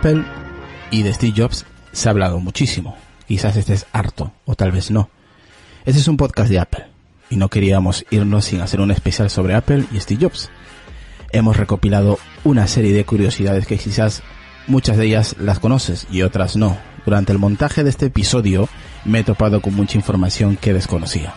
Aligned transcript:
Apple 0.00 0.24
y 0.90 1.02
de 1.02 1.12
Steve 1.12 1.34
Jobs 1.36 1.66
se 1.92 2.08
ha 2.08 2.12
hablado 2.12 2.40
muchísimo. 2.40 2.96
Quizás 3.28 3.54
estés 3.56 3.86
harto, 3.92 4.32
o 4.46 4.54
tal 4.54 4.72
vez 4.72 4.90
no. 4.90 5.10
Este 5.84 6.00
es 6.00 6.08
un 6.08 6.16
podcast 6.16 6.48
de 6.48 6.58
Apple, 6.58 6.86
y 7.28 7.36
no 7.36 7.50
queríamos 7.50 8.06
irnos 8.10 8.46
sin 8.46 8.62
hacer 8.62 8.80
un 8.80 8.92
especial 8.92 9.28
sobre 9.28 9.54
Apple 9.54 9.84
y 9.92 10.00
Steve 10.00 10.22
Jobs. 10.22 10.48
Hemos 11.32 11.58
recopilado 11.58 12.18
una 12.44 12.66
serie 12.66 12.94
de 12.94 13.04
curiosidades 13.04 13.66
que 13.66 13.76
quizás 13.76 14.22
muchas 14.66 14.96
de 14.96 15.04
ellas 15.04 15.36
las 15.38 15.58
conoces 15.58 16.06
y 16.10 16.22
otras 16.22 16.56
no. 16.56 16.78
Durante 17.04 17.32
el 17.32 17.38
montaje 17.38 17.84
de 17.84 17.90
este 17.90 18.06
episodio 18.06 18.70
me 19.04 19.18
he 19.18 19.24
topado 19.24 19.60
con 19.60 19.74
mucha 19.74 19.98
información 19.98 20.56
que 20.56 20.72
desconocía. 20.72 21.34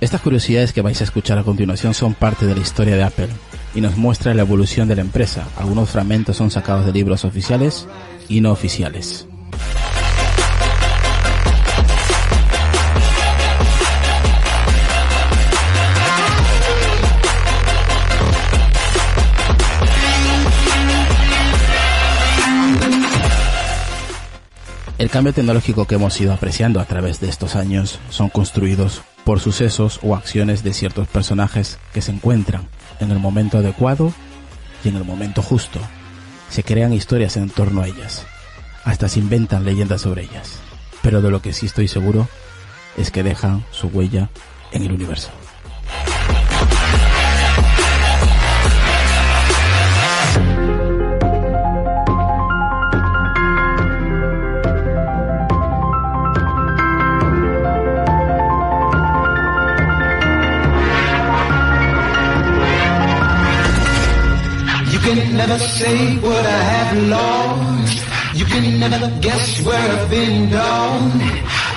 Estas 0.00 0.20
curiosidades 0.20 0.72
que 0.72 0.80
vais 0.80 1.00
a 1.00 1.04
escuchar 1.04 1.38
a 1.38 1.42
continuación 1.42 1.92
son 1.92 2.14
parte 2.14 2.46
de 2.46 2.54
la 2.54 2.60
historia 2.60 2.94
de 2.94 3.02
Apple 3.02 3.28
y 3.74 3.80
nos 3.80 3.96
muestra 3.96 4.32
la 4.32 4.42
evolución 4.42 4.86
de 4.86 4.94
la 4.94 5.02
empresa. 5.02 5.48
Algunos 5.56 5.90
fragmentos 5.90 6.36
son 6.36 6.52
sacados 6.52 6.86
de 6.86 6.92
libros 6.92 7.24
oficiales 7.24 7.88
y 8.28 8.40
no 8.40 8.52
oficiales. 8.52 9.26
El 24.98 25.10
cambio 25.10 25.32
tecnológico 25.32 25.86
que 25.86 25.96
hemos 25.96 26.20
ido 26.20 26.32
apreciando 26.32 26.78
a 26.78 26.84
través 26.84 27.18
de 27.18 27.28
estos 27.28 27.56
años 27.56 27.98
son 28.10 28.28
construidos 28.28 29.02
por 29.28 29.40
sucesos 29.40 30.00
o 30.02 30.16
acciones 30.16 30.62
de 30.64 30.72
ciertos 30.72 31.06
personajes 31.06 31.78
que 31.92 32.00
se 32.00 32.12
encuentran 32.12 32.66
en 32.98 33.10
el 33.10 33.18
momento 33.18 33.58
adecuado 33.58 34.14
y 34.82 34.88
en 34.88 34.96
el 34.96 35.04
momento 35.04 35.42
justo. 35.42 35.80
Se 36.48 36.62
crean 36.62 36.94
historias 36.94 37.36
en 37.36 37.50
torno 37.50 37.82
a 37.82 37.88
ellas. 37.88 38.24
Hasta 38.84 39.06
se 39.06 39.18
inventan 39.18 39.66
leyendas 39.66 40.00
sobre 40.00 40.22
ellas. 40.22 40.60
Pero 41.02 41.20
de 41.20 41.30
lo 41.30 41.42
que 41.42 41.52
sí 41.52 41.66
estoy 41.66 41.88
seguro 41.88 42.26
es 42.96 43.10
que 43.10 43.22
dejan 43.22 43.66
su 43.70 43.88
huella 43.88 44.30
en 44.72 44.84
el 44.84 44.92
universo. 44.92 45.28
Never 65.48 65.64
say 65.64 66.16
what 66.18 66.44
I 66.44 66.60
have 66.72 66.92
lost. 67.08 67.98
You 68.34 68.44
can 68.44 68.80
never 68.80 69.08
guess 69.20 69.64
where 69.64 69.90
I've 69.94 70.10
been 70.10 70.50
down. 70.50 71.00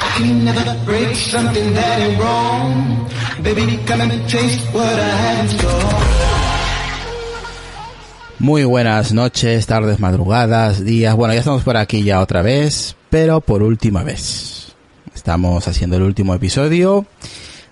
I 0.06 0.10
can 0.18 0.44
never 0.44 0.76
break 0.86 1.16
something 1.16 1.74
that 1.74 2.20
wrong. 2.20 3.08
Baby, 3.42 3.80
come 3.88 4.02
and 4.02 4.12
what 4.74 5.00
I 5.00 5.12
have. 5.24 5.52
Muy 8.40 8.64
buenas 8.66 9.14
noches, 9.14 9.68
tardes, 9.68 10.00
madrugadas, 10.00 10.84
días. 10.84 11.16
Bueno, 11.16 11.34
ya 11.34 11.40
estamos 11.40 11.64
por 11.64 11.78
aquí 11.78 12.04
ya 12.04 12.20
otra 12.20 12.42
vez, 12.42 12.96
pero 13.10 13.40
por 13.40 13.64
última 13.64 14.04
vez. 14.04 14.74
Estamos 15.16 15.68
haciendo 15.68 15.96
el 15.98 16.04
último 16.04 16.34
episodio 16.34 17.06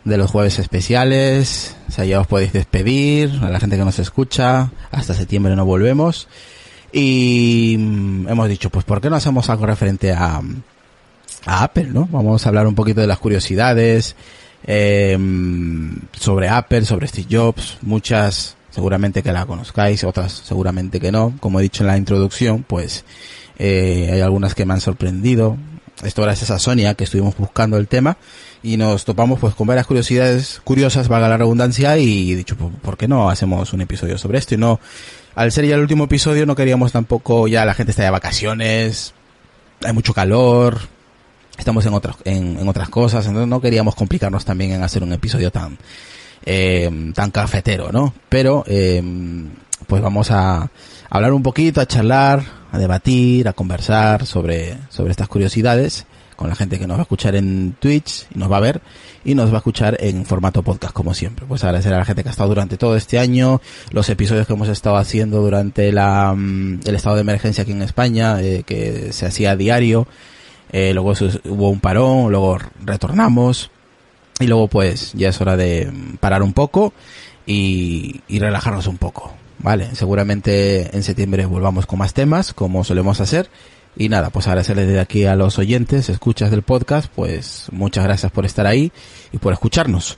de 0.04 0.18
los 0.18 0.32
jueves 0.32 0.60
especiales. 0.60 1.76
O 1.88 1.92
sea, 1.92 2.20
os 2.20 2.28
podéis 2.28 2.54
despedir 2.54 3.40
a 3.42 3.50
la 3.50 3.60
gente 3.60 3.78
que 3.78 3.86
nos 3.86 4.00
escucha. 4.00 4.72
Hasta 4.92 5.14
septiembre 5.14 5.56
no 5.56 5.66
volvemos. 5.66 6.28
Y 6.92 7.76
mm, 7.78 8.30
hemos 8.30 8.50
dicho, 8.50 8.70
pues, 8.70 8.86
¿por 8.86 9.02
qué 9.02 9.10
no 9.10 9.16
hacemos 9.16 9.50
algo 9.50 9.66
referente 9.66 10.12
a, 10.12 10.42
a 11.46 11.64
Apple, 11.64 11.88
no? 11.92 12.08
Vamos 12.12 12.46
a 12.46 12.50
hablar 12.50 12.68
un 12.68 12.76
poquito 12.76 13.02
de 13.02 13.08
las 13.08 13.20
curiosidades 13.20 14.16
eh, 14.66 15.18
sobre 16.14 16.50
Apple, 16.50 16.86
sobre 16.86 17.08
Steve 17.08 17.28
Jobs. 17.30 17.78
Muchas 17.82 18.56
seguramente 18.72 19.24
que 19.24 19.32
la 19.32 19.46
conozcáis, 19.46 20.04
otras 20.04 20.32
seguramente 20.32 21.00
que 21.00 21.12
no. 21.12 21.36
Como 21.40 21.60
he 21.60 21.64
dicho 21.64 21.84
en 21.84 21.88
la 21.88 21.98
introducción, 21.98 22.64
pues 22.64 23.06
eh, 23.58 24.10
hay 24.12 24.22
algunas 24.22 24.56
que 24.56 24.66
me 24.66 24.74
han 24.74 24.82
sorprendido. 24.82 25.58
Esto 26.04 26.22
gracias 26.22 26.50
a 26.50 26.60
Sonia, 26.60 26.94
que 26.94 27.04
estuvimos 27.04 27.36
buscando 27.38 27.78
el 27.78 27.88
tema 27.88 28.18
y 28.62 28.78
nos 28.78 29.06
topamos 29.06 29.40
pues 29.40 29.56
con 29.56 29.68
varias 29.68 29.88
curiosidades 29.88 30.62
curiosas, 30.64 31.08
valga 31.08 31.30
la 31.30 31.38
redundancia, 31.38 31.98
y 31.98 32.36
dicho, 32.36 32.56
pues, 32.58 32.72
¿por 32.82 32.98
qué 32.98 33.08
no 33.08 33.30
hacemos 33.30 33.74
un 33.74 33.82
episodio 33.82 34.18
sobre 34.18 34.38
esto? 34.38 34.56
Y 34.56 34.58
no, 34.58 34.80
al 35.36 35.52
ser 35.52 35.66
ya 35.66 35.76
el 35.76 35.82
último 35.82 36.06
episodio 36.06 36.46
no 36.46 36.56
queríamos 36.56 36.92
tampoco, 36.92 37.48
ya 37.48 37.66
la 37.66 37.74
gente 37.74 37.92
está 37.92 38.04
de 38.04 38.10
vacaciones, 38.10 39.14
hay 39.84 39.94
mucho 39.94 40.14
calor, 40.14 40.80
estamos 41.58 41.86
en 41.86 41.94
otras, 41.94 42.18
en, 42.26 42.68
otras 42.68 42.90
cosas, 42.90 43.26
entonces 43.26 43.48
no 43.48 43.62
queríamos 43.62 43.96
complicarnos 43.96 44.44
también 44.44 44.72
en 44.72 44.84
hacer 44.84 45.04
un 45.04 45.14
episodio 45.14 45.52
tan, 45.52 45.78
eh, 46.46 47.12
tan 47.16 47.32
cafetero, 47.32 47.92
¿no? 47.92 48.14
Pero, 48.28 48.64
eh, 48.68 49.02
pues 49.88 50.02
vamos 50.02 50.30
a 50.32 50.70
hablar 51.10 51.32
un 51.32 51.44
poquito, 51.44 51.80
a 51.80 51.88
charlar, 51.88 52.44
a 52.72 52.78
debatir, 52.78 53.48
a 53.48 53.54
conversar 53.54 54.26
sobre, 54.26 54.78
sobre 54.90 55.12
estas 55.12 55.28
curiosidades 55.28 56.06
con 56.40 56.48
la 56.48 56.56
gente 56.56 56.80
que 56.80 56.88
nos 56.88 56.96
va 56.96 57.02
a 57.02 57.04
escuchar 57.04 57.36
en 57.36 57.76
Twitch 57.82 58.26
y 58.34 58.40
nos 58.40 58.50
va 58.50 58.56
a 58.56 58.62
ver 58.62 58.80
y 59.26 59.36
nos 59.36 59.50
va 59.50 59.56
a 59.56 59.58
escuchar 59.58 59.98
en 60.00 60.26
formato 60.26 60.64
podcast 60.64 60.94
como 60.94 61.14
siempre. 61.14 61.46
Pues 61.46 61.66
agradecer 61.66 61.94
a 61.94 61.98
la 61.98 62.06
gente 62.06 62.24
que 62.24 62.30
ha 62.30 62.32
estado 62.32 62.48
durante 62.48 62.78
todo 62.78 62.96
este 62.96 63.20
año, 63.20 63.60
los 63.92 64.08
episodios 64.08 64.48
que 64.48 64.54
hemos 64.54 64.70
estado 64.70 64.96
haciendo 64.96 65.42
durante 65.42 65.92
la, 65.92 66.34
mm, 66.34 66.80
el 66.86 66.96
estado 66.96 67.16
de 67.16 67.22
emergencia 67.24 67.64
aquí 67.64 67.74
en 67.74 67.82
España, 67.82 68.42
eh, 68.42 68.64
que 68.66 69.12
se 69.12 69.26
hacía 69.26 69.58
diario, 69.58 70.08
eh, 70.72 70.94
luego 70.94 71.12
hubo 71.44 71.70
un 71.70 71.82
parón, 71.82 72.32
luego 72.32 72.58
retornamos 72.86 73.70
y 74.40 74.48
luego 74.48 74.70
pues 74.70 75.12
ya 75.16 75.28
es 75.28 75.42
hora 75.42 75.58
de 75.58 75.92
parar 76.22 76.42
un 76.42 76.54
poco 76.54 76.94
y, 77.46 78.22
y 78.30 78.40
relajarnos 78.40 78.88
un 78.88 78.98
poco. 78.98 79.34
Vale, 79.58 79.94
seguramente 79.94 80.96
en 80.96 81.04
septiembre 81.04 81.46
volvamos 81.46 81.86
con 81.86 82.00
más 82.00 82.14
temas, 82.14 82.54
como 82.54 82.86
solemos 82.86 83.20
hacer. 83.20 83.50
Y 83.96 84.10
nada, 84.10 84.30
pues 84.30 84.48
agradecerles 84.48 84.88
desde 84.88 85.00
aquí 85.00 85.26
a 85.26 85.36
los 85.36 85.60
oyentes, 85.60 86.10
escuchas 86.10 86.52
del 86.52 86.62
podcast, 86.62 87.12
pues 87.14 87.68
muchas 87.72 88.04
gracias 88.04 88.32
por 88.32 88.46
estar 88.46 88.66
ahí 88.66 88.92
y 89.32 89.38
por 89.38 89.52
escucharnos. 89.52 90.18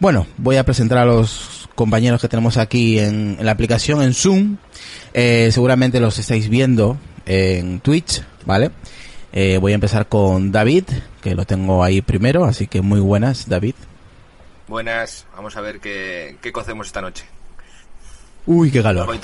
Bueno, 0.00 0.26
voy 0.36 0.56
a 0.56 0.64
presentar 0.64 0.98
a 0.98 1.04
los 1.04 1.68
compañeros 1.74 2.20
que 2.20 2.28
tenemos 2.28 2.56
aquí 2.56 2.98
en, 2.98 3.38
la 3.40 3.52
aplicación, 3.52 4.02
en 4.02 4.14
Zoom. 4.14 4.56
Eh, 5.14 5.48
seguramente 5.52 6.00
los 6.00 6.18
estáis 6.18 6.48
viendo 6.48 6.98
en 7.24 7.80
Twitch, 7.80 8.22
¿vale? 8.44 8.70
Eh, 9.32 9.58
voy 9.60 9.72
a 9.72 9.76
empezar 9.76 10.08
con 10.08 10.52
David, 10.52 10.84
que 11.22 11.34
lo 11.34 11.44
tengo 11.44 11.82
ahí 11.82 12.02
primero, 12.02 12.44
así 12.44 12.66
que 12.66 12.82
muy 12.82 13.00
buenas, 13.00 13.48
David. 13.48 13.74
Buenas, 14.68 15.26
vamos 15.34 15.56
a 15.56 15.60
ver 15.60 15.80
qué, 15.80 16.36
qué 16.40 16.52
cocemos 16.52 16.86
esta 16.86 17.00
noche. 17.00 17.24
Uy, 18.46 18.70
qué 18.70 18.82
calor. 18.82 19.08
Algo, 19.08 19.14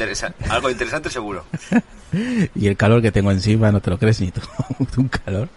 algo 0.49 0.71
interesante 0.71 1.11
seguro. 1.11 1.45
y 2.55 2.67
el 2.67 2.77
calor 2.77 3.03
que 3.03 3.13
tengo 3.13 3.31
encima, 3.31 3.71
no 3.71 3.81
te 3.81 3.91
lo 3.91 3.99
crees 3.99 4.21
ni 4.21 4.31
tú. 4.31 4.41
Un 4.97 5.09
calor. 5.09 5.49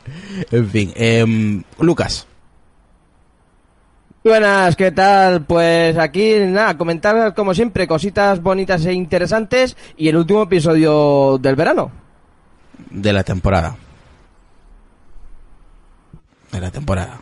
En 0.52 0.70
fin, 0.70 0.92
eh, 0.96 1.64
Lucas. 1.80 2.28
Buenas, 4.24 4.78
¿qué 4.78 4.92
tal? 4.92 5.44
Pues 5.44 5.98
aquí, 5.98 6.36
nada, 6.40 6.78
comentar 6.78 7.34
como 7.34 7.54
siempre 7.54 7.88
cositas 7.88 8.42
bonitas 8.42 8.86
e 8.86 8.94
interesantes 8.94 9.76
y 9.98 10.08
el 10.08 10.16
último 10.16 10.44
episodio 10.44 11.38
del 11.40 11.58
verano. 11.58 11.92
De 12.90 13.12
la 13.12 13.24
temporada. 13.24 13.76
De 16.54 16.62
la 16.62 16.72
temporada. 16.72 17.20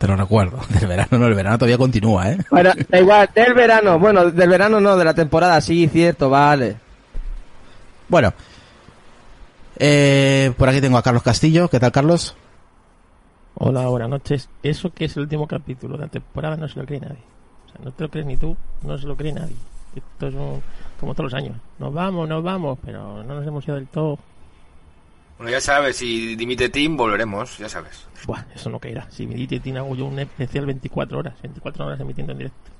Te 0.00 0.06
lo 0.08 0.16
recuerdo. 0.16 0.58
Del 0.80 0.88
verano 0.88 1.18
no, 1.18 1.26
el 1.26 1.34
verano 1.34 1.58
todavía 1.58 1.76
continúa, 1.76 2.30
¿eh? 2.30 2.38
Bueno, 2.50 2.70
da 2.88 2.98
igual, 3.00 3.28
del 3.34 3.52
verano. 3.52 3.98
Bueno, 3.98 4.30
del 4.30 4.48
verano 4.48 4.80
no, 4.80 4.96
de 4.96 5.04
la 5.04 5.12
temporada, 5.12 5.60
sí, 5.60 5.86
cierto, 5.88 6.30
vale. 6.30 6.76
Bueno, 8.08 8.32
eh, 9.76 10.52
por 10.56 10.70
aquí 10.70 10.80
tengo 10.80 10.96
a 10.96 11.02
Carlos 11.02 11.22
Castillo. 11.22 11.68
¿Qué 11.68 11.78
tal, 11.78 11.92
Carlos? 11.92 12.34
Hola, 13.56 13.88
buenas 13.88 14.08
noches. 14.08 14.48
Eso 14.62 14.90
que 14.90 15.04
es 15.04 15.16
el 15.18 15.24
último 15.24 15.46
capítulo 15.46 15.98
de 15.98 16.04
la 16.06 16.08
temporada 16.08 16.56
no 16.56 16.66
se 16.66 16.78
lo 16.80 16.86
cree 16.86 17.00
nadie. 17.00 17.18
O 17.66 17.70
sea, 17.72 17.84
no 17.84 17.92
te 17.92 18.04
lo 18.04 18.08
crees 18.08 18.26
ni 18.26 18.38
tú, 18.38 18.56
no 18.82 18.96
se 18.96 19.06
lo 19.06 19.14
cree 19.16 19.32
nadie. 19.34 19.54
Esto 19.94 20.28
es 20.28 20.34
un- 20.34 20.62
como 20.98 21.12
todos 21.14 21.30
los 21.30 21.34
años. 21.34 21.56
Nos 21.78 21.92
vamos, 21.92 22.26
nos 22.26 22.42
vamos, 22.42 22.78
pero 22.82 23.22
no 23.22 23.34
nos 23.34 23.46
hemos 23.46 23.64
ido 23.66 23.74
del 23.76 23.86
todo. 23.88 24.18
Bueno, 25.40 25.52
ya 25.52 25.60
sabes, 25.62 25.96
si 25.96 26.36
dimite 26.36 26.68
Team, 26.68 26.98
volveremos, 26.98 27.56
ya 27.56 27.66
sabes. 27.66 28.04
Buah, 28.26 28.44
eso 28.54 28.68
no 28.68 28.78
caerá. 28.78 29.10
Si 29.10 29.26
me 29.26 29.34
dice, 29.34 29.58
tiene 29.58 29.78
hago 29.78 29.96
yo 29.96 30.04
un 30.04 30.18
especial 30.18 30.66
24 30.66 31.18
horas. 31.18 31.32
24 31.42 31.86
horas 31.86 31.98
emitiendo 31.98 32.32
en 32.32 32.38
directo. 32.40 32.70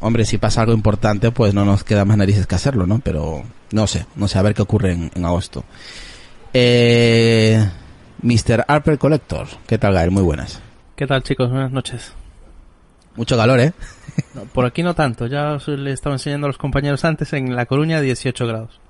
Hombre, 0.00 0.24
si 0.24 0.38
pasa 0.38 0.62
algo 0.62 0.72
importante, 0.72 1.30
pues 1.30 1.52
no 1.52 1.66
nos 1.66 1.84
queda 1.84 2.06
más 2.06 2.16
narices 2.16 2.46
que 2.46 2.54
hacerlo, 2.54 2.86
¿no? 2.86 3.00
Pero 3.00 3.42
no 3.72 3.86
sé, 3.86 4.06
no 4.16 4.28
sé, 4.28 4.38
a 4.38 4.42
ver 4.42 4.54
qué 4.54 4.62
ocurre 4.62 4.92
en, 4.92 5.10
en 5.14 5.24
agosto. 5.26 5.62
Eh, 6.54 7.62
Mr. 8.22 8.64
Harper 8.66 8.96
Collector, 8.96 9.46
¿qué 9.66 9.76
tal, 9.76 9.92
Gael? 9.92 10.10
Muy 10.10 10.22
buenas. 10.22 10.62
¿Qué 10.96 11.06
tal 11.06 11.22
chicos? 11.22 11.50
Buenas 11.50 11.70
noches. 11.70 12.14
Mucho 13.14 13.36
calor, 13.36 13.60
¿eh? 13.60 13.74
No, 14.32 14.44
por 14.44 14.64
aquí 14.64 14.82
no 14.82 14.94
tanto, 14.94 15.26
ya 15.26 15.52
os 15.52 15.68
le 15.68 15.92
estaba 15.92 16.14
enseñando 16.14 16.46
a 16.46 16.48
los 16.48 16.56
compañeros 16.56 17.04
antes 17.04 17.34
en 17.34 17.54
La 17.54 17.66
Coruña 17.66 18.00
18 18.00 18.46
grados. 18.46 18.80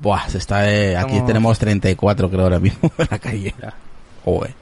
Buah, 0.00 0.28
se 0.28 0.38
está, 0.38 0.70
eh, 0.70 0.96
aquí 0.96 1.12
Estamos- 1.12 1.26
tenemos 1.26 1.58
34 1.58 2.30
creo 2.30 2.42
ahora 2.44 2.60
mismo 2.60 2.90
en 2.98 3.08
la 3.10 3.18
calle. 3.18 3.54
Ya, 3.60 3.74
Joder. 4.24 4.54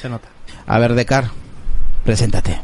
se 0.00 0.08
nota. 0.08 0.28
A 0.66 0.78
ver, 0.78 0.94
Decar, 0.94 1.24
preséntate. 2.04 2.60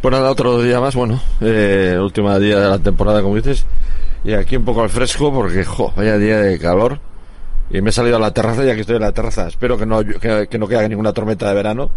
Pues 0.00 0.12
nada, 0.12 0.30
otro 0.30 0.60
día 0.62 0.80
más, 0.80 0.94
bueno, 0.96 1.20
eh, 1.40 1.96
último 2.00 2.36
día 2.40 2.58
de 2.58 2.68
la 2.68 2.78
temporada, 2.78 3.22
como 3.22 3.36
dices, 3.36 3.66
y 4.24 4.32
aquí 4.32 4.56
un 4.56 4.64
poco 4.64 4.82
al 4.82 4.88
fresco 4.90 5.32
porque, 5.32 5.64
jo, 5.64 5.92
vaya 5.96 6.16
día 6.18 6.38
de 6.38 6.58
calor, 6.58 6.98
y 7.70 7.80
me 7.82 7.90
he 7.90 7.92
salido 7.92 8.16
a 8.16 8.20
la 8.20 8.32
terraza 8.32 8.64
y 8.64 8.70
aquí 8.70 8.80
estoy 8.80 8.96
en 8.96 9.02
la 9.02 9.12
terraza. 9.12 9.46
Espero 9.46 9.78
que 9.78 9.86
no, 9.86 10.02
que, 10.04 10.48
que 10.50 10.58
no 10.58 10.66
caiga 10.66 10.88
ninguna 10.88 11.12
tormenta 11.12 11.46
de 11.48 11.54
verano, 11.54 11.90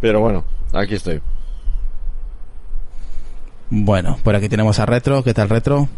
pero 0.00 0.20
bueno, 0.20 0.44
aquí 0.72 0.94
estoy. 0.96 1.20
Bueno, 3.70 4.18
por 4.24 4.34
aquí 4.34 4.48
tenemos 4.48 4.80
a 4.80 4.86
Retro. 4.86 5.22
¿Qué 5.22 5.32
tal, 5.32 5.48
Retro? 5.48 5.88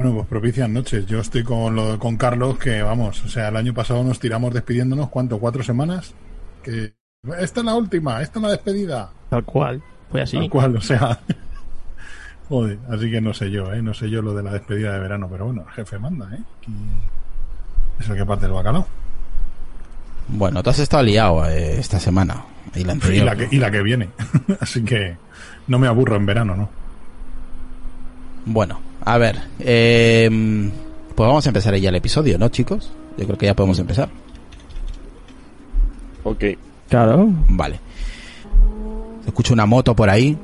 Bueno, 0.00 0.14
pues 0.14 0.28
propicias 0.28 0.66
noches. 0.70 1.04
Yo 1.04 1.18
estoy 1.18 1.44
con 1.44 1.76
lo, 1.76 1.98
con 1.98 2.16
Carlos, 2.16 2.56
que 2.56 2.80
vamos, 2.80 3.22
o 3.22 3.28
sea, 3.28 3.48
el 3.48 3.56
año 3.56 3.74
pasado 3.74 4.02
nos 4.02 4.18
tiramos 4.18 4.54
despidiéndonos, 4.54 5.10
¿cuánto? 5.10 5.38
¿Cuatro 5.38 5.62
semanas? 5.62 6.14
Que 6.62 6.94
esta 7.38 7.60
es 7.60 7.66
la 7.66 7.74
última, 7.74 8.22
esta 8.22 8.38
es 8.38 8.42
la 8.42 8.50
despedida. 8.52 9.10
Tal 9.28 9.44
cual. 9.44 9.82
Fue 10.10 10.22
así. 10.22 10.38
Tal 10.38 10.48
cual, 10.48 10.76
o 10.76 10.80
sea. 10.80 11.20
Joder, 12.48 12.78
así 12.90 13.10
que 13.10 13.20
no 13.20 13.34
sé 13.34 13.50
yo, 13.50 13.70
¿eh? 13.74 13.82
No 13.82 13.92
sé 13.92 14.08
yo 14.08 14.22
lo 14.22 14.32
de 14.32 14.42
la 14.42 14.54
despedida 14.54 14.94
de 14.94 15.00
verano, 15.00 15.28
pero 15.30 15.44
bueno, 15.44 15.66
el 15.68 15.74
jefe 15.74 15.98
manda, 15.98 16.34
¿eh? 16.34 16.40
Es 17.98 18.08
el 18.08 18.16
que 18.16 18.24
parte 18.24 18.46
el 18.46 18.52
bacalao. 18.52 18.86
Bueno, 20.28 20.62
tú 20.62 20.70
has 20.70 20.78
estado 20.78 21.02
liado 21.02 21.44
eh, 21.46 21.78
esta 21.78 22.00
semana. 22.00 22.42
Y 22.74 22.84
la 22.84 22.92
Y 22.92 22.94
anterior. 22.94 23.26
la 23.26 23.36
que, 23.36 23.48
y 23.54 23.58
la 23.58 23.70
que 23.70 23.82
viene. 23.82 24.08
así 24.60 24.82
que 24.82 25.18
no 25.66 25.78
me 25.78 25.88
aburro 25.88 26.16
en 26.16 26.24
verano, 26.24 26.56
¿no? 26.56 26.70
Bueno, 28.46 28.80
a 29.04 29.18
ver. 29.18 29.40
eh, 29.58 30.28
pues 31.14 31.26
vamos 31.26 31.44
a 31.46 31.50
empezar 31.50 31.74
ya 31.76 31.88
el 31.90 31.94
episodio, 31.96 32.38
¿no, 32.38 32.48
chicos? 32.48 32.90
Yo 33.18 33.26
creo 33.26 33.38
que 33.38 33.46
ya 33.46 33.54
podemos 33.54 33.78
empezar. 33.78 34.08
Ok. 36.24 36.44
Claro. 36.88 37.26
Vale. 37.48 37.78
Escucho 39.26 39.52
una 39.54 39.66
moto 39.66 39.94
por 39.94 40.08
ahí. 40.10 40.36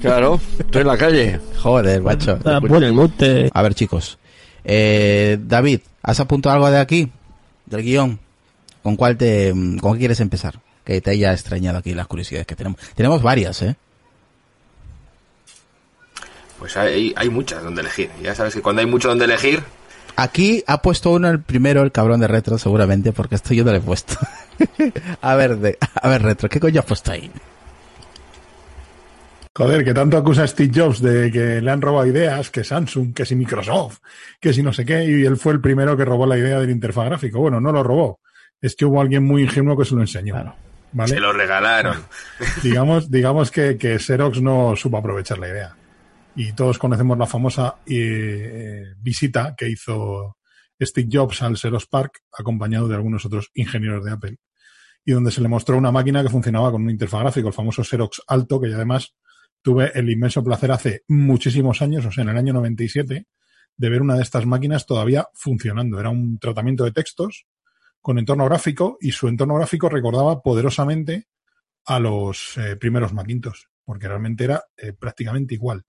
Claro, 0.00 0.40
estoy 0.58 0.80
en 0.82 0.86
la 0.86 0.96
calle. 0.96 1.40
Joder, 1.62 2.02
macho. 2.02 2.38
Ah, 2.44 2.58
bueno, 2.60 2.78
el 2.86 2.92
mute. 2.92 3.50
A 3.52 3.62
ver, 3.62 3.74
chicos. 3.74 4.18
Eh, 4.64 5.38
David, 5.40 5.80
¿has 6.02 6.20
apuntado 6.20 6.54
algo 6.56 6.70
de 6.70 6.78
aquí? 6.78 7.10
Del 7.66 7.82
guion. 7.82 8.18
¿Con 8.82 8.96
cuál 8.96 9.16
te, 9.16 9.52
con 9.80 9.92
qué 9.94 9.98
quieres 9.98 10.20
empezar? 10.20 10.60
Que 10.84 11.00
te 11.00 11.10
haya 11.10 11.32
extrañado 11.32 11.78
aquí 11.78 11.94
las 11.94 12.06
curiosidades 12.06 12.46
que 12.46 12.56
tenemos. 12.56 12.80
Tenemos 12.94 13.22
varias, 13.22 13.60
¿eh? 13.62 13.76
Pues 16.58 16.76
hay, 16.76 17.14
hay 17.16 17.30
muchas 17.30 17.62
donde 17.62 17.82
elegir. 17.82 18.10
Ya 18.22 18.34
sabes 18.34 18.54
que 18.54 18.62
cuando 18.62 18.80
hay 18.80 18.86
mucho 18.86 19.08
donde 19.08 19.24
elegir, 19.24 19.62
Aquí 20.20 20.64
ha 20.66 20.82
puesto 20.82 21.12
uno 21.12 21.28
el 21.28 21.40
primero, 21.40 21.82
el 21.82 21.92
cabrón 21.92 22.18
de 22.18 22.26
retro, 22.26 22.58
seguramente, 22.58 23.12
porque 23.12 23.36
esto 23.36 23.54
yo 23.54 23.62
no 23.62 23.70
le 23.70 23.78
he 23.78 23.80
puesto. 23.80 24.16
a 25.20 25.36
ver, 25.36 25.58
de, 25.58 25.78
a 25.94 26.08
ver, 26.08 26.22
retro, 26.22 26.48
¿qué 26.48 26.58
coño 26.58 26.80
has 26.80 26.86
puesto 26.86 27.12
ahí? 27.12 27.30
Joder, 29.56 29.84
que 29.84 29.94
tanto 29.94 30.16
acusa 30.16 30.42
a 30.42 30.48
Steve 30.48 30.72
Jobs 30.74 31.00
de 31.00 31.30
que 31.30 31.60
le 31.60 31.70
han 31.70 31.80
robado 31.80 32.04
ideas, 32.04 32.50
que 32.50 32.64
Samsung, 32.64 33.14
que 33.14 33.24
si 33.24 33.36
Microsoft, 33.36 33.98
que 34.40 34.52
si 34.52 34.60
no 34.60 34.72
sé 34.72 34.84
qué, 34.84 35.04
y 35.04 35.24
él 35.24 35.36
fue 35.36 35.52
el 35.52 35.60
primero 35.60 35.96
que 35.96 36.04
robó 36.04 36.26
la 36.26 36.36
idea 36.36 36.58
del 36.58 36.70
interfaz 36.70 37.04
gráfico. 37.04 37.38
Bueno, 37.38 37.60
no 37.60 37.70
lo 37.70 37.84
robó. 37.84 38.18
Es 38.60 38.74
que 38.74 38.84
hubo 38.84 39.00
alguien 39.00 39.24
muy 39.24 39.42
ingenuo 39.44 39.76
que 39.76 39.84
se 39.84 39.94
lo 39.94 40.00
enseñó. 40.00 40.34
¿Vale? 40.90 41.14
se 41.14 41.20
lo 41.20 41.32
regalaron. 41.32 41.96
digamos, 42.64 43.08
digamos 43.08 43.52
que, 43.52 43.76
que 43.76 44.00
Xerox 44.00 44.40
no 44.40 44.74
supo 44.74 44.98
aprovechar 44.98 45.38
la 45.38 45.48
idea. 45.48 45.76
Y 46.40 46.52
todos 46.52 46.78
conocemos 46.78 47.18
la 47.18 47.26
famosa 47.26 47.80
eh, 47.84 48.94
visita 49.00 49.56
que 49.56 49.68
hizo 49.68 50.36
Steve 50.80 51.08
Jobs 51.10 51.42
al 51.42 51.56
Xerox 51.56 51.86
Park, 51.86 52.20
acompañado 52.32 52.86
de 52.86 52.94
algunos 52.94 53.26
otros 53.26 53.50
ingenieros 53.54 54.04
de 54.04 54.12
Apple, 54.12 54.36
y 55.04 55.10
donde 55.10 55.32
se 55.32 55.40
le 55.40 55.48
mostró 55.48 55.76
una 55.76 55.90
máquina 55.90 56.22
que 56.22 56.28
funcionaba 56.28 56.70
con 56.70 56.82
un 56.84 56.90
interfaz 56.90 57.22
gráfico, 57.22 57.48
el 57.48 57.54
famoso 57.54 57.82
Xerox 57.82 58.22
Alto, 58.28 58.60
que 58.60 58.70
yo 58.70 58.76
además 58.76 59.16
tuve 59.62 59.90
el 59.98 60.08
inmenso 60.08 60.44
placer 60.44 60.70
hace 60.70 61.02
muchísimos 61.08 61.82
años, 61.82 62.06
o 62.06 62.12
sea, 62.12 62.22
en 62.22 62.28
el 62.30 62.36
año 62.36 62.52
97, 62.52 63.26
de 63.76 63.90
ver 63.90 64.00
una 64.00 64.14
de 64.14 64.22
estas 64.22 64.46
máquinas 64.46 64.86
todavía 64.86 65.26
funcionando. 65.34 65.98
Era 65.98 66.10
un 66.10 66.38
tratamiento 66.38 66.84
de 66.84 66.92
textos 66.92 67.46
con 68.00 68.16
entorno 68.16 68.44
gráfico 68.44 68.96
y 69.00 69.10
su 69.10 69.26
entorno 69.26 69.56
gráfico 69.56 69.88
recordaba 69.88 70.40
poderosamente 70.40 71.26
a 71.84 71.98
los 71.98 72.56
eh, 72.58 72.76
primeros 72.76 73.12
Macintosh, 73.12 73.62
porque 73.84 74.06
realmente 74.06 74.44
era 74.44 74.62
eh, 74.76 74.92
prácticamente 74.92 75.54
igual. 75.54 75.84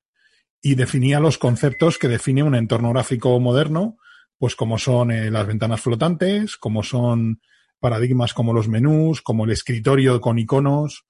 Y 0.62 0.76
definía 0.76 1.20
los 1.20 1.38
conceptos 1.38 1.98
que 1.98 2.08
define 2.08 2.44
un 2.44 2.56
entorno 2.56 2.90
gráfico 2.92 3.40
moderno, 3.40 3.98
pues 4.38 4.56
como 4.56 4.78
son 4.78 5.12
eh, 5.12 5.32
las 5.32 5.48
ventanas 5.48 5.82
flotantes, 5.82 6.58
como 6.58 6.84
son 6.84 7.42
paradigmas 7.80 8.34
como 8.34 8.54
los 8.54 8.68
menús, 8.68 9.22
como 9.22 9.46
el 9.46 9.52
escritorio 9.52 10.20
con 10.22 10.38
iconos, 10.38 11.06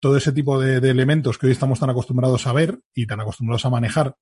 todo 0.00 0.16
ese 0.16 0.32
tipo 0.32 0.60
de, 0.60 0.76
elementos 0.90 1.38
que 1.38 1.46
hoy 1.46 1.52
estamos 1.52 1.80
tan 1.80 1.90
acostumbrados 1.90 2.46
a 2.46 2.52
ver 2.52 2.78
y 2.94 3.06
tan 3.06 3.20
acostumbrados 3.20 3.64
a 3.64 3.70
manejar 3.70 4.16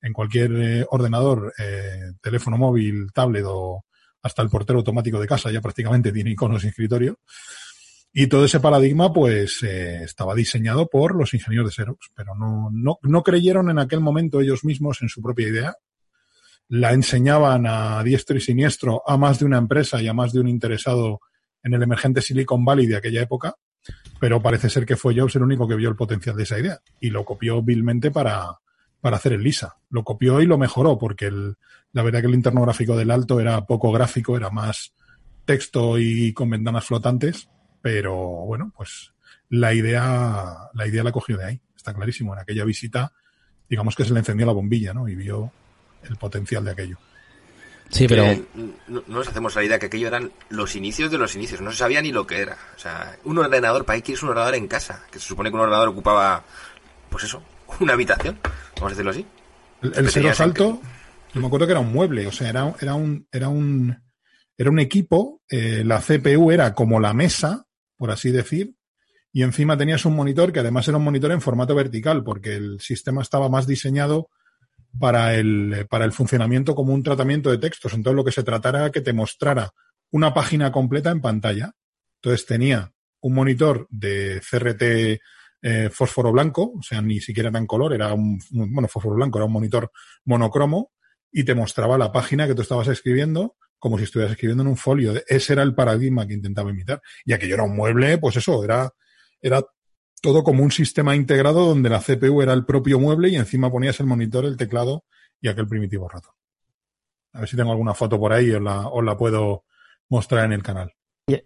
en 0.00 0.12
cualquier 0.12 0.52
eh, 0.52 0.86
ordenador, 0.90 1.52
eh, 1.58 2.12
teléfono 2.20 2.56
móvil, 2.58 3.12
tablet 3.12 3.44
o 3.46 3.84
hasta 4.22 4.42
el 4.42 4.48
portero 4.48 4.80
automático 4.80 5.20
de 5.20 5.26
casa 5.26 5.50
ya 5.50 5.60
prácticamente 5.60 6.12
tiene 6.12 6.30
iconos 6.30 6.64
y 6.64 6.68
escritorio. 6.68 7.20
Y 8.20 8.26
todo 8.26 8.46
ese 8.46 8.58
paradigma, 8.58 9.12
pues, 9.12 9.62
eh, 9.62 10.02
estaba 10.02 10.34
diseñado 10.34 10.88
por 10.88 11.14
los 11.14 11.34
ingenieros 11.34 11.68
de 11.68 11.74
Xerox, 11.74 12.10
pero 12.16 12.34
no, 12.34 12.68
no, 12.72 12.98
no 13.00 13.22
creyeron 13.22 13.70
en 13.70 13.78
aquel 13.78 14.00
momento 14.00 14.40
ellos 14.40 14.64
mismos 14.64 15.02
en 15.02 15.08
su 15.08 15.22
propia 15.22 15.46
idea. 15.46 15.76
La 16.66 16.94
enseñaban 16.94 17.64
a 17.68 18.02
diestro 18.02 18.36
y 18.36 18.40
siniestro 18.40 19.04
a 19.06 19.16
más 19.16 19.38
de 19.38 19.44
una 19.44 19.58
empresa 19.58 20.02
y 20.02 20.08
a 20.08 20.14
más 20.14 20.32
de 20.32 20.40
un 20.40 20.48
interesado 20.48 21.20
en 21.62 21.74
el 21.74 21.82
emergente 21.84 22.20
Silicon 22.20 22.64
Valley 22.64 22.88
de 22.88 22.96
aquella 22.96 23.22
época, 23.22 23.54
pero 24.18 24.42
parece 24.42 24.68
ser 24.68 24.84
que 24.84 24.96
fue 24.96 25.16
Jobs 25.16 25.36
el 25.36 25.44
único 25.44 25.68
que 25.68 25.76
vio 25.76 25.88
el 25.88 25.94
potencial 25.94 26.34
de 26.36 26.42
esa 26.42 26.58
idea 26.58 26.80
y 26.98 27.10
lo 27.10 27.24
copió 27.24 27.62
vilmente 27.62 28.10
para, 28.10 28.58
para 29.00 29.18
hacer 29.18 29.34
el 29.34 29.44
Lisa. 29.44 29.76
Lo 29.90 30.02
copió 30.02 30.42
y 30.42 30.46
lo 30.46 30.58
mejoró 30.58 30.98
porque 30.98 31.30
la 31.92 32.02
verdad 32.02 32.22
que 32.22 32.26
el 32.26 32.34
interno 32.34 32.62
gráfico 32.62 32.96
del 32.96 33.12
alto 33.12 33.38
era 33.38 33.64
poco 33.64 33.92
gráfico, 33.92 34.36
era 34.36 34.50
más 34.50 34.92
texto 35.44 36.00
y 36.00 36.32
con 36.32 36.50
ventanas 36.50 36.84
flotantes, 36.84 37.48
pero 37.90 38.14
bueno, 38.44 38.70
pues 38.76 39.12
la 39.48 39.72
idea, 39.72 40.44
la 40.74 40.86
idea 40.86 41.02
la 41.02 41.10
cogió 41.10 41.38
de 41.38 41.44
ahí, 41.46 41.60
está 41.74 41.94
clarísimo. 41.94 42.34
En 42.34 42.40
aquella 42.40 42.64
visita, 42.64 43.12
digamos 43.66 43.96
que 43.96 44.04
se 44.04 44.12
le 44.12 44.18
encendió 44.18 44.44
la 44.44 44.52
bombilla, 44.52 44.92
¿no? 44.92 45.08
Y 45.08 45.14
vio 45.14 45.50
el 46.02 46.16
potencial 46.16 46.64
de 46.66 46.70
aquello. 46.72 46.98
Sí, 47.88 48.06
pero 48.06 48.24
no, 48.54 48.72
no 48.86 49.02
nos 49.06 49.28
hacemos 49.28 49.54
la 49.56 49.64
idea 49.64 49.78
que 49.78 49.86
aquello 49.86 50.08
eran 50.08 50.30
los 50.50 50.76
inicios 50.76 51.10
de 51.10 51.16
los 51.16 51.34
inicios. 51.34 51.62
No 51.62 51.70
se 51.72 51.78
sabía 51.78 52.02
ni 52.02 52.12
lo 52.12 52.26
que 52.26 52.42
era. 52.42 52.58
O 52.76 52.78
sea, 52.78 53.16
un 53.24 53.38
ordenador, 53.38 53.86
para 53.86 53.98
que 54.02 54.12
es 54.12 54.22
un 54.22 54.28
ordenador 54.28 54.56
en 54.56 54.68
casa. 54.68 55.06
Que 55.10 55.18
se 55.18 55.26
supone 55.26 55.48
que 55.48 55.54
un 55.54 55.62
ordenador 55.62 55.88
ocupaba, 55.88 56.44
pues 57.08 57.24
eso, 57.24 57.42
una 57.80 57.94
habitación. 57.94 58.38
Vamos 58.76 58.88
a 58.88 58.94
decirlo 58.94 59.12
así. 59.12 59.26
El, 59.80 59.88
el 59.88 59.94
tenías 59.94 60.12
Xerox 60.12 60.40
en- 60.40 60.44
Alto, 60.44 60.82
yo 61.32 61.40
me 61.40 61.46
acuerdo 61.46 61.64
que 61.66 61.72
era 61.72 61.80
un 61.80 61.90
mueble, 61.90 62.26
o 62.26 62.32
sea, 62.32 62.50
era, 62.50 62.74
era 62.80 62.94
un, 62.94 63.26
era 63.32 63.48
un, 63.48 63.96
era 64.58 64.70
un 64.70 64.78
equipo, 64.80 65.40
eh, 65.48 65.82
la 65.86 66.00
CPU 66.00 66.50
era 66.50 66.74
como 66.74 67.00
la 67.00 67.14
mesa, 67.14 67.67
por 67.98 68.10
así 68.10 68.30
decir, 68.30 68.74
y 69.32 69.42
encima 69.42 69.76
tenías 69.76 70.06
un 70.06 70.16
monitor 70.16 70.52
que 70.52 70.60
además 70.60 70.88
era 70.88 70.96
un 70.96 71.04
monitor 71.04 71.30
en 71.32 71.42
formato 71.42 71.74
vertical, 71.74 72.24
porque 72.24 72.54
el 72.56 72.80
sistema 72.80 73.20
estaba 73.20 73.50
más 73.50 73.66
diseñado 73.66 74.30
para 74.98 75.34
el, 75.34 75.86
para 75.90 76.04
el 76.06 76.12
funcionamiento 76.12 76.74
como 76.74 76.94
un 76.94 77.02
tratamiento 77.02 77.50
de 77.50 77.58
textos. 77.58 77.92
Entonces 77.92 78.16
lo 78.16 78.24
que 78.24 78.32
se 78.32 78.42
tratara 78.42 78.78
era 78.80 78.90
que 78.90 79.02
te 79.02 79.12
mostrara 79.12 79.70
una 80.10 80.32
página 80.32 80.72
completa 80.72 81.10
en 81.10 81.20
pantalla. 81.20 81.72
Entonces 82.22 82.46
tenía 82.46 82.90
un 83.20 83.34
monitor 83.34 83.86
de 83.90 84.40
CRT 84.40 85.20
eh, 85.60 85.90
fósforo 85.92 86.32
blanco, 86.32 86.72
o 86.78 86.82
sea, 86.82 87.02
ni 87.02 87.20
siquiera 87.20 87.48
era 87.50 87.58
en 87.58 87.66
color, 87.66 87.92
era 87.92 88.14
un- 88.14 88.38
bueno, 88.50 88.88
fósforo 88.88 89.16
blanco, 89.16 89.38
era 89.38 89.46
un 89.46 89.52
monitor 89.52 89.90
monocromo 90.24 90.92
y 91.32 91.44
te 91.44 91.54
mostraba 91.54 91.98
la 91.98 92.12
página 92.12 92.46
que 92.46 92.54
tú 92.54 92.62
estabas 92.62 92.88
escribiendo 92.88 93.56
como 93.78 93.98
si 93.98 94.04
estuvieras 94.04 94.32
escribiendo 94.32 94.62
en 94.62 94.68
un 94.68 94.76
folio. 94.76 95.12
Ese 95.26 95.52
era 95.52 95.62
el 95.62 95.74
paradigma 95.74 96.26
que 96.26 96.34
intentaba 96.34 96.70
imitar. 96.70 97.00
Y 97.24 97.32
aquello 97.32 97.54
era 97.54 97.64
un 97.64 97.76
mueble, 97.76 98.18
pues 98.18 98.36
eso, 98.36 98.62
era, 98.64 98.90
era 99.40 99.62
todo 100.20 100.42
como 100.42 100.64
un 100.64 100.70
sistema 100.72 101.14
integrado 101.14 101.66
donde 101.66 101.88
la 101.90 102.00
CPU 102.00 102.42
era 102.42 102.52
el 102.52 102.64
propio 102.64 102.98
mueble 102.98 103.28
y 103.28 103.36
encima 103.36 103.70
ponías 103.70 104.00
el 104.00 104.06
monitor, 104.06 104.44
el 104.44 104.56
teclado 104.56 105.04
y 105.40 105.48
aquel 105.48 105.68
primitivo 105.68 106.08
ratón. 106.08 106.32
A 107.32 107.40
ver 107.40 107.48
si 107.48 107.56
tengo 107.56 107.70
alguna 107.70 107.94
foto 107.94 108.18
por 108.18 108.32
ahí 108.32 108.50
os 108.50 108.62
la, 108.62 108.88
os 108.88 109.04
la 109.04 109.16
puedo 109.16 109.64
mostrar 110.08 110.44
en 110.46 110.52
el 110.52 110.62
canal. 110.62 110.92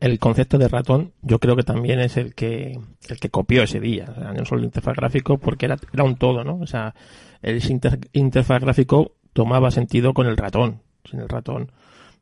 El 0.01 0.19
concepto 0.21 0.59
de 0.59 0.69
ratón 0.69 1.13
yo 1.23 1.41
creo 1.41 1.57
que 1.57 1.65
también 1.65 1.99
es 1.99 2.17
el 2.17 2.37
que 2.37 2.79
el 3.09 3.19
que 3.19 3.31
copió 3.31 3.65
ese 3.65 3.81
día, 3.81 4.07
no 4.07 4.45
solo 4.47 4.61
el 4.61 4.67
interfaz 4.67 4.95
gráfico, 4.95 5.39
porque 5.39 5.67
era, 5.67 5.77
era 5.93 6.05
un 6.05 6.15
todo, 6.17 6.45
¿no? 6.45 6.59
O 6.61 6.67
sea, 6.69 6.95
el 7.43 7.61
inter- 7.69 7.99
interfaz 8.13 8.63
gráfico 8.63 9.17
tomaba 9.33 9.73
sentido 9.73 10.15
con 10.15 10.29
el 10.29 10.37
ratón. 10.37 10.83
Sin 11.05 11.19
el 11.19 11.29
ratón 11.29 11.73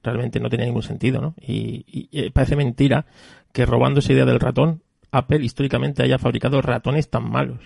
realmente 0.03 0.41
no 0.41 0.49
tenía 0.51 0.67
ningún 0.67 0.83
sentido, 0.83 1.21
¿no? 1.21 1.35
Y, 1.41 1.85
y- 1.87 2.09
y 2.11 2.31
parece 2.31 2.57
mentira 2.57 3.07
que 3.53 3.67
robando 3.67 4.01
esa 4.01 4.13
idea 4.13 4.25
del 4.25 4.41
ratón, 4.41 4.83
Apple 5.13 5.45
históricamente 5.45 6.03
haya 6.03 6.19
fabricado 6.19 6.63
ratones 6.63 7.09
tan 7.11 7.31
malos 7.31 7.59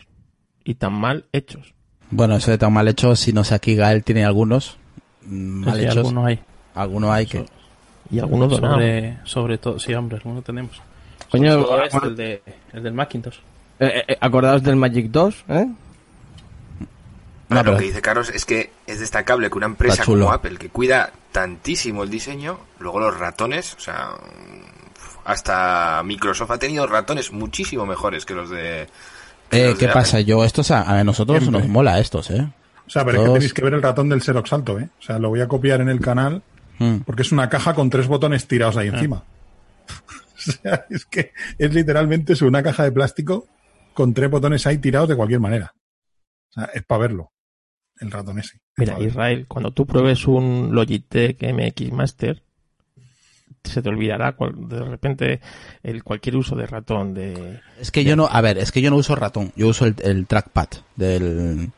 y 0.65 0.75
tan 0.75 0.93
mal 0.95 1.25
hechos. 1.33 1.75
Bueno, 2.11 2.37
eso 2.37 2.51
de 2.51 2.59
tan 2.59 2.73
mal 2.73 2.89
hecho, 2.89 3.15
si 3.17 3.33
no 3.33 3.45
sé 3.45 3.55
aquí 3.55 3.75
Gael 3.77 4.03
tiene 4.05 4.25
algunos 4.25 4.77
mal 5.27 5.77
Sí, 5.79 5.85
hechos. 5.85 5.97
algunos 5.99 6.27
hay. 6.27 6.41
Algunos 6.75 7.11
hay 7.11 7.27
que... 7.27 7.45
Y 8.11 8.19
algunos 8.19 8.51
donados. 8.51 8.77
Sobre, 8.77 9.17
sobre 9.25 9.59
todo, 9.59 9.79
sí, 9.79 9.95
hombre, 9.95 10.17
algunos 10.19 10.45
tenemos. 10.45 10.81
Coño, 11.31 11.83
este, 11.85 12.07
el, 12.07 12.17
de, 12.17 12.43
el 12.73 12.83
del 12.83 12.93
Macintosh. 12.93 13.37
eh, 13.81 14.05
eh, 14.09 14.17
acordaos 14.21 14.63
del 14.63 14.77
Magic 14.77 15.11
2, 15.11 15.45
¿eh? 15.49 15.67
No, 17.63 17.73
lo 17.73 17.79
que 17.79 17.85
dice 17.85 18.03
Carlos 18.03 18.31
es 18.31 18.45
que 18.45 18.71
es 18.87 19.01
destacable 19.01 19.49
que 19.51 19.57
una 19.57 19.67
empresa 19.67 20.05
como 20.05 20.33
Apple, 20.33 20.57
que 20.57 20.69
cuida 20.71 21.13
tantísimo 21.33 22.03
el 22.03 22.11
diseño, 22.11 22.59
luego 22.79 23.01
los 23.01 23.19
ratones, 23.19 23.75
o 23.75 23.81
sea, 23.81 24.11
hasta 25.25 26.03
Microsoft 26.05 26.51
ha 26.51 26.59
tenido 26.59 26.87
ratones 26.87 27.33
muchísimo 27.33 27.87
mejores 27.87 28.25
que 28.27 28.35
los 28.35 28.51
de... 28.51 28.87
que 29.51 29.63
Eh, 29.65 29.69
los 29.71 29.79
¿Qué 29.79 29.87
de 29.87 29.93
pasa? 29.93 30.17
Apple. 30.19 30.25
Yo, 30.27 30.45
estos 30.45 30.71
a, 30.71 30.99
a 30.99 31.05
nosotros 31.05 31.39
Siempre. 31.41 31.61
nos 31.63 31.69
mola 31.71 31.99
estos, 31.99 32.31
¿eh? 32.31 32.47
O 32.87 32.91
sea, 32.91 33.05
pero 33.05 33.17
es 33.17 33.21
que 33.21 33.25
Todos- 33.27 33.35
tenéis 33.39 33.55
que 33.55 33.63
ver 33.65 33.75
el 33.75 33.83
ratón 33.83 34.09
del 34.11 34.23
Xerox 34.23 34.53
Alto, 34.53 34.79
¿eh? 34.79 34.89
O 34.99 35.03
sea, 35.03 35.19
lo 35.19 35.31
voy 35.31 35.41
a 35.41 35.49
copiar 35.49 35.81
en 35.81 35.89
el 35.89 36.01
canal 36.01 36.43
Mm. 36.77 36.99
porque 37.07 37.23
es 37.23 37.31
una 37.31 37.49
caja 37.49 37.73
con 37.73 37.89
tres 37.89 38.09
botones 38.09 38.49
tirados 38.49 38.77
ahí 38.77 38.89
encima. 38.89 39.23
o 40.49 40.51
sea, 40.53 40.85
es 40.91 41.05
que 41.07 41.33
es 41.57 41.73
literalmente 41.73 42.33
es 42.33 42.43
una 42.43 42.65
caja 42.65 42.83
de 42.83 42.91
plástico 42.91 43.47
con 43.95 44.13
tres 44.13 44.29
botones 44.29 44.67
ahí 44.67 44.79
tirados 44.79 45.09
de 45.09 45.15
cualquier 45.15 45.39
manera. 45.39 45.73
O 46.51 46.53
sea, 46.53 46.65
es 46.75 46.83
para 46.83 47.03
verlo. 47.03 47.31
El 48.01 48.11
ratón 48.11 48.39
ese. 48.39 48.57
Es 48.57 48.61
Mira. 48.77 49.01
Israel, 49.01 49.47
cuando 49.49 49.71
tú 49.73 49.87
pruebes 49.87 50.27
un 50.27 50.71
Logitech 50.73 51.41
MX 51.43 51.93
Master, 51.93 52.43
se 53.63 53.81
te 53.81 53.89
olvidará 53.89 54.33
cual- 54.33 54.69
de 54.69 54.81
repente 54.85 55.41
el 55.83 56.03
cualquier 56.05 56.37
uso 56.37 56.55
de 56.57 56.67
ratón 56.67 57.15
de 57.15 57.61
Es 57.81 57.91
que 57.91 58.05
yo 58.05 58.15
no, 58.17 58.27
a 58.31 58.41
ver, 58.41 58.59
es 58.59 58.73
que 58.73 58.83
yo 58.83 58.91
no 58.91 58.97
uso 58.97 59.15
ratón, 59.17 59.53
yo 59.57 59.69
uso 59.69 59.87
el, 59.87 59.95
el 60.03 60.27
trackpad 60.27 60.69
del, 60.97 61.71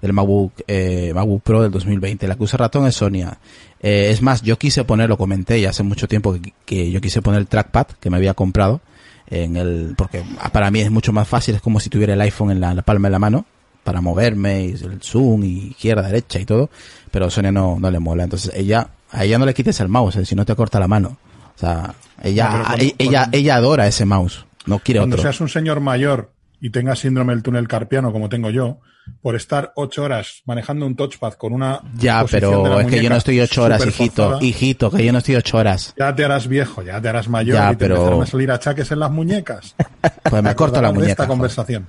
del 0.00 0.12
MacBook, 0.12 0.52
eh, 0.68 1.12
MacBook 1.14 1.42
Pro 1.42 1.62
del 1.62 1.72
2020. 1.72 2.28
La 2.28 2.36
que 2.36 2.42
usa 2.44 2.58
ratón 2.58 2.86
es 2.86 2.94
Sonia. 2.94 3.38
Eh, 3.80 4.10
es 4.10 4.22
más, 4.22 4.42
yo 4.42 4.56
quise 4.58 4.84
poner, 4.84 5.08
lo 5.08 5.16
comenté 5.18 5.60
ya 5.60 5.70
hace 5.70 5.82
mucho 5.82 6.06
tiempo 6.06 6.34
que, 6.34 6.52
que 6.64 6.90
yo 6.92 7.00
quise 7.00 7.22
poner 7.22 7.40
el 7.40 7.48
trackpad 7.48 7.86
que 7.98 8.10
me 8.10 8.18
había 8.18 8.34
comprado 8.34 8.80
en 9.26 9.56
el, 9.56 9.94
porque 9.96 10.22
para 10.52 10.70
mí 10.70 10.80
es 10.80 10.90
mucho 10.90 11.12
más 11.12 11.26
fácil, 11.26 11.54
es 11.56 11.62
como 11.62 11.80
si 11.80 11.88
tuviera 11.90 12.12
el 12.12 12.20
iPhone 12.20 12.50
en 12.52 12.60
la, 12.60 12.74
la 12.74 12.82
palma 12.82 13.08
de 13.08 13.12
la 13.12 13.18
mano 13.18 13.46
para 13.84 14.00
moverme 14.00 14.64
y 14.66 14.70
el 14.72 15.00
zoom 15.02 15.44
y 15.44 15.68
izquierda, 15.70 16.02
derecha 16.02 16.38
y 16.38 16.44
todo, 16.44 16.70
pero 17.10 17.28
Sonia 17.30 17.52
no, 17.52 17.78
no 17.80 17.90
le 17.90 17.98
mola. 17.98 18.24
Entonces 18.24 18.52
ella, 18.54 18.88
a 19.10 19.24
ella 19.24 19.38
no 19.38 19.46
le 19.46 19.54
quites 19.54 19.80
el 19.80 19.88
mouse, 19.88 20.16
eh, 20.16 20.24
si 20.24 20.34
no 20.34 20.44
te 20.44 20.54
corta 20.54 20.78
la 20.80 20.88
mano. 20.88 21.16
O 21.54 21.58
sea, 21.58 21.94
ella, 22.22 22.44
No, 22.44 22.50
pero 22.52 22.64
cuando- 22.64 22.84
ella, 22.84 22.94
ella, 22.98 23.18
cuando- 23.20 23.36
ella 23.38 23.54
adora 23.56 23.86
ese 23.86 24.04
mouse, 24.04 24.46
no 24.66 24.78
quiere 24.78 25.00
Cuando 25.00 25.16
otro. 25.16 25.22
seas 25.22 25.40
un 25.40 25.48
señor 25.48 25.80
mayor 25.80 26.32
y 26.60 26.70
tengas 26.70 27.00
síndrome 27.00 27.32
del 27.34 27.42
túnel 27.42 27.66
carpiano 27.66 28.12
como 28.12 28.28
tengo 28.28 28.50
yo, 28.50 28.78
por 29.20 29.34
estar 29.34 29.72
ocho 29.74 30.04
horas 30.04 30.42
manejando 30.46 30.86
un 30.86 30.94
touchpad 30.94 31.32
con 31.32 31.52
una 31.52 31.80
Ya, 31.98 32.20
posición 32.22 32.40
de 32.52 32.56
pero 32.62 32.62
la 32.76 32.80
es 32.82 32.86
que 32.86 32.90
yo 32.92 32.96
muñeca 32.98 33.08
no 33.14 33.16
estoy 33.18 33.40
ocho 33.40 33.64
horas, 33.64 33.84
hijito. 33.84 34.22
forzada, 34.22 34.44
Hijito, 34.44 34.90
que 34.92 35.04
yo 35.04 35.10
no 35.12 35.18
estoy 35.18 35.34
ocho 35.34 35.56
horas. 35.58 35.92
Ya 35.98 36.14
te 36.14 36.24
harás 36.24 36.46
viejo, 36.46 36.82
ya 36.84 37.00
te 37.00 37.08
harás 37.08 37.28
mayor 37.28 37.56
Ya, 37.56 37.66
y 37.72 37.76
te 37.76 37.88
pero- 37.88 38.22
a 38.22 38.26
salir 38.26 38.52
achaques 38.52 38.92
en 38.92 39.00
las 39.00 39.10
muñecas. 39.10 39.74
Pues 40.30 40.40
me 40.42 40.54
corto 40.54 40.80
la 40.80 40.88
acordarás 40.88 40.92
de 40.92 40.94
muñeca. 40.94 41.10
esta 41.10 41.22
joder. 41.24 41.28
conversación. 41.36 41.88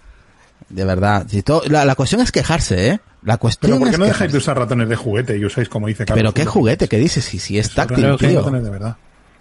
De 0.74 0.86
verdad. 0.86 1.26
Si 1.28 1.44
todo- 1.44 1.62
la, 1.70 1.86
la 1.86 1.96
cuestión 1.96 2.22
es 2.22 2.32
quejarse, 2.32 2.90
¿eh? 2.90 3.00
La 3.24 3.38
cuestión 3.38 3.72
Pero 3.72 3.80
¿por 3.80 3.88
qué 3.90 3.94
es 3.94 4.00
no 4.00 4.06
dejáis 4.06 4.32
de 4.32 4.38
usar 4.40 4.58
ratones 4.58 4.90
de 4.90 4.96
juguete 4.96 5.38
y 5.38 5.46
usáis 5.46 5.70
como 5.70 5.88
dice 5.88 6.06
Carlos? 6.06 6.22
Pero 6.22 6.34
qué 6.34 6.46
juguete, 6.46 6.88
¿qué 6.88 6.98
dices? 6.98 7.24
Si, 7.24 7.40
si 7.40 7.58
es 7.58 7.68
Eso, 7.68 7.76
táctil, 7.76 8.16
tío. 8.18 8.40
ratones 8.40 8.64
de 8.64 8.70
verdad. 8.70 8.98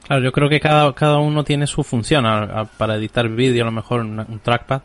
Claro, 0.06 0.22
yo 0.22 0.32
creo 0.32 0.48
que 0.48 0.60
cada, 0.60 0.92
cada 0.94 1.18
uno 1.18 1.42
tiene 1.42 1.66
su 1.66 1.82
función. 1.82 2.26
A- 2.26 2.42
a- 2.60 2.64
para 2.66 2.96
editar 2.96 3.28
vídeo, 3.28 3.62
a 3.62 3.66
lo 3.66 3.72
mejor 3.72 4.00
una- 4.00 4.26
un 4.28 4.38
trackpad. 4.40 4.82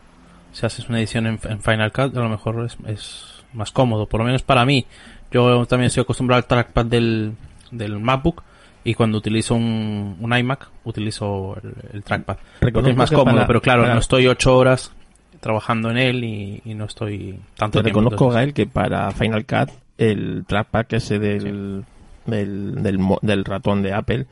Si 0.54 0.66
haces 0.66 0.88
una 0.90 1.00
edición 1.00 1.28
en, 1.28 1.40
en 1.44 1.62
Final 1.62 1.92
Cut, 1.92 2.16
a 2.16 2.22
lo 2.22 2.30
mejor 2.30 2.66
es, 2.66 2.78
es 2.88 3.26
más 3.54 3.72
cómodo. 3.72 4.08
Por 4.08 4.22
lo 4.22 4.26
menos 4.26 4.42
para 4.42 4.66
mí. 4.66 4.86
Yo 5.32 5.66
también 5.66 5.88
estoy 5.88 6.02
acostumbrado 6.04 6.38
al 6.38 6.46
trackpad 6.48 6.86
del, 6.86 7.34
del 7.72 8.00
MacBook. 8.00 8.42
Y 8.84 8.94
cuando 8.94 9.18
utilizo 9.18 9.54
un, 9.54 10.16
un 10.22 10.36
iMac, 10.38 10.70
utilizo 10.86 11.58
el, 11.62 11.74
el 11.98 12.04
trackpad. 12.04 12.38
Porque 12.62 12.90
es 12.90 12.96
más 12.96 13.12
cómodo, 13.12 13.36
para- 13.36 13.48
pero 13.48 13.62
claro, 13.62 13.82
para- 13.82 13.94
no 13.96 14.00
estoy 14.00 14.28
ocho 14.28 14.56
horas 14.58 14.92
trabajando 15.40 15.90
en 15.92 15.98
él 15.98 16.24
y, 16.24 16.62
y 16.66 16.74
no 16.74 16.86
estoy 16.86 17.40
tanto 17.56 17.80
Te 17.80 17.84
tiempo. 17.84 18.00
reconozco, 18.02 18.26
entonces- 18.26 18.36
Gael, 18.36 18.54
que 18.54 18.68
para 18.68 19.12
Final 19.12 19.46
Cut 19.46 19.70
el 19.98 20.46
trackpad 20.48 20.86
ese 20.92 21.20
del, 21.20 21.84
del, 22.26 22.84
del, 22.84 23.00
mo- 23.00 23.20
del 23.22 23.44
ratón 23.46 23.82
de 23.82 23.94
Apple 23.94 24.26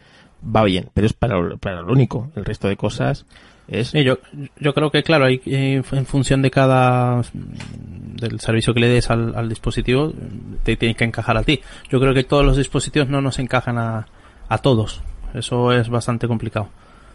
va 0.55 0.63
bien, 0.63 0.89
pero 0.93 1.07
es 1.07 1.13
para, 1.13 1.39
lo- 1.39 1.57
para 1.57 1.81
lo 1.81 1.91
único. 1.91 2.29
El 2.35 2.45
resto 2.45 2.67
de 2.67 2.77
cosas 2.77 3.25
es... 3.67 3.87
Sí, 3.89 4.03
yo, 4.03 4.19
yo 4.59 4.73
creo 4.75 4.91
que, 4.91 5.01
claro, 5.01 5.25
hay, 5.25 5.41
eh, 5.47 5.81
en 5.91 6.05
función 6.05 6.41
de 6.43 6.51
cada 6.51 7.17
mm, 7.21 8.15
del 8.17 8.39
servicio 8.39 8.73
que 8.73 8.79
le 8.81 8.89
des 8.89 9.09
al, 9.09 9.33
al 9.35 9.49
dispositivo, 9.49 10.13
te 10.63 10.75
tiene 10.77 10.93
que 10.95 11.03
encajar 11.03 11.37
a 11.37 11.43
ti. 11.43 11.61
Yo 11.89 11.99
creo 11.99 12.13
que 12.13 12.23
todos 12.23 12.45
los 12.45 12.57
dispositivos 12.57 13.09
no 13.09 13.21
nos 13.21 13.39
encajan 13.39 13.77
a, 13.79 14.05
a 14.49 14.57
todos. 14.59 15.01
Eso 15.33 15.71
es 15.73 15.89
bastante 15.89 16.27
complicado. 16.27 16.69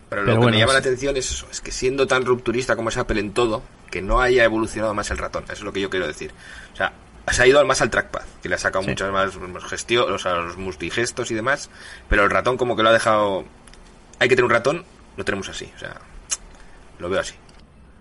Pero 0.08 0.22
lo 0.22 0.26
Pero 0.26 0.34
que 0.38 0.42
bueno, 0.42 0.54
me 0.56 0.60
llama 0.60 0.72
la 0.72 0.80
atención 0.80 1.16
es 1.16 1.30
eso, 1.30 1.46
es 1.52 1.60
que 1.60 1.70
siendo 1.70 2.04
tan 2.08 2.24
rupturista 2.24 2.74
como 2.74 2.88
es 2.88 2.96
Apple 2.96 3.20
en 3.20 3.30
todo, 3.30 3.62
que 3.90 4.02
no 4.02 4.20
haya 4.20 4.44
evolucionado 4.44 4.94
más 4.94 5.10
el 5.10 5.18
ratón, 5.18 5.44
eso 5.44 5.54
es 5.54 5.60
lo 5.62 5.72
que 5.72 5.80
yo 5.80 5.90
quiero 5.90 6.06
decir. 6.06 6.32
O 6.72 6.76
sea, 6.76 6.92
se 7.30 7.42
ha 7.42 7.46
ido 7.46 7.64
más 7.66 7.80
al 7.82 7.90
trackpad, 7.90 8.22
que 8.42 8.48
le 8.48 8.54
ha 8.54 8.58
sacado 8.58 8.82
Sí. 8.84 8.90
muchas 8.90 9.10
más 9.12 9.30
gestiones, 9.68 10.10
o 10.14 10.18
sea, 10.18 10.34
los 10.36 10.56
multigestos 10.56 11.30
y 11.30 11.34
demás, 11.34 11.70
pero 12.08 12.24
el 12.24 12.30
ratón 12.30 12.56
como 12.56 12.76
que 12.76 12.82
lo 12.82 12.88
ha 12.88 12.92
dejado... 12.92 13.44
Hay 14.18 14.28
que 14.28 14.36
tener 14.36 14.44
un 14.46 14.50
ratón, 14.50 14.84
lo 15.16 15.24
tenemos 15.24 15.48
así, 15.48 15.70
o 15.76 15.78
sea, 15.78 15.94
lo 16.98 17.08
veo 17.08 17.20
así. 17.20 17.34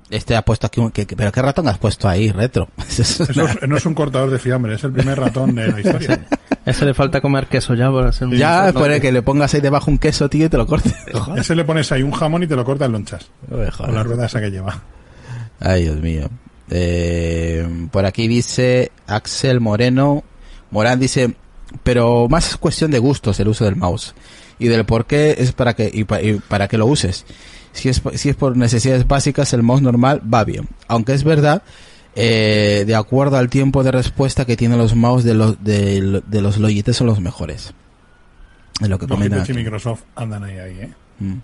Este 0.09 0.35
ha 0.35 0.41
puesto 0.41 0.65
aquí 0.65 0.79
un... 0.79 0.89
que- 0.89 1.05
que- 1.05 1.15
¿Pero 1.15 1.31
qué 1.31 1.39
ratón 1.41 1.67
has 1.67 1.77
puesto 1.77 2.09
ahí, 2.09 2.31
retro? 2.31 2.67
Eso 2.89 3.03
es 3.03 3.19
Eso 3.29 3.41
una- 3.43 3.51
es- 3.51 3.67
no 3.67 3.77
es 3.77 3.85
un 3.85 3.93
cortador 3.93 4.31
de 4.31 4.39
fiambre, 4.39 4.73
es 4.73 4.83
el 4.83 4.91
primer 4.91 5.19
ratón 5.19 5.53
de 5.53 5.67
la 5.67 5.79
historia. 5.81 6.25
Ese 6.65 6.85
le 6.85 6.93
falta 6.95 7.21
comer 7.21 7.45
queso 7.47 7.75
ya 7.75 7.91
para 7.91 8.09
hacer 8.09 8.27
un... 8.27 8.35
Ya, 8.35 8.71
pone 8.73 8.99
que 8.99 9.11
le 9.11 9.21
pongas 9.21 9.53
ahí 9.53 9.61
debajo 9.61 9.91
un 9.91 9.99
queso, 9.99 10.27
tío, 10.29 10.45
y 10.47 10.49
te 10.49 10.57
lo 10.57 10.65
cortes. 10.65 10.95
Ese 11.37 11.55
le 11.55 11.63
pones 11.63 11.91
ahí 11.91 12.01
un 12.01 12.11
jamón 12.11 12.41
y 12.43 12.47
te 12.47 12.55
lo 12.55 12.65
corta 12.65 12.85
en 12.85 12.91
lonchas. 12.93 13.29
Joder. 13.49 13.71
Con 13.73 13.93
la 13.93 14.01
rueda 14.03 14.25
esa 14.25 14.39
que 14.41 14.49
lleva. 14.49 14.81
Ay, 15.59 15.83
Dios 15.83 15.97
mío. 16.01 16.29
Eh, 16.69 17.67
por 17.91 18.05
aquí 18.05 18.27
dice 18.27 18.91
Axel 19.07 19.59
Moreno. 19.59 20.23
Morán 20.71 20.99
dice, 20.99 21.35
pero 21.83 22.27
más 22.29 22.49
es 22.49 22.57
cuestión 22.57 22.91
de 22.91 22.99
gustos 22.99 23.39
el 23.39 23.47
uso 23.47 23.65
del 23.65 23.75
mouse. 23.75 24.13
Y 24.59 24.67
del 24.67 24.85
por 24.85 25.05
qué 25.05 25.35
es 25.37 25.51
para 25.53 25.73
que, 25.73 25.89
y, 25.91 26.03
pa- 26.03 26.21
y 26.21 26.33
para 26.35 26.67
que 26.67 26.77
lo 26.77 26.85
uses. 26.85 27.25
Si 27.71 27.89
es, 27.89 28.01
si 28.15 28.29
es 28.29 28.35
por 28.35 28.57
necesidades 28.57 29.07
básicas, 29.07 29.53
el 29.53 29.63
mouse 29.63 29.81
normal 29.81 30.21
va 30.31 30.43
bien. 30.43 30.67
Aunque 30.87 31.13
es 31.13 31.23
verdad, 31.23 31.63
eh, 32.15 32.83
de 32.85 32.95
acuerdo 32.95 33.37
al 33.37 33.49
tiempo 33.49 33.83
de 33.83 33.91
respuesta 33.91 34.45
que 34.45 34.57
tienen 34.57 34.77
los 34.77 34.95
mouse 34.95 35.23
de 35.23 35.33
los, 35.33 35.63
de, 35.63 36.01
lo- 36.01 36.21
de 36.21 36.41
los 36.41 36.57
Logitech 36.57 36.93
son 36.93 37.07
los 37.07 37.19
mejores. 37.19 37.73
Es 38.81 38.87
lo 38.89 38.97
que 38.99 39.07
comentan 39.07 39.39
y 39.39 39.41
aquí. 39.43 39.53
Microsoft 39.53 40.01
andan 40.15 40.43
ahí, 40.43 40.57
ahí, 40.57 40.79
¿eh? 40.81 40.93
Mm. 41.19 41.35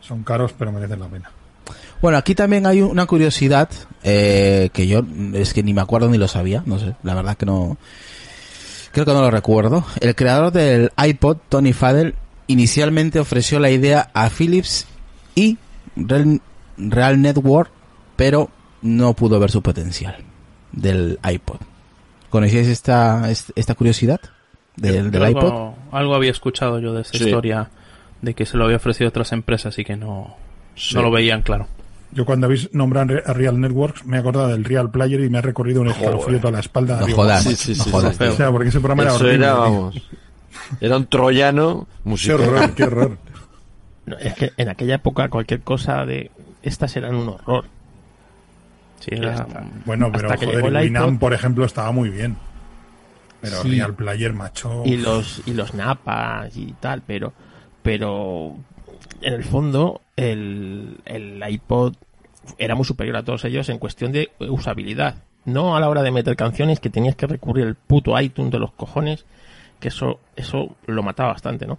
Son 0.00 0.22
caros, 0.22 0.54
pero 0.58 0.72
merecen 0.72 0.98
la 1.00 1.06
pena. 1.08 1.30
Bueno, 2.02 2.18
aquí 2.18 2.34
también 2.34 2.66
hay 2.66 2.82
una 2.82 3.06
curiosidad 3.06 3.70
eh, 4.02 4.68
que 4.72 4.86
yo 4.88 5.02
es 5.34 5.54
que 5.54 5.62
ni 5.62 5.72
me 5.72 5.80
acuerdo 5.80 6.08
ni 6.10 6.18
lo 6.18 6.26
sabía, 6.28 6.62
no 6.66 6.78
sé, 6.78 6.94
la 7.04 7.14
verdad 7.14 7.36
que 7.36 7.46
no, 7.46 7.76
creo 8.90 9.06
que 9.06 9.12
no 9.12 9.20
lo 9.22 9.30
recuerdo. 9.30 9.84
El 10.00 10.14
creador 10.16 10.52
del 10.52 10.90
iPod, 11.02 11.36
Tony 11.48 11.72
Fadell, 11.72 12.14
inicialmente 12.48 13.20
ofreció 13.20 13.60
la 13.60 13.70
idea 13.70 14.10
a 14.14 14.28
Philips 14.30 14.86
y 15.36 15.58
Real, 15.96 16.40
Real 16.76 17.22
Network, 17.22 17.70
pero 18.16 18.50
no 18.82 19.14
pudo 19.14 19.38
ver 19.38 19.50
su 19.52 19.62
potencial 19.62 20.16
del 20.72 21.20
iPod. 21.24 21.60
¿Conocíais 22.30 22.66
esta, 22.66 23.30
est- 23.30 23.50
esta 23.54 23.74
curiosidad 23.76 24.20
del, 24.74 25.10
del 25.12 25.28
iPod? 25.30 25.44
algo, 25.44 25.74
algo 25.92 26.14
había 26.16 26.32
escuchado 26.32 26.80
yo 26.80 26.92
de 26.94 27.02
esa 27.02 27.12
Sí. 27.16 27.24
historia 27.26 27.70
de 28.22 28.34
que 28.34 28.44
se 28.44 28.56
lo 28.56 28.64
había 28.64 28.78
ofrecido 28.78 29.06
a 29.06 29.10
otras 29.10 29.30
empresas 29.32 29.78
y 29.78 29.84
que 29.84 29.94
no, 29.96 30.34
Sí. 30.74 30.96
no 30.96 31.02
lo 31.02 31.10
veían 31.12 31.42
claro. 31.42 31.68
Yo 32.12 32.24
cuando 32.26 32.46
habéis 32.46 32.72
nombrado 32.74 33.14
a 33.24 33.32
Real 33.32 33.58
Networks 33.58 34.04
me 34.04 34.16
he 34.18 34.20
acordado 34.20 34.48
del 34.48 34.64
Real 34.64 34.90
Player 34.90 35.20
y 35.22 35.30
me 35.30 35.38
ha 35.38 35.40
recorrido 35.42 35.80
un 35.80 35.88
escalofrío 35.88 36.38
toda 36.38 36.52
la 36.52 36.60
espalda. 36.60 37.00
No 37.00 37.06
Digo, 37.06 37.16
jodas, 37.22 37.42
Sí, 37.42 37.56
sí, 37.56 37.74
no 37.76 37.84
sí, 37.84 37.90
jodas. 37.90 38.16
sí. 38.16 38.24
O 38.24 38.32
sea, 38.32 38.50
porque 38.50 38.68
ese 38.68 38.80
programa 38.80 39.02
era 39.04 39.12
Eso 39.14 39.24
horrible. 39.24 39.46
era, 39.46 39.54
vamos, 39.54 40.02
era 40.80 40.96
un 40.98 41.06
troyano 41.06 41.86
Qué 42.02 42.08
musical. 42.10 42.40
horror, 42.40 42.74
qué 42.74 42.84
horror. 42.84 43.18
No, 44.04 44.18
es 44.18 44.34
que 44.34 44.50
en 44.56 44.68
aquella 44.68 44.96
época 44.96 45.28
cualquier 45.28 45.60
cosa 45.62 46.04
de 46.04 46.30
estas 46.62 46.94
eran 46.96 47.14
un 47.14 47.28
horror. 47.28 47.64
Sí, 49.00 49.10
era-. 49.12 49.46
Bueno, 49.86 50.10
pero 50.12 50.30
Hasta 50.32 50.44
joder, 50.46 50.64
el 50.66 50.74
Winamp, 50.76 51.18
por 51.20 51.32
ejemplo, 51.32 51.64
estaba 51.64 51.92
muy 51.92 52.10
bien. 52.10 52.36
Pero 53.40 53.62
Sí. 53.62 53.70
Real 53.70 53.94
Player, 53.94 54.32
macho. 54.32 54.82
y 54.84 54.96
los 54.98 55.42
y 55.46 55.54
los 55.54 55.74
napas 55.74 56.56
y 56.56 56.74
tal 56.78 57.02
pero 57.04 57.32
pero 57.82 58.54
en 59.22 59.32
el 59.34 59.44
fondo 59.44 60.00
el, 60.16 60.98
el 61.04 61.42
iPod 61.48 61.94
era 62.58 62.74
muy 62.74 62.84
superior 62.84 63.16
a 63.16 63.24
todos 63.24 63.44
ellos 63.44 63.68
en 63.68 63.78
cuestión 63.78 64.12
de 64.12 64.30
usabilidad. 64.40 65.22
No 65.44 65.76
a 65.76 65.80
la 65.80 65.88
hora 65.88 66.02
de 66.02 66.10
meter 66.10 66.36
canciones 66.36 66.80
que 66.80 66.90
tenías 66.90 67.16
que 67.16 67.26
recurrir 67.26 67.66
al 67.66 67.74
puto 67.74 68.18
iTunes 68.20 68.52
de 68.52 68.58
los 68.58 68.72
cojones 68.72 69.24
que 69.80 69.88
eso 69.88 70.20
eso 70.36 70.76
lo 70.86 71.02
mataba 71.02 71.32
bastante 71.32 71.66
no 71.66 71.76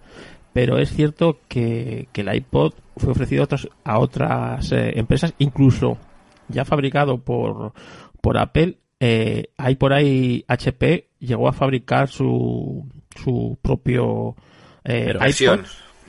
pero 0.52 0.76
es 0.78 0.90
cierto 0.92 1.38
que, 1.48 2.06
que 2.12 2.20
el 2.20 2.34
iPod 2.34 2.74
fue 2.98 3.12
ofrecido 3.12 3.42
a, 3.42 3.46
otros- 3.46 3.68
a 3.82 3.98
otras 3.98 4.70
eh, 4.72 4.98
empresas 4.98 5.32
incluso 5.38 5.96
ya 6.48 6.66
fabricado 6.66 7.16
por 7.18 7.72
por 8.20 8.36
Apple 8.36 8.76
eh, 9.00 9.46
hay 9.56 9.76
por 9.76 9.94
ahí 9.94 10.44
HP 10.48 11.08
llegó 11.18 11.48
a 11.48 11.54
fabricar 11.54 12.08
su 12.10 12.86
su 13.16 13.56
propio 13.62 14.36
eh, 14.84 15.14
iPod. 15.54 15.64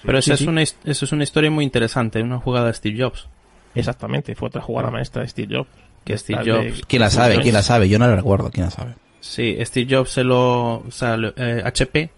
Pero 0.06 0.18
esa 0.20 0.38
sí. 0.38 0.44
es 0.44 0.48
una, 0.50 0.62
eso 0.62 0.76
es 0.84 1.12
una 1.12 1.24
historia 1.24 1.50
muy 1.52 1.64
interesante, 1.64 2.22
una 2.22 2.40
jugada 2.40 2.68
de 2.68 2.74
Steve 2.74 3.02
Jobs. 3.04 3.28
Exactamente, 3.74 4.36
fue 4.36 4.48
otra 4.48 4.62
jugada 4.62 4.90
maestra 4.92 5.22
de 5.24 5.28
Steve 5.28 5.56
Jobs. 5.58 5.70
Que 6.04 6.18
Steve 6.18 6.44
Jobs- 6.46 6.84
¿Quién 6.88 7.02
la 7.02 7.10
sabe? 7.10 7.40
¿Quién 7.42 7.54
la 7.54 7.62
sabe? 7.64 7.90
Yo 7.90 7.98
no 8.00 8.08
la 8.08 8.16
recuerdo. 8.16 8.50
¿Quién 8.52 8.66
la 8.68 8.72
sabe? 8.72 8.94
Sí, 9.20 9.58
Steve 9.62 9.96
Jobs 9.96 10.12
se 10.12 10.24
lo, 10.24 10.76
o 10.78 10.92
sea, 10.92 11.18
lo- 11.18 11.34
eh, 11.36 11.62
HP, 11.66 12.10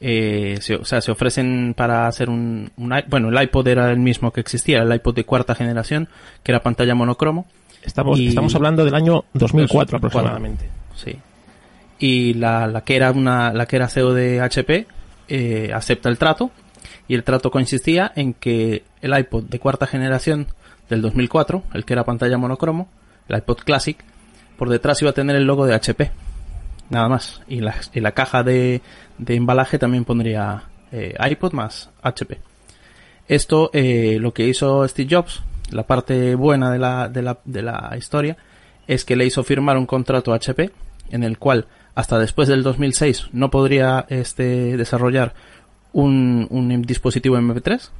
eh, 0.00 0.58
se, 0.60 0.74
o 0.74 0.84
sea, 0.84 1.00
se 1.00 1.12
ofrecen 1.12 1.74
para 1.76 2.08
hacer 2.08 2.28
un, 2.28 2.70
bueno, 3.06 3.28
el 3.28 3.42
iPod 3.44 3.68
era 3.68 3.90
el 3.92 4.00
mismo 4.00 4.32
que 4.32 4.40
existía, 4.40 4.80
el 4.82 4.92
iPod 4.92 5.14
de 5.14 5.24
cuarta 5.24 5.54
generación, 5.54 6.08
que 6.42 6.50
era 6.52 6.60
pantalla 6.62 6.94
monocromo, 6.94 7.46
Estamos, 7.84 8.18
y- 8.18 8.28
estamos 8.28 8.54
hablando 8.56 8.84
del 8.84 8.94
año 8.94 9.24
2004 9.34 9.98
2004. 9.98 9.98
aproximadamente. 9.98 10.68
sí. 10.96 11.16
Y 11.98 12.34
la, 12.34 12.66
la 12.66 12.80
que 12.82 12.96
era 12.96 13.12
una, 13.12 13.52
la 13.52 13.66
que 13.66 13.76
era 13.76 13.86
CEO 13.88 14.12
de 14.12 14.40
HP, 14.40 14.88
eh, 15.28 15.70
acepta 15.72 16.08
el 16.08 16.18
trato, 16.18 16.50
y 17.08 17.14
el 17.14 17.24
trato 17.24 17.50
consistía 17.50 18.12
en 18.14 18.34
que 18.34 18.84
el 19.00 19.16
iPod 19.16 19.44
de 19.44 19.58
cuarta 19.58 19.86
generación 19.86 20.46
del 20.88 21.02
2004, 21.02 21.62
el 21.74 21.84
que 21.84 21.92
era 21.92 22.04
pantalla 22.04 22.38
monocromo, 22.38 22.88
el 23.28 23.38
iPod 23.38 23.58
Classic, 23.58 23.98
por 24.56 24.68
detrás 24.68 25.00
iba 25.02 25.10
a 25.10 25.14
tener 25.14 25.36
el 25.36 25.44
logo 25.44 25.66
de 25.66 25.74
HP. 25.74 26.10
Nada 26.90 27.08
más. 27.08 27.40
Y 27.48 27.60
la, 27.60 28.12
caja 28.12 28.42
de, 28.42 28.82
embalaje 29.26 29.78
también 29.78 30.04
pondría 30.04 30.64
eh, 30.92 31.14
iPod 31.30 31.52
más 31.52 31.90
HP. 32.02 32.38
Esto, 33.28 33.70
eh, 33.72 34.18
lo 34.20 34.34
que 34.34 34.46
hizo 34.46 34.86
Steve 34.86 35.08
Jobs, 35.10 35.42
la 35.70 35.84
parte 35.84 36.34
buena 36.34 36.70
de 36.70 36.78
la, 37.62 37.94
historia, 37.96 38.36
es 38.86 39.04
que 39.04 39.16
le 39.16 39.24
hizo 39.24 39.42
firmar 39.42 39.78
un 39.78 39.86
contrato 39.86 40.34
HP 40.34 40.70
en 41.10 41.24
el 41.24 41.38
cual 41.38 41.66
hasta 41.94 42.18
después 42.18 42.48
del 42.48 42.62
2006 42.62 43.28
no 43.32 43.50
podría 43.50 44.06
este, 44.08 44.76
desarrollar 44.76 45.34
un, 45.92 46.46
un 46.50 46.82
dispositivo 46.82 47.36
MP3 47.38 47.90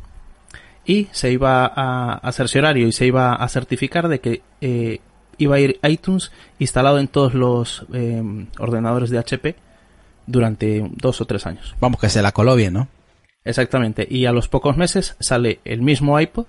y 0.84 1.08
se 1.12 1.30
iba 1.30 1.66
a, 1.66 2.14
a 2.14 2.32
cerciorario 2.32 2.86
y 2.88 2.92
se 2.92 3.06
iba 3.06 3.34
a 3.34 3.48
certificar 3.48 4.08
de 4.08 4.20
que 4.20 4.42
eh, 4.60 5.00
iba 5.38 5.56
a 5.56 5.60
ir 5.60 5.78
iTunes 5.82 6.32
instalado 6.58 6.98
en 6.98 7.08
todos 7.08 7.34
los 7.34 7.86
eh, 7.92 8.22
ordenadores 8.58 9.10
de 9.10 9.18
HP 9.18 9.56
durante 10.26 10.88
dos 10.92 11.20
o 11.20 11.24
tres 11.24 11.46
años. 11.46 11.74
Vamos, 11.80 12.00
que 12.00 12.08
se 12.08 12.22
la 12.22 12.32
coló 12.32 12.54
bien, 12.54 12.74
¿no? 12.74 12.88
Exactamente. 13.44 14.06
Y 14.08 14.26
a 14.26 14.32
los 14.32 14.48
pocos 14.48 14.76
meses 14.76 15.16
sale 15.20 15.60
el 15.64 15.82
mismo 15.82 16.18
iPod, 16.18 16.46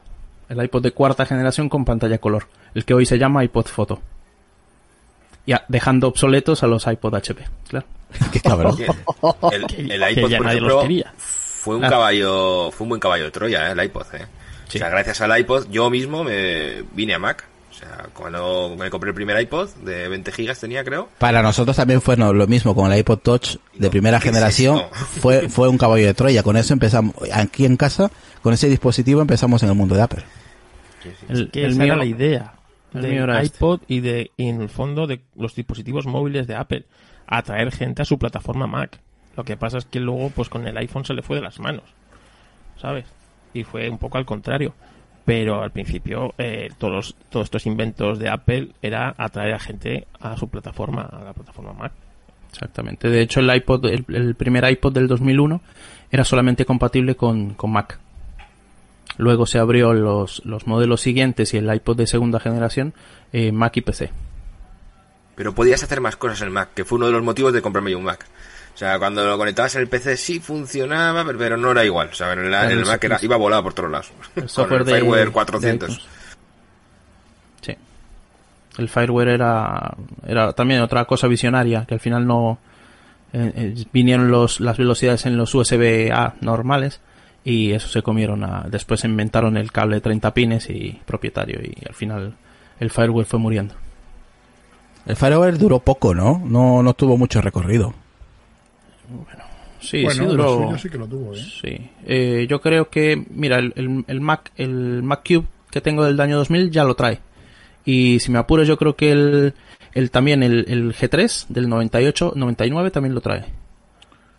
el 0.50 0.64
iPod 0.64 0.84
de 0.84 0.92
cuarta 0.92 1.26
generación 1.26 1.70
con 1.70 1.86
pantalla 1.86 2.20
color, 2.20 2.48
el 2.76 2.86
que 2.86 2.94
hoy 2.94 3.06
se 3.06 3.18
llama 3.18 3.44
iPod 3.44 3.66
Photo. 3.66 4.02
Ya, 5.46 5.66
dejando 5.68 6.08
obsoletos 6.08 6.64
a 6.64 6.68
los 6.68 6.88
iPod 6.88 7.16
HP, 7.16 7.44
claro. 7.68 7.86
Qué 8.32 8.40
cabrón. 8.40 8.78
El, 9.52 9.92
el 9.92 10.02
que 10.02 10.12
iPod, 10.12 10.30
ya 10.30 10.38
por 10.38 10.46
nadie 10.46 10.62
los 10.62 10.82
quería. 10.84 11.14
Fue 11.64 11.76
un 11.78 11.86
Ah. 11.86 11.90
caballo, 11.90 12.72
fue 12.72 12.86
un 12.86 12.90
buen 12.90 13.00
caballo 13.02 13.24
de 13.26 13.32
Troya, 13.32 13.70
¿eh? 13.70 13.72
el 13.72 13.84
iPod, 13.84 14.06
¿eh? 14.16 14.26
Sí. 14.68 14.78
O 14.78 14.80
sea, 14.80 14.90
gracias 14.90 15.22
al 15.22 15.38
iPod, 15.40 15.68
yo 15.70 15.90
mismo 15.90 16.24
me 16.24 16.84
vine 16.94 17.14
a 17.14 17.20
Mac. 17.20 17.46
O 17.72 17.76
sea, 17.76 18.08
cuando 18.14 18.76
me 18.78 18.90
compré 18.90 19.10
el 19.10 19.16
primer 19.16 19.40
iPod 19.42 19.70
de 19.84 20.08
20 20.08 20.32
gigas 20.32 20.60
tenía, 20.60 20.84
creo. 20.84 21.10
Para 21.18 21.42
nosotros 21.42 21.76
también 21.76 22.02
fue 22.02 22.16
no, 22.16 22.32
lo 22.32 22.46
mismo 22.48 22.76
con 22.76 22.92
el 22.92 23.00
iPod 23.00 23.20
Touch 23.20 23.56
de 23.74 23.90
primera 23.90 24.20
¿qué 24.20 24.28
es 24.28 24.34
generación. 24.34 24.82
Fue, 25.22 25.50
fue 25.50 25.68
un 25.70 25.78
caballo 25.78 26.06
de 26.06 26.14
Troya. 26.14 26.44
Con 26.44 26.56
eso 26.56 26.74
empezamos, 26.74 27.16
aquí 27.34 27.66
en 27.66 27.76
casa, 27.78 28.12
con 28.44 28.54
ese 28.54 28.70
dispositivo 28.70 29.22
empezamos 29.22 29.64
en 29.64 29.70
el 29.70 29.76
mundo 29.76 29.96
de 29.96 30.02
Apple. 30.04 30.24
El, 31.30 31.50
que 31.52 31.66
el 31.66 31.72
esa 31.72 31.80
mío- 31.84 31.94
era 31.94 31.96
la 31.98 32.06
idea 32.06 32.54
el 32.94 33.02
del 33.02 33.12
mío 33.12 33.24
era 33.24 33.42
este. 33.42 33.58
iPod 33.58 33.82
y 33.88 34.00
de 34.02 34.32
y 34.38 34.48
en 34.50 34.62
el 34.62 34.70
fondo 34.70 35.08
de 35.08 35.22
los 35.36 35.56
dispositivos 35.56 36.06
móviles 36.06 36.46
de 36.48 36.56
Apple 36.56 36.86
atraer 37.28 37.72
gente 37.72 38.02
a 38.04 38.06
su 38.06 38.18
plataforma 38.20 38.68
Mac 38.68 39.00
lo 39.36 39.44
que 39.44 39.58
pasa 39.58 39.78
es 39.78 39.86
que 39.86 40.00
luego 40.00 40.30
pues 40.30 40.50
con 40.50 40.68
el 40.68 40.78
iPhone 40.78 41.06
se 41.06 41.14
le 41.14 41.22
fue 41.22 41.38
de 41.38 41.42
las 41.42 41.60
manos 41.60 41.86
sabes 42.80 43.06
y 43.54 43.64
fue 43.64 43.90
un 43.90 43.98
poco 43.98 44.18
al 44.18 44.26
contrario 44.26 44.74
pero 45.26 45.62
al 45.62 45.72
principio 45.72 46.34
eh, 46.38 46.70
todos 46.78 47.16
todos 47.30 47.46
estos 47.46 47.66
inventos 47.66 48.20
de 48.20 48.30
Apple 48.30 48.70
era 48.82 49.14
atraer 49.18 49.54
a 49.56 49.60
gente 49.60 50.08
a 50.20 50.38
su 50.38 50.48
plataforma 50.50 51.04
a 51.04 51.24
la 51.24 51.34
plataforma 51.34 51.74
Mac 51.74 51.94
Exactamente. 52.54 53.10
De 53.10 53.22
hecho, 53.22 53.40
el 53.40 53.52
iPod, 53.52 53.84
el, 53.86 54.06
el 54.10 54.36
primer 54.36 54.70
iPod 54.70 54.94
del 54.94 55.08
2001 55.08 55.60
era 56.12 56.24
solamente 56.24 56.66
compatible 56.66 57.16
con, 57.16 57.56
con 57.56 57.72
Mac. 57.72 57.98
Luego 59.18 59.46
se 59.46 59.60
abrió 59.60 59.94
los, 59.94 60.44
los 60.46 60.68
modelos 60.68 61.02
siguientes 61.02 61.54
y 61.54 61.58
el 61.58 61.74
iPod 61.74 61.98
de 61.98 62.08
segunda 62.08 62.40
generación, 62.40 62.94
eh, 63.32 63.52
Mac 63.52 63.78
y 63.78 63.82
PC. 63.82 64.12
Pero 65.36 65.56
podías 65.56 65.84
hacer 65.84 66.02
más 66.02 66.16
cosas 66.16 66.42
en 66.42 66.48
el 66.48 66.54
Mac, 66.54 66.70
que 66.76 66.86
fue 66.86 66.98
uno 66.98 67.08
de 67.08 67.12
los 67.12 67.24
motivos 67.24 67.54
de 67.54 67.62
comprarme 67.62 67.92
yo 67.92 67.98
un 67.98 68.06
Mac. 68.06 68.26
O 68.74 68.78
sea, 68.78 68.98
cuando 68.98 69.24
lo 69.26 69.38
conectabas 69.38 69.76
el 69.76 69.88
PC 69.88 70.18
sí 70.18 70.40
funcionaba, 70.40 71.24
pero- 71.26 71.38
pero 71.38 71.58
no 71.58 71.72
era 71.72 71.86
igual. 71.86 72.10
O 72.12 72.16
sea, 72.16 72.34
en 72.34 72.40
el, 72.40 72.54
en 72.54 72.72
el 72.72 72.86
Mac 72.86 73.04
era, 73.04 73.20
iba 73.22 73.38
volado 73.38 73.64
por 73.64 73.74
todos 73.74 73.92
lados. 73.92 74.12
El 74.36 74.42
Con 74.44 74.50
software 74.50 74.82
el 74.82 74.86
de 74.88 74.94
firmware 74.96 75.26
de 75.28 75.32
400. 75.32 75.90
iTunes. 75.90 76.08
Sí. 77.62 77.76
El 78.78 78.90
fireware 78.90 79.30
era, 79.30 79.96
era 80.26 80.54
también 80.54 80.82
otra 80.82 81.06
cosa 81.06 81.28
visionaria, 81.28 81.86
que 81.88 81.94
al 81.94 82.00
final 82.00 82.26
no 82.26 82.58
eh, 83.32 83.52
eh, 83.56 83.86
vinieron 83.94 84.32
los, 84.32 84.60
las 84.60 84.78
velocidades 84.78 85.26
en 85.28 85.38
los 85.38 85.54
USB 85.54 86.12
A 86.12 86.34
normales 86.42 87.00
y 87.46 87.74
eso 87.74 87.88
se 87.90 88.02
comieron 88.02 88.44
a, 88.44 88.64
después 88.68 89.02
se 89.02 89.08
inventaron 89.08 89.58
el 89.58 89.72
cable 89.72 89.96
de 89.98 90.02
30 90.02 90.34
pines 90.34 90.70
y 90.70 91.00
propietario 91.06 91.60
y 91.62 91.76
al 91.88 91.94
final 91.94 92.36
el 92.80 92.90
fireware 92.90 93.26
fue 93.28 93.38
muriendo. 93.40 93.76
El 95.06 95.18
Fireware 95.18 95.58
duró 95.58 95.80
poco, 95.80 96.16
¿no? 96.16 96.42
No, 96.46 96.82
no 96.82 96.94
tuvo 96.94 97.18
mucho 97.18 97.42
recorrido. 97.42 97.94
Sí, 99.80 100.04
bueno, 100.04 100.14
sí 100.14 100.26
lo 100.26 100.32
duró. 100.32 100.64
suyo 100.66 100.78
sí 100.78 100.90
que 100.90 100.98
lo 100.98 101.08
tuvo, 101.08 101.36
¿eh? 101.36 101.40
Sí. 101.62 101.90
Eh, 102.06 102.48
yo 102.50 102.62
creo 102.62 102.90
que, 102.90 103.22
mira, 103.32 103.58
el, 103.60 103.74
el, 103.76 104.06
el 104.08 104.22
Mac, 104.22 104.52
el 104.56 105.04
Mac 105.04 105.24
Cube 105.28 105.46
que 105.72 105.82
tengo 105.82 106.06
del 106.06 106.20
año 106.22 106.38
2000 106.38 106.72
ya 106.72 106.84
lo 106.86 106.96
trae. 106.96 107.20
Y 107.86 108.20
si 108.22 108.32
me 108.32 108.40
apuro, 108.40 108.64
yo 108.64 108.78
creo 108.78 108.96
que 108.96 109.12
el, 109.12 109.54
el 109.94 110.10
también 110.12 110.42
el, 110.42 110.66
el 110.70 110.94
G3 110.96 111.48
del 111.50 111.68
98, 111.68 112.32
99 112.36 112.92
también 112.92 113.14
lo 113.14 113.20
trae. 113.22 113.44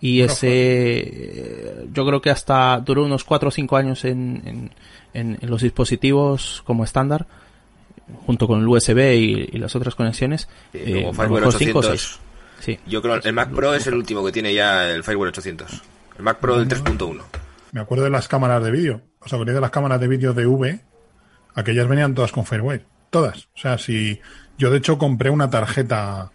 Y 0.00 0.20
ese, 0.22 0.48
eh, 0.50 1.86
yo 1.92 2.06
creo 2.06 2.20
que 2.22 2.30
hasta 2.30 2.78
duró 2.80 3.04
unos 3.04 3.24
4 3.24 3.48
o 3.48 3.52
5 3.52 3.76
años 3.76 4.04
en, 4.04 4.42
en, 4.46 4.70
en- 5.12 5.38
en 5.40 5.50
los 5.50 5.62
dispositivos 5.62 6.62
como 6.66 6.84
estándar, 6.84 7.26
junto 8.26 8.46
con 8.46 8.60
el 8.60 8.68
USB 8.68 8.98
y, 9.14 9.48
y 9.52 9.58
las 9.58 9.74
otras 9.76 9.94
conexiones. 9.94 10.48
Sí, 10.72 10.78
eh, 10.84 10.92
como 10.92 10.98
a 10.98 11.10
lo 11.10 11.12
firmware 11.14 11.44
mejor 11.46 11.58
cinco 11.58 11.78
o 11.78 11.80
800. 11.80 12.20
Sí. 12.60 12.78
Yo 12.86 13.02
creo 13.02 13.16
el 13.22 13.32
Mac 13.32 13.50
Pro 13.50 13.74
es 13.74 13.86
el 13.86 13.94
último 13.94 14.24
que 14.24 14.32
tiene 14.32 14.54
ya 14.54 14.88
el 14.90 15.04
firmware 15.04 15.28
800. 15.30 15.82
El 16.18 16.22
Mac 16.22 16.38
Pro 16.38 16.58
del 16.58 16.68
3.1. 16.68 17.22
Me 17.72 17.80
acuerdo 17.80 18.04
de 18.04 18.10
las 18.10 18.28
cámaras 18.28 18.62
de 18.62 18.70
vídeo. 18.70 19.00
¿Os 19.20 19.32
acordáis 19.32 19.54
de 19.54 19.60
las 19.60 19.70
cámaras 19.70 20.00
de 20.00 20.08
vídeo 20.08 20.32
de 20.32 20.46
V? 20.46 20.80
Aquellas 21.54 21.88
venían 21.88 22.14
todas 22.14 22.32
con 22.32 22.44
Firewire. 22.46 22.84
Todas. 23.10 23.46
O 23.54 23.58
sea, 23.58 23.78
si 23.78 24.20
yo 24.58 24.70
de 24.70 24.78
hecho 24.78 24.96
compré 24.98 25.30
una 25.30 25.50
tarjeta 25.50 26.30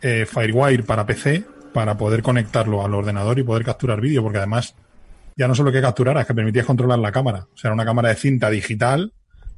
eh, 0.00 0.26
Firewire 0.26 0.82
para 0.82 1.06
PC 1.06 1.44
para 1.72 1.96
poder 1.96 2.22
conectarlo 2.22 2.84
al 2.84 2.94
ordenador 2.94 3.38
y 3.38 3.42
poder 3.42 3.64
capturar 3.64 4.00
vídeo, 4.00 4.22
porque 4.22 4.38
además 4.38 4.74
ya 5.36 5.46
no 5.48 5.54
solo 5.54 5.70
que 5.70 5.80
capturar, 5.80 6.16
es 6.18 6.26
que 6.26 6.34
permitías 6.34 6.66
controlar 6.66 6.98
la 6.98 7.12
cámara. 7.12 7.46
O 7.54 7.56
sea, 7.56 7.68
era 7.68 7.74
una 7.74 7.84
cámara 7.84 8.08
de 8.10 8.14
cinta 8.16 8.50
digital. 8.50 9.12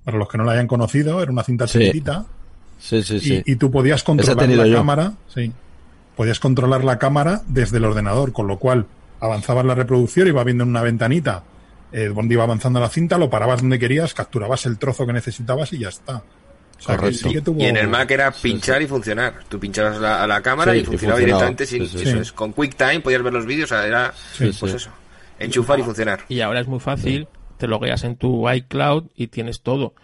Para 0.04 0.16
los 0.16 0.28
que 0.28 0.38
no 0.38 0.44
la 0.44 0.52
hayan 0.52 0.66
conocido, 0.66 1.22
era 1.22 1.30
una 1.30 1.42
cinta 1.44 1.66
Sí. 1.66 1.78
chiquitita. 1.78 2.24
Sí, 2.78 3.02
sí, 3.02 3.20
sí. 3.20 3.42
Y, 3.46 3.52
y 3.52 3.56
tú 3.56 3.70
podías 3.70 4.02
controlar 4.02 4.48
la 4.48 4.66
yo. 4.66 4.76
cámara, 4.76 5.12
sí. 5.28 5.52
Podías 6.16 6.40
controlar 6.40 6.84
la 6.84 6.98
cámara 6.98 7.42
desde 7.46 7.78
el 7.78 7.84
ordenador, 7.84 8.32
con 8.32 8.46
lo 8.46 8.58
cual 8.58 8.86
avanzabas 9.20 9.64
la 9.64 9.74
reproducción, 9.74 10.28
iba 10.28 10.44
viendo 10.44 10.64
en 10.64 10.70
una 10.70 10.82
ventanita 10.82 11.44
eh, 11.92 12.10
donde 12.14 12.34
iba 12.34 12.44
avanzando 12.44 12.78
la 12.80 12.88
cinta, 12.88 13.18
lo 13.18 13.28
parabas 13.30 13.60
donde 13.62 13.78
querías, 13.78 14.14
capturabas 14.14 14.64
el 14.66 14.78
trozo 14.78 15.06
que 15.06 15.12
necesitabas 15.12 15.72
y 15.72 15.78
ya 15.78 15.88
está. 15.88 16.16
O 16.16 16.82
sea, 16.82 16.94
que 16.94 17.00
Correcto. 17.00 17.28
sí 17.28 17.34
que 17.34 17.40
tuvo- 17.42 17.60
Y 17.60 17.66
en 17.66 17.76
el 17.76 17.88
Mac 17.88 18.10
era 18.10 18.32
Sí, 18.32 18.42
pinchar 18.52 18.80
y 18.80 18.86
funcionar. 18.86 19.34
Tú 19.48 19.58
pinchabas 19.58 19.98
la- 20.00 20.22
a 20.22 20.26
la 20.26 20.40
cámara 20.40 20.72
Sí, 20.72 20.78
y 20.78 20.80
y 20.82 20.84
funcionaba 20.84 21.18
directamente 21.18 21.66
sin, 21.66 21.86
Sí, 21.86 21.98
sí, 21.98 22.08
eso 22.08 22.20
es. 22.20 22.32
Con 22.32 22.52
QuickTime 22.52 23.00
podías 23.00 23.22
ver 23.22 23.32
los 23.32 23.44
vídeos, 23.44 23.70
o 23.72 23.74
sea, 23.74 23.86
era 23.86 24.12
Sí, 24.32 24.50
pues 24.58 24.70
sí. 24.72 24.76
eso. 24.76 24.90
Enchufar 25.38 25.78
y 25.80 25.82
funcionar. 25.82 26.20
y 26.28 26.40
ahora 26.42 26.60
es 26.60 26.66
muy 26.68 26.80
fácil 26.80 27.26
te 27.56 27.66
logueas 27.66 28.04
en 28.04 28.16
tu 28.16 28.48
iCloud 28.50 29.04
y 29.14 29.26
tienes 29.28 29.60
todo 29.62 29.94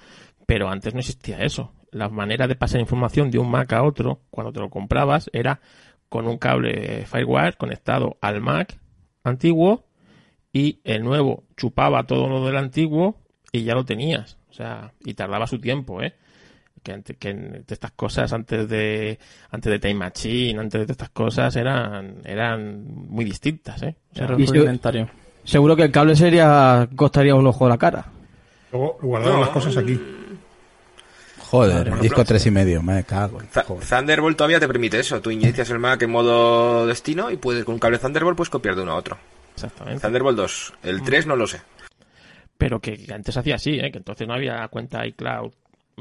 pero 0.46 0.68
antes 0.68 0.92
no 0.94 1.00
existía 1.00 1.38
eso 1.42 1.72
la 1.90 2.08
manera 2.10 2.46
de 2.48 2.56
pasar 2.56 2.80
información 2.80 3.30
de 3.30 3.38
un 3.38 3.50
Mac 3.50 3.72
a 3.72 3.82
otro, 3.82 4.20
cuando 4.30 4.52
te 4.52 4.60
lo 4.60 4.68
comprabas, 4.70 5.30
era 5.32 5.60
con 6.08 6.26
un 6.26 6.38
cable 6.38 7.04
Firewire 7.06 7.54
conectado 7.58 8.16
al 8.20 8.40
Mac 8.40 8.78
antiguo 9.24 9.84
y 10.52 10.80
el 10.84 11.02
nuevo 11.02 11.44
chupaba 11.56 12.04
todo 12.04 12.28
lo 12.28 12.44
del 12.46 12.56
antiguo 12.56 13.16
y 13.52 13.64
ya 13.64 13.74
lo 13.74 13.84
tenías. 13.84 14.38
O 14.50 14.52
sea, 14.52 14.92
y 15.04 15.14
tardaba 15.14 15.46
su 15.46 15.58
tiempo, 15.58 16.00
¿eh? 16.02 16.14
Que, 16.82 16.92
ante- 16.92 17.16
que 17.16 17.34
de 17.34 17.64
estas 17.68 17.90
cosas 17.90 18.32
antes 18.32 18.68
de 18.68 19.18
antes 19.50 19.70
de 19.72 19.78
Time 19.80 19.94
Machine, 19.96 20.60
antes 20.60 20.86
de 20.86 20.92
estas 20.92 21.10
cosas 21.10 21.54
eran 21.56 22.18
eran 22.24 22.84
muy 22.86 23.24
distintas, 23.24 23.82
¿eh? 23.82 23.96
O 24.12 24.14
sea, 24.14 24.26
Y. 24.38 25.06
Seguro 25.44 25.74
que 25.76 25.82
el 25.82 25.90
cable 25.92 26.14
sería 26.16 26.88
costaría 26.96 27.34
un 27.34 27.46
ojo 27.46 27.66
a 27.66 27.70
la 27.70 27.78
cara. 27.78 28.06
Luego 28.72 28.98
guardaron 29.02 29.36
No. 29.36 29.40
las 29.40 29.50
cosas 29.50 29.76
aquí. 29.76 30.00
Joder, 31.50 32.00
disco 32.00 32.24
tres 32.24 32.44
y 32.46 32.50
medio, 32.50 32.82
me 32.82 33.04
cago. 33.04 33.38
joder. 33.66 33.84
Thunderbolt 33.86 34.36
todavía 34.36 34.58
te 34.58 34.66
permite 34.66 34.98
eso. 34.98 35.20
Tú 35.20 35.30
inicias 35.30 35.70
el 35.70 35.78
Mac 35.78 36.02
en 36.02 36.10
modo 36.10 36.86
destino 36.86 37.30
y 37.30 37.36
puedes 37.36 37.64
con 37.64 37.74
un 37.74 37.78
cable 37.78 37.98
Thunderbolt 37.98 38.36
puedes 38.36 38.50
copiar 38.50 38.74
de 38.74 38.82
uno 38.82 38.92
a 38.92 38.96
otro. 38.96 39.16
exactamente. 39.54 40.00
Thunderbolt 40.00 40.36
2. 40.36 40.74
El 40.82 41.02
3 41.02 41.26
no 41.26 41.36
lo 41.36 41.46
sé. 41.46 41.60
Pero 42.58 42.80
que, 42.80 43.06
antes 43.12 43.36
hacía 43.36 43.56
así, 43.56 43.78
¿eh? 43.78 43.90
Que 43.92 43.98
entonces 43.98 44.26
no 44.26 44.34
había 44.34 44.66
cuenta 44.68 45.06
iCloud 45.06 45.52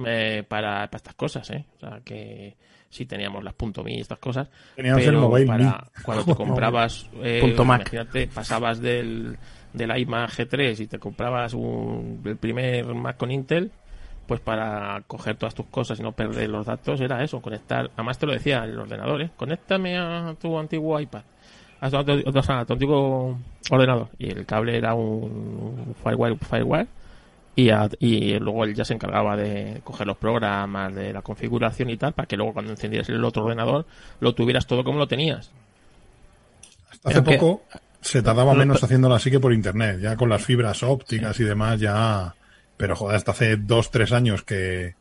eh, 0.06 0.44
para, 0.48 0.88
para 0.88 0.98
estas 0.98 1.16
cosas, 1.16 1.50
¿eh? 1.52 1.66
O 1.78 1.80
sea, 1.80 2.00
que 2.04 2.56
sí 2.90 3.06
teníamos 3.06 3.44
las 3.44 3.54
.me 3.84 3.94
y 3.98 4.00
estas 4.00 4.20
cosas. 4.20 4.50
Teníamos 4.76 5.02
el 5.02 5.08
pero 5.10 5.22
Mobile 5.22 5.46
para 5.46 5.64
Me. 5.64 6.04
cuando 6.04 6.26
te 6.26 6.36
comprabas 6.36 7.10
eh, 7.22 7.40
Punto 7.42 7.66
Mac. 7.66 7.82
imagínate, 7.82 8.28
pasabas 8.28 8.80
del, 8.80 9.38
del 9.74 9.98
iMac 9.98 10.32
G3 10.32 10.80
y 10.80 10.88
te 10.88 10.98
comprabas 10.98 11.54
un, 11.54 12.22
el 12.26 12.38
primer 12.38 12.86
Mac 12.96 13.18
con 13.18 13.32
Intel, 13.32 13.72
pues 14.28 14.40
para 14.42 15.02
coger 15.08 15.36
todas 15.38 15.54
tus 15.56 15.66
cosas 15.68 16.00
y 16.00 16.04
no 16.04 16.12
perder 16.12 16.50
los 16.50 16.66
datos 16.66 17.00
era 17.02 17.24
eso, 17.24 17.42
conectar, 17.42 17.92
además 17.96 18.18
te 18.18 18.26
lo 18.26 18.34
decía 18.34 18.64
el 18.64 18.80
ordenador, 18.80 19.22
¿eh? 19.22 19.30
conéctame 19.38 19.98
a 19.98 20.36
tu 20.42 20.58
antiguo 20.58 21.00
iPad, 21.00 21.22
a 21.82 21.90
tu, 21.90 21.98
a 21.98 22.60
antiguo 22.70 23.38
ordenador 23.70 24.10
y 24.18 24.30
el 24.32 24.46
cable 24.46 24.78
era 24.78 24.94
un 24.96 25.96
Firewire, 26.04 26.38
Firewire 26.38 26.88
y, 27.56 27.70
a- 27.70 27.90
y 28.00 28.38
luego 28.40 28.64
él 28.66 28.74
ya 28.76 28.84
se 28.84 28.94
encargaba 28.96 29.38
de 29.38 29.80
coger 29.84 30.08
los 30.08 30.18
programas, 30.18 30.94
de 30.96 31.14
la 31.14 31.22
configuración 31.22 31.90
y 31.90 31.98
tal, 31.98 32.14
para 32.14 32.28
que 32.28 32.36
luego 32.36 32.54
cuando 32.54 32.72
encendieras 32.72 33.08
el 33.10 33.24
otro 33.24 33.44
ordenador 33.46 33.86
lo 34.20 34.34
tuvieras 34.34 34.66
todo 34.66 34.84
como 34.84 34.98
lo 35.00 35.08
tenías. 35.08 35.52
Hasta 36.92 37.10
hace 37.10 37.18
Aunque- 37.20 37.38
poco 37.38 37.64
se 38.02 38.22
tardaba 38.22 38.54
menos 38.54 38.84
haciéndolo 38.84 39.16
así 39.16 39.32
que 39.32 39.40
por 39.40 39.54
internet, 39.54 40.00
ya 40.02 40.16
con 40.16 40.30
las 40.30 40.44
fibras 40.44 40.84
ópticas 40.84 41.40
y 41.40 41.44
demás, 41.44 41.80
ya. 41.80 42.34
Pero 42.78 42.96
joder, 42.96 43.16
hasta 43.16 43.32
hace 43.32 43.58
dos, 43.58 43.92
tres 43.92 44.12
años 44.12 44.44
que. 44.44 44.96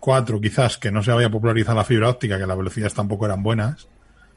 Cuatro 0.00 0.40
quizás, 0.40 0.78
que 0.78 0.92
no 0.92 1.02
se 1.02 1.10
había 1.10 1.28
popularizado 1.28 1.76
la 1.76 1.84
fibra 1.84 2.08
óptica, 2.08 2.38
que 2.38 2.46
las 2.46 2.56
velocidades 2.56 2.94
tampoco 2.94 3.26
eran 3.26 3.42
buenas, 3.42 3.88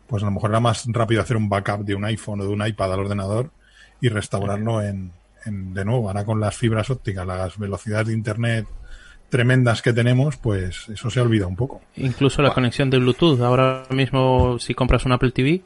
pues 0.08 0.24
a 0.24 0.26
lo 0.26 0.32
mejor 0.32 0.50
era 0.50 0.60
más 0.60 0.86
rápido 0.88 1.22
hacer 1.22 1.38
un 1.38 1.50
backup 1.50 1.86
de 1.86 1.94
un 1.94 2.04
iPhone 2.04 2.42
o 2.42 2.44
de 2.46 2.50
un 2.50 2.66
iPad 2.66 2.94
al 2.94 3.00
ordenador 3.02 3.52
y 4.02 4.10
restaurarlo 4.10 4.82
en, 4.82 5.12
en 5.46 5.74
de 5.76 5.86
nuevo. 5.86 6.08
Ahora 6.08 6.26
con 6.26 6.40
las 6.40 6.58
fibras 6.58 6.90
ópticas, 6.90 7.28
las 7.28 7.60
velocidades 7.60 8.08
de 8.08 8.14
internet 8.14 8.66
tremendas 9.32 9.82
que 9.82 9.94
tenemos, 9.94 10.38
pues 10.38 10.90
eso 10.90 11.10
se 11.10 11.22
olvida 11.22 11.48
un 11.48 11.56
poco. 11.56 11.82
Incluso 11.96 12.44
la 12.44 12.54
conexión 12.54 12.92
de 12.92 13.00
Bluetooth. 13.00 13.42
Ahora 13.42 13.86
mismo, 13.90 14.60
si 14.60 14.76
compras 14.76 15.06
un 15.06 15.14
Apple 15.14 15.32
TV, 15.32 15.62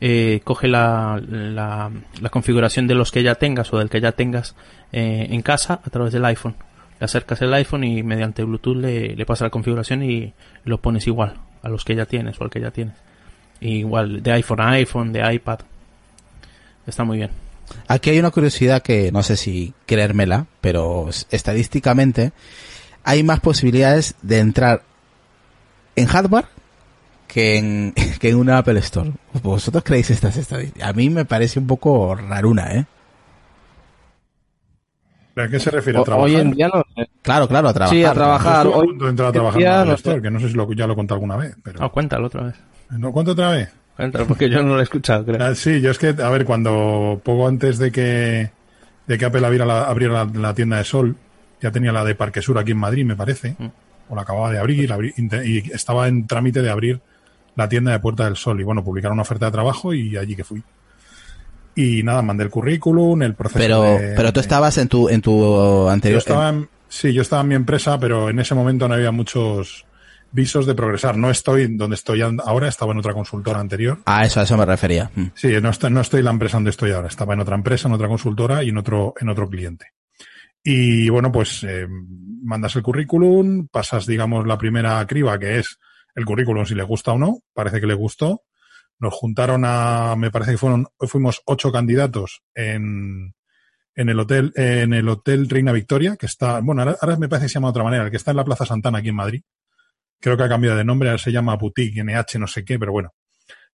eh, 0.00 0.40
coge 0.44 0.68
la, 0.68 1.20
la, 1.28 1.90
la 2.20 2.30
configuración 2.30 2.86
de 2.86 2.94
los 2.94 3.10
que 3.10 3.22
ya 3.22 3.34
tengas 3.34 3.72
o 3.72 3.78
del 3.78 3.90
que 3.90 4.00
ya 4.00 4.12
tengas 4.12 4.54
eh, 4.92 5.26
en 5.30 5.42
casa 5.42 5.80
a 5.84 5.90
través 5.90 6.12
del 6.12 6.24
iPhone. 6.24 6.54
Le 7.00 7.04
acercas 7.04 7.40
el 7.42 7.54
iPhone 7.54 7.84
y 7.84 8.02
mediante 8.02 8.42
Bluetooth 8.44 8.76
le, 8.76 9.14
le 9.14 9.26
pasas 9.26 9.46
la 9.46 9.50
configuración 9.50 10.02
y 10.02 10.32
lo 10.64 10.80
pones 10.80 11.06
igual 11.06 11.34
a 11.62 11.68
los 11.68 11.84
que 11.84 11.94
ya 11.94 12.06
tienes 12.06 12.40
o 12.40 12.44
al 12.44 12.50
que 12.50 12.60
ya 12.60 12.70
tienes. 12.70 12.96
Igual 13.60 14.22
de 14.22 14.32
iPhone 14.32 14.60
a 14.60 14.70
iPhone, 14.70 15.12
de 15.12 15.34
iPad. 15.34 15.60
Está 16.86 17.04
muy 17.04 17.18
bien. 17.18 17.30
Aquí 17.86 18.10
hay 18.10 18.18
una 18.18 18.30
curiosidad 18.30 18.82
que 18.82 19.12
no 19.12 19.22
sé 19.22 19.36
si 19.36 19.74
creérmela, 19.86 20.46
pero 20.60 21.08
estadísticamente 21.30 22.32
hay 23.04 23.22
más 23.22 23.40
posibilidades 23.40 24.14
de 24.22 24.38
entrar 24.38 24.82
en 25.96 26.06
hardware 26.06 26.46
que 27.28 27.56
en, 27.58 27.94
que 28.20 28.30
en 28.30 28.36
una 28.36 28.58
Apple 28.58 28.78
Store. 28.80 29.12
¿Vosotros 29.42 29.84
creéis 29.84 30.10
estas 30.10 30.36
estadísticas? 30.36 30.88
A 30.88 30.92
mí 30.92 31.08
me 31.10 31.24
parece 31.24 31.60
un 31.60 31.66
poco 31.68 32.14
raruna, 32.16 32.72
¿eh? 32.74 32.86
¿A 35.36 35.46
qué 35.48 35.60
se 35.60 35.70
refiere 35.70 36.00
a 36.00 36.02
trabajar? 36.02 36.28
hoy 36.28 36.34
en 36.34 36.50
día 36.50 36.68
no 36.68 36.82
sé. 36.96 37.08
Claro, 37.22 37.46
claro, 37.46 37.68
a 37.68 37.72
trabajar. 37.72 37.96
Sí, 37.96 38.04
a 38.04 38.12
trabajar. 38.12 38.66
Yo 38.66 38.74
a 38.74 38.78
Hoy 38.78 38.86
punto 38.88 39.04
de 39.04 39.10
entrar 39.10 39.28
a 39.28 39.32
trabajar 39.32 39.60
en 39.60 39.64
la 39.68 39.78
Apple 39.80 39.90
no 39.90 39.94
Store, 39.94 40.22
que 40.22 40.30
no 40.32 40.40
sé 40.40 40.48
si 40.48 40.54
lo, 40.54 40.72
ya 40.72 40.86
lo 40.88 40.94
he 40.94 40.96
contado 40.96 41.14
alguna 41.16 41.36
vez, 41.36 41.56
pero... 41.62 41.84
Ah, 41.84 41.88
cuéntalo 41.90 42.26
otra 42.26 42.42
vez. 42.44 42.54
¿No 42.90 43.12
cuento 43.12 43.32
otra 43.32 43.50
vez? 43.50 43.72
Cuéntalo 43.96 44.26
porque 44.26 44.50
yo 44.50 44.62
no 44.64 44.74
lo 44.74 44.80
he 44.80 44.82
escuchado, 44.82 45.24
creo. 45.24 45.40
Ah, 45.44 45.54
Sí, 45.54 45.80
yo 45.80 45.92
es 45.92 45.98
que, 45.98 46.08
a 46.08 46.28
ver, 46.30 46.44
cuando 46.44 47.20
poco 47.22 47.46
antes 47.46 47.78
de 47.78 47.92
que, 47.92 48.50
de 49.06 49.18
que 49.18 49.24
Apple 49.24 49.46
abriera 49.46 49.64
la, 49.64 49.82
abriera 49.84 50.24
la, 50.24 50.30
la 50.40 50.54
tienda 50.54 50.78
de 50.78 50.84
Sol, 50.84 51.14
ya 51.62 51.70
tenía 51.70 51.92
la 51.92 52.04
de 52.04 52.16
Parque 52.16 52.42
Sur 52.42 52.58
aquí 52.58 52.72
en 52.72 52.78
Madrid, 52.78 53.04
me 53.04 53.14
parece, 53.14 53.54
Mm. 53.60 53.66
o 54.08 54.16
la 54.16 54.22
acababa 54.22 54.50
de 54.50 54.58
abrir, 54.58 54.90
y 55.44 55.72
estaba 55.72 56.08
en 56.08 56.26
trámite 56.26 56.62
de 56.62 56.70
abrir 56.70 57.00
la 57.58 57.68
tienda 57.68 57.92
de 57.92 57.98
Puerta 57.98 58.24
del 58.24 58.36
Sol. 58.36 58.60
Y 58.60 58.64
bueno, 58.64 58.82
publicaron 58.84 59.14
una 59.16 59.22
oferta 59.22 59.46
de 59.46 59.52
trabajo 59.52 59.92
y 59.92 60.16
allí 60.16 60.34
que 60.36 60.44
fui. 60.44 60.62
Y 61.74 62.02
nada, 62.02 62.22
mandé 62.22 62.44
el 62.44 62.50
currículum, 62.50 63.22
el 63.22 63.34
proceso 63.34 63.58
Pero, 63.58 63.82
de- 63.82 64.14
pero 64.16 64.32
tú 64.32 64.40
estabas 64.40 64.78
en 64.78 64.88
tu, 64.88 65.08
en 65.08 65.20
tu 65.20 65.30
Yo 65.38 65.88
anterior. 65.90 66.18
estaba 66.18 66.48
en- 66.48 66.68
sí, 66.88 67.12
yo 67.12 67.22
estaba 67.22 67.42
en 67.42 67.48
mi 67.48 67.54
empresa, 67.54 67.98
pero 68.00 68.30
en 68.30 68.38
ese 68.38 68.54
momento 68.54 68.88
no 68.88 68.94
había 68.94 69.10
muchos 69.12 69.84
visos 70.30 70.66
de 70.66 70.74
progresar. 70.74 71.16
No 71.16 71.30
estoy 71.30 71.66
donde 71.76 71.94
estoy 71.94 72.20
ahora, 72.22 72.68
estaba 72.68 72.92
en 72.92 72.98
otra 72.98 73.12
consultora 73.14 73.60
anterior. 73.60 73.98
A 74.06 74.24
eso, 74.24 74.40
a 74.40 74.42
eso 74.44 74.56
me 74.56 74.66
refería. 74.66 75.10
Mm. 75.14 75.24
Sí, 75.34 75.48
no 75.60 75.70
estoy, 75.70 75.90
no 75.90 76.00
estoy 76.00 76.18
en 76.20 76.24
la 76.26 76.30
empresa 76.32 76.56
donde 76.58 76.70
estoy 76.70 76.90
ahora. 76.92 77.08
Estaba 77.08 77.34
en 77.34 77.40
otra 77.40 77.54
empresa, 77.54 77.88
en 77.88 77.94
otra 77.94 78.08
consultora 78.08 78.62
y 78.62 78.68
en 78.70 78.78
otro, 78.78 79.14
en 79.20 79.28
otro 79.28 79.48
cliente. 79.48 79.86
Y 80.64 81.08
bueno, 81.08 81.30
pues 81.32 81.64
eh, 81.66 81.86
mandas 82.42 82.74
el 82.76 82.82
currículum, 82.82 83.68
pasas, 83.68 84.04
digamos, 84.06 84.46
la 84.46 84.58
primera 84.58 85.04
criba, 85.06 85.38
que 85.38 85.58
es 85.60 85.78
el 86.18 86.24
currículum 86.24 86.66
si 86.66 86.74
le 86.74 86.82
gusta 86.82 87.12
o 87.12 87.18
no. 87.18 87.42
Parece 87.54 87.80
que 87.80 87.86
le 87.86 87.94
gustó. 87.94 88.42
Nos 88.98 89.14
juntaron 89.14 89.62
a, 89.64 90.16
me 90.16 90.30
parece 90.32 90.52
que 90.52 90.58
fueron, 90.58 90.88
fuimos 90.98 91.42
ocho 91.46 91.70
candidatos 91.70 92.42
en, 92.54 93.34
en 93.94 94.08
el 94.08 94.18
hotel, 94.18 94.52
en 94.56 94.92
el 94.92 95.08
hotel 95.08 95.48
Reina 95.48 95.70
Victoria, 95.70 96.16
que 96.16 96.26
está, 96.26 96.60
bueno, 96.60 96.82
ahora, 96.82 97.16
me 97.16 97.28
parece 97.28 97.44
que 97.44 97.48
se 97.50 97.54
llama 97.54 97.68
de 97.68 97.70
otra 97.70 97.84
manera, 97.84 98.04
el 98.04 98.10
que 98.10 98.16
está 98.16 98.32
en 98.32 98.38
la 98.38 98.44
Plaza 98.44 98.66
Santana 98.66 98.98
aquí 98.98 99.10
en 99.10 99.14
Madrid. 99.14 99.42
Creo 100.20 100.36
que 100.36 100.42
ha 100.42 100.48
cambiado 100.48 100.76
de 100.76 100.84
nombre, 100.84 101.10
ahora 101.10 101.22
se 101.22 101.30
llama 101.30 101.54
Boutique 101.54 102.02
NH, 102.02 102.40
no 102.40 102.48
sé 102.48 102.64
qué, 102.64 102.76
pero 102.76 102.90
bueno. 102.90 103.14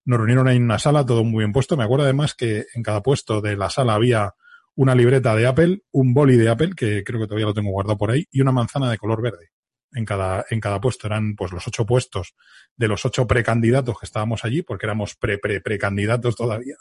Nos 0.05 0.19
reunieron 0.19 0.47
ahí 0.47 0.59
en 0.59 0.65
una 0.65 0.79
sala, 0.79 1.07
todo 1.07 1.25
muy 1.25 1.45
bien 1.45 1.53
puesto. 1.55 1.79
Me 1.79 1.85
acuerdo 1.85 2.05
además 2.05 2.35
que 2.35 2.67
en 2.75 2.83
cada 2.83 3.03
puesto 3.03 3.41
de 3.41 3.57
la 3.57 3.71
sala 3.71 3.95
había 3.95 4.35
una 4.75 4.95
libreta 4.95 5.35
de 5.35 5.47
Apple, 5.47 5.85
un 5.93 6.13
boli 6.13 6.37
de 6.37 6.51
Apple, 6.51 6.73
que 6.77 7.03
creo 7.03 7.21
que 7.21 7.27
todavía 7.27 7.47
lo 7.47 7.55
tengo 7.55 7.71
guardado 7.71 7.97
por 7.97 8.11
ahí, 8.11 8.27
y 8.31 8.43
una 8.43 8.53
manzana 8.53 8.91
de 8.91 8.99
color 8.99 9.23
verde. 9.23 9.54
En 9.95 10.05
cada, 10.05 10.45
en 10.51 10.61
cada 10.61 10.81
puesto 10.81 11.07
eran 11.07 11.37
pues 11.37 11.53
los 11.53 11.67
ocho 11.69 11.87
puestos 11.87 12.35
de 12.77 12.89
los 12.89 13.05
ocho 13.05 13.27
precandidatos 13.27 13.99
que 13.99 14.07
estábamos 14.07 14.45
allí, 14.45 14.63
porque 14.63 14.87
éramos 14.87 15.15
pre, 15.15 15.39
pre, 15.39 15.61
precandidatos 15.61 16.35
todavía. 16.37 16.77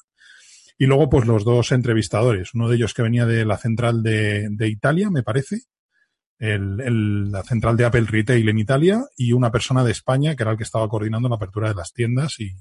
Y 0.80 0.88
luego, 0.88 1.10
pues 1.10 1.28
los 1.28 1.46
dos 1.46 1.72
entrevistadores, 1.72 2.54
uno 2.56 2.68
de 2.68 2.76
ellos 2.78 2.94
que 2.96 3.04
venía 3.04 3.26
de 3.28 3.46
la 3.46 3.58
central 3.58 4.02
de, 4.02 4.48
de 4.50 4.68
Italia, 4.68 5.10
me 5.12 5.22
parece, 5.24 5.62
el, 6.40 6.80
el- 6.82 7.32
la 7.32 7.44
central 7.44 7.78
de 7.78 7.86
Apple 7.86 8.06
Retail 8.08 8.50
en 8.50 8.58
Italia, 8.58 9.04
y 9.16 9.34
una 9.34 9.52
persona 9.52 9.84
de 9.84 9.92
España, 9.92 10.36
que 10.36 10.44
era 10.44 10.52
el 10.52 10.58
que 10.58 10.64
estaba 10.64 10.90
coordinando 10.90 11.30
la 11.30 11.36
apertura 11.36 11.70
de 11.70 11.76
las 11.76 11.94
tiendas 11.94 12.40
y, 12.40 12.56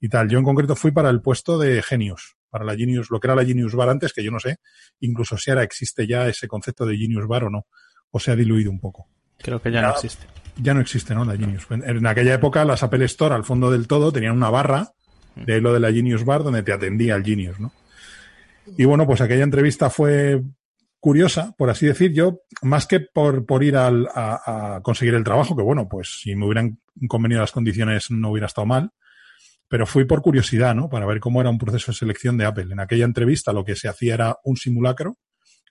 y 0.00 0.08
tal. 0.08 0.28
Yo 0.28 0.38
en 0.38 0.44
concreto 0.44 0.74
fui 0.76 0.90
para 0.90 1.10
el 1.10 1.22
puesto 1.22 1.58
de 1.58 1.80
Genius, 1.82 2.36
para 2.50 2.64
la 2.64 2.76
Genius, 2.76 3.10
lo 3.10 3.20
que 3.20 3.28
era 3.28 3.36
la 3.36 3.44
Genius 3.44 3.74
Bar 3.74 3.88
antes, 3.88 4.12
que 4.12 4.24
yo 4.24 4.30
no 4.32 4.40
sé, 4.40 4.56
incluso 5.00 5.36
si 5.38 5.50
ahora 5.50 5.62
existe 5.62 6.06
ya 6.06 6.28
ese 6.28 6.48
concepto 6.48 6.84
de 6.84 6.96
Genius 6.96 7.26
Bar 7.28 7.44
o 7.44 7.50
no, 7.50 7.66
o 8.10 8.18
se 8.20 8.32
ha 8.32 8.36
diluido 8.36 8.70
un 8.70 8.80
poco. 8.80 9.08
Creo 9.44 9.62
que 9.62 9.70
ya 9.70 9.82
no 9.82 9.90
existe. 9.94 10.26
Ya 10.56 10.74
no 10.74 10.80
existe, 10.80 11.14
¿no? 11.14 11.24
La 11.24 11.36
Genius. 11.36 11.66
En, 11.70 11.82
en 11.88 12.06
aquella 12.06 12.34
época 12.34 12.64
las 12.64 12.82
Apple 12.82 13.04
Store 13.04 13.34
al 13.34 13.44
fondo 13.44 13.70
del 13.70 13.86
todo 13.86 14.10
tenían 14.10 14.36
una 14.36 14.50
barra 14.50 14.92
de 15.36 15.60
lo 15.60 15.72
de 15.72 15.80
la 15.80 15.92
Genius 15.92 16.24
Bar 16.24 16.42
donde 16.44 16.62
te 16.62 16.72
atendía 16.72 17.14
el 17.16 17.24
Genius, 17.24 17.60
¿no? 17.60 17.72
Y 18.78 18.84
bueno, 18.84 19.06
pues 19.06 19.20
aquella 19.20 19.44
entrevista 19.44 19.90
fue 19.90 20.42
curiosa, 21.00 21.54
por 21.58 21.68
así 21.68 21.84
decir, 21.86 22.12
yo, 22.12 22.40
más 22.62 22.86
que 22.86 23.00
por, 23.00 23.44
por 23.44 23.62
ir 23.62 23.76
al- 23.76 24.08
a, 24.14 24.76
a 24.76 24.80
conseguir 24.80 25.14
el 25.14 25.24
trabajo, 25.24 25.54
que 25.54 25.62
bueno, 25.62 25.86
pues 25.88 26.20
si 26.22 26.34
me 26.34 26.46
hubieran 26.46 26.78
convenido 27.08 27.40
las 27.42 27.52
condiciones 27.52 28.10
no 28.10 28.30
hubiera 28.30 28.46
estado 28.46 28.66
mal, 28.66 28.90
pero 29.68 29.86
fui 29.86 30.04
por 30.04 30.22
curiosidad, 30.22 30.74
¿no? 30.74 30.88
Para 30.88 31.04
ver 31.04 31.20
cómo 31.20 31.40
era 31.40 31.50
un 31.50 31.58
proceso 31.58 31.90
de 31.92 31.98
selección 31.98 32.38
de 32.38 32.46
Apple. 32.46 32.68
En 32.70 32.80
aquella 32.80 33.04
entrevista 33.04 33.52
lo 33.52 33.64
que 33.64 33.76
se 33.76 33.88
hacía 33.88 34.14
era 34.14 34.36
un 34.44 34.56
simulacro. 34.56 35.18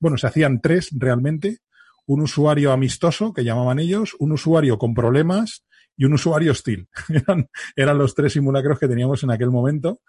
Bueno, 0.02 0.18
se 0.18 0.28
hacían 0.28 0.60
tres 0.62 0.90
realmente. 0.92 1.60
Un 2.06 2.22
usuario 2.22 2.72
amistoso, 2.72 3.34
que 3.34 3.44
llamaban 3.44 3.80
ellos, 3.80 4.16
un 4.20 4.32
usuario 4.34 4.78
con 4.78 4.94
problemas 4.94 5.64
y 5.96 6.06
un 6.06 6.14
usuario 6.14 6.52
hostil. 6.52 6.88
eran, 7.10 7.50
eran 7.76 7.98
los 7.98 8.14
tres 8.16 8.34
simulacros 8.34 8.80
que 8.80 8.88
teníamos 8.88 9.24
en 9.24 9.32
aquel 9.32 9.52
momento. 9.52 10.02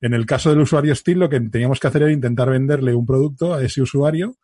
En 0.00 0.14
el 0.14 0.26
caso 0.26 0.50
del 0.50 0.60
usuario 0.60 0.92
hostil, 0.92 1.18
lo 1.18 1.28
que 1.28 1.40
teníamos 1.40 1.80
que 1.80 1.86
hacer 1.86 2.02
era 2.02 2.12
intentar 2.12 2.50
venderle 2.50 2.94
un 2.94 3.06
producto 3.06 3.54
a 3.54 3.62
ese 3.62 3.80
usuario, 3.82 4.36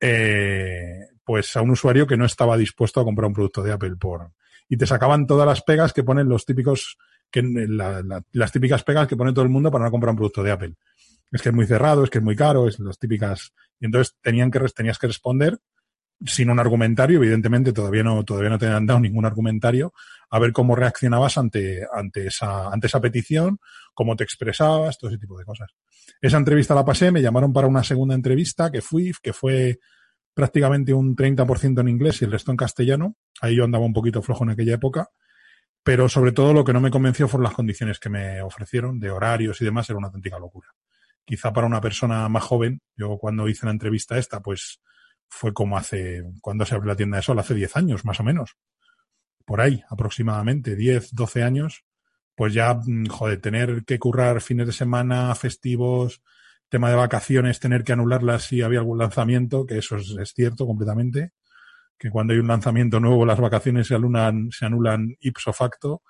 eh, 0.00 1.00
pues 1.24 1.56
a 1.56 1.62
un 1.62 1.70
usuario 1.70 2.06
que 2.06 2.16
no 2.16 2.24
estaba 2.24 2.56
dispuesto 2.56 3.00
a 3.00 3.04
comprar 3.04 3.26
un 3.28 3.34
producto 3.34 3.62
de 3.62 3.72
Apple 3.72 3.96
por 3.96 4.30
y 4.68 4.76
te 4.76 4.86
sacaban 4.86 5.26
todas 5.26 5.46
las 5.46 5.62
pegas 5.62 5.92
que 5.92 6.02
ponen 6.04 6.28
los 6.28 6.44
típicos 6.44 6.98
que 7.30 7.42
la- 7.42 8.02
la- 8.02 8.22
las 8.32 8.52
típicas 8.52 8.82
pegas 8.84 9.06
que 9.08 9.16
pone 9.16 9.32
todo 9.32 9.44
el 9.44 9.50
mundo 9.50 9.70
para 9.70 9.84
no 9.84 9.90
comprar 9.90 10.10
un 10.10 10.16
producto 10.16 10.42
de 10.42 10.50
Apple. 10.50 10.74
Es 11.30 11.42
que 11.42 11.48
es 11.50 11.54
muy 11.54 11.66
cerrado, 11.66 12.04
es 12.04 12.10
que 12.10 12.18
es 12.18 12.24
muy 12.24 12.36
caro, 12.36 12.68
es 12.68 12.78
las 12.80 12.98
típicas 12.98 13.52
y 13.80 13.86
entonces 13.86 14.16
tenían 14.20 14.50
que 14.50 14.60
tenías 14.74 14.98
que 14.98 15.06
responder 15.08 15.58
sin 16.24 16.50
un 16.50 16.58
argumentario, 16.58 17.18
evidentemente 17.18 17.72
todavía 17.72 18.02
no 18.02 18.24
todavía 18.24 18.50
no 18.50 18.58
te 18.58 18.66
han 18.66 18.86
dado 18.86 19.00
ningún 19.00 19.26
argumentario 19.26 19.92
a 20.30 20.38
ver 20.38 20.52
cómo 20.52 20.74
reaccionabas 20.74 21.38
ante 21.38 21.86
ante 21.92 22.28
esa 22.28 22.68
ante 22.68 22.86
esa 22.86 23.00
petición, 23.00 23.58
cómo 23.94 24.16
te 24.16 24.24
expresabas, 24.24 24.98
todo 24.98 25.10
ese 25.10 25.18
tipo 25.18 25.38
de 25.38 25.44
cosas. 25.44 25.70
Esa 26.20 26.38
entrevista 26.38 26.74
la 26.74 26.84
pasé, 26.84 27.10
me 27.10 27.22
llamaron 27.22 27.52
para 27.52 27.66
una 27.66 27.84
segunda 27.84 28.14
entrevista 28.14 28.70
que 28.70 28.80
fui, 28.80 29.12
que 29.22 29.32
fue 29.32 29.78
prácticamente 30.32 30.92
un 30.92 31.16
30% 31.16 31.80
en 31.80 31.88
inglés 31.88 32.20
y 32.20 32.26
el 32.26 32.32
resto 32.32 32.50
en 32.50 32.56
castellano. 32.56 33.16
Ahí 33.40 33.56
yo 33.56 33.64
andaba 33.64 33.84
un 33.84 33.94
poquito 33.94 34.22
flojo 34.22 34.44
en 34.44 34.50
aquella 34.50 34.74
época. 34.74 35.08
Pero 35.82 36.08
sobre 36.08 36.32
todo 36.32 36.52
lo 36.52 36.64
que 36.64 36.72
no 36.72 36.80
me 36.80 36.90
convenció 36.90 37.28
fueron 37.28 37.44
las 37.44 37.54
condiciones 37.54 38.00
que 38.00 38.08
me 38.08 38.42
ofrecieron 38.42 38.98
de 38.98 39.10
horarios 39.10 39.60
y 39.60 39.64
demás, 39.64 39.88
era 39.88 39.96
una 39.96 40.08
auténtica 40.08 40.36
locura. 40.36 40.68
Quizá 41.24 41.52
para 41.52 41.68
una 41.68 41.80
persona 41.80 42.28
más 42.28 42.42
joven, 42.42 42.80
yo 42.96 43.16
cuando 43.18 43.48
hice 43.48 43.66
la 43.66 43.72
entrevista 43.72 44.18
esta, 44.18 44.40
pues 44.40 44.80
fue 45.28 45.52
como 45.54 45.76
hace, 45.78 46.24
cuando 46.42 46.64
se 46.66 46.74
abrió 46.74 46.88
la 46.92 46.96
tienda 46.96 47.18
de 47.18 47.22
sol, 47.22 47.38
hace 47.38 47.54
10 47.54 47.76
años 47.76 48.04
más 48.04 48.20
o 48.20 48.24
menos. 48.24 48.56
Por 49.44 49.60
ahí, 49.60 49.82
aproximadamente, 49.90 50.74
10, 50.76 51.14
12 51.14 51.42
años, 51.42 51.84
pues 52.34 52.52
ya, 52.54 52.74
mm, 52.74 53.06
joder, 53.08 53.40
tener 53.40 53.84
que 53.84 53.98
currar 53.98 54.40
fines 54.40 54.66
de 54.66 54.72
semana, 54.72 55.34
festivos, 55.34 56.22
tema 56.68 56.90
de 56.90 56.96
vacaciones, 56.96 57.60
tener 57.60 57.84
que 57.84 57.92
anularlas 57.92 58.44
si 58.44 58.62
había 58.62 58.80
algún 58.80 58.98
lanzamiento, 58.98 59.64
que 59.66 59.78
eso 59.78 59.96
es, 59.96 60.32
cierto 60.34 60.66
completamente, 60.66 61.32
que 61.98 62.10
cuando 62.10 62.32
hay 62.34 62.40
un 62.40 62.48
lanzamiento 62.48 63.00
nuevo 63.00 63.24
las 63.26 63.40
vacaciones 63.40 63.86
se 63.88 63.94
anulan, 63.94 64.50
se 64.52 64.66
anulan 64.66 65.16
ipso 65.20 65.52
facto, 65.52 66.02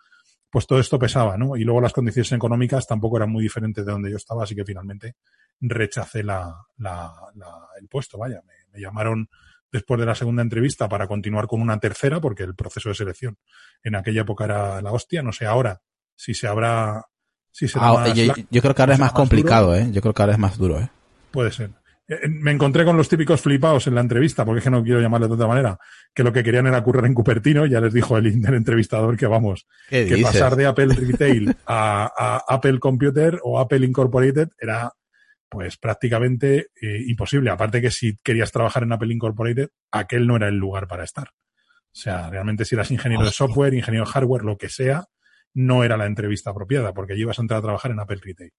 pues 0.50 0.66
todo 0.66 0.80
esto 0.80 0.98
pesaba, 0.98 1.38
¿no? 1.38 1.56
Y 1.56 1.64
luego 1.64 1.80
las 1.82 1.92
condiciones 1.94 2.32
económicas 2.32 2.86
tampoco 2.86 3.18
eran 3.18 3.30
muy 3.32 3.42
diferentes 3.44 3.86
de 3.86 3.92
donde 3.92 4.10
yo 4.10 4.18
estaba, 4.18 4.44
así 4.44 4.54
que 4.56 4.64
finalmente 4.66 5.16
rechacé 5.60 6.22
la, 6.24 6.54
la, 6.78 7.12
la- 7.36 7.68
el 7.80 7.88
puesto, 7.88 8.18
vaya, 8.18 8.42
me, 8.46 8.54
me 8.76 8.82
llamaron 8.82 9.28
después 9.72 9.98
de 10.00 10.06
la 10.06 10.14
segunda 10.14 10.42
entrevista 10.42 10.88
para 10.88 11.06
continuar 11.08 11.46
con 11.46 11.60
una 11.60 11.78
tercera, 11.78 12.20
porque 12.20 12.44
el 12.44 12.54
proceso 12.54 12.88
de 12.90 12.94
selección 12.94 13.36
en 13.82 13.96
aquella 13.96 14.22
época 14.22 14.44
era 14.44 14.80
la 14.80 14.92
hostia, 14.92 15.22
no 15.22 15.32
sé 15.32 15.46
ahora 15.46 15.80
si 16.14 16.34
se 16.34 16.46
habrá, 16.46 17.04
si 17.50 17.68
será 17.68 17.88
Ah, 17.88 17.92
más 17.94 18.14
yo, 18.14 18.62
creo 18.62 18.74
que 18.74 18.82
ahora 18.82 18.94
es 18.94 19.00
más 19.00 19.10
duro. 19.12 19.20
complicado, 19.22 19.74
¿eh? 19.74 19.88
Yo 19.90 20.00
creo 20.00 20.14
que 20.14 20.22
ahora 20.22 20.32
es 20.34 20.38
más 20.38 20.56
duro, 20.56 20.78
¿eh? 20.80 20.88
Puede 21.30 21.50
ser. 21.52 21.70
Eh, 22.08 22.28
Me 22.28 22.52
encontré 22.52 22.84
con 22.84 22.96
los 22.96 23.08
típicos 23.08 23.40
flipados 23.42 23.86
en 23.88 23.96
la 23.96 24.00
entrevista, 24.00 24.44
porque 24.44 24.58
es 24.60 24.64
que 24.64 24.70
no 24.70 24.82
quiero 24.82 25.00
llamarle 25.00 25.26
de 25.26 25.34
otra 25.34 25.48
manera, 25.48 25.78
que 26.14 26.22
lo 26.22 26.32
que 26.32 26.42
querían 26.44 26.66
era 26.68 26.82
currar 26.82 27.04
en 27.04 27.12
Cupertino, 27.14 27.66
ya 27.66 27.80
les 27.80 27.92
dijo 27.92 28.16
el, 28.16 28.26
el 28.26 28.54
entrevistador 28.54 29.16
que 29.16 29.26
vamos, 29.26 29.66
¿Qué 29.90 30.06
que 30.06 30.14
dices? 30.14 30.32
pasar 30.32 30.56
de 30.56 30.66
Apple 30.66 30.94
Retail 30.94 31.54
a, 31.66 32.10
a 32.16 32.54
Apple 32.54 32.78
Computer 32.78 33.40
o 33.42 33.58
Apple 33.58 33.84
Incorporated 33.84 34.48
era 34.58 34.92
pues 35.48 35.76
prácticamente 35.78 36.68
eh, 36.80 37.02
imposible. 37.06 37.50
Aparte 37.50 37.80
que 37.80 37.90
si 37.90 38.16
querías 38.22 38.52
trabajar 38.52 38.82
en 38.82 38.92
Apple 38.92 39.12
Incorporated, 39.12 39.68
aquel 39.92 40.26
no 40.26 40.36
era 40.36 40.48
el 40.48 40.56
lugar 40.56 40.86
para 40.88 41.04
estar. 41.04 41.28
O 41.28 41.98
sea, 41.98 42.28
realmente 42.30 42.64
si 42.64 42.74
eras 42.74 42.90
ingeniero 42.90 43.24
de 43.24 43.30
software, 43.30 43.74
ingeniero 43.74 44.04
de 44.06 44.12
hardware, 44.12 44.42
lo 44.44 44.58
que 44.58 44.68
sea, 44.68 45.06
no 45.54 45.84
era 45.84 45.96
la 45.96 46.06
entrevista 46.06 46.50
apropiada, 46.50 46.92
porque 46.92 47.14
allí 47.14 47.22
ibas 47.22 47.38
a 47.38 47.42
entrar 47.42 47.58
a 47.58 47.62
trabajar 47.62 47.90
en 47.90 48.00
Apple 48.00 48.20
Retail. 48.22 48.52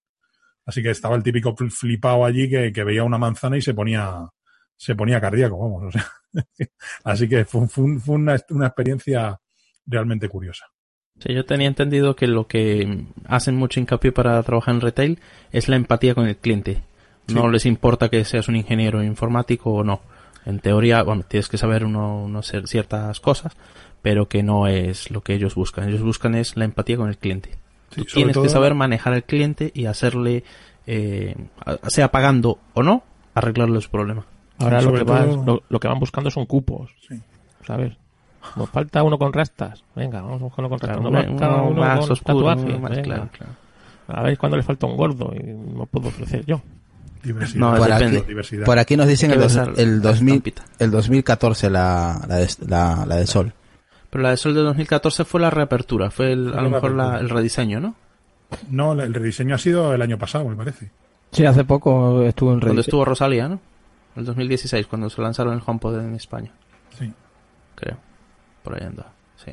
Así 0.65 0.82
que 0.84 0.89
estaba 0.89 1.15
el 1.15 1.23
típico 1.23 1.56
fl- 1.56 1.71
flipado 1.71 2.26
allí 2.26 2.50
que, 2.50 2.71
que 2.73 2.84
veía 2.84 3.04
una 3.04 3.17
manzana 3.17 3.58
y 3.58 3.62
se 3.62 3.73
ponía, 3.73 4.28
se 4.76 4.95
ponía 4.95 5.21
cardíaco, 5.21 5.58
vamos. 5.60 5.84
O 5.86 5.91
sea, 5.91 6.08
así 7.04 7.28
que 7.30 7.45
fue, 7.45 7.67
fue 7.67 8.00
fue 8.00 8.15
una, 8.15 8.38
una 8.50 8.67
experiencia 8.67 9.38
realmente 9.86 10.28
curiosa. 10.30 10.65
Sí, 11.19 11.34
yo 11.34 11.45
tenía 11.45 11.67
entendido 11.67 12.15
que 12.15 12.27
lo 12.27 12.47
que 12.47 13.06
hacen 13.25 13.56
mucho 13.56 13.80
hincapié 13.80 14.12
para 14.12 14.41
trabajar 14.43 14.75
en 14.75 14.82
retail 14.82 15.19
es 15.51 15.67
la 15.67 15.75
empatía 15.75 16.13
con 16.15 16.27
el 16.27 16.38
cliente. 16.38 16.82
No 17.27 17.49
les 17.49 17.65
importa 17.65 18.10
que 18.10 18.23
seas 18.23 18.47
un 18.47 18.56
ingeniero 18.56 19.03
informático 19.03 19.71
o 19.73 19.84
no. 19.84 19.99
En 20.45 20.60
teoría, 20.60 21.03
bueno, 21.03 21.23
tienes 21.27 21.49
que 21.49 21.58
saber 21.58 21.84
uno, 21.84 22.23
uno 22.23 22.41
ser 22.41 22.67
ciertas 22.67 23.19
cosas, 23.19 23.58
pero 24.01 24.30
que 24.30 24.43
no 24.43 24.67
es 24.67 25.12
lo 25.12 25.21
que 25.21 25.34
ellos 25.34 25.56
buscan. 25.56 25.89
Ellos 25.89 26.01
buscan 26.03 26.36
es 26.36 26.56
la 26.56 26.63
empatía 26.63 26.95
con 26.95 27.10
el 27.10 27.17
cliente. 27.17 27.49
Sí, 27.89 28.01
Tú 28.01 28.06
tienes 28.13 28.34
todo- 28.34 28.43
que 28.43 28.49
saber 28.49 28.75
manejar 28.75 29.12
al 29.13 29.23
cliente 29.23 29.71
y 29.73 29.86
hacerle, 29.88 30.45
eh, 30.86 31.36
sea 31.88 32.12
pagando 32.12 32.60
o 32.73 32.84
no, 32.84 33.03
arreglarle 33.34 33.73
los 33.75 33.89
problemas. 33.89 34.23
Ahora 34.60 34.80
Sí, 34.80 34.86
lo 34.86 34.91
sobre 34.91 35.06
que, 35.06 35.12
vas- 35.12 35.25
todo- 35.25 35.43
lo, 35.45 35.63
lo 35.67 35.80
que 35.82 35.88
van 35.89 35.99
buscando 35.99 36.32
son 36.32 36.45
cupos. 36.45 36.91
Sí. 37.10 37.19
¿Sabes? 37.65 37.93
Nos 38.56 38.69
falta 38.69 39.04
uno 39.04 39.17
con 39.17 39.34
rastas. 39.34 39.84
Venga, 39.95 40.21
vamos 40.21 40.41
a 40.41 40.43
buscar 40.45 40.60
uno 40.65 40.69
con 40.69 40.80
rastas. 40.80 40.97
Claro, 40.97 41.12
Nos 41.12 41.23
uno- 41.23 41.30
falta 41.39 41.47
uno 41.56 41.69
uno 41.69 41.82
más 41.82 42.00
con 42.00 42.12
oscuro, 42.12 42.38
tatuajes. 42.39 42.63
uno 42.65 42.80
más 42.80 42.91
venga. 42.91 43.04
claro, 43.04 43.30
claro. 43.32 43.52
A 44.10 44.23
ver 44.23 44.38
cuándo 44.38 44.58
le 44.58 44.63
falta 44.63 44.86
un 44.88 44.95
gordo 44.95 45.34
y 45.36 45.43
no 45.43 45.86
puedo 45.86 46.08
ofrecer 46.08 46.45
yo. 46.45 46.62
Diversidad. 47.23 47.60
No, 47.60 47.78
Por 47.78 47.91
aquí, 47.91 48.06
Diversidad. 48.28 48.65
por 48.65 48.80
aquí 48.80 48.95
nos 48.95 49.08
dicen 49.08 49.32
el, 49.32 49.39
dos- 49.41 49.56
el, 49.76 49.97
la 49.97 50.02
2000, 50.12 50.34
estampita. 50.36 50.63
el 50.80 50.91
2014 50.91 51.69
la, 51.69 52.21
la, 52.28 52.36
de, 52.38 52.47
la, 52.67 53.06
la 53.06 53.15
de 53.17 53.28
Sol. 53.28 53.54
Pero 54.10 54.21
la 54.23 54.30
de 54.30 54.38
Sol 54.38 54.54
de 54.54 54.62
2014 54.62 55.26
fue 55.26 55.41
la 55.41 55.50
reapertura, 55.50 56.10
fue 56.10 56.32
el- 56.32 56.54
a 56.58 56.62
lo 56.62 56.69
mejor 56.69 56.91
el 57.19 57.30
rediseño, 57.30 57.82
¿no? 57.82 57.95
No, 58.69 58.93
el 58.93 59.13
rediseño 59.13 59.56
ha 59.56 59.58
sido 59.58 59.93
el 59.93 60.02
año 60.02 60.17
pasado, 60.17 60.47
me 60.47 60.56
parece. 60.56 60.89
Sí, 61.32 61.45
hace 61.45 61.65
poco 61.65 62.23
estuvo 62.23 62.54
en 62.54 62.62
Cuando 62.62 62.80
estuvo 62.80 63.04
Rosalía, 63.04 63.50
¿no? 63.50 63.60
El 64.15 64.23
2016, 64.23 64.88
cuando 64.88 65.10
se 65.10 65.21
lanzaron 65.21 65.54
el 65.54 65.62
HomePod 65.65 66.00
en 66.00 66.15
España, 66.15 66.52
Sí. 66.97 67.12
creo. 67.76 67.97
Por 68.67 68.82
ahí 68.82 68.86
anda, 68.88 69.06
sí. 69.45 69.51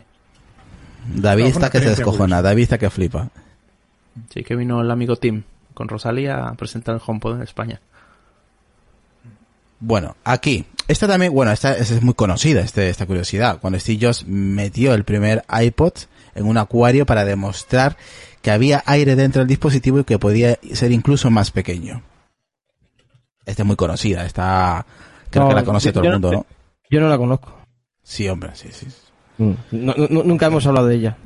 David 1.14 1.42
No, 1.44 1.48
está 1.50 1.70
que 1.70 1.78
se 1.78 1.90
descojona, 1.90 2.42
David 2.42 2.64
está 2.64 2.78
que 2.78 2.90
flipa. 2.90 3.30
Sí, 4.32 4.42
que 4.42 4.56
vino 4.56 4.80
el 4.80 4.90
amigo 4.90 5.14
Tim 5.16 5.44
con 5.72 5.86
Rosalía 5.88 6.48
a 6.48 6.54
presentar 6.54 6.96
el 6.96 7.00
HomePod 7.04 7.36
en 7.36 7.42
España. 7.42 7.80
Bueno, 9.80 10.16
aquí. 10.24 10.64
Esta 10.88 11.06
también, 11.06 11.32
bueno, 11.32 11.50
esta, 11.52 11.72
esta 11.76 11.94
es 11.94 12.02
muy 12.02 12.14
conocida, 12.14 12.60
este, 12.60 12.88
esta 12.90 13.06
curiosidad. 13.06 13.58
Cuando 13.60 13.78
Steve 13.78 14.06
Jobs 14.06 14.26
metió 14.26 14.94
el 14.94 15.04
primer 15.04 15.44
iPod 15.48 15.92
en 16.34 16.46
un 16.46 16.58
acuario 16.58 17.06
para 17.06 17.24
demostrar 17.24 17.96
que 18.42 18.50
había 18.50 18.82
aire 18.86 19.14
dentro 19.16 19.40
del 19.40 19.48
dispositivo 19.48 20.00
y 20.00 20.04
que 20.04 20.18
podía 20.18 20.58
ser 20.74 20.90
incluso 20.92 21.30
más 21.30 21.50
pequeño. 21.50 22.02
Esta 23.46 23.62
es 23.62 23.66
muy 23.66 23.76
conocida, 23.76 24.26
esta 24.26 24.84
creo 25.30 25.44
No, 25.44 25.48
que 25.50 25.54
la 25.54 25.64
conoce 25.64 25.86
yo- 25.88 25.92
todo 25.92 26.04
el 26.04 26.12
mundo, 26.12 26.32
no- 26.32 26.38
¿no? 26.38 26.46
Yo 26.90 27.00
no 27.00 27.08
la 27.08 27.16
conozco. 27.18 27.54
Sí, 28.02 28.28
hombre, 28.28 28.50
sí, 28.54 28.68
sí. 28.72 28.86
No- 29.38 29.94
no- 30.10 30.22
nunca 30.22 30.46
hemos 30.46 30.66
hablado 30.66 30.86
de 30.88 30.96
ella. 30.96 31.16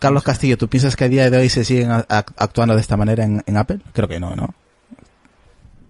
Carlos 0.00 0.22
Castillo, 0.22 0.56
¿tú 0.56 0.68
piensas 0.68 0.96
que 0.96 1.04
a 1.04 1.08
día 1.08 1.28
de 1.30 1.36
hoy 1.38 1.48
se 1.48 1.64
siguen 1.64 1.90
actuando 1.90 2.74
de 2.74 2.80
esta 2.80 2.96
manera 2.96 3.24
en, 3.24 3.42
en 3.46 3.56
Apple? 3.56 3.80
Creo 3.92 4.08
que 4.08 4.18
no, 4.20 4.34
¿no? 4.34 4.54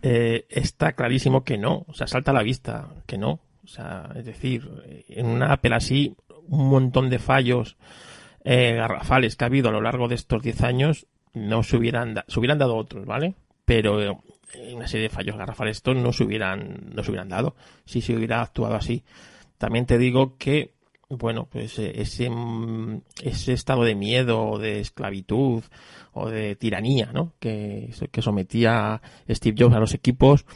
Eh, 0.03 0.47
está 0.51 0.93
clarísimo 0.93 1.45
que 1.45 1.57
no. 1.59 1.85
O 1.89 1.95
sea, 1.95 2.07
salta 2.07 2.31
a 2.31 2.35
la 2.35 2.43
vista 2.43 2.89
que 3.07 3.19
no. 3.19 3.41
O 3.65 3.69
sea, 3.69 4.11
es 4.17 4.25
decir, 4.27 4.69
en 5.09 5.27
una 5.27 5.53
Apple 5.53 5.75
así, 5.75 6.15
un 6.49 6.69
montón 6.69 7.09
de 7.09 7.19
fallos 7.19 7.77
eh, 8.45 8.75
garrafales 8.75 9.37
que 9.37 9.45
ha 9.45 9.47
habido 9.47 9.71
a 9.71 9.73
lo 9.73 9.81
largo 9.81 10.09
de 10.09 10.17
estos 10.17 10.43
10 10.43 10.63
años, 10.63 11.07
no 11.33 11.63
se 11.63 11.77
hubieran, 11.79 12.15
da- 12.15 12.25
se 12.29 12.39
hubieran 12.39 12.59
dado 12.59 12.77
otros, 12.77 13.07
¿vale? 13.07 13.35
Pero 13.65 14.03
eh, 14.03 14.15
una 14.75 14.87
serie 14.87 15.05
de 15.09 15.15
fallos 15.15 15.37
garrafales 15.37 15.79
estos 15.79 15.97
no 15.97 16.13
se 16.13 16.25
hubieran, 16.25 16.91
no 16.95 17.03
se 17.03 17.11
hubieran 17.11 17.31
dado 17.31 17.57
si 17.87 18.03
se 18.03 18.15
hubiera 18.15 18.43
actuado 18.43 18.75
así. 18.75 19.03
También 19.57 19.87
te 19.87 19.97
digo 19.97 20.37
que, 20.37 20.73
bueno, 21.09 21.47
pues 21.51 21.79
eh, 21.79 21.93
ese, 21.97 22.31
mm, 22.31 23.03
ese 23.23 23.53
estado 23.53 23.85
de 23.85 23.95
miedo 23.95 24.59
de 24.59 24.81
esclavitud 24.81 25.63
o 26.13 26.31
de 26.31 26.57
tiranía, 26.57 27.11
¿no? 27.13 27.33
Que, 27.39 27.91
que 28.11 28.23
sometía 28.23 29.03
Steve 29.29 29.57
Jobs 29.59 29.75
a 29.75 29.81
los 29.81 29.95
equipos, 29.95 30.47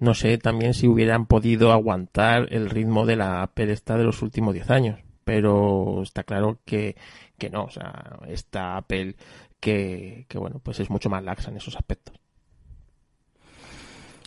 no 0.00 0.14
sé 0.14 0.38
también 0.38 0.74
si 0.74 0.88
hubieran 0.88 1.26
podido 1.26 1.72
aguantar 1.72 2.48
el 2.50 2.68
ritmo 2.70 3.06
de 3.06 3.16
la 3.16 3.42
Apple 3.42 3.72
esta 3.72 3.96
de 3.96 4.04
los 4.04 4.22
últimos 4.22 4.54
10 4.54 4.70
años. 4.70 5.00
Pero 5.24 6.02
está 6.02 6.24
claro 6.24 6.58
que, 6.66 6.96
que 7.38 7.48
no, 7.48 7.64
o 7.64 7.70
sea, 7.70 8.18
esta 8.28 8.76
Apple 8.76 9.16
que, 9.58 10.26
que 10.28 10.38
bueno, 10.38 10.60
pues 10.62 10.80
es 10.80 10.90
mucho 10.90 11.08
más 11.08 11.24
laxa 11.24 11.50
en 11.50 11.56
esos 11.56 11.76
aspectos. 11.76 12.14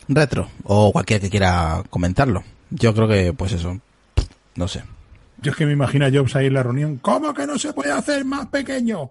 Retro, 0.08 0.48
o 0.64 0.90
cualquiera 0.90 1.20
que 1.20 1.30
quiera 1.30 1.84
comentarlo. 1.90 2.42
Yo 2.70 2.94
creo 2.94 3.06
que, 3.06 3.32
pues 3.34 3.52
eso, 3.52 3.78
no 4.56 4.66
sé. 4.66 4.82
Yo 5.40 5.50
es 5.52 5.56
que 5.56 5.66
me 5.66 5.72
imagino 5.72 6.06
a 6.06 6.10
Jobs 6.10 6.34
ahí 6.36 6.46
en 6.46 6.54
la 6.54 6.62
reunión. 6.62 6.98
¿Cómo 6.98 7.32
que 7.34 7.46
no 7.46 7.58
se 7.58 7.72
puede 7.72 7.92
hacer 7.92 8.24
más 8.24 8.46
pequeño? 8.46 9.10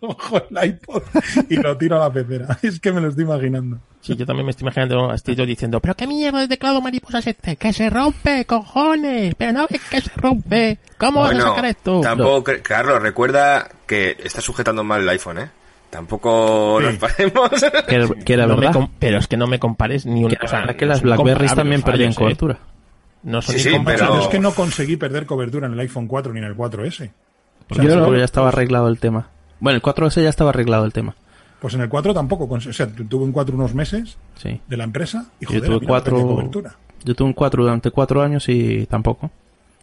Cojo 0.00 0.40
el 0.50 0.68
iPod 0.68 1.02
y 1.48 1.56
lo 1.56 1.76
tiro 1.76 1.96
a 1.96 2.08
la 2.08 2.12
pecera. 2.12 2.58
Es 2.62 2.80
que 2.80 2.92
me 2.92 3.00
lo 3.00 3.08
estoy 3.08 3.24
imaginando. 3.24 3.78
Sí, 4.00 4.14
yo 4.16 4.26
también 4.26 4.44
me 4.44 4.50
estoy 4.50 4.64
imaginando 4.64 5.10
a 5.10 5.16
Steve 5.16 5.36
Jobs 5.38 5.48
diciendo, 5.48 5.80
pero 5.80 5.94
qué 5.94 6.06
mierda 6.06 6.40
de 6.40 6.48
teclado 6.48 6.80
mariposa 6.82 7.20
es 7.20 7.28
este, 7.28 7.56
que 7.56 7.72
se 7.72 7.88
rompe, 7.88 8.44
cojones, 8.44 9.34
pero 9.36 9.52
no 9.52 9.66
ves 9.70 9.80
que 9.88 10.00
se 10.02 10.10
rompe, 10.16 10.78
¿cómo 10.98 11.20
vas 11.20 11.30
a 11.30 11.34
Bueno, 11.34 11.48
sacar 11.50 11.64
esto? 11.66 12.00
tampoco, 12.02 12.44
cre- 12.52 12.60
Carlos, 12.62 13.00
recuerda 13.00 13.66
que 13.86 14.16
está 14.22 14.42
sujetando 14.42 14.84
mal 14.84 15.00
el 15.02 15.08
iPhone, 15.08 15.38
¿é? 15.38 15.50
Tampoco 15.88 16.80
Sí. 16.80 16.86
nos 16.86 16.96
paremos. 16.96 17.50
Que, 17.88 18.24
que 18.24 18.36
No 18.36 18.56
verdad. 18.56 18.88
pero 18.98 19.18
es 19.18 19.26
que 19.28 19.36
no 19.38 19.46
me 19.46 19.58
compares 19.58 20.04
ni 20.04 20.24
una 20.24 20.36
cosa. 20.36 20.58
verdad 20.60 20.76
que 20.76 20.86
las 20.86 20.98
es 20.98 21.02
Blackberries 21.04 21.54
también 21.54 21.82
perdían 21.82 22.10
¿eh? 22.10 22.14
No 23.24 23.42
son 23.42 23.54
Sí, 23.54 23.60
sí, 23.62 23.68
incompatibles. 23.70 24.08
pero- 24.10 24.22
Es 24.22 24.28
que 24.28 24.38
no 24.38 24.52
conseguí 24.52 24.96
perder 24.96 25.26
cobertura 25.26 25.66
en 25.66 25.72
el 25.72 25.80
iPhone 25.80 26.06
4 26.06 26.32
ni 26.32 26.38
en 26.40 26.44
el 26.44 26.54
4S. 26.54 27.10
O 27.70 27.74
sea, 27.74 27.82
Yo 27.84 27.90
no- 27.90 27.96
no, 28.00 28.04
porque 28.04 28.18
ya 28.20 28.24
estaba 28.26 28.48
arreglado 28.48 28.88
el 28.88 28.98
tema. 28.98 29.28
Bueno, 29.60 29.76
el 29.76 29.82
4S 29.82 30.22
ya 30.22 30.28
estaba 30.28 30.50
arreglado 30.50 30.84
el 30.84 30.92
tema. 30.92 31.14
Pues 31.60 31.72
en 31.74 31.80
el 31.80 31.88
4 31.88 32.12
tampoco. 32.12 32.44
O 32.44 32.60
sea, 32.60 32.86
tu- 32.86 33.04
tuve 33.06 33.24
un 33.24 33.32
4 33.32 33.54
unos 33.56 33.74
meses 33.74 34.18
Sí. 34.36 34.60
de 34.68 34.76
la 34.76 34.84
empresa 34.84 35.26
y 35.40 35.44
Yo 35.44 35.48
joder, 35.48 35.64
tuve 35.64 35.80
no 35.80 35.86
cuatro- 35.86 36.16
tenía 36.16 36.32
cobertura. 36.34 36.76
Yo 37.04 37.14
tuve 37.14 37.28
un 37.28 37.32
4 37.34 37.62
durante 37.62 37.90
4 37.90 38.22
años 38.22 38.48
y 38.48 38.84
tampoco. 38.86 39.30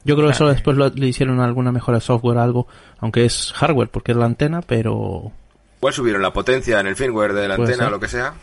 Yo 0.04 0.16
creo 0.16 0.28
que 0.28 0.34
eso 0.34 0.48
después 0.48 0.78
lo- 0.78 0.90
le 0.90 1.08
hicieron 1.08 1.40
alguna 1.40 1.72
mejora 1.72 1.98
de 1.98 2.02
software 2.02 2.38
algo, 2.38 2.68
aunque 3.00 3.26
es 3.26 3.52
hardware 3.56 3.90
porque 3.90 4.12
es 4.12 4.18
la 4.18 4.26
antena, 4.26 4.62
pero 4.62 5.32
Igual 5.80 5.94
subieron 5.96 6.22
la 6.22 6.32
potencia 6.34 6.80
en 6.80 6.86
el 6.88 6.96
firmware 6.96 7.34
de 7.34 7.48
la 7.48 7.56
Puede 7.56 7.70
antena 7.74 7.86
ser. 7.86 7.94
o 7.94 7.96
lo 7.96 8.00
que 8.00 8.08
sea. 8.08 8.34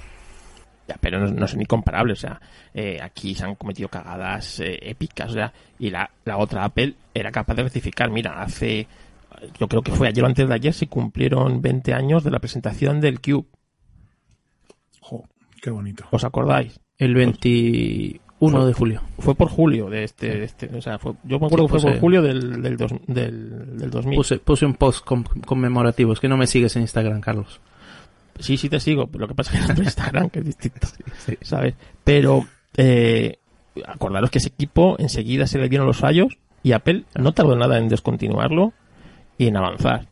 Ya, 0.88 0.96
pero 1.00 1.20
no, 1.20 1.26
no 1.28 1.46
son 1.46 1.60
incomparables, 1.60 2.18
o 2.18 2.20
sea, 2.22 2.40
eh, 2.72 2.98
aquí 3.02 3.34
se 3.34 3.44
han 3.44 3.54
cometido 3.56 3.90
cagadas 3.90 4.58
eh, 4.60 4.78
épicas, 4.82 5.30
o 5.30 5.34
sea, 5.34 5.52
y 5.78 5.90
la, 5.90 6.10
la 6.24 6.38
otra 6.38 6.64
Apple 6.64 6.94
era 7.12 7.30
capaz 7.30 7.54
de 7.56 7.64
rectificar. 7.64 8.10
Mira, 8.10 8.40
hace, 8.40 8.86
yo 9.60 9.68
creo 9.68 9.82
que 9.82 9.92
fue 9.92 10.08
ayer 10.08 10.24
o 10.24 10.26
antes 10.26 10.48
de 10.48 10.54
ayer, 10.54 10.72
se 10.72 10.86
cumplieron 10.86 11.60
20 11.60 11.92
años 11.92 12.24
de 12.24 12.30
la 12.30 12.38
presentación 12.38 13.00
del 13.02 13.20
Cube, 13.20 13.44
Jo, 15.00 15.24
qué 15.62 15.70
bonito. 15.70 16.04
¿os 16.10 16.24
acordáis? 16.24 16.80
el 16.98 17.14
21 17.14 18.66
de 18.66 18.72
julio. 18.72 19.02
Fue 19.18 19.34
por 19.34 19.48
julio 19.48 19.88
de 19.90 20.04
este, 20.04 20.28
de 20.38 20.44
este 20.44 20.74
o 20.74 20.80
sea, 20.82 20.98
fue, 20.98 21.12
yo 21.24 21.38
me 21.38 21.46
acuerdo 21.46 21.68
Sí, 21.68 21.74
que 21.74 21.80
fue 21.80 21.90
por 21.92 22.00
julio 22.00 22.22
del, 22.22 22.62
del, 22.62 22.76
dos- 22.76 22.94
del, 23.06 23.76
del 23.78 23.90
2000. 23.90 24.16
Puse, 24.16 24.38
puse 24.38 24.66
un 24.66 24.74
post 24.74 25.04
con- 25.04 25.22
conmemorativo. 25.22 26.12
Es 26.12 26.20
que 26.20 26.28
no 26.28 26.36
me 26.36 26.46
sigues 26.46 26.74
en 26.76 26.82
Instagram, 26.82 27.20
Carlos. 27.20 27.60
Sí, 28.38 28.56
sí 28.56 28.68
te 28.68 28.80
sigo, 28.80 29.08
lo 29.12 29.28
que 29.28 29.34
pasa 29.34 29.58
es 29.58 29.66
que 29.66 29.74
tu 29.74 29.82
Instagram, 29.82 30.30
que 30.30 30.40
es 30.40 30.44
distinto, 30.44 30.86
¿sabes? 31.42 31.74
Pero, 32.04 32.46
eh, 32.76 33.38
acordaros 33.86 34.30
que 34.30 34.38
ese 34.38 34.48
equipo 34.48 34.96
enseguida 34.98 35.46
se 35.46 35.58
le 35.58 35.68
dieron 35.68 35.86
los 35.86 35.98
fallos 35.98 36.38
y 36.62 36.72
Apple 36.72 37.04
no 37.14 37.32
tardó 37.32 37.56
nada 37.56 37.78
en 37.78 37.88
descontinuarlo 37.88 38.72
y 39.36 39.48
en 39.48 39.56
avanzar. 39.56 40.08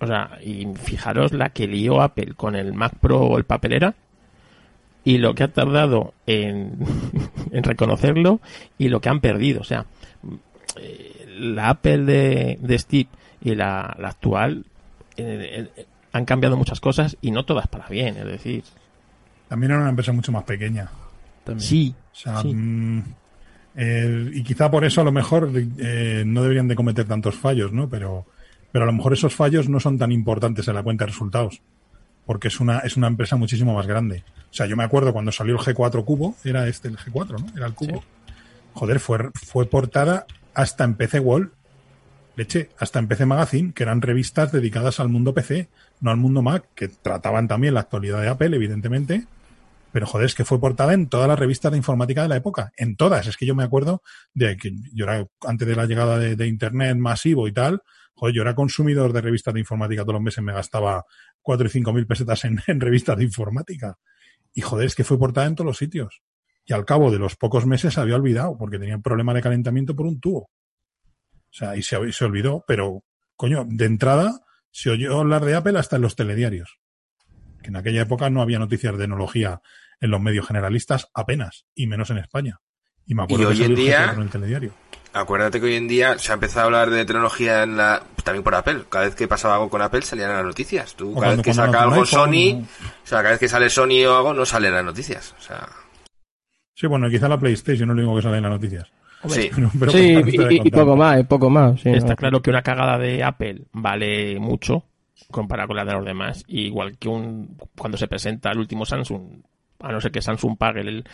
O 0.00 0.06
sea, 0.06 0.38
y 0.44 0.66
fijaros 0.74 1.32
la 1.32 1.50
que 1.50 1.66
lió 1.66 2.02
Apple 2.02 2.34
con 2.36 2.54
el 2.54 2.74
Mac 2.74 2.94
Pro 3.00 3.20
o 3.20 3.38
el 3.38 3.44
papelera 3.44 3.94
y 5.04 5.18
lo 5.18 5.34
que 5.34 5.44
ha 5.44 5.48
tardado 5.48 6.14
en, 6.26 6.78
en 7.52 7.62
reconocerlo 7.62 8.40
y 8.76 8.88
lo 8.88 9.00
que 9.00 9.08
han 9.08 9.20
perdido. 9.20 9.60
O 9.60 9.64
sea, 9.64 9.86
eh, 10.76 11.26
la 11.38 11.70
Apple 11.70 11.98
de, 11.98 12.58
de 12.60 12.78
Steve 12.78 13.08
y 13.42 13.54
la, 13.54 13.96
la 13.98 14.08
actual 14.08 14.64
eh, 15.16 15.68
eh, 15.76 15.86
han 16.16 16.24
cambiado 16.24 16.56
muchas 16.56 16.80
cosas 16.80 17.16
y 17.20 17.30
no 17.30 17.44
todas 17.44 17.66
para 17.68 17.88
bien, 17.88 18.16
es 18.16 18.24
decir, 18.26 18.64
También 19.48 19.72
era 19.72 19.80
una 19.80 19.90
empresa 19.90 20.12
mucho 20.12 20.32
más 20.32 20.44
pequeña. 20.44 20.88
También. 21.44 21.66
sí, 21.68 21.94
O 22.12 22.14
sea, 22.16 22.40
Sí. 22.42 22.52
mm, 22.54 23.02
eh, 23.76 24.30
y 24.34 24.42
quizá 24.42 24.70
por 24.70 24.84
eso 24.84 25.00
a 25.02 25.04
lo 25.04 25.12
mejor 25.12 25.50
eh, 25.54 26.24
no 26.26 26.42
deberían 26.42 26.66
de 26.68 26.74
cometer 26.74 27.06
tantos 27.06 27.34
fallos, 27.36 27.72
¿no? 27.72 27.88
Pero, 27.88 28.26
pero 28.72 28.84
a 28.84 28.86
lo 28.86 28.92
mejor 28.92 29.12
esos 29.12 29.34
fallos 29.34 29.68
no 29.68 29.78
son 29.80 29.98
tan 29.98 30.10
importantes 30.12 30.66
en 30.68 30.74
la 30.74 30.82
cuenta 30.82 31.04
de 31.04 31.10
resultados, 31.12 31.60
porque 32.24 32.48
es 32.48 32.58
una, 32.58 32.78
es 32.80 32.96
una 32.96 33.06
empresa 33.06 33.36
muchísimo 33.36 33.74
más 33.74 33.86
grande. 33.86 34.24
O 34.50 34.54
sea, 34.56 34.66
yo 34.66 34.76
me 34.76 34.84
acuerdo 34.84 35.12
cuando 35.12 35.30
salió 35.30 35.54
el 35.54 35.60
G4 35.60 36.04
Cubo, 36.04 36.34
era 36.44 36.66
este 36.68 36.88
el 36.88 36.96
G4, 36.96 37.38
¿no? 37.38 37.46
Era 37.56 37.66
el 37.66 37.74
Cubo. 37.74 38.02
Joder, 38.72 38.98
fue, 39.00 39.30
fue 39.34 39.66
portada 39.66 40.26
hasta 40.54 40.84
en 40.84 40.94
PC 40.94 41.20
Wall, 41.20 41.52
leche, 42.36 42.70
hasta 42.78 42.98
en 42.98 43.08
PC 43.08 43.26
Magazine, 43.26 43.72
que 43.72 43.82
eran 43.82 44.02
revistas 44.02 44.52
dedicadas 44.52 45.00
al 45.00 45.08
mundo 45.08 45.34
PC, 45.34 45.68
no 46.00 46.10
al 46.10 46.18
mundo 46.18 46.42
Mac, 46.42 46.68
que 46.74 46.88
trataban 46.88 47.48
también 47.48 47.74
la 47.74 47.80
actualidad 47.80 48.20
de 48.20 48.28
Apple, 48.28 48.54
evidentemente, 48.54 49.26
pero 49.96 50.06
joder, 50.06 50.26
es 50.26 50.34
que 50.34 50.44
fue 50.44 50.60
portada 50.60 50.92
en 50.92 51.08
todas 51.08 51.26
las 51.26 51.38
revistas 51.38 51.72
de 51.72 51.78
informática 51.78 52.20
de 52.20 52.28
la 52.28 52.36
época, 52.36 52.70
en 52.76 52.96
todas. 52.96 53.26
Es 53.26 53.38
que 53.38 53.46
yo 53.46 53.54
me 53.54 53.64
acuerdo 53.64 54.02
de 54.34 54.58
que 54.58 54.70
yo 54.92 55.06
era, 55.06 55.26
antes 55.40 55.66
de 55.66 55.74
la 55.74 55.86
llegada 55.86 56.18
de, 56.18 56.46
Internet 56.46 56.98
masivo 56.98 57.48
y 57.48 57.52
tal, 57.52 57.80
joder, 58.14 58.34
yo 58.34 58.42
era 58.42 58.54
consumidor 58.54 59.14
de 59.14 59.22
revistas 59.22 59.54
de 59.54 59.60
informática 59.60 60.02
todos 60.02 60.16
los 60.16 60.22
meses, 60.22 60.44
me 60.44 60.52
gastaba 60.52 61.06
cuatro 61.40 61.66
y 61.66 61.70
cinco 61.70 61.94
mil 61.94 62.06
pesetas 62.06 62.44
en, 62.44 62.60
en 62.66 62.78
revistas 62.78 63.16
de 63.16 63.24
informática. 63.24 63.96
Y 64.52 64.60
joder, 64.60 64.86
es 64.86 64.94
que 64.94 65.04
fue 65.04 65.18
portada 65.18 65.46
en 65.46 65.54
todos 65.54 65.66
los 65.66 65.78
sitios. 65.78 66.20
Y 66.66 66.74
al 66.74 66.84
cabo 66.84 67.10
de 67.10 67.18
los 67.18 67.36
pocos 67.36 67.64
meses 67.64 67.94
se 67.94 68.00
había 68.00 68.16
olvidado, 68.16 68.58
porque 68.58 68.78
tenía 68.78 68.96
un 68.96 69.02
problema 69.02 69.32
de 69.32 69.40
calentamiento 69.40 69.96
por 69.96 70.04
un 70.04 70.20
tubo. 70.20 70.50
O 71.50 71.52
sea, 71.58 71.76
y 71.76 71.82
se, 71.82 71.98
y 72.06 72.12
se 72.12 72.24
olvidó, 72.24 72.64
pero, 72.66 73.02
coño, 73.36 73.64
de 73.66 73.84
entrada 73.86 74.40
se 74.70 74.90
oyó 74.90 75.18
hablar 75.20 75.44
de 75.44 75.54
Apple 75.54 75.78
hasta 75.78 75.96
en 75.96 76.02
los 76.02 76.16
telediarios. 76.16 76.78
Que 77.62 77.68
en 77.68 77.76
aquella 77.76 78.02
época 78.02 78.28
no 78.30 78.42
había 78.42 78.58
noticias 78.58 78.92
de 78.92 78.98
tecnología 78.98 79.60
en 80.00 80.10
los 80.10 80.20
medios 80.20 80.46
generalistas 80.46 81.08
apenas, 81.14 81.64
y 81.74 81.86
menos 81.86 82.10
en 82.10 82.18
España. 82.18 82.60
Y 83.06 83.14
me 83.14 83.22
acuerdo 83.22 83.52
Y 83.52 83.56
que 83.56 83.62
hoy 83.62 83.66
en 83.68 83.74
día- 83.74 84.06
G4 84.08 84.14
en 84.16 84.22
el 84.22 84.30
telediario. 84.30 84.72
Acuérdate 85.12 85.60
que 85.60 85.66
hoy 85.66 85.74
en 85.76 85.88
día 85.88 86.18
se 86.18 86.30
ha 86.30 86.34
empezado 86.34 86.60
a 86.60 86.64
hablar 86.66 86.90
de 86.90 87.06
tecnología 87.06 87.62
en 87.62 87.78
la, 87.78 88.02
también 88.22 88.42
por 88.44 88.54
Apple. 88.54 88.82
Cada 88.90 89.06
vez 89.06 89.14
que 89.14 89.26
pasaba 89.26 89.54
algo 89.54 89.70
con 89.70 89.80
Apple 89.80 90.02
salían 90.02 90.30
las 90.30 90.44
noticias. 90.44 90.94
Tú, 90.94 91.14
cada 91.14 91.28
cuando- 91.28 91.36
vez 91.38 91.44
que 91.46 91.54
saca 91.54 91.82
algo 91.84 91.94
iPhone, 91.94 92.06
Sony, 92.06 92.60
¿no? 92.60 92.66
o 92.66 93.06
sea, 93.06 93.18
cada 93.20 93.30
vez 93.30 93.38
que 93.40 93.48
sale 93.48 93.70
Sony 93.70 94.04
o 94.06 94.14
algo, 94.14 94.34
no 94.34 94.44
sale 94.44 94.68
en 94.68 94.74
las 94.74 94.84
noticias. 94.84 95.34
O 95.38 95.40
sea, 95.40 95.66
Sí, 96.74 96.86
bueno, 96.86 97.08
quizá 97.08 97.26
la 97.28 97.38
PlayStation 97.40 97.88
no 97.88 97.94
es 97.94 97.96
lo 97.96 98.02
único 98.02 98.16
que 98.16 98.22
sale 98.24 98.36
en 98.36 98.42
las 98.42 98.52
noticias. 98.52 98.92
Sí. 99.28 99.50
Pero- 99.54 99.70
pero 99.78 100.50
y, 100.50 100.70
poco 100.70 100.96
más, 100.96 101.24
poco 101.26 101.50
más. 101.50 101.80
sí, 101.80 101.90
Está 101.90 102.10
no. 102.10 102.16
claro 102.16 102.42
que 102.42 102.50
una 102.50 102.62
cagada 102.62 102.98
de 102.98 103.22
Apple 103.22 103.62
vale 103.72 104.38
mucho 104.40 104.84
comparado 105.30 105.68
con 105.68 105.76
la 105.76 105.84
de 105.84 105.92
los 105.92 106.04
demás. 106.04 106.44
Y 106.46 106.62
igual 106.66 106.96
que 106.98 107.08
un 107.08 107.56
cuando 107.76 107.96
se 107.98 108.06
presenta 108.08 108.50
el 108.52 108.58
último 108.58 108.84
Samsung, 108.84 109.42
a 109.80 109.92
no 109.92 110.00
ser 110.00 110.10
que 110.10 110.22
Samsung 110.22 110.56
pague 110.56 110.80
el, 110.80 111.04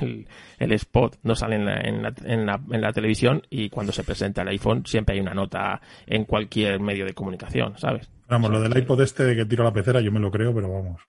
el, 0.00 0.26
el 0.58 0.72
spot, 0.72 1.18
no 1.22 1.34
sale 1.34 1.56
en 1.56 1.64
la, 1.66 1.80
en, 1.80 2.02
la, 2.02 2.12
en, 2.24 2.46
la, 2.46 2.60
en 2.70 2.80
la 2.80 2.92
televisión 2.92 3.42
y 3.50 3.68
cuando 3.68 3.92
se 3.92 4.04
presenta 4.04 4.42
el 4.42 4.48
iPhone 4.48 4.84
siempre 4.86 5.14
hay 5.14 5.20
una 5.20 5.34
nota 5.34 5.80
en 6.06 6.24
cualquier 6.24 6.78
medio 6.80 7.04
de 7.04 7.14
comunicación, 7.14 7.76
¿sabes? 7.78 8.08
Vamos, 8.28 8.50
lo 8.50 8.60
del 8.60 8.76
iPod 8.78 9.00
este 9.02 9.24
de 9.24 9.34
que 9.34 9.44
tiro 9.44 9.64
la 9.64 9.72
pecera, 9.72 10.00
yo 10.00 10.12
me 10.12 10.20
lo 10.20 10.30
creo, 10.30 10.54
pero 10.54 10.72
vamos. 10.72 11.00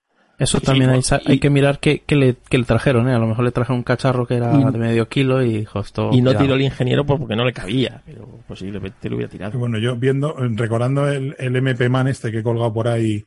Eso 0.42 0.60
Sí, 0.60 0.66
también 0.66 0.90
hay, 0.90 1.02
sa- 1.04 1.22
y- 1.26 1.34
hay 1.34 1.40
que 1.40 1.50
mirar 1.50 1.80
qué, 1.80 2.02
qué 2.06 2.16
le, 2.16 2.36
qué 2.50 2.58
le 2.58 2.64
trajeron, 2.64 3.08
¿eh? 3.08 3.14
A 3.14 3.20
lo 3.20 3.28
mejor 3.28 3.46
le 3.46 3.52
trajeron 3.52 3.78
un 3.78 3.84
cacharro 3.84 4.26
que 4.26 4.36
era 4.36 4.52
Y- 4.54 4.64
de 4.72 4.78
medio 4.80 5.08
kilo 5.08 5.42
y 5.44 5.60
dijo 5.60 5.80
esto... 5.80 6.10
y 6.12 6.22
no 6.22 6.36
tiró 6.36 6.56
el 6.56 6.62
ingeniero 6.62 7.06
por- 7.06 7.20
porque 7.20 7.36
no 7.36 7.46
le 7.46 7.54
cabía, 7.54 8.02
pero 8.06 8.28
posiblemente 8.48 9.10
lo 9.10 9.18
hubiera 9.18 9.30
Y 9.30 9.38
tirado. 9.38 9.60
bueno, 9.60 9.78
yo 9.78 9.96
viendo, 9.96 10.36
recordando 10.38 11.08
el, 11.08 11.36
el 11.38 11.56
MP 11.56 11.90
Man 11.90 12.08
este 12.08 12.32
que 12.32 12.40
he 12.40 12.44
colgado 12.44 12.74
por 12.74 12.88
ahí 12.88 13.24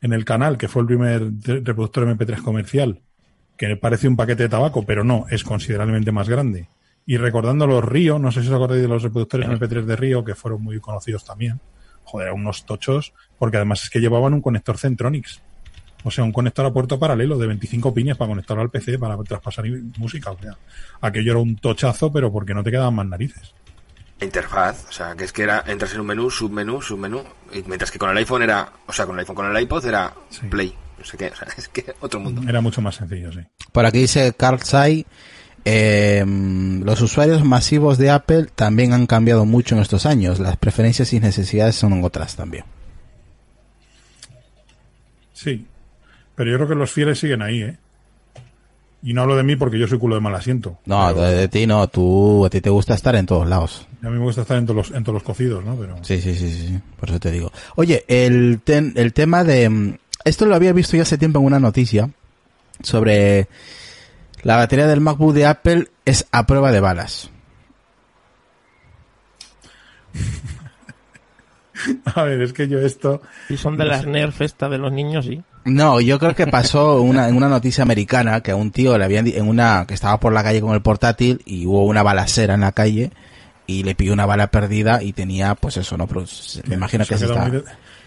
en 0.00 0.12
el 0.12 0.24
canal, 0.24 0.56
que 0.58 0.68
fue 0.68 0.82
el 0.82 0.86
primer 0.86 1.22
reproductor 1.44 2.06
MP3 2.08 2.42
comercial, 2.42 3.00
que 3.56 3.76
parece 3.76 4.08
un 4.08 4.16
paquete 4.16 4.44
de 4.44 4.48
tabaco, 4.48 4.84
pero 4.84 5.04
no, 5.04 5.26
es 5.30 5.44
considerablemente 5.44 6.10
más 6.12 6.28
grande. 6.28 6.68
Y 7.06 7.18
recordando 7.18 7.66
los 7.66 7.84
Río, 7.84 8.18
no 8.18 8.32
sé 8.32 8.42
si 8.42 8.48
os 8.48 8.54
acordáis 8.54 8.82
de 8.82 8.88
los 8.88 9.02
reproductores 9.02 9.48
MP3 9.48 9.84
de 9.84 9.96
Río, 9.96 10.24
que 10.24 10.34
fueron 10.34 10.62
muy 10.62 10.80
conocidos 10.80 11.24
también. 11.24 11.60
Joder, 12.04 12.32
unos 12.32 12.64
tochos, 12.66 13.12
porque 13.38 13.56
además 13.58 13.82
es 13.84 13.90
que 13.90 14.00
llevaban 14.00 14.32
un 14.34 14.40
conector 14.40 14.76
Centronics. 14.78 15.42
O 16.06 16.10
sea, 16.12 16.22
un 16.22 16.30
conector 16.30 16.64
a 16.64 16.72
puerto 16.72 17.00
paralelo 17.00 17.36
de 17.36 17.48
25 17.48 17.92
pines 17.92 18.16
para 18.16 18.28
conectarlo 18.28 18.62
al 18.62 18.70
PC 18.70 18.96
para 18.96 19.16
traspasar 19.24 19.64
música. 19.98 20.30
O 20.30 20.38
sea, 20.38 20.56
aquello 21.00 21.32
era 21.32 21.40
un 21.40 21.56
tochazo, 21.56 22.12
pero 22.12 22.30
porque 22.30 22.54
no 22.54 22.62
te 22.62 22.70
quedaban 22.70 22.94
más 22.94 23.06
narices. 23.06 23.52
interfaz, 24.20 24.86
o 24.88 24.92
sea, 24.92 25.16
que 25.16 25.24
es 25.24 25.32
que 25.32 25.42
era, 25.42 25.64
entras 25.66 25.94
en 25.94 26.00
un 26.00 26.06
menú, 26.06 26.30
submenú, 26.30 26.80
submenú, 26.80 27.24
y 27.52 27.62
mientras 27.64 27.90
que 27.90 27.98
con 27.98 28.08
el 28.08 28.16
iPhone 28.18 28.42
era, 28.42 28.72
o 28.86 28.92
sea, 28.92 29.04
con 29.04 29.16
el 29.16 29.20
iPhone, 29.20 29.34
con 29.34 29.56
el 29.56 29.62
iPod 29.62 29.84
era 29.84 30.14
Sí. 30.30 30.46
Play, 30.46 30.72
no 30.96 31.04
sé 31.04 31.16
qué, 31.16 31.26
o 31.26 31.34
sea, 31.34 31.48
es 31.58 31.66
que 31.68 31.84
otro 31.98 32.20
mundo. 32.20 32.40
Era 32.48 32.60
mucho 32.60 32.80
más 32.80 32.94
sencillo, 32.94 33.32
sí. 33.32 33.40
Por 33.72 33.84
aquí 33.84 33.98
dice 33.98 34.32
Carl 34.38 34.60
Tsai, 34.60 35.04
eh, 35.64 36.24
los 36.24 37.00
usuarios 37.00 37.44
masivos 37.44 37.98
de 37.98 38.10
Apple 38.10 38.46
también 38.54 38.92
han 38.92 39.08
cambiado 39.08 39.44
mucho 39.44 39.74
en 39.74 39.82
estos 39.82 40.06
años. 40.06 40.38
Las 40.38 40.56
preferencias 40.56 41.12
y 41.12 41.18
necesidades 41.18 41.74
son 41.74 42.04
otras 42.04 42.36
también. 42.36 42.64
Sí, 45.32 45.66
pero 46.36 46.50
yo 46.50 46.56
creo 46.58 46.68
que 46.68 46.74
los 46.76 46.92
fieles 46.92 47.18
siguen 47.18 47.42
ahí, 47.42 47.62
¿eh? 47.62 47.76
Y 49.02 49.12
no 49.12 49.22
hablo 49.22 49.36
de 49.36 49.42
mí 49.42 49.56
porque 49.56 49.78
yo 49.78 49.86
soy 49.86 49.98
culo 49.98 50.14
de 50.16 50.20
mal 50.20 50.34
asiento. 50.34 50.78
No, 50.86 51.06
Pero 51.08 51.20
de, 51.22 51.34
de 51.34 51.48
ti 51.48 51.66
no, 51.66 51.86
tú, 51.88 52.44
a 52.46 52.50
ti 52.50 52.60
te 52.60 52.70
gusta 52.70 52.94
estar 52.94 53.14
en 53.14 53.26
todos 53.26 53.46
lados. 53.48 53.86
A 54.02 54.06
mí 54.08 54.18
me 54.18 54.24
gusta 54.24 54.42
estar 54.42 54.56
en 54.56 54.66
todos 54.66 54.88
los, 54.88 54.96
en 54.96 55.04
todos 55.04 55.14
los 55.14 55.22
cocidos, 55.22 55.64
¿no? 55.64 55.76
Pero 55.76 55.96
Sí, 56.02 56.20
sí, 56.20 56.34
sí, 56.34 56.50
sí, 56.50 56.68
sí, 56.68 56.80
por 56.98 57.10
eso 57.10 57.20
te 57.20 57.30
digo. 57.30 57.52
Oye, 57.76 58.04
el, 58.08 58.60
ten- 58.64 58.94
el 58.96 59.12
tema 59.12 59.44
de... 59.44 59.68
mm, 59.68 59.98
Esto 60.24 60.46
lo 60.46 60.54
había 60.56 60.72
visto 60.72 60.96
ya 60.96 61.02
hace 61.02 61.18
tiempo 61.18 61.38
en 61.38 61.44
una 61.46 61.60
noticia 61.60 62.10
sobre 62.82 63.46
la 64.42 64.56
batería 64.56 64.86
del 64.88 65.00
MacBook 65.00 65.34
de 65.34 65.46
Apple 65.46 65.88
es 66.04 66.26
a 66.32 66.46
prueba 66.46 66.72
de 66.72 66.80
balas. 66.80 67.30
a 72.14 72.22
ver, 72.24 72.40
es 72.42 72.52
que 72.52 72.68
yo 72.68 72.78
esto... 72.80 73.22
Y 73.48 73.56
son 73.56 73.76
de 73.76 73.84
las 73.84 74.06
Nerf 74.06 74.40
esta 74.40 74.68
de 74.68 74.78
los 74.78 74.92
niños, 74.92 75.26
sí. 75.26 75.42
No, 75.66 76.00
yo 76.00 76.18
creo 76.18 76.34
que 76.34 76.46
pasó 76.46 77.02
una, 77.02 77.28
en 77.28 77.36
una 77.36 77.48
noticia 77.48 77.82
americana 77.82 78.40
que 78.40 78.52
a 78.52 78.56
un 78.56 78.70
tío 78.70 78.96
le 78.96 79.04
habían 79.04 79.26
en 79.26 79.48
una 79.48 79.84
que 79.86 79.94
estaba 79.94 80.18
por 80.20 80.32
la 80.32 80.42
calle 80.42 80.60
con 80.60 80.72
el 80.74 80.80
portátil 80.80 81.42
y 81.44 81.66
hubo 81.66 81.84
una 81.84 82.02
balacera 82.02 82.54
en 82.54 82.60
la 82.60 82.72
calle 82.72 83.10
y 83.66 83.82
le 83.82 83.94
pidió 83.96 84.12
una 84.12 84.26
bala 84.26 84.46
perdida 84.46 85.02
y 85.02 85.12
tenía 85.12 85.56
pues 85.56 85.76
eso, 85.76 85.96
no, 85.96 86.06
Pues, 86.06 86.62
me 86.68 86.76
imagino 86.76 87.04
que 87.04 87.18
se 87.18 87.24
está... 87.26 87.50
de- 87.50 87.64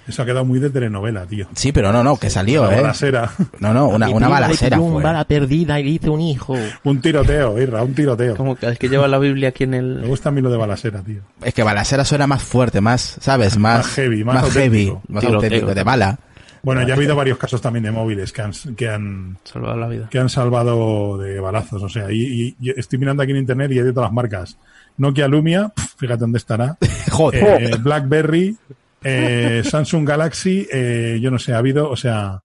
Eso 0.08 0.22
ha 0.24 0.26
quedado 0.26 0.46
muy 0.46 0.60
de 0.60 0.70
telenovela, 0.72 1.26
tío. 1.26 1.48
Sí, 1.54 1.72
pero 1.74 1.92
no, 1.92 2.02
no, 2.04 2.16
que 2.18 2.30
salió, 2.32 2.66
La 2.66 2.78
¿eh? 2.78 2.82
balacera. 2.82 3.32
No, 3.60 3.74
no, 3.74 3.90
una, 3.90 4.10
una 4.10 4.28
balacera 4.30 4.78
pilló 4.78 4.88
un 4.88 4.94
fue. 4.94 5.04
bala 5.04 5.26
perdida 5.26 5.80
y 5.80 5.84
le 5.84 5.90
hice 5.92 6.10
un 6.10 6.22
hijo. 6.22 6.56
Un 6.86 7.02
tiroteo, 7.02 7.62
Irra, 7.62 7.84
un 7.84 7.94
tiroteo. 7.94 8.36
Como 8.38 8.56
que 8.56 8.70
es 8.70 8.80
que 8.80 8.88
lleva 8.90 9.08
la 9.10 9.20
Biblia 9.20 9.50
aquí 9.50 9.66
en 9.66 9.70
Me 9.72 9.78
el... 9.80 10.08
gusta 10.08 10.30
a 10.30 10.32
mí 10.32 10.40
lo 10.42 10.50
de 10.50 10.58
balacera, 10.58 11.02
tío. 11.04 11.22
Es 11.44 11.54
que 11.54 11.62
balacera 11.62 12.06
suena 12.06 12.26
más 12.26 12.42
fuerte, 12.42 12.80
más, 12.82 13.18
¿sabes? 13.20 13.58
Más, 13.58 13.80
Más 13.86 13.88
heavy, 13.96 14.24
más 14.24 14.52
heavy, 14.54 14.88
auténtico. 14.88 15.02
más 15.10 15.22
Tiroteo. 15.22 15.42
auténtico, 15.44 15.76
de 15.76 15.84
bala. 15.84 16.20
Bueno, 16.64 16.86
ya 16.86 16.94
ha 16.94 16.98
habido 16.98 17.16
varios 17.16 17.38
casos 17.38 17.62
también 17.62 17.84
de 17.84 17.92
móviles 17.92 18.34
que 18.34 18.42
han, 18.42 18.52
que 18.76 18.90
han 18.90 19.38
salvado 19.44 19.78
la 19.78 19.88
vida. 19.88 20.08
Que 20.10 20.20
han 20.20 20.30
salvado 20.30 21.18
de 21.18 21.40
balazos. 21.40 21.82
O 21.84 21.90
sea, 21.90 22.12
y, 22.12 22.56
y 22.60 22.70
estoy 22.72 23.00
mirando 23.00 23.24
aquí 23.24 23.32
en 23.32 23.38
internet 23.38 23.72
y 23.72 23.80
hay 23.80 23.86
de 23.86 23.94
todas 23.94 24.08
las 24.08 24.14
marcas. 24.14 24.58
Nokia 25.00 25.28
Lumia, 25.30 25.72
fíjate 25.98 26.20
dónde 26.20 26.38
estará. 26.38 26.78
Joder. 27.12 27.64
Eh, 27.64 27.78
Blackberry, 27.80 28.56
eh, 29.02 29.64
Samsung 29.64 30.08
Galaxy, 30.08 30.68
eh, 30.72 31.18
yo 31.22 31.32
no 31.32 31.40
sé, 31.40 31.54
ha 31.54 31.58
habido, 31.58 31.90
o 31.90 31.96
sea. 31.96 32.42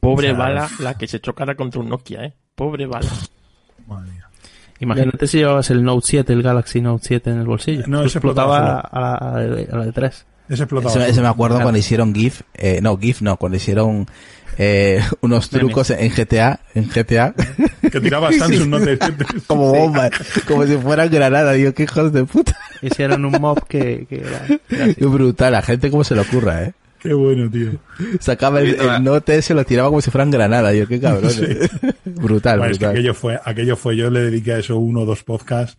Pobre 0.00 0.32
bala 0.32 0.68
la 0.78 0.94
que 0.94 1.06
se 1.06 1.20
chocara 1.20 1.54
contra 1.54 1.80
un 1.80 1.88
Nokia, 1.88 2.24
¿eh? 2.24 2.34
Pobre 2.54 2.86
bala. 2.86 3.10
Imagínate 4.80 5.26
si 5.26 5.38
llevabas 5.38 5.70
el 5.70 5.82
Note 5.82 6.06
7, 6.06 6.32
el 6.32 6.42
Galaxy 6.42 6.80
Note 6.80 7.04
7 7.06 7.30
en 7.30 7.38
el 7.38 7.46
bolsillo. 7.46 7.84
No, 7.86 8.02
explotaba, 8.02 8.80
a, 8.80 9.00
la, 9.00 9.14
a 9.16 9.76
la 9.76 9.84
de 9.84 9.92
3. 9.92 10.26
Es 10.48 11.18
me 11.18 11.28
acuerdo 11.28 11.60
cuando 11.60 11.78
hicieron 11.78 12.14
GIF, 12.14 12.42
eh, 12.54 12.80
no, 12.82 12.96
GIF 12.96 13.20
no, 13.20 13.36
cuando 13.36 13.56
hicieron 13.56 14.06
eh, 14.56 15.00
unos 15.20 15.50
trucos 15.50 15.90
en 15.90 16.10
GTA, 16.10 16.60
en 16.74 16.88
GTA. 16.88 17.34
Que 17.90 18.00
tiraba 18.00 18.30
Samsung, 18.32 18.68
no. 18.68 18.78
Como 19.46 19.72
bomba, 19.72 20.10
como 20.46 20.66
si 20.66 20.76
fueran 20.76 21.10
granada, 21.10 21.52
digo, 21.52 21.72
qué 21.72 21.84
hijos 21.84 22.12
de 22.12 22.24
puta. 22.24 22.54
Hicieron 22.82 23.24
un 23.24 23.40
mob 23.40 23.66
que, 23.66 24.06
que 24.06 24.20
era. 24.20 24.98
Brutal, 24.98 25.54
a 25.54 25.62
gente 25.62 25.90
como 25.90 26.04
se 26.04 26.14
le 26.14 26.20
ocurra, 26.20 26.64
eh. 26.64 26.74
Qué 26.98 27.14
bueno, 27.14 27.50
tío. 27.50 27.70
Sacaba 28.20 28.60
el, 28.60 28.78
el, 28.78 29.04
note, 29.04 29.40
se 29.40 29.54
lo 29.54 29.64
tiraba 29.64 29.88
como 29.88 30.02
si 30.02 30.10
fueran 30.10 30.30
granada. 30.30 30.74
Yo, 30.74 30.86
qué 30.86 31.00
cabrón. 31.00 31.32
Brutal, 32.04 32.58
bueno, 32.58 32.88
aquello 32.88 33.14
fue, 33.14 33.40
aquello 33.42 33.76
fue, 33.76 33.96
yo 33.96 34.10
le 34.10 34.20
dediqué 34.24 34.52
a 34.52 34.58
eso 34.58 34.76
uno 34.76 35.00
o 35.00 35.06
dos 35.06 35.24
podcasts. 35.24 35.78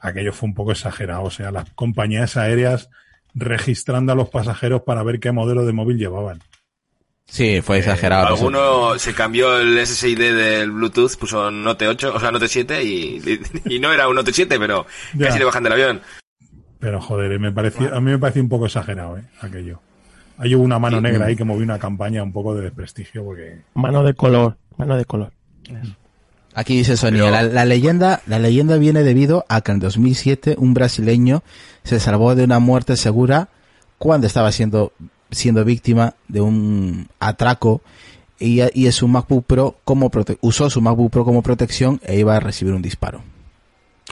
Aquello 0.00 0.32
fue 0.32 0.48
un 0.48 0.54
poco 0.54 0.72
exagerado. 0.72 1.22
O 1.22 1.30
sea, 1.30 1.52
las 1.52 1.70
compañías 1.70 2.36
aéreas 2.36 2.88
registrando 3.34 4.12
a 4.12 4.14
los 4.14 4.28
pasajeros 4.28 4.82
para 4.82 5.02
ver 5.02 5.20
qué 5.20 5.32
modelo 5.32 5.64
de 5.64 5.72
móvil 5.72 5.98
llevaban. 5.98 6.40
Sí, 7.26 7.60
fue 7.62 7.78
exagerado. 7.78 8.26
eso. 8.26 8.34
Alguno 8.34 8.98
se 8.98 9.14
cambió 9.14 9.58
el 9.58 9.78
SSID 9.84 10.18
del 10.18 10.70
Bluetooth, 10.70 11.16
puso 11.16 11.50
Note 11.50 11.88
8, 11.88 12.12
o 12.14 12.20
sea, 12.20 12.30
Note 12.30 12.48
7 12.48 12.84
y, 12.84 13.22
y 13.64 13.78
no 13.80 13.92
era 13.92 14.08
un 14.08 14.14
Note 14.14 14.32
7, 14.32 14.58
pero 14.58 14.86
Ya. 15.14 15.26
casi 15.28 15.38
le 15.38 15.44
bajan 15.46 15.62
del 15.64 15.72
avión. 15.72 16.00
Pero 16.78 17.00
joder, 17.00 17.40
me 17.40 17.50
pareció, 17.50 17.94
a 17.94 18.00
mí 18.00 18.10
me 18.10 18.18
pareció 18.18 18.42
un 18.42 18.48
poco 18.50 18.66
exagerado, 18.66 19.16
¿eh? 19.16 19.22
Aquello. 19.40 19.80
Hubo 20.38 20.62
una 20.62 20.78
mano 20.78 21.00
negra 21.00 21.26
ahí 21.26 21.34
que 21.36 21.44
movió 21.44 21.62
una 21.64 21.78
campaña 21.78 22.22
un 22.22 22.32
poco 22.32 22.54
de 22.54 22.62
desprestigio 22.62 23.24
porque... 23.24 23.62
Mano 23.74 24.02
de 24.04 24.12
color, 24.14 24.58
mano 24.76 24.96
de 24.96 25.04
color. 25.06 25.32
Aquí 26.54 26.76
dice 26.76 26.96
Sonia, 26.96 27.24
Pero- 27.24 27.32
la, 27.32 27.42
la 27.42 27.64
leyenda, 27.64 28.22
la 28.26 28.38
leyenda 28.38 28.76
viene 28.76 29.02
debido 29.02 29.44
a 29.48 29.60
que 29.60 29.72
en 29.72 29.80
2007 29.80 30.54
un 30.58 30.72
brasileño 30.74 31.42
se 31.82 31.98
salvó 32.00 32.34
de 32.34 32.44
una 32.44 32.58
muerte 32.60 32.96
segura 32.96 33.48
cuando 33.98 34.26
estaba 34.26 34.52
siendo, 34.52 34.92
siendo 35.30 35.64
víctima 35.64 36.14
de 36.28 36.40
un 36.40 37.08
atraco 37.18 37.82
y, 38.38 38.60
y 38.72 38.90
su 38.92 39.08
MacBook 39.08 39.44
Pro 39.46 39.76
como 39.84 40.10
prote- 40.10 40.38
usó 40.42 40.70
su 40.70 40.80
MacBook 40.80 41.10
Pro 41.10 41.24
como 41.24 41.42
protección 41.42 42.00
e 42.04 42.18
iba 42.18 42.36
a 42.36 42.40
recibir 42.40 42.72
un 42.74 42.82
disparo. 42.82 43.22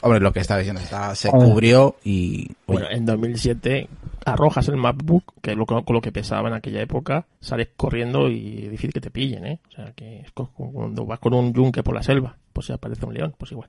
Hombre, 0.01 0.19
lo 0.21 0.33
que 0.33 0.41
estaba 0.41 0.59
diciendo, 0.59 0.81
estaba- 0.83 1.15
se 1.15 1.29
cubrió 1.31 1.97
y, 2.03 2.47
oye, 2.67 2.81
Bueno, 2.81 2.87
en 2.91 3.07
2007 3.07 3.89
arrojas 4.27 4.69
el 4.69 4.77
MacBook, 4.77 5.35
que 5.43 5.53
es 5.53 5.57
lo, 5.57 5.67
que- 5.67 5.83
con 5.85 5.95
lo 5.95 6.01
que 6.01 6.13
pesaba 6.13 6.49
en 6.49 6.55
aquella 6.55 6.81
época, 6.83 7.27
sales 7.41 7.69
corriendo 7.77 8.29
y 8.31 8.65
es 8.65 8.71
difícil 8.71 8.93
que 8.93 9.01
te 9.01 9.11
pillen, 9.11 9.47
¿eh? 9.47 9.61
O 9.69 9.71
sea, 9.73 9.93
que 9.93 10.21
es 10.21 10.33
co- 10.33 10.51
cuando 10.55 11.05
vas 11.07 11.19
con 11.19 11.35
un 11.35 11.53
yunque 11.53 11.83
por 11.83 11.95
la 11.95 12.03
selva, 12.03 12.37
pues 12.53 12.67
si 12.67 12.73
aparece 12.73 13.05
un 13.07 13.15
león, 13.15 13.35
pues 13.39 13.53
igual. 13.53 13.69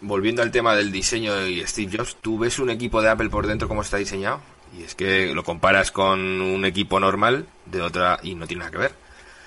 Volviendo 0.00 0.42
al 0.42 0.52
tema 0.52 0.76
del 0.76 0.92
diseño 0.92 1.46
y 1.48 1.60
Steve 1.66 1.96
Jobs, 1.98 2.16
¿tú 2.20 2.38
ves 2.38 2.58
un 2.60 2.70
equipo 2.70 3.02
de 3.02 3.08
Apple 3.08 3.28
por 3.28 3.46
dentro 3.46 3.66
cómo 3.66 3.82
está 3.82 3.96
diseñado? 3.96 4.40
Y 4.78 4.82
es 4.84 4.94
que 4.94 5.34
lo 5.34 5.42
comparas 5.42 5.90
con 5.90 6.40
un 6.40 6.64
equipo 6.64 7.00
normal 7.00 7.46
de 7.66 7.80
otra 7.82 8.18
y 8.22 8.34
no 8.36 8.46
tiene 8.46 8.60
nada 8.60 8.70
que 8.70 8.78
ver. 8.78 8.92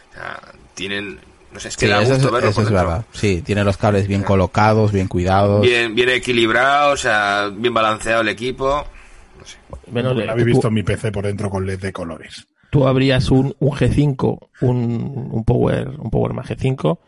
O 0.10 0.14
sea, 0.16 0.42
tienen, 0.74 1.20
no 1.54 1.60
sé, 1.62 1.70
es 1.70 1.78
que 1.78 1.86
sí, 1.86 1.92
da 1.92 2.00
gusto 2.00 2.14
es, 2.28 2.32
verlo 2.32 2.50
eso 2.50 2.56
por 2.56 2.64
es 2.64 2.70
dentro. 2.72 2.88
verdad. 2.88 3.06
Sí, 3.14 3.42
tiene 3.42 3.64
los 3.64 3.78
cables 3.78 4.08
bien 4.08 4.24
colocados, 4.24 4.92
bien 4.92 5.08
cuidados. 5.08 5.62
Bien, 5.62 5.96
bien 5.96 6.10
equilibrado, 6.10 6.92
o 6.94 6.98
sea, 6.98 7.50
bien 7.54 7.74
balanceado 7.74 8.22
el 8.22 8.28
equipo. 8.30 8.86
Bueno, 9.92 10.14
de- 10.14 10.30
habéis 10.30 10.46
tú- 10.46 10.52
visto 10.54 10.72
mi 10.72 10.84
PC 10.84 11.12
por 11.12 11.26
dentro 11.26 11.50
con 11.50 11.66
LED 11.66 11.80
de 11.80 11.94
colores. 11.94 12.48
tú 12.70 12.88
abrías 12.88 13.32
un, 13.32 13.56
un 13.60 13.72
G5, 13.72 14.50
un, 14.62 15.30
un 15.32 15.44
Power, 15.46 15.90
un 16.00 16.10
Power 16.10 16.34
Mac 16.34 16.48
G5 16.48 17.00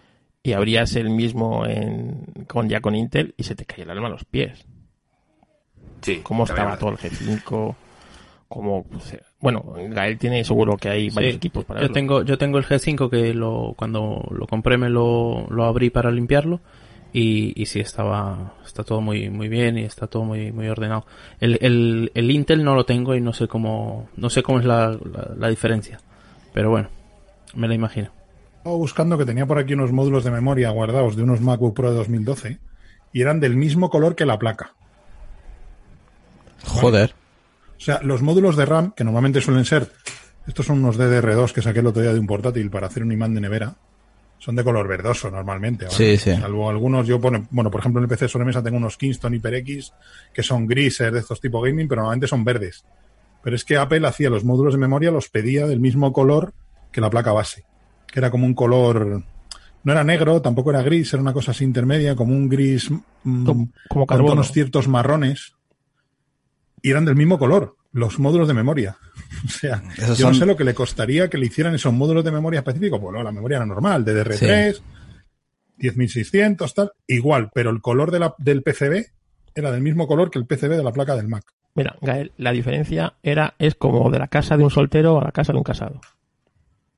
y 0.43 0.53
abrías 0.53 0.95
el 0.95 1.09
mismo 1.09 1.65
en, 1.65 2.45
con 2.47 2.69
ya 2.69 2.79
con 2.81 2.95
Intel 2.95 3.33
y 3.37 3.43
se 3.43 3.55
te 3.55 3.65
caía 3.65 3.83
el 3.83 3.89
alma 3.91 4.07
a 4.07 4.11
los 4.11 4.23
pies. 4.25 4.65
Sí, 6.01 6.21
Cómo 6.23 6.45
estaba 6.45 6.77
todo 6.77 6.91
el 6.91 6.97
G5, 6.97 7.75
cómo, 8.47 8.83
pues, 8.83 9.13
eh, 9.13 9.21
bueno, 9.41 9.63
Gael 9.89 10.17
tiene 10.17 10.43
seguro 10.45 10.77
que 10.77 10.89
hay 10.89 11.09
varios 11.09 11.33
Sí, 11.33 11.37
equipos 11.37 11.65
para 11.65 11.81
yo 11.81 11.83
verlo. 11.83 11.93
tengo 11.93 12.23
yo 12.23 12.37
tengo 12.37 12.57
el 12.57 12.65
G5 12.65 13.09
que 13.09 13.33
lo 13.33 13.73
cuando 13.77 14.25
lo 14.31 14.47
compré 14.47 14.77
me 14.77 14.89
lo, 14.89 15.45
lo 15.49 15.65
abrí 15.65 15.89
para 15.89 16.09
limpiarlo 16.09 16.61
y, 17.13 17.59
y 17.59 17.65
sí 17.65 17.79
estaba 17.79 18.53
está 18.65 18.83
todo 18.83 19.01
muy 19.01 19.29
muy 19.29 19.47
bien 19.47 19.77
y 19.77 19.83
está 19.83 20.07
todo 20.07 20.23
muy 20.23 20.51
muy 20.51 20.67
ordenado 20.67 21.05
el, 21.39 21.57
el, 21.61 22.11
el 22.13 22.31
Intel 22.31 22.63
no 22.63 22.75
lo 22.75 22.85
tengo 22.85 23.15
y 23.15 23.21
no 23.21 23.33
sé 23.33 23.47
cómo 23.47 24.09
no 24.15 24.29
sé 24.29 24.43
cómo 24.43 24.59
es 24.59 24.65
la, 24.65 24.89
la, 24.89 25.31
la 25.37 25.47
diferencia 25.47 25.99
pero 26.53 26.69
bueno 26.69 26.89
me 27.55 27.67
la 27.67 27.73
imagino 27.73 28.11
Estaba 28.57 28.75
buscando 28.75 29.17
que 29.17 29.25
tenía 29.25 29.45
por 29.45 29.57
aquí 29.57 29.73
unos 29.73 29.93
módulos 29.93 30.25
de 30.25 30.31
memoria 30.31 30.69
guardados 30.71 31.15
de 31.15 31.23
unos 31.23 31.39
MacBook 31.39 31.73
Pro 31.73 31.91
de 31.91 31.97
2012 31.97 32.59
y 33.13 33.21
eran 33.21 33.39
del 33.39 33.55
mismo 33.55 33.89
color 33.89 34.15
que 34.15 34.25
la 34.25 34.37
placa. 34.37 34.73
Joder. 36.65 37.15
O 37.77 37.81
sea, 37.81 38.01
los 38.03 38.21
módulos 38.21 38.57
de 38.57 38.65
RAM, 38.65 38.91
que 38.91 39.05
normalmente 39.05 39.39
suelen 39.39 39.63
ser, 39.63 39.89
estos 40.45 40.65
son 40.65 40.79
unos 40.79 40.99
DDR2 40.99 41.53
que 41.53 41.61
saqué 41.61 41.79
el 41.79 41.87
otro 41.87 42.01
día 42.01 42.11
de 42.13 42.19
un 42.19 42.27
portátil 42.27 42.69
para 42.69 42.87
hacer 42.87 43.03
un 43.03 43.13
imán 43.13 43.33
de 43.33 43.41
nevera, 43.41 43.75
son 44.39 44.55
de 44.55 44.63
color 44.63 44.87
verdoso 44.87 45.29
normalmente. 45.29 45.85
¿vale? 45.85 45.95
Sí, 45.97 46.17
sí. 46.17 46.33
Salvo 46.39 46.69
algunos, 46.69 47.05
yo 47.05 47.19
pone, 47.21 47.45
bueno, 47.51 47.69
por 47.69 47.81
ejemplo 47.81 47.99
en 47.99 48.05
el 48.05 48.09
PC 48.09 48.27
sobre 48.27 48.45
mesa 48.45 48.63
tengo 48.63 48.77
unos 48.77 48.97
Kingston 48.97 49.33
HyperX 49.33 49.93
que 50.33 50.41
son 50.43 50.65
grises 50.65 51.11
de 51.13 51.19
estos 51.19 51.39
tipo 51.39 51.61
gaming, 51.61 51.87
pero 51.87 52.01
normalmente 52.01 52.27
son 52.27 52.43
verdes. 52.43 52.83
Pero 53.43 53.55
es 53.55 53.63
que 53.65 53.77
Apple 53.77 54.05
hacía 54.07 54.29
los 54.29 54.43
módulos 54.43 54.73
de 54.73 54.79
memoria, 54.79 55.11
los 55.11 55.29
pedía 55.29 55.67
del 55.67 55.79
mismo 55.79 56.11
color 56.13 56.53
que 56.91 57.01
la 57.01 57.09
placa 57.09 57.31
base, 57.33 57.65
que 58.07 58.19
era 58.19 58.31
como 58.31 58.45
un 58.45 58.53
color, 58.53 59.23
no 59.83 59.91
era 59.91 60.03
negro, 60.03 60.41
tampoco 60.41 60.71
era 60.71 60.81
gris, 60.81 61.13
era 61.13 61.21
una 61.21 61.33
cosa 61.33 61.51
así 61.51 61.63
intermedia, 61.63 62.15
como 62.15 62.33
un 62.33 62.49
gris 62.49 62.89
mm, 63.23 63.45
Como- 63.45 63.69
como 63.89 64.05
con 64.07 64.17
tonos 64.25 64.51
ciertos 64.51 64.87
marrones 64.87 65.53
y 66.81 66.91
eran 66.91 67.05
del 67.05 67.15
mismo 67.15 67.37
color, 67.39 67.75
los 67.91 68.19
módulos 68.19 68.47
de 68.47 68.53
memoria. 68.53 68.97
O 69.45 69.49
sea, 69.49 69.83
Esos 69.97 70.17
yo 70.17 70.27
no 70.27 70.33
sé 70.33 70.45
lo 70.45 70.57
que 70.57 70.63
le 70.63 70.73
costaría 70.73 71.29
que 71.29 71.37
le 71.37 71.45
hicieran 71.45 71.75
esos 71.75 71.93
módulos 71.93 72.23
de 72.23 72.31
memoria 72.31 72.59
específicos. 72.59 72.99
Bueno, 72.99 73.21
la 73.23 73.31
memoria 73.31 73.57
era 73.57 73.65
normal, 73.65 74.03
DDR3, 74.05 74.81
10600, 75.77 76.73
tal, 76.73 76.91
igual, 77.07 77.49
pero 77.53 77.69
el 77.69 77.81
color 77.81 78.11
de 78.11 78.19
la, 78.19 78.35
del 78.37 78.63
PCB 78.63 79.05
era 79.55 79.71
del 79.71 79.81
mismo 79.81 80.07
color 80.07 80.29
que 80.29 80.39
el 80.39 80.45
PCB 80.45 80.75
de 80.75 80.83
la 80.83 80.91
placa 80.91 81.15
del 81.15 81.27
Mac. 81.27 81.43
Mira, 81.75 81.95
Gael, 82.01 82.31
la 82.37 82.51
diferencia 82.51 83.13
era, 83.23 83.53
es 83.59 83.75
como 83.75 84.09
de 84.09 84.19
la 84.19 84.27
casa 84.27 84.57
de 84.57 84.63
un 84.63 84.71
soltero 84.71 85.19
a 85.19 85.25
la 85.25 85.31
casa 85.31 85.53
de 85.53 85.57
un 85.57 85.63
casado. 85.63 86.01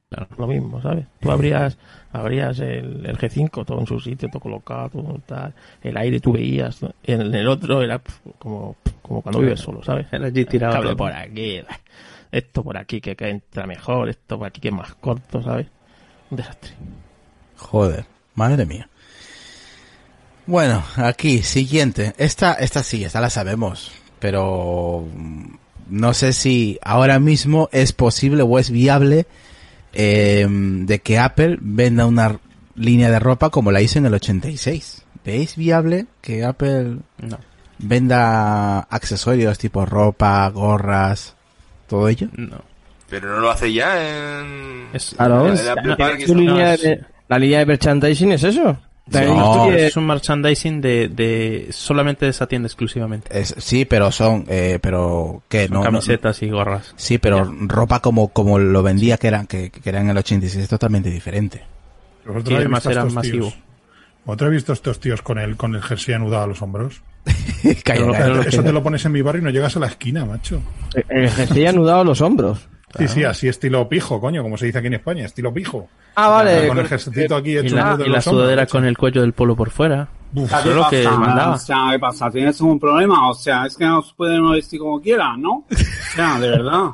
Claro. 0.09 0.27
Lo 0.37 0.47
mismo, 0.47 0.81
¿sabes? 0.81 1.05
Tú 1.21 1.31
abrías, 1.31 1.77
abrías 2.11 2.59
el, 2.59 3.05
el 3.05 3.17
G5 3.17 3.65
todo 3.65 3.79
en 3.79 3.87
su 3.87 3.97
sitio, 3.99 4.27
todo 4.27 4.41
colocado, 4.41 4.89
todo 4.89 5.21
tal. 5.25 5.53
El 5.81 5.95
aire 5.95 6.19
tú 6.19 6.33
veías. 6.33 6.83
¿no? 6.83 6.93
En 7.03 7.33
el 7.33 7.47
otro 7.47 7.81
era 7.81 7.99
pf, 7.99 8.19
como, 8.37 8.75
pf, 8.83 8.97
como 9.01 9.21
cuando 9.21 9.39
vives 9.39 9.61
solo, 9.61 9.81
¿sabes? 9.83 10.07
Era 10.11 10.25
allí 10.25 10.43
tirado 10.43 10.73
Cable 10.73 10.95
por 10.97 11.13
aquí, 11.13 11.61
esto 12.31 12.63
por 12.63 12.77
aquí 12.77 13.01
que, 13.01 13.15
que 13.15 13.29
entra 13.29 13.67
mejor, 13.67 14.09
esto 14.09 14.37
por 14.37 14.47
aquí 14.47 14.61
que 14.61 14.69
es 14.69 14.73
más 14.73 14.93
corto, 14.95 15.43
¿sabes? 15.43 15.67
Un 16.29 16.37
desastre. 16.37 16.71
Joder, 17.57 18.05
madre 18.35 18.65
mía. 18.65 18.89
Bueno, 20.45 20.83
aquí, 20.95 21.43
siguiente. 21.43 22.13
Esta, 22.17 22.53
esta 22.53 22.83
sí, 22.83 23.03
esta 23.03 23.21
la 23.21 23.29
sabemos, 23.29 23.91
pero 24.19 25.05
no 25.89 26.13
sé 26.13 26.33
si 26.33 26.79
ahora 26.81 27.19
mismo 27.19 27.69
es 27.71 27.93
posible 27.93 28.43
o 28.43 28.59
es 28.59 28.71
viable 28.71 29.27
eh, 29.93 30.47
de 30.49 30.99
que 30.99 31.19
Apple 31.19 31.57
venda 31.61 32.05
una 32.05 32.39
línea 32.75 33.11
de 33.11 33.19
ropa 33.19 33.49
como 33.49 33.71
la 33.71 33.81
hizo 33.81 33.99
en 33.99 34.05
el 34.05 34.13
86. 34.13 35.03
¿Veis 35.23 35.55
viable 35.55 36.07
que 36.21 36.43
Apple 36.43 36.97
no 37.19 37.51
venda 37.81 38.79
accesorios 38.79 39.57
tipo 39.57 39.85
ropa, 39.85 40.47
gorras, 40.49 41.35
todo 41.91 42.07
ello? 42.09 42.27
no 42.35 42.57
Pero 43.09 43.29
no 43.29 43.39
lo 43.41 43.51
hace 43.51 43.71
ya 43.71 44.39
en... 44.41 44.87
Es- 44.93 45.13
Claro, 45.15 45.47
en 45.47 45.53
es- 45.53 45.59
el 45.61 45.69
Apple 45.69 45.87
no, 45.91 45.97
Park 45.97 46.15
y 46.21 46.25
Tu 46.25 46.31
eso. 46.31 46.39
línea 46.41 46.77
de- 46.77 47.01
la 47.27 47.37
línea 47.39 47.59
de 47.59 47.65
merchandising 47.65 48.31
es 48.31 48.43
eso. 48.43 48.77
No, 49.07 49.71
es 49.71 49.97
un 49.97 50.05
merchandising 50.07 50.79
de, 50.79 51.09
de 51.09 51.67
solamente 51.71 52.25
de 52.25 52.31
esa 52.31 52.47
tienda 52.47 52.67
exclusivamente. 52.67 53.27
Es- 53.37 53.53
sí, 53.57 53.83
pero 53.85 54.09
son, 54.11 54.45
eh, 54.47 54.79
pero 54.81 55.43
que 55.49 55.67
no, 55.67 55.79
no- 55.79 55.83
camisetas 55.83 56.41
y 56.43 56.49
gorras. 56.49 56.93
sí, 56.95 57.17
pero 57.17 57.51
ropa 57.67 57.99
como 57.99 58.29
como 58.29 58.57
lo 58.59 58.81
vendía 58.83 59.17
que 59.17 59.27
eran 59.27 59.47
que, 59.47 59.69
que 59.69 59.89
eran 59.89 60.03
en 60.05 60.11
el 60.11 60.17
86 60.19 60.63
es 60.63 60.69
totalmente 60.69 61.09
diferente. 61.09 61.61
¿Vosotros 62.25 62.43
Sí, 62.47 62.53
habéis 62.53 62.59
además 62.65 62.79
visto 62.79 62.89
a 62.89 62.91
era 62.93 63.01
estos 63.01 63.13
masivo. 63.15 63.47
tíos? 63.49 63.59
¿Vosotros 64.23 64.47
habéis 64.47 64.61
visto 64.61 64.71
a 64.71 64.75
estos 64.75 64.99
tíos 64.99 65.21
con 65.21 65.39
el, 65.39 65.57
con 65.57 65.75
el 65.75 65.81
jersey 65.81 66.13
anudado 66.13 66.43
a 66.43 66.47
los 66.47 66.61
hombros? 66.61 67.01
Calla, 67.83 68.11
pero 68.11 68.41
Eso 68.41 68.57
que- 68.61 68.67
te 68.67 68.73
lo 68.73 68.81
pones 68.83 69.05
en 69.05 69.11
mi 69.11 69.21
barrio 69.21 69.41
y 69.41 69.45
no 69.45 69.49
llegas 69.51 69.75
a 69.77 69.79
la 69.79 69.87
esquina, 69.87 70.25
macho. 70.25 70.61
El 71.09 71.29
jersey 71.29 71.65
anudado 71.67 72.01
a 72.01 72.03
los 72.03 72.21
hombros. 72.21 72.67
Sí, 72.97 73.07
sí, 73.07 73.23
así 73.23 73.47
estilo 73.47 73.87
pijo, 73.87 74.19
coño, 74.19 74.43
como 74.43 74.57
se 74.57 74.65
dice 74.65 74.79
aquí 74.79 74.87
en 74.87 74.95
España, 74.95 75.23
estilo 75.25 75.53
pijo. 75.53 75.87
Ah, 76.15 76.27
vale. 76.27 76.67
con 76.67 76.77
el 76.77 76.87
jerseycito 76.87 77.37
aquí 77.37 77.51
Y 77.51 77.57
hecho 77.59 77.75
un 77.75 77.79
la, 77.79 77.91
nudo 77.93 78.05
y 78.05 78.09
la 78.09 78.15
los 78.17 78.27
hombros, 78.27 78.41
sudadera 78.43 78.61
macho. 78.63 78.71
con 78.73 78.85
el 78.85 78.97
cuello 78.97 79.21
del 79.21 79.31
polo 79.31 79.55
por 79.55 79.69
fuera. 79.69 80.09
Uf, 80.33 80.51
¿Qué 80.63 80.69
es 80.69 80.75
lo 80.75 80.89
que 80.89 81.03
pasa? 81.03 81.17
mandaba. 81.17 81.55
O 81.55 81.57
sea, 81.57 81.87
¿qué 81.91 81.99
pasa? 81.99 82.29
¿Tienes 82.31 82.59
un 82.59 82.77
problema? 82.79 83.29
O 83.29 83.33
sea, 83.33 83.65
es 83.65 83.77
que 83.77 83.85
no 83.85 84.01
se 84.01 84.13
pueden 84.15 84.49
vestir 84.51 84.79
como 84.79 84.99
quieran, 84.99 85.41
¿no? 85.41 85.51
O 85.51 85.65
sea, 86.15 86.37
de 86.39 86.49
verdad. 86.49 86.89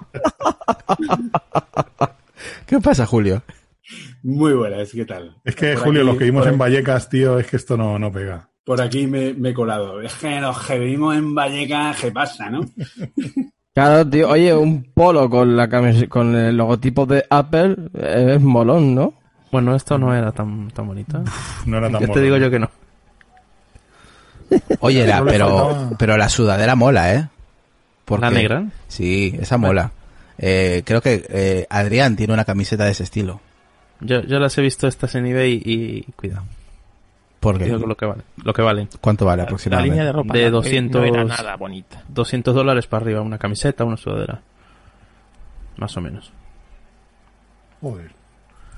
¿Qué 2.66 2.80
pasa, 2.80 3.06
Julio? 3.06 3.42
Muy 4.24 4.54
buenas, 4.54 4.92
¿qué 4.92 5.06
tal? 5.06 5.36
Es 5.46 5.56
que, 5.56 5.74
Por 5.74 5.84
Julio, 5.86 6.02
aquí- 6.02 6.08
los 6.10 6.18
que 6.18 6.24
vimos 6.26 6.46
en 6.48 6.58
Vallecas, 6.58 7.10
tío, 7.10 7.40
es 7.40 7.48
que 7.48 7.56
esto 7.56 7.78
no, 7.78 7.98
no 7.98 8.12
pega. 8.12 8.50
Por 8.68 8.82
aquí 8.82 9.08
me, 9.08 9.34
me 9.34 9.50
he 9.50 9.54
colado. 9.54 10.02
Es 10.02 10.14
que 10.16 10.40
los 10.42 10.60
que 10.68 10.78
vivimos 10.78 11.16
en 11.16 11.34
Vallecas, 11.34 12.00
¿qué 12.02 12.12
pasa, 12.12 12.50
no? 12.52 12.62
Claro, 13.74 14.10
tío. 14.10 14.28
Oye, 14.30 14.54
un 14.56 14.84
polo 14.92 15.30
con 15.30 15.56
la 15.56 15.70
camis- 15.70 16.08
con 16.10 16.36
el 16.36 16.58
logotipo 16.58 17.06
de 17.06 17.24
Apple 17.30 17.76
eh, 17.94 18.34
es 18.36 18.42
molón, 18.42 18.96
¿no? 18.96 19.14
Bueno, 19.52 19.76
esto 19.76 20.00
no 20.00 20.16
era 20.16 20.32
tan, 20.32 20.68
tan 20.72 20.88
bonito. 20.88 21.24
No 21.68 21.78
era 21.78 21.88
tan 21.90 21.94
Ya 22.02 22.08
te 22.08 22.08
mono. 22.08 22.22
digo 22.22 22.38
yo 22.38 22.50
que 22.50 22.58
no. 22.60 22.72
Oye, 24.80 25.06
la- 25.08 25.24
pero 25.24 25.92
pero 26.00 26.18
la 26.18 26.28
sudadera 26.28 26.76
mola, 26.76 27.14
¿eh? 27.14 27.28
Porque- 28.06 28.22
¿La 28.26 28.32
negra? 28.32 28.66
Sí, 28.88 29.36
esa 29.40 29.58
mola. 29.58 29.92
Eh, 30.40 30.82
creo 30.84 31.02
que 31.02 31.24
eh, 31.30 31.68
Adrián 31.70 32.16
tiene 32.16 32.34
una 32.34 32.46
camiseta 32.46 32.84
de 32.86 32.92
ese 32.92 33.04
estilo. 33.04 33.42
Yo, 34.02 34.22
yo 34.24 34.40
las 34.40 34.58
he 34.58 34.62
visto 34.64 34.88
estas 34.88 35.14
en 35.14 35.28
eBay 35.28 35.62
y 35.64 36.02
cuidado. 36.14 36.46
Digo 37.54 37.86
lo 37.88 37.96
que 37.98 38.06
vale. 38.06 38.24
Lo 38.44 38.54
que 38.54 38.62
valen. 38.62 38.90
¿Cuánto 39.02 39.26
vale 39.26 39.38
La 39.38 39.44
aproximadamente? 39.44 39.92
línea 39.96 40.06
de 40.06 40.12
ropa 40.12 40.34
De 40.34 40.46
no- 40.46 40.52
200 40.58 41.02
no 41.02 41.08
era 41.08 41.24
nada 41.24 41.56
bonita. 41.56 42.04
200 42.08 42.54
dólares 42.56 42.88
para 42.88 43.04
arriba, 43.04 43.22
una 43.22 43.38
camiseta, 43.38 43.84
una 43.86 43.98
sudadera. 43.98 44.42
Más 45.78 45.96
o 45.98 46.02
menos. 46.02 46.32
Joder. 47.82 48.12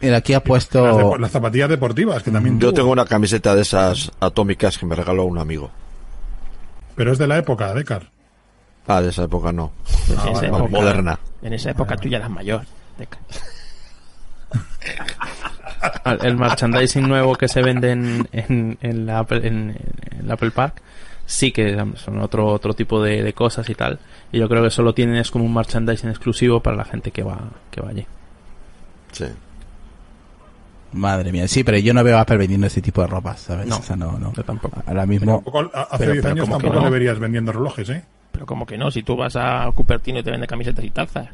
Mira, 0.01 0.17
aquí 0.17 0.33
ha 0.33 0.37
Las, 0.37 0.43
puesto 0.43 1.17
las 1.17 1.31
zapatillas 1.31 1.69
deportivas, 1.69 2.23
que 2.23 2.31
también 2.31 2.59
Yo 2.59 2.69
tuvo. 2.69 2.75
tengo 2.77 2.91
una 2.91 3.05
camiseta 3.05 3.53
de 3.55 3.61
esas 3.63 4.11
atómicas 4.19 4.77
que 4.77 4.85
me 4.85 4.95
regaló 4.95 5.25
un 5.25 5.37
amigo. 5.39 5.71
Pero 6.95 7.11
es 7.13 7.17
de 7.17 7.27
la 7.27 7.37
época, 7.37 7.73
Decar. 7.73 8.09
Ah, 8.87 9.01
de 9.01 9.09
esa 9.09 9.23
época 9.23 9.51
no. 9.51 9.71
Pues 10.07 10.17
Ah, 10.19 10.23
en, 10.23 10.29
esa 10.29 10.31
vale, 10.33 10.47
época, 10.47 10.63
vale. 10.63 10.69
Moderna. 10.73 11.19
en 11.41 11.53
esa 11.53 11.69
época 11.71 11.95
tú 11.97 12.07
ya 12.09 12.17
eras 12.17 12.29
mayor. 12.29 12.61
Deca. 12.97 13.17
Al- 16.03 16.25
El 16.25 16.37
merchandising 16.37 17.07
nuevo 17.07 17.35
que 17.35 17.47
se 17.47 17.61
vende 17.61 17.91
en, 17.91 18.27
en, 18.31 18.77
en 18.81 19.05
la 19.05 19.19
Apple, 19.19 19.47
en, 19.47 19.75
en 20.11 20.19
el 20.25 20.31
Apple 20.31 20.51
Park 20.51 20.81
sí 21.25 21.51
que 21.51 21.77
son 21.95 22.19
otro 22.21 22.47
otro 22.47 22.73
tipo 22.73 23.03
de, 23.03 23.21
de 23.21 23.33
cosas 23.33 23.69
y 23.69 23.75
tal. 23.75 23.99
Y 24.31 24.39
yo 24.39 24.49
creo 24.49 24.63
que 24.63 24.71
solo 24.71 24.93
tienen 24.93 25.15
es 25.17 25.29
como 25.31 25.45
un 25.45 25.53
merchandising 25.53 26.09
exclusivo 26.09 26.59
para 26.61 26.75
la 26.75 26.85
gente 26.85 27.11
que 27.11 27.21
va 27.23 27.39
que 27.71 27.81
va 27.81 27.89
allí. 27.89 28.05
Sí. 29.11 29.25
Madre 30.91 31.31
mía, 31.31 31.47
sí, 31.47 31.63
pero 31.63 31.77
yo 31.77 31.93
no 31.93 32.03
veo 32.03 32.17
a 32.17 32.21
Apple 32.21 32.37
vendiendo 32.37 32.65
este 32.65 32.81
tipo 32.81 33.01
de 33.01 33.07
ropa, 33.07 33.37
¿sabes? 33.37 33.67
No. 33.67 33.77
O 33.77 33.81
sea, 33.83 33.95
no, 33.95 34.17
no. 34.17 34.33
Yo 34.33 34.43
tampoco. 34.43 34.81
Ahora 34.87 35.05
mismo, 35.05 35.35
Tampoco- 35.43 35.69
hace 35.75 35.97
Pero- 35.99 36.11
10 36.13 36.23
pero 36.23 36.33
años 36.33 36.45
¿cómo 36.45 36.57
que 36.57 36.63
tampoco 36.63 36.79
no? 36.79 36.85
le 36.89 36.91
verías 36.91 37.19
vendiendo 37.19 37.51
relojes, 37.51 37.89
¿eh? 37.89 38.03
Pero 38.31 38.45
como 38.47 38.65
que 38.65 38.77
no, 38.77 38.89
si 38.89 39.03
tú 39.03 39.15
vas 39.15 39.35
a 39.35 39.69
Cupertino 39.75 40.19
y 40.19 40.23
te 40.23 40.31
vende 40.31 40.47
camisetas 40.47 40.83
y 40.83 40.89
tazas. 40.89 41.27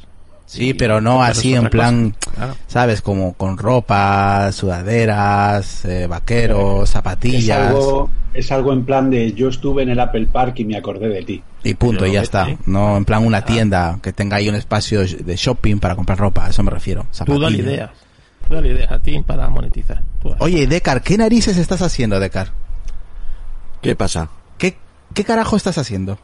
Sí, 0.45 0.73
pero 0.73 1.01
no 1.01 1.21
así 1.23 1.53
en 1.55 1.69
plan, 1.69 2.15
Claro. 2.35 2.55
¿sabes? 2.67 3.01
Como 3.01 3.33
con 3.33 3.57
ropa, 3.57 4.51
sudaderas, 4.51 5.85
eh, 5.85 6.07
vaqueros, 6.07 6.83
Es 6.83 6.89
zapatillas 6.89 7.67
algo, 7.69 8.09
es 8.33 8.51
algo 8.51 8.73
en 8.73 8.85
plan 8.85 9.09
de 9.09 9.33
yo 9.33 9.49
estuve 9.49 9.83
en 9.83 9.89
el 9.89 9.99
Apple 9.99 10.27
Park 10.31 10.59
y 10.59 10.65
me 10.65 10.77
acordé 10.77 11.07
de 11.09 11.23
ti. 11.23 11.43
y 11.63 11.73
punto, 11.73 12.05
y 12.05 12.11
ya 12.13 12.21
está. 12.21 12.47
No 12.65 12.95
en 12.97 13.05
plan 13.05 13.25
una 13.25 13.43
tienda 13.43 13.97
que 14.01 14.13
tenga 14.13 14.37
ahí 14.37 14.47
un 14.49 14.55
espacio 14.55 15.01
de 15.05 15.35
shopping 15.35 15.79
para 15.79 15.95
comprar 15.95 16.17
ropa, 16.19 16.45
a 16.45 16.49
eso 16.49 16.61
me 16.63 16.71
refiero. 16.71 17.03
Tú 17.03 17.07
Zapatillas. 17.11 17.41
dale 17.41 17.57
ideas. 17.57 17.89
Tú 18.47 18.53
dale 18.53 18.69
ideas 18.69 18.91
a 18.91 18.99
ti 18.99 19.19
para 19.25 19.49
monetizar. 19.49 20.01
Tú. 20.21 20.35
Oye, 20.39 20.67
Decar, 20.67 21.01
¿qué 21.01 21.17
narices 21.17 21.57
estás 21.57 21.81
haciendo, 21.81 22.19
Decar? 22.19 22.49
¿Qué 23.81 23.95
pasa? 23.95 24.29
¿Qué, 24.57 24.77
qué 25.13 25.23
carajo 25.23 25.55
estás 25.55 25.77
haciendo? 25.77 26.17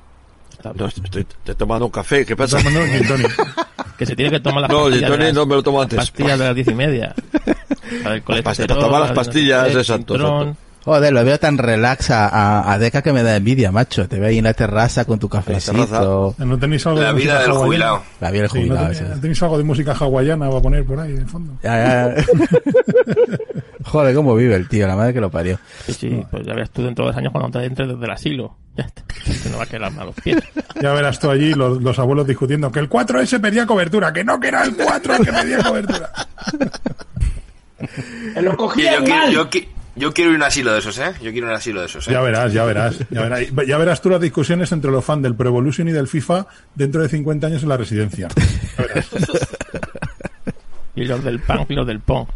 No, 0.76 0.86
estoy, 0.88 1.22
estoy 1.22 1.56
tomando 1.56 1.86
un 1.86 1.92
café. 1.92 2.26
¿Qué 2.26 2.36
pasa? 2.36 2.58
Un 2.58 2.64
gin. 2.64 3.26
Que 3.98 4.06
se 4.08 4.16
tiene 4.16 4.32
que 4.32 4.40
tomar 4.40 4.62
las 4.62 4.72
No, 4.72 4.86
pastillas. 4.86 5.12
gin 5.12 5.36
no 5.36 5.46
me 5.46 5.56
lo 5.56 5.62
tomo 5.64 5.80
antes. 5.82 5.98
Pastillas 5.98 6.40
de 6.40 6.46
las 6.46 6.56
diez 6.56 6.68
y 6.68 6.74
media. 6.74 7.14
Para 8.04 8.16
el 8.16 8.24
colesterol, 8.24 8.44
pastillas, 8.44 8.80
toma 8.80 9.00
las 9.00 9.12
pastillas, 9.12 9.86
cinturón. 9.86 10.48
exacto. 10.50 10.71
Joder, 10.84 11.14
lo 11.14 11.24
veo 11.24 11.38
tan 11.40 11.60
relax 11.60 12.10
a, 12.10 12.28
a, 12.28 12.74
a 12.74 12.80
Deca 12.80 13.04
que 13.04 13.14
me 13.14 13.22
da 13.22 13.36
envidia, 13.36 13.72
macho. 13.72 14.08
Te 14.08 14.20
veo 14.20 14.30
ahí 14.30 14.40
en 14.40 14.46
la 14.46 14.54
terraza 14.56 15.06
con 15.06 15.20
tu 15.20 15.30
cafecito. 15.30 16.34
¿No 16.40 16.58
tenéis 16.58 16.86
algo 16.88 17.02
La 17.02 17.14
de 17.14 17.14
vida 17.20 17.34
música 17.36 17.40
del 17.42 17.52
hawaiana? 17.52 17.66
jubilado. 17.66 18.04
La 18.20 18.32
vida 18.32 18.42
del 18.42 18.50
Sí, 18.52 18.58
¿no 18.58 18.64
jubilado. 18.76 18.94
tenéis, 18.94 19.22
tenéis 19.22 19.44
algo 19.44 19.58
de 19.60 19.64
música 19.64 19.94
hawaiana 19.94 20.50
va 20.50 20.58
a 20.58 20.62
poner 20.62 20.84
por 20.84 21.00
ahí, 21.00 21.12
en 21.12 21.18
el 21.20 21.28
fondo? 21.28 21.54
Ya, 21.64 22.16
ya. 22.16 22.24
Joder, 23.84 24.16
cómo 24.16 24.36
vive 24.36 24.56
el 24.56 24.68
tío, 24.70 24.88
la 24.88 24.96
madre 24.96 25.14
que 25.14 25.22
lo 25.22 25.30
parió. 25.30 25.60
Sí, 25.86 25.94
sí, 25.94 26.24
pues 26.32 26.46
ya 26.46 26.54
verás 26.54 26.70
tú 26.72 26.84
dentro 26.84 27.06
de 27.06 27.12
dos 27.12 27.18
años 27.18 27.32
cuando 27.32 27.60
te 27.60 27.66
entres 27.66 27.88
desde 27.90 28.04
el 28.06 28.12
asilo. 28.12 28.56
Ya 28.78 28.86
está. 28.86 29.04
Que 29.44 29.50
no 29.50 29.58
va 29.58 29.64
a 29.64 29.68
quedar 29.68 29.92
mal 29.92 30.06
los 30.08 30.16
pies. 30.16 30.38
Ya 30.82 30.94
verás 30.94 31.20
tú 31.20 31.30
allí 31.30 31.54
los, 31.54 31.82
los 31.82 32.00
abuelos 32.00 32.26
discutiendo 32.26 32.72
que 32.72 32.80
el 32.80 32.90
4S 32.90 33.40
pedía 33.42 33.66
cobertura, 33.66 34.14
que 34.14 34.24
no, 34.24 34.40
que 34.40 34.48
era 34.48 34.64
el 34.64 34.76
4 34.76 35.16
el 35.18 35.26
que 35.26 35.32
pedía 35.34 35.64
cobertura. 35.64 36.10
¡Lo 38.42 38.56
cogía 38.58 39.00
yo 39.00 39.08
mal! 39.08 39.32
yo, 39.32 39.50
yo 39.96 40.14
quiero 40.14 40.32
un 40.32 40.44
asilo 40.44 40.72
de 40.74 40.80
esos, 40.80 40.98
¿eh? 41.00 41.12
Yo 41.22 41.32
quiero 41.32 41.48
un 41.48 41.54
asilo 41.54 41.82
de 41.82 41.88
esos, 41.88 42.08
¿eh? 42.08 42.12
Ya 42.12 42.22
verás, 42.22 42.54
ya 42.54 42.64
verás, 42.66 42.98
ya 43.10 43.22
verás. 43.22 43.42
Ya 43.68 43.78
verás 43.78 44.02
tú 44.02 44.10
las 44.10 44.22
discusiones 44.22 44.72
entre 44.72 44.90
los 44.92 45.04
fans 45.04 45.24
del 45.24 45.36
Pro 45.36 45.50
Evolution 45.50 45.88
y 45.88 45.92
del 45.92 46.08
FIFA 46.08 46.48
dentro 46.76 47.02
de 47.02 47.10
50 47.10 47.48
años 47.48 47.64
en 47.64 47.70
la 47.70 47.78
residencia. 47.78 48.28
Ya 48.78 48.84
verás. 48.86 49.10
Y 50.94 51.06
los 51.06 51.24
del 51.24 51.40
punk 51.40 51.72
y 51.72 51.74
los 51.74 51.88
del 51.88 52.02
pong. 52.02 52.28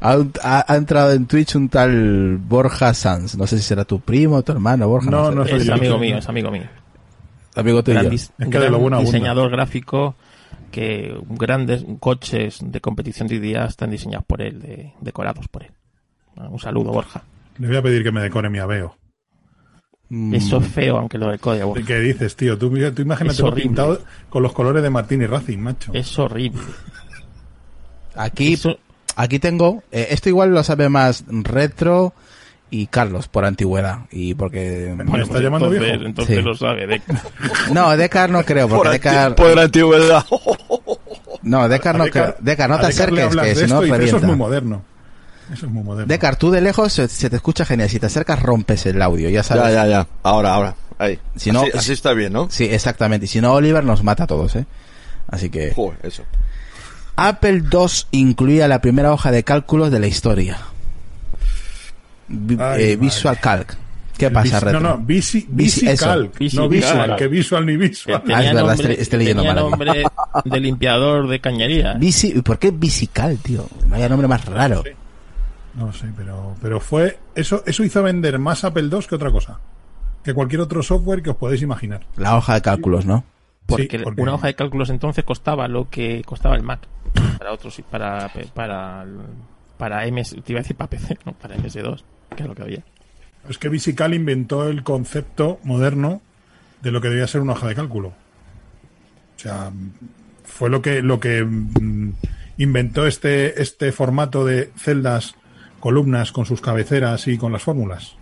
Ha, 0.00 0.16
ha- 0.42 0.64
ha 0.72 0.76
entrado 0.76 1.12
en 1.12 1.26
Twitch 1.26 1.54
un 1.54 1.68
tal 1.68 2.36
Borja 2.36 2.92
Sanz. 2.94 3.36
No 3.36 3.46
sé 3.46 3.58
si 3.58 3.62
será 3.62 3.84
tu 3.84 4.00
primo 4.00 4.36
o 4.36 4.42
tu 4.42 4.50
hermano, 4.50 4.88
Borja. 4.88 5.08
No, 5.08 5.30
no 5.30 5.46
soy 5.46 5.60
Es 5.60 5.66
yo. 5.66 5.74
amigo 5.74 5.98
mío, 5.98 6.18
es 6.18 6.28
amigo 6.28 6.50
mío. 6.50 6.64
Amigo 7.54 7.82
tuyo. 7.84 8.00
Es 8.10 8.32
que 8.38 8.58
de 8.58 8.70
lo 8.70 8.80
bueno 8.80 8.96
abunda. 8.96 9.12
diseñador 9.12 9.50
gráfico 9.52 10.16
que 10.72 11.16
grandes 11.30 11.84
coches 12.00 12.58
de 12.60 12.80
competición 12.80 13.28
de 13.28 13.38
día 13.38 13.66
están 13.66 13.90
diseñados 13.92 14.26
por 14.26 14.42
él, 14.42 14.60
de- 14.60 14.92
decorados 15.00 15.46
por 15.46 15.62
él. 15.62 15.70
Un 16.36 16.58
saludo, 16.58 16.92
Borja. 16.92 17.22
Le 17.58 17.68
voy 17.68 17.76
a 17.76 17.82
pedir 17.82 18.02
que 18.02 18.10
me 18.12 18.20
decore 18.22 18.48
mi 18.50 18.58
aveo. 18.58 18.96
Mm, 20.08 20.34
Eso 20.34 20.58
es 20.58 20.68
feo, 20.68 20.98
aunque 20.98 21.18
lo 21.18 21.30
decore, 21.30 21.62
Borja. 21.64 21.86
¿Qué 21.86 21.98
dices, 22.00 22.36
tío? 22.36 22.58
Tú, 22.58 22.70
tú 22.94 23.02
imagínate 23.02 23.34
Es 23.34 23.40
lo 23.40 23.46
horrible. 23.46 23.62
pintado 23.62 24.00
con 24.28 24.42
los 24.42 24.52
colores 24.52 24.82
de 24.82 24.90
Martín 24.90 25.22
y 25.22 25.26
Racing, 25.26 25.58
macho. 25.58 25.92
Es 25.94 26.18
horrible. 26.18 26.60
Aquí, 28.14 28.54
Eso- 28.54 28.78
aquí 29.16 29.38
tengo. 29.38 29.82
eh, 29.90 30.08
esto 30.10 30.28
igual 30.28 30.52
lo 30.52 30.62
sabe 30.62 30.88
más 30.88 31.24
Retro 31.28 32.12
y 32.70 32.86
Carlos 32.86 33.28
por 33.28 33.44
antigüedad. 33.44 34.00
Y 34.10 34.34
porque. 34.34 34.94
¿Me 34.96 35.22
está 35.22 35.40
llamando 35.40 35.66
entonces, 35.72 35.80
viejo? 35.92 36.04
Entonces 36.06 36.36
Sí. 36.36 36.42
lo 36.42 36.54
sabe. 36.54 36.86
de- 36.86 37.02
No, 37.72 37.96
Decar 37.96 38.30
no 38.30 38.44
creo, 38.44 38.68
porque 38.68 38.82
Por, 38.82 38.90
Decar. 38.92 39.34
por 39.34 39.58
antigüedad. 39.58 40.24
No, 41.42 41.68
Decar 41.68 41.96
no 41.96 42.04
creo. 42.06 42.34
Decar, 42.40 42.68
no 42.70 42.76
te 42.78 42.86
Decar 42.88 43.08
acerques, 43.08 43.36
que 43.36 43.54
si 43.66 43.72
no 43.72 43.82
Eso 43.82 44.16
es 44.18 44.22
muy 44.22 44.36
moderno. 44.36 44.82
Eso 45.52 45.66
es 45.66 45.72
muy 45.72 45.82
moderno. 45.82 46.06
Decar, 46.08 46.36
tú 46.36 46.50
de 46.50 46.60
lejos 46.60 46.92
se, 46.92 47.08
se 47.08 47.28
te 47.28 47.36
escucha 47.36 47.64
genial. 47.64 47.88
Si 47.90 47.98
te 48.00 48.06
acercas, 48.06 48.40
rompes 48.40 48.86
el 48.86 49.00
audio, 49.02 49.28
ya 49.28 49.42
sabes. 49.42 49.64
Ya, 49.64 49.70
ya, 49.70 49.86
ya. 49.86 50.06
Ahora, 50.22 50.54
ahora. 50.54 50.74
Ahí. 50.98 51.18
Si 51.36 51.50
no- 51.52 51.62
así, 51.62 51.70
así 51.76 51.92
está 51.92 52.12
bien, 52.14 52.32
¿no? 52.32 52.48
Sí, 52.50 52.64
exactamente. 52.64 53.26
Y 53.26 53.28
si 53.28 53.40
no, 53.40 53.52
Oliver 53.52 53.84
nos 53.84 54.02
mata 54.02 54.24
a 54.24 54.26
todos, 54.26 54.56
¿eh? 54.56 54.66
Así 55.28 55.50
que. 55.50 55.72
Joder, 55.74 55.98
eso. 56.04 56.22
Apple 57.16 57.62
II 57.70 57.86
incluía 58.12 58.66
la 58.68 58.80
primera 58.80 59.12
hoja 59.12 59.30
de 59.30 59.42
cálculos 59.44 59.90
de 59.90 60.00
la 60.00 60.06
historia. 60.06 60.58
Ay, 62.58 62.82
eh. 62.92 62.96
Visual 62.96 63.38
Calc. 63.40 63.76
¿Qué 64.16 64.26
El 64.26 64.32
pasa, 64.32 64.60
Retro? 64.60 64.80
No, 64.80 64.90
no, 64.90 64.98
Visi, 64.98 65.40
Visi- 65.50 65.86
Visi. 65.88 65.96
Calc, 65.96 66.38
Visi 66.38 66.56
no 66.56 66.62
Calc. 66.62 66.72
visual, 66.72 67.16
que 67.16 67.28
visual 67.28 67.66
ni 67.66 67.76
visual. 67.76 68.22
Ah, 68.32 68.44
es 68.44 68.54
verdad, 68.54 68.74
estoy- 68.74 68.96
estoy 68.98 69.18
leyendo 69.18 69.42
tenía 69.42 69.54
mal. 69.54 69.70
nombre 69.70 70.04
de 70.44 70.60
limpiador 70.60 71.28
de 71.28 71.40
cañería. 71.40 71.94
Visi- 71.98 72.40
¿Por 72.42 72.58
qué 72.58 72.70
Visical, 72.70 73.38
tío? 73.38 73.66
Vaya 73.88 74.08
nombre 74.08 74.28
más 74.28 74.44
raro. 74.44 74.84
No 75.74 75.92
sé, 75.92 76.08
pero, 76.16 76.54
pero 76.60 76.80
fue. 76.80 77.18
Eso, 77.34 77.62
eso 77.66 77.82
hizo 77.84 78.02
vender 78.02 78.38
más 78.38 78.64
Apple 78.64 78.88
II 78.92 79.06
que 79.08 79.14
otra 79.14 79.30
cosa. 79.30 79.58
Que 80.22 80.34
cualquier 80.34 80.60
otro 80.60 80.82
software 80.82 81.22
que 81.22 81.30
os 81.30 81.36
podéis 81.36 81.62
imaginar. 81.62 82.02
La 82.16 82.36
hoja 82.36 82.54
de 82.54 82.62
cálculos, 82.62 83.06
¿no? 83.06 83.24
Porque, 83.66 83.88
Sí, 83.90 83.98
porque- 84.04 84.20
una 84.20 84.34
hoja 84.34 84.48
de 84.48 84.54
cálculos 84.54 84.90
entonces 84.90 85.24
costaba 85.24 85.68
lo 85.68 85.88
que 85.88 86.22
costaba 86.24 86.56
el 86.56 86.62
Mac. 86.62 86.80
Para 87.38 87.52
otros, 87.52 87.80
para, 87.90 88.30
para, 88.54 89.04
para 89.78 90.06
MS, 90.06 90.36
te 90.44 90.52
iba 90.52 90.60
a 90.60 90.62
decir 90.62 90.76
para 90.76 90.90
PC, 90.90 91.18
no, 91.24 91.32
para 91.32 91.56
MS2. 91.56 92.02
que 92.36 92.42
es 92.42 92.48
lo 92.48 92.54
que 92.54 92.62
había. 92.62 92.82
Es 93.48 93.58
que 93.58 93.68
Visical 93.68 94.14
inventó 94.14 94.68
el 94.68 94.82
concepto 94.84 95.58
moderno 95.64 96.20
de 96.82 96.90
lo 96.92 97.00
que 97.00 97.08
debía 97.08 97.26
ser 97.26 97.40
una 97.40 97.52
hoja 97.52 97.66
de 97.68 97.74
cálculo. 97.74 98.08
O 98.08 99.38
sea, 99.38 99.72
fue 100.44 100.70
lo 100.70 100.80
que, 100.82 101.02
lo 101.02 101.18
que 101.18 101.42
mm, 101.44 102.12
inventó 102.58 103.06
este, 103.06 103.60
este 103.60 103.90
formato 103.92 104.44
de 104.44 104.70
celdas, 104.76 105.34
columnas 105.82 106.30
con 106.30 106.46
sus 106.46 106.60
cabeceras 106.60 107.26
y 107.26 107.36
con 107.36 107.50
las 107.50 107.64
fórmulas. 107.64 108.14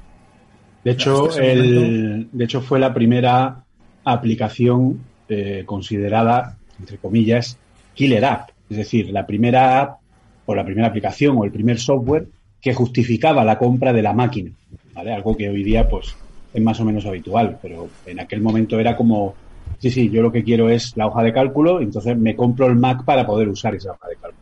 De 0.82 0.92
hecho, 0.92 1.28
Este 1.28 1.52
el, 1.52 2.28
de 2.32 2.44
hecho 2.44 2.62
fue 2.62 2.80
la 2.80 2.94
primera 2.94 3.64
aplicación 4.02 4.98
eh, 5.28 5.64
considerada, 5.66 6.56
entre 6.78 6.96
comillas, 6.96 7.58
killer 7.92 8.24
app. 8.24 8.48
Es 8.70 8.78
decir, 8.78 9.10
la 9.10 9.26
primera 9.26 9.82
app 9.82 9.98
o 10.46 10.54
la 10.54 10.64
primera 10.64 10.88
aplicación 10.88 11.36
o 11.36 11.44
el 11.44 11.52
primer 11.52 11.78
software 11.78 12.28
que 12.62 12.72
justificaba 12.72 13.44
la 13.44 13.58
compra 13.58 13.92
de 13.92 14.02
la 14.02 14.14
máquina. 14.14 14.52
¿vale? 14.94 15.12
Algo 15.12 15.36
que 15.36 15.50
hoy 15.50 15.62
día 15.62 15.86
pues 15.86 16.16
es 16.54 16.62
más 16.62 16.80
o 16.80 16.86
menos 16.86 17.04
habitual, 17.04 17.58
pero 17.60 17.90
en 18.06 18.20
aquel 18.20 18.40
momento 18.40 18.80
era 18.80 18.96
como, 18.96 19.34
sí, 19.78 19.90
sí, 19.90 20.08
yo 20.08 20.22
lo 20.22 20.32
que 20.32 20.44
quiero 20.44 20.70
es 20.70 20.96
la 20.96 21.08
hoja 21.08 21.22
de 21.22 21.34
cálculo, 21.34 21.82
entonces 21.82 22.16
me 22.16 22.34
compro 22.34 22.68
el 22.68 22.76
Mac 22.76 23.04
para 23.04 23.26
poder 23.26 23.50
usar 23.50 23.74
esa 23.74 23.92
hoja 23.92 24.08
de 24.08 24.16
cálculo. 24.16 24.39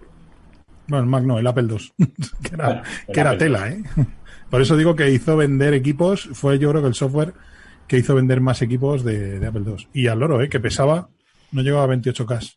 Bueno, 0.88 1.04
el 1.04 1.10
Mac 1.10 1.24
no, 1.24 1.38
el 1.38 1.46
Apple 1.46 1.68
II. 1.68 2.06
que 2.42 2.54
era, 2.54 2.66
Bueno, 2.66 2.82
que 3.12 3.20
era 3.20 3.38
tela, 3.38 3.68
¿eh? 3.68 3.82
Por 4.50 4.62
eso 4.62 4.76
digo 4.76 4.96
que 4.96 5.10
hizo 5.10 5.36
vender 5.36 5.74
equipos, 5.74 6.28
fue 6.32 6.58
yo 6.58 6.70
creo 6.70 6.82
que 6.82 6.88
el 6.88 6.94
software 6.94 7.34
que 7.86 7.98
hizo 7.98 8.14
vender 8.14 8.40
más 8.40 8.62
equipos 8.62 9.04
de, 9.04 9.38
de 9.38 9.46
Apple 9.46 9.62
II. 9.66 9.88
Y 9.92 10.06
al 10.06 10.18
loro, 10.18 10.42
¿eh? 10.42 10.48
Que 10.48 10.60
pesaba, 10.60 11.08
no 11.52 11.62
llegaba 11.62 11.84
a 11.84 11.96
28K. 11.96 12.56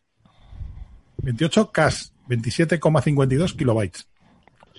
28K, 1.22 2.12
27,52 2.28 3.56
kilobytes. 3.56 4.08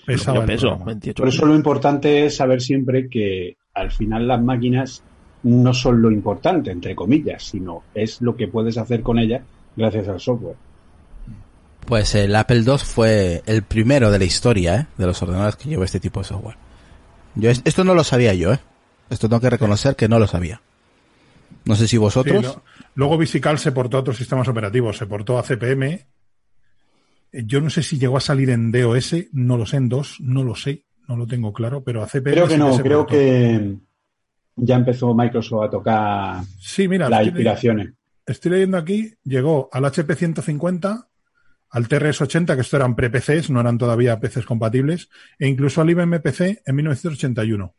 Pesaba 0.05 0.45
peso. 0.45 0.77
28. 0.85 1.21
Por 1.21 1.29
eso 1.29 1.45
lo 1.45 1.55
importante 1.55 2.25
es 2.25 2.35
saber 2.35 2.61
siempre 2.61 3.07
que 3.07 3.57
al 3.73 3.91
final 3.91 4.27
las 4.27 4.41
máquinas 4.41 5.03
no 5.43 5.73
son 5.73 6.01
lo 6.01 6.11
importante, 6.11 6.71
entre 6.71 6.95
comillas, 6.95 7.43
sino 7.43 7.83
es 7.93 8.21
lo 8.21 8.35
que 8.35 8.47
puedes 8.47 8.77
hacer 8.77 9.01
con 9.01 9.19
ellas 9.19 9.43
gracias 9.75 10.07
al 10.07 10.19
software. 10.19 10.55
Pues 11.85 12.15
el 12.15 12.35
Apple 12.35 12.63
II 12.65 12.77
fue 12.77 13.43
el 13.45 13.63
primero 13.63 14.09
de 14.09 14.19
la 14.19 14.25
historia, 14.25 14.75
¿eh? 14.75 14.87
De 14.97 15.05
los 15.05 15.21
ordenadores 15.21 15.55
que 15.57 15.69
llevó 15.69 15.83
este 15.83 15.99
tipo 15.99 16.21
de 16.21 16.25
software. 16.25 16.55
Yo 17.35 17.49
es- 17.49 17.61
esto 17.65 17.83
no 17.83 17.93
lo 17.93 18.03
sabía 18.03 18.33
yo, 18.33 18.53
¿eh? 18.53 18.59
Esto 19.09 19.27
tengo 19.27 19.41
que 19.41 19.49
reconocer 19.49 19.95
que 19.95 20.07
no 20.07 20.17
lo 20.19 20.27
sabía. 20.27 20.61
No 21.65 21.75
sé 21.75 21.83
si 21.83 21.91
Sí, 21.91 21.97
vosotros. 21.97 22.57
luego 22.95 23.17
Visical 23.17 23.59
se 23.59 23.71
portó 23.71 23.97
a 23.97 23.99
otros 24.01 24.17
sistemas 24.17 24.47
operativos, 24.47 24.97
se 24.97 25.05
portó 25.05 25.37
a 25.37 25.43
CPM. 25.43 26.05
Eh, 27.31 27.43
Yo 27.45 27.61
no 27.61 27.69
sé 27.69 27.83
si 27.83 27.97
llegó 27.97 28.17
a 28.17 28.21
salir 28.21 28.49
en 28.49 28.71
DOS, 28.71 29.15
no 29.33 29.57
lo 29.57 29.65
sé, 29.65 29.77
en 29.77 29.89
DOS, 29.89 30.17
no 30.21 30.43
lo 30.43 30.55
sé, 30.55 30.85
no 31.07 31.15
lo 31.17 31.27
tengo 31.27 31.51
claro, 31.53 31.83
pero 31.83 32.01
a 32.03 32.07
CPM 32.07 32.31
Creo 32.33 32.47
que 32.47 32.53
sí 32.53 32.59
no, 32.59 32.73
se 32.73 32.83
creo 32.83 32.99
portó. 32.99 33.13
que 33.13 33.75
ya 34.55 34.75
empezó 34.75 35.13
Microsoft 35.13 35.63
a 35.65 35.69
tocar 35.69 36.43
Sí, 36.59 36.87
mira, 36.87 37.09
las 37.09 37.19
estoy, 37.21 37.29
inspiraciones. 37.29 37.93
estoy 38.25 38.51
leyendo 38.51 38.77
aquí, 38.77 39.13
llegó 39.23 39.69
al 39.71 39.85
HP 39.85 40.15
150, 40.15 41.07
al 41.73 41.87
TRS 41.87 42.21
80, 42.21 42.55
que 42.55 42.61
esto 42.61 42.77
eran 42.77 42.95
pre-PCs, 42.95 43.49
no 43.49 43.59
eran 43.59 43.77
todavía 43.79 44.19
PCs 44.19 44.45
compatibles, 44.45 45.09
e 45.39 45.47
incluso 45.47 45.81
al 45.81 45.89
IBM 45.89 46.19
PC 46.21 46.61
en 46.65 46.75
1981. 46.75 47.73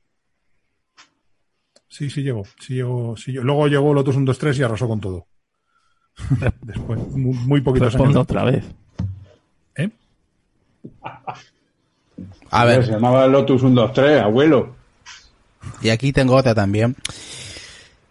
Sí, 1.88 2.10
sí 2.10 2.22
llegó, 2.24 2.44
sí 2.60 2.74
llegó, 2.74 3.16
sí 3.16 3.30
llegó. 3.32 3.44
Luego 3.44 3.68
llegó 3.68 3.94
Lotus 3.94 4.14
123 4.16 4.58
y 4.58 4.62
arrasó 4.64 4.88
con 4.88 5.00
todo. 5.00 5.26
Después, 6.62 6.98
muy, 7.08 7.34
muy 7.34 7.60
poquitos 7.60 7.92
Respondo 7.92 8.18
años. 8.18 8.28
otra 8.30 8.44
vez. 8.44 8.64
¿Eh? 9.76 9.90
A 12.50 12.64
ver, 12.64 12.84
Se 12.84 12.92
llamaba 12.92 13.26
Lotus 13.28 13.60
123, 13.60 14.22
abuelo. 14.22 14.74
y 15.82 15.90
aquí 15.90 16.12
tengo 16.12 16.34
otra 16.34 16.52
también. 16.54 16.96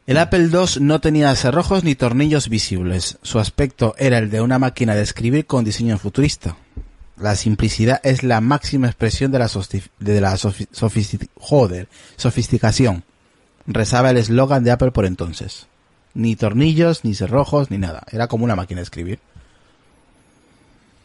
El 0.06 0.18
Apple 0.18 0.50
II 0.52 0.82
no 0.82 1.00
tenía 1.00 1.34
cerrojos 1.34 1.86
ni 1.86 1.96
tornillos 1.96 2.50
visibles. 2.50 3.20
Su 3.22 3.40
aspecto 3.40 3.96
era 3.98 4.18
el 4.18 4.30
de 4.30 4.42
una 4.42 4.60
máquina 4.60 4.96
de 4.96 5.02
escribir 5.02 5.46
con 5.46 5.64
diseño 5.64 5.98
futurista. 5.98 6.58
La 7.16 7.38
simplicidad 7.38 8.02
es 8.04 8.22
la 8.22 8.42
máxima 8.42 8.88
expresión 8.88 9.32
de 9.32 9.40
la, 9.40 9.48
de 10.00 11.30
joder, 11.36 11.88
sofisticación. 12.18 13.06
Rezaba 13.66 14.10
el 14.10 14.18
eslogan 14.18 14.66
de 14.66 14.72
Apple 14.72 14.92
por 14.92 15.06
entonces. 15.06 15.68
Ni 16.14 16.36
tornillos, 16.36 17.06
ni 17.06 17.16
cerrojos, 17.16 17.72
ni 17.72 17.78
nada. 17.78 18.04
Era 18.12 18.28
como 18.28 18.44
una 18.44 18.58
máquina 18.58 18.80
de 18.80 18.84
escribir. 18.84 19.20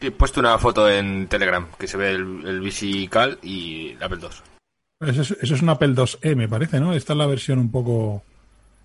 He 0.01 0.11
puesto 0.11 0.41
una 0.41 0.59
foto 0.59 0.91
en 0.91 1.29
Telegram 1.29 1.69
que 1.79 1.87
se 1.87 1.97
ve 1.97 2.11
el, 2.11 2.45
el 2.45 2.61
Visical 2.61 3.39
y 3.43 3.91
el 3.91 4.03
Apple 4.03 4.19
II. 4.23 5.09
Eso 5.09 5.23
es, 5.23 5.31
eso 5.41 5.55
es 5.55 5.63
un 5.63 5.69
Apple 5.69 5.95
IIe, 6.25 6.35
me 6.35 6.49
parece, 6.49 6.81
¿no? 6.81 6.95
Esta 6.95 7.13
es 7.13 7.17
la 7.17 7.27
versión 7.27 7.61
un 7.61 7.71
poco 7.71 8.25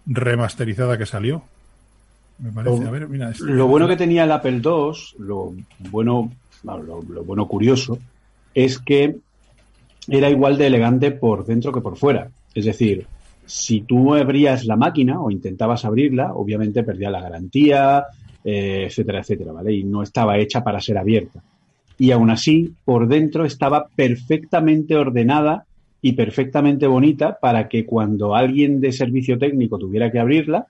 remasterizada 0.06 0.98
que 0.98 1.06
salió. 1.06 1.44
Me 2.40 2.52
parece. 2.52 2.86
A 2.86 2.92
ver, 2.92 3.08
mira. 3.08 3.30
este- 3.32 3.46
Lo 3.46 3.68
bueno 3.68 3.88
que 3.88 3.96
tenía 3.96 4.24
el 4.24 4.32
Apple 4.32 4.62
II, 4.64 4.92
lo 5.20 5.54
bueno, 5.92 6.32
bueno, 6.64 6.84
lo, 6.84 7.02
lo 7.04 7.24
bueno 7.24 7.48
curioso, 7.48 8.00
es 8.54 8.80
que 8.80 9.16
era 10.08 10.30
igual 10.30 10.58
de 10.58 10.68
elegante 10.68 11.12
por 11.12 11.46
dentro 11.46 11.72
que 11.72 11.82
por 11.82 11.96
fuera. 11.98 12.28
Es 12.54 12.66
decir, 12.66 13.06
si 13.46 13.82
tú 13.82 14.14
abrías 14.16 14.66
la 14.66 14.76
máquina 14.76 15.20
o 15.22 15.32
intentabas 15.32 15.86
abrirla, 15.86 16.34
obviamente 16.34 16.84
perdía 16.84 17.10
la 17.10 17.22
garantía, 17.22 18.06
eh, 18.44 18.86
etcétera, 18.88 19.20
etcétera, 19.22 19.52
¿vale? 19.54 19.74
Y 19.74 19.84
no 19.84 20.04
estaba 20.04 20.38
hecha 20.38 20.64
para 20.64 20.82
ser 20.82 20.98
abierta. 20.98 21.42
Y 21.98 22.12
aún 22.12 22.30
así, 22.32 22.74
por 22.84 23.08
dentro 23.08 23.46
estaba 23.46 23.86
perfectamente 23.96 24.96
ordenada 24.96 25.66
y 26.06 26.12
perfectamente 26.12 26.86
bonita 26.86 27.40
para 27.40 27.70
que 27.70 27.86
cuando 27.86 28.36
alguien 28.36 28.82
de 28.82 28.92
servicio 28.92 29.40
técnico 29.40 29.80
tuviera 29.80 30.12
que 30.12 30.20
abrirla, 30.20 30.68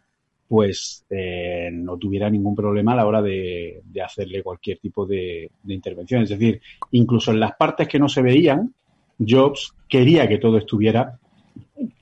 pues 0.47 1.03
eh, 1.09 1.71
no 1.73 1.97
tuviera 1.97 2.29
ningún 2.29 2.55
problema 2.55 2.93
a 2.93 2.97
la 2.97 3.07
hora 3.07 3.19
de, 3.19 3.81
de 3.83 4.01
hacerle 4.03 4.43
cualquier 4.43 4.77
tipo 4.77 5.07
de, 5.07 5.49
intervención. 5.65 6.21
Es 6.21 6.29
decir, 6.29 6.61
incluso 6.91 7.31
en 7.31 7.39
las 7.39 7.53
partes 7.53 7.87
que 7.87 7.97
no 7.97 8.07
se 8.07 8.21
veían, 8.21 8.75
Jobs 9.17 9.73
quería 9.89 10.27
que 10.27 10.37
todo 10.37 10.59
estuviera 10.59 11.17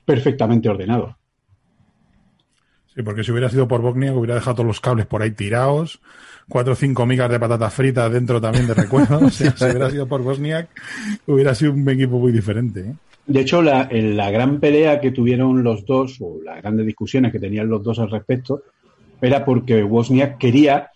perfectamente 0.04 0.68
ordenado. 0.68 1.16
Sí, 2.94 3.02
porque 3.02 3.24
si 3.24 3.32
hubiera 3.32 3.48
sido 3.48 3.66
por 3.66 3.80
Bosnia, 3.80 4.12
hubiera 4.12 4.34
dejado 4.34 4.56
todos 4.56 4.66
los 4.66 4.80
cables 4.80 5.06
por 5.06 5.22
ahí 5.22 5.30
tirados, 5.30 6.02
cuatro 6.50 6.74
o 6.74 6.76
cinco 6.76 7.06
migas 7.06 7.30
de 7.30 7.40
patatas 7.40 7.72
fritas 7.72 8.12
dentro 8.12 8.42
también 8.42 8.66
de 8.66 8.74
recuerdo. 8.74 9.20
O 9.24 9.30
sea, 9.30 9.56
si 9.56 9.64
hubiera 9.64 9.90
sido 9.90 10.06
por 10.06 10.22
Bosniak, 10.22 10.68
hubiera 11.26 11.54
sido 11.54 11.72
un 11.72 11.88
equipo 11.88 12.18
muy 12.18 12.30
diferente. 12.30 12.80
¿eh? 12.80 12.94
De 13.32 13.40
hecho, 13.40 13.62
la, 13.62 13.88
la 13.90 14.30
gran 14.30 14.60
pelea 14.60 15.00
que 15.00 15.10
tuvieron 15.10 15.62
los 15.62 15.84
dos, 15.86 16.18
o 16.20 16.38
las 16.44 16.60
grandes 16.60 16.86
discusiones 16.86 17.32
que 17.32 17.38
tenían 17.38 17.68
los 17.68 17.82
dos 17.82 17.98
al 17.98 18.10
respecto, 18.10 18.62
era 19.20 19.44
porque 19.44 19.82
Wozniak 19.82 20.38
quería 20.38 20.90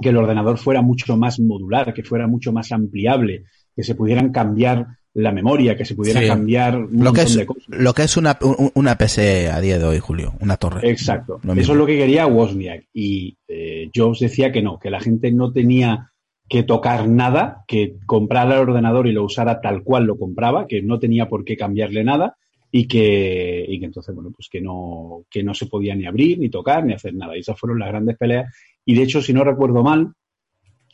que 0.00 0.08
el 0.10 0.16
ordenador 0.16 0.58
fuera 0.58 0.80
mucho 0.80 1.16
más 1.16 1.40
modular, 1.40 1.92
que 1.92 2.02
fuera 2.04 2.26
mucho 2.26 2.52
más 2.52 2.70
ampliable, 2.72 3.44
que 3.74 3.82
se 3.82 3.94
pudieran 3.94 4.30
cambiar 4.30 4.86
la 5.14 5.32
memoria, 5.32 5.76
que 5.76 5.84
se 5.84 5.96
pudiera 5.96 6.20
Sí. 6.20 6.28
cambiar 6.28 6.76
un 6.76 7.02
Lo 7.02 7.12
que, 7.12 7.22
es, 7.22 7.34
de 7.34 7.44
cosas. 7.46 7.64
lo 7.68 7.92
que 7.92 8.02
es 8.04 8.16
una, 8.16 8.38
un- 8.40 8.70
una 8.74 8.96
PC 8.96 9.48
a 9.50 9.60
día 9.60 9.78
de 9.78 9.84
hoy, 9.84 9.98
Julio. 9.98 10.34
Una 10.40 10.56
torre. 10.56 10.88
Exacto. 10.88 11.40
Eso 11.56 11.72
es 11.72 11.78
lo 11.78 11.86
que 11.86 11.98
quería 11.98 12.26
Wozniak. 12.26 12.84
Y 12.94 13.36
eh, 13.48 13.90
Jobs 13.94 14.20
decía 14.20 14.52
que 14.52 14.62
no, 14.62 14.78
que 14.78 14.90
la 14.90 15.00
gente 15.00 15.32
no 15.32 15.50
tenía 15.52 16.12
que 16.48 16.62
tocar 16.62 17.08
nada, 17.08 17.64
que 17.66 17.96
comprara 18.06 18.54
el 18.54 18.68
ordenador 18.68 19.06
y 19.06 19.12
lo 19.12 19.24
usara 19.24 19.60
tal 19.60 19.82
cual 19.82 20.04
lo 20.04 20.18
compraba, 20.18 20.66
que 20.66 20.82
no 20.82 20.98
tenía 20.98 21.28
por 21.28 21.44
qué 21.44 21.56
cambiarle 21.56 22.04
nada 22.04 22.36
y 22.70 22.86
que, 22.86 23.64
y 23.68 23.78
que 23.78 23.86
entonces, 23.86 24.14
bueno, 24.14 24.30
pues 24.34 24.48
que 24.50 24.60
no, 24.60 25.24
que 25.30 25.42
no 25.42 25.54
se 25.54 25.66
podía 25.66 25.94
ni 25.94 26.06
abrir, 26.06 26.38
ni 26.38 26.48
tocar, 26.48 26.84
ni 26.84 26.94
hacer 26.94 27.14
nada. 27.14 27.36
Y 27.36 27.40
esas 27.40 27.58
fueron 27.58 27.78
las 27.78 27.88
grandes 27.88 28.16
peleas. 28.16 28.54
Y 28.84 28.94
de 28.94 29.02
hecho, 29.02 29.20
si 29.20 29.32
no 29.32 29.44
recuerdo 29.44 29.82
mal, 29.82 30.12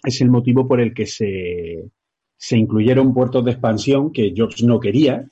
es 0.05 0.21
el 0.21 0.31
motivo 0.31 0.67
por 0.67 0.81
el 0.81 0.93
que 0.93 1.07
se, 1.07 1.91
se 2.37 2.57
incluyeron 2.57 3.15
puertos 3.15 3.45
de 3.45 3.53
expansión 3.53 4.13
que 4.13 4.35
Jobs 4.37 4.63
no 4.63 4.81
quería, 4.81 5.29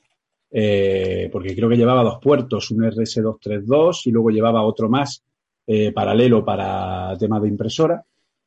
eh, 0.51 1.29
porque 1.31 1.55
creo 1.55 1.69
que 1.69 1.77
llevaba 1.77 2.03
dos 2.03 2.19
puertos, 2.21 2.71
un 2.71 2.83
RS232 2.83 4.01
y 4.05 4.11
luego 4.11 4.29
llevaba 4.29 4.63
otro 4.63 4.89
más 4.89 5.23
eh, 5.65 5.91
paralelo 5.91 6.43
para 6.43 7.17
temas 7.17 7.41
de 7.41 7.47
impresora, 7.47 8.03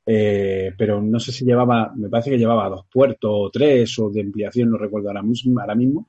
eh, 0.06 0.72
pero 0.78 1.02
no 1.02 1.18
sé 1.20 1.32
si 1.32 1.44
llevaba, 1.44 1.92
me 1.96 2.08
parece 2.08 2.30
que 2.30 2.38
llevaba 2.38 2.68
dos 2.68 2.86
puertos 2.90 3.30
o 3.32 3.50
tres 3.50 3.98
o 3.98 4.08
de 4.10 4.22
ampliación, 4.22 4.70
no 4.70 4.78
recuerdo 4.78 5.08
ahora 5.08 5.22
mismo, 5.22 5.60
ahora 5.60 5.74
mismo 5.74 6.08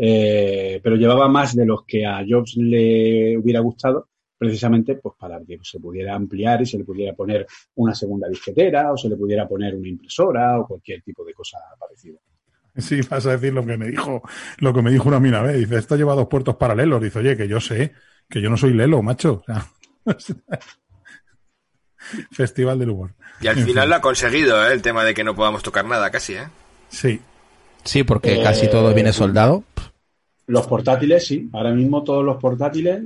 eh, 0.00 0.78
pero 0.80 0.94
llevaba 0.94 1.26
más 1.28 1.56
de 1.56 1.66
los 1.66 1.84
que 1.84 2.06
a 2.06 2.24
Jobs 2.26 2.56
le 2.56 3.36
hubiera 3.36 3.58
gustado, 3.58 4.10
precisamente 4.38 4.94
pues 4.94 5.16
para 5.18 5.40
que 5.44 5.58
se 5.60 5.80
pudiera 5.80 6.14
ampliar 6.14 6.62
y 6.62 6.66
se 6.66 6.78
le 6.78 6.84
pudiera 6.84 7.14
poner 7.14 7.44
una 7.74 7.92
segunda 7.96 8.28
disquetera 8.28 8.92
o 8.92 8.96
se 8.96 9.08
le 9.08 9.16
pudiera 9.16 9.48
poner 9.48 9.74
una 9.74 9.88
impresora 9.88 10.60
o 10.60 10.68
cualquier 10.68 11.02
tipo 11.02 11.24
de 11.24 11.34
cosa 11.34 11.58
parecida. 11.76 12.20
Sí, 12.76 13.00
vas 13.10 13.26
a 13.26 13.32
decir 13.32 13.52
lo 13.52 13.66
que 13.66 13.76
me 13.76 13.88
dijo, 13.88 14.22
lo 14.58 14.72
que 14.72 14.82
me 14.82 14.92
dijo 14.92 15.08
una 15.08 15.18
mina 15.18 15.42
vez. 15.42 15.58
Dice, 15.58 15.78
esto 15.78 15.96
lleva 15.96 16.14
dos 16.14 16.28
puertos 16.28 16.54
paralelos. 16.54 17.02
Dice, 17.02 17.18
oye, 17.18 17.36
que 17.36 17.48
yo 17.48 17.58
sé, 17.58 17.92
que 18.28 18.40
yo 18.40 18.50
no 18.50 18.56
soy 18.56 18.74
Lelo, 18.74 19.02
macho. 19.02 19.42
Festival 22.30 22.78
del 22.78 22.90
humor. 22.90 23.14
Y 23.40 23.46
al 23.48 23.58
En 23.58 23.64
final 23.66 23.84
fin. 23.84 23.90
lo 23.90 23.96
ha 23.96 24.00
conseguido, 24.00 24.68
¿eh? 24.68 24.72
El 24.72 24.82
tema 24.82 25.04
de 25.04 25.14
que 25.14 25.24
no 25.24 25.34
podamos 25.34 25.62
tocar 25.62 25.84
nada 25.84 26.10
casi, 26.10 26.34
¿eh? 26.34 26.48
Sí. 26.88 27.20
Sí, 27.84 28.04
porque 28.04 28.40
Eh, 28.40 28.42
casi 28.42 28.68
todo 28.68 28.92
viene 28.94 29.12
soldado. 29.12 29.64
Los 30.46 30.66
portátiles, 30.66 31.26
sí. 31.26 31.48
Ahora 31.52 31.72
mismo 31.72 32.02
todos 32.02 32.24
los 32.24 32.36
portátiles 32.38 33.02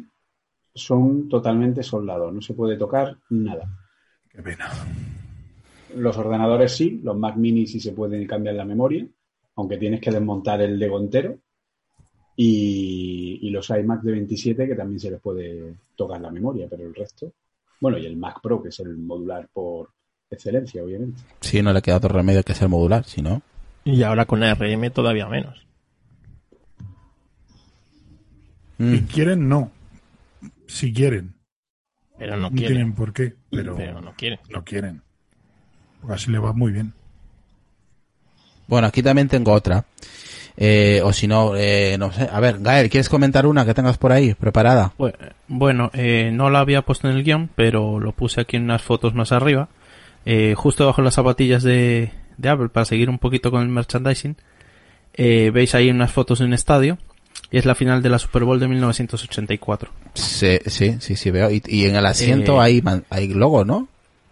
son 0.74 1.28
totalmente 1.28 1.82
soldados. 1.82 2.32
No 2.32 2.40
se 2.40 2.54
puede 2.54 2.76
tocar 2.76 3.16
nada. 3.30 3.64
Qué 4.30 4.42
pena. 4.42 4.70
Los 5.96 6.16
ordenadores 6.16 6.72
sí, 6.74 7.00
los 7.02 7.16
Mac 7.16 7.36
Mini 7.36 7.66
sí 7.66 7.78
se 7.80 7.92
pueden 7.92 8.26
cambiar 8.26 8.54
la 8.54 8.64
memoria, 8.64 9.06
aunque 9.56 9.76
tienes 9.76 10.00
que 10.00 10.10
desmontar 10.10 10.62
el 10.62 10.78
Lego 10.78 10.98
entero. 10.98 11.36
Y, 12.34 13.40
y 13.42 13.50
los 13.50 13.68
iMac 13.68 14.00
de 14.02 14.12
27 14.12 14.66
que 14.66 14.74
también 14.74 14.98
se 14.98 15.10
les 15.10 15.20
puede 15.20 15.74
tocar 15.94 16.20
la 16.20 16.30
memoria, 16.30 16.66
pero 16.70 16.84
el 16.86 16.94
resto. 16.94 17.30
Bueno, 17.82 17.98
y 17.98 18.06
el 18.06 18.16
Mac 18.16 18.38
Pro, 18.40 18.62
que 18.62 18.68
es 18.68 18.78
el 18.78 18.96
modular 18.96 19.48
por 19.52 19.90
excelencia, 20.30 20.84
obviamente. 20.84 21.20
Sí, 21.40 21.60
no 21.62 21.72
le 21.72 21.82
queda 21.82 21.96
otro 21.96 22.10
remedio 22.10 22.44
que 22.44 22.54
ser 22.54 22.68
modular, 22.68 23.02
si 23.04 23.22
no. 23.22 23.42
Y 23.82 24.04
ahora 24.04 24.24
con 24.24 24.40
ARM 24.44 24.90
todavía 24.92 25.26
menos. 25.26 25.66
Mm. 28.78 28.94
Si 28.94 29.02
quieren, 29.02 29.48
no. 29.48 29.72
Si 30.68 30.92
quieren. 30.92 31.34
Pero 32.18 32.36
no 32.36 32.42
No 32.42 32.50
quieren. 32.50 32.68
tienen 32.68 32.92
por 32.94 33.12
qué, 33.12 33.34
pero, 33.50 33.74
Pero 33.76 34.00
no 34.00 34.12
quieren. 34.14 34.38
no 34.48 34.62
quieren. 34.64 35.02
Porque 36.00 36.14
así 36.14 36.30
le 36.30 36.38
va 36.38 36.52
muy 36.52 36.70
bien. 36.70 36.92
Bueno, 38.68 38.86
aquí 38.86 39.02
también 39.02 39.26
tengo 39.26 39.52
otra. 39.52 39.84
Eh, 40.56 41.00
o 41.02 41.12
si 41.12 41.26
no, 41.26 41.52
eh, 41.56 41.96
no 41.98 42.12
sé. 42.12 42.28
A 42.30 42.38
ver, 42.40 42.58
Gael, 42.60 42.90
¿quieres 42.90 43.08
comentar 43.08 43.46
una 43.46 43.64
que 43.64 43.72
tengas 43.74 43.96
por 43.98 44.12
ahí 44.12 44.34
preparada? 44.34 44.92
Bu- 44.98 45.14
Bueno, 45.48 45.90
eh, 45.94 46.30
no 46.32 46.50
la 46.50 46.60
había 46.60 46.82
puesto 46.82 47.08
en 47.08 47.16
el 47.16 47.24
guion, 47.24 47.48
pero 47.54 47.98
lo 48.00 48.12
puse 48.12 48.40
aquí 48.42 48.56
en 48.56 48.64
unas 48.64 48.82
fotos 48.82 49.14
más 49.14 49.32
arriba. 49.32 49.68
Eh, 50.26 50.54
justo 50.56 50.84
debajo 50.84 51.00
de 51.02 51.06
las 51.06 51.14
zapatillas 51.14 51.62
de, 51.62 52.10
de 52.36 52.48
Apple, 52.48 52.68
para 52.68 52.84
seguir 52.84 53.08
un 53.10 53.18
poquito 53.18 53.50
con 53.50 53.62
el 53.62 53.68
merchandising. 53.68 54.36
Eh, 55.14 55.50
veis 55.52 55.74
ahí 55.74 55.90
unas 55.90 56.12
fotos 56.12 56.38
de 56.40 56.44
un 56.44 56.52
estadio. 56.54 56.98
Y 57.50 57.58
es 57.58 57.66
la 57.66 57.74
final 57.74 58.02
de 58.02 58.08
la 58.08 58.18
Super 58.18 58.44
Bowl 58.44 58.60
de 58.60 58.68
1984. 58.68 59.90
Sí, 60.14 60.58
sí, 60.66 60.96
sí, 61.00 61.16
sí 61.16 61.30
veo. 61.30 61.50
Y, 61.50 61.62
y 61.66 61.84
en 61.86 61.96
el 61.96 62.06
asiento 62.06 62.56
Eh, 62.56 62.64
hay, 62.64 62.82
man- 62.82 63.04
hay 63.10 63.28
logo, 63.28 63.64
¿no? 63.64 63.88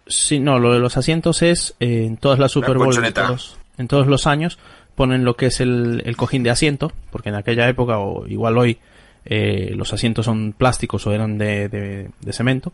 Sí, 0.07 0.39
no, 0.39 0.59
lo 0.59 0.73
de 0.73 0.79
los 0.79 0.97
asientos 0.97 1.41
es 1.41 1.75
eh, 1.79 2.05
en 2.05 2.17
todas 2.17 2.39
las 2.39 2.51
Super 2.51 2.77
Bowl, 2.77 2.87
en 2.95 3.13
todos, 3.27 3.57
en 3.77 3.87
todos 3.87 4.07
los 4.07 4.27
años, 4.27 4.57
ponen 4.95 5.23
lo 5.25 5.35
que 5.35 5.47
es 5.47 5.61
el, 5.61 6.01
el 6.05 6.17
cojín 6.17 6.43
de 6.43 6.49
asiento, 6.51 6.91
porque 7.11 7.29
en 7.29 7.35
aquella 7.35 7.67
época, 7.69 7.97
o 7.99 8.27
igual 8.27 8.57
hoy, 8.57 8.77
eh, 9.25 9.73
los 9.75 9.93
asientos 9.93 10.25
son 10.25 10.53
plásticos 10.57 11.05
o 11.07 11.13
eran 11.13 11.37
de, 11.37 11.69
de- 11.69 12.09
de 12.19 12.33
cemento, 12.33 12.73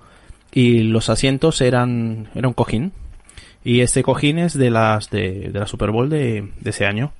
y 0.51 0.80
los 0.84 1.09
asientos 1.09 1.61
eran, 1.61 2.30
era 2.36 2.47
un 2.47 2.53
cojín. 2.53 2.91
Y 3.63 3.82
este 3.82 4.01
cojín 4.01 4.39
es 4.39 4.53
de 4.53 4.70
las 4.70 5.09
de, 5.09 5.49
de 5.51 5.59
la 5.59 5.68
Super 5.68 5.91
Bowl 5.91 6.09
de, 6.09 6.49
ese 6.63 6.86
año. 6.86 7.11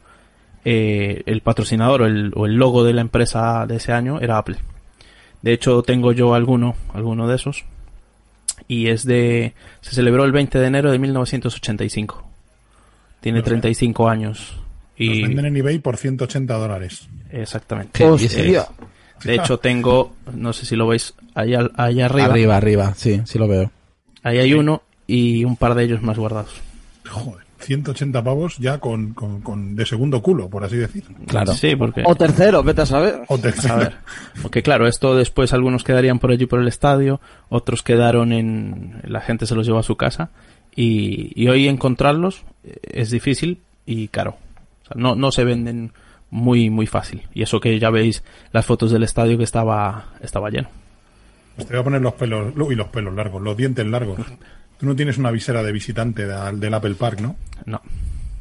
Eh, 0.66 1.24
el 1.26 1.42
patrocinador 1.42 2.02
o 2.04 2.06
el, 2.06 2.32
o 2.36 2.46
el 2.46 2.56
logo 2.56 2.84
de 2.86 2.94
la 2.94 3.02
empresa 3.02 3.66
de 3.68 3.76
ese 3.78 3.92
año 3.92 4.20
era 4.22 4.38
Apple. 4.38 4.58
De 5.42 5.52
hecho, 5.54 5.82
tengo 5.84 6.14
yo 6.14 6.34
alguno, 6.34 6.76
alguno 6.94 7.28
de 7.28 7.36
esos. 7.36 7.66
Y 8.68 8.88
es 8.88 9.06
de, 9.06 9.54
se 9.82 9.92
celebró 9.94 10.24
el 10.24 10.32
20 10.32 10.58
de 10.58 10.68
enero 10.68 10.92
de 10.92 11.00
1985. 11.00 12.26
Tiene 13.22 13.40
Los- 13.40 13.48
35 13.48 14.10
años. 14.10 14.58
Los 14.98 15.16
Y 15.18 15.22
venden 15.22 15.46
en 15.46 15.58
eBay 15.58 15.80
por 15.80 15.98
180 15.98 16.54
dólares. 16.56 17.08
exactamente. 17.32 18.04
De 19.24 19.36
hecho, 19.36 19.58
tengo, 19.58 20.14
no 20.34 20.54
sé 20.54 20.66
si 20.66 20.76
lo 20.76 20.88
veis, 20.88 21.14
allá, 21.34 21.68
allá 21.76 22.06
arriba. 22.06 22.26
Arriba, 22.26 22.58
arriba, 22.58 22.94
sí, 22.96 23.22
sí 23.26 23.40
lo 23.40 23.48
veo. 23.48 23.72
Ahí 24.24 24.38
hay 24.38 24.54
uno 24.54 24.84
y 25.08 25.44
un 25.44 25.56
par 25.56 25.74
de 25.74 25.86
ellos 25.86 26.04
más 26.04 26.18
guardados. 26.20 26.52
Joder, 27.10 27.44
180 27.62 28.24
pavos 28.24 28.58
ya 28.58 28.78
con, 28.80 29.14
con, 29.14 29.42
con 29.42 29.76
de 29.76 29.86
segundo 29.86 30.22
culo, 30.22 30.50
por 30.50 30.64
así 30.64 30.78
decir. 30.78 31.04
Claro. 31.26 31.54
Sí, 31.54 31.76
porque, 31.76 32.04
O 32.06 32.16
tercero, 32.16 32.62
vete 32.62 32.82
a 32.82 32.86
saber. 32.86 33.22
O 33.28 33.38
tercero. 33.40 33.74
a 33.74 33.78
ver, 33.78 33.94
porque 34.42 34.62
claro, 34.62 34.88
esto 34.88 35.16
después 35.16 35.52
algunos 35.54 35.84
quedarían 35.84 36.20
por 36.20 36.32
allí 36.32 36.46
por 36.46 36.60
el 36.60 36.68
estadio, 36.68 37.20
otros 37.50 37.82
quedaron 37.82 38.34
en, 38.34 39.02
la 39.04 39.22
gente 39.22 39.48
se 39.48 39.56
los 39.56 39.66
llevó 39.66 39.80
a 39.80 39.84
su 39.84 39.96
casa 39.96 40.30
y, 40.76 41.32
y 41.36 41.48
hoy 41.48 41.68
encontrarlos 41.68 42.44
es 42.84 43.10
difícil 43.10 43.62
y 43.86 44.10
caro. 44.10 44.38
O 44.90 44.94
sea, 44.94 45.02
no, 45.02 45.16
no 45.16 45.32
se 45.32 45.44
venden 45.44 45.92
muy, 46.30 46.70
muy 46.70 46.88
fácil. 46.88 47.24
Y 47.34 47.42
eso 47.44 47.60
que 47.60 47.78
ya 47.80 47.90
veis 47.90 48.24
las 48.52 48.66
fotos 48.66 48.92
del 48.92 49.04
estadio 49.04 49.38
que 49.38 49.44
estaba, 49.44 50.14
estaba 50.22 50.50
lleno. 50.50 50.70
Pues 51.56 51.68
te 51.68 51.74
voy 51.74 51.82
a 51.82 51.84
poner 51.84 52.02
los 52.02 52.14
pelos, 52.14 52.54
y 52.72 52.76
los 52.76 52.88
pelos 52.88 53.14
largos, 53.16 53.42
los 53.42 53.58
dientes 53.58 53.86
largos. 53.86 54.20
Tú 54.80 54.86
no 54.86 54.96
tienes 54.96 55.18
una 55.18 55.32
visera 55.32 55.64
de 55.64 55.72
visitante 55.72 56.28
de- 56.28 56.52
del 56.58 56.74
Apple 56.74 56.96
Park, 56.96 57.20
¿no? 57.22 57.36
No. 57.66 57.82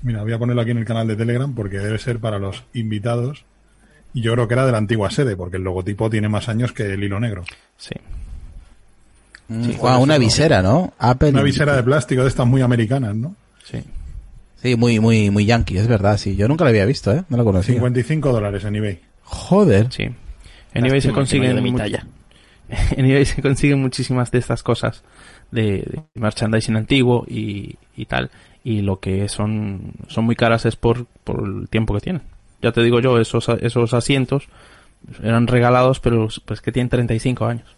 Mira, 0.02 0.22
voy 0.22 0.32
a 0.34 0.38
ponerlo 0.38 0.60
aquí 0.62 0.70
en 0.72 0.78
el 0.78 0.84
canal 0.84 1.06
de 1.08 1.16
Telegram 1.16 1.52
porque 1.54 1.78
debe 1.78 1.98
ser 1.98 2.18
para 2.18 2.38
los 2.38 2.62
invitados. 2.74 3.44
Y 4.12 4.20
yo 4.22 4.32
creo 4.34 4.46
que 4.48 4.54
era 4.54 4.66
de 4.66 4.72
la 4.72 4.78
antigua 4.78 5.10
sede, 5.10 5.34
porque 5.36 5.56
el 5.56 5.62
logotipo 5.64 6.10
tiene 6.10 6.28
más 6.28 6.48
años 6.48 6.72
que 6.72 6.92
el 6.92 7.02
hilo 7.02 7.18
negro. 7.20 7.44
Sí. 7.78 7.94
Mm, 9.48 9.70
una 10.00 10.18
visera, 10.18 10.60
¿no? 10.60 10.92
Apple. 10.98 11.30
Una 11.30 11.42
visera 11.42 11.76
de 11.76 11.82
plástico 11.82 12.22
de 12.22 12.28
estas 12.28 12.46
muy 12.46 12.62
americanas, 12.62 13.14
¿no? 13.14 13.34
Sí. 13.64 13.78
Sí, 14.62 14.76
muy, 14.76 15.00
muy, 15.00 15.30
muy 15.30 15.44
yankee, 15.44 15.78
es 15.78 15.86
verdad, 15.86 16.16
sí. 16.18 16.36
Yo 16.36 16.48
nunca 16.48 16.64
la 16.64 16.70
había 16.70 16.86
visto, 16.86 17.12
¿eh? 17.12 17.24
No 17.28 17.36
la 17.36 17.44
conocía. 17.44 17.74
55 17.74 18.32
dólares 18.32 18.64
en 18.64 18.76
eBay. 18.76 19.00
Joder. 19.22 19.92
Sí. 19.92 20.04
En 20.74 20.86
eBay 20.86 21.00
se 21.00 21.08
Lástima 21.08 21.46
no 21.46 21.52
haya 21.52 21.62
consiguen 21.62 21.76
talla. 21.76 22.06
en 22.96 23.04
eBay 23.04 23.24
se 23.24 23.42
consiguen 23.42 23.80
muchísimas 23.80 24.30
de 24.30 24.38
estas 24.38 24.62
cosas 24.62 25.02
de, 25.50 25.62
de 25.62 26.02
merchandising 26.14 26.76
antiguo 26.76 27.24
y, 27.28 27.76
y 27.96 28.06
tal 28.06 28.30
y 28.64 28.82
lo 28.82 28.98
que 28.98 29.28
son 29.28 29.92
son 30.08 30.24
muy 30.24 30.34
caras 30.34 30.66
es 30.66 30.74
por, 30.74 31.06
por 31.22 31.46
el 31.46 31.68
tiempo 31.68 31.94
que 31.94 32.00
tienen 32.00 32.22
ya 32.60 32.72
te 32.72 32.82
digo 32.82 32.98
yo 32.98 33.20
esos 33.20 33.48
esos 33.60 33.94
asientos 33.94 34.48
eran 35.22 35.46
regalados 35.46 36.00
pero 36.00 36.28
pues 36.44 36.60
que 36.60 36.72
tienen 36.72 36.88
35 36.88 37.46
años 37.46 37.76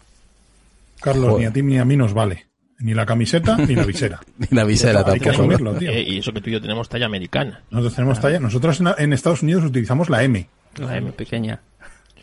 Carlos, 0.99 1.29
Joder. 1.29 1.39
ni 1.39 1.45
a 1.45 1.53
ti 1.53 1.61
ni 1.63 1.77
a 1.77 1.85
mí 1.85 1.95
nos 1.95 2.13
vale. 2.13 2.45
Ni 2.79 2.93
la 2.93 3.05
camiseta 3.05 3.57
ni 3.57 3.75
la 3.75 3.83
visera. 3.85 4.19
Ni 4.37 4.47
la 4.51 4.63
visera 4.63 5.03
Hay 5.05 5.19
que 5.19 5.31
tampoco. 5.31 5.47
¿no? 5.47 5.53
asumirlo, 5.55 5.73
tío. 5.75 5.91
Eh, 5.91 6.01
y 6.01 6.17
eso 6.19 6.31
que 6.31 6.39
tú 6.41 6.49
y 6.49 6.53
yo 6.53 6.61
tenemos 6.61 6.87
talla 6.87 7.07
americana. 7.07 7.61
Nosotros 7.71 7.95
tenemos 7.95 8.19
talla. 8.21 8.39
Nosotros 8.39 8.79
en, 8.79 8.87
en 8.97 9.13
Estados 9.13 9.43
Unidos 9.43 9.65
utilizamos 9.65 10.09
la 10.09 10.23
M. 10.23 10.47
la 10.77 10.97
M 10.97 11.11
pequeña 11.11 11.59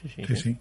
Sí, 0.02 0.08
sí. 0.14 0.24
Sí, 0.28 0.36
sí. 0.36 0.56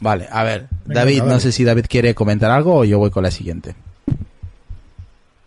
Vale, 0.00 0.28
a 0.30 0.42
ver. 0.44 0.66
Venga, 0.84 1.00
David, 1.00 1.22
no 1.22 1.40
sé 1.40 1.52
si 1.52 1.64
David 1.64 1.86
quiere 1.88 2.14
comentar 2.14 2.50
algo 2.50 2.76
o 2.76 2.84
yo 2.84 2.98
voy 2.98 3.10
con 3.10 3.22
la 3.22 3.30
siguiente. 3.30 3.74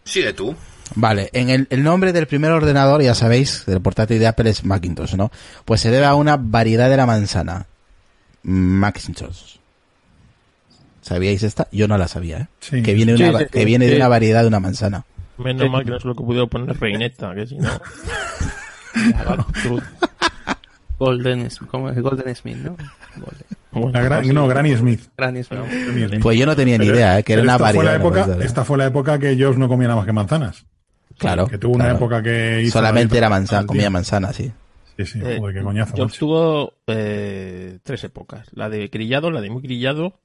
Sigue 0.03 0.33
tú. 0.33 0.55
Vale, 0.95 1.29
en 1.33 1.49
el, 1.51 1.67
el 1.69 1.83
nombre 1.83 2.13
del 2.13 2.25
primer 2.25 2.51
ordenador, 2.51 3.01
ya 3.03 3.13
sabéis, 3.13 3.65
del 3.67 3.79
portátil 3.81 4.17
de 4.19 4.25
Apple 4.27 4.49
es 4.49 4.65
Macintosh, 4.65 5.13
¿no? 5.15 5.31
Pues 5.65 5.81
se 5.81 5.91
debe 5.91 6.05
a 6.05 6.15
una 6.15 6.35
variedad 6.37 6.89
de 6.89 6.97
la 6.97 7.05
manzana. 7.05 7.67
Macintosh. 8.41 9.58
¿Sabíais 11.09 11.41
esta? 11.43 11.67
Yo 11.71 11.87
no 11.87 11.97
la 11.97 12.07
sabía, 12.07 12.37
¿eh? 12.37 12.47
Sí. 12.59 12.83
que 12.83 12.93
viene, 12.93 13.17
Sí, 13.17 13.23
sí, 13.25 13.45
que 13.51 13.59
sí. 13.59 13.65
viene 13.65 13.87
de 13.87 13.95
una 13.95 14.07
variedad 14.07 14.41
de 14.43 14.47
una 14.47 14.59
manzana. 14.59 15.05
Menos 15.39 15.69
mal 15.71 15.83
que 15.83 15.89
no 15.89 15.97
es 15.97 16.05
lo 16.05 16.13
que 16.13 16.23
pudiera 16.23 16.45
poner 16.45 16.79
reineta, 16.79 17.33
que 17.33 17.47
si 17.47 17.55
no. 17.57 17.67
Golden 20.99 21.47
¿cómo 21.71 21.89
es? 21.89 22.01
Golden 22.01 22.35
Smith 22.35 22.57
¿no? 22.57 22.75
Golden. 23.15 23.45
Bueno, 23.71 23.91
La 23.91 24.01
gran- 24.01 24.25
sí. 24.25 24.33
no, 24.33 24.47
Granny 24.47 24.75
Smith. 24.75 25.01
Granny 25.17 25.43
Smith. 25.43 26.19
Pues 26.21 26.37
yo 26.37 26.45
no 26.45 26.55
tenía 26.55 26.77
ni 26.77 26.85
Pero- 26.85 26.97
idea, 26.97 27.19
¿eh? 27.19 27.23
Que 27.23 27.33
era 27.33 27.41
una 27.43 27.53
esta 27.53 27.65
fue 27.69 27.77
variedad. 27.77 27.85
la 27.85 27.91
de 27.91 27.97
época, 28.05 28.19
manzana. 28.21 28.45
Esta 28.45 28.65
fue 28.65 28.77
la 28.77 28.85
época 28.87 29.19
que 29.19 29.37
Jobs 29.41 29.57
no 29.57 29.67
comía 29.67 29.87
nada 29.87 29.97
más 29.97 30.05
que 30.05 30.11
manzanas. 30.11 30.65
Claro. 31.17 31.47
Que 31.47 31.57
tuvo 31.57 31.75
una 31.75 31.85
claro. 31.85 31.97
época 31.99 32.23
que 32.23 32.61
hizo 32.63 32.73
Solamente 32.73 33.15
la 33.15 33.17
era 33.19 33.29
manzana, 33.29 33.65
comía 33.67 33.89
manzana, 33.89 34.33
sí. 34.33 34.51
Sí, 34.97 35.05
sí, 35.05 35.19
Eh, 35.23 35.37
joder, 35.39 35.55
qué 35.55 35.61
coñazo. 35.63 35.91
Jobs 35.95 36.11
macho. 36.11 36.19
tuvo 36.19 36.73
eh, 36.87 37.79
tres 37.83 38.03
épocas. 38.03 38.47
La 38.51 38.69
de 38.69 38.87
grillado, 38.89 39.31
la 39.31 39.39
de 39.41 39.49
muy 39.49 39.61
grillado 39.61 40.19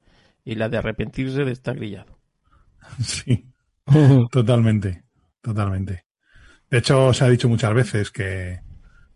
y 0.44 0.54
la 0.56 0.68
de 0.68 0.78
arrepentirse 0.78 1.44
de 1.44 1.52
estar 1.52 1.76
grillado. 1.76 2.18
Sí, 3.00 3.46
totalmente, 4.30 5.04
totalmente. 5.40 6.04
De 6.70 6.78
hecho, 6.78 7.12
se 7.12 7.24
ha 7.24 7.28
dicho 7.28 7.48
muchas 7.48 7.72
veces 7.72 8.10
que 8.10 8.60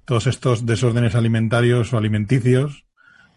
todos 0.04 0.26
estos 0.26 0.64
desórdenes 0.64 1.14
alimentarios 1.14 1.92
o 1.92 1.98
alimenticios 1.98 2.86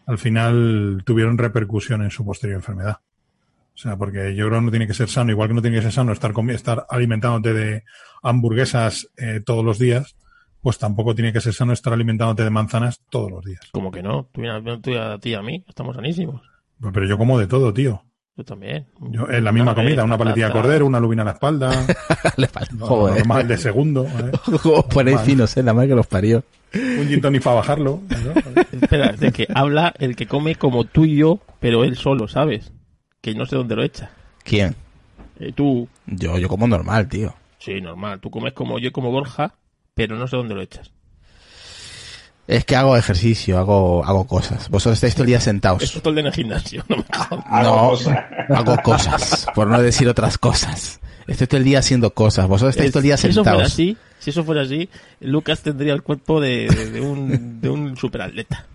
al 0.05 0.17
final 0.17 1.03
tuvieron 1.05 1.37
repercusión 1.37 2.01
en 2.01 2.11
su 2.11 2.25
posterior 2.25 2.57
enfermedad. 2.57 2.99
O 3.73 3.77
sea, 3.77 3.97
porque 3.97 4.35
yo 4.35 4.47
creo 4.47 4.59
que 4.59 4.65
no 4.65 4.71
tiene 4.71 4.87
que 4.87 4.93
ser 4.93 5.09
sano, 5.09 5.31
igual 5.31 5.47
que 5.47 5.53
no 5.55 5.61
tiene 5.61 5.77
que 5.77 5.83
ser 5.83 5.91
sano 5.91 6.11
estar, 6.11 6.33
estar 6.49 6.85
alimentándote 6.89 7.53
de 7.53 7.83
hamburguesas 8.21 9.09
eh, 9.17 9.41
todos 9.45 9.63
los 9.63 9.79
días, 9.79 10.15
pues 10.61 10.77
tampoco 10.77 11.15
tiene 11.15 11.33
que 11.33 11.41
ser 11.41 11.53
sano 11.53 11.73
estar 11.73 11.93
alimentándote 11.93 12.43
de 12.43 12.49
manzanas 12.49 13.01
todos 13.09 13.31
los 13.31 13.43
días. 13.43 13.69
Como 13.71 13.91
que 13.91 14.03
no, 14.03 14.29
tú, 14.31 14.41
tú 14.81 14.91
y 14.91 14.97
a 14.97 15.17
ti 15.17 15.29
y 15.31 15.33
a 15.33 15.41
mí, 15.41 15.63
estamos 15.67 15.95
sanísimos. 15.95 16.50
Pero 16.93 17.05
yo 17.07 17.17
como 17.17 17.37
de 17.39 17.47
todo, 17.47 17.73
tío. 17.73 18.03
Yo 18.37 18.43
también. 18.45 18.87
Yo, 19.11 19.29
en 19.29 19.43
la 19.43 19.51
misma 19.51 19.75
comida, 19.75 20.03
una 20.03 20.17
paletilla 20.17 20.47
de 20.47 20.53
cordero, 20.53 20.85
una 20.85 20.99
lubina 20.99 21.21
a 21.21 21.25
la 21.25 21.31
espalda, 21.31 21.69
Le 22.37 22.47
falta- 22.47 22.73
lo 22.75 22.85
Joder. 22.87 23.17
normal 23.19 23.47
de 23.47 23.57
segundo, 23.59 24.05
¿eh? 24.05 24.31
Os 24.63 24.85
ponéis 24.85 25.17
Vale. 25.17 25.29
finos, 25.29 25.57
¿eh? 25.57 25.63
La 25.63 25.73
madre 25.73 25.89
que 25.89 25.95
los 25.95 26.07
parió. 26.07 26.43
un 26.73 27.07
gin 27.07 27.19
tonic 27.21 27.43
para 27.43 27.57
bajarlo. 27.57 27.99
¿no? 28.09 28.61
Espera, 28.81 29.11
de 29.11 29.31
que 29.31 29.47
habla 29.53 29.93
el 29.99 30.15
que 30.15 30.27
come 30.27 30.55
como 30.55 30.85
tú 30.85 31.03
y 31.05 31.17
yo, 31.17 31.39
pero 31.59 31.83
él 31.83 31.97
solo, 31.97 32.27
¿sabes? 32.27 32.71
Que 33.19 33.35
no 33.35 33.45
sé 33.45 33.57
dónde 33.57 33.75
lo 33.75 33.83
echa. 33.83 34.11
¿Quién? 34.43 34.75
Eh, 35.39 35.51
tú, 35.53 35.87
Yo, 36.07 36.37
yo 36.39 36.47
como 36.47 36.67
normal, 36.67 37.07
tío. 37.09 37.35
sí, 37.59 37.81
normal. 37.81 38.19
Tú 38.21 38.31
comes 38.31 38.53
como 38.53 38.79
yo 38.79 38.87
y 38.87 38.91
como 38.91 39.11
Borja, 39.11 39.53
pero 39.93 40.15
no 40.15 40.25
sé 40.27 40.37
dónde 40.37 40.55
lo 40.55 40.61
echas. 40.61 40.91
Es 42.47 42.65
que 42.65 42.75
hago 42.75 42.97
ejercicio, 42.97 43.57
hago, 43.59 44.03
hago 44.03 44.27
cosas. 44.27 44.69
Vosotros 44.69 44.95
estáis 44.95 45.13
todo 45.13 45.23
el 45.23 45.27
día 45.27 45.39
sentados. 45.39 45.83
Esto 45.83 45.97
es 45.99 46.03
todo 46.03 46.09
el 46.09 46.15
día 46.15 46.21
en 46.21 46.27
el 46.27 46.33
gimnasio. 46.33 46.83
No 46.89 46.97
me 46.97 47.03
jodas. 47.17 48.07
No, 48.49 48.55
hago 48.57 48.77
cosas, 48.83 49.47
por 49.55 49.67
no 49.67 49.81
decir 49.81 50.07
otras 50.09 50.37
cosas. 50.37 50.99
Estoy 51.27 51.47
todo 51.47 51.57
el 51.59 51.63
día 51.63 51.79
haciendo 51.79 52.11
cosas. 52.13 52.47
Vosotros 52.47 52.71
estáis 52.75 52.91
todo 52.91 52.99
el 52.99 53.03
día 53.05 53.15
si 53.17 53.27
eso 53.27 53.43
fuera 53.43 53.51
sentados. 53.59 53.73
así, 53.73 53.97
si 54.19 54.29
eso 54.31 54.43
fuera 54.43 54.63
así, 54.63 54.89
Lucas 55.21 55.61
tendría 55.61 55.93
el 55.93 56.01
cuerpo 56.01 56.41
de, 56.41 56.67
de- 56.67 56.89
de 56.91 56.99
un, 57.01 57.61
de 57.61 57.69
un 57.69 57.95
superatleta. 57.95 58.65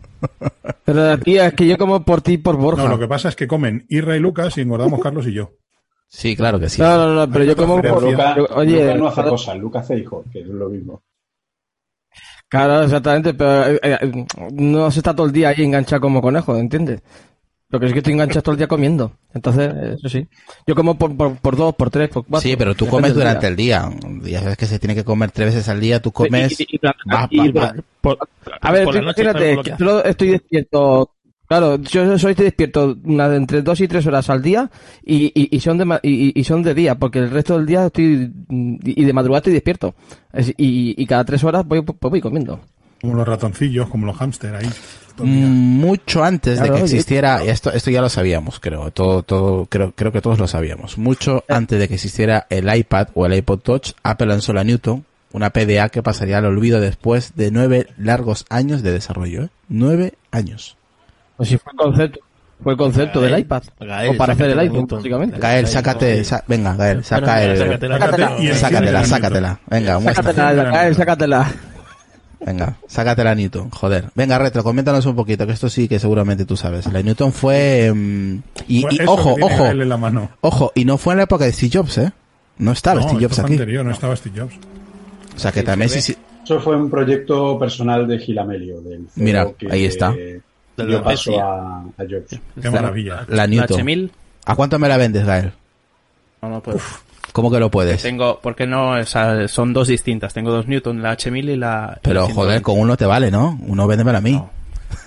Pero 0.85 1.19
tío, 1.19 1.43
es 1.45 1.53
que 1.55 1.67
yo 1.67 1.77
como 1.77 2.03
por 2.05 2.23
ti 2.23 2.35
y 2.35 2.39
por 2.39 2.57
Borja. 2.57 2.85
No, 2.85 2.89
lo 2.89 2.99
que 2.99 3.09
pasa 3.09 3.29
es 3.29 3.37
que 3.37 3.47
comen 3.47 3.85
Irra 3.91 4.17
y 4.17 4.21
Lucas 4.21 4.57
y 4.57 4.63
engordamos 4.63 5.01
Carlos 5.01 5.27
y 5.27 5.33
yo. 5.35 5.51
Sí, 6.09 6.35
claro 6.37 6.59
que 6.59 6.69
sí. 6.71 6.81
No, 6.81 6.97
no, 6.97 7.15
no, 7.15 7.31
pero 7.33 7.45
yo 7.45 7.57
como 7.57 7.83
por... 7.83 8.03
Luca, 8.03 8.37
oye, 8.55 8.85
Luca 8.85 8.95
no 8.97 9.07
hace 9.09 9.23
cosas, 9.25 9.59
Luca 9.59 9.81
hace 9.81 9.99
hijos, 9.99 10.25
que 10.33 10.41
es 10.41 10.47
lo 10.47 10.69
mismo. 10.71 11.03
Claro, 12.49 12.83
exactamente, 12.85 13.35
pero 13.35 13.67
eh, 13.67 13.81
eh, 13.83 14.27
no 14.53 14.91
se 14.91 15.01
está 15.01 15.15
todo 15.15 15.27
el 15.27 15.33
día 15.33 15.49
ahí 15.49 15.65
enganchado 15.65 16.01
como 16.01 16.23
conejo, 16.23 16.57
¿entiendes? 16.57 17.03
Lo 17.69 17.81
que 17.81 17.87
es 17.87 17.93
que 17.93 17.99
estoy 17.99 18.13
enganchado 18.13 18.43
todo 18.43 18.53
el 18.53 18.59
día 18.59 18.69
comiendo. 18.69 19.13
Entonces, 19.35 19.73
eso 19.99 20.09
sí. 20.09 20.29
Yo 20.69 20.77
como 20.77 20.97
por, 20.97 21.17
por, 21.17 21.37
por 21.37 21.57
dos, 21.57 21.75
por 21.75 21.91
tres, 21.91 22.09
por 22.09 22.25
cuatro. 22.25 22.49
Sí, 22.49 22.57
pero 22.57 22.77
tú 22.77 22.87
comes 22.87 23.13
durante 23.13 23.53
día. 23.55 23.89
el 23.89 24.23
día. 24.23 24.31
Ya 24.31 24.41
sabes 24.41 24.57
que 24.57 24.67
se 24.67 24.79
tiene 24.79 24.95
que 24.95 25.03
comer 25.03 25.33
tres 25.33 25.49
veces 25.49 25.69
al 25.69 25.81
día. 25.81 26.01
Tú 26.01 26.13
comes. 26.13 26.57
A 28.61 28.73
ver, 28.73 28.87
que 28.89 29.25
yo 29.79 30.05
estoy 30.05 30.29
despierto. 30.29 31.11
Claro, 31.49 31.77
yo 31.81 32.19
soy 32.19 32.35
despierto 32.35 32.97
una 33.05 33.35
entre 33.35 33.63
dos 33.63 33.81
y 33.81 33.87
tres 33.89 34.07
horas 34.07 34.29
al 34.31 34.43
día 34.43 34.69
y, 35.05 35.27
y, 35.35 35.55
y 35.57 35.61
son 35.61 35.79
de 35.79 35.85
ma- 35.85 36.01
y, 36.03 36.39
y- 36.39 36.45
son 36.45 36.63
de 36.63 36.75
día, 36.75 36.97
porque 36.97 37.21
el 37.21 37.31
resto 37.31 37.57
del 37.57 37.67
día 37.67 37.87
estoy 37.87 38.33
y 38.51 39.05
de 39.05 39.13
madrugada 39.13 39.39
estoy 39.39 39.53
despierto 39.53 39.95
Es- 40.33 40.49
y, 40.57 40.95
y 41.01 41.07
cada 41.07 41.25
tres 41.25 41.45
horas 41.45 41.65
voy, 41.67 41.83
pues 41.83 41.99
voy 42.01 42.21
comiendo. 42.21 42.61
Como 43.01 43.15
los 43.15 43.29
ratoncillos, 43.29 43.89
como 43.89 44.07
los 44.07 44.17
hámster 44.17 44.57
ahí. 44.57 44.69
Mm, 45.19 45.79
mucho 45.79 46.25
antes 46.25 46.59
de 46.61 46.67
que 46.67 46.73
oye. 46.73 46.83
existiera 46.85 47.43
esto 47.45 47.71
esto 47.73 47.91
ya 47.91 48.03
lo 48.03 48.11
sabíamos 48.11 48.61
creo 48.61 48.91
todo 48.91 49.23
todo 49.23 49.65
creo 49.65 49.93
creo 49.97 50.13
que 50.13 50.21
todos 50.21 50.39
lo 50.39 50.47
sabíamos 50.47 50.99
mucho 50.99 51.39
Eh. 51.49 51.55
antes 51.55 51.79
de 51.79 51.89
que 51.89 51.95
existiera 51.95 52.47
el 52.51 52.69
iPad 52.77 53.09
o 53.15 53.25
el 53.25 53.33
iPod 53.33 53.61
Touch 53.61 53.93
Apple 54.03 54.27
lanzó 54.27 54.53
la 54.53 54.63
Newton 54.63 55.07
una 55.33 55.51
PDA 55.51 55.89
que 55.89 56.03
pasaría 56.03 56.37
al 56.37 56.45
olvido 56.45 56.81
después 56.81 57.33
de 57.35 57.51
nueve 57.51 57.87
largos 57.97 58.45
años 58.51 58.83
de 58.83 58.93
desarrollo 58.93 59.45
¿eh? 59.45 59.49
nueve 59.71 60.13
años 60.33 60.77
Pues 61.37 61.49
si 61.49 61.59
fue 61.59 61.73
el 61.73 61.79
concepto, 61.79 62.21
fue 62.63 62.73
el 62.73 62.79
concepto 62.79 63.21
Gael, 63.21 63.33
del 63.33 63.41
iPad. 63.43 63.63
Gael, 63.81 64.15
o 64.15 64.17
para 64.17 64.33
hacer 64.33 64.51
el 64.51 64.59
iPhone, 64.59 64.87
básicamente. 64.87 65.39
Gael 65.39 65.67
sácate 65.67 66.25
sa- 66.25 66.43
venga 66.47 66.75
Gael 66.75 67.05
saca 67.05 67.21
Bueno, 67.37 67.43
el 67.51 67.57
sácatela. 67.57 68.55
Sácatela 68.55 69.05
sácatela 69.05 69.61
venga 69.69 69.99
muestra 69.99 70.23
Sácatela, 70.33 70.65
Gael, 70.71 70.95
sácatela. 70.95 71.53
venga 72.41 72.77
sácatela 72.87 73.35
Newton 73.35 73.71
joder 73.71 74.07
venga 74.15 74.39
Retro 74.39 74.63
coméntanos 74.63 75.05
un 75.07 75.17
poquito 75.17 75.47
que 75.47 75.53
esto 75.53 75.69
sí 75.69 75.89
que 75.89 75.99
seguramente 75.99 76.45
tú 76.45 76.57
sabes 76.57 76.87
la 76.93 77.03
Newton 77.03 77.33
fue 77.33 77.93
mm, 77.95 78.37
y, 78.69 78.83
Fue 78.83 78.95
y 78.95 78.99
ojo 79.07 79.37
ojo 79.41 79.73
la 79.75 79.97
mano. 79.97 80.31
Ojo, 80.41 80.73
y 80.75 80.85
no 80.85 80.97
fue 80.99 81.13
en 81.15 81.19
la 81.19 81.25
época 81.25 81.45
de 81.45 81.53
Steve 81.53 81.71
Jobs, 81.75 81.99
¿eh? 81.99 82.13
No 82.59 82.73
estaba 82.73 83.01
No, 83.03 83.09
Steve 83.09 83.23
Jobs 83.25 83.39
aquí. 83.41 83.53
anterior, 83.53 83.85
no 83.85 83.91
estaba 83.91 84.17
Steve 84.17 84.41
Jobs. 84.41 84.55
O 85.35 85.39
sea 85.39 85.53
que 85.53 85.63
también 85.63 85.91
sí, 85.91 86.01
sí. 86.01 86.17
Eso 86.43 86.61
fue 86.61 86.77
un 86.77 86.89
proyecto 86.91 87.59
personal 87.59 88.07
de 88.09 88.19
Gilamelio. 88.19 88.81
Del 88.81 89.07
Mira, 89.17 89.49
que, 89.59 89.71
ahí 89.71 89.85
está. 89.85 90.15
eh, 90.17 90.41
La 90.77 91.03
paso 91.03 91.41
a, 91.41 91.81
a 91.81 92.03
Jobs. 92.09 92.41
Qué 92.61 92.71
maravilla. 92.71 93.25
La 93.29 93.37
La 93.37 93.47
Newton. 93.47 93.81
H1000, 93.81 94.11
¿A 94.47 94.55
cuánto 94.55 94.79
me 94.79 94.89
la 94.89 94.97
vendes, 94.97 95.25
Gael? 95.25 95.53
no, 96.43 96.49
no 96.51 96.61
puedo. 96.63 96.79
¿Cómo 97.33 97.51
que 97.51 97.61
lo 97.61 97.71
puedes? 97.71 98.01
Tengo, 98.03 98.39
porque 98.41 98.67
no, 98.67 98.93
o 98.93 99.05
sea, 99.05 99.47
son 99.49 99.73
dos 99.75 99.89
distintas. 99.89 100.33
Tengo 100.33 100.51
dos 100.51 100.69
Newton, 100.69 101.03
la 101.03 101.17
H1000 101.17 101.51
y 101.51 101.57
la. 101.57 101.99
Pero 102.03 102.21
la 102.23 102.35
joder, 102.35 102.61
120. 102.61 102.63
con 102.63 102.79
uno 102.79 102.97
te 102.97 103.05
vale, 103.05 103.31
¿no? 103.31 103.59
Uno 103.67 103.87
véndemelo 103.87 104.17
a 104.19 104.21
mí. 104.23 104.33
No, 104.33 104.51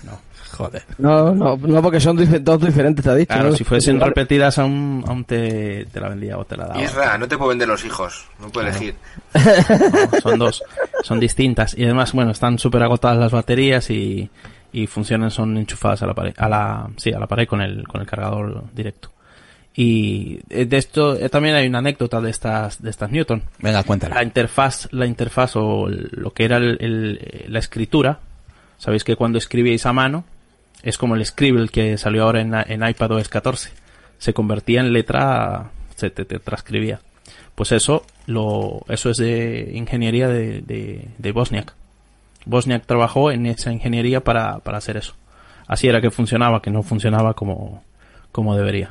no. 0.04 0.20
Joder. 0.60 0.82
No, 0.98 1.34
no, 1.34 1.56
no, 1.56 1.82
porque 1.82 1.98
son 2.00 2.16
dos 2.44 2.60
diferentes, 2.60 3.02
te 3.02 3.10
ha 3.10 3.14
dicho. 3.14 3.32
Claro, 3.32 3.50
¿no? 3.50 3.56
si 3.56 3.64
fuesen 3.64 3.96
Igual. 3.96 4.10
repetidas 4.10 4.58
aún, 4.58 5.02
aún 5.08 5.24
te, 5.24 5.86
te 5.86 6.00
la 6.00 6.10
vendía 6.10 6.36
o 6.36 6.44
te 6.44 6.56
la 6.56 6.66
daba. 6.66 6.82
Isra, 6.82 7.16
no 7.16 7.26
te 7.26 7.38
puedo 7.38 7.48
vender 7.48 7.66
los 7.66 7.82
hijos. 7.84 8.26
No 8.38 8.48
puedo 8.50 8.68
elegir. 8.68 8.94
No, 9.32 10.20
son 10.20 10.38
dos, 10.38 10.62
son 11.02 11.18
distintas. 11.18 11.76
Y 11.78 11.84
además, 11.84 12.12
bueno, 12.12 12.32
están 12.32 12.58
súper 12.58 12.82
agotadas 12.82 13.16
las 13.16 13.32
baterías 13.32 13.88
y, 13.90 14.28
y 14.72 14.86
funcionan, 14.86 15.30
son 15.30 15.56
enchufadas 15.56 16.02
a 16.02 16.06
la 16.06 16.14
pared, 16.14 16.34
a 16.36 16.48
la, 16.48 16.90
sí, 16.96 17.12
a 17.12 17.18
la 17.18 17.26
pared 17.26 17.46
con 17.46 17.60
el, 17.60 17.86
con 17.88 18.00
el 18.00 18.06
cargador 18.06 18.64
directo. 18.74 19.10
Y 19.74 20.40
eh, 20.50 20.64
de 20.66 20.76
esto 20.76 21.16
eh, 21.16 21.28
también 21.28 21.54
hay 21.54 21.66
una 21.68 21.78
anécdota 21.78 22.20
de 22.20 22.30
estas, 22.30 22.82
de 22.82 22.90
estas 22.90 23.10
Newton. 23.10 23.42
Venga, 23.60 23.78
La 23.78 23.84
cuéntala. 23.84 24.22
interfaz, 24.22 24.88
la 24.92 25.06
interfaz 25.06 25.56
o 25.56 25.88
lo 25.88 26.32
que 26.32 26.44
era 26.44 26.56
el- 26.56 26.76
el- 26.80 27.44
la 27.48 27.58
escritura, 27.60 28.18
sabéis 28.78 29.04
que 29.04 29.16
cuando 29.16 29.38
escribíais 29.38 29.86
a 29.86 29.92
mano, 29.92 30.24
es 30.82 30.98
como 30.98 31.14
el 31.14 31.24
Scribble 31.24 31.68
que 31.68 31.98
salió 31.98 32.24
ahora 32.24 32.40
en, 32.40 32.54
en 32.54 32.86
iPadOS 32.88 33.28
14. 33.28 33.70
Se 34.18 34.32
convertía 34.34 34.80
en 34.80 34.92
letra, 34.92 35.70
se 35.94 36.10
te, 36.10 36.24
te 36.24 36.38
transcribía. 36.38 37.00
Pues 37.54 37.72
eso, 37.72 38.04
lo, 38.26 38.82
eso 38.88 39.10
es 39.10 39.18
de 39.18 39.70
ingeniería 39.74 40.28
de, 40.28 40.62
de, 40.62 41.08
de 41.18 41.32
Bosniak. 41.32 41.74
Bosniak 42.46 42.86
trabajó 42.86 43.30
en 43.30 43.46
esa 43.46 43.72
ingeniería 43.72 44.22
para, 44.22 44.58
para 44.60 44.78
hacer 44.78 44.96
eso. 44.96 45.14
Así 45.66 45.88
era 45.88 46.00
que 46.00 46.10
funcionaba, 46.10 46.62
que 46.62 46.70
no 46.70 46.82
funcionaba 46.82 47.34
como, 47.34 47.84
como 48.32 48.56
debería. 48.56 48.90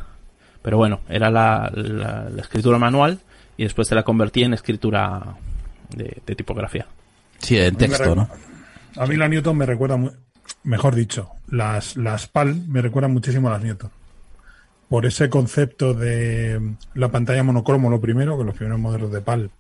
Pero 0.62 0.78
bueno, 0.78 1.02
era 1.10 1.30
la, 1.30 1.72
la, 1.74 2.30
la 2.30 2.42
escritura 2.42 2.78
manual 2.78 3.20
y 3.58 3.64
después 3.64 3.90
te 3.90 3.96
la 3.96 4.04
convertía 4.04 4.46
en 4.46 4.54
escritura 4.54 5.36
de, 5.90 6.22
de 6.26 6.36
tipografía. 6.36 6.86
Sí, 7.40 7.58
en 7.58 7.76
texto, 7.76 8.16
¿no? 8.16 8.30
A 8.98 9.06
mí 9.06 9.16
la 9.16 9.28
Newton 9.28 9.58
me 9.58 9.66
recuerda, 9.66 9.98
mejor 10.64 10.96
dicho, 10.96 11.30
las, 11.50 11.96
las 11.96 12.28
PAL 12.28 12.68
me 12.68 12.82
recuerdan 12.82 13.14
muchísimo 13.14 13.48
a 13.48 13.52
las 13.52 13.64
Newton. 13.64 13.90
Por 14.90 15.06
ese 15.06 15.30
concepto 15.30 15.94
de 15.94 16.60
la 16.96 17.10
pantalla 17.10 17.44
monocromo, 17.44 17.90
lo 17.90 18.02
primero, 18.02 18.38
que 18.38 18.44
los 18.44 18.56
primeros 18.56 18.80
modelos 18.80 19.12
de 19.12 19.22
PAL 19.22 19.52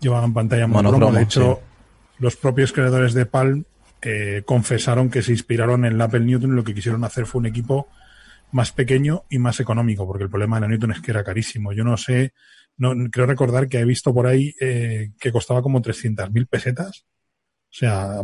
llevaban 0.00 0.34
pantalla 0.34 0.66
monocromo. 0.66 0.98
Monocromo, 0.98 1.16
de 1.16 1.22
hecho, 1.22 1.60
sí. 1.60 1.75
Los 2.18 2.36
propios 2.36 2.72
creadores 2.72 3.14
de 3.14 3.26
PAL 3.26 3.66
eh, 4.02 4.42
confesaron 4.44 5.10
que 5.10 5.22
se 5.22 5.32
inspiraron 5.32 5.84
en 5.84 5.98
la 5.98 6.04
Apple 6.04 6.20
Newton 6.20 6.52
y 6.52 6.56
lo 6.56 6.64
que 6.64 6.74
quisieron 6.74 7.04
hacer 7.04 7.26
fue 7.26 7.40
un 7.40 7.46
equipo 7.46 7.88
más 8.52 8.72
pequeño 8.72 9.24
y 9.28 9.38
más 9.38 9.60
económico, 9.60 10.06
porque 10.06 10.24
el 10.24 10.30
problema 10.30 10.56
de 10.56 10.62
la 10.62 10.68
Newton 10.68 10.92
es 10.92 11.00
que 11.00 11.10
era 11.10 11.24
carísimo. 11.24 11.72
Yo 11.72 11.84
no 11.84 11.96
sé, 11.96 12.32
no 12.76 12.94
creo 13.10 13.26
recordar 13.26 13.68
que 13.68 13.80
he 13.80 13.84
visto 13.84 14.14
por 14.14 14.26
ahí 14.26 14.54
eh, 14.60 15.10
que 15.18 15.32
costaba 15.32 15.62
como 15.62 15.82
300.000 15.82 16.46
pesetas. 16.46 17.04
O 17.68 17.78
sea, 17.78 18.20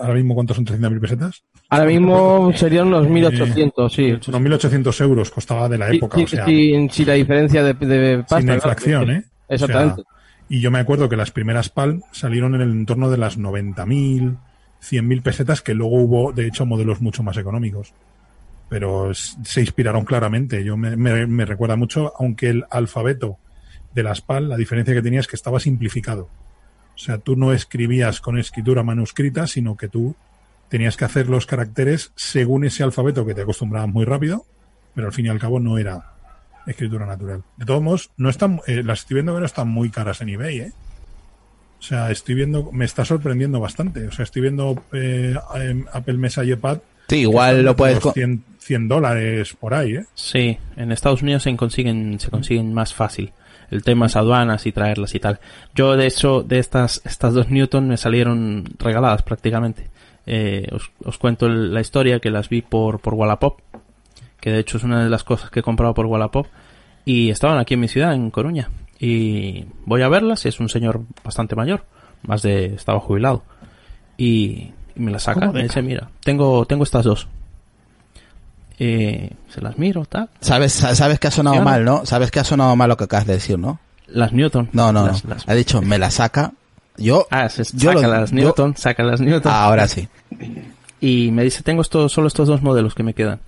ahora 0.00 0.14
mismo 0.14 0.34
¿cuántos 0.34 0.56
son 0.56 0.66
300.000 0.66 1.00
pesetas? 1.00 1.44
Ahora 1.68 1.84
mismo 1.84 2.52
serían 2.54 2.88
unos 2.88 3.08
1800, 3.08 3.92
sí. 3.92 4.10
Unos 4.10 4.62
1.800 4.64 5.00
euros 5.02 5.30
costaba 5.30 5.68
de 5.68 5.78
la 5.78 5.92
época. 5.92 6.16
sí, 6.16 6.24
o 6.24 6.26
sea, 6.26 6.44
sin, 6.46 6.90
sin 6.90 7.06
la 7.06 7.14
diferencia 7.14 7.62
de, 7.62 7.74
de 7.74 8.18
pasta. 8.18 8.38
sin 8.38 8.46
la 8.48 8.54
inflación. 8.54 9.10
¿eh? 9.10 9.24
Exactamente. 9.48 10.00
O 10.00 10.04
sea, 10.04 10.15
y 10.48 10.60
yo 10.60 10.70
me 10.70 10.78
acuerdo 10.78 11.08
que 11.08 11.16
las 11.16 11.30
primeras 11.30 11.68
PAL 11.68 12.02
salieron 12.12 12.54
en 12.54 12.60
el 12.62 12.70
entorno 12.70 13.10
de 13.10 13.18
las 13.18 13.38
90.000, 13.38 14.36
100.000 14.80 15.22
pesetas, 15.22 15.62
que 15.62 15.74
luego 15.74 15.96
hubo, 16.00 16.32
de 16.32 16.46
hecho, 16.46 16.66
modelos 16.66 17.00
mucho 17.00 17.22
más 17.22 17.36
económicos. 17.36 17.92
Pero 18.68 19.12
se 19.14 19.60
inspiraron 19.60 20.04
claramente. 20.04 20.64
Yo 20.64 20.76
me, 20.76 20.96
me- 20.96 21.26
me 21.26 21.44
recuerda 21.44 21.76
mucho, 21.76 22.12
aunque 22.18 22.48
el 22.48 22.64
alfabeto 22.70 23.38
de 23.94 24.02
las 24.02 24.20
PAL, 24.20 24.48
la 24.48 24.56
diferencia 24.56 24.94
que 24.94 25.02
tenía 25.02 25.20
es 25.20 25.26
que 25.28 25.36
estaba 25.36 25.60
simplificado. 25.60 26.28
O 26.94 26.98
sea, 26.98 27.18
tú 27.18 27.36
no 27.36 27.52
escribías 27.52 28.20
con 28.20 28.38
escritura 28.38 28.82
manuscrita, 28.82 29.46
sino 29.46 29.76
que 29.76 29.88
tú 29.88 30.14
tenías 30.68 30.96
que 30.96 31.04
hacer 31.04 31.28
los 31.28 31.46
caracteres 31.46 32.10
según 32.16 32.64
ese 32.64 32.82
alfabeto 32.82 33.24
que 33.24 33.34
te 33.34 33.42
acostumbrabas 33.42 33.88
muy 33.88 34.04
rápido, 34.04 34.44
pero 34.94 35.06
al 35.08 35.12
fin 35.12 35.26
y 35.26 35.28
al 35.28 35.38
cabo 35.38 35.60
no 35.60 35.78
era 35.78 36.15
escritura 36.66 37.06
natural. 37.06 37.42
De 37.56 37.64
todos 37.64 37.82
modos, 37.82 38.10
no 38.16 38.28
están, 38.28 38.60
eh, 38.66 38.82
las 38.84 39.00
estoy 39.00 39.14
viendo 39.16 39.34
que 39.34 39.40
no 39.40 39.46
están 39.46 39.68
muy 39.68 39.90
caras 39.90 40.20
en 40.20 40.28
eBay, 40.30 40.58
¿eh? 40.60 40.72
O 41.78 41.82
sea, 41.82 42.10
estoy 42.10 42.34
viendo, 42.34 42.72
me 42.72 42.84
está 42.84 43.04
sorprendiendo 43.04 43.60
bastante. 43.60 44.06
O 44.08 44.12
sea, 44.12 44.22
estoy 44.24 44.42
viendo 44.42 44.82
eh, 44.92 45.34
Apple 45.92 46.14
Mesa 46.14 46.42
y 46.44 46.52
iPad. 46.52 46.78
Sí, 47.08 47.18
igual 47.20 47.62
lo 47.64 47.76
puedes... 47.76 47.96
Los 47.96 48.04
co- 48.04 48.12
100, 48.12 48.42
100 48.58 48.88
dólares 48.88 49.54
por 49.60 49.74
ahí, 49.74 49.94
¿eh? 49.96 50.04
Sí, 50.14 50.58
en 50.76 50.90
Estados 50.90 51.22
Unidos 51.22 51.42
se 51.44 51.54
consiguen, 51.56 52.18
se 52.18 52.30
consiguen 52.30 52.72
más 52.74 52.94
fácil. 52.94 53.32
El 53.70 53.82
tema 53.82 54.06
es 54.06 54.16
aduanas 54.16 54.64
y 54.66 54.72
traerlas 54.72 55.14
y 55.14 55.20
tal. 55.20 55.38
Yo, 55.74 55.96
de 55.96 56.06
hecho, 56.06 56.42
de 56.42 56.58
estas, 56.58 57.02
estas 57.04 57.34
dos 57.34 57.50
Newton 57.50 57.88
me 57.88 57.96
salieron 57.96 58.64
regaladas 58.78 59.22
prácticamente. 59.22 59.88
Eh, 60.24 60.66
os, 60.72 60.90
os 61.04 61.18
cuento 61.18 61.46
el- 61.46 61.72
la 61.72 61.80
historia 61.80 62.18
que 62.18 62.30
las 62.30 62.48
vi 62.48 62.62
por, 62.62 62.98
por 63.00 63.14
Wallapop, 63.14 63.60
que 64.46 64.52
de 64.52 64.60
hecho 64.60 64.76
es 64.76 64.84
una 64.84 65.02
de 65.02 65.10
las 65.10 65.24
cosas 65.24 65.50
que 65.50 65.58
he 65.58 65.62
comprado 65.64 65.92
por 65.92 66.06
Wallapop, 66.06 66.46
y 67.04 67.30
estaban 67.30 67.58
aquí 67.58 67.74
en 67.74 67.80
mi 67.80 67.88
ciudad, 67.88 68.14
en 68.14 68.30
Coruña. 68.30 68.70
Y 69.00 69.64
voy 69.84 70.02
a 70.02 70.08
verlas, 70.08 70.44
y 70.44 70.48
es 70.48 70.60
un 70.60 70.68
señor 70.68 71.00
bastante 71.24 71.56
mayor, 71.56 71.82
más 72.22 72.42
de, 72.42 72.66
estaba 72.66 73.00
jubilado. 73.00 73.42
Y, 74.16 74.70
y 74.94 75.00
me 75.00 75.10
las 75.10 75.24
saca, 75.24 75.40
¿Cómo 75.40 75.52
me 75.54 75.64
dice, 75.64 75.82
mira, 75.82 76.10
tengo, 76.22 76.64
tengo 76.64 76.84
estas 76.84 77.04
dos. 77.04 77.26
Eh, 78.78 79.30
se 79.48 79.60
las 79.60 79.78
miro, 79.78 80.04
tal. 80.04 80.28
Sabes, 80.40 80.74
sa- 80.74 80.94
sabes 80.94 81.18
que 81.18 81.26
ha 81.26 81.32
sonado 81.32 81.56
Yo 81.56 81.62
mal, 81.62 81.84
¿no? 81.84 82.06
Sabes 82.06 82.30
que 82.30 82.38
ha 82.38 82.44
sonado 82.44 82.76
mal 82.76 82.88
lo 82.88 82.96
que 82.96 83.02
acabas 83.04 83.26
de 83.26 83.32
decir, 83.32 83.58
¿no? 83.58 83.80
Las 84.06 84.32
Newton. 84.32 84.68
No, 84.72 84.92
no, 84.92 85.08
Las- 85.08 85.24
no. 85.24 85.34
las- 85.34 85.48
Ha 85.48 85.54
dicho, 85.54 85.82
me 85.82 85.98
la 85.98 86.12
saca. 86.12 86.52
Yo, 86.98 87.26
Ah, 87.32 87.48
se 87.48 87.64
yo 87.76 87.92
saca 87.94 88.06
lo- 88.06 88.14
las 88.20 88.30
yo- 88.30 88.36
Newton, 88.36 88.76
saca 88.76 89.02
las 89.02 89.20
Newton. 89.20 89.50
ahora 89.52 89.88
sí. 89.88 90.08
Y 91.00 91.32
me 91.32 91.42
dice, 91.42 91.64
tengo 91.64 91.82
estos, 91.82 92.12
solo 92.12 92.28
estos 92.28 92.46
dos 92.46 92.62
modelos 92.62 92.94
que 92.94 93.02
me 93.02 93.12
quedan. 93.12 93.40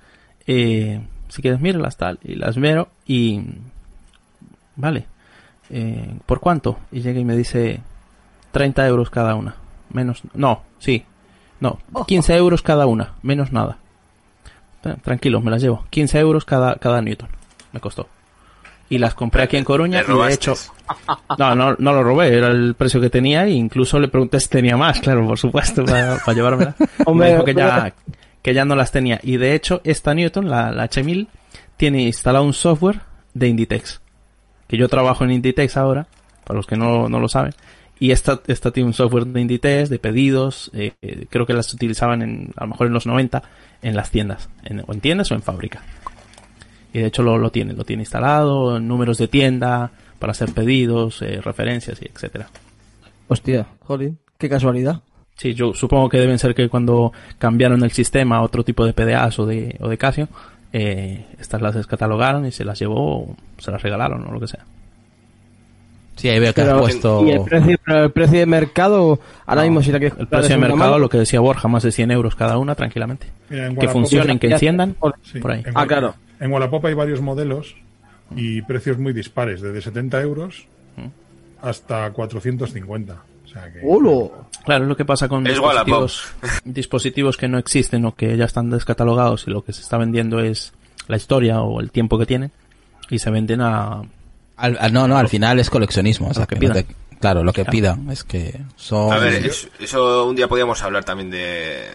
Eh, 0.48 1.00
si 1.28 1.42
quieres, 1.42 1.60
míralas 1.60 1.96
tal. 1.96 2.18
Y 2.24 2.34
las 2.34 2.56
miro 2.56 2.88
y... 3.06 3.40
Vale. 4.76 5.06
Eh, 5.70 6.14
¿Por 6.26 6.40
cuánto? 6.40 6.78
Y 6.90 7.02
llega 7.02 7.20
y 7.20 7.24
me 7.24 7.36
dice 7.36 7.80
30 8.52 8.86
euros 8.88 9.10
cada 9.10 9.34
una. 9.34 9.54
Menos... 9.92 10.22
No, 10.34 10.62
sí. 10.78 11.04
No, 11.60 11.78
15 12.06 12.34
euros 12.36 12.62
cada 12.62 12.86
una. 12.86 13.12
Menos 13.22 13.52
nada. 13.52 13.76
Eh, 14.84 14.94
Tranquilo, 15.04 15.40
me 15.42 15.50
las 15.50 15.60
llevo. 15.60 15.84
15 15.90 16.18
euros 16.18 16.44
cada, 16.46 16.76
cada 16.76 17.02
Newton. 17.02 17.28
Me 17.72 17.80
costó. 17.80 18.08
Y 18.88 18.96
las 18.96 19.12
compré 19.12 19.42
aquí 19.42 19.58
en 19.58 19.64
Coruña 19.64 20.02
y 20.08 20.10
de 20.10 20.32
hecho... 20.32 20.54
No, 21.36 21.54
no, 21.54 21.76
no 21.78 21.92
lo 21.92 22.02
robé, 22.02 22.34
era 22.34 22.46
el 22.48 22.74
precio 22.74 23.02
que 23.02 23.10
tenía 23.10 23.44
e 23.44 23.50
incluso 23.50 23.98
le 23.98 24.08
pregunté 24.08 24.40
si 24.40 24.48
tenía 24.48 24.78
más, 24.78 24.98
claro, 25.00 25.26
por 25.26 25.38
supuesto, 25.38 25.84
para, 25.84 26.16
para 26.16 26.34
llevármela. 26.34 26.74
Hombre, 27.04 27.26
Me 27.26 27.32
dijo 27.34 27.44
que 27.44 27.52
ya. 27.54 27.92
Que 28.42 28.54
ya 28.54 28.64
no 28.64 28.76
las 28.76 28.92
tenía. 28.92 29.20
Y 29.22 29.36
de 29.36 29.54
hecho, 29.54 29.80
esta 29.84 30.14
Newton, 30.14 30.48
la, 30.48 30.70
la 30.70 30.88
H1000, 30.88 31.28
tiene 31.76 32.02
instalado 32.02 32.44
un 32.44 32.52
software 32.52 33.00
de 33.34 33.48
Inditex. 33.48 34.00
Que 34.66 34.76
yo 34.76 34.88
trabajo 34.88 35.24
en 35.24 35.30
Inditex 35.32 35.76
ahora, 35.76 36.06
para 36.44 36.56
los 36.56 36.66
que 36.66 36.76
no, 36.76 37.08
no 37.08 37.20
lo 37.20 37.28
saben. 37.28 37.54
Y 38.00 38.12
esta, 38.12 38.40
esta 38.46 38.70
tiene 38.70 38.88
un 38.88 38.94
software 38.94 39.26
de 39.26 39.40
Inditex, 39.40 39.88
de 39.90 39.98
pedidos, 39.98 40.70
eh, 40.72 40.92
eh, 41.02 41.26
creo 41.28 41.46
que 41.46 41.52
las 41.52 41.72
utilizaban 41.74 42.22
en, 42.22 42.52
a 42.56 42.64
lo 42.64 42.68
mejor 42.68 42.86
en 42.86 42.92
los 42.92 43.06
90, 43.06 43.42
en 43.82 43.96
las 43.96 44.10
tiendas, 44.10 44.48
en, 44.64 44.84
o 44.86 44.92
en 44.92 45.00
tiendas 45.00 45.30
o 45.32 45.34
en 45.34 45.42
fábrica. 45.42 45.82
Y 46.92 47.00
de 47.00 47.06
hecho 47.06 47.22
lo, 47.22 47.38
lo 47.38 47.50
tiene, 47.50 47.72
lo 47.72 47.84
tiene 47.84 48.02
instalado, 48.02 48.78
números 48.78 49.18
de 49.18 49.28
tienda, 49.28 49.90
para 50.18 50.30
hacer 50.30 50.52
pedidos, 50.52 51.22
eh, 51.22 51.40
referencias 51.42 52.00
y 52.00 52.06
etcétera. 52.06 52.48
Hostia, 53.26 53.66
jolín, 53.80 54.18
qué 54.38 54.48
casualidad. 54.48 55.02
Sí, 55.38 55.54
yo 55.54 55.72
supongo 55.72 56.08
que 56.08 56.18
deben 56.18 56.38
ser 56.38 56.54
que 56.54 56.68
cuando 56.68 57.12
cambiaron 57.38 57.82
el 57.84 57.92
sistema 57.92 58.36
a 58.38 58.42
otro 58.42 58.64
tipo 58.64 58.84
de 58.84 58.92
PDAs 58.92 59.38
o 59.38 59.46
de, 59.46 59.76
o 59.80 59.88
de 59.88 59.96
Casio, 59.96 60.28
eh, 60.72 61.24
estas 61.40 61.62
las 61.62 61.74
descatalogaron 61.76 62.44
y 62.44 62.50
se 62.52 62.64
las 62.64 62.78
llevó, 62.78 63.20
o 63.22 63.36
se 63.58 63.70
las 63.70 63.80
regalaron 63.80 64.26
o 64.26 64.32
lo 64.32 64.40
que 64.40 64.48
sea. 64.48 64.64
Sí, 66.16 66.28
ahí 66.28 66.40
veo 66.40 66.52
que 66.52 66.62
has 66.62 66.66
Pero, 66.66 66.80
puesto... 66.80 67.24
¿Y 67.24 67.30
el 67.30 67.42
precio, 67.42 67.76
pero 67.86 68.04
el 68.04 68.10
precio 68.10 68.38
de 68.40 68.46
mercado, 68.46 69.20
ahora 69.46 69.62
No, 69.62 69.68
mismo 69.68 69.82
si 69.84 69.92
la 69.92 70.00
quieres 70.00 70.18
El 70.18 70.26
precio 70.26 70.48
de 70.48 70.58
mercado, 70.58 70.76
mano- 70.78 70.98
lo 70.98 71.08
que 71.08 71.18
decía 71.18 71.38
Borja, 71.38 71.68
más 71.68 71.84
de 71.84 71.92
100 71.92 72.10
euros 72.10 72.34
cada 72.34 72.58
una, 72.58 72.74
tranquilamente. 72.74 73.28
Mira, 73.48 73.72
Que 73.76 73.86
funcionen, 73.86 74.40
que 74.40 74.48
enciendan, 74.50 74.96
Sí, 75.22 75.38
por 75.38 75.52
ahí. 75.52 75.62
en 75.64 75.72
Ah, 75.76 75.86
claro. 75.86 76.16
En 76.40 76.50
Wallapop 76.50 76.84
hay 76.86 76.94
varios 76.94 77.20
modelos 77.20 77.76
y 78.34 78.62
precios 78.62 78.98
muy 78.98 79.12
dispares, 79.12 79.60
desde 79.60 79.80
70 79.80 80.20
euros 80.20 80.66
hasta 81.62 82.10
450. 82.10 83.16
Sea 83.62 83.72
que... 83.72 83.80
¡Holo! 83.82 84.46
Claro, 84.64 84.84
es 84.84 84.88
lo 84.88 84.96
que 84.96 85.04
pasa 85.04 85.28
con 85.28 85.46
Es 85.46 85.54
dispositivos, 85.54 86.32
dispositivos 86.64 87.36
que 87.36 87.48
no 87.48 87.58
existen 87.58 88.04
o 88.04 88.14
que 88.14 88.36
ya 88.36 88.44
están 88.44 88.70
descatalogados 88.70 89.46
y 89.46 89.50
lo 89.50 89.62
que 89.62 89.72
se 89.72 89.80
está 89.82 89.96
vendiendo 89.96 90.40
es 90.40 90.72
la 91.06 91.16
historia 91.16 91.60
o 91.62 91.80
el 91.80 91.90
tiempo 91.90 92.18
que 92.18 92.26
tienen 92.26 92.52
y 93.08 93.18
se 93.18 93.30
venden 93.30 93.60
a... 93.62 94.02
Al- 94.56 94.76
al- 94.80 94.92
no, 94.92 95.08
no, 95.08 95.16
al 95.16 95.28
final 95.28 95.58
es 95.58 95.70
coleccionismo. 95.70 96.28
O 96.28 96.34
sea, 96.34 96.42
Lo 96.42 96.46
que 96.48 96.56
que 96.58 96.66
no 96.68 96.74
te- 96.74 96.86
claro, 97.20 97.42
lo 97.44 97.52
que 97.52 97.62
Claro. 97.62 97.70
pidan 97.72 98.10
es 98.10 98.24
que 98.24 98.60
son... 98.76 99.12
A 99.12 99.18
ver, 99.18 99.46
eso, 99.46 99.68
eso 99.80 100.26
un 100.26 100.36
día 100.36 100.48
podíamos 100.48 100.82
hablar 100.82 101.04
también 101.04 101.30
de 101.30 101.86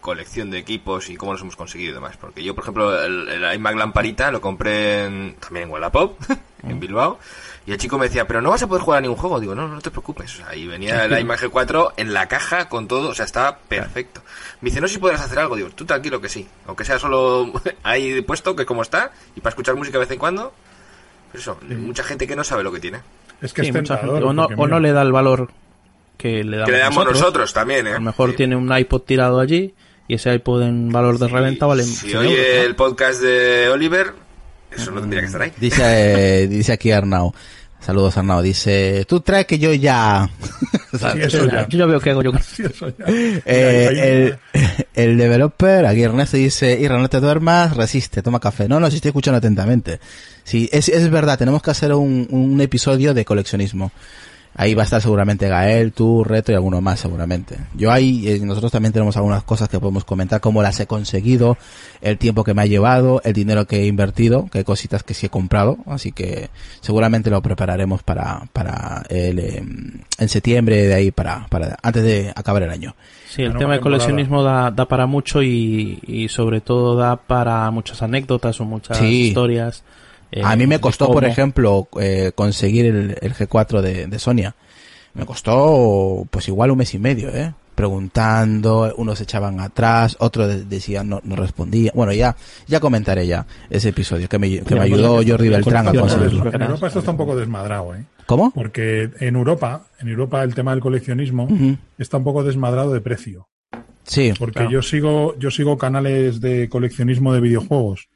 colección 0.00 0.50
de 0.50 0.58
equipos 0.58 1.08
y 1.10 1.16
cómo 1.16 1.32
los 1.32 1.40
hemos 1.42 1.56
conseguido 1.56 1.90
y 1.92 1.94
demás. 1.94 2.16
Porque 2.18 2.42
yo, 2.44 2.54
por 2.54 2.62
ejemplo, 2.64 3.02
el, 3.04 3.28
el 3.28 3.54
iMac 3.54 3.76
Lamparita 3.76 4.30
lo 4.30 4.40
compré 4.40 5.04
en- 5.06 5.34
también 5.40 5.64
en 5.64 5.70
Wallapop, 5.72 6.18
en 6.62 6.78
Bilbao. 6.80 7.18
Y 7.66 7.72
el 7.72 7.78
chico 7.78 7.96
me 7.98 8.06
decía, 8.06 8.26
pero 8.26 8.42
no 8.42 8.50
vas 8.50 8.62
a 8.62 8.66
poder 8.66 8.82
jugar 8.82 8.98
a 8.98 9.00
ningún 9.00 9.16
juego. 9.16 9.40
Digo, 9.40 9.54
no, 9.54 9.66
no 9.68 9.80
te 9.80 9.90
preocupes. 9.90 10.34
O 10.34 10.36
sea, 10.36 10.48
ahí 10.48 10.66
venía 10.66 11.06
el 11.06 11.18
iMac 11.18 11.40
G4 11.44 11.94
en 11.96 12.12
la 12.12 12.28
caja 12.28 12.68
con 12.68 12.86
todo, 12.86 13.08
o 13.08 13.14
sea, 13.14 13.24
estaba 13.24 13.56
perfecto. 13.56 14.20
Me 14.60 14.68
dice, 14.68 14.80
no 14.82 14.86
sé 14.88 14.94
si 14.94 15.00
podrás 15.00 15.22
hacer 15.22 15.38
algo. 15.38 15.56
Digo, 15.56 15.70
tú 15.70 15.86
tranquilo 15.86 16.20
que 16.20 16.28
sí. 16.28 16.46
Aunque 16.66 16.84
sea 16.84 16.98
solo 16.98 17.50
ahí 17.82 18.20
puesto, 18.20 18.54
que 18.54 18.66
como 18.66 18.82
está, 18.82 19.12
y 19.34 19.40
para 19.40 19.50
escuchar 19.50 19.76
música 19.76 19.98
de 19.98 20.04
vez 20.04 20.10
en 20.10 20.18
cuando. 20.18 20.52
Pero 21.32 21.40
eso, 21.42 21.58
mucha 21.78 22.04
gente 22.04 22.26
que 22.26 22.36
no 22.36 22.44
sabe 22.44 22.62
lo 22.62 22.70
que 22.70 22.80
tiene. 22.80 23.00
Es 23.40 23.52
que 23.54 23.62
Sí, 23.62 23.68
es 23.68 23.74
mucha 23.74 23.96
gente- 23.96 24.12
o, 24.22 24.32
no, 24.32 24.44
o 24.44 24.66
no 24.66 24.78
le 24.78 24.92
da 24.92 25.00
el 25.02 25.12
valor 25.12 25.50
que 26.18 26.44
le 26.44 26.58
damos, 26.58 26.66
Que 26.66 26.72
le 26.76 26.78
damos 26.78 27.04
nosotros, 27.06 27.52
también, 27.54 27.86
¿eh? 27.86 27.90
A 27.92 27.94
lo 27.94 28.00
mejor 28.02 28.30
Sí. 28.30 28.36
tiene 28.36 28.56
un 28.56 28.76
iPod 28.76 29.00
tirado 29.02 29.40
allí 29.40 29.74
y 30.06 30.14
ese 30.14 30.32
iPod 30.34 30.62
en 30.62 30.90
valor 30.90 31.18
de 31.18 31.28
reventa 31.28 31.64
vale 31.66 31.82
Si 31.82 32.08
100 32.08 32.16
oye 32.18 32.28
euros, 32.36 32.56
¿no? 32.58 32.62
el 32.68 32.76
podcast 32.76 33.20
de 33.22 33.68
Oliver, 33.70 34.12
eso 34.76 34.90
no 34.90 35.00
tendría 35.00 35.20
que 35.20 35.26
estar 35.26 35.42
ahí. 35.42 35.52
Dice, 35.58 35.82
eh, 36.42 36.48
dice 36.48 36.72
aquí 36.72 36.90
Arnau. 36.90 37.32
Saludos 37.80 38.16
Arnau. 38.16 38.40
Dice, 38.42 39.04
tú 39.06 39.20
traes 39.20 39.46
que 39.46 39.58
yo 39.58 39.72
ya... 39.74 40.28
sí, 40.92 41.06
eso 41.20 41.46
ya. 41.46 41.68
Yo 41.68 41.78
ya 41.78 41.86
veo 41.86 42.00
que 42.00 42.10
hago 42.10 42.22
yo. 42.22 42.32
Sí, 42.42 42.62
eso 42.64 42.88
ya. 42.88 43.04
Eh, 43.06 44.36
el, 44.54 44.60
el 44.94 45.18
developer, 45.18 45.84
aquí 45.86 46.02
Ernesto 46.02 46.36
dice, 46.36 46.78
Irra, 46.80 46.98
no 46.98 47.08
te 47.08 47.20
duermas, 47.20 47.76
resiste, 47.76 48.22
toma 48.22 48.40
café. 48.40 48.68
No, 48.68 48.80
no, 48.80 48.88
si 48.90 48.96
estoy 48.96 49.10
escuchando 49.10 49.38
atentamente. 49.38 50.00
Sí, 50.44 50.68
es, 50.72 50.88
es 50.88 51.10
verdad, 51.10 51.38
tenemos 51.38 51.62
que 51.62 51.70
hacer 51.70 51.92
un, 51.92 52.26
un 52.30 52.60
episodio 52.60 53.12
de 53.12 53.24
coleccionismo. 53.24 53.92
Ahí 54.56 54.74
va 54.74 54.82
a 54.82 54.84
estar 54.84 55.02
seguramente 55.02 55.48
Gael, 55.48 55.92
tú, 55.92 56.22
Reto 56.22 56.52
y 56.52 56.54
alguno 56.54 56.80
más 56.80 57.00
seguramente. 57.00 57.56
Yo 57.74 57.90
ahí, 57.90 58.28
eh, 58.28 58.38
nosotros 58.40 58.70
también 58.70 58.92
tenemos 58.92 59.16
algunas 59.16 59.42
cosas 59.42 59.68
que 59.68 59.80
podemos 59.80 60.04
comentar, 60.04 60.40
cómo 60.40 60.62
las 60.62 60.78
he 60.78 60.86
conseguido, 60.86 61.56
el 62.00 62.18
tiempo 62.18 62.44
que 62.44 62.54
me 62.54 62.62
ha 62.62 62.66
llevado, 62.66 63.20
el 63.24 63.32
dinero 63.32 63.66
que 63.66 63.82
he 63.82 63.86
invertido, 63.86 64.46
que 64.52 64.58
hay 64.58 64.64
cositas 64.64 65.02
que 65.02 65.12
sí 65.12 65.26
he 65.26 65.28
comprado, 65.28 65.78
así 65.86 66.12
que 66.12 66.50
seguramente 66.80 67.30
lo 67.30 67.42
prepararemos 67.42 68.04
para, 68.04 68.42
para 68.52 69.02
el, 69.08 69.38
eh, 69.40 69.64
en 70.18 70.28
septiembre 70.28 70.86
de 70.86 70.94
ahí 70.94 71.10
para, 71.10 71.46
para, 71.48 71.76
antes 71.82 72.04
de 72.04 72.32
acabar 72.36 72.62
el 72.62 72.70
año. 72.70 72.94
Sí, 73.28 73.42
el 73.42 73.48
tema 73.48 73.58
nueva 73.62 73.74
de 73.74 73.80
coleccionismo 73.80 74.44
da, 74.44 74.70
da 74.70 74.86
para 74.86 75.06
mucho 75.06 75.42
y, 75.42 75.98
y 76.06 76.28
sobre 76.28 76.60
todo 76.60 76.94
da 76.94 77.16
para 77.16 77.68
muchas 77.72 78.02
anécdotas 78.02 78.60
o 78.60 78.64
muchas 78.64 78.98
Sí. 78.98 79.28
historias. 79.28 79.82
Eh, 80.34 80.42
A 80.44 80.54
mí 80.56 80.66
me 80.66 80.76
de 80.76 80.80
costó, 80.80 81.10
por 81.10 81.24
ejemplo, 81.24 81.88
eh, 82.00 82.32
conseguir 82.34 82.86
el, 82.86 83.16
el 83.20 83.34
G4 83.34 83.80
de, 83.80 84.06
de 84.06 84.18
Sonia. 84.18 84.54
Me 85.14 85.24
costó, 85.26 86.26
pues 86.30 86.48
igual 86.48 86.70
un 86.72 86.78
mes 86.78 86.92
y 86.94 86.98
medio, 86.98 87.28
¿eh? 87.30 87.54
Preguntando, 87.74 88.92
unos 88.96 89.20
echaban 89.20 89.60
atrás, 89.60 90.16
otros 90.20 90.48
de- 90.48 90.64
decían 90.64 91.08
no, 91.08 91.20
no 91.24 91.36
respondía. 91.36 91.92
Bueno, 91.94 92.12
ya, 92.12 92.36
ya 92.66 92.80
comentaré 92.80 93.26
ya 93.26 93.46
ese 93.70 93.90
episodio 93.90 94.28
que 94.28 94.38
me, 94.38 94.60
que 94.60 94.74
me 94.74 94.80
ayudó 94.82 95.20
Jordi 95.26 95.48
Beltrán 95.48 95.86
a 95.88 95.90
En 95.90 96.00
conseguirlo. 96.00 96.44
Europa 96.52 96.86
esto 96.88 96.98
está 96.98 97.10
un 97.12 97.16
poco 97.16 97.36
desmadrado, 97.36 97.94
¿eh? 97.94 98.04
¿Cómo? 98.26 98.50
Porque 98.52 99.10
en 99.20 99.36
Europa, 99.36 99.86
en 100.00 100.08
Europa 100.08 100.42
el 100.42 100.54
tema 100.54 100.72
del 100.72 100.80
coleccionismo 100.80 101.46
está 101.98 102.16
un 102.16 102.24
poco 102.24 102.42
desmadrado 102.42 102.92
de 102.92 103.00
precio. 103.00 103.48
Sí, 104.06 104.32
Porque 104.38 104.54
Claro. 104.54 104.70
yo 104.70 104.82
sigo, 104.82 105.34
yo 105.38 105.50
sigo 105.50 105.78
canales 105.78 106.40
de 106.40 106.68
coleccionismo 106.68 107.32
de 107.32 107.40
videojuegos. 107.40 108.08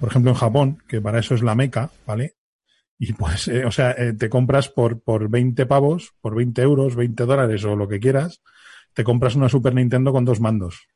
Por 0.00 0.08
ejemplo, 0.08 0.30
en 0.30 0.36
Japón, 0.36 0.82
que 0.88 1.00
para 1.00 1.20
eso 1.20 1.34
es 1.34 1.42
la 1.42 1.54
meca, 1.54 1.90
¿vale? 2.06 2.34
Y 2.98 3.12
pues, 3.12 3.48
eh, 3.48 3.64
o 3.64 3.70
sea, 3.70 3.92
eh, 3.92 4.14
te 4.14 4.28
compras 4.28 4.68
por, 4.68 5.00
por 5.00 5.28
20 5.30 5.66
pavos, 5.66 6.14
por 6.20 6.34
20 6.34 6.62
euros, 6.62 6.96
20 6.96 7.24
dólares 7.24 7.64
o 7.64 7.76
lo 7.76 7.86
que 7.86 8.00
quieras, 8.00 8.42
te 8.94 9.04
compras 9.04 9.36
una 9.36 9.48
Super 9.48 9.74
Nintendo 9.74 10.12
con 10.12 10.24
dos 10.24 10.40
mandos. 10.40 10.88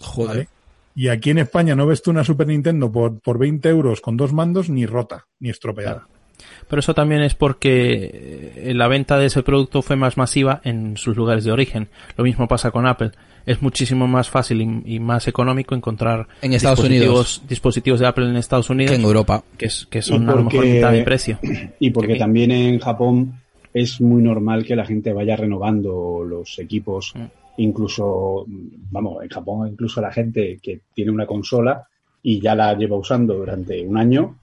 joder. 0.00 0.28
¿vale? 0.28 0.48
Y 0.94 1.08
aquí 1.08 1.30
en 1.30 1.38
España 1.38 1.76
no 1.76 1.86
ves 1.86 2.02
tú 2.02 2.10
una 2.10 2.24
Super 2.24 2.48
Nintendo 2.48 2.90
por, 2.90 3.20
por 3.20 3.38
20 3.38 3.68
euros 3.68 4.00
con 4.00 4.16
dos 4.16 4.32
mandos 4.32 4.68
ni 4.68 4.84
rota, 4.84 5.26
ni 5.38 5.48
estropeada. 5.48 6.08
Pero 6.68 6.80
eso 6.80 6.94
también 6.94 7.22
es 7.22 7.34
porque 7.34 8.52
eh, 8.56 8.74
la 8.74 8.88
venta 8.88 9.16
de 9.16 9.26
ese 9.26 9.42
producto 9.42 9.82
fue 9.82 9.96
más 9.96 10.16
masiva 10.16 10.60
en 10.64 10.96
sus 10.96 11.16
lugares 11.16 11.44
de 11.44 11.52
origen. 11.52 11.88
Lo 12.16 12.24
mismo 12.24 12.48
pasa 12.48 12.70
con 12.70 12.86
Apple. 12.86 13.12
Es 13.48 13.62
muchísimo 13.62 14.06
más 14.06 14.28
fácil 14.28 14.60
y, 14.60 14.96
y 14.96 15.00
más 15.00 15.26
económico 15.28 15.74
encontrar 15.74 16.26
En 16.42 16.52
Estados 16.52 16.80
dispositivos, 16.80 17.42
dispositivos 17.48 18.00
de 18.00 18.06
Apple 18.06 18.28
en 18.28 18.36
Estados 18.36 18.68
Unidos 18.70 18.90
Que 18.92 18.96
en 18.98 19.04
Europa. 19.04 19.42
que, 19.56 19.66
es- 19.66 19.86
que 19.90 20.02
son 20.02 20.22
Y 20.22 20.26
a 20.26 20.30
lo 20.32 20.36
mejor 20.36 20.52
porque- 20.52 20.72
mitad 20.74 20.92
de 20.92 21.02
precio. 21.02 21.38
Y 21.80 21.90
porque 21.90 22.16
también 22.16 22.50
en 22.50 22.78
Japón 22.78 23.40
es 23.72 24.00
muy 24.00 24.22
normal 24.22 24.64
que 24.64 24.76
la 24.76 24.84
gente 24.84 25.12
vaya 25.12 25.36
renovando 25.36 26.24
los 26.28 26.58
equipos. 26.58 27.12
Mm. 27.14 27.24
Incluso, 27.62 28.44
vamos, 28.90 29.22
en 29.22 29.28
Japón 29.30 29.68
incluso 29.68 30.00
la 30.00 30.12
gente 30.12 30.58
que 30.62 30.80
tiene 30.94 31.10
una 31.10 31.26
consola 31.26 31.86
y 32.22 32.40
ya 32.40 32.54
la 32.54 32.74
lleva 32.74 32.96
usando 32.96 33.34
durante 33.34 33.84
un 33.86 33.96
año 33.96 34.36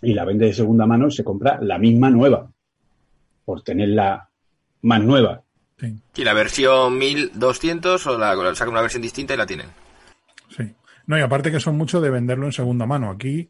y 0.00 0.12
la 0.14 0.24
vende 0.24 0.46
de 0.46 0.52
segunda 0.52 0.86
mano 0.86 1.08
y 1.08 1.12
se 1.12 1.22
compra 1.22 1.58
la 1.62 1.78
misma 1.78 2.10
nueva 2.10 2.48
por 3.44 3.62
tenerla 3.62 4.28
más 4.82 5.02
nueva. 5.02 5.42
Sí, 5.82 6.00
Y 6.14 6.24
la 6.24 6.32
versión 6.32 6.96
1200 6.96 8.06
o 8.06 8.16
la, 8.18 8.34
sacan 8.54 8.72
una 8.72 8.80
versión 8.82 9.02
distinta 9.02 9.34
y 9.34 9.36
la 9.36 9.46
tienen. 9.46 9.66
sí. 10.56 10.72
No, 11.06 11.18
y 11.18 11.20
aparte 11.20 11.50
que 11.50 11.58
son 11.58 11.76
mucho 11.76 12.00
de 12.00 12.10
venderlo 12.10 12.46
en 12.46 12.52
segunda 12.52 12.86
mano. 12.86 13.10
Aquí 13.10 13.48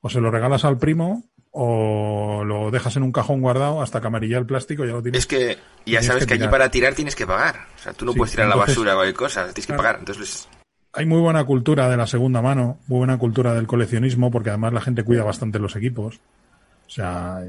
o 0.00 0.08
se 0.08 0.20
lo 0.20 0.30
regalas 0.30 0.64
al 0.64 0.78
primo 0.78 1.24
o 1.50 2.44
lo 2.44 2.70
dejas 2.70 2.96
en 2.96 3.02
un 3.02 3.10
cajón 3.12 3.40
guardado 3.40 3.82
hasta 3.82 4.00
que 4.00 4.06
amarilla 4.06 4.38
el 4.38 4.46
plástico 4.46 4.84
y 4.84 4.88
ya 4.88 4.92
lo 4.94 5.02
tienes. 5.02 5.18
Es 5.20 5.26
que 5.26 5.56
ya 5.56 5.58
Tienes 5.84 6.06
sabes 6.06 6.22
que 6.22 6.28
que 6.28 6.34
allí 6.34 6.48
para 6.48 6.70
tirar 6.70 6.94
tienes 6.94 7.16
que 7.16 7.26
pagar. 7.26 7.66
O 7.74 7.78
sea, 7.82 7.92
tú 7.92 8.04
no 8.04 8.12
Sí, 8.12 8.18
puedes 8.18 8.30
tirar 8.32 8.48
la 8.48 8.54
basura 8.56 8.92
o 8.92 8.96
cualquier 8.98 9.16
cosa, 9.16 9.42
tienes 9.46 9.66
que 9.66 9.72
Claro. 9.74 9.82
pagar. 9.82 9.96
Entonces, 9.98 10.48
Hay 10.94 11.06
muy 11.06 11.20
buena 11.20 11.44
cultura 11.44 11.88
de 11.88 11.96
la 11.96 12.06
segunda 12.06 12.40
mano, 12.40 12.78
muy 12.86 12.98
buena 12.98 13.18
cultura 13.18 13.52
del 13.54 13.66
coleccionismo, 13.66 14.30
porque 14.30 14.50
además 14.50 14.72
la 14.72 14.80
gente 14.80 15.02
cuida 15.04 15.24
bastante 15.24 15.58
los 15.58 15.74
equipos. 15.74 16.20
O 16.86 16.90
sea, 16.90 17.42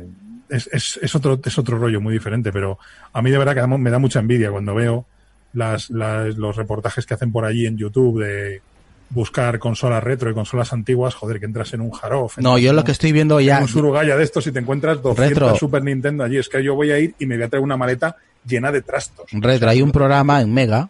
es, 0.54 0.70
es, 0.72 1.00
es, 1.02 1.16
otro, 1.16 1.40
es 1.44 1.58
otro 1.58 1.78
rollo 1.78 2.00
muy 2.00 2.14
diferente, 2.14 2.52
pero 2.52 2.78
a 3.12 3.22
mí 3.22 3.32
de 3.32 3.38
verdad 3.38 3.56
que 3.56 3.78
me 3.78 3.90
da 3.90 4.00
mucha 4.00 4.20
envidia 4.20 4.52
cuando 4.52 4.76
veo 4.76 5.06
las, 5.54 5.90
las, 5.90 6.38
los 6.38 6.56
reportajes 6.56 7.06
que 7.06 7.14
hacen 7.14 7.32
por 7.32 7.46
allí 7.46 7.66
en 7.66 7.78
YouTube 7.78 8.24
de 8.24 8.62
buscar 9.10 9.60
consolas 9.60 10.04
retro 10.04 10.30
y 10.30 10.34
consolas 10.34 10.74
antiguas, 10.74 11.14
joder, 11.14 11.40
que 11.40 11.46
entras 11.46 11.74
en 11.74 11.82
un 11.82 11.92
jarof. 11.92 12.38
No, 12.40 12.58
yo 12.58 12.74
lo 12.74 12.84
que 12.84 12.92
estoy 12.92 13.12
viendo 13.12 13.40
ya... 13.40 13.60
un 13.60 13.68
surugaya 13.68 14.16
de 14.16 14.24
estos 14.24 14.48
y 14.48 14.52
te 14.52 14.60
encuentras 14.60 15.02
200 15.02 15.30
retro. 15.30 15.56
Super 15.56 15.84
Nintendo 15.84 16.24
allí. 16.24 16.38
Es 16.38 16.50
que 16.50 16.64
yo 16.64 16.76
voy 16.76 16.92
a 16.92 17.00
ir 17.00 17.14
y 17.20 17.26
me 17.26 17.36
voy 17.36 17.46
a 17.46 17.50
traer 17.50 17.64
una 17.64 17.78
maleta 17.78 18.16
llena 18.46 18.72
de 18.72 18.82
trastos. 18.82 19.28
Retro, 19.32 19.70
hay 19.70 19.82
un 19.82 19.92
programa 19.92 20.42
en 20.42 20.54
Mega 20.54 20.90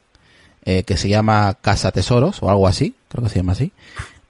eh, 0.63 0.83
que 0.83 0.95
se 0.95 1.09
llama 1.09 1.57
Casa 1.61 1.91
Tesoros 1.91 2.41
o 2.41 2.49
algo 2.49 2.67
así, 2.67 2.95
creo 3.09 3.23
que 3.23 3.29
se 3.29 3.39
llama 3.39 3.51
así, 3.51 3.73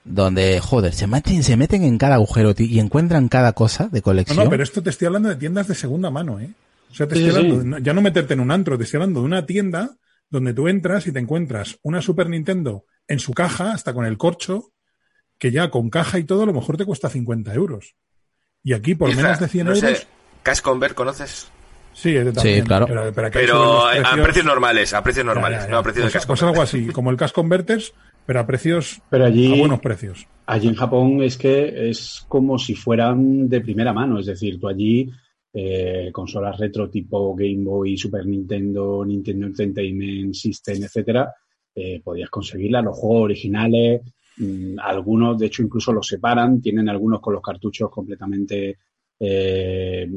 donde, 0.04 0.60
joder, 0.60 0.92
se 0.92 1.06
meten, 1.06 1.42
se 1.42 1.56
meten 1.56 1.82
en 1.82 1.98
cada 1.98 2.16
agujero 2.16 2.54
y 2.56 2.78
encuentran 2.78 3.28
cada 3.28 3.52
cosa 3.52 3.88
de 3.88 4.02
colección. 4.02 4.36
No, 4.36 4.44
no, 4.44 4.50
pero 4.50 4.62
esto 4.62 4.82
te 4.82 4.90
estoy 4.90 5.06
hablando 5.06 5.30
de 5.30 5.36
tiendas 5.36 5.66
de 5.66 5.74
segunda 5.74 6.10
mano, 6.10 6.40
¿eh? 6.40 6.50
O 6.90 6.94
sea, 6.94 7.08
te 7.08 7.16
estoy 7.16 7.34
hablando, 7.34 7.78
ya 7.78 7.92
no 7.92 8.02
meterte 8.02 8.34
en 8.34 8.40
un 8.40 8.50
antro, 8.50 8.78
te 8.78 8.84
estoy 8.84 8.98
hablando 8.98 9.20
de 9.20 9.26
una 9.26 9.46
tienda 9.46 9.96
donde 10.30 10.52
tú 10.54 10.68
entras 10.68 11.06
y 11.06 11.12
te 11.12 11.18
encuentras 11.18 11.78
una 11.82 12.02
Super 12.02 12.28
Nintendo 12.28 12.84
en 13.08 13.18
su 13.18 13.32
caja, 13.32 13.72
hasta 13.72 13.92
con 13.92 14.04
el 14.04 14.16
corcho, 14.16 14.72
que 15.38 15.50
ya 15.50 15.70
con 15.70 15.90
caja 15.90 16.18
y 16.18 16.24
todo 16.24 16.42
a 16.42 16.46
lo 16.46 16.52
mejor 16.52 16.76
te 16.76 16.84
cuesta 16.84 17.08
50 17.08 17.52
euros. 17.54 17.96
Y 18.62 18.72
aquí 18.72 18.94
por 18.94 19.14
menos 19.14 19.40
de 19.40 19.48
100 19.48 19.66
euros... 19.68 20.06
Cash 20.42 20.60
Convert, 20.60 20.94
¿conoces? 20.94 21.48
Sí, 21.94 22.16
sí, 22.42 22.62
claro. 22.62 22.86
Pero, 22.86 23.86
a 23.86 24.14
precios 24.22 24.44
normales, 24.44 24.92
a 24.92 25.02
precios 25.02 25.24
normales, 25.24 25.68
no 25.68 25.78
a 25.78 25.82
precios 25.82 26.06
de 26.06 26.12
Cash 26.12 26.26
Pues 26.26 26.42
algo 26.42 26.60
así, 26.60 26.88
como 26.88 27.10
el 27.10 27.16
Cash 27.16 27.32
Converters, 27.32 27.94
pero 28.26 28.40
a 28.40 28.46
precios, 28.46 29.00
pero 29.10 29.26
allí, 29.26 29.52
a 29.52 29.58
buenos 29.58 29.80
precios. 29.80 30.26
Allí 30.46 30.68
en 30.68 30.74
Japón 30.74 31.22
es 31.22 31.36
que 31.36 31.88
es 31.88 32.24
como 32.28 32.58
si 32.58 32.74
fueran 32.74 33.48
de 33.48 33.60
primera 33.60 33.92
mano, 33.92 34.18
es 34.18 34.26
decir, 34.26 34.58
tú 34.58 34.68
allí 34.68 35.10
eh, 35.52 36.10
consolas 36.12 36.58
retro 36.58 36.90
tipo 36.90 37.34
Game 37.34 37.64
Boy, 37.64 37.96
Super 37.96 38.26
Nintendo, 38.26 39.04
Nintendo 39.04 39.46
Entertainment 39.46 40.34
System, 40.34 40.82
etcétera, 40.82 41.32
eh, 41.74 42.00
podías 42.02 42.30
conseguirla, 42.30 42.82
los 42.82 42.98
juegos 42.98 43.24
originales, 43.24 44.02
mmm, 44.38 44.78
algunos 44.80 45.38
de 45.38 45.46
hecho 45.46 45.62
incluso 45.62 45.92
los 45.92 46.06
separan, 46.06 46.60
tienen 46.60 46.88
algunos 46.88 47.20
con 47.20 47.34
los 47.34 47.42
cartuchos 47.42 47.90
completamente 47.90 48.78
eh, 49.20 50.10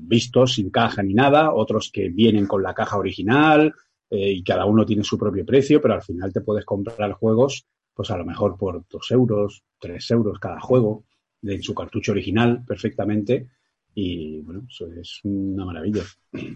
vistos, 0.00 0.54
sin 0.54 0.70
caja 0.70 1.02
ni 1.02 1.14
nada, 1.14 1.54
otros 1.54 1.90
que 1.92 2.08
vienen 2.08 2.46
con 2.46 2.62
la 2.62 2.74
caja 2.74 2.98
original 2.98 3.72
eh, 4.12 4.32
y 4.32 4.44
cada 4.44 4.66
uno 4.66 4.84
tiene 4.84 5.02
su 5.02 5.18
propio 5.18 5.44
precio, 5.46 5.80
pero 5.80 5.94
al 5.94 6.02
final 6.02 6.32
te 6.32 6.42
puedes 6.42 6.64
comprar 6.64 7.12
juegos, 7.12 7.66
pues 7.94 8.10
a 8.10 8.18
lo 8.18 8.26
mejor 8.26 8.58
por 8.58 8.84
dos 8.88 9.10
euros, 9.10 9.64
tres 9.80 10.10
euros 10.10 10.38
cada 10.38 10.60
juego, 10.60 11.04
de 11.40 11.62
su 11.62 11.74
cartucho 11.74 12.12
original 12.12 12.62
perfectamente. 12.66 13.48
Y 13.94 14.40
bueno, 14.42 14.66
eso 14.68 14.86
es 14.92 15.20
una 15.24 15.64
maravilla. 15.64 16.02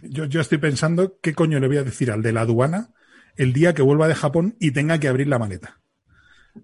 Yo, 0.03 0.27
yo 0.27 0.41
estoy 0.41 0.59
pensando 0.59 1.19
qué 1.21 1.35
coño 1.35 1.59
le 1.59 1.69
voy 1.69 1.79
a 1.79 1.85
decir 1.85 2.11
al 2.11 2.23
de 2.23 2.33
la 2.33 2.43
aduana 2.43 2.91
el 3.37 3.53
día 3.53 3.75
que 3.75 3.83
vuelva 3.83 4.07
de 4.07 4.15
Japón 4.15 4.57
y 4.61 4.73
tenga 4.73 5.01
que 5.01 5.09
abrir 5.09 5.27
la 5.27 5.39
maleta 5.39 5.81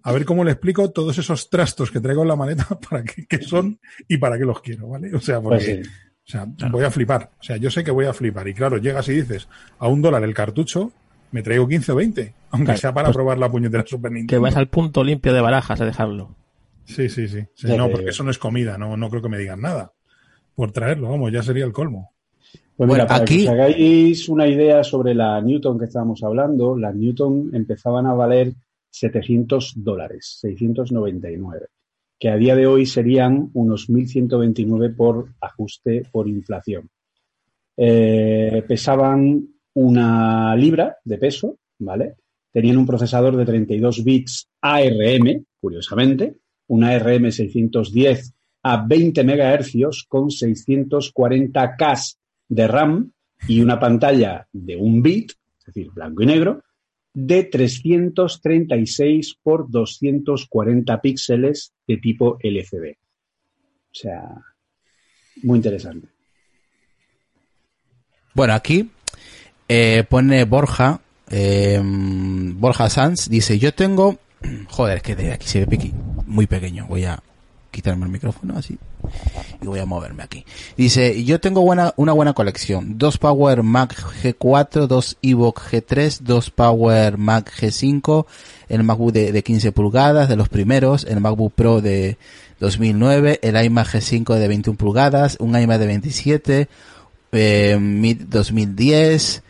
a 0.02 0.12
ver 0.12 0.24
cómo 0.24 0.44
le 0.44 0.52
explico 0.52 0.90
todos 0.90 1.18
esos 1.18 1.50
trastos 1.50 1.90
que 1.90 2.00
traigo 2.00 2.22
en 2.22 2.28
la 2.28 2.36
maleta 2.36 2.66
para 2.90 3.04
qué, 3.04 3.26
qué 3.26 3.42
son 3.42 3.78
y 4.08 4.18
para 4.18 4.38
qué 4.38 4.44
los 4.44 4.60
quiero, 4.60 4.88
¿vale? 4.88 5.14
O 5.14 5.20
sea, 5.20 5.40
porque, 5.40 5.64
Pues 5.76 5.84
sí. 5.84 5.90
O 6.26 6.30
sea, 6.30 6.46
voy 6.70 6.84
a 6.84 6.90
flipar. 6.90 7.30
O 7.40 7.42
sea, 7.42 7.56
yo 7.56 7.70
sé 7.70 7.82
que 7.84 7.90
voy 7.90 8.06
a 8.06 8.12
flipar. 8.12 8.46
Y 8.48 8.54
claro, 8.54 8.76
llegas 8.78 9.08
y 9.08 9.12
dices, 9.12 9.48
a 9.78 9.88
un 9.88 10.00
dólar 10.02 10.22
el 10.24 10.34
cartucho, 10.34 10.92
me 11.32 11.42
traigo 11.42 11.66
15 11.66 11.92
o 11.92 11.94
20, 11.96 12.34
aunque 12.50 12.64
Claro, 12.66 12.78
sea 12.80 12.94
para 12.94 13.06
pues 13.08 13.16
probar 13.16 13.38
la 13.38 13.50
puñetera 13.50 13.84
Super 13.86 14.10
Que 14.10 14.18
Nintendo. 14.18 14.42
vas 14.42 14.56
al 14.56 14.68
punto 14.68 15.02
limpio 15.02 15.32
de 15.32 15.40
barajas 15.40 15.80
a 15.80 15.84
dejarlo. 15.86 16.34
Sí, 16.84 17.08
sí, 17.08 17.28
sí. 17.28 17.40
Sí, 17.54 17.68
no, 17.76 17.84
porque 17.86 17.98
digo. 18.00 18.10
eso 18.10 18.24
no 18.24 18.30
es 18.30 18.38
comida, 18.38 18.76
no, 18.78 18.96
no 18.96 19.08
creo 19.10 19.22
que 19.22 19.28
me 19.28 19.38
digan 19.38 19.60
nada. 19.60 19.92
Por 20.54 20.72
traerlo, 20.72 21.08
vamos, 21.10 21.32
ya 21.32 21.42
sería 21.42 21.64
el 21.64 21.72
colmo. 21.72 22.12
Pues 22.76 22.88
Bueno, 22.88 22.94
mira, 22.94 23.06
para 23.06 23.22
aquí- 23.22 23.38
que 23.38 23.44
os 23.44 23.48
hagáis 23.50 24.28
una 24.28 24.46
idea 24.46 24.82
sobre 24.84 25.14
la 25.14 25.40
Newton 25.40 25.78
que 25.78 25.84
estábamos 25.86 26.22
hablando, 26.22 26.76
las 26.76 26.94
Newton 26.94 27.50
empezaban 27.54 28.06
a 28.06 28.14
valer 28.14 28.52
700 28.90 29.74
dólares, 29.76 30.38
699, 30.40 31.66
que 32.22 32.30
a 32.30 32.36
día 32.36 32.54
de 32.54 32.68
hoy 32.68 32.86
serían 32.86 33.50
unos 33.54 33.90
1.129 33.90 34.94
por 34.94 35.34
ajuste 35.40 36.04
por 36.12 36.28
inflación. 36.28 36.88
Eh, 37.76 38.62
pesaban 38.68 39.48
una 39.74 40.54
libra 40.54 40.98
de 41.02 41.18
peso, 41.18 41.58
¿vale? 41.80 42.14
Tenían 42.52 42.78
un 42.78 42.86
procesador 42.86 43.36
de 43.36 43.44
32 43.44 44.04
bits 44.04 44.48
ARM, 44.60 45.44
curiosamente, 45.60 46.36
una 46.68 46.90
ARM 46.90 47.32
610 47.32 48.34
a 48.62 48.86
20 48.86 49.24
MHz 49.24 50.04
con 50.06 50.30
640 50.30 51.76
K 51.76 51.94
de 52.48 52.68
RAM 52.68 53.12
y 53.48 53.60
una 53.62 53.80
pantalla 53.80 54.46
de 54.52 54.76
un 54.76 55.02
bit, 55.02 55.32
es 55.58 55.64
decir, 55.74 55.90
blanco 55.90 56.22
y 56.22 56.26
negro, 56.26 56.62
de 57.14 57.44
336 57.44 59.36
por 59.42 59.70
240 59.70 61.00
píxeles 61.00 61.72
de 61.86 61.96
tipo 61.98 62.38
LCD. 62.40 62.96
O 63.90 63.94
sea, 63.94 64.22
muy 65.42 65.58
interesante. 65.58 66.08
Bueno, 68.34 68.54
aquí 68.54 68.90
eh, 69.68 70.04
pone 70.08 70.44
Borja, 70.44 71.00
eh, 71.30 71.80
Borja 71.82 72.88
Sanz, 72.88 73.28
dice, 73.28 73.58
yo 73.58 73.74
tengo, 73.74 74.18
joder, 74.68 74.98
es 74.98 75.02
que 75.02 75.14
de 75.14 75.32
aquí 75.32 75.46
se 75.46 75.66
ve 75.66 75.92
muy 76.26 76.46
pequeño, 76.46 76.86
voy 76.86 77.04
a 77.04 77.22
quitarme 77.72 78.04
el 78.04 78.12
micrófono 78.12 78.56
así 78.56 78.78
y 79.60 79.66
voy 79.66 79.80
a 79.80 79.86
moverme 79.86 80.22
aquí. 80.22 80.44
Dice, 80.76 81.24
yo 81.24 81.40
tengo 81.40 81.62
buena, 81.62 81.92
una 81.96 82.12
buena 82.12 82.34
colección, 82.34 82.98
dos 82.98 83.18
Power 83.18 83.62
Mac 83.64 83.96
G4, 84.22 84.86
dos 84.86 85.16
Evoque 85.22 85.62
G3, 85.82 86.20
dos 86.20 86.50
Power 86.50 87.18
Mac 87.18 87.50
G5, 87.58 88.26
el 88.68 88.84
MacBook 88.84 89.12
de, 89.12 89.32
de 89.32 89.42
15 89.42 89.72
pulgadas, 89.72 90.28
de 90.28 90.36
los 90.36 90.48
primeros, 90.48 91.04
el 91.04 91.20
MacBook 91.20 91.54
Pro 91.54 91.80
de 91.80 92.18
2009, 92.60 93.40
el 93.42 93.64
iMac 93.64 93.94
G5 93.94 94.36
de 94.36 94.48
21 94.48 94.78
pulgadas, 94.78 95.36
un 95.40 95.58
iMac 95.58 95.80
de 95.80 95.86
27, 95.86 96.68
eh, 97.32 97.78
Mid 97.80 98.22
2010, 98.28 99.42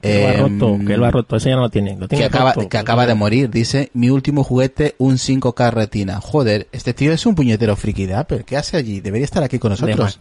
Que 0.00 0.22
lo 0.22 0.28
ha 0.28 0.32
eh, 0.32 0.36
roto, 0.38 0.78
que 0.86 0.96
lo 0.96 1.06
ha 1.06 1.10
roto. 1.10 1.36
Ese 1.36 1.50
ya 1.50 1.56
no 1.56 1.62
lo 1.62 1.68
tiene. 1.70 1.96
Lo 1.96 2.08
tiene 2.08 2.22
que 2.22 2.26
acaba, 2.26 2.52
roto. 2.54 2.68
que 2.68 2.78
acaba 2.78 3.06
de 3.06 3.14
morir, 3.14 3.50
dice, 3.50 3.90
mi 3.92 4.08
último 4.08 4.44
juguete, 4.44 4.94
un 4.98 5.16
5K 5.16 5.70
retina. 5.72 6.20
Joder, 6.20 6.68
este 6.72 6.94
tío 6.94 7.12
es 7.12 7.26
un 7.26 7.34
puñetero 7.34 7.76
friki 7.76 8.06
de 8.06 8.14
Apple. 8.14 8.44
¿Qué 8.46 8.56
hace 8.56 8.76
allí? 8.78 9.00
Debería 9.00 9.24
estar 9.24 9.42
aquí 9.42 9.58
con 9.58 9.70
nosotros. 9.70 10.18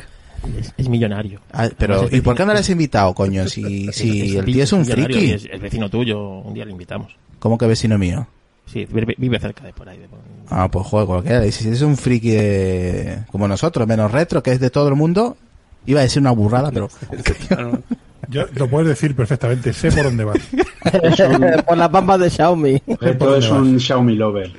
Es, 0.60 0.74
es 0.78 0.90
millonario. 0.90 1.42
Ah, 1.52 1.70
pero, 1.78 2.04
es 2.04 2.14
¿y 2.14 2.22
por 2.22 2.36
qué 2.36 2.46
no 2.46 2.54
le 2.54 2.60
has 2.60 2.70
invitado, 2.70 3.14
coño? 3.14 3.48
Si, 3.48 3.88
si 3.94 4.38
el 4.38 4.46
tío 4.46 4.64
es 4.64 4.74
un 4.74 4.86
friki. 4.86 5.32
Es, 5.32 5.48
es 5.52 5.62
vecino 5.62 5.90
tuyo, 5.90 6.40
un 6.40 6.54
día 6.54 6.66
lo 6.66 6.72
invitamos. 6.72 7.16
¿Cómo 7.40 7.58
que 7.58 7.66
vecino 7.66 7.98
mío? 7.98 8.28
Sí, 8.66 8.86
vive, 8.86 9.40
cerca 9.40 9.64
de 9.64 9.74
por 9.74 9.90
ahí. 9.90 9.98
de 9.98 10.08
por- 10.08 10.20
Ah, 10.50 10.70
pues 10.70 10.86
joder, 10.86 11.08
cualquiera. 11.08 11.46
Y 11.46 11.52
Si 11.52 11.68
es 11.70 11.82
un 11.82 11.98
friki 11.98 12.32
de- 12.32 13.20
como 13.32 13.48
nosotros, 13.48 13.88
menos 13.88 14.12
retro, 14.12 14.44
que 14.44 14.52
es 14.52 14.60
de 14.60 14.70
todo 14.70 14.88
el 14.90 14.96
mundo, 14.96 15.38
iba 15.86 16.02
a 16.02 16.04
decir 16.04 16.22
una 16.22 16.32
burrada, 16.32 16.70
pero... 16.72 16.90
Yo, 18.30 18.46
lo 18.56 18.68
puedes 18.68 18.88
decir 18.90 19.16
perfectamente, 19.16 19.74
sé 19.74 19.92
por 19.92 20.04
dónde 20.04 20.24
vas. 20.24 20.38
Por 21.68 21.78
las 21.78 21.92
bambas 21.92 22.20
de 22.20 22.30
Xiaomi. 22.30 22.80
Todo 23.18 23.38
es 23.38 23.50
un 23.50 23.80
Xiaomi 23.80 24.16
Lover. 24.16 24.52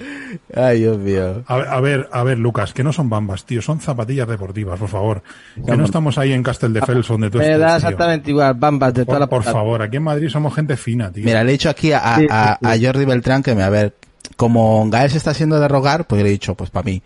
Ay, 0.55 0.81
Dios 0.81 0.99
mío. 0.99 1.43
A, 1.47 1.55
a 1.55 1.81
ver, 1.81 2.09
a 2.13 2.23
ver, 2.23 2.39
Lucas, 2.39 2.73
que 2.75 2.85
no 2.85 2.93
son 2.93 3.09
bambas, 3.09 3.45
tío, 3.47 3.63
son 3.63 3.81
zapatillas 3.81 4.29
deportivas, 4.29 4.79
por 4.79 4.89
favor. 4.89 5.23
Que 5.65 5.77
no 5.77 5.85
estamos 5.85 6.19
ahí 6.19 6.33
en 6.33 6.43
Castel 6.43 6.73
de 6.73 6.83
Fels 6.83 7.09
donde 7.09 7.31
tú 7.31 7.39
Me 7.39 7.45
estás, 7.45 7.61
da 7.61 7.67
tío. 7.69 7.77
exactamente 7.77 8.31
igual, 8.31 8.55
bambas 8.55 8.93
de 8.95 9.05
toda 9.07 9.19
Por, 9.19 9.21
la 9.21 9.27
por 9.29 9.43
favor, 9.45 9.83
aquí 9.83 9.97
en 9.97 10.03
Madrid 10.03 10.29
somos 10.29 10.55
gente 10.55 10.77
fina, 10.77 11.11
tío. 11.11 11.25
Mira, 11.25 11.43
le 11.43 11.51
he 11.51 11.53
dicho 11.53 11.71
aquí 11.71 11.93
a, 11.93 12.01
a, 12.03 12.59
a 12.63 12.79
Jordi 12.81 13.05
Beltrán 13.05 13.43
que 13.43 13.55
me, 13.55 13.63
a 13.63 13.71
ver, 13.71 13.95
como 14.37 14.89
Gael 14.91 15.11
se 15.11 15.19
está 15.19 15.31
haciendo 15.31 15.59
de 15.61 15.69
rogar, 15.69 16.07
pues 16.07 16.23
le 16.23 16.29
he 16.29 16.33
dicho, 16.33 16.55
pues 16.55 16.71
para 16.71 16.85
mí, 16.85 17.03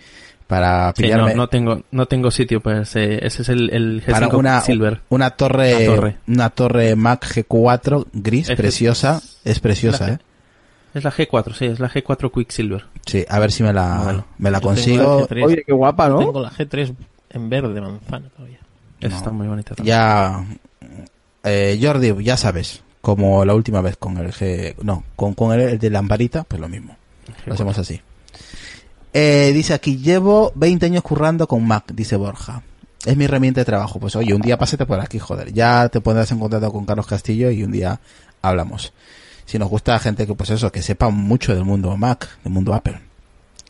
para 0.46 0.92
Sí, 0.96 1.02
no, 1.02 1.06
pillarme... 1.08 1.34
no 1.34 1.48
tengo, 1.48 1.82
no 1.90 2.06
tengo 2.06 2.30
sitio, 2.30 2.60
pues 2.60 2.94
eh, 2.96 3.18
ese 3.24 3.42
es 3.42 3.48
el, 3.48 3.70
el 3.70 4.02
G5 4.04 4.10
para 4.12 4.28
una, 4.36 4.60
Silver. 4.60 5.00
una 5.08 5.30
torre, 5.30 5.74
Una 5.74 5.94
torre. 5.96 6.16
una 6.28 6.50
torre 6.50 6.96
Mac 6.96 7.24
G4 7.26 8.06
gris, 8.12 8.50
Es- 8.50 8.56
preciosa, 8.56 9.22
es 9.44 9.60
preciosa, 9.60 10.06
la- 10.08 10.12
eh. 10.14 10.18
Es 10.94 11.02
la 11.02 11.10
G4, 11.10 11.54
sí, 11.54 11.64
es 11.64 11.80
la 11.80 11.90
G4 11.90 12.30
Quicksilver. 12.32 12.84
Sí, 13.04 13.24
a 13.28 13.38
ver 13.40 13.50
si 13.50 13.64
me 13.64 13.72
la, 13.72 14.00
Bueno, 14.04 14.26
me 14.38 14.50
la 14.52 14.60
consigo. 14.60 15.20
la 15.20 15.26
G3. 15.26 15.44
Oye, 15.44 15.64
qué 15.66 15.72
guapa, 15.72 16.08
¿no? 16.08 16.18
Tengo 16.20 16.40
la 16.40 16.50
G3 16.52 16.94
en 17.30 17.50
verde 17.50 17.80
manzana 17.80 18.28
todavía. 18.28 18.58
Esa 19.00 19.08
No. 19.08 19.16
está 19.16 19.30
muy 19.32 19.48
bonita 19.48 19.74
también. 19.74 19.96
Ya, 19.96 20.44
eh, 21.42 21.78
Jordi, 21.82 22.14
ya 22.22 22.36
sabes, 22.36 22.82
como 23.00 23.44
la 23.44 23.54
última 23.54 23.80
vez 23.80 23.96
con 23.96 24.16
el 24.18 24.32
G, 24.32 24.76
no, 24.82 25.02
con, 25.16 25.34
con 25.34 25.52
el, 25.58 25.68
el 25.68 25.78
de 25.80 25.90
lamparita, 25.90 26.44
pues 26.44 26.60
lo 26.60 26.68
mismo. 26.68 26.96
Lo 27.46 27.54
hacemos 27.54 27.76
así. 27.78 28.00
Eh, 29.16 29.52
dice 29.54 29.74
aquí, 29.74 29.98
llevo 29.98 30.50
20 30.56 30.86
años 30.86 31.04
currando 31.04 31.46
con 31.46 31.64
Mac, 31.64 31.92
dice 31.94 32.16
Borja. 32.16 32.64
Es 33.06 33.16
mi 33.16 33.26
herramienta 33.26 33.60
de 33.60 33.64
trabajo. 33.64 34.00
Pues 34.00 34.16
oye, 34.16 34.34
un 34.34 34.40
día 34.40 34.58
pásate 34.58 34.86
por 34.86 34.98
aquí, 34.98 35.20
joder. 35.20 35.52
Ya 35.52 35.88
te 35.88 36.00
pondrás 36.00 36.32
en 36.32 36.40
contacto 36.40 36.72
con 36.72 36.84
Carlos 36.84 37.06
Castillo 37.06 37.48
y 37.52 37.62
un 37.62 37.70
día 37.70 38.00
hablamos. 38.42 38.92
Si 39.44 39.56
nos 39.56 39.68
gusta 39.68 39.96
gente 40.00 40.26
que, 40.26 40.34
pues 40.34 40.50
eso, 40.50 40.72
que 40.72 40.82
sepa 40.82 41.10
mucho 41.10 41.54
del 41.54 41.64
mundo 41.64 41.96
Mac, 41.96 42.28
del 42.42 42.52
mundo 42.52 42.74
Apple. 42.74 42.98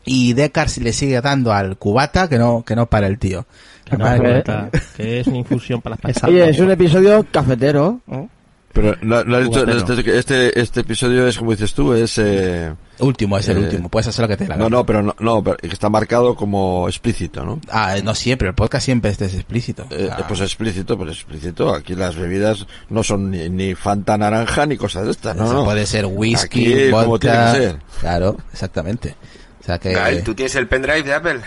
Y 0.03 0.33
Descartes 0.33 0.79
le 0.79 0.93
sigue 0.93 1.21
dando 1.21 1.53
al 1.53 1.77
cubata 1.77 2.27
que 2.27 2.39
no, 2.39 2.63
que 2.63 2.75
no 2.75 2.87
para 2.87 3.05
el 3.05 3.19
tío. 3.19 3.45
Que, 3.83 3.97
no, 3.97 4.05
Madre 4.05 4.41
cubata, 4.41 4.69
que 4.97 5.19
es 5.19 5.27
una 5.27 5.37
infusión 5.37 5.79
para 5.79 5.95
las 6.03 6.15
patas. 6.15 6.29
Oye, 6.29 6.49
es 6.49 6.59
un 6.59 6.71
episodio 6.71 7.23
cafetero. 7.31 8.01
¿no? 8.07 8.29
Pero 8.75 8.93
no, 9.01 9.23
no 9.23 9.37
has 9.37 9.45
dicho, 9.45 9.65
este, 9.65 10.17
este, 10.19 10.59
este 10.59 10.81
episodio 10.81 11.25
es, 11.25 11.37
como 11.37 11.51
dices 11.51 11.73
tú, 11.73 11.93
es... 11.93 12.17
Eh, 12.17 12.73
Último, 12.99 13.37
es 13.37 13.47
el 13.47 13.57
Eh, 13.57 13.59
último. 13.61 13.87
Puedes 13.87 14.07
hacer 14.07 14.23
lo 14.23 14.27
que 14.27 14.35
te 14.35 14.47
la 14.49 14.57
no, 14.57 14.69
no, 14.69 14.85
pero 14.85 15.01
no, 15.01 15.15
no, 15.19 15.41
pero 15.41 15.55
está 15.61 15.89
marcado 15.89 16.35
como 16.35 16.87
explícito, 16.89 17.45
¿no? 17.45 17.61
Ah, 17.71 17.95
no 18.03 18.13
siempre, 18.13 18.49
el 18.49 18.53
podcast 18.53 18.83
siempre 18.85 19.11
este 19.11 19.25
es 19.25 19.33
explícito. 19.35 19.87
Eh, 19.91 20.09
Ah, 20.11 20.25
pues 20.27 20.41
explícito, 20.41 20.97
pues 20.97 21.11
explícito. 21.11 21.73
Aquí 21.73 21.95
las 21.95 22.17
bebidas 22.17 22.67
no 22.89 23.01
son 23.01 23.31
ni, 23.31 23.47
ni 23.49 23.75
Fanta 23.75 24.17
naranja 24.17 24.65
ni 24.65 24.75
cosas 24.75 25.05
de 25.05 25.11
estas, 25.11 25.37
no, 25.37 25.45
eso 25.45 25.53
no. 25.53 25.63
puede 25.63 25.85
ser 25.85 26.05
whisky, 26.05 26.73
Aquí, 26.73 26.91
como 26.91 27.05
vodka. 27.05 27.29
tiene 27.31 27.45
que 27.45 27.57
ser. 27.71 27.79
Claro, 28.01 28.37
exactamente. 28.51 29.15
O 29.61 29.63
sea 29.63 29.79
que 29.79 29.93
Gael, 29.93 30.21
¿tú 30.21 30.35
tienes 30.35 30.53
el 30.55 30.67
pendrive 30.67 31.03
de 31.03 31.13
Apple? 31.13 31.39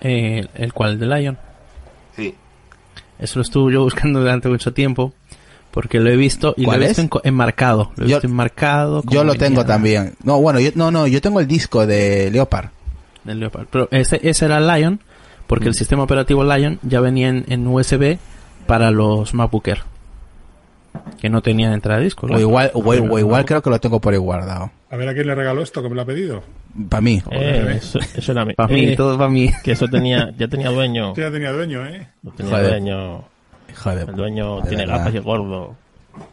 Eh, 0.00 0.46
¿El 0.54 0.72
cual? 0.72 0.98
¿De 0.98 1.06
Lion? 1.06 1.38
Sí. 2.16 2.34
Eso 3.18 3.38
lo 3.38 3.42
estuve 3.42 3.72
yo 3.74 3.82
buscando 3.84 4.20
durante 4.20 4.48
mucho 4.48 4.72
tiempo. 4.72 5.12
Porque 5.72 5.98
lo 6.00 6.10
he 6.10 6.16
visto 6.16 6.54
y 6.56 6.62
lo 6.62 6.66
¿Cuál 6.66 6.82
he 6.82 6.88
visto 6.88 7.02
en 7.02 7.10
enmarcado. 7.24 7.92
Lo 7.96 8.04
he 8.04 8.08
Yo- 8.08 8.16
visto 8.16 8.26
enmarcado. 8.28 9.02
yo 9.08 9.24
lo 9.24 9.34
tengo 9.34 9.64
también. 9.64 10.14
No, 10.22 10.40
bueno, 10.40 10.60
yo, 10.60 10.70
no, 10.74 10.90
no, 10.90 11.06
yo 11.06 11.20
tengo 11.20 11.40
el 11.40 11.46
disco 11.46 11.86
de 11.86 12.30
Leopard. 12.30 12.68
del 13.24 13.40
Leopard. 13.40 13.66
Pero 13.70 13.88
ese, 13.90 14.20
ese 14.22 14.44
era 14.44 14.60
Lion. 14.60 15.00
Porque 15.46 15.66
Mm. 15.66 15.68
el 15.68 15.74
sistema 15.74 16.02
operativo 16.02 16.44
Lion 16.44 16.78
ya 16.82 17.00
venía 17.00 17.28
en, 17.28 17.44
en 17.48 17.66
USB 17.66 18.18
para 18.66 18.90
los 18.90 19.34
MacBook 19.34 19.68
Air. 19.68 19.78
Que 21.20 21.28
no 21.30 21.40
tenían 21.42 21.72
entrada 21.72 21.98
de 21.98 22.04
disco. 22.04 22.26
O 22.26 22.38
igual, 22.38 22.70
o, 22.74 22.80
o 22.80 23.18
igual 23.18 23.44
creo 23.44 23.62
que 23.62 23.70
lo 23.70 23.80
tengo 23.80 24.00
por 24.00 24.12
ahí 24.12 24.18
guardado. 24.18 24.70
A 24.90 24.96
ver 24.96 25.08
a 25.08 25.14
quién 25.14 25.26
le 25.26 25.34
regaló 25.34 25.62
esto 25.62 25.82
que 25.82 25.88
me 25.88 25.94
lo 25.94 26.02
ha 26.02 26.04
pedido. 26.04 26.42
Para 26.88 27.00
mí. 27.00 27.22
Eh, 27.30 27.74
eso, 27.78 27.98
eso 28.14 28.32
era 28.32 28.44
mi- 28.44 28.54
Para 28.54 28.72
mí, 28.72 28.84
eh, 28.90 28.96
todo 28.96 29.16
para 29.16 29.30
mí. 29.30 29.50
Que 29.64 29.72
eso 29.72 29.88
tenía, 29.88 30.32
ya 30.38 30.48
tenía 30.48 30.70
dueño. 30.70 31.14
Ya 31.16 31.30
tenía 31.30 31.52
dueño, 31.52 31.86
¿eh? 31.86 32.08
No 32.22 32.32
tenía 32.32 32.52
Joder. 32.52 32.68
dueño. 32.70 33.24
El 34.08 34.16
dueño 34.16 34.60
de 34.60 34.68
tiene 34.68 34.84
verdad. 34.84 34.98
gafas 34.98 35.14
y 35.14 35.16
es 35.18 35.24
gordo. 35.24 35.74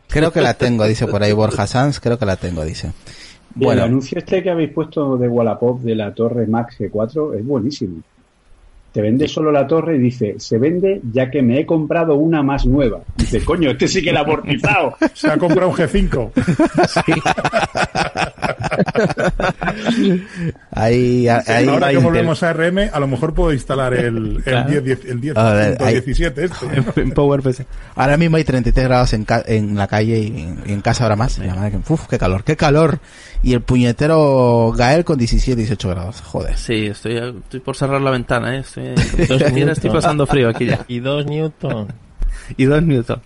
Creo 0.07 0.31
que 0.31 0.41
la 0.41 0.53
tengo, 0.55 0.85
dice 0.85 1.07
por 1.07 1.23
ahí 1.23 1.31
Borja 1.31 1.67
Sanz, 1.67 1.99
creo 1.99 2.17
que 2.19 2.25
la 2.25 2.35
tengo, 2.35 2.63
dice. 2.65 2.87
Y 3.55 3.59
el 3.61 3.65
Bueno, 3.65 3.83
anuncio 3.83 4.17
este 4.17 4.43
que 4.43 4.49
habéis 4.49 4.71
puesto 4.71 5.17
de 5.17 5.27
Wallapop 5.27 5.81
de 5.81 5.95
la 5.95 6.13
torre 6.13 6.45
Max 6.47 6.75
G4 6.79 7.37
es 7.39 7.45
buenísimo. 7.45 8.01
Te 8.91 9.01
vende 9.01 9.27
solo 9.27 9.51
la 9.51 9.67
torre 9.67 9.97
y 9.97 9.99
dice, 9.99 10.35
se 10.39 10.57
vende 10.57 10.99
ya 11.11 11.29
que 11.29 11.43
me 11.43 11.59
he 11.59 11.65
comprado 11.65 12.15
una 12.15 12.41
más 12.41 12.65
nueva. 12.65 13.01
Dice, 13.17 13.43
coño, 13.45 13.69
este 13.69 13.87
sí 13.87 14.01
que 14.01 14.11
la 14.11 14.21
ha 14.21 14.23
amortizado. 14.23 14.95
Se 15.13 15.29
ha 15.29 15.37
comprado 15.37 15.69
un 15.69 15.75
G5. 15.75 16.31
ahí, 20.71 21.27
ahí, 21.27 21.67
Ahora 21.67 21.87
ahí- 21.87 21.95
que 21.97 22.03
volvemos 22.03 22.43
a 22.43 22.53
RM, 22.53 22.89
a 22.91 22.99
lo 22.99 23.07
mejor 23.07 23.33
puedo 23.33 23.53
instalar 23.53 23.93
el, 23.93 24.37
el 24.37 24.43
Claro. 24.43 24.69
10, 24.69 24.83
10, 24.83 25.05
el 25.05 25.21
10, 25.21 25.37
A 25.37 25.53
ver, 25.53 25.77
ahí- 25.83 25.93
17 25.95 26.45
este. 26.45 26.65
en 27.01 27.11
PowerPC. 27.11 27.65
ahora 27.95 28.17
mismo 28.17 28.37
hay 28.37 28.43
33 28.43 28.87
grados 28.87 29.13
en, 29.13 29.25
ca- 29.25 29.43
en 29.45 29.75
la 29.75 29.87
calle 29.87 30.19
y, 30.19 30.55
y 30.65 30.71
en 30.73 30.81
casa 30.81 31.03
ahora 31.03 31.15
más. 31.15 31.39
Uf, 31.89 32.07
qué 32.07 32.17
calor, 32.17 32.43
qué 32.43 32.55
calor. 32.55 32.99
Y 33.41 33.53
el 33.53 33.61
puñetero 33.61 34.73
Gael 34.75 35.05
con 35.05 35.17
17, 35.17 35.55
18 35.55 35.89
grados. 35.89 36.21
Joder. 36.21 36.57
Sí, 36.57 36.87
estoy, 36.87 37.17
estoy 37.17 37.59
por 37.61 37.75
cerrar 37.75 38.01
la 38.01 38.11
ventana, 38.11 38.55
¿eh? 38.55 38.59
Estoy, 38.59 38.78
mira, 39.53 39.71
estoy 39.73 39.89
pasando 39.89 40.25
frío 40.25 40.49
aquí 40.49 40.65
ya. 40.65 40.85
Y 40.87 40.99
dos 40.99 41.25
Newton. 41.25 41.87
Y 42.57 42.65
dos 42.65 42.81
Newton. 42.83 43.21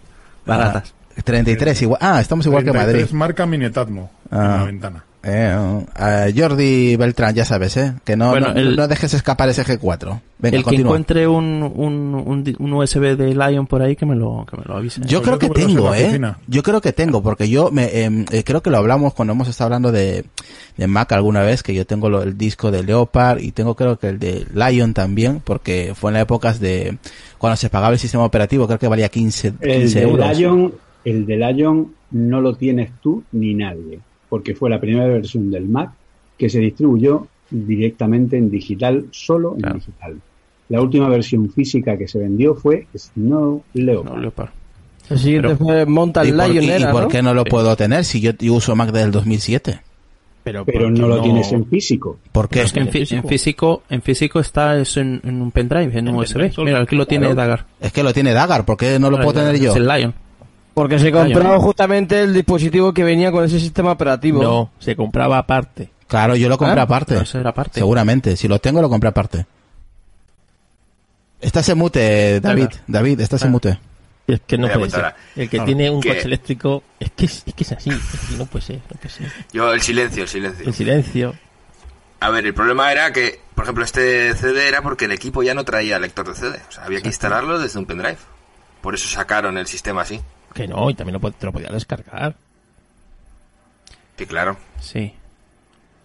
Baratas. 0.45 0.93
Ah, 1.17 1.21
33 1.23 1.81
igual. 1.83 1.99
Ah, 2.01 2.19
estamos 2.19 2.45
igual 2.45 2.63
que 2.63 2.73
Madrid. 2.73 3.01
Es 3.01 3.13
marca 3.13 3.45
Minetatmo 3.45 4.11
en 4.31 4.37
Ah. 4.37 4.57
la 4.57 4.63
ventana. 4.63 5.03
Eh. 5.25 5.85
Ah, 5.95 6.25
Jordi 6.35 6.97
Beltrán, 6.97 7.33
ya 7.33 7.45
sabes, 7.45 7.77
¿eh? 7.77 7.93
Que 8.03 8.17
no, 8.17 8.31
Bueno, 8.31 8.53
no, 8.53 8.59
el- 8.59 8.75
no 8.75 8.87
dejes 8.89 9.13
escapar 9.13 9.47
ese 9.47 9.63
G4. 9.63 10.19
Venga, 10.39 10.57
el 10.57 10.61
que 10.61 10.65
continúa. 10.65 10.89
encuentre 10.91 11.27
un, 11.27 11.63
un, 11.75 12.13
un, 12.15 12.55
un 12.59 12.73
USB 12.73 13.15
de 13.15 13.33
Lion 13.33 13.65
por 13.65 13.81
ahí 13.81 13.95
que 13.95 14.05
me 14.05 14.15
lo, 14.15 14.45
que 14.49 14.57
me 14.57 14.63
lo 14.65 14.75
avise. 14.75 14.99
Yo 15.05 15.21
Pues 15.21 15.37
creo 15.37 15.39
yo 15.39 15.39
que 15.53 15.61
tengo 15.61 15.93
¿eh? 15.93 16.03
oficina. 16.03 16.37
Yo 16.47 16.61
creo 16.63 16.81
que 16.81 16.91
tengo, 16.91 17.23
porque 17.23 17.47
yo 17.49 17.71
me, 17.71 18.03
em, 18.03 18.25
eh, 18.31 18.43
creo 18.43 18.61
que 18.61 18.69
lo 18.69 18.77
hablamos 18.77 19.13
cuando 19.13 19.31
hemos 19.33 19.47
estado 19.47 19.67
hablando 19.67 19.93
de, 19.93 20.25
de 20.75 20.87
Mac 20.87 21.09
alguna 21.13 21.41
vez, 21.43 21.63
que 21.63 21.73
yo 21.73 21.85
tengo 21.85 22.09
lo- 22.09 22.21
el 22.23 22.37
disco 22.37 22.69
de 22.71 22.83
Leopard 22.83 23.39
y 23.39 23.53
tengo 23.53 23.75
creo 23.75 23.97
que 23.97 24.09
el 24.09 24.19
de 24.19 24.45
Lion 24.53 24.93
también, 24.93 25.41
porque 25.41 25.93
fue 25.95 26.09
en 26.11 26.15
las 26.15 26.23
épocas 26.23 26.59
de 26.59 26.97
cuando 27.37 27.55
se 27.55 27.69
pagaba 27.69 27.93
el 27.93 27.99
sistema 27.99 28.25
operativo, 28.25 28.67
creo 28.67 28.79
que 28.79 28.89
valía 28.89 29.07
15, 29.07 29.51
15 29.53 29.73
El 29.73 29.93
de 29.93 30.01
euros. 30.01 30.37
Lion, 30.37 30.73
el 31.05 31.25
de 31.25 31.37
Lion 31.37 31.93
no 32.11 32.41
lo 32.41 32.55
tienes 32.55 32.91
tú 33.01 33.23
ni 33.31 33.53
nadie, 33.53 33.99
porque 34.33 34.55
fue 34.55 34.67
la 34.67 34.79
primera 34.81 35.05
versión 35.05 35.51
del 35.51 35.65
Mac 35.69 35.91
que 36.39 36.49
se 36.49 36.57
distribuyó 36.57 37.27
directamente 37.51 38.35
en 38.35 38.49
digital, 38.49 39.05
solo 39.11 39.53
en 39.53 39.59
Claro. 39.61 39.75
digital. 39.75 40.15
La 40.69 40.81
última 40.81 41.07
versión 41.07 41.51
física 41.51 41.95
que 41.99 42.07
se 42.07 42.17
vendió 42.17 42.55
fue 42.55 42.87
Snow 42.97 43.61
Leopard. 43.75 44.15
No, 44.15 44.19
Leopard. 44.19 44.49
El 45.11 45.19
siguiente 45.19 45.49
Pero- 45.49 45.57
fue 45.59 45.81
¿Y 45.83 45.85
Mountain 45.85 46.35
por, 46.35 46.49
Lion, 46.49 46.63
y- 46.63 46.67
y 46.67 46.71
era, 46.71 46.91
por 46.91 47.03
¿no? 47.03 47.07
qué 47.09 47.21
no 47.21 47.35
lo 47.35 47.45
puedo 47.45 47.75
tener 47.75 48.03
si 48.05 48.21
yo, 48.21 48.31
yo 48.39 48.53
uso 48.55 48.75
Mac 48.75 48.89
desde 48.91 49.05
el 49.05 49.11
2007? 49.11 49.81
Pero, 50.43 50.65
pero 50.65 50.85
¿por 50.85 50.93
qué 50.95 50.99
no 51.01 51.07
lo 51.09 51.21
tienes 51.21 51.51
en 51.51 51.65
físico. 51.67 52.17
¿Por 52.31 52.49
qué? 52.49 52.61
Es 52.63 52.73
que 52.73 52.79
en, 52.79 52.89
físico, 52.89 53.83
en 53.87 54.01
físico 54.01 54.39
está 54.39 54.79
eso 54.79 54.99
en, 54.99 55.21
en 55.23 55.43
un 55.43 55.51
pendrive, 55.51 55.95
en 55.99 56.07
un 56.09 56.15
USB. 56.15 56.51
Mira, 56.65 56.81
aquí 56.81 56.95
lo 56.95 57.05
tiene 57.05 57.27
Claro. 57.27 57.35
Dagar. 57.39 57.65
Es 57.79 57.93
que 57.93 58.01
lo 58.01 58.11
tiene 58.13 58.33
Dagar, 58.33 58.65
¿por 58.65 58.77
qué 58.77 58.97
no 58.97 59.11
lo 59.11 59.17
puedo 59.17 59.33
tener 59.33 59.59
yo? 59.59 59.69
Es 59.69 59.77
el 59.77 59.87
Lion. 59.87 60.13
Porque 60.73 60.97
se 60.99 61.11
compró 61.11 61.59
justamente 61.61 62.21
el 62.21 62.33
dispositivo 62.33 62.93
que 62.93 63.03
venía 63.03 63.31
con 63.31 63.43
ese 63.45 63.59
sistema 63.59 63.91
operativo. 63.91 64.41
No, 64.41 64.71
se 64.79 64.95
compraba 64.95 65.37
aparte. 65.37 65.91
Claro, 66.07 66.35
yo 66.35 66.49
lo 66.49 66.57
compré 66.57 66.79
Ah, 66.79 66.83
aparte. 66.83 67.13
pero 67.13 67.21
eso 67.21 67.39
era 67.39 67.51
aparte. 67.51 67.79
Seguramente. 67.79 68.35
Si 68.35 68.47
lo 68.47 68.59
tengo, 68.59 68.81
lo 68.81 68.89
compré 68.89 69.09
aparte. 69.09 69.45
Estás 71.41 71.67
en 71.69 71.77
mute, 71.77 72.39
David. 72.39 72.69
David, 72.87 73.19
estás 73.19 73.43
en 73.43 73.51
mute. 73.51 73.79
Es 74.25 74.39
que 74.47 74.57
no 74.57 74.69
puede 74.69 74.89
ser. 74.89 75.13
El 75.35 75.49
que 75.49 75.57
Claro. 75.57 75.65
tiene 75.65 75.89
un 75.89 75.99
¿Qué? 76.01 76.09
coche 76.09 76.21
eléctrico 76.25 76.83
es 76.99 77.11
que 77.11 77.25
es, 77.25 77.43
es 77.45 77.53
que 77.53 77.63
es 77.63 77.71
así. 77.73 77.89
Es 77.89 78.29
que 78.29 78.37
no 78.37 78.45
puede 78.45 78.63
ser, 78.65 78.77
no 78.89 78.95
puede 78.97 79.09
ser. 79.09 79.31
Yo, 79.51 79.73
el 79.73 79.81
silencio, 79.81 80.23
el 80.23 80.29
silencio. 80.29 80.65
El 80.65 80.73
silencio. 80.73 81.35
A 82.21 82.29
ver, 82.29 82.45
el 82.45 82.53
problema 82.53 82.89
era 82.93 83.11
que, 83.11 83.41
por 83.53 83.65
ejemplo, 83.65 83.83
este 83.83 84.33
CD 84.35 84.69
era 84.69 84.81
porque 84.81 85.05
el 85.05 85.11
equipo 85.11 85.43
ya 85.43 85.53
no 85.53 85.65
traía 85.65 85.99
lector 85.99 86.25
de 86.25 86.35
CD. 86.35 86.61
O 86.69 86.71
sea, 86.71 86.85
había 86.85 87.01
que 87.01 87.09
instalarlo 87.09 87.59
desde 87.59 87.77
un 87.79 87.85
pendrive. 87.85 88.17
Por 88.81 88.95
eso 88.95 89.09
sacaron 89.09 89.57
el 89.57 89.67
sistema 89.67 90.03
así. 90.03 90.21
Que 90.53 90.67
no, 90.67 90.89
y 90.89 90.93
también 90.93 91.19
lo, 91.21 91.31
te 91.31 91.45
lo 91.45 91.51
podía 91.51 91.69
descargar. 91.69 92.35
Sí, 94.17 94.25
claro. 94.25 94.57
Sí. 94.79 95.13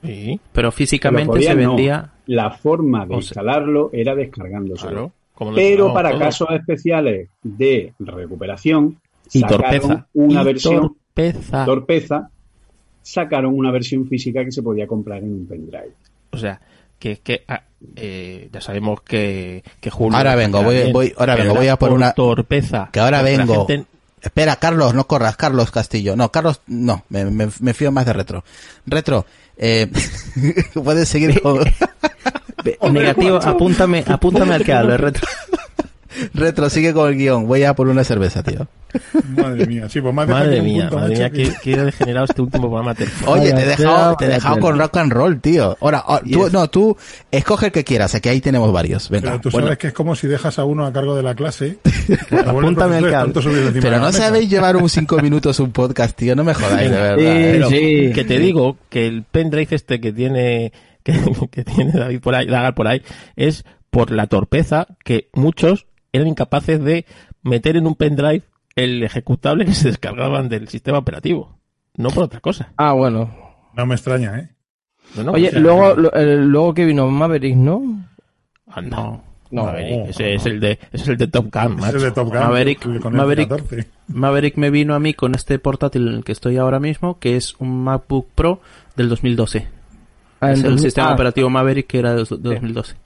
Sí, 0.03 0.41
Pero 0.53 0.71
físicamente 0.73 1.43
se 1.43 1.55
no. 1.55 1.69
vendía. 1.75 2.11
La 2.27 2.51
forma 2.51 3.05
de 3.07 3.15
O 3.17 3.21
sea- 3.23 3.29
instalarlo 3.31 3.91
era 3.93 4.15
descargándoselo. 4.15 4.91
claro. 4.91 5.13
Como 5.35 5.51
lo 5.53 5.57
Pero 5.57 5.89
no, 5.89 5.95
para 5.95 6.11
todo. 6.11 6.19
casos 6.21 6.49
especiales 6.53 7.29
de 7.43 7.93
recuperación, 8.01 8.99
Y 9.33 9.41
sacaron 9.41 9.61
torpeza. 9.63 10.07
una 10.15 10.43
Y 10.43 10.45
versión 10.45 10.81
Torpeza. 10.81 11.65
torpeza, 11.65 12.31
sacaron 13.03 13.55
una 13.55 13.71
versión 13.71 14.07
física 14.09 14.45
que 14.45 14.51
se 14.53 14.63
podía 14.63 14.87
comprar 14.87 15.19
en 15.23 15.33
un 15.33 15.47
pendrive. 15.47 15.93
O 16.33 16.39
sea, 16.39 16.61
que 16.99 17.13
es 17.13 17.21
que 17.21 17.45
ah, 17.47 17.63
eh, 17.97 18.49
ya 18.53 18.61
sabemos 18.61 19.01
que, 19.03 19.63
que 19.81 19.91
Julio. 19.91 20.17
Ahora 20.17 20.35
vengo, 20.35 20.63
voy- 20.63 20.91
voy- 20.93 21.15
ahora 21.17 21.37
vengo, 21.37 21.55
voy 21.55 21.69
a 21.69 21.77
por 21.77 21.93
una- 21.93 22.13
Torpeza. 22.13 22.89
Que 22.93 22.99
ahora 23.01 23.23
vengo. 23.23 23.67
gente- 23.67 23.89
Espera, 24.29 24.57
Carlos, 24.57 24.93
no 24.93 25.07
corras, 25.07 25.39
Carlos 25.39 25.71
Castillo. 25.71 26.15
No, 26.15 26.31
Carlos, 26.31 26.61
no, 26.67 27.03
me, 27.09 27.25
me, 27.25 27.49
me 27.61 27.73
fío 27.73 27.91
más 27.91 28.05
de 28.05 28.13
retro. 28.13 28.45
Retro, 28.85 29.25
eh, 29.57 29.91
puedes 30.75 31.09
seguir 31.09 31.41
con... 31.41 31.61
Negativo, 32.93 33.39
apúntame, 33.39 34.05
apúntame 34.07 34.55
al 34.55 34.65
que 34.65 34.75
hable, 34.75 34.97
retro. 34.99 35.27
Retro, 36.35 36.71
sigue 36.71 36.93
con 36.93 37.09
el 37.11 37.17
guion. 37.17 37.47
Voy 37.47 37.65
a 37.65 37.75
por 37.75 37.89
una 37.89 38.05
cerveza, 38.05 38.43
tío. 38.43 38.67
Madre 39.37 39.67
mía, 39.67 39.87
sí, 39.91 40.01
pues 40.01 40.15
más 40.15 40.27
Madre 40.27 40.63
mía, 40.63 40.85
punto, 40.89 40.97
madre 40.97 41.19
macho, 41.19 41.21
mía, 41.21 41.31
que- 41.53 41.61
que, 41.61 41.75
que 41.75 41.83
degenerado 41.83 42.25
este 42.25 42.41
último 42.41 42.71
programa. 42.71 42.95
Oye, 43.27 43.53
te 43.53 43.61
he 43.61 43.67
dejado, 43.67 44.17
te 44.17 44.25
he 44.25 44.29
dejado 44.29 44.61
con 44.61 44.79
rock 44.79 44.97
and 44.97 45.13
roll, 45.13 45.41
tío. 45.41 45.77
Ahora, 45.83 46.03
ah, 46.07 46.23
tú, 46.31 46.49
no, 46.51 46.69
tú 46.71 46.97
escoge 47.31 47.67
el 47.67 47.73
que 47.73 47.85
quieras, 47.85 48.15
aquí 48.15 48.31
ahí 48.31 48.41
tenemos 48.41 48.73
varios. 48.73 49.11
Venga, 49.11 49.33
Pero 49.33 49.41
tú 49.43 49.51
bueno. 49.51 49.67
sabes 49.67 49.79
que 49.79 49.87
es 49.89 49.93
como 49.93 50.17
si 50.17 50.27
dejas 50.27 50.59
a 50.59 50.65
uno 50.65 50.87
a 50.87 50.93
cargo 50.93 51.15
de 51.15 51.23
la 51.23 51.35
clase. 51.35 51.79
Apúntame 52.47 52.97
al 52.97 53.11
cable. 53.11 53.35
Pero 53.81 53.99
no 53.99 54.11
sabéis 54.11 54.49
llevar 54.49 54.77
un 54.77 54.89
cinco 54.89 55.19
minutos 55.23 55.61
un 55.61 55.71
podcast, 55.73 56.17
tío, 56.17 56.35
no 56.35 56.45
me 56.45 56.55
jodáis, 56.55 56.91
de 56.91 56.97
verdad. 56.97 57.19
Sí, 57.19 57.25
eh. 57.27 57.49
Pero 57.53 57.69
sí. 57.69 58.13
que 58.15 58.25
te 58.25 58.39
digo 58.39 58.79
que 58.89 59.07
el 59.07 59.23
pendrive 59.25 59.69
este 59.77 60.01
que 60.01 60.13
tiene 60.13 60.73
que, 61.03 61.13
que 61.51 61.63
tiene 61.65 61.93
David 61.93 62.21
por 62.21 62.35
ahí, 62.35 62.47
Dagar 62.47 62.75
por 62.75 62.89
ahí, 62.89 63.03
es 63.37 63.65
por 63.91 64.11
la 64.13 64.27
torpeza 64.29 64.87
que 65.05 65.29
muchos 65.35 65.87
eran 66.13 66.29
incapaces 66.29 66.83
de 66.83 67.05
meter 67.43 67.77
en 67.77 67.87
un 67.87 67.95
pendrive 67.95 68.43
el 68.77 69.03
ejecutable 69.03 69.65
que 69.65 69.75
se 69.75 69.89
descargaban 69.89 70.49
del 70.49 70.69
sistema 70.69 70.99
operativo. 70.99 71.59
No 71.97 72.11
por 72.11 72.25
otra 72.25 72.41
cosa. 72.41 72.73
Ah, 72.77 72.93
bueno. 72.93 73.31
No 73.75 73.87
me 73.87 73.95
extraña, 73.95 74.39
¿eh? 74.39 74.49
No, 75.17 75.25
no, 75.25 75.33
Oye, 75.33 75.49
o 75.49 75.51
sea, 75.53 75.61
luego, 75.61 75.95
lo- 75.95 76.13
el- 76.13 76.47
luego 76.49 76.75
que 76.75 76.85
vino 76.85 77.09
Maverick, 77.09 77.57
¿no? 77.57 78.05
anda. 78.67 78.97
No. 78.97 79.25
No. 79.51 79.65
Maverick, 79.65 80.11
ese 80.11 80.35
es 80.35 80.45
el 80.45 80.61
de, 80.61 80.73
ese 80.93 81.05
es 81.05 81.09
el 81.09 81.17
de 81.17 81.27
Top 81.27 81.47
Gun, 81.51 81.77
macho. 81.77 81.97
es 81.97 82.03
de 82.03 82.11
Top 82.13 82.29
Gun. 82.29 82.37
Maverick- 82.37 82.85
el 82.85 82.97
el 82.97 83.01
Maverick- 83.01 83.49
14. 83.49 83.89
Maverick 84.09 84.57
me 84.59 84.69
vino 84.71 84.95
a 84.95 85.01
mí 85.01 85.15
con 85.15 85.35
este 85.35 85.59
portátil 85.59 86.07
en 86.09 86.15
el 86.17 86.25
que 86.25 86.33
estoy 86.33 86.59
ahora 86.59 86.79
mismo, 86.81 87.19
que 87.19 87.37
es 87.37 87.55
un 87.59 87.83
MacBook 87.83 88.29
Pro 88.35 88.61
del 88.97 89.09
2012. 89.09 89.67
Ah, 90.41 90.53
Es 90.53 90.59
el 90.59 90.65
2000 90.65 90.79
sistema 90.81 91.09
ah, 91.11 91.15
operativo 91.15 91.49
Maverick 91.51 91.87
que 91.87 91.99
era 91.99 92.11
de 92.15 92.25
2012. 92.29 92.97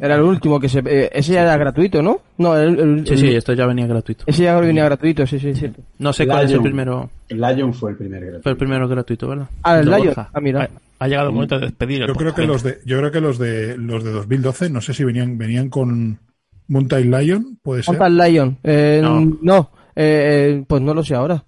Era 0.00 0.16
el 0.16 0.22
último 0.22 0.58
que 0.58 0.68
se... 0.68 0.80
eh, 0.84 1.10
ese 1.12 1.34
ya 1.34 1.42
era 1.42 1.56
gratuito, 1.56 2.02
¿no? 2.02 2.20
No, 2.38 2.56
el, 2.56 2.78
el- 2.78 3.06
Sí, 3.06 3.12
el- 3.12 3.18
sí, 3.20 3.28
esto 3.34 3.52
ya 3.52 3.66
venía 3.66 3.86
gratuito. 3.86 4.24
Ese 4.26 4.42
ya 4.44 4.58
venía 4.58 4.84
gratuito, 4.84 5.26
sí, 5.26 5.38
sí, 5.38 5.54
cierto. 5.54 5.82
No 5.98 6.12
sé 6.12 6.26
cuál 6.26 6.46
es 6.46 6.52
el 6.52 6.62
primero. 6.62 7.10
Lion 7.28 7.72
fue 7.74 7.90
el 7.92 7.96
primer 7.96 8.20
gratuito. 8.20 8.42
Fue 8.42 8.52
el 8.52 8.58
primero 8.58 8.88
gratuito, 8.88 9.28
¿verdad? 9.28 9.48
Ah, 9.62 9.78
el 9.78 9.88
De 9.90 9.98
Lion. 9.98 10.14
Ah, 10.16 10.40
mira. 10.40 10.62
Ha, 10.98 11.04
ha 11.04 11.08
llegado 11.08 11.28
el 11.28 11.34
momento 11.34 11.58
de 11.58 11.66
despedir 11.66 12.02
el 12.02 12.08
Yo 12.08 12.14
creo 12.14 12.34
que 12.34 12.46
los 12.46 12.62
de, 12.62 12.78
yo 12.84 12.98
creo 12.98 13.12
que 13.12 13.20
los 13.20 13.38
de 13.38 13.76
los 13.76 14.02
de 14.02 14.10
2012, 14.12 14.70
no 14.70 14.80
sé 14.80 14.94
si 14.94 15.04
venían, 15.04 15.36
venían 15.38 15.68
con 15.68 16.18
Mountain 16.68 17.10
Lion, 17.10 17.58
puede 17.62 17.82
ser. 17.82 17.96
Mountain 17.98 18.32
Lion. 18.32 18.58
Eh, 18.64 19.00
No. 19.02 19.38
no, 19.42 19.70
eh, 19.94 20.56
eh, 20.58 20.64
pues 20.66 20.80
no 20.82 20.94
lo 20.94 21.04
sé 21.04 21.14
ahora. 21.14 21.44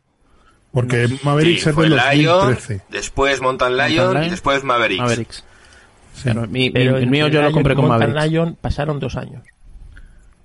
Porque 0.71 1.07
Maverick 1.23 1.61
Sí, 1.61 1.71
es 1.71 1.77
Lion, 1.77 2.27
2013. 2.37 2.81
después 2.91 3.41
Mountain 3.41 3.77
Lion, 3.77 3.89
Mountain 3.97 4.13
Lion, 4.15 4.25
y 4.27 4.31
después 4.31 4.65
Mavericks. 4.65 5.03
Mavericks. 5.03 5.45
Sí. 6.15 6.23
Claro, 6.25 6.43
mi- 6.43 6.49
mi- 6.61 6.71
Pero 6.71 6.97
el 6.97 7.07
mío 7.09 7.29
yo 7.29 7.43
lo 7.43 7.53
compré 7.53 7.75
con 7.75 7.87
Mountain 7.89 8.15
Mavericks. 8.15 8.33
Lion 8.33 8.57
pasaron 8.61 8.99
dos 8.99 9.17
años. 9.17 9.43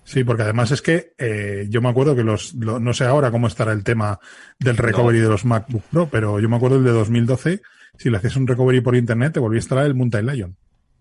Sí, 0.04 0.24
porque 0.24 0.42
además 0.44 0.72
es 0.72 0.82
que 0.82 1.14
eh, 1.20 1.68
yo 1.70 1.82
me 1.82 1.90
acuerdo 1.90 2.16
que 2.16 2.24
los, 2.24 2.56
lo- 2.56 2.80
no 2.80 2.94
sé 2.94 3.06
ahora 3.06 3.30
cómo 3.30 3.46
estará 3.48 3.72
el 3.72 3.84
tema 3.84 4.20
del 4.60 4.76
recovery 4.76 5.20
de 5.20 5.30
los 5.30 5.46
MacBook 5.46 5.84
Pro, 5.92 6.10
pero 6.12 6.40
yo 6.40 6.50
me 6.50 6.56
acuerdo 6.56 6.78
el 6.78 6.84
de 6.84 6.92
2012, 6.92 7.62
si 7.98 8.10
le 8.10 8.18
hacías 8.18 8.36
un 8.36 8.48
recovery 8.48 8.82
por 8.82 8.96
internet, 8.96 9.34
te 9.34 9.40
volvía 9.40 9.58
a 9.58 9.62
instalar 9.62 9.86
el 9.86 9.94
Mountain 9.94 10.26
Lion. 10.26 10.56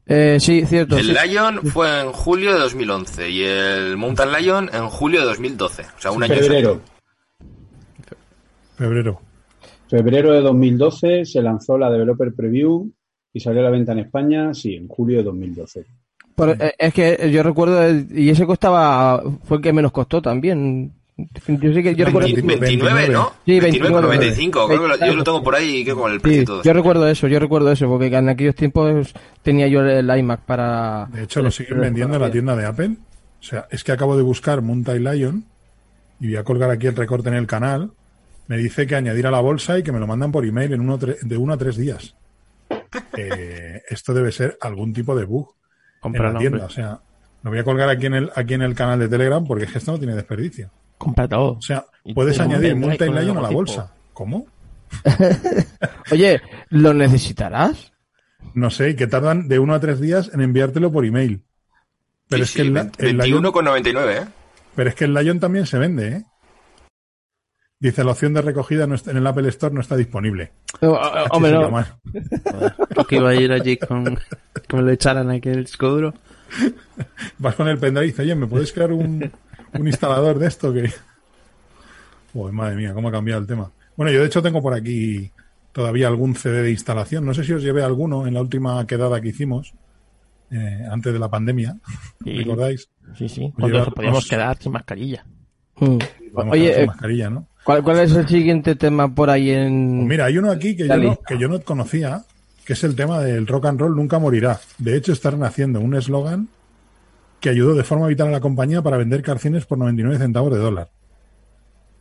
Eh, 0.04 0.36
sí, 0.40 0.64
cierto. 0.66 0.96
El 0.98 1.06
sí. 1.06 1.14
Lion 1.26 1.62
fue 1.66 2.00
en 2.02 2.12
julio 2.12 2.52
de 2.52 2.58
2011 2.60 3.30
y 3.30 3.42
el 3.44 3.96
Mountain 3.96 4.30
Lion 4.32 4.70
en 4.72 4.88
julio 4.88 5.20
de 5.20 5.26
2012. 5.26 5.82
O 5.82 6.00
sea, 6.00 6.10
un 6.10 6.22
año 6.22 6.34
Febrero. 6.34 6.80
Febrero. 8.76 9.20
Febrero 9.88 10.32
de 10.32 10.40
2012 10.42 11.24
se 11.24 11.42
lanzó 11.42 11.78
la 11.78 11.90
Developer 11.90 12.32
Preview 12.34 12.90
y 13.38 13.40
salió 13.40 13.60
a 13.60 13.64
la 13.64 13.70
venta 13.70 13.92
en 13.92 14.00
España, 14.00 14.52
sí, 14.52 14.74
en 14.74 14.88
julio 14.88 15.18
de 15.18 15.22
2012. 15.24 15.84
Por- 16.34 16.50
eh, 16.50 16.74
es 16.78 16.92
que 16.92 17.30
yo 17.32 17.42
recuerdo, 17.42 17.82
el- 17.82 18.06
y 18.16 18.30
ese 18.30 18.44
costaba, 18.46 19.22
fue 19.44 19.58
el 19.58 19.62
que 19.62 19.72
menos 19.72 19.92
costó 19.92 20.20
también. 20.20 20.92
Yo 21.16 21.72
sé 21.72 21.82
que 21.82 21.94
yo 21.96 22.04
recuerdo. 22.04 22.28
20 22.32 22.56
29, 22.58 23.08
¿no? 23.08 23.32
Sí, 23.44 23.58
29 23.58 23.92
con 23.92 24.08
29. 24.08 24.16
95. 24.18 24.66
Creo 24.68 24.82
que 24.82 24.88
lo- 24.88 25.06
yo 25.06 25.14
lo 25.16 25.24
tengo 25.24 25.42
por 25.42 25.54
ahí 25.56 25.78
y 25.78 25.84
creo 25.84 25.96
con 25.96 26.12
el 26.12 26.20
precio 26.20 26.40
Sí, 26.40 26.46
todo. 26.46 26.62
yo 26.62 26.72
recuerdo 26.72 27.08
eso, 27.08 27.26
yo 27.26 27.38
recuerdo 27.40 27.72
eso, 27.72 27.88
porque 27.88 28.06
en 28.06 28.28
aquellos 28.28 28.54
tiempos 28.54 29.12
tenía 29.42 29.66
yo 29.66 29.80
el 29.82 30.08
iMac 30.18 30.40
para... 30.42 31.08
De 31.12 31.24
hecho, 31.24 31.42
lo 31.42 31.50
siguen 31.50 31.80
vendiendo 31.80 32.14
en 32.16 32.22
la 32.22 32.30
tienda 32.30 32.54
de 32.54 32.66
Apple. 32.66 32.90
O 33.40 33.42
sea, 33.42 33.66
es 33.70 33.82
que 33.84 33.90
acabo 33.92 34.16
de 34.16 34.22
buscar 34.22 34.62
Mountain 34.62 35.02
Lion 35.04 35.44
y 36.20 36.26
voy 36.28 36.36
a 36.36 36.44
colgar 36.44 36.70
aquí 36.70 36.86
el 36.86 36.94
recorte 36.96 37.28
en 37.30 37.34
el 37.36 37.46
canal. 37.48 37.90
Me 38.46 38.56
dice 38.56 38.86
que 38.86 38.94
añadir 38.94 39.26
a 39.26 39.30
la 39.32 39.40
bolsa 39.40 39.76
y 39.78 39.82
que 39.82 39.90
me 39.92 39.98
lo 39.98 40.06
mandan 40.06 40.30
por 40.32 40.44
email 40.46 40.72
en 40.72 40.80
uno, 40.80 40.96
de 40.98 41.36
uno 41.36 41.52
a 41.52 41.56
tres 41.58 41.76
días. 41.76 42.14
Eh, 43.16 43.82
esto 43.88 44.14
debe 44.14 44.32
ser 44.32 44.56
algún 44.60 44.92
tipo 44.92 45.14
de 45.16 45.24
bug 45.24 45.48
en 45.50 46.00
Cómpralo, 46.00 46.32
la 46.34 46.38
tienda. 46.38 46.58
hombre. 46.58 46.72
O 46.72 46.74
sea, 46.74 47.00
lo 47.42 47.50
voy 47.50 47.58
a 47.58 47.64
colgar 47.64 47.88
aquí 47.88 48.06
en 48.06 48.14
el, 48.14 48.30
aquí 48.34 48.54
en 48.54 48.62
el 48.62 48.74
canal 48.74 48.98
de 48.98 49.08
Telegram 49.08 49.44
porque 49.46 49.64
es 49.64 49.72
que 49.72 49.78
esto 49.78 49.92
no 49.92 49.98
tiene 49.98 50.14
desperdicio. 50.14 50.70
Compra 50.96 51.28
todo. 51.28 51.52
O 51.52 51.62
sea, 51.62 51.84
puedes 52.14 52.38
añadir 52.40 52.74
Mountain 52.76 53.14
Lion 53.14 53.38
a 53.38 53.42
la 53.42 53.50
bolsa. 53.50 53.92
¿Cómo? 54.12 54.46
Oye, 56.10 56.40
¿lo 56.70 56.94
necesitarás? 56.94 57.92
No 58.54 58.70
sé, 58.70 58.96
que 58.96 59.06
tardan 59.06 59.48
de 59.48 59.58
uno 59.58 59.74
a 59.74 59.80
tres 59.80 60.00
días 60.00 60.30
en 60.32 60.40
enviártelo 60.40 60.90
por 60.90 61.04
email. 61.04 61.42
Pero 62.28 62.44
Sí, 62.44 62.50
es 62.50 62.56
que 62.56 62.62
sí, 62.62 62.68
el, 62.68 62.74
20 62.74 63.06
el 63.10 63.18
Lion- 63.18 63.42
21,99, 63.44 64.22
¿eh? 64.22 64.26
Pero 64.74 64.88
es 64.90 64.94
que 64.94 65.04
el 65.04 65.14
Lion 65.14 65.40
también 65.40 65.66
se 65.66 65.78
vende, 65.78 66.08
¿eh? 66.08 66.24
Dice, 67.80 68.02
la 68.02 68.10
opción 68.10 68.34
de 68.34 68.42
recogida 68.42 68.86
no 68.88 68.96
está- 68.96 69.12
en 69.12 69.18
el 69.18 69.26
Apple 69.26 69.48
Store 69.50 69.72
no 69.72 69.80
está 69.80 69.96
disponible. 69.96 70.50
No, 70.80 70.96
Ah, 70.96 71.26
hombre, 71.30 71.50
sí, 71.52 71.56
no. 71.56 71.66
sí, 71.66 71.72
mal. 71.72 71.86
Creo 72.90 73.06
que 73.06 73.16
iba 73.16 73.30
a 73.30 73.34
ir 73.34 73.52
allí 73.52 73.76
con 73.76 74.04
que 74.68 74.76
me 74.76 74.82
lo 74.82 74.90
echaran 74.90 75.30
aquí 75.30 75.48
en 75.48 75.58
el 75.58 75.64
disco 75.64 75.88
duro. 75.88 76.14
Vas 77.38 77.54
con 77.54 77.68
el 77.68 77.78
pendrive 77.78 78.06
y 78.06 78.08
dices, 78.10 78.24
oye, 78.24 78.34
¿me 78.34 78.46
puedes 78.48 78.72
crear 78.72 78.92
un, 78.92 79.30
un 79.74 79.86
instalador 79.86 80.38
de 80.38 80.46
esto? 80.48 80.72
que 80.72 80.90
Uy, 82.34 82.52
madre 82.52 82.76
mía, 82.76 82.92
cómo 82.94 83.08
ha 83.08 83.12
cambiado 83.12 83.40
el 83.40 83.46
tema. 83.46 83.70
Bueno, 83.96 84.12
yo 84.12 84.20
de 84.20 84.26
hecho 84.26 84.42
tengo 84.42 84.60
por 84.62 84.74
aquí 84.74 85.30
todavía 85.72 86.08
algún 86.08 86.34
CD 86.34 86.62
de 86.62 86.70
instalación. 86.72 87.24
No 87.24 87.32
sé 87.34 87.44
si 87.44 87.52
os 87.52 87.62
llevé 87.62 87.82
alguno 87.82 88.26
en 88.26 88.34
la 88.34 88.40
última 88.40 88.84
quedada 88.86 89.20
que 89.20 89.28
hicimos, 89.28 89.72
eh, 90.50 90.84
antes 90.90 91.12
de 91.12 91.18
la 91.18 91.28
pandemia. 91.28 91.76
Sí. 92.24 92.38
¿Recordáis? 92.38 92.90
Sí, 93.16 93.28
sí. 93.28 93.52
Cuando 93.58 93.78
vamos- 93.78 93.94
podíamos 93.94 94.26
quedar 94.28 94.56
sin 94.58 94.72
mascarilla. 94.72 95.24
Mm. 95.76 95.98
Oye, 96.50 96.82
eh, 96.82 96.86
mascarilla, 96.86 97.30
¿no? 97.30 97.47
¿Cuál, 97.68 97.82
¿cuál 97.82 98.00
es 98.00 98.12
el 98.12 98.26
siguiente 98.26 98.74
tema 98.76 99.14
por 99.14 99.28
ahí 99.28 99.50
en...? 99.50 99.96
Pues 99.98 100.08
mira, 100.08 100.24
hay 100.24 100.38
uno 100.38 100.50
aquí 100.50 100.74
que 100.74 100.88
yo, 100.88 100.96
no, 100.96 101.18
que 101.20 101.36
yo 101.38 101.48
no 101.48 101.60
conocía, 101.60 102.24
que 102.64 102.72
es 102.72 102.82
el 102.82 102.96
tema 102.96 103.20
del 103.20 103.46
rock 103.46 103.66
and 103.66 103.78
roll 103.78 103.94
nunca 103.94 104.18
morirá. 104.18 104.58
De 104.78 104.96
hecho, 104.96 105.12
están 105.12 105.42
haciendo 105.44 105.78
un 105.80 105.94
eslogan 105.94 106.48
que 107.40 107.50
ayudó 107.50 107.74
de 107.74 107.84
forma 107.84 108.06
vital 108.06 108.28
a 108.28 108.30
la 108.30 108.40
compañía 108.40 108.80
para 108.80 108.96
vender 108.96 109.20
canciones 109.22 109.66
por 109.66 109.76
99 109.76 110.18
centavos 110.18 110.50
de 110.52 110.58
dólar. 110.58 110.88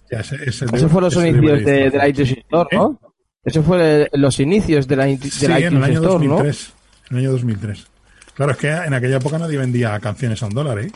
Ya, 0.09 0.19
ese, 0.21 0.37
ese 0.45 0.65
de- 0.67 0.77
Esos 0.77 0.89
fueron 0.89 1.09
los 1.11 1.17
ese 1.17 1.27
inicios 1.27 1.65
de, 1.65 1.71
de 1.71 1.89
de 1.91 1.97
la 1.97 2.07
iTunes 2.07 2.31
Store, 2.31 2.69
¿no? 2.77 2.99
Eso 3.43 3.63
fue 3.63 4.09
los 4.13 4.39
inicios 4.39 4.87
de 4.87 4.95
la, 4.95 5.05
de 5.05 5.17
Sí, 5.17 5.47
la 5.47 5.59
en 5.59 5.75
el 5.75 5.83
año 5.83 6.01
Store, 6.01 6.25
¿no? 6.25 6.31
2003. 6.35 6.73
En 7.11 7.17
el 7.17 7.23
año 7.23 7.31
2003. 7.33 7.87
Claro, 8.33 8.51
es 8.53 8.57
que 8.57 8.69
en 8.69 8.93
aquella 8.93 9.17
época 9.17 9.37
nadie 9.37 9.57
vendía 9.57 9.99
canciones 9.99 10.41
a 10.43 10.45
un 10.47 10.53
dólar, 10.53 10.79
¿eh? 10.79 10.91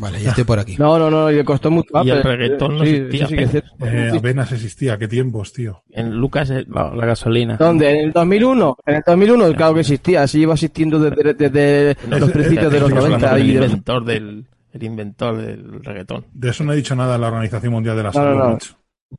Vale, 0.00 0.20
ya 0.22 0.30
estoy 0.30 0.44
por 0.44 0.58
aquí. 0.58 0.76
No, 0.78 0.98
no, 0.98 1.10
no, 1.10 1.30
le 1.30 1.44
costó 1.44 1.70
mucho. 1.70 1.88
Y 2.02 2.10
el 2.10 2.22
reggaetón 2.22 2.78
no 2.78 2.84
Sí, 2.84 2.90
existía, 2.94 3.26
sí 3.28 3.36
que 3.36 3.42
es 3.44 3.50
cierto. 3.50 3.70
Eh, 3.86 4.10
apenas 4.16 4.50
existía. 4.52 4.98
Qué 4.98 5.08
tiempos, 5.08 5.52
tío. 5.52 5.82
En 5.90 6.16
Lucas, 6.16 6.50
eh, 6.50 6.64
La, 6.68 6.90
la 6.94 7.06
gasolina. 7.06 7.56
¿Dónde? 7.56 7.90
¿En 7.90 7.96
el 8.06 8.12
2001? 8.12 8.76
En 8.86 8.94
el 8.96 9.02
2001, 9.06 9.52
claro 9.52 9.74
que 9.74 9.80
existía. 9.80 10.26
Sí, 10.26 10.40
iba 10.40 10.54
existiendo 10.54 10.98
desde, 10.98 11.34
desde 11.34 11.96
los 12.08 12.22
Ese- 12.22 12.32
principios 12.32 12.72
de 12.72 12.80
los 12.80 12.88
ese 12.90 12.98
que 12.98 13.04
es 13.04 13.08
90 13.10 13.36
el 13.36 13.46
y 13.46 13.52
los... 13.54 13.66
inventor 13.66 14.04
del 14.04 14.46
el 14.72 14.82
inventor 14.84 15.36
del 15.36 15.82
reggaetón. 15.84 16.24
De 16.32 16.50
eso 16.50 16.64
no 16.64 16.72
ha 16.72 16.74
dicho 16.76 16.94
nada 16.96 17.18
la 17.18 17.26
Organización 17.28 17.72
Mundial 17.72 17.96
de 17.96 18.02
la 18.04 18.08
No, 18.10 18.12
Salud. 18.14 18.38
no, 18.38 18.44
no. 18.50 18.58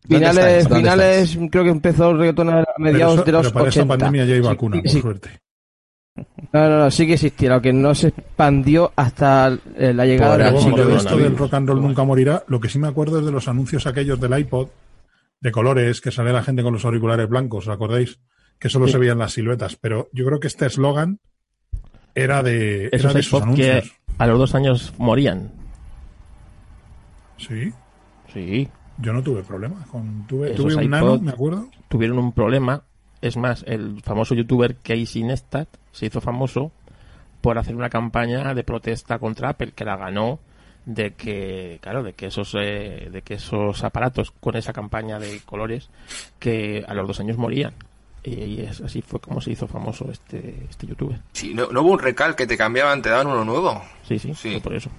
¿Dónde 0.07 0.17
Finales, 0.29 0.67
finales, 0.69 1.37
creo 1.51 1.63
que 1.65 1.69
empezó 1.69 2.11
el 2.11 2.17
reggaetón 2.19 2.49
a 2.49 2.63
mediados 2.77 3.15
Pero, 3.15 3.21
eso- 3.21 3.23
de 3.25 3.31
los 3.33 3.41
pero 3.47 3.53
para 3.53 3.65
80. 3.67 3.81
esta 3.81 3.87
pandemia 3.87 4.25
ya 4.25 4.33
hay 4.35 4.41
Sí, 4.41 4.47
vacuna, 4.47 4.75
sí, 4.77 4.81
por 4.83 4.91
sí. 4.91 5.01
suerte. 5.01 5.29
No, 6.53 6.69
no, 6.69 6.77
no, 6.79 6.91
sí 6.91 7.05
que 7.07 7.13
existía, 7.13 7.49
lo 7.49 7.61
que 7.61 7.71
no 7.73 7.93
se 7.95 8.09
expandió 8.09 8.91
hasta 8.95 9.57
eh, 9.77 9.93
la 9.93 10.05
llegada 10.05 10.37
del 10.37 10.59
siglo 10.59 10.85
de 10.85 10.95
esto 10.95 11.17
del 11.17 11.37
rock 11.37 11.53
and 11.53 11.67
roll 11.69 11.81
nunca 11.81 12.03
morirá. 12.03 12.43
Lo 12.47 12.59
que 12.59 12.69
sí 12.69 12.79
me 12.79 12.87
acuerdo 12.87 13.19
es 13.19 13.25
de 13.25 13.31
los 13.31 13.47
anuncios 13.47 13.85
aquellos 13.87 14.19
del 14.19 14.37
iPod 14.37 14.67
de 15.39 15.51
colores 15.51 16.01
que 16.01 16.11
sale 16.11 16.31
la 16.33 16.43
gente 16.43 16.63
con 16.63 16.73
los 16.73 16.85
auriculares 16.85 17.27
blancos, 17.27 17.67
¿os 17.67 17.73
acordáis? 17.73 18.19
Que 18.59 18.69
solo 18.69 18.87
se 18.87 18.97
veían 18.97 19.17
las 19.17 19.33
siluetas. 19.33 19.75
Pero 19.75 20.09
yo 20.13 20.25
creo 20.25 20.39
que 20.39 20.47
este 20.47 20.67
eslogan 20.67 21.19
era 22.13 22.43
de, 22.43 22.87
era 22.87 22.97
Esos 22.97 23.13
de 23.13 23.19
iPod 23.21 23.39
que 23.55 23.71
anuncios. 23.71 23.93
a 24.17 24.27
los 24.27 24.37
dos 24.39 24.53
años 24.55 24.93
morían. 24.97 25.51
Sí, 27.37 27.71
Sí. 28.33 28.67
yo 28.99 29.13
no 29.13 29.23
tuve 29.23 29.41
problemas. 29.43 29.87
Con, 29.87 30.25
tuve 30.27 30.51
tuve 30.51 30.75
un 30.75 30.83
iPod 30.83 30.89
nano, 30.91 31.19
me 31.19 31.31
acuerdo. 31.31 31.67
Tuvieron 31.89 32.19
un 32.19 32.31
problema. 32.33 32.83
Es 33.21 33.37
más, 33.37 33.63
el 33.67 34.01
famoso 34.01 34.33
youtuber 34.35 34.75
Casey 34.77 35.23
Neistat 35.23 35.67
se 35.91 36.07
hizo 36.07 36.21
famoso 36.21 36.71
por 37.41 37.57
hacer 37.57 37.75
una 37.75 37.89
campaña 37.89 38.53
de 38.53 38.63
protesta 38.63 39.19
contra 39.19 39.49
Apple 39.49 39.71
que 39.75 39.85
la 39.85 39.97
ganó 39.97 40.39
de 40.85 41.13
que 41.13 41.77
claro 41.81 42.01
de 42.01 42.13
que 42.13 42.27
esos 42.27 42.55
eh, 42.59 43.09
de 43.11 43.21
que 43.21 43.35
esos 43.35 43.83
aparatos 43.83 44.31
con 44.31 44.55
esa 44.55 44.73
campaña 44.73 45.19
de 45.19 45.39
colores 45.45 45.89
que 46.39 46.83
a 46.87 46.93
los 46.95 47.07
dos 47.07 47.19
años 47.19 47.37
morían 47.37 47.73
y, 48.23 48.61
es, 48.61 48.81
así 48.81 49.01
fue 49.03 49.19
como 49.19 49.41
se 49.41 49.51
hizo 49.51 49.67
famoso 49.67 50.09
este 50.11 50.65
este 50.69 50.87
youtuber 50.87 51.19
Sí, 51.33 51.53
no, 51.53 51.67
no 51.71 51.81
hubo 51.81 51.91
un 51.91 51.99
recal 51.99 52.35
que 52.35 52.47
te 52.47 52.57
cambiaban, 52.57 53.01
te 53.03 53.09
daban 53.09 53.27
uno 53.27 53.43
nuevo. 53.45 53.81
sí 54.07 54.17
sí, 54.17 54.33
Sí. 54.33 54.51
fue 54.53 54.61
por 54.61 54.73
eso 54.75 54.89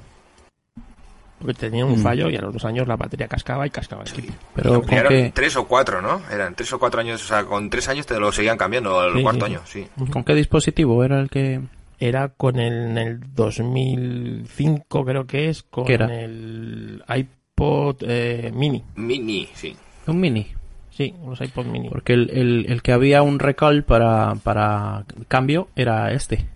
porque 1.42 1.54
tenía 1.54 1.84
un 1.84 1.98
fallo 1.98 2.30
y 2.30 2.36
a 2.36 2.40
los 2.40 2.52
dos 2.52 2.64
años 2.64 2.88
la 2.88 2.96
batería 2.96 3.28
cascaba 3.28 3.66
y 3.66 3.70
cascaba 3.70 4.04
el. 4.04 4.32
Pero 4.54 4.82
Eran 4.88 5.08
qué, 5.08 5.32
tres 5.34 5.56
o 5.56 5.66
cuatro, 5.66 6.00
¿no? 6.00 6.22
Eran 6.30 6.54
tres 6.54 6.72
o 6.72 6.78
cuatro 6.78 7.00
años, 7.00 7.22
o 7.22 7.26
sea, 7.28 7.44
con 7.44 7.68
tres 7.68 7.88
años 7.88 8.06
te 8.06 8.18
lo 8.18 8.32
seguían 8.32 8.56
cambiando 8.56 8.98
al 9.00 9.12
Sí, 9.14 9.22
cuarto 9.22 9.46
sí. 9.46 9.52
año, 9.52 9.60
sí. 9.64 9.86
con 10.10 10.24
qué 10.24 10.34
dispositivo 10.34 11.04
era 11.04 11.20
el 11.20 11.28
que... 11.28 11.60
era 12.00 12.28
con 12.30 12.58
el, 12.58 12.72
en 12.90 12.98
el 12.98 13.20
2005 13.34 15.04
creo 15.04 15.26
que 15.26 15.48
es 15.48 15.62
con 15.62 15.84
¿Qué 15.84 15.94
era? 15.94 16.06
el 16.22 17.02
iPod 17.08 17.96
eh, 18.02 18.50
mini 18.54 18.82
Mini, 18.96 19.48
sí. 19.54 19.76
Un 20.06 20.20
mini. 20.20 20.46
sí 20.90 21.14
unos 21.22 21.40
iPod 21.40 21.66
mini 21.66 21.88
Porque 21.88 22.12
el, 22.14 22.30
el, 22.30 22.66
el 22.68 22.82
que 22.82 22.92
había 22.92 23.22
un 23.22 23.38
recall 23.38 23.84
para, 23.84 24.34
para 24.42 25.04
cambio 25.28 25.68
era 25.76 26.12
este. 26.12 26.46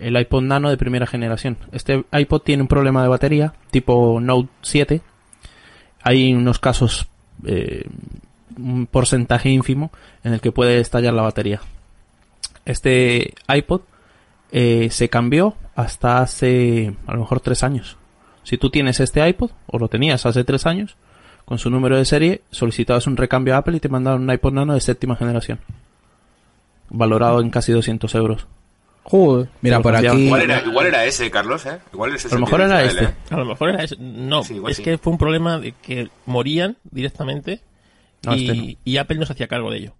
El 0.00 0.18
iPod 0.18 0.42
Nano 0.42 0.70
de 0.70 0.76
primera 0.76 1.06
generación. 1.06 1.58
Este 1.72 2.04
iPod 2.12 2.42
tiene 2.42 2.62
un 2.62 2.68
problema 2.68 3.02
de 3.02 3.08
batería, 3.08 3.52
tipo 3.70 4.18
Note 4.20 4.48
7. 4.62 5.02
Hay 6.02 6.32
unos 6.32 6.58
casos, 6.58 7.08
eh, 7.46 7.84
un 8.56 8.86
porcentaje 8.86 9.50
ínfimo, 9.50 9.92
en 10.24 10.32
el 10.32 10.40
que 10.40 10.52
puede 10.52 10.80
estallar 10.80 11.12
la 11.12 11.22
batería. 11.22 11.60
Este 12.64 13.34
iPod 13.48 13.82
eh, 14.52 14.88
se 14.90 15.08
cambió 15.08 15.54
hasta 15.74 16.22
hace 16.22 16.94
a 17.06 17.12
lo 17.12 17.20
mejor 17.20 17.40
tres 17.40 17.62
años. 17.62 17.96
Si 18.42 18.58
tú 18.58 18.70
tienes 18.70 19.00
este 19.00 19.26
iPod, 19.28 19.50
o 19.66 19.78
lo 19.78 19.88
tenías 19.88 20.24
hace 20.26 20.44
tres 20.44 20.66
años, 20.66 20.96
con 21.44 21.58
su 21.58 21.68
número 21.68 21.96
de 21.96 22.04
serie, 22.04 22.42
solicitabas 22.50 23.06
un 23.06 23.16
recambio 23.16 23.54
a 23.54 23.58
Apple 23.58 23.76
y 23.76 23.80
te 23.80 23.88
mandaban 23.88 24.22
un 24.22 24.32
iPod 24.32 24.52
Nano 24.52 24.74
de 24.74 24.80
séptima 24.80 25.16
generación. 25.16 25.60
valorado 26.88 27.40
en 27.40 27.50
casi 27.50 27.72
200 27.72 28.14
euros. 28.16 28.46
Joder. 29.04 29.48
Mira, 29.62 29.80
por 29.80 29.96
aquí... 29.96 30.06
Igual 30.06 30.42
era, 30.42 30.62
igual 30.64 30.86
era 30.86 31.04
ese, 31.04 31.30
Carlos, 31.30 31.66
¿eh? 31.66 31.78
Igual 31.92 32.14
ese 32.14 32.28
es 32.28 32.32
A 32.32 32.36
lo 32.36 32.42
mejor 32.46 32.60
era 32.60 32.84
este. 32.84 33.04
¿eh? 33.04 33.14
A 33.30 33.36
lo 33.38 33.44
mejor 33.44 33.70
era 33.70 33.82
eso. 33.82 33.96
No, 33.98 34.44
Sí, 34.44 34.60
es 34.68 34.76
sí. 34.76 34.82
que 34.82 34.98
fue 34.98 35.12
un 35.12 35.18
problema 35.18 35.58
de 35.58 35.72
que 35.72 36.08
morían 36.26 36.76
directamente 36.90 37.60
No, 38.24 38.36
y, 38.36 38.46
este 38.50 38.56
no. 38.56 38.78
y 38.84 38.96
Apple 38.98 39.16
no 39.18 39.26
se 39.26 39.32
hacía 39.32 39.48
cargo 39.48 39.70
de 39.70 39.78
ello. 39.78 39.92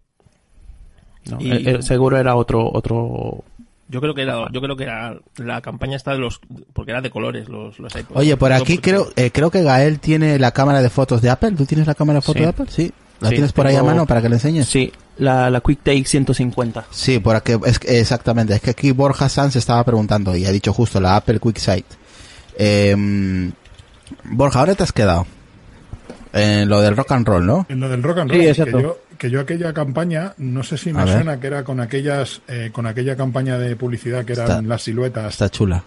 No, 1.31 1.39
Y- 1.41 1.51
eh, 1.51 1.63
eh, 1.67 1.83
seguro 1.83 2.19
era 2.19 2.35
otro 2.37 2.71
otro 2.73 3.45
Yo 3.89 4.01
creo 4.01 4.15
que 4.15 4.23
era, 4.23 4.47
yo 4.53 4.61
creo 4.61 4.77
que 4.77 4.85
era 4.85 5.17
la 5.37 5.61
campaña 5.61 5.97
está 5.97 6.13
de 6.13 6.19
los, 6.19 6.41
porque 6.73 6.93
era 6.93 7.01
de 7.01 7.11
colores 7.11 7.49
los, 7.49 7.79
los 7.79 7.95
iPods. 7.95 8.19
Oye, 8.21 8.37
por 8.37 8.53
aquí 8.53 8.79
creo 8.79 9.09
eh, 9.17 9.31
creo 9.33 9.51
que 9.51 9.63
Gael 9.63 9.99
tiene 9.99 10.39
la 10.39 10.53
cámara 10.53 10.81
de 10.83 10.89
fotos 10.91 11.21
de 11.21 11.31
Apple. 11.31 11.53
¿Tú 11.53 11.67
tienes 11.67 11.87
la 11.87 11.95
cámara 11.95 12.19
de 12.19 12.23
fotos 12.23 12.37
Sí. 12.39 12.43
de 12.45 12.49
Apple? 12.49 12.67
Sí. 12.69 12.93
¿La 13.21 13.29
Sí, 13.29 13.35
tienes 13.37 13.53
por 13.53 13.67
ahí 13.67 13.77
a 13.77 13.83
mano 13.83 14.07
para 14.07 14.23
que 14.23 14.29
le 14.29 14.37
enseñes? 14.37 14.67
Sí, 14.69 14.93
la, 15.19 15.51
la 15.51 15.61
QuickTake 15.61 16.07
150. 16.07 16.87
Sí, 16.91 17.19
por 17.19 17.37
aquí, 17.37 17.53
es 17.67 17.79
que- 17.79 18.01
exactamente. 18.01 18.55
Es 18.55 18.61
que 18.63 18.71
aquí 18.71 18.93
Borja 18.93 19.29
Sanz 19.29 19.57
estaba 19.57 19.85
preguntando 19.85 20.35
y 20.35 20.47
ha 20.47 20.51
dicho 20.51 20.73
justo 20.73 21.01
la 21.01 21.17
Apple 21.17 21.39
QuickSight. 21.39 21.85
Eh, 22.57 23.51
Borja, 24.25 24.61
¿ahora 24.61 24.75
te 24.75 24.83
has 24.83 24.93
quedado? 24.93 25.27
En 26.33 26.69
lo 26.69 26.81
del 26.81 26.97
rock 26.97 27.13
and 27.13 27.27
roll, 27.27 27.45
¿no? 27.47 27.67
En 27.69 27.81
lo 27.81 27.89
del 27.89 28.03
rock 28.03 28.19
and 28.19 28.31
Sí, 28.31 28.37
roll, 28.37 28.45
que, 28.45 28.51
exacto. 28.51 28.81
yo, 28.81 28.99
que 29.19 29.31
yo 29.31 29.41
aquella 29.41 29.73
campaña, 29.75 30.33
no 30.39 30.63
sé 30.63 30.79
si 30.79 30.93
me 30.93 31.03
A 31.03 31.05
ver. 31.05 31.15
suena 31.15 31.41
que 31.41 31.47
era 31.49 31.65
con 31.65 31.81
aquellas, 31.81 32.41
eh, 32.49 32.71
con 32.73 32.87
aquella 32.87 33.17
campaña 33.17 33.59
de 33.59 33.75
publicidad 33.77 34.25
que 34.25 34.33
eran 34.35 34.47
Está- 34.49 34.63
las 34.63 34.83
siluetas 34.83 35.33
Está 35.33 35.49
chula. 35.49 35.83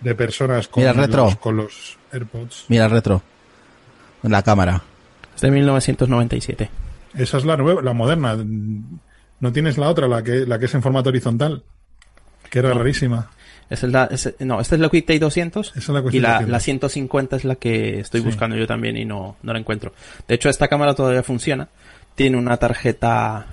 de 0.00 0.14
personas 0.14 0.68
con, 0.68 0.82
Mira, 0.82 0.92
retro. 0.92 1.24
Los, 1.24 1.36
con 1.36 1.56
los 1.56 1.98
AirPods. 2.12 2.64
Mira 2.68 2.84
el 2.86 2.90
retro. 2.92 3.22
En 4.22 4.30
la 4.32 4.42
cámara. 4.42 4.82
Es 5.38 5.42
de 5.42 5.50
1997. 5.52 6.68
Esa 7.14 7.38
es 7.38 7.44
la 7.44 7.56
nueva, 7.56 7.80
la 7.80 7.92
moderna. 7.92 8.36
No 9.40 9.52
tienes 9.52 9.78
la 9.78 9.88
otra, 9.88 10.08
la 10.08 10.22
que, 10.24 10.46
la 10.46 10.58
que 10.58 10.64
es 10.64 10.74
en 10.74 10.82
formato 10.82 11.10
horizontal, 11.10 11.62
que 12.50 12.58
era 12.58 12.74
rarísima. 12.74 13.30
Es 13.70 13.84
el 13.84 13.92
da- 13.92 14.08
es- 14.10 14.34
no, 14.40 14.60
esta 14.60 14.74
es 14.74 14.80
la 14.80 14.88
QuickTake 14.88 15.20
200 15.20 15.68
Esa 15.76 15.78
es 15.78 15.88
la 15.88 16.02
y 16.10 16.18
la, 16.20 16.40
la 16.40 16.58
150 16.58 17.36
es 17.36 17.44
la 17.44 17.54
que 17.54 18.00
estoy 18.00 18.20
Sí. 18.22 18.26
buscando 18.26 18.56
yo 18.56 18.66
también 18.66 18.96
y 18.96 19.04
no, 19.04 19.36
no 19.42 19.52
la 19.52 19.58
encuentro. 19.60 19.92
De 20.26 20.34
hecho, 20.34 20.48
esta 20.48 20.66
cámara 20.68 20.94
todavía 20.94 21.22
funciona. 21.22 21.68
Tiene 22.16 22.36
una 22.36 22.56
tarjeta... 22.56 23.46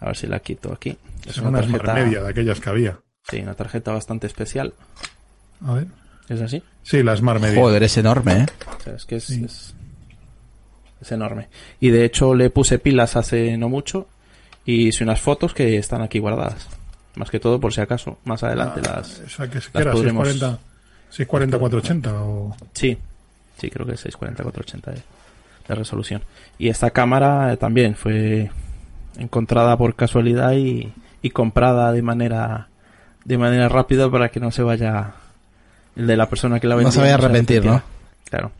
A 0.00 0.06
ver 0.06 0.16
si 0.16 0.26
la 0.26 0.38
quito 0.40 0.72
aquí. 0.72 0.96
Es 1.26 1.36
una 1.38 1.62
Smart 1.62 1.82
tarjeta... 1.84 1.94
Media 1.94 2.22
de 2.22 2.28
aquellas 2.30 2.60
que 2.60 2.70
había. 2.70 2.98
Sí, 3.28 3.40
una 3.40 3.54
tarjeta 3.54 3.92
bastante 3.92 4.26
especial. 4.28 4.72
A 5.66 5.74
ver. 5.74 5.86
¿Es 6.28 6.40
así? 6.40 6.62
Sí, 6.82 7.02
la 7.02 7.14
Smart 7.16 7.40
Media. 7.40 7.60
Joder, 7.60 7.82
es 7.82 7.96
enorme, 7.98 8.32
¿eh? 8.32 8.46
O 8.78 8.82
sea, 8.82 8.94
es 8.94 9.04
que 9.04 9.16
es, 9.16 9.24
Sí. 9.24 9.44
es, 9.44 9.74
es 11.04 11.12
enorme. 11.12 11.48
Y 11.80 11.90
de 11.90 12.04
hecho 12.04 12.34
le 12.34 12.50
puse 12.50 12.78
pilas 12.78 13.16
hace 13.16 13.56
no 13.56 13.68
mucho 13.68 14.06
y 14.64 14.88
hice 14.88 15.04
unas 15.04 15.20
fotos 15.20 15.54
que 15.54 15.76
están 15.76 16.02
aquí 16.02 16.18
guardadas. 16.18 16.66
Más 17.16 17.30
que 17.30 17.38
todo 17.38 17.60
por 17.60 17.72
si 17.72 17.80
acaso, 17.80 18.18
más 18.24 18.42
adelante 18.42 18.80
Ah, 18.88 18.96
las... 18.96 19.20
que, 19.20 19.58
es- 19.58 19.68
que 19.68 19.78
las 19.78 19.82
era 19.86 19.92
podremos- 19.92 20.26
640, 20.28 20.58
640 21.10 21.58
480 21.58 22.22
o... 22.22 22.56
Sí, 22.72 22.98
sí, 23.60 23.70
creo 23.70 23.86
que 23.86 23.92
es 23.94 24.04
640-480 24.06 24.82
de, 24.86 25.02
de 25.68 25.74
resolución. 25.74 26.22
Y 26.58 26.68
esta 26.70 26.90
cámara 26.90 27.56
también 27.56 27.94
fue 27.94 28.50
encontrada 29.16 29.76
por 29.76 29.94
casualidad 29.94 30.52
y, 30.54 30.92
y 31.22 31.30
comprada 31.30 31.92
de 31.92 32.02
manera 32.02 32.68
de 33.24 33.38
manera 33.38 33.68
rápida 33.68 34.10
para 34.10 34.28
que 34.30 34.38
no 34.40 34.50
se 34.50 34.62
vaya 34.62 35.14
el 35.96 36.06
de 36.06 36.16
la 36.16 36.28
persona 36.28 36.58
que 36.60 36.66
la 36.66 36.74
No 36.74 36.78
vendía. 36.78 36.92
se 36.92 37.00
vaya 37.00 37.12
a 37.12 37.14
arrepentir, 37.14 37.58
arrepintiera. 37.58 37.84
Claro. 38.28 38.50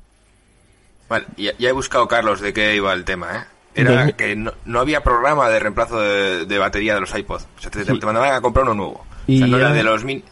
Vale, 1.14 1.26
ya, 1.36 1.52
ya 1.58 1.68
he 1.68 1.72
buscado, 1.72 2.08
Carlos, 2.08 2.40
de 2.40 2.52
qué 2.52 2.74
iba 2.74 2.92
el 2.92 3.04
tema, 3.04 3.36
¿eh? 3.36 3.44
Era 3.76 4.06
De- 4.06 4.12
que 4.14 4.34
no, 4.36 4.52
no 4.64 4.80
había 4.80 5.02
programa 5.02 5.48
de 5.48 5.58
reemplazo 5.60 6.00
de, 6.00 6.44
de 6.46 6.58
batería 6.58 6.94
de 6.94 7.00
los 7.00 7.14
iPods. 7.16 7.46
O 7.58 7.60
sea, 7.60 7.70
te, 7.70 7.84
te 7.84 7.92
mandaban 8.06 8.32
a 8.34 8.40
comprar 8.40 8.64
uno 8.64 8.74
nuevo. 8.74 9.04
Y 9.26 9.36
o 9.36 9.38
sea, 9.38 9.46
no 9.48 9.56
era 9.58 9.72
de 9.72 9.82
los 9.82 10.04
min- 10.04 10.22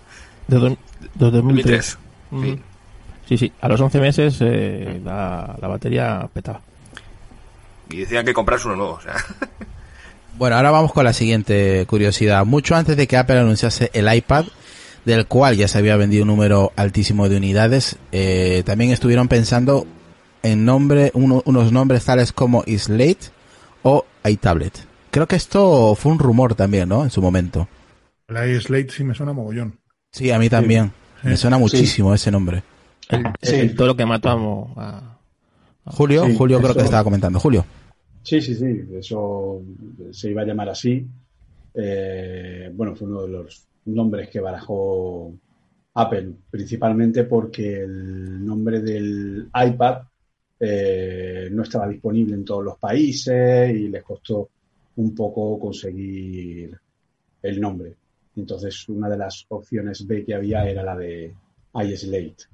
De, 0.49 0.57
do- 0.59 0.69
de 0.69 0.77
2003. 1.31 1.39
2003. 1.41 1.99
Ujú. 2.31 2.43
Sí. 2.45 2.63
Sí, 3.29 3.39
sí. 3.39 3.53
A 3.61 3.69
los 3.69 3.81
11 3.81 4.01
meses 4.01 4.37
eh, 4.41 5.01
la, 5.05 5.57
la 5.61 5.69
batería 5.69 6.29
petaba. 6.33 6.61
Y 7.91 7.99
decían 7.99 8.25
que 8.25 8.33
comprarse 8.35 8.67
uno 8.69 8.77
nuevo. 8.77 8.93
O 8.95 9.01
sea, 9.01 9.15
Bueno, 10.39 10.57
ahora 10.57 10.71
vamos 10.71 10.93
con 10.93 11.05
la 11.05 11.13
siguiente 11.13 11.85
curiosidad. 11.87 12.45
Mucho 12.47 12.75
antes 12.75 12.97
de 12.97 13.07
que 13.07 13.17
Apple 13.17 13.39
anunciase 13.39 13.91
el 13.93 14.13
iPad, 14.13 14.47
del 15.05 15.27
cual 15.27 15.57
ya 15.57 15.69
se 15.69 15.79
había 15.79 15.97
vendido 15.97 16.23
un 16.23 16.29
número 16.29 16.73
altísimo 16.77 17.29
de 17.29 17.37
unidades, 17.37 17.97
eh, 18.13 18.63
también 18.65 18.93
estuvieron 18.93 19.29
pensando 19.29 19.87
en 20.43 20.65
nombre, 20.65 21.11
uno- 21.15 21.43
unos 21.47 21.73
nombres 21.73 22.05
tales 22.05 22.33
como 22.33 22.63
Slate 22.67 23.31
o 23.83 24.05
iTablet. 24.25 24.73
Creo 25.11 25.27
que 25.29 25.37
esto 25.37 25.95
fue 25.95 26.13
un 26.13 26.19
rumor 26.19 26.55
también, 26.55 26.89
¿no? 26.89 27.05
En 27.05 27.11
su 27.11 27.21
momento. 27.21 27.69
La 28.29 28.45
Slate 28.61 28.91
sí 28.91 29.05
me 29.05 29.15
suena 29.15 29.33
mogollón. 29.33 29.79
Sí, 30.11 30.31
a 30.31 30.39
mí 30.39 30.49
también. 30.49 30.93
Me 31.23 31.33
Sí. 31.37 31.43
suena 31.43 31.59
muchísimo 31.59 32.13
ese 32.15 32.31
nombre. 32.31 32.63
El, 33.09 33.25
Sí. 33.43 33.55
el 33.57 33.75
toro 33.77 33.95
que 33.97 34.07
matamos 34.07 34.71
a... 34.77 35.19
Julio, 35.85 36.25
Sí, 36.27 36.37
Julio 36.37 36.59
creo 36.59 36.71
eso- 36.71 36.79
que 36.79 36.85
estaba 36.85 37.05
comentando. 37.05 37.39
Julio. 37.41 37.65
Sí, 38.23 38.41
sí, 38.41 38.55
sí, 38.55 38.85
eso 38.97 39.61
se 40.13 40.31
iba 40.31 40.43
a 40.43 40.45
llamar 40.47 40.69
así. 40.69 41.07
Eh, 41.75 42.71
bueno, 42.75 42.95
fue 42.95 43.09
uno 43.09 43.23
de 43.23 43.29
los 43.29 43.67
nombres 43.87 44.29
que 44.29 44.41
barajó 44.41 45.33
Apple, 45.95 46.31
principalmente 46.51 47.25
porque 47.25 47.83
el 47.83 48.45
nombre 48.47 48.81
del 48.81 49.49
iPad 49.55 50.03
eh, 50.65 51.49
no 51.51 51.65
estaba 51.65 51.89
disponible 51.89 52.37
en 52.37 52.45
todos 52.45 52.65
los 52.65 52.79
países 52.79 53.75
y 53.75 53.89
les 53.89 54.05
costó 54.05 54.49
un 54.95 55.13
poco 55.13 55.59
conseguir 55.59 56.79
el 57.43 57.61
nombre. 57.61 57.97
Entonces, 58.37 58.89
una 58.89 59.09
de 59.09 59.19
las 59.19 59.45
opciones 59.49 60.07
B 60.07 60.25
que 60.25 60.37
había 60.37 60.65
era 60.65 60.85
la 60.85 60.97
de 60.97 61.35
iSlate. 61.75 62.45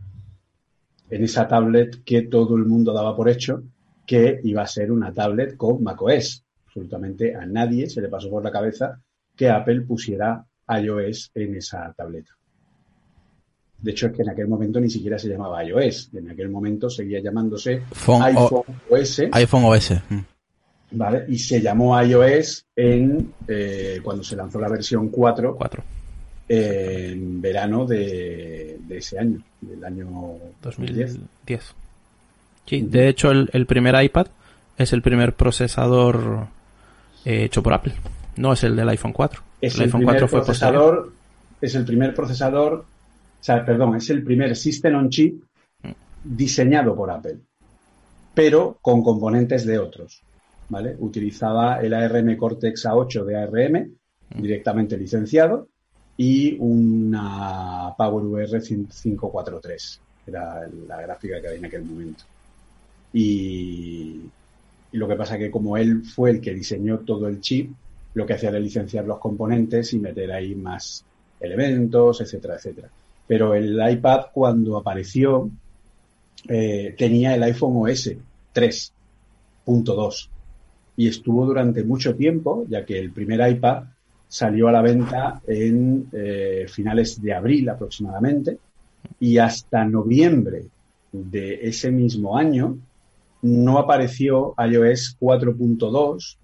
En 1.10 1.22
esa 1.22 1.46
tablet 1.46 2.02
que 2.02 2.22
todo 2.22 2.56
el 2.56 2.64
mundo 2.64 2.94
daba 2.94 3.14
por 3.14 3.28
hecho 3.28 3.62
que 4.06 4.40
iba 4.42 4.62
a 4.62 4.66
ser 4.66 4.90
una 4.90 5.12
tablet 5.12 5.58
con 5.58 5.82
macOS. 5.82 6.42
Absolutamente 6.66 7.34
a 7.34 7.44
nadie 7.44 7.90
se 7.90 8.00
le 8.00 8.08
pasó 8.08 8.30
por 8.30 8.42
la 8.42 8.50
cabeza 8.50 9.02
que 9.36 9.50
Apple 9.50 9.82
pusiera 9.82 10.46
iOS 10.66 11.30
en 11.34 11.56
esa 11.56 11.92
tableta. 11.92 12.37
De 13.80 13.92
hecho, 13.92 14.08
es 14.08 14.12
que 14.12 14.22
en 14.22 14.30
aquel 14.30 14.48
momento 14.48 14.80
ni 14.80 14.90
siquiera 14.90 15.18
se 15.18 15.28
llamaba 15.28 15.64
iOS. 15.64 16.10
En 16.14 16.30
aquel 16.30 16.48
momento 16.48 16.90
seguía 16.90 17.20
llamándose 17.20 17.82
Phone 17.92 18.22
o- 18.22 18.24
iPhone 18.26 18.64
OS, 18.90 19.22
iPhone 19.32 19.64
OS. 19.66 19.92
Mm. 20.08 20.18
¿vale? 20.92 21.24
Y 21.28 21.38
se 21.38 21.60
llamó 21.60 22.00
iOS 22.02 22.64
en 22.74 23.32
eh, 23.46 24.00
cuando 24.02 24.24
se 24.24 24.34
lanzó 24.36 24.58
la 24.60 24.68
versión 24.68 25.08
4 25.10 25.54
4. 25.56 25.82
eh, 26.48 27.10
en 27.12 27.40
verano 27.40 27.84
de, 27.86 28.78
de 28.80 28.98
ese 28.98 29.18
año, 29.18 29.40
del 29.60 29.84
año 29.84 30.06
2010. 30.62 31.14
2010. 31.46 31.74
Sí, 32.66 32.82
de 32.82 33.08
hecho 33.08 33.30
el, 33.30 33.48
el 33.52 33.66
primer 33.66 34.02
iPad 34.02 34.26
es 34.76 34.92
el 34.92 35.02
primer 35.02 35.34
procesador 35.34 36.46
eh, 37.24 37.44
hecho 37.44 37.62
por 37.62 37.72
Apple. 37.74 37.94
No 38.36 38.52
es 38.54 38.64
el 38.64 38.74
del 38.76 38.88
iPhone 38.88 39.12
4. 39.12 39.40
Es 39.60 39.74
el 39.74 39.80
el, 39.82 39.86
iPhone 39.86 40.00
primer 40.00 40.14
4 40.20 40.28
fue 40.28 40.38
posterior. 40.46 40.72
procesador, 40.82 41.12
es 41.60 41.74
el 41.74 41.84
primer 41.84 42.14
procesador, 42.14 42.84
o 43.40 43.44
sea, 43.44 43.64
perdón, 43.64 43.96
es 43.96 44.10
el 44.10 44.22
primer 44.24 44.56
System 44.56 44.96
on 44.96 45.10
Chip 45.10 45.42
diseñado 46.24 46.94
por 46.94 47.10
Apple, 47.10 47.38
pero 48.34 48.78
con 48.82 49.02
componentes 49.02 49.64
de 49.64 49.78
otros, 49.78 50.22
¿vale? 50.68 50.96
Utilizaba 50.98 51.80
el 51.80 51.94
ARM 51.94 52.36
Cortex 52.36 52.86
A8 52.86 53.24
de 53.24 53.36
ARM, 53.36 53.94
directamente 54.36 54.98
licenciado, 54.98 55.68
y 56.16 56.56
una 56.58 57.94
PowerVR 57.96 58.60
543, 58.60 60.00
que 60.24 60.30
era 60.30 60.68
la 60.88 61.00
gráfica 61.02 61.40
que 61.40 61.46
había 61.46 61.58
en 61.58 61.64
aquel 61.64 61.84
momento. 61.84 62.24
Y, 63.12 64.22
y 64.92 64.96
lo 64.96 65.06
que 65.06 65.14
pasa 65.14 65.38
que 65.38 65.50
como 65.50 65.76
él 65.76 66.02
fue 66.02 66.30
el 66.30 66.40
que 66.40 66.52
diseñó 66.52 66.98
todo 66.98 67.28
el 67.28 67.40
chip, 67.40 67.72
lo 68.14 68.26
que 68.26 68.34
hacía 68.34 68.48
era 68.48 68.58
licenciar 68.58 69.04
los 69.04 69.18
componentes 69.18 69.92
y 69.92 69.98
meter 70.00 70.32
ahí 70.32 70.54
más 70.56 71.04
elementos, 71.40 72.20
etcétera, 72.20 72.56
etcétera. 72.56 72.88
Pero 73.28 73.54
el 73.54 73.78
iPad 73.88 74.26
cuando 74.32 74.76
apareció 74.76 75.48
eh, 76.48 76.94
tenía 76.98 77.36
el 77.36 77.42
iPhone 77.44 77.74
OS 77.76 78.10
3.2 78.54 80.28
y 80.96 81.06
estuvo 81.06 81.46
durante 81.46 81.84
mucho 81.84 82.16
tiempo, 82.16 82.64
ya 82.68 82.84
que 82.84 82.98
el 82.98 83.12
primer 83.12 83.48
iPad 83.48 83.84
salió 84.26 84.68
a 84.68 84.72
la 84.72 84.82
venta 84.82 85.40
en 85.46 86.08
eh, 86.12 86.66
finales 86.68 87.22
de 87.22 87.32
abril 87.32 87.68
aproximadamente 87.68 88.58
y 89.20 89.38
hasta 89.38 89.84
noviembre 89.84 90.66
de 91.12 91.68
ese 91.68 91.90
mismo 91.90 92.36
año 92.36 92.76
no 93.42 93.78
apareció 93.78 94.54
iOS 94.58 95.16
4.2 95.20 96.36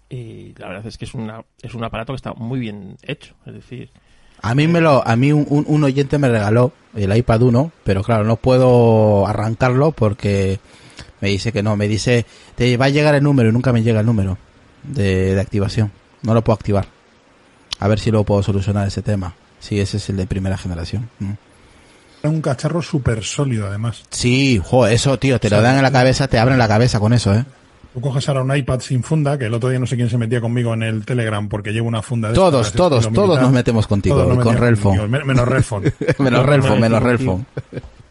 Y 0.09 0.53
la 0.57 0.67
verdad 0.69 0.87
es 0.87 0.97
que 0.97 1.05
es, 1.05 1.13
una, 1.13 1.43
es 1.61 1.73
un 1.73 1.83
aparato 1.83 2.13
que 2.13 2.17
está 2.17 2.33
muy 2.33 2.59
bien 2.59 2.97
hecho. 3.03 3.35
Es 3.45 3.53
decir, 3.53 3.89
a 4.41 4.55
mí 4.55 4.67
me 4.67 4.81
lo, 4.81 5.05
a 5.05 5.15
mí 5.15 5.31
un, 5.31 5.65
un, 5.67 5.83
oyente 5.83 6.17
me 6.17 6.29
regaló 6.29 6.71
el 6.95 7.15
iPad 7.15 7.41
1, 7.41 7.71
pero 7.83 8.03
claro, 8.03 8.23
no 8.23 8.35
puedo 8.35 9.25
arrancarlo 9.27 9.91
porque 9.91 10.59
me 11.21 11.29
dice 11.29 11.51
que 11.51 11.63
no, 11.63 11.75
me 11.75 11.87
dice, 11.87 12.25
te 12.55 12.77
va 12.77 12.85
a 12.85 12.89
llegar 12.89 13.15
el 13.15 13.23
número 13.23 13.49
y 13.49 13.51
nunca 13.51 13.73
me 13.73 13.81
llega 13.81 14.01
el 14.01 14.05
número 14.05 14.37
de, 14.83 15.33
de 15.33 15.41
activación. 15.41 15.91
No 16.21 16.33
lo 16.33 16.43
puedo 16.43 16.55
activar. 16.55 16.87
A 17.79 17.87
ver 17.87 17.99
si 17.99 18.11
lo 18.11 18.23
puedo 18.23 18.43
solucionar 18.43 18.87
ese 18.87 19.01
tema. 19.01 19.35
Si 19.59 19.79
ese 19.79 19.97
es 19.97 20.09
el 20.09 20.17
de 20.17 20.27
primera 20.27 20.57
generación. 20.57 21.09
Mm. 21.19 21.31
Un 22.23 22.41
cacharro 22.41 22.81
súper 22.81 23.23
sólido, 23.23 23.68
además. 23.68 24.03
Sí, 24.10 24.61
jo, 24.64 24.88
eso, 24.88 25.18
tío, 25.19 25.39
te 25.39 25.49
lo 25.49 25.61
dan 25.61 25.77
en 25.77 25.84
la 25.84 25.91
cabeza, 25.91 26.27
te 26.27 26.39
abren 26.39 26.57
la 26.57 26.68
cabeza 26.68 26.99
con 26.99 27.14
eso, 27.14 27.34
¿eh? 27.34 27.45
Tú 27.94 28.02
coges 28.02 28.27
ahora 28.30 28.44
un 28.44 28.56
iPad 28.56 28.80
sin 28.80 29.02
funda, 29.02 29.39
que 29.39 29.45
el 29.45 29.53
otro 29.53 29.69
día 29.69 29.80
no 29.80 29.88
sé 29.88 29.95
quién 29.95 30.10
se 30.10 30.19
metía 30.19 30.39
conmigo 30.39 30.73
en 30.73 30.84
el 30.84 31.03
Telegram 31.06 31.49
porque 31.49 31.72
llevo 31.72 31.88
una 31.88 32.03
funda 32.03 32.30
de 32.30 32.35
Todos, 32.35 32.72
todos, 32.73 33.11
todos 33.11 33.41
nos 33.41 33.52
metemos 33.52 33.88
contigo, 33.88 34.39
con 34.39 34.56
Relfon. 34.56 35.10
menos 35.10 35.48
Relfon. 35.48 35.84
menos 36.19 36.45
Relfon, 36.45 36.80
menos 36.80 37.02
Relfon. 37.02 37.45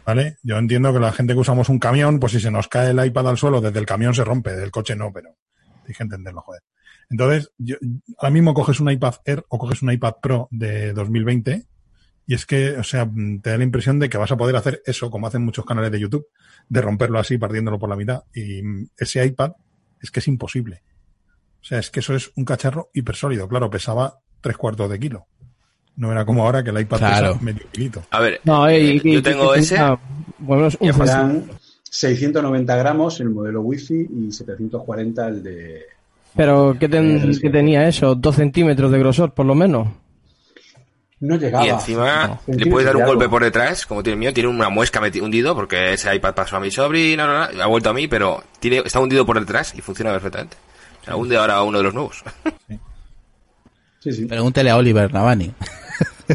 ¿Vale? 0.05 0.37
Yo 0.43 0.57
entiendo 0.57 0.91
que 0.91 0.99
la 0.99 1.11
gente 1.11 1.33
que 1.33 1.39
usamos 1.39 1.69
un 1.69 1.79
camión, 1.79 2.19
pues 2.19 2.33
si 2.33 2.39
se 2.39 2.51
nos 2.51 2.67
cae 2.67 2.91
el 2.91 3.05
iPad 3.05 3.29
al 3.29 3.37
suelo, 3.37 3.61
desde 3.61 3.79
el 3.79 3.85
camión 3.85 4.13
se 4.13 4.23
rompe, 4.23 4.51
del 4.55 4.71
coche 4.71 4.95
no, 4.95 5.11
pero 5.13 5.29
hay 5.87 5.93
que 5.93 6.03
entenderlo, 6.03 6.41
joder. 6.41 6.63
Entonces, 7.09 7.51
yo, 7.57 7.77
ahora 8.17 8.31
mismo 8.31 8.53
coges 8.53 8.79
un 8.79 8.91
iPad 8.91 9.15
Air 9.25 9.45
o 9.47 9.57
coges 9.57 9.81
un 9.81 9.91
iPad 9.91 10.15
Pro 10.21 10.47
de 10.51 10.91
2020 10.93 11.65
y 12.27 12.33
es 12.33 12.45
que, 12.45 12.77
o 12.77 12.83
sea, 12.83 13.09
te 13.41 13.49
da 13.49 13.57
la 13.57 13.63
impresión 13.63 13.99
de 13.99 14.09
que 14.09 14.17
vas 14.17 14.31
a 14.31 14.37
poder 14.37 14.57
hacer 14.57 14.81
eso, 14.85 15.09
como 15.09 15.27
hacen 15.27 15.45
muchos 15.45 15.65
canales 15.65 15.91
de 15.91 16.01
YouTube, 16.01 16.27
de 16.67 16.81
romperlo 16.81 17.19
así, 17.19 17.37
partiéndolo 17.37 17.79
por 17.79 17.87
la 17.89 17.95
mitad. 17.95 18.23
Y 18.35 18.61
ese 18.97 19.25
iPad 19.25 19.53
es 20.01 20.11
que 20.11 20.19
es 20.19 20.27
imposible. 20.27 20.83
O 21.61 21.63
sea, 21.63 21.79
es 21.79 21.89
que 21.89 22.01
eso 22.01 22.13
es 22.15 22.33
un 22.35 22.43
cacharro 22.43 22.89
hipersólido. 22.93 23.47
Claro, 23.47 23.69
pesaba 23.69 24.19
tres 24.41 24.57
cuartos 24.57 24.89
de 24.89 24.99
kilo. 24.99 25.27
No 25.95 26.11
era 26.11 26.25
como 26.25 26.43
ahora 26.43 26.61
que 26.63 26.71
el 26.71 26.81
iPad 26.81 26.99
pesa 26.99 27.39
medio 27.41 27.65
kilito. 27.71 28.03
A 28.11 28.19
ver, 28.19 28.41
eh, 28.69 28.99
yo 29.03 29.23
tengo 29.23 29.55
ese. 29.55 29.77
Bueno, 30.37 30.69
690 30.69 32.75
gramos 32.75 33.21
el 33.21 33.29
modelo 33.29 33.61
Wi-Fi 33.61 34.09
y 34.27 34.33
740 34.33 35.27
el 35.29 35.43
de. 35.43 35.85
Pero, 36.35 36.75
¿qué, 36.77 36.89
tenía 36.89 37.87
eso? 37.87 38.15
¿Dos 38.15 38.35
centímetros 38.35 38.91
de 38.91 38.99
grosor, 38.99 39.33
por 39.33 39.45
lo 39.45 39.55
menos? 39.55 39.87
No 41.19 41.35
llegaba. 41.35 41.65
Y 41.65 41.69
encima 41.69 42.41
le 42.45 42.67
puedes 42.67 42.85
dar 42.85 42.95
un 42.95 43.05
golpe 43.05 43.27
por 43.27 43.43
detrás, 43.43 43.85
como 43.85 44.03
tiene 44.03 44.13
el 44.13 44.19
mío, 44.19 44.33
tiene 44.33 44.49
una 44.49 44.69
muesca 44.69 45.01
hundido, 45.21 45.55
porque 45.55 45.93
ese 45.93 46.13
iPad 46.15 46.35
pasó 46.35 46.57
a 46.57 46.59
mi 46.59 46.69
sobrino, 46.69 47.23
ha 47.23 47.67
vuelto 47.67 47.89
a 47.89 47.93
mí, 47.93 48.07
pero 48.07 48.43
tiene, 48.59 48.83
está 48.85 48.99
hundido 48.99 49.25
por 49.25 49.39
detrás 49.39 49.73
y 49.75 49.81
funciona 49.81 50.11
perfectamente. 50.11 50.57
O 51.01 51.05
sea, 51.05 51.15
hunde 51.15 51.37
ahora 51.37 51.55
a 51.55 51.63
uno 51.63 51.79
de 51.79 51.83
los 51.83 51.93
nuevos. 51.93 52.23
Sí. 53.99 54.11
sí, 54.11 54.25
Pregúntele 54.25 54.69
a 54.69 54.77
Oliver 54.77 55.11
Navani. 55.11 55.53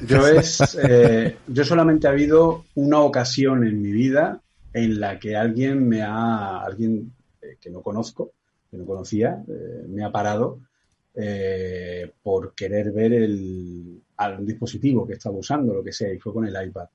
Yo, 0.06 0.26
es, 0.26 0.76
eh, 0.82 1.36
yo 1.46 1.64
solamente 1.64 2.08
ha 2.08 2.10
habido 2.10 2.64
una 2.74 3.00
ocasión 3.00 3.64
en 3.64 3.80
mi 3.80 3.92
vida 3.92 4.40
en 4.72 4.98
la 4.98 5.18
que 5.18 5.36
alguien 5.36 5.88
me 5.88 6.02
ha, 6.02 6.58
alguien 6.58 7.12
eh, 7.40 7.56
que 7.60 7.70
no 7.70 7.82
conozco, 7.82 8.32
que 8.70 8.78
no 8.78 8.84
conocía, 8.84 9.42
eh, 9.46 9.84
me 9.88 10.04
ha 10.04 10.10
parado 10.10 10.58
por 12.22 12.54
querer 12.54 12.90
ver 12.90 13.12
el, 13.12 14.00
al 14.24 14.46
dispositivo 14.46 15.06
que 15.06 15.14
estaba 15.14 15.36
usando, 15.36 15.74
lo 15.74 15.82
que 15.82 15.92
sea, 15.92 16.12
y 16.12 16.18
fue 16.18 16.32
con 16.32 16.46
el 16.46 16.66
iPad, 16.66 16.86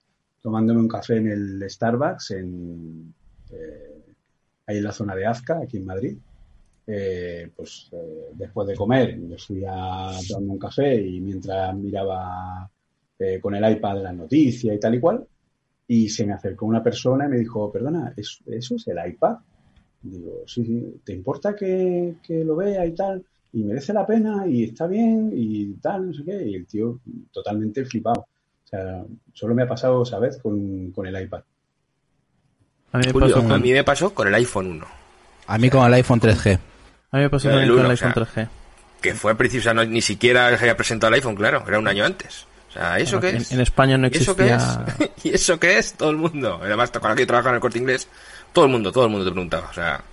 tomándome 0.42 0.80
un 0.80 0.88
café 0.88 1.18
en 1.18 1.28
el 1.28 1.70
Starbucks, 1.70 2.32
en, 2.32 3.14
eh, 3.52 4.04
ahí 4.66 4.78
en 4.78 4.84
la 4.84 4.92
zona 4.92 5.16
de 5.16 5.26
Azca, 5.26 5.60
aquí 5.62 5.78
en 5.78 5.86
Madrid. 5.86 6.18
Eh, 6.90 7.50
pues 7.54 7.90
eh, 7.92 8.30
después 8.34 8.66
de 8.66 8.74
comer 8.74 9.18
me 9.18 9.38
fui 9.38 9.62
a 9.68 10.10
tomarme 10.26 10.54
un 10.54 10.58
café 10.58 10.96
y 10.96 11.20
mientras 11.20 11.76
miraba 11.76 12.70
con 13.42 13.56
el 13.56 13.72
iPad 13.72 14.04
las 14.04 14.16
noticias 14.16 14.76
y 14.76 14.80
tal 14.80 14.94
y 14.94 15.00
cual, 15.00 15.28
y 15.88 16.08
se 16.08 16.26
me 16.26 16.34
acercó 16.34 16.66
una 16.66 16.84
persona 16.84 17.26
y 17.26 17.30
me 17.30 17.40
dijo, 17.40 17.72
perdona, 17.72 18.14
¿eso, 18.16 18.76
es 18.76 18.88
el 18.88 18.98
iPad? 19.06 19.38
Digo, 20.04 20.44
sí, 20.46 20.64
sí, 20.64 21.02
¿te 21.04 21.14
importa 21.14 21.56
que, 21.56 22.16
que 22.22 22.44
lo 22.44 22.56
vea 22.56 22.86
y 22.86 22.94
tal? 22.94 23.26
Y 23.54 23.64
merece 23.64 23.94
la 23.94 24.06
pena 24.06 24.46
y 24.48 24.66
está 24.66 24.88
bien 24.88 25.32
y 25.34 25.74
tal, 25.76 26.08
no 26.08 26.14
sé 26.14 26.24
qué. 26.24 26.44
Y 26.50 26.56
el 26.56 26.66
tío 26.66 27.00
totalmente 27.32 27.86
flipado. 27.86 28.22
O 28.22 28.68
sea, 28.70 29.04
solo 29.34 29.56
me 29.56 29.64
ha 29.64 29.68
pasado 29.68 30.04
esa 30.04 30.20
vez 30.20 30.38
con, 30.38 30.92
con 30.92 31.08
el 31.08 31.22
iPad. 31.22 31.42
A 32.92 32.98
mí, 33.00 33.06
me 33.08 33.14
pasó 33.14 33.42
con... 33.42 33.52
a 33.52 33.58
mí 33.58 33.72
me 33.72 33.84
pasó 33.84 34.14
con 34.14 34.28
el 34.28 34.34
iPhone 34.36 34.68
1. 34.68 34.88
A 35.48 35.58
mí 35.58 35.70
con 35.70 35.86
el 35.86 35.94
iPhone 35.94 36.20
3G. 36.20 36.60
A 37.12 37.18
mí 37.18 37.24
me 37.24 37.30
pasó 37.30 37.50
con 37.50 37.60
el, 37.60 37.90
iPhone 37.90 38.14
3G. 38.14 38.48
Que 39.02 39.14
fue 39.14 39.36
preciso, 39.36 39.74
no, 39.74 39.86
ni 39.86 40.02
siquiera 40.02 40.50
se 40.50 40.64
había 40.64 40.76
presentado 40.76 41.10
el 41.10 41.16
iPhone, 41.16 41.36
claro, 41.36 41.64
era 41.68 41.80
un 41.80 41.88
año 41.88 42.04
antes. 42.04 42.48
O 42.70 42.72
sea, 42.72 43.00
¿eso 43.00 43.20
qué 43.20 43.38
es? 43.38 43.52
En 43.52 43.62
España 43.62 43.98
no 43.98 44.08
existía... 44.08 44.58
¿Eso 44.58 44.86
qué 44.98 45.04
es? 45.06 45.12
¿Y 45.24 45.30
eso 45.34 45.60
qué 45.60 45.78
es? 45.78 45.94
Todo 45.94 46.10
el 46.10 46.18
mundo. 46.18 46.60
Además, 46.62 46.92
cuando 46.92 47.10
aquí 47.10 47.26
trabaja 47.26 47.50
en 47.50 47.56
el 47.56 47.62
corte 47.62 47.78
inglés, 47.78 48.08
todo 48.52 48.66
el 48.66 48.72
mundo, 48.72 48.92
todo 48.92 49.06
el 49.06 49.12
mundo 49.12 49.26
te 49.26 49.32
preguntaba. 49.32 49.70
O 49.70 49.74
sea, 49.74 50.04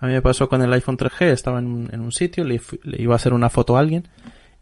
a 0.00 0.06
mí 0.06 0.12
me 0.12 0.22
pasó 0.22 0.48
con 0.48 0.62
el 0.62 0.72
iPhone 0.72 0.96
3G, 0.96 1.26
estaba 1.26 1.58
en, 1.58 2.00
un 2.00 2.12
sitio, 2.12 2.44
le, 2.44 2.60
iba 2.98 3.14
a 3.14 3.16
hacer 3.16 3.32
una 3.32 3.50
foto 3.50 3.76
a 3.76 3.80
alguien 3.80 4.08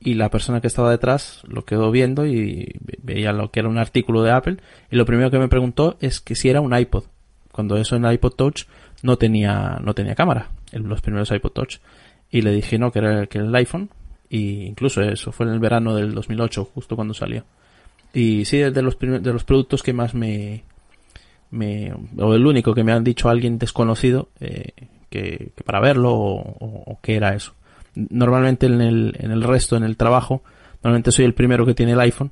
y 0.00 0.14
la 0.14 0.30
persona 0.30 0.60
que 0.60 0.66
estaba 0.66 0.90
detrás 0.90 1.42
lo 1.46 1.64
quedó 1.64 1.90
viendo 1.90 2.26
y 2.26 2.74
veía 3.02 3.32
lo 3.32 3.50
que 3.50 3.60
era 3.60 3.68
un 3.68 3.78
artículo 3.78 4.22
de 4.22 4.30
Apple 4.30 4.56
y 4.90 4.96
lo 4.96 5.04
primero 5.04 5.30
que 5.30 5.38
me 5.38 5.48
preguntó 5.48 5.96
es 6.00 6.20
que 6.20 6.34
si 6.34 6.48
era 6.48 6.60
un 6.60 6.76
iPod. 6.76 7.04
Cuando 7.52 7.76
eso 7.76 7.96
en 7.96 8.04
el 8.04 8.12
iPod 8.12 8.32
Touch 8.32 8.64
no 9.02 9.16
tenía, 9.16 9.78
no 9.82 9.94
tenía 9.94 10.14
cámara, 10.14 10.50
en 10.72 10.88
los 10.88 11.00
primeros 11.00 11.30
iPod 11.30 11.52
Touch. 11.52 11.78
Y 12.30 12.42
le 12.42 12.52
dije 12.52 12.78
no, 12.78 12.90
que 12.90 12.98
era, 12.98 13.26
que 13.26 13.38
era 13.38 13.46
el 13.46 13.54
iPhone 13.54 13.90
y 14.28 14.64
incluso 14.64 15.02
eso 15.02 15.32
fue 15.32 15.46
en 15.46 15.52
el 15.52 15.58
verano 15.58 15.94
del 15.94 16.14
2008, 16.14 16.70
justo 16.74 16.96
cuando 16.96 17.14
salió. 17.14 17.44
Y 18.12 18.44
sí, 18.44 18.60
es 18.60 18.72
de 18.72 18.82
los, 18.82 18.98
de 18.98 19.32
los 19.32 19.44
productos 19.44 19.82
que 19.82 19.92
más 19.92 20.14
me, 20.14 20.64
me, 21.50 21.92
o 22.18 22.34
el 22.34 22.46
único 22.46 22.74
que 22.74 22.84
me 22.84 22.92
han 22.92 23.04
dicho 23.04 23.28
alguien 23.28 23.58
desconocido, 23.58 24.28
eh, 24.40 24.72
que, 25.10 25.52
para 25.64 25.80
verlo 25.80 26.12
o, 26.14 26.98
qué 27.02 27.16
era 27.16 27.34
eso. 27.34 27.52
Normalmente 27.94 28.66
en 28.66 28.80
el, 28.80 29.16
en 29.18 29.30
el 29.30 29.42
resto, 29.42 29.76
en 29.76 29.84
el 29.84 29.96
trabajo, 29.96 30.42
normalmente 30.82 31.12
soy 31.12 31.24
el 31.24 31.34
primero 31.34 31.64
que 31.64 31.74
tiene 31.74 31.92
el 31.92 32.00
iPhone 32.00 32.30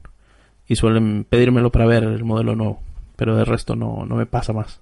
y 0.66 0.76
suelen 0.76 1.24
pedírmelo 1.24 1.70
para 1.70 1.86
ver 1.86 2.04
el 2.04 2.24
modelo 2.24 2.54
nuevo, 2.54 2.80
pero 3.16 3.36
de 3.36 3.44
resto 3.44 3.74
no, 3.76 4.04
no 4.06 4.16
me 4.16 4.26
pasa 4.26 4.52
más. 4.52 4.80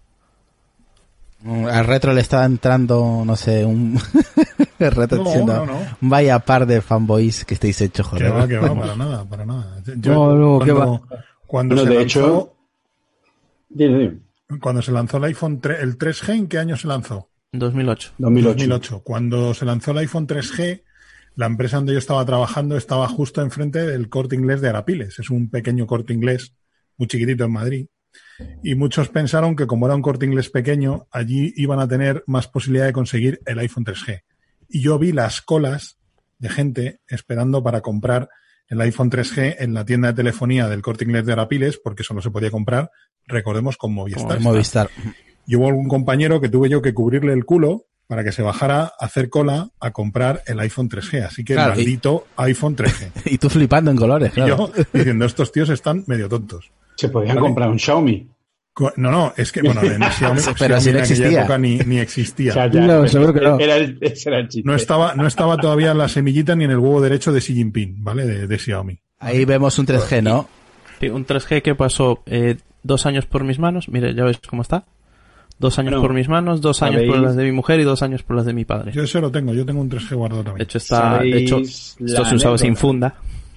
Mm, 1.43 1.67
al 1.67 1.87
retro 1.87 2.13
le 2.13 2.21
estaba 2.21 2.45
entrando, 2.45 3.23
no 3.25 3.37
sé, 3.37 3.65
un 3.65 3.99
retro 4.79 5.25
diciendo, 5.25 5.67
vaya 6.01 6.39
par 6.41 6.67
de 6.67 6.81
fanboys 6.81 7.45
que 7.45 7.55
estáis 7.55 7.81
hechos, 7.81 8.07
joder. 8.07 8.27
Que 8.27 8.33
va, 8.33 8.49
que 8.49 8.59
va, 8.59 8.75
para 8.81 8.97
nada, 8.97 9.25
para 9.25 9.47
nada. 9.47 9.77
Yo, 9.97 10.35
no, 10.35 10.59
no, 10.59 11.03
cuando, 11.47 11.77
va. 11.77 11.83
de 11.85 12.03
hecho, 12.03 12.53
Dime, 13.75 13.99
dime. 13.99 14.19
Cuando 14.61 14.83
se 14.83 14.93
lanzó 14.93 15.17
el 15.17 15.25
iPhone 15.25 15.61
3, 15.61 15.81
el 15.81 15.99
3G, 15.99 16.35
¿en 16.35 16.49
qué 16.49 16.59
año 16.59 16.77
se 16.77 16.87
lanzó? 16.87 17.29
2008. 17.53 18.15
2008. 18.19 18.49
2008. 18.49 19.03
Cuando 19.05 19.55
se 19.55 19.65
lanzó 19.65 19.93
el 19.93 19.99
iPhone 19.99 20.27
3G, 20.27 20.83
la 21.37 21.47
empresa 21.47 21.77
donde 21.77 21.93
yo 21.93 21.99
estaba 21.99 22.25
trabajando 22.25 22.77
estaba 22.77 23.09
justo 23.09 23.41
enfrente 23.43 23.87
del 23.87 24.09
corte 24.09 24.37
inglés 24.37 24.61
de 24.61 24.69
Arapiles. 24.69 25.19
Es 25.19 25.31
un 25.31 25.51
pequeño 25.51 25.87
corte 25.87 26.13
inglés, 26.13 26.55
muy 26.97 27.09
chiquitito 27.09 27.45
en 27.45 27.53
Madrid. 27.53 27.87
Y 28.63 28.75
muchos 28.75 29.09
pensaron 29.09 29.57
que 29.57 29.67
como 29.67 29.87
era 29.87 29.95
un 29.95 30.03
corte 30.03 30.27
inglés 30.27 30.51
pequeño, 30.51 31.07
allí 31.11 31.53
iban 31.57 31.79
a 31.79 31.89
tener 31.89 32.25
más 32.27 32.49
posibilidad 32.49 32.87
de 32.87 32.93
conseguir 32.93 33.41
el 33.47 33.59
iPhone 33.59 33.85
3G. 33.85 34.23
Y 34.69 34.83
yo 34.83 34.99
vi 34.99 35.13
las 35.13 35.41
colas 35.41 35.99
de 36.39 36.49
gente 36.49 37.01
esperando 37.07 37.63
para 37.63 37.81
comprar 37.81 38.29
el 38.69 38.81
iPhone 38.81 39.11
3G 39.11 39.57
en 39.59 39.75
la 39.75 39.85
tienda 39.85 40.09
de 40.09 40.15
telefonía 40.15 40.69
del 40.69 40.83
corte 40.83 41.05
inglés 41.05 41.27
de 41.27 41.33
Arapiles, 41.33 41.79
porque 41.83 42.05
solo 42.05 42.23
se 42.23 42.31
podía 42.31 42.51
comprar, 42.51 42.91
recordemos, 43.27 43.77
con 43.77 43.93
Movistar. 43.93 44.41
Movistar. 44.41 44.91
Y 45.47 45.57
hubo 45.57 45.69
algún 45.69 45.89
compañero 45.89 46.41
que 46.41 46.49
tuve 46.49 46.69
yo 46.69 46.81
que 46.83 46.95
cubrirle 46.95 47.33
el 47.33 47.45
culo 47.45 47.85
para 48.07 48.25
que 48.25 48.33
se 48.33 48.43
bajara 48.43 48.83
a 48.99 49.05
hacer 49.07 49.31
cola 49.31 49.71
a 49.81 49.91
comprar 49.91 50.43
el 50.47 50.61
iPhone 50.61 50.89
3G. 50.89 51.25
Así 51.25 51.45
que 51.45 51.55
Claro, 51.55 51.73
y- 51.75 51.77
maldito 51.79 52.27
iPhone 52.37 52.77
3G. 52.77 53.11
Y 53.27 53.39
tú 53.39 53.49
flipando 53.49 53.91
en 53.91 53.97
colores, 53.97 54.31
Y 54.31 54.35
claro. 54.35 54.71
yo 54.77 54.85
diciendo, 54.93 55.25
estos 55.25 55.51
tíos 55.53 55.69
están 55.71 56.05
medio 56.07 56.29
tontos. 56.29 56.71
Se 56.97 57.09
podían 57.09 57.37
Vale. 57.37 57.47
comprar 57.49 57.69
un 57.71 57.79
Xiaomi. 57.79 58.29
No, 58.97 59.11
no, 59.11 59.35
es 59.37 59.53
que, 59.53 59.61
bueno, 59.63 59.83
en 59.83 60.03
Xiaomi, 60.13 60.41
Pero 60.59 60.81
Xiaomi 60.81 60.81
si 60.81 60.91
no 60.93 60.99
en 60.99 60.99
aquella 60.99 61.01
existía. 61.01 61.41
época 61.41 61.59
ni, 61.59 61.79
ni 61.79 61.99
existía. 61.99 62.51
O 62.53 62.55
sea, 62.55 62.71
ya, 62.71 62.81
No, 62.81 62.87
pero 62.87 63.09
seguro 63.09 63.35
que 63.35 63.41
no. 63.41 63.59
Era 63.59 63.77
el, 63.77 63.99
ese 64.01 64.29
era 64.31 64.39
el 64.41 64.49
chiste. 64.49 64.67
No 64.69 64.75
estaba, 64.75 65.15
no 65.15 65.27
estaba 65.27 65.57
todavía 65.59 65.93
la 65.95 66.09
semillita 66.09 66.55
ni 66.57 66.65
en 66.65 66.71
el 66.71 66.79
huevo 66.79 67.01
derecho 67.01 67.33
de 67.33 67.41
Xi 67.41 67.55
Jinping, 67.55 68.03
¿vale? 68.05 68.25
De, 68.27 68.47
de 68.47 68.59
Xiaomi. 68.59 68.99
Ahí 69.19 69.45
vemos 69.45 69.79
un 69.79 69.87
3G, 69.87 70.23
¿no? 70.23 70.49
Sí, 71.01 71.09
un 71.09 71.27
3G 71.27 71.63
que 71.63 71.75
pasó 71.75 72.23
eh, 72.27 72.57
dos 72.83 73.05
años 73.07 73.27
por 73.27 73.45
mis 73.45 73.59
manos. 73.59 73.89
Mire, 73.89 74.15
ya 74.15 74.25
ves 74.25 74.39
cómo 74.49 74.63
está. 74.63 74.85
Dos 75.63 75.79
años 75.79 75.93
Bueno, 75.93 76.03
por 76.03 76.13
mis 76.13 76.29
manos, 76.29 76.61
dos 76.61 76.83
años 76.83 77.05
por 77.07 77.21
las 77.21 77.37
de 77.37 77.45
mi 77.45 77.53
mujer 77.53 77.79
y 77.79 77.85
dos 77.85 78.03
años 78.03 78.25
por 78.25 78.35
las 78.35 78.45
de 78.45 78.53
mi 78.53 78.65
padre. 78.65 78.91
Yo 78.91 79.05
ese 79.05 79.21
lo 79.21 79.31
tengo, 79.31 79.55
yo 79.55 79.65
tengo 79.65 79.81
un 79.81 79.89
3G 79.89 80.17
guardado 80.17 80.43
De 80.43 80.49
también. 80.49 80.65
hecho, 80.65 80.79
está, 80.79 81.19
de 81.21 81.39
hecho, 81.39 81.55
¿Sabéis 81.55 81.97
esto 82.05 82.25
se 82.25 82.35
usaba 82.35 82.59
sin 82.59 82.75
funda. 82.75 83.15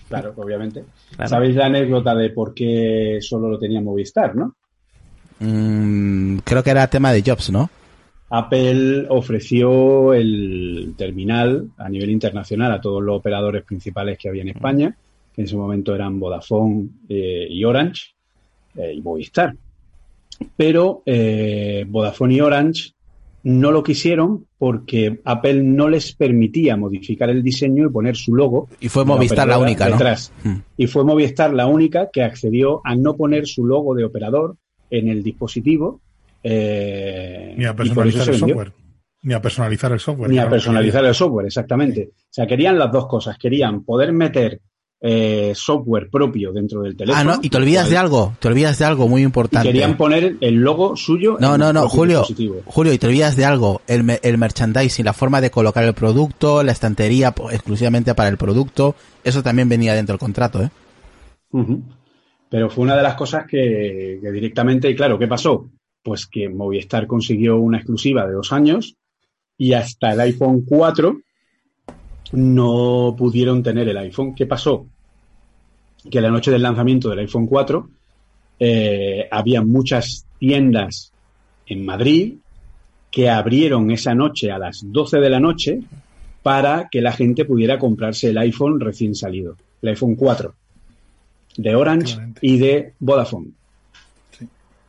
Claro, 0.08 0.32
obviamente. 0.36 0.84
Claro. 1.16 1.30
¿Sabéis 1.30 1.56
la 1.56 1.66
anécdota 1.66 2.14
de 2.14 2.30
por 2.30 2.54
qué 2.54 3.18
solo 3.22 3.50
lo 3.50 3.58
tenía 3.58 3.82
Movistar, 3.82 4.36
no? 4.36 4.54
Mm, 5.40 6.38
creo 6.44 6.62
que 6.62 6.70
era 6.70 6.88
tema 6.88 7.12
de 7.12 7.24
Jobs, 7.26 7.50
¿no? 7.50 7.72
Apple 8.30 9.08
ofreció 9.10 10.14
el 10.14 10.94
terminal 10.96 11.70
a 11.76 11.90
nivel 11.90 12.12
internacional 12.12 12.72
a 12.72 12.82
todos 12.82 13.02
los 13.02 13.18
operadores 13.18 13.64
principales 13.64 14.20
que 14.20 14.30
había 14.30 14.44
en 14.44 14.50
España, 14.50 14.96
que 15.34 15.42
en 15.42 15.46
ese 15.46 15.58
momento 15.58 15.96
eran 15.96 16.20
Vodafone 16.20 16.88
eh, 17.10 17.48
y 17.50 17.64
Orange 17.64 18.14
eh, 18.76 18.94
y 18.94 19.02
Movistar. 19.02 19.56
Pero 20.58 21.02
eh, 21.06 21.86
Vodafone 21.88 22.36
y 22.36 22.42
Orange 22.42 22.92
no 23.44 23.72
lo 23.72 23.84
quisieron 23.84 24.48
porque 24.58 25.22
Apple 25.24 25.62
no 25.62 25.88
les 25.88 26.14
permitía 26.16 26.76
modificar 26.78 27.30
el 27.30 27.44
diseño 27.44 27.86
y 27.86 27.92
poner 27.92 28.16
su 28.16 28.34
logo. 28.36 28.68
Y 28.80 28.90
fue 28.90 29.04
la 29.04 29.08
Movistar 29.08 29.48
la 29.48 29.60
única, 29.60 29.86
¿no? 29.86 29.92
detrás. 29.92 30.32
Mm. 30.44 30.56
Y 30.78 30.88
fue 30.88 31.04
Movistar 31.04 31.54
la 31.54 31.68
única 31.68 32.10
que 32.12 32.24
accedió 32.24 32.82
a 32.84 32.96
no 32.96 33.16
poner 33.16 33.46
su 33.46 33.66
logo 33.66 33.94
de 33.94 34.04
operador 34.04 34.58
en 34.90 35.10
el 35.10 35.22
dispositivo. 35.22 36.02
eh, 36.44 37.54
Ni 37.58 37.66
a 37.66 37.76
personalizar 37.76 38.22
el 38.24 38.32
vendió. 38.32 38.48
software. 38.48 38.72
Ni 39.22 39.34
a 39.34 39.42
personalizar 39.42 39.92
el 39.92 40.00
software. 40.00 40.30
Ni 40.32 40.38
a 40.40 40.50
personalizar 40.50 41.06
el 41.06 41.14
software, 41.16 41.46
exactamente. 41.48 42.10
O 42.14 42.28
sea, 42.30 42.46
querían 42.46 42.78
las 42.78 42.92
dos 42.92 43.08
cosas. 43.08 43.38
Querían 43.38 43.84
poder 43.84 44.12
meter 44.14 44.60
eh, 45.02 45.52
software 45.56 46.10
propio 46.10 46.52
dentro 46.52 46.82
del 46.82 46.96
teléfono. 46.96 47.32
Ah, 47.32 47.36
no, 47.36 47.40
y 47.44 47.50
te 47.50 47.58
olvidas 47.58 47.90
de 47.90 47.98
algo, 47.98 48.36
te 48.40 48.48
olvidas 48.48 48.80
de 48.80 48.86
algo 48.86 49.08
muy 49.08 49.22
Y 49.22 49.26
importante. 49.26 49.68
querían 49.68 49.98
poner 49.98 50.38
el 50.42 50.56
logo 50.56 50.96
suyo. 50.96 51.38
No, 51.40 51.56
en 51.56 51.60
no, 51.62 51.74
no, 51.74 51.88
Julio, 51.90 52.20
dispositivo. 52.20 52.62
Julio, 52.66 52.94
y 52.94 52.98
te 52.98 53.08
olvidas 53.08 53.36
de 53.36 53.46
algo, 53.46 53.82
el, 53.88 54.20
el 54.24 54.38
merchandising, 54.38 55.06
la 55.06 55.14
forma 55.14 55.42
de 55.42 55.52
colocar 55.52 55.84
el 55.84 55.94
producto, 55.94 56.64
la 56.64 56.72
estantería 56.72 57.34
exclusivamente 57.52 58.16
para 58.16 58.30
el 58.30 58.38
producto, 58.38 58.96
eso 59.24 59.44
también 59.44 59.70
venía 59.70 59.94
dentro 59.94 60.14
del 60.14 60.20
contrato, 60.20 60.64
¿eh? 60.64 60.70
Pero 62.50 62.70
fue 62.70 62.84
una 62.84 62.96
de 62.96 63.04
las 63.04 63.16
cosas 63.16 63.46
que, 63.48 64.20
que 64.22 64.32
directamente, 64.32 64.90
y 64.90 64.96
claro, 64.96 65.18
¿qué 65.20 65.28
pasó? 65.28 65.70
Pues 66.04 66.28
que 66.28 66.50
Movistar 66.50 67.08
consiguió 67.08 67.58
una 67.58 67.78
exclusiva 67.78 68.26
de 68.28 68.34
dos 68.34 68.52
años 68.54 68.96
y 69.58 69.74
hasta 69.74 70.12
el 70.12 70.20
iPhone 70.20 70.64
4 70.66 71.18
no 72.32 73.16
pudieron 73.18 73.64
tener 73.64 73.88
el 73.90 73.98
iPhone. 73.98 74.36
¿Qué 74.36 74.46
pasó? 74.46 74.86
Que 76.10 76.22
la 76.22 76.30
noche 76.30 76.52
del 76.52 76.62
lanzamiento 76.62 77.10
del 77.10 77.20
iPhone 77.20 77.48
4 77.48 77.90
eh, 78.60 79.28
había 79.32 79.62
muchas 79.62 80.26
tiendas 80.40 81.12
en 81.66 81.86
Madrid 81.86 82.36
que 83.12 83.30
abrieron 83.30 83.92
esa 83.92 84.14
noche 84.14 84.52
a 84.52 84.60
las 84.60 84.82
12 84.84 85.20
de 85.20 85.30
la 85.30 85.40
noche 85.40 85.80
para 86.44 86.90
que 86.90 87.02
la 87.02 87.12
gente 87.12 87.46
pudiera 87.46 87.80
comprarse 87.80 88.30
el 88.30 88.38
iPhone 88.38 88.80
recién 88.80 89.16
salido, 89.16 89.58
el 89.82 89.90
iPhone 89.90 90.16
4 90.16 90.54
de 91.58 91.76
Orange 91.76 92.18
y 92.42 92.58
de 92.58 92.94
Vodafone. 93.00 93.52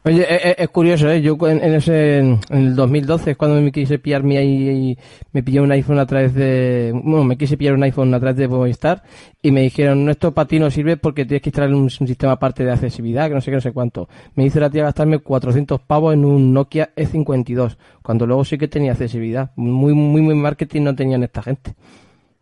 Oye, 0.07 0.23
es, 0.23 0.45
es- 0.45 0.55
es 0.59 0.69
curioso, 0.69 1.11
¿eh? 1.11 1.21
Yo 1.21 1.37
en, 1.49 1.63
en 1.65 1.75
ese, 1.75 2.19
en 2.19 2.39
el 2.51 2.77
2012 2.77 3.33
es 3.33 3.37
cuando 3.37 3.61
me 3.61 3.73
quise 3.73 3.99
pillar 3.99 4.23
mi, 4.23 4.37
i- 4.37 4.97
me 5.33 5.43
pillé 5.43 5.61
un 5.61 5.73
iPhone 5.73 5.99
a 5.99 6.07
través 6.07 6.33
de, 6.33 6.93
bueno, 6.95 7.25
me 7.25 7.37
quise 7.37 7.57
pillar 7.57 7.75
un 7.75 7.83
iPhone 7.83 8.15
a 8.15 8.21
través 8.21 8.37
de 8.37 8.47
Movistar 8.47 9.03
y 9.43 9.51
me 9.51 9.63
dijeron, 9.63 10.05
no, 10.05 10.13
esto 10.13 10.33
para 10.33 10.47
ti 10.47 10.61
no 10.61 10.71
sirve 10.71 10.97
porque 10.97 11.25
tienes 11.25 11.43
que 11.43 11.49
instalar 11.49 11.71
un, 11.75 11.83
un 11.83 11.91
sistema 11.91 12.33
aparte 12.35 12.65
de 12.65 12.71
accesibilidad, 12.71 13.27
que 13.29 13.35
no 13.35 13.41
sé 13.41 13.51
qué, 13.51 13.57
no 13.57 13.61
sé 13.61 13.73
cuánto. 13.73 14.09
Me 14.37 14.45
hizo 14.45 14.61
la 14.61 14.71
tía 14.71 14.85
gastarme 14.85 15.19
400 15.19 15.81
pavos 15.81 16.15
en 16.15 16.25
un 16.25 16.55
Nokia 16.55 16.91
E52, 16.95 17.77
cuando 18.03 18.27
luego 18.29 18.45
sí 18.45 18.59
que 18.59 18.69
tenía 18.69 18.93
accesibilidad. 18.93 19.51
Muy, 19.57 19.93
muy, 19.93 20.23
muy 20.23 20.35
marketing 20.37 20.83
no 20.83 20.95
tenían 20.95 21.25
esta 21.25 21.43
gente. 21.43 21.75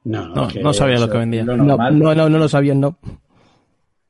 No, 0.04 0.28
No, 0.34 0.48
no 0.62 0.72
sabía 0.74 0.98
lo 0.98 1.08
que 1.08 1.16
vendía. 1.16 1.40
es 1.40 1.46
Lo 1.46 1.56
No, 1.56 1.78
no, 1.90 2.14
no, 2.14 2.28
no 2.28 2.38
lo 2.38 2.46
sabían, 2.46 2.78
no. 2.80 2.98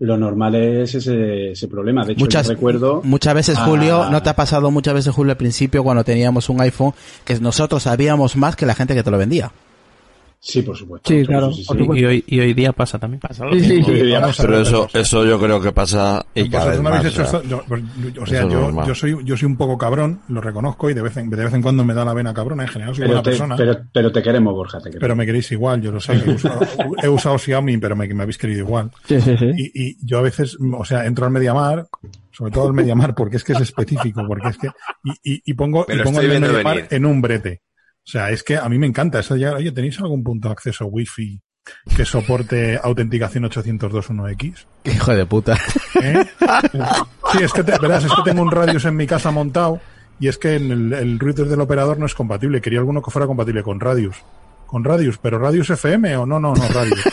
Lo 0.00 0.16
normal 0.16 0.54
es 0.56 0.94
ese, 0.96 1.52
ese 1.52 1.68
problema. 1.68 2.04
De 2.04 2.12
hecho, 2.14 2.24
Muchas, 2.24 2.46
yo 2.48 2.54
recuerdo. 2.54 3.00
muchas 3.04 3.34
veces, 3.34 3.58
a- 3.58 3.64
Julio, 3.64 4.10
¿no 4.10 4.22
te 4.22 4.28
ha 4.30 4.36
pasado 4.36 4.70
muchas 4.70 4.94
veces, 4.94 5.14
Julio, 5.14 5.32
al 5.32 5.36
principio 5.36 5.82
cuando 5.84 6.02
teníamos 6.04 6.48
un 6.48 6.60
iPhone, 6.60 6.92
que 7.24 7.38
nosotros 7.40 7.82
sabíamos 7.84 8.36
más 8.36 8.56
que 8.56 8.66
la 8.66 8.74
gente 8.74 8.94
que 8.94 9.02
te 9.02 9.10
lo 9.10 9.18
vendía? 9.18 9.52
Sí, 10.46 10.60
por 10.60 10.76
supuesto. 10.76 11.08
Sí, 11.10 11.24
claro, 11.24 11.50
sí, 11.52 11.62
sí, 11.62 11.66
por 11.66 11.76
sí. 11.78 11.82
supuesto. 11.84 12.02
Y 12.02 12.04
hoy, 12.06 12.24
y 12.26 12.38
hoy 12.40 12.52
día 12.52 12.72
pasa 12.74 12.98
también. 12.98 13.18
Pasa 13.18 13.46
Sí, 13.50 13.60
sí, 13.60 13.82
sí. 13.82 13.90
Hoy 13.90 14.02
día 14.02 14.20
Vamos 14.20 14.38
a 14.38 14.42
Pero 14.42 14.58
eso, 14.60 14.88
eso 14.92 15.24
yo 15.24 15.40
creo 15.40 15.58
que 15.58 15.72
pasa 15.72 16.26
y 16.34 16.50
cada 16.50 16.66
vez 16.66 16.82
más. 16.82 17.02
hecho 17.02 17.22
o 17.22 17.24
sea. 17.24 17.38
esto- 17.40 17.42
yo- 17.48 17.64
yo- 18.12 18.22
o 18.22 18.26
sea, 18.26 18.42
yo, 18.46 18.86
yo 18.86 18.94
soy, 18.94 19.16
yo 19.24 19.36
soy 19.38 19.46
un 19.46 19.56
poco 19.56 19.78
cabrón, 19.78 20.20
lo 20.28 20.42
reconozco, 20.42 20.90
y 20.90 20.94
de 20.94 21.00
vez 21.00 21.16
en, 21.16 21.30
de 21.30 21.36
vez 21.44 21.54
en 21.54 21.62
cuando 21.62 21.82
me 21.82 21.94
da 21.94 22.04
la 22.04 22.12
vena 22.12 22.34
cabrona. 22.34 22.64
En 22.64 22.68
general 22.68 22.94
soy 22.94 23.04
Pero 23.04 23.08
buena 23.14 23.22
te, 23.22 23.30
persona. 23.30 23.56
pero, 23.56 23.78
pero 23.90 24.12
te 24.12 24.22
queremos, 24.22 24.52
Borja, 24.52 24.78
te 24.80 24.84
queremos. 24.90 25.00
pero 25.00 25.16
me 25.16 25.24
queréis 25.24 25.50
igual, 25.50 25.80
yo 25.80 25.90
lo 25.90 25.98
sé. 26.00 26.12
He 26.12 26.30
usado, 26.30 26.60
he 27.02 27.08
usado 27.08 27.38
Xiaomi, 27.38 27.78
pero 27.78 27.96
me, 27.96 28.06
me 28.12 28.22
habéis 28.24 28.36
querido 28.36 28.60
igual. 28.60 28.90
Sí, 29.08 29.18
sí, 29.22 29.36
sí. 29.38 29.46
Y, 29.56 29.82
y 29.82 29.96
yo 30.06 30.18
a 30.18 30.22
veces, 30.22 30.58
o 30.76 30.84
sea, 30.84 31.06
entro 31.06 31.24
al 31.24 31.32
Mediamar, 31.32 31.86
sobre 32.30 32.52
todo 32.52 32.66
al 32.66 32.74
Mediamar, 32.74 33.14
porque 33.14 33.38
es 33.38 33.44
que 33.44 33.54
es 33.54 33.60
específico, 33.62 34.22
porque 34.28 34.48
es 34.48 34.58
que, 34.58 34.68
y, 35.04 35.36
y, 35.36 35.42
y 35.46 35.54
pongo, 35.54 35.86
y 35.88 35.94
lo 35.94 36.04
pongo 36.04 36.20
el 36.20 36.28
Mediamar 36.28 36.74
venir. 36.76 36.88
en 36.90 37.06
un 37.06 37.22
brete. 37.22 37.62
O 38.06 38.10
sea, 38.10 38.30
es 38.30 38.42
que 38.42 38.56
a 38.56 38.68
mí 38.68 38.78
me 38.78 38.86
encanta 38.86 39.20
eso 39.20 39.34
ya, 39.36 39.54
oye, 39.54 39.72
¿tenéis 39.72 39.98
algún 40.00 40.22
punto 40.22 40.48
de 40.48 40.52
acceso 40.52 40.86
wifi 40.86 41.40
que 41.96 42.04
soporte 42.04 42.78
autenticación 42.82 43.44
802.1x? 43.44 44.66
Hijo 44.84 45.14
de 45.14 45.24
puta. 45.24 45.56
¿Eh? 46.02 46.24
Sí, 47.32 47.38
es 47.42 47.52
que 47.52 47.64
te, 47.64 47.78
verás, 47.78 48.04
es 48.04 48.12
que 48.12 48.22
tengo 48.30 48.42
un 48.42 48.50
radius 48.50 48.84
en 48.84 48.96
mi 48.96 49.06
casa 49.06 49.30
montado 49.30 49.80
y 50.20 50.28
es 50.28 50.36
que 50.36 50.56
en 50.56 50.70
el, 50.70 50.92
el 50.92 51.18
router 51.18 51.46
del 51.46 51.60
operador 51.60 51.98
no 51.98 52.04
es 52.04 52.14
compatible. 52.14 52.60
Quería 52.60 52.80
alguno 52.80 53.00
que 53.00 53.10
fuera 53.10 53.26
compatible 53.26 53.62
con 53.62 53.80
radius. 53.80 54.16
Con 54.66 54.84
radius, 54.84 55.18
pero 55.18 55.38
radius 55.38 55.70
FM 55.70 56.16
o 56.18 56.26
no, 56.26 56.38
no, 56.38 56.54
no, 56.54 56.68
radius. 56.68 57.00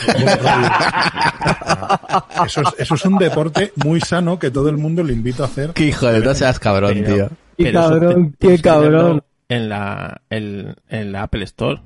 Eso 2.46 2.60
es, 2.60 2.68
eso 2.78 2.94
es 2.94 3.04
un 3.04 3.18
deporte 3.18 3.72
muy 3.76 4.00
sano 4.00 4.38
que 4.38 4.50
todo 4.50 4.68
el 4.68 4.76
mundo 4.76 5.02
le 5.02 5.12
invito 5.12 5.42
a 5.42 5.46
hacer. 5.46 5.72
Qué 5.72 5.86
hijo 5.86 6.06
de 6.06 6.20
no 6.20 6.34
seas 6.34 6.58
cabrón, 6.58 7.04
tío. 7.04 7.28
Qué 7.56 7.72
cabrón, 7.72 8.36
qué 8.38 8.60
cabrón. 8.60 9.22
En 9.52 9.68
la, 9.68 10.20
en, 10.30 10.74
en 10.88 11.12
la 11.12 11.24
Apple 11.24 11.44
Store. 11.44 11.80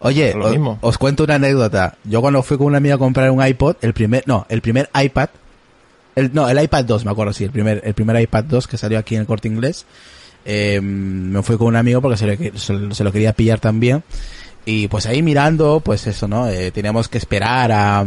Oye, 0.00 0.34
Lo 0.34 0.46
os, 0.46 0.50
mismo. 0.50 0.78
os 0.82 0.98
cuento 0.98 1.24
una 1.24 1.36
anécdota. 1.36 1.96
Yo 2.04 2.20
cuando 2.20 2.42
fui 2.42 2.58
con 2.58 2.66
un 2.68 2.74
amigo 2.74 2.94
a 2.94 2.98
comprar 2.98 3.30
un 3.30 3.44
iPod, 3.46 3.76
el 3.80 3.94
primer, 3.94 4.22
no, 4.26 4.46
el 4.48 4.60
primer 4.60 4.90
iPad, 4.94 5.28
el, 6.16 6.32
no, 6.34 6.48
el 6.48 6.62
iPad 6.62 6.84
2, 6.84 7.04
me 7.04 7.10
acuerdo, 7.10 7.32
sí, 7.32 7.44
el 7.44 7.50
primer, 7.50 7.80
el 7.84 7.94
primer 7.94 8.20
iPad 8.20 8.44
2 8.44 8.66
que 8.66 8.76
salió 8.76 8.98
aquí 8.98 9.14
en 9.14 9.22
el 9.22 9.26
corte 9.26 9.48
inglés, 9.48 9.86
eh, 10.44 10.80
me 10.82 11.42
fui 11.42 11.56
con 11.56 11.68
un 11.68 11.76
amigo 11.76 12.02
porque 12.02 12.16
se, 12.18 12.26
le- 12.26 12.58
se, 12.58 12.92
se 12.94 13.04
lo 13.04 13.12
quería 13.12 13.32
pillar 13.32 13.60
también. 13.60 14.02
Y 14.66 14.88
pues 14.88 15.06
ahí 15.06 15.22
mirando, 15.22 15.80
pues 15.80 16.06
eso, 16.06 16.26
¿no? 16.28 16.48
Eh, 16.48 16.70
teníamos 16.70 17.08
que 17.08 17.18
esperar 17.18 17.70
a, 17.72 18.06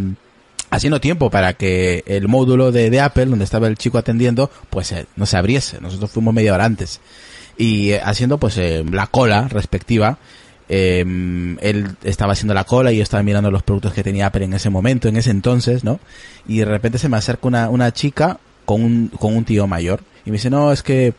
haciendo 0.70 1.00
tiempo 1.00 1.30
para 1.30 1.54
que 1.54 2.04
el 2.08 2.28
módulo 2.28 2.72
de, 2.72 2.90
de 2.90 3.00
Apple, 3.00 3.26
donde 3.28 3.46
estaba 3.46 3.68
el 3.68 3.78
chico 3.78 3.98
atendiendo, 3.98 4.50
pues 4.70 4.92
eh, 4.92 5.06
no 5.16 5.26
se 5.26 5.38
abriese. 5.38 5.80
Nosotros 5.82 6.12
fuimos 6.12 6.34
media 6.34 6.54
hora 6.54 6.66
antes. 6.66 7.00
Y 7.58 7.92
eh, 7.92 8.02
haciendo 8.04 8.38
pues 8.38 8.58
eh, 8.58 8.84
la 8.90 9.08
cola 9.08 9.48
respectiva, 9.48 10.18
eh, 10.70 11.00
él 11.62 11.96
estaba 12.04 12.34
haciendo 12.34 12.54
la 12.54 12.66
cola 12.66 12.92
y 12.92 12.98
yo 12.98 13.04
estaba 13.04 13.24
mirando 13.24 13.50
los 13.52 13.64
productos 13.64 13.94
que 13.94 14.04
tenía 14.04 14.28
Apple 14.28 14.46
en 14.46 14.54
ese 14.54 14.70
momento, 14.70 15.08
en 15.08 15.18
ese 15.18 15.32
entonces, 15.32 15.84
¿no? 15.84 16.00
Y 16.48 16.58
de 16.58 16.66
repente 16.66 16.98
se 16.98 17.10
me 17.10 17.18
acerca 17.18 17.48
una, 17.48 17.70
una 17.70 17.94
chica 17.94 18.40
con 18.66 18.84
un, 18.84 19.08
con 19.08 19.36
un 19.36 19.46
tío 19.46 19.66
mayor 19.66 20.02
Y 20.26 20.30
me 20.30 20.34
dice, 20.34 20.50
no, 20.50 20.74
es 20.74 20.84
que 20.84 21.14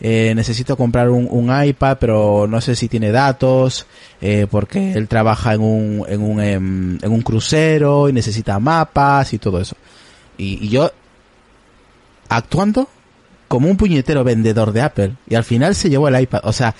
eh, 0.00 0.34
necesito 0.36 0.76
comprar 0.76 1.08
un, 1.08 1.26
un, 1.30 1.64
iPad, 1.64 1.96
pero 1.98 2.46
no 2.46 2.60
sé 2.60 2.76
si 2.76 2.88
tiene 2.88 3.10
datos, 3.10 3.86
eh, 4.20 4.46
porque 4.50 4.92
él 4.92 5.08
trabaja 5.08 5.54
en 5.54 5.62
un, 5.62 6.04
en 6.06 6.20
un, 6.22 6.40
em, 6.42 6.98
en, 7.00 7.10
un 7.10 7.22
crucero 7.22 8.10
y 8.10 8.12
necesita 8.12 8.58
mapas 8.58 9.32
y 9.32 9.38
todo 9.38 9.60
eso. 9.60 9.76
Y, 10.36 10.66
y 10.66 10.68
yo, 10.68 10.92
actuando 12.28 12.88
como 13.50 13.68
un 13.68 13.76
puñetero 13.76 14.22
vendedor 14.22 14.70
de 14.70 14.80
Apple, 14.80 15.14
y 15.28 15.34
al 15.34 15.42
final 15.42 15.74
se 15.74 15.90
llevó 15.90 16.06
el 16.06 16.20
iPad. 16.20 16.42
O 16.44 16.52
sea, 16.52 16.76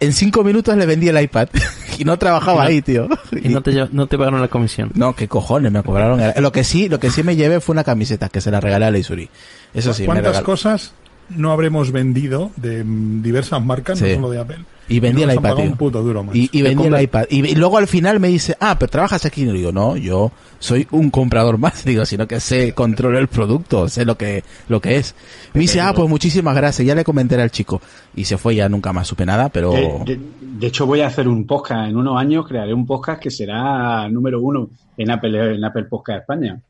en 0.00 0.12
cinco 0.12 0.42
minutos 0.42 0.76
le 0.76 0.84
vendí 0.84 1.08
el 1.08 1.22
iPad 1.22 1.46
y 1.98 2.04
no 2.04 2.18
trabajaba 2.18 2.64
ahí, 2.64 2.82
tío. 2.82 3.06
Y 3.30 3.50
no 3.50 3.62
te, 3.62 3.88
no 3.92 4.08
te 4.08 4.18
pagaron 4.18 4.40
la 4.40 4.48
comisión. 4.48 4.90
No, 4.94 5.14
qué 5.14 5.28
cojones, 5.28 5.70
me 5.70 5.80
cobraron. 5.84 6.20
Lo 6.42 6.50
que 6.50 6.64
sí, 6.64 6.88
lo 6.88 6.98
que 6.98 7.12
sí 7.12 7.22
me 7.22 7.36
llevé 7.36 7.60
fue 7.60 7.74
una 7.74 7.84
camiseta 7.84 8.28
que 8.28 8.40
se 8.40 8.50
la 8.50 8.58
regalé 8.60 8.86
a 8.86 8.90
Leisuri. 8.90 9.30
Eso 9.72 9.94
sí, 9.94 10.04
¿Cuántas 10.04 10.38
me 10.38 10.42
cosas 10.42 10.92
no 11.30 11.52
habremos 11.52 11.92
vendido 11.92 12.50
de 12.56 12.84
mm, 12.84 13.22
diversas 13.22 13.64
marcas, 13.64 13.98
Sí. 13.98 14.04
no 14.10 14.14
solo 14.14 14.30
de 14.30 14.38
Apple? 14.40 14.58
Y 14.88 15.00
vendí 15.00 15.22
no 15.22 15.28
el 15.28 15.34
iPad, 15.34 15.42
pagado 15.42 15.60
tío. 15.62 15.70
un 15.70 15.76
puto 15.78 16.02
duro, 16.02 16.22
macho. 16.24 16.38
Y, 16.52 16.60
vendí 16.60 16.84
el 16.84 17.00
iPad. 17.00 17.24
Y, 17.30 17.46
y 17.48 17.54
luego 17.54 17.78
al 17.78 17.86
final 17.86 18.20
me 18.20 18.28
dice, 18.28 18.56
ah, 18.60 18.76
pero 18.78 18.90
trabajas 18.90 19.24
aquí. 19.24 19.42
Y 19.42 19.46
le 19.46 19.52
digo, 19.52 19.72
no, 19.72 19.96
yo 19.96 20.32
soy 20.58 20.86
un 20.90 21.10
comprador 21.10 21.56
más. 21.56 21.84
Digo, 21.86 22.04
sino 22.04 22.26
que 22.26 22.40
sé, 22.40 22.74
controlo 22.74 23.18
el 23.18 23.28
producto, 23.28 23.88
sé 23.88 24.04
lo 24.04 24.16
que, 24.18 24.42
lo 24.68 24.80
que 24.80 24.96
es. 24.96 25.14
Me 25.54 25.62
dice, 25.62 25.80
ah, 25.80 25.92
pues 25.94 26.08
muchísimas 26.08 26.54
gracias. 26.54 26.86
Ya 26.86 26.94
le 26.94 27.04
comenté 27.04 27.40
al 27.40 27.50
chico. 27.50 27.80
Y 28.14 28.24
se 28.24 28.36
fue, 28.36 28.56
ya 28.56 28.68
nunca 28.68 28.92
más 28.92 29.06
supe 29.06 29.24
nada, 29.24 29.48
pero... 29.48 29.74
Eh, 29.74 30.02
de, 30.04 30.20
de 30.40 30.66
hecho, 30.66 30.84
voy 30.84 31.00
a 31.00 31.06
hacer 31.06 31.26
un 31.28 31.46
podcast. 31.46 31.88
En 31.88 31.96
unos 31.96 32.20
años 32.20 32.46
crearé 32.46 32.74
un 32.74 32.84
podcast 32.84 33.22
que 33.22 33.30
será 33.30 34.08
número 34.10 34.42
uno 34.42 34.68
en 34.98 35.10
Apple, 35.10 35.54
en 35.54 35.64
Apple 35.64 35.84
Podcast 35.84 36.20
España. 36.20 36.60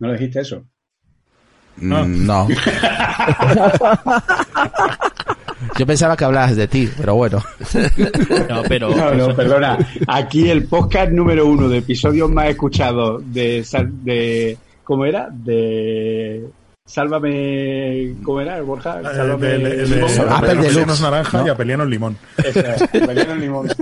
¿No 0.00 0.08
le 0.08 0.14
dijiste 0.14 0.40
eso? 0.40 0.64
Mm, 1.80 2.26
no. 2.26 2.48
Yo 5.78 5.86
pensaba 5.86 6.16
que 6.16 6.24
hablabas 6.24 6.56
de 6.56 6.66
ti, 6.68 6.88
pero 6.96 7.14
bueno. 7.14 7.42
No, 8.48 8.62
pero. 8.68 8.90
No, 8.94 9.14
no, 9.14 9.34
perdona. 9.36 9.78
Aquí 10.08 10.50
el 10.50 10.64
podcast 10.64 11.10
número 11.12 11.46
uno 11.46 11.68
de 11.68 11.78
episodios 11.78 12.30
más 12.30 12.46
escuchados 12.48 13.22
de, 13.32 13.64
de 14.02 14.58
¿cómo 14.84 15.04
era? 15.06 15.28
De 15.30 16.44
Sálvame, 16.84 18.14
¿cómo 18.24 18.40
era, 18.40 18.60
Borja? 18.62 19.00
Eh, 19.00 19.04
Sálvame 19.04 19.46
de- 19.46 19.58
de- 19.58 19.76
de- 19.76 19.86
Limón. 19.86 20.10
Apple 20.10 20.32
Apelianos 20.50 20.74
Deluxe, 20.74 21.00
naranja 21.02 21.38
¿no? 21.40 21.46
y 21.46 21.50
Apelianos 21.50 21.88
limón. 21.88 22.16
Eso 22.38 22.60
es, 22.60 22.82
Apeliano 22.82 23.34
Limón. 23.36 23.68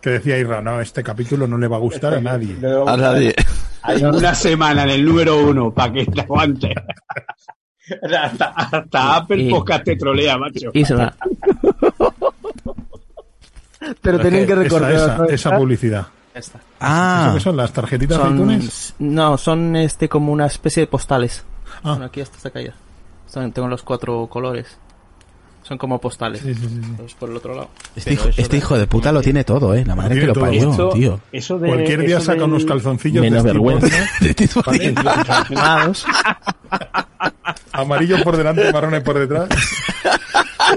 Que 0.00 0.10
decía 0.10 0.38
Irra, 0.38 0.60
no, 0.62 0.80
este 0.80 1.02
capítulo 1.02 1.46
no 1.46 1.58
le 1.58 1.68
va 1.68 1.76
a 1.76 1.80
gustar 1.80 2.14
a 2.14 2.20
nadie. 2.20 2.56
A 2.86 2.96
nadie. 2.96 3.34
Hay 3.82 4.02
una 4.04 4.34
semana 4.34 4.82
en 4.84 4.90
el 4.90 5.04
número 5.04 5.36
uno 5.38 5.70
para 5.72 5.92
que 5.92 6.06
te 6.06 6.20
aguante. 6.22 6.74
Hasta, 8.12 8.44
hasta 8.50 9.16
Apple 9.16 9.42
Y- 9.42 9.50
Podcast 9.50 9.82
te 9.84 9.96
trolea, 9.96 10.38
macho. 10.38 10.70
Isra, 10.74 11.12
Pero 14.00 14.20
tenían 14.20 14.46
que 14.46 14.52
Esa, 14.52 14.62
recordar. 14.62 15.30
esa, 15.30 15.56
publicidad. 15.56 16.06
¿Eso 16.32 16.52
Ah, 16.78 17.32
qué 17.34 17.40
son? 17.40 17.56
¿Las 17.56 17.72
tarjetitas 17.72 18.16
de 18.18 18.22
son, 18.24 18.34
iTunes? 18.36 18.94
no, 19.00 19.36
son 19.36 19.74
este 19.74 20.08
como 20.08 20.32
una 20.32 20.46
especie 20.46 20.82
de 20.82 20.86
postales. 20.86 21.44
Ah. 21.82 21.90
Bueno, 21.90 22.04
aquí 22.04 22.20
hasta 22.20 22.36
está 22.36 22.50
caída. 22.50 22.74
Son, 23.26 23.50
tengo 23.52 23.66
los 23.66 23.82
cuatro 23.82 24.26
colores. 24.28 24.78
Son 25.70 25.78
como 25.78 26.00
postales. 26.00 26.40
Sí, 26.40 26.52
por 27.16 27.30
el 27.30 27.36
otro 27.36 27.54
lado. 27.54 27.68
este, 27.94 28.14
hijo, 28.14 28.28
este 28.36 28.56
hijo 28.56 28.76
de 28.76 28.88
puta 28.88 29.12
lo 29.12 29.22
tiene 29.22 29.44
todo, 29.44 29.72
eh. 29.72 29.84
La 29.86 29.94
madre 29.94 30.18
que 30.18 30.26
lo 30.26 30.32
todo. 30.32 30.46
parió, 30.46 30.72
Eso- 30.72 30.88
tío. 30.88 31.20
Eso 31.30 31.60
de, 31.60 31.68
Cualquier 31.68 32.00
día 32.00 32.16
eso 32.16 32.24
saca 32.26 32.40
del- 32.40 32.50
unos 32.50 32.64
calzoncillos 32.64 33.22
Menos 33.22 33.44
de 33.44 33.50
Steve 33.50 33.64
vergüenza. 33.64 33.96
De 34.20 34.34
tipo- 34.34 34.62
Firmados. 35.44 36.04
¿no? 36.08 37.56
Amarillo 37.70 38.16
por 38.24 38.36
delante, 38.36 38.72
marrones 38.72 39.00
por 39.04 39.16
detrás. 39.16 39.48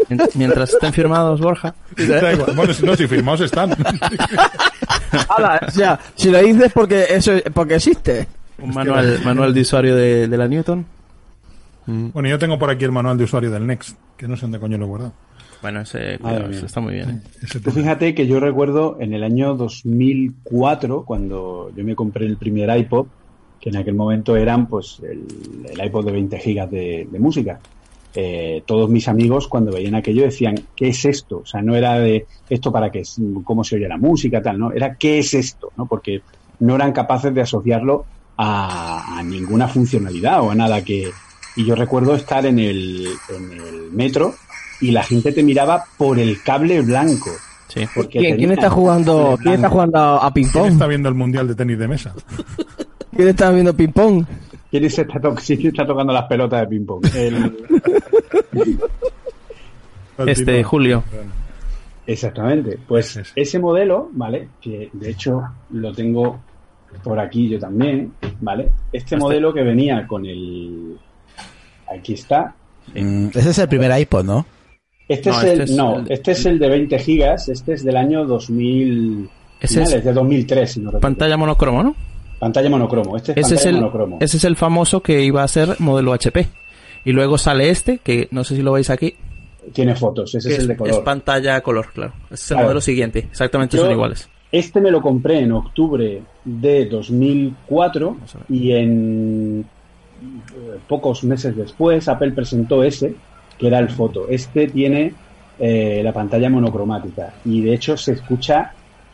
Mien- 0.09 0.29
Mientras 0.35 0.69
estén 0.73 0.93
firmados, 0.93 1.41
Borja. 1.41 1.73
Da 1.97 2.33
igual. 2.33 2.53
Bueno, 2.55 2.71
si 2.71 2.85
no, 2.85 2.95
si 2.95 3.07
firmados 3.07 3.41
están. 3.41 3.71
O 3.71 5.71
sea, 5.71 5.99
si 6.13 6.29
lo 6.29 6.37
dices 6.37 6.71
porque 6.71 7.07
eso 7.09 7.31
porque 7.51 7.77
existe. 7.77 8.27
Un 8.59 8.75
manual, 8.75 9.21
manual 9.25 9.55
de 9.55 9.61
usuario 9.61 9.95
de, 9.95 10.27
de 10.27 10.37
la 10.37 10.47
Newton. 10.47 10.85
Bueno, 11.85 12.29
yo 12.29 12.39
tengo 12.39 12.57
por 12.57 12.69
aquí 12.69 12.85
el 12.85 12.91
manual 12.91 13.17
de 13.17 13.25
usuario 13.25 13.51
del 13.51 13.67
Next, 13.67 13.97
que 14.17 14.27
no 14.27 14.35
sé 14.35 14.43
dónde 14.43 14.59
coño 14.59 14.77
lo 14.77 14.85
he 14.85 14.87
guardado. 14.87 15.13
Bueno, 15.61 15.81
ese 15.81 16.19
cuidado, 16.19 16.49
está 16.49 16.81
muy 16.81 16.95
bien. 16.95 17.23
¿eh? 17.41 17.59
Tú 17.63 17.71
fíjate 17.71 18.13
que 18.13 18.27
yo 18.27 18.39
recuerdo 18.39 18.97
en 18.99 19.13
el 19.13 19.23
año 19.23 19.55
2004, 19.55 21.05
cuando 21.05 21.71
yo 21.75 21.83
me 21.85 21.95
compré 21.95 22.25
el 22.25 22.37
primer 22.37 22.75
iPod, 22.77 23.07
que 23.61 23.69
en 23.69 23.77
aquel 23.77 23.95
momento 23.95 24.35
eran 24.35 24.67
pues 24.67 25.01
el, 25.03 25.25
el 25.71 25.85
iPod 25.85 26.05
de 26.05 26.11
20 26.11 26.39
gigas 26.39 26.69
de, 26.69 27.07
de 27.09 27.19
música. 27.19 27.61
Eh, 28.15 28.61
todos 28.65 28.89
mis 28.89 29.07
amigos 29.07 29.47
cuando 29.47 29.71
veían 29.71 29.95
aquello 29.95 30.23
decían, 30.23 30.55
¿qué 30.75 30.89
es 30.89 31.05
esto? 31.05 31.39
O 31.39 31.45
sea, 31.45 31.61
no 31.61 31.75
era 31.75 31.97
de 31.97 32.27
esto 32.49 32.71
para 32.71 32.91
qué, 32.91 32.99
es, 32.99 33.15
cómo 33.43 33.63
se 33.63 33.77
oye 33.77 33.87
la 33.87 33.97
música, 33.97 34.41
tal, 34.41 34.59
¿no? 34.59 34.71
Era 34.71 34.95
¿qué 34.95 35.19
es 35.19 35.33
esto? 35.33 35.71
¿no? 35.77 35.85
Porque 35.85 36.21
no 36.59 36.75
eran 36.75 36.91
capaces 36.91 37.33
de 37.33 37.41
asociarlo 37.41 38.05
a, 38.37 39.17
a 39.17 39.23
ninguna 39.23 39.67
funcionalidad 39.67 40.41
o 40.41 40.51
a 40.51 40.55
nada 40.55 40.83
que... 40.83 41.09
Y 41.55 41.65
yo 41.65 41.75
recuerdo 41.75 42.15
estar 42.15 42.45
en 42.45 42.59
el, 42.59 43.07
en 43.29 43.51
el 43.51 43.91
metro 43.91 44.33
y 44.81 44.91
la 44.91 45.03
gente 45.03 45.31
te 45.31 45.43
miraba 45.43 45.83
por 45.97 46.17
el 46.19 46.41
cable 46.41 46.81
blanco. 46.81 47.29
Sí. 47.67 47.81
Porque 47.95 48.19
¿Quién, 48.19 48.37
quién 48.37 48.51
está 48.51 48.69
jugando? 48.69 49.37
¿Quién 49.41 49.55
está 49.55 49.69
jugando 49.69 49.97
a 49.99 50.31
¿Quién 50.31 50.45
ping-pong? 50.45 50.71
está 50.73 50.87
viendo 50.87 51.09
el 51.09 51.15
mundial 51.15 51.47
de 51.47 51.55
tenis 51.55 51.77
de 51.79 51.87
mesa? 51.87 52.13
¿Quién 53.15 53.27
está 53.29 53.51
viendo 53.51 53.75
ping-pong? 53.75 54.25
¿Quién 54.69 54.89
se 54.89 55.01
está, 55.03 55.19
to- 55.19 55.35
quién 55.35 55.67
está 55.67 55.85
tocando 55.85 56.11
las 56.13 56.25
pelotas 56.25 56.61
de 56.61 56.67
ping-pong? 56.67 57.05
El- 57.15 57.57
Este, 60.27 60.63
Julio. 60.63 61.03
Exactamente. 62.05 62.77
Pues 62.87 63.11
Ese 63.11 63.21
es. 63.21 63.31
ese 63.35 63.59
modelo, 63.59 64.09
¿vale? 64.13 64.49
Que 64.61 64.89
de 64.93 65.09
hecho 65.09 65.41
lo 65.71 65.91
tengo 65.93 66.39
por 67.03 67.19
aquí 67.19 67.49
yo 67.49 67.59
también, 67.59 68.13
¿vale? 68.41 68.69
Este 68.91 69.17
modelo 69.17 69.53
que 69.53 69.63
venía 69.63 70.05
con 70.05 70.25
el... 70.25 70.97
Aquí 71.97 72.13
está. 72.13 72.55
Mm, 72.95 73.27
ese 73.33 73.49
es 73.51 73.59
el 73.59 73.67
primer 73.69 73.97
iPod, 73.99 74.23
¿no? 74.25 74.45
Este 75.07 75.29
No, 75.29 75.37
es 75.37 75.43
el, 75.43 75.49
este 75.51 75.63
es 75.63 75.71
no, 75.71 75.99
el- 75.99 76.11
este 76.11 76.31
es 76.31 76.45
el 76.45 76.59
de 76.59 76.69
20 76.69 76.99
gigas, 76.99 77.49
este 77.49 77.73
es 77.73 77.83
del 77.83 77.97
año 77.97 78.25
2000, 78.25 79.29
Ese 79.59 79.73
finales 79.75 79.93
es 79.95 80.03
de 80.05 80.13
2003, 80.13 80.71
si 80.71 80.79
no 80.79 80.85
recuerdo. 80.87 81.01
pantalla 81.01 81.37
monocromo, 81.37 81.83
¿no? 81.83 81.95
Pantalla 82.39 82.69
monocromo, 82.69 83.15
este 83.17 83.31
es 83.33 83.37
Ese 83.37 83.41
pantalla 83.55 83.61
es, 83.61 83.65
el, 83.67 83.75
monocromo. 83.75 84.17
ese 84.21 84.37
es 84.37 84.43
el 84.43 84.55
famoso 84.55 85.01
que 85.01 85.21
iba 85.23 85.43
a 85.43 85.47
ser 85.47 85.75
modelo 85.79 86.13
HP. 86.13 86.47
Y 87.05 87.11
luego 87.11 87.37
sale 87.37 87.69
este, 87.69 87.97
que 87.99 88.27
no 88.31 88.43
sé 88.45 88.55
si 88.55 88.61
lo 88.61 88.71
veis 88.73 88.89
aquí, 88.89 89.15
Tiene 89.73 89.95
fotos, 89.95 90.33
ese 90.35 90.51
es 90.53 90.59
el 90.59 90.67
de 90.67 90.77
color. 90.77 90.93
es 90.95 90.99
pantalla 91.01 91.61
color, 91.61 91.87
claro. 91.93 92.13
Ese 92.25 92.33
es 92.35 92.41
el 92.51 92.55
Claro. 92.55 92.63
modelo 92.67 92.81
siguiente, 92.81 93.19
exactamente 93.19 93.77
Yo- 93.77 93.83
son 93.83 93.91
iguales. 93.91 94.29
Este 94.51 94.79
me 94.81 94.91
lo 94.91 95.01
compré 95.01 95.39
en 95.39 95.51
octubre 95.51 96.21
de 96.45 96.85
2004 96.85 98.09
a 98.33 98.37
ver. 98.37 98.45
y 98.49 98.71
en 98.73 99.65
pocos 100.87 101.23
meses 101.23 101.55
después 101.55 102.07
Apple 102.07 102.31
presentó 102.31 102.83
ese, 102.83 103.15
que 103.57 103.67
era 103.67 103.79
el 103.79 103.89
foto. 103.89 104.27
Este 104.29 104.67
tiene 104.67 105.13
eh, 105.59 106.01
la 106.03 106.11
pantalla 106.11 106.49
monocromática 106.49 107.33
y 107.45 107.61
de 107.61 107.73
hecho 107.73 107.95
se 107.95 108.13
escucha, 108.13 108.71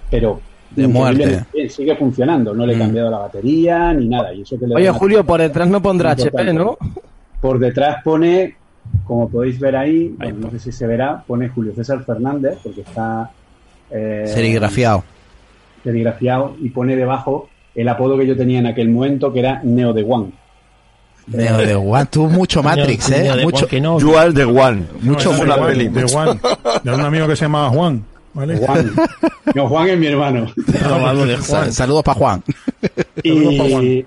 pero 0.09 0.39
De 0.71 0.87
muerte. 0.87 1.43
bien, 1.53 1.69
sigue 1.69 1.95
funcionando. 1.95 2.53
No 2.53 2.65
le 2.65 2.73
he 2.73 2.75
Mm. 2.75 2.79
cambiado 2.79 3.11
la 3.11 3.17
batería 3.19 3.93
ni 3.93 4.07
nada. 4.07 4.33
Y 4.33 4.41
eso 4.41 4.57
que 4.59 4.65
le 4.67 4.75
Oye, 4.75 4.89
Julio, 4.91 5.23
por 5.25 5.39
detrás 5.41 5.67
no 5.67 5.81
pondrá. 5.81 6.11
HP, 6.11 6.53
¿no? 6.53 6.77
Por 7.41 7.59
detrás 7.59 8.03
pone, 8.03 8.55
como 9.05 9.29
podéis 9.29 9.59
ver 9.59 9.75
ahí, 9.75 10.13
bueno, 10.17 10.37
no 10.41 10.51
sé 10.51 10.59
si 10.59 10.71
se 10.71 10.87
verá, 10.87 11.23
pone 11.25 11.49
Julio 11.49 11.73
César 11.75 12.03
Fernández 12.05 12.57
porque 12.63 12.81
está 12.81 13.29
eh, 13.91 14.23
Serigrafiado. 14.27 15.03
serigrafiado 15.83 16.55
y 16.61 16.69
pone 16.69 16.95
debajo 16.95 17.49
el 17.75 17.87
apodo 17.87 18.17
que 18.17 18.27
yo 18.27 18.35
tenía 18.35 18.59
en 18.59 18.65
aquel 18.67 18.89
momento 18.89 19.31
que 19.31 19.39
era 19.39 19.61
Neo 19.63 19.93
de 19.93 20.03
One. 20.07 20.31
Neo 21.31 21.57
de 21.57 21.75
One. 21.75 22.05
Tú 22.07 22.27
mucho 22.27 22.61
Matrix, 22.63 23.09
eh. 23.11 23.31
Mucho, 23.43 23.67
que 23.67 23.79
no. 23.79 23.99
You 23.99 24.17
are 24.17 24.33
the 24.33 24.45
one. 24.45 24.83
mucho 25.01 25.31
de 25.33 25.41
una 25.41 25.57
peli. 25.65 25.87
de 25.87 26.03
Juan. 26.03 26.39
De 26.83 26.93
un 26.93 27.01
amigo 27.01 27.27
que 27.27 27.35
se 27.35 27.45
llama 27.45 27.69
Juan. 27.69 28.03
¿Vale? 28.33 28.57
Juan. 28.57 28.91
No, 29.55 29.67
Juan 29.67 29.89
es 29.89 29.97
mi 29.97 30.07
hermano. 30.07 30.47
No, 30.55 30.99
Juan. 30.99 31.71
Saludos 31.71 32.03
para 32.03 32.17
Juan. 32.19 32.43
Saludos 33.23 33.55
pa' 33.57 33.69
Juan. 33.69 33.83
Y, 33.83 34.05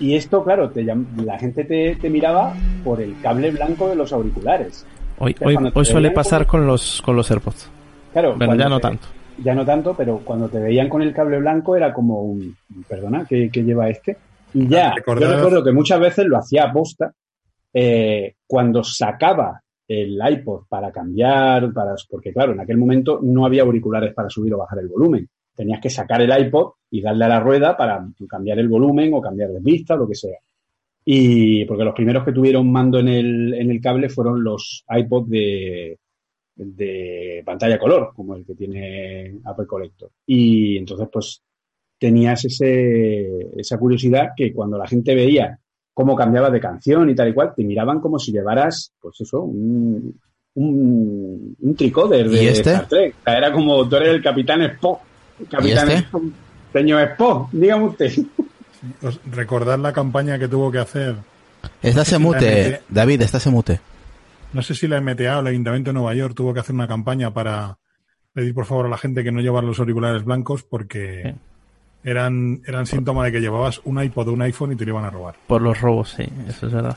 y 0.00 0.14
esto, 0.16 0.44
claro, 0.44 0.70
te 0.70 0.82
llam- 0.84 1.06
la 1.24 1.38
gente 1.38 1.64
te, 1.64 1.96
te 1.96 2.10
miraba 2.10 2.54
por 2.84 3.00
el 3.00 3.14
cable 3.22 3.50
blanco 3.50 3.88
de 3.88 3.96
los 3.96 4.12
auriculares. 4.12 4.84
Hoy, 5.18 5.34
hoy, 5.44 5.56
hoy 5.72 5.84
suele 5.84 6.10
pasar 6.10 6.46
con 6.46 6.66
los, 6.66 7.00
con 7.02 7.16
los 7.16 7.30
AirPods. 7.30 7.68
Claro, 8.12 8.34
Bueno, 8.36 8.46
cuando 8.46 8.64
ya 8.64 8.68
no 8.68 8.76
te- 8.76 8.82
tanto. 8.82 9.06
Ya 9.42 9.54
no 9.54 9.64
tanto, 9.64 9.94
pero 9.96 10.18
cuando 10.18 10.48
te 10.48 10.58
veían 10.58 10.88
con 10.88 11.02
el 11.02 11.12
cable 11.12 11.38
blanco 11.38 11.74
era 11.74 11.92
como 11.92 12.20
un, 12.22 12.56
perdona, 12.88 13.24
¿qué, 13.28 13.50
qué 13.52 13.62
lleva 13.64 13.88
este? 13.88 14.16
Y 14.54 14.68
ya, 14.68 14.94
yo 15.06 15.14
recuerdo 15.14 15.64
que 15.64 15.72
muchas 15.72 16.00
veces 16.00 16.26
lo 16.26 16.38
hacía 16.38 16.64
a 16.64 16.72
posta, 16.72 17.12
eh, 17.72 18.36
cuando 18.46 18.84
sacaba 18.84 19.60
el 19.86 20.18
iPod 20.30 20.66
para 20.68 20.90
cambiar, 20.90 21.72
para, 21.72 21.94
porque 22.08 22.32
claro, 22.32 22.52
en 22.52 22.60
aquel 22.60 22.78
momento 22.78 23.20
no 23.22 23.44
había 23.44 23.62
auriculares 23.62 24.14
para 24.14 24.30
subir 24.30 24.54
o 24.54 24.58
bajar 24.58 24.78
el 24.78 24.88
volumen. 24.88 25.28
Tenías 25.54 25.80
que 25.80 25.90
sacar 25.90 26.22
el 26.22 26.46
iPod 26.46 26.72
y 26.90 27.02
darle 27.02 27.24
a 27.24 27.28
la 27.28 27.40
rueda 27.40 27.76
para 27.76 28.06
cambiar 28.28 28.58
el 28.58 28.68
volumen 28.68 29.12
o 29.12 29.20
cambiar 29.20 29.50
de 29.50 29.60
pista 29.60 29.94
o 29.94 29.98
lo 29.98 30.08
que 30.08 30.14
sea. 30.14 30.38
Y 31.04 31.64
porque 31.66 31.84
los 31.84 31.94
primeros 31.94 32.24
que 32.24 32.32
tuvieron 32.32 32.70
mando 32.70 32.98
en 32.98 33.08
el, 33.08 33.54
en 33.54 33.70
el 33.70 33.80
cable 33.80 34.08
fueron 34.08 34.42
los 34.42 34.84
iPods 34.88 35.28
de, 35.28 35.98
de 36.56 37.42
pantalla 37.44 37.78
color, 37.78 38.12
como 38.14 38.36
el 38.36 38.46
que 38.46 38.54
tiene 38.54 39.38
Apple 39.44 39.66
Collector. 39.66 40.10
Y 40.26 40.78
entonces, 40.78 41.08
pues, 41.12 41.42
tenías 42.04 42.44
ese, 42.44 43.48
esa 43.56 43.78
curiosidad 43.78 44.32
que 44.36 44.52
cuando 44.52 44.76
la 44.76 44.86
gente 44.86 45.14
veía 45.14 45.58
cómo 45.94 46.14
cambiaba 46.14 46.50
de 46.50 46.60
canción 46.60 47.08
y 47.08 47.14
tal 47.14 47.28
y 47.28 47.32
cual, 47.32 47.54
te 47.56 47.64
miraban 47.64 47.98
como 48.00 48.18
si 48.18 48.30
llevaras, 48.30 48.92
pues 49.00 49.22
eso, 49.22 49.40
un, 49.40 50.20
un, 50.52 51.56
un 51.58 51.74
tricoder 51.76 52.28
de 52.28 52.44
¿Y 52.44 52.46
este? 52.48 52.72
Star 52.72 52.88
Trek. 52.88 53.14
O 53.20 53.22
sea, 53.24 53.38
era 53.38 53.52
como 53.52 53.88
tú 53.88 53.96
eres 53.96 54.10
el 54.10 54.22
capitán 54.22 54.60
Spock. 54.60 55.00
El 55.40 55.48
capitán 55.48 55.88
este? 55.88 56.00
Spock. 56.04 56.24
Señor 56.74 57.00
Spock, 57.12 57.48
dígame 57.52 57.84
usted. 57.84 58.12
Recordad 59.32 59.78
la 59.78 59.94
campaña 59.94 60.38
que 60.38 60.46
tuvo 60.48 60.70
que 60.70 60.80
hacer, 60.80 61.16
Estás 61.80 62.12
en 62.12 62.20
mute. 62.20 62.82
David, 62.90 63.22
estás 63.22 63.46
en 63.46 63.54
mute. 63.54 63.80
no 64.52 64.60
sé 64.60 64.74
si 64.74 64.86
la 64.88 65.00
MTA 65.00 65.38
o 65.38 65.40
el 65.40 65.46
Ayuntamiento 65.46 65.88
de 65.88 65.94
Nueva 65.94 66.14
York 66.14 66.34
tuvo 66.34 66.52
que 66.52 66.60
hacer 66.60 66.74
una 66.74 66.86
campaña 66.86 67.32
para 67.32 67.78
pedir 68.34 68.52
por 68.52 68.66
favor 68.66 68.84
a 68.84 68.90
la 68.90 68.98
gente 68.98 69.24
que 69.24 69.32
no 69.32 69.40
llevara 69.40 69.66
los 69.66 69.78
auriculares 69.78 70.22
blancos 70.22 70.64
porque 70.64 71.36
eran, 72.04 72.60
eran 72.66 72.86
síntoma 72.86 73.24
de 73.24 73.32
que 73.32 73.40
llevabas 73.40 73.80
un 73.84 74.02
iPod 74.02 74.28
o 74.28 74.32
un 74.32 74.42
iPhone 74.42 74.72
y 74.72 74.76
te 74.76 74.84
lo 74.84 74.92
iban 74.92 75.04
a 75.04 75.10
robar. 75.10 75.34
Por 75.46 75.62
los 75.62 75.80
robos, 75.80 76.14
sí, 76.16 76.24
eso 76.48 76.66
es 76.66 76.72
verdad. 76.72 76.96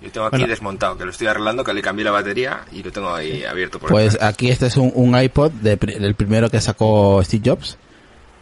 Yo 0.00 0.10
tengo 0.12 0.26
aquí 0.28 0.36
Bueno. 0.36 0.46
desmontado, 0.48 0.96
que 0.96 1.04
lo 1.04 1.10
estoy 1.10 1.26
arreglando, 1.26 1.64
que 1.64 1.74
le 1.74 1.82
cambié 1.82 2.04
la 2.04 2.12
batería 2.12 2.60
y 2.70 2.82
lo 2.84 2.92
tengo 2.92 3.12
ahí 3.12 3.44
abierto 3.44 3.80
por 3.80 3.90
Pues 3.90 4.16
aquí 4.22 4.48
este 4.48 4.66
es 4.66 4.76
un, 4.76 4.92
un 4.94 5.20
iPod 5.20 5.50
de 5.50 5.74
del 5.76 6.14
primero 6.14 6.48
que 6.50 6.60
sacó 6.60 7.20
Steve 7.24 7.50
Jobs. 7.50 7.76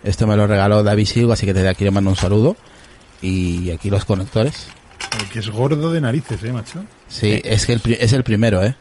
Esto 0.05 0.27
me 0.27 0.37
lo 0.37 0.47
regaló 0.47 0.83
David 0.83 1.07
Silva, 1.07 1.33
así 1.33 1.47
que 1.47 1.55
desde 1.55 1.69
aquí 1.71 1.85
le 1.85 1.91
mando 1.91 2.11
un 2.11 2.17
saludo. 2.17 2.57
Y 3.23 3.71
aquí 3.71 3.89
los 3.89 4.05
conectores. 4.05 4.69
El 5.19 5.29
que 5.31 5.39
es 5.39 5.49
gordo 5.51 5.91
de 5.91 6.01
narices, 6.03 6.43
¿eh, 6.45 6.53
macho? 6.53 6.85
Sí, 7.09 7.41
es 7.43 7.65
que 7.65 7.73
el, 7.73 7.81
es 7.99 8.13
el 8.13 8.23
primero, 8.23 8.63
¿eh? 8.63 8.77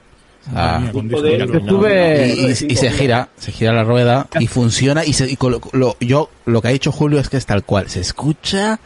Ah. 0.54 0.82
Estuve- 0.94 2.28
y, 2.36 2.46
y- 2.66 2.72
y 2.74 2.76
se 2.76 2.92
gira, 2.92 3.30
se 3.38 3.52
gira 3.52 3.74
la 3.74 3.84
rueda 3.84 4.28
y 4.40 4.48
funciona 4.48 5.04
y, 5.06 5.14
se, 5.14 5.30
y 5.32 5.36
con 5.38 5.54
lo, 5.54 5.62
lo- 5.74 5.96
yo 6.00 6.30
lo 6.46 6.62
que 6.62 6.68
ha 6.68 6.72
dicho 6.72 6.92
Julio 6.92 7.20
es 7.20 7.30
que 7.30 7.38
es 7.38 7.46
tal 7.46 7.64
cual, 7.64 7.90
se 7.90 8.02
escucha 8.02 8.80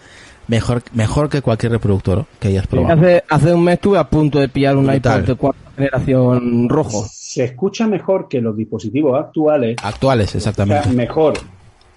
mejor 0.48 0.82
mejor 0.94 1.30
que 1.30 1.42
cualquier 1.42 1.74
reproductor 1.74 2.26
que 2.40 2.48
hayas 2.48 2.66
probado. 2.68 3.00
Hace, 3.00 3.24
hace 3.30 3.54
un 3.54 3.64
mes 3.64 3.76
estuve 3.76 3.98
a 3.98 4.10
punto 4.10 4.40
de 4.40 4.50
pillar 4.50 4.78
un 4.78 4.88
Brutal. 4.88 5.20
iPod 5.20 5.28
de 5.28 5.36
cuarta 5.36 5.72
generación 5.76 6.70
rojo. 6.70 7.06
Se 7.12 7.44
escucha 7.44 7.88
mejor 7.88 8.28
que 8.28 8.42
los 8.42 8.56
dispositivos 8.58 9.20
actuales 9.20 9.76
Actuales, 9.84 10.28
O 10.30 10.32
sea, 10.32 10.38
exactamente. 10.40 10.90
mejor, 10.90 11.34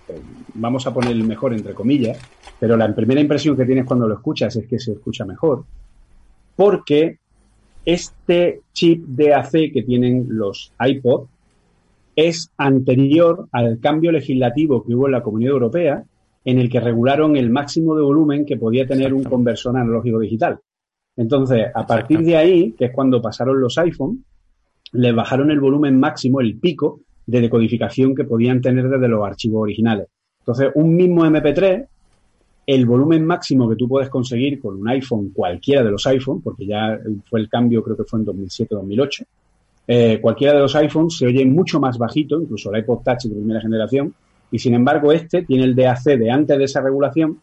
eh, 0.09 0.21
vamos 0.55 0.87
a 0.87 0.93
poner 0.93 1.13
el 1.13 1.25
mejor 1.25 1.55
entre 1.55 1.73
comillas, 1.73 2.19
pero 2.61 2.77
la 2.77 2.95
primera 2.95 3.21
impresión 3.21 3.57
que 3.57 3.65
tienes 3.65 3.87
cuando 3.87 4.07
lo 4.07 4.15
escuchas 4.15 4.55
es 4.57 4.67
que 4.67 4.79
se 4.79 4.93
escucha 4.93 5.25
mejor, 5.25 5.65
porque 6.57 7.19
este 7.85 8.61
chip 8.73 9.05
DAC 9.07 9.73
que 9.73 9.83
tienen 9.83 10.27
los 10.29 10.73
iPod 10.81 11.27
es 12.15 12.51
anterior 12.57 13.49
al 13.53 13.81
cambio 13.81 14.13
legislativo 14.13 14.85
que 14.85 14.95
hubo 14.95 15.07
en 15.07 15.13
la 15.13 15.23
Comunidad 15.23 15.53
Europea, 15.53 16.05
en 16.45 16.59
el 16.59 16.69
que 16.69 16.81
regularon 16.81 17.37
el 17.37 17.51
máximo 17.51 17.95
de 17.95 18.03
volumen 18.03 18.45
que 18.45 18.57
podía 18.57 18.87
tener 18.87 19.15
un 19.15 19.25
conversor 19.25 19.77
analógico 19.77 20.19
digital. 20.19 20.59
Entonces, 21.17 21.67
a 21.75 21.87
partir 21.87 22.21
de 22.21 22.37
ahí, 22.37 22.73
que 22.73 22.87
es 22.87 22.93
cuando 22.93 23.23
pasaron 23.23 23.61
los 23.61 23.79
iPhone, 23.79 24.25
les 24.93 25.15
bajaron 25.15 25.51
el 25.51 25.61
volumen 25.61 25.99
máximo, 25.99 26.41
el 26.41 26.59
pico 26.59 27.01
de 27.27 27.41
decodificación 27.41 28.15
que 28.15 28.25
podían 28.25 28.61
tener 28.61 28.89
desde 28.89 29.09
los 29.09 29.25
archivos 29.25 29.63
originales. 29.63 30.09
Entonces, 30.41 30.71
un 30.75 30.97
mismo 30.97 31.25
MP3, 31.25 31.87
el 32.75 32.87
volumen 32.87 33.25
máximo 33.25 33.69
que 33.69 33.77
tú 33.77 33.87
puedes 33.87 34.09
conseguir 34.09 34.61
con 34.61 34.77
un 34.77 34.89
iPhone, 34.89 35.31
cualquiera 35.35 35.83
de 35.83 35.91
los 35.91 36.07
iPhone, 36.07 36.41
porque 36.41 36.67
ya 36.67 36.99
fue 37.29 37.41
el 37.41 37.49
cambio, 37.49 37.83
creo 37.83 37.97
que 37.97 38.05
fue 38.05 38.21
en 38.21 38.27
2007-2008, 38.27 39.27
eh, 39.89 40.19
cualquiera 40.23 40.55
de 40.55 40.61
los 40.61 40.75
iPhones 40.77 41.19
se 41.19 41.27
oye 41.27 41.45
mucho 41.45 41.81
más 41.81 41.99
bajito, 41.99 42.41
incluso 42.41 42.73
el 42.73 42.81
iPod 42.81 43.03
Touch 43.05 43.25
de 43.25 43.35
primera 43.35 43.61
generación, 43.61 44.15
y 44.51 44.59
sin 44.59 44.75
embargo 44.75 45.13
este 45.13 45.43
tiene 45.43 45.65
el 45.65 45.75
DAC 45.75 46.03
de 46.05 46.31
antes 46.31 46.57
de 46.57 46.65
esa 46.65 46.81
regulación 46.81 47.41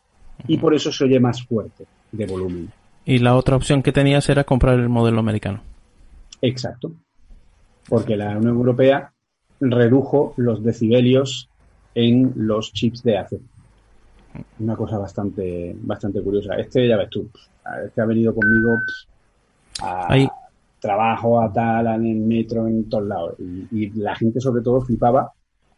y 0.47 0.57
por 0.57 0.73
eso 0.73 0.91
se 0.91 1.03
oye 1.03 1.19
más 1.19 1.43
fuerte 1.43 1.85
de 2.11 2.25
volumen. 2.25 2.69
Y 3.05 3.19
la 3.19 3.35
otra 3.35 3.55
opción 3.55 3.83
que 3.83 3.91
tenías 3.91 4.29
era 4.29 4.43
comprar 4.43 4.79
el 4.79 4.89
modelo 4.89 5.19
americano. 5.19 5.61
Exacto. 6.41 6.91
Porque 7.87 8.15
la 8.15 8.37
Unión 8.37 8.55
Europea 8.55 9.11
redujo 9.59 10.33
los 10.37 10.63
decibelios 10.63 11.49
en 11.95 12.33
los 12.35 12.71
chips 12.71 13.03
de 13.03 13.17
AC. 13.17 13.33
Una 14.59 14.75
cosa 14.75 14.97
bastante, 14.97 15.75
bastante 15.81 16.21
curiosa. 16.21 16.55
Este, 16.55 16.87
ya 16.87 16.97
ves 16.97 17.09
tú, 17.09 17.29
este 17.85 18.01
ha 18.01 18.05
venido 18.05 18.33
conmigo 18.33 18.71
a 19.81 20.13
Ahí. 20.13 20.27
trabajo, 20.79 21.41
a 21.41 21.51
tal, 21.51 21.87
en 21.87 22.05
el 22.05 22.17
metro, 22.17 22.67
en 22.67 22.87
todos 22.89 23.07
lados. 23.07 23.35
Y, 23.39 23.67
y 23.71 23.89
la 23.91 24.15
gente 24.15 24.39
sobre 24.39 24.61
todo 24.61 24.81
flipaba 24.81 25.31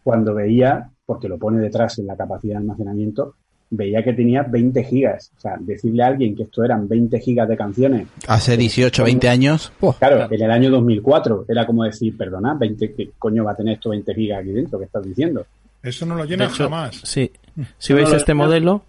cuando 0.04 0.34
veía, 0.34 0.90
porque 1.06 1.30
lo 1.30 1.38
pone 1.38 1.60
detrás 1.60 2.00
en 2.00 2.08
la 2.08 2.18
capacidad 2.18 2.56
de 2.56 2.60
almacenamiento, 2.60 3.36
veía 3.72 4.04
que 4.04 4.14
tenía 4.14 4.44
20 4.44 4.84
gigas. 4.84 5.32
O 5.38 5.40
sea, 5.40 5.58
decirle 5.60 6.04
a 6.04 6.08
alguien 6.08 6.36
que 6.36 6.44
esto 6.44 6.64
eran 6.64 6.88
20 6.88 7.20
gigas 7.20 7.48
de 7.48 7.58
canciones 7.58 8.08
Hace 8.28 8.58
18, 8.58 9.04
20 9.04 9.30
años, 9.30 9.72
¡buah! 9.80 9.94
Claro, 9.98 10.28
en 10.30 10.42
el 10.42 10.52
año 10.52 10.70
2004 10.70 11.46
era 11.48 11.66
como 11.66 11.84
decir, 11.84 12.16
perdona, 12.18 12.54
20, 12.54 12.94
¿qué 12.94 13.12
coño 13.18 13.44
va 13.44 13.52
a 13.52 13.56
tener 13.56 13.76
esto 13.76 13.90
20 13.90 14.14
gigas 14.14 14.42
aquí 14.42 14.52
dentro? 14.52 14.78
¿Qué 14.78 14.86
estás 14.86 15.04
diciendo? 15.04 15.46
Eso 15.84 16.06
no 16.06 16.16
lo 16.16 16.26
llena 16.26 16.46
hecho, 16.46 16.66
jamás. 16.66 17.02
Sí. 17.04 17.32
Si 17.78 17.94
No, 17.94 17.98
veis 17.98 18.12
este 18.14 18.34
modelo, 18.34 18.84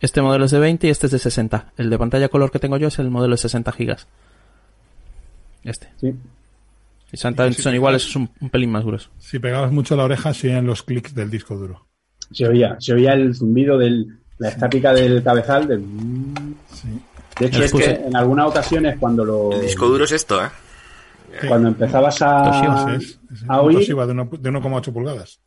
este 0.00 0.22
modelo 0.22 0.44
es 0.44 0.50
de 0.50 0.58
20 0.58 0.86
y 0.86 0.90
este 0.90 1.06
es 1.06 1.12
de 1.12 1.18
60. 1.18 1.72
El 1.76 1.90
de 1.90 1.98
pantalla 1.98 2.28
color 2.28 2.50
que 2.50 2.58
tengo 2.58 2.76
yo 2.76 2.88
es 2.88 2.98
el 2.98 3.10
modelo 3.10 3.34
de 3.34 3.38
60 3.38 3.72
gigas. 3.72 4.06
Este. 5.64 5.88
Sí. 6.00 6.14
Y 7.12 7.16
son, 7.16 7.34
son 7.54 7.74
iguales, 7.74 8.06
es 8.06 8.14
un, 8.16 8.30
un 8.40 8.50
pelín 8.50 8.70
más 8.70 8.84
grueso. 8.84 9.10
Si 9.18 9.38
pegabas 9.38 9.72
mucho 9.72 9.96
la 9.96 10.04
oreja, 10.04 10.32
se 10.32 10.48
oían 10.48 10.66
los 10.66 10.82
clics 10.82 11.14
del 11.14 11.30
disco 11.30 11.56
duro. 11.56 11.86
Se 12.30 12.46
oía, 12.46 12.76
se 12.78 12.92
oía 12.92 13.14
el 13.14 13.34
zumbido 13.34 13.76
de 13.76 14.06
la 14.38 14.48
estática 14.48 14.92
del 14.92 15.22
cabezal. 15.22 15.66
Del... 15.66 15.84
De 17.38 17.46
hecho, 17.46 17.64
es 17.64 17.72
que 17.72 17.90
en 17.90 18.14
algunas 18.14 18.46
ocasiones 18.46 18.96
cuando 18.98 19.24
lo 19.24 19.52
El 19.52 19.62
disco 19.62 19.88
duro 19.88 20.04
es 20.04 20.12
esto, 20.12 20.44
¿eh? 20.44 20.48
cuando 21.48 21.68
empezabas 21.68 22.20
a, 22.22 22.94
es, 22.94 23.18
a 23.48 23.60
oír, 23.60 23.78
de 23.78 23.94
1,8 23.94 24.92
pulgadas. 24.92 25.40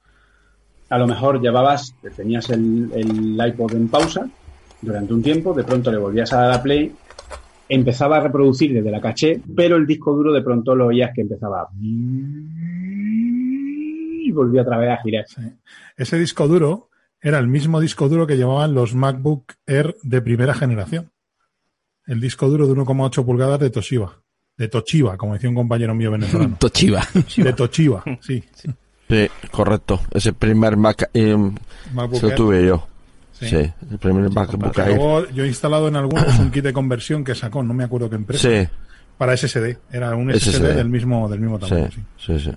A 0.94 0.98
lo 1.00 1.08
mejor 1.08 1.42
llevabas, 1.42 1.96
tenías 2.16 2.52
el, 2.52 2.92
el 2.94 3.48
iPod 3.48 3.74
en 3.74 3.88
pausa 3.88 4.30
durante 4.80 5.12
un 5.12 5.24
tiempo, 5.24 5.52
de 5.56 5.64
pronto 5.64 5.92
le 5.92 5.98
volvías 5.98 6.32
a 6.34 6.42
dar 6.42 6.52
a 6.52 6.62
play, 6.62 6.94
empezaba 7.68 8.18
a 8.18 8.20
reproducir 8.20 8.72
desde 8.74 8.92
la 8.92 9.02
caché, 9.02 9.42
pero 9.56 9.76
el 9.78 9.88
disco 9.88 10.14
duro 10.14 10.32
de 10.32 10.44
pronto 10.44 10.76
lo 10.76 10.86
oías 10.88 11.10
que 11.16 11.22
empezaba 11.22 11.68
y 14.22 14.32
volvía 14.32 14.62
otra 14.62 14.78
vez 14.78 14.92
a 14.92 15.02
girar. 15.02 15.26
Ese 15.98 16.20
disco 16.20 16.48
duro 16.48 16.92
era 17.20 17.40
el 17.40 17.48
mismo 17.48 17.82
disco 17.82 18.08
duro 18.08 18.28
que 18.28 18.38
llevaban 18.38 18.76
los 18.76 18.94
MacBook 18.94 19.54
Air 19.66 19.96
de 20.04 20.22
primera 20.22 20.54
generación. 20.54 21.10
El 22.06 22.22
disco 22.22 22.50
duro 22.50 22.68
de 22.68 22.74
1,8 22.76 23.26
pulgadas 23.26 23.60
de 23.60 23.72
Toshiba. 23.72 24.22
De 24.58 24.68
Toshiba, 24.68 25.18
como 25.18 25.34
decía 25.34 25.50
un 25.50 25.56
compañero 25.56 25.96
mío 25.96 26.12
venezolano. 26.12 26.58
Toshiba. 26.60 27.02
De 27.36 27.54
Toshiba, 27.54 28.04
sí. 28.22 28.44
Sí, 28.54 28.70
correcto. 29.52 30.02
Ese 30.12 30.34
primer 30.34 30.78
Mac 30.78 31.10
eh, 31.14 31.36
se 32.14 32.28
lo 32.30 32.36
tuve 32.36 32.66
yo. 32.66 32.88
Sí. 33.32 33.48
Sí, 33.50 33.72
el 33.92 33.98
primer 33.98 34.30
MacBook 34.30 34.78
Air. 34.78 34.88
Luego 34.96 35.28
yo 35.32 35.44
he 35.44 35.48
instalado 35.48 35.88
en 35.88 35.96
algunos 35.96 36.38
un 36.40 36.52
kit 36.52 36.64
de 36.64 36.72
conversión 36.74 37.24
que 37.24 37.36
sacó, 37.36 37.62
no 37.64 37.74
me 37.74 37.84
acuerdo 37.84 38.10
qué 38.10 38.16
empresa, 38.16 38.48
Sí, 38.48 38.68
para 39.18 39.36
SSD. 39.36 39.78
Era 39.92 40.16
un 40.16 40.32
SSD, 40.32 40.52
SSD. 40.52 40.76
del 40.76 40.90
mismo 40.90 41.28
del 41.28 41.40
mismo 41.40 41.60
sí, 41.60 41.70
tamaño. 41.70 41.90
sí. 41.92 42.02
sí, 42.18 42.40
sí. 42.40 42.52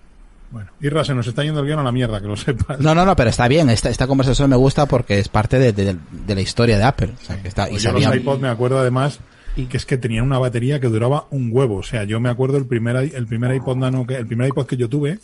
Bueno, 0.51 0.71
Irra, 0.81 1.05
se 1.05 1.13
nos 1.13 1.27
está 1.27 1.43
yendo 1.43 1.59
el 1.61 1.67
guion 1.67 1.81
a 1.81 1.83
la 1.83 1.91
mierda, 1.91 2.21
que 2.21 2.29
lo 2.29 2.37
sepas. 2.37 2.79
No, 2.79 2.95
no, 2.95 3.05
no, 3.05 3.17
pero 3.17 3.31
está 3.31 3.49
bien. 3.49 3.69
Esta, 3.69 3.91
esta 3.91 4.07
conversación 4.07 4.49
me 4.49 4.55
gusta 4.57 4.87
porque 4.87 5.19
es 5.19 5.29
parte 5.29 5.59
de, 5.59 5.73
de- 5.73 5.97
de 6.27 6.35
la 6.35 6.41
historia 6.41 6.79
de 6.79 6.85
Apple. 6.85 7.11
O 7.21 7.25
sea, 7.25 7.43
que 7.43 7.49
está, 7.49 7.69
y 7.69 7.79
yo 7.79 7.91
los 7.93 8.15
iPod 8.15 8.39
me 8.39 8.49
acuerdo 8.49 8.79
además 8.79 9.19
que 9.57 9.77
es 9.79 9.87
que 9.87 9.97
tenían 9.97 10.25
una 10.25 10.39
batería 10.39 10.79
que 10.79 10.87
duraba 10.87 11.27
un 11.31 11.49
huevo. 11.51 11.77
O 11.79 11.83
sea, 11.83 12.05
yo 12.05 12.21
me 12.21 12.29
acuerdo 12.29 12.59
el 12.59 12.67
primer, 12.67 12.95
el 12.97 13.27
primer 13.27 13.55
iPod 13.57 13.77
nano 13.79 14.07
que, 14.07 14.15
el 14.17 14.27
primer 14.27 14.49
iPod 14.49 14.67
que 14.67 14.77
yo 14.77 14.89
tuve 14.89 15.19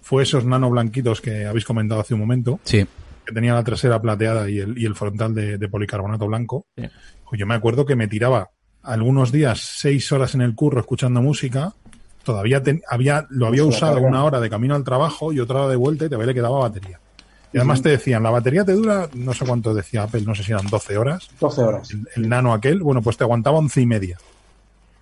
fue 0.00 0.22
esos 0.22 0.44
nano 0.44 0.70
blanquitos 0.70 1.20
que 1.20 1.46
habéis 1.46 1.64
comentado 1.64 2.00
hace 2.00 2.14
un 2.14 2.20
momento, 2.20 2.60
Sí. 2.64 2.86
que 3.26 3.32
tenía 3.34 3.54
la 3.54 3.64
trasera 3.64 4.00
plateada 4.00 4.48
y 4.48 4.58
el, 4.58 4.78
y 4.78 4.86
el 4.86 4.94
frontal 4.94 5.34
de, 5.34 5.58
de 5.58 5.68
policarbonato 5.68 6.26
blanco. 6.26 6.66
Sí. 6.76 6.84
Pues 7.28 7.38
yo 7.38 7.46
me 7.46 7.54
acuerdo 7.54 7.84
que 7.84 7.94
me 7.96 8.08
tiraba 8.08 8.50
algunos 8.82 9.32
días 9.32 9.60
seis 9.60 10.10
horas 10.12 10.34
en 10.34 10.40
el 10.40 10.54
curro 10.54 10.80
escuchando 10.80 11.20
música. 11.20 11.74
Todavía 12.24 12.62
ten- 12.62 12.82
había, 12.88 13.26
lo 13.30 13.46
había 13.46 13.62
Pues 13.64 13.76
usado 13.76 14.00
una 14.00 14.24
hora 14.24 14.40
de 14.40 14.48
camino 14.50 14.74
al 14.74 14.84
trabajo 14.84 15.32
y 15.32 15.40
otra 15.40 15.60
hora 15.60 15.68
de 15.68 15.76
vuelta 15.76 16.04
y 16.04 16.08
todavía 16.08 16.28
le 16.28 16.34
quedaba 16.34 16.58
batería. 16.60 16.98
Y 17.52 17.56
además 17.56 17.80
te 17.80 17.88
decían, 17.88 18.22
la 18.22 18.28
batería 18.30 18.64
te 18.64 18.72
dura, 18.72 19.08
no 19.14 19.32
sé 19.32 19.46
cuánto 19.46 19.72
decía 19.74 20.02
Apple, 20.02 20.20
no 20.26 20.34
sé 20.34 20.42
si 20.44 20.52
eran 20.52 20.66
12 20.66 20.98
horas 20.98 21.28
12 21.40 21.60
horas. 21.62 21.90
el, 21.92 22.06
el 22.16 22.28
nano 22.28 22.52
aquel, 22.52 22.80
bueno, 22.82 23.00
pues 23.00 23.16
te 23.16 23.24
aguantaba 23.24 23.58
once 23.58 23.80
y 23.80 23.86
media. 23.86 24.18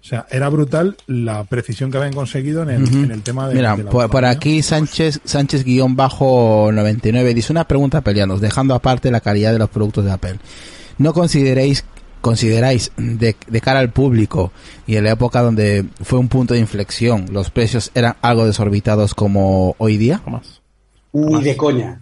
O 0.07 0.09
sea, 0.09 0.25
era 0.31 0.49
brutal 0.51 0.97
la 1.09 1.43
precisión 1.43 1.91
que 1.91 1.99
habían 1.99 2.13
conseguido 2.13 2.63
en 2.63 2.71
el, 2.71 2.85
Ujú. 2.85 2.99
en 2.99 3.11
el 3.11 3.23
tema 3.23 3.49
de. 3.49 3.57
Mira, 3.57 3.75
de 3.77 3.83
la 3.83 3.91
por, 3.91 4.09
por 4.09 4.25
autonomía. 4.25 4.31
aquí 4.31 4.63
Sánchez, 4.63 5.21
Sánchez 5.25 5.65
guion 5.65 5.97
bajo 5.97 6.71
99 6.73 7.35
dice 7.35 7.53
una 7.53 7.67
pregunta 7.67 8.03
peleanos, 8.03 8.41
dejando 8.41 8.75
aparte 8.77 9.11
la 9.11 9.21
calidad 9.21 9.53
de 9.53 9.59
los 9.59 9.69
productos 9.69 10.05
de 10.05 10.13
Apple. 10.13 10.37
¿no 10.99 11.13
consideréis 11.13 11.85
consideráis 12.21 12.93
de, 12.97 13.35
de, 13.49 13.61
cara 13.61 13.81
al 13.81 13.91
público 13.91 14.53
y 14.87 14.95
en 14.97 15.05
la 15.05 15.11
época 15.11 15.43
donde 15.43 15.85
fue 16.03 16.19
un 16.21 16.29
punto 16.29 16.55
de 16.55 16.61
inflexión, 16.61 17.27
los 17.33 17.51
precios 17.51 17.91
eran 17.95 18.15
algo 18.23 18.47
desorbitados 18.47 19.13
como 19.13 19.75
hoy 19.79 19.97
día? 19.97 20.19
Jamás. 20.25 20.63
Ni 21.13 21.43
de 21.43 21.57
coña. 21.57 22.01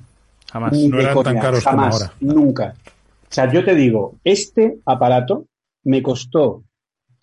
Jamás. 0.53 0.73
Ni 0.73 0.89
No 0.89 0.99
de 0.99 1.03
eran 1.05 1.15
coña. 1.15 1.25
tan 1.33 1.39
caros 1.41 1.65
como 1.65 1.77
Jamás. 1.79 1.95
ahora. 1.95 2.13
Nunca. 2.21 2.75
O 3.31 3.35
sea, 3.35 3.51
yo 3.51 3.65
te 3.65 3.75
digo, 3.75 4.15
este 4.25 4.77
aparato 4.85 5.47
me 5.85 6.03
costó 6.03 6.63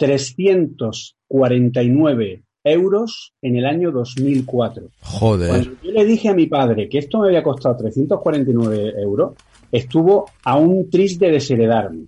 349 0.02 2.44
euros 2.64 3.34
en 3.40 3.56
el 3.56 3.68
año 3.68 3.92
2004. 3.92 4.90
Joder. 5.00 5.50
Cuando 5.50 5.72
yo 5.84 5.92
le 5.92 6.06
dije 6.06 6.30
a 6.30 6.34
mi 6.34 6.48
padre 6.48 6.90
que 6.90 6.98
esto 6.98 7.20
me 7.20 7.28
había 7.28 7.44
costado 7.44 7.78
349 7.78 9.00
euros, 9.00 9.36
estuvo 9.72 10.26
a 10.44 10.58
un 10.58 10.90
tris 10.90 11.20
de 11.20 11.30
desheredarme, 11.30 12.06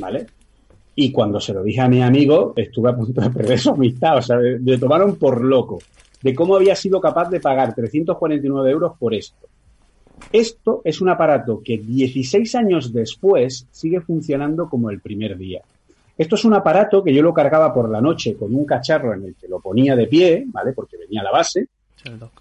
¿vale? 0.00 0.26
Y 0.96 1.12
cuando 1.12 1.38
se 1.38 1.54
lo 1.54 1.62
dije 1.62 1.80
a 1.80 1.88
mi 1.88 2.02
amigo, 2.02 2.54
estuve 2.56 2.90
a 2.90 2.96
punto 2.96 3.20
de 3.20 3.30
perder 3.30 3.60
su 3.60 3.70
amistad, 3.70 4.18
o 4.18 4.22
sea, 4.22 4.38
me 4.38 4.76
tomaron 4.76 5.14
por 5.14 5.40
loco, 5.40 5.78
de 6.20 6.34
cómo 6.34 6.56
había 6.56 6.74
sido 6.74 7.00
capaz 7.00 7.30
de 7.30 7.38
pagar 7.38 7.72
349 7.72 8.68
euros 8.68 8.94
por 8.98 9.14
esto. 9.14 9.46
Esto 10.32 10.82
es 10.84 11.00
un 11.00 11.08
aparato 11.08 11.62
que 11.64 11.78
16 11.78 12.52
años 12.56 12.92
después 12.92 13.68
sigue 13.70 14.00
funcionando 14.00 14.68
como 14.68 14.90
el 14.90 15.00
primer 15.00 15.38
día. 15.38 15.62
Esto 16.18 16.34
es 16.34 16.44
un 16.44 16.54
aparato 16.54 17.02
que 17.04 17.14
yo 17.14 17.22
lo 17.22 17.32
cargaba 17.32 17.72
por 17.72 17.88
la 17.88 18.00
noche 18.00 18.34
con 18.36 18.52
un 18.52 18.66
cacharro 18.66 19.14
en 19.14 19.24
el 19.24 19.36
que 19.36 19.46
lo 19.46 19.60
ponía 19.60 19.94
de 19.94 20.08
pie, 20.08 20.44
¿vale? 20.48 20.72
Porque 20.72 20.96
venía 20.96 21.20
a 21.20 21.24
la 21.24 21.30
base, 21.30 21.68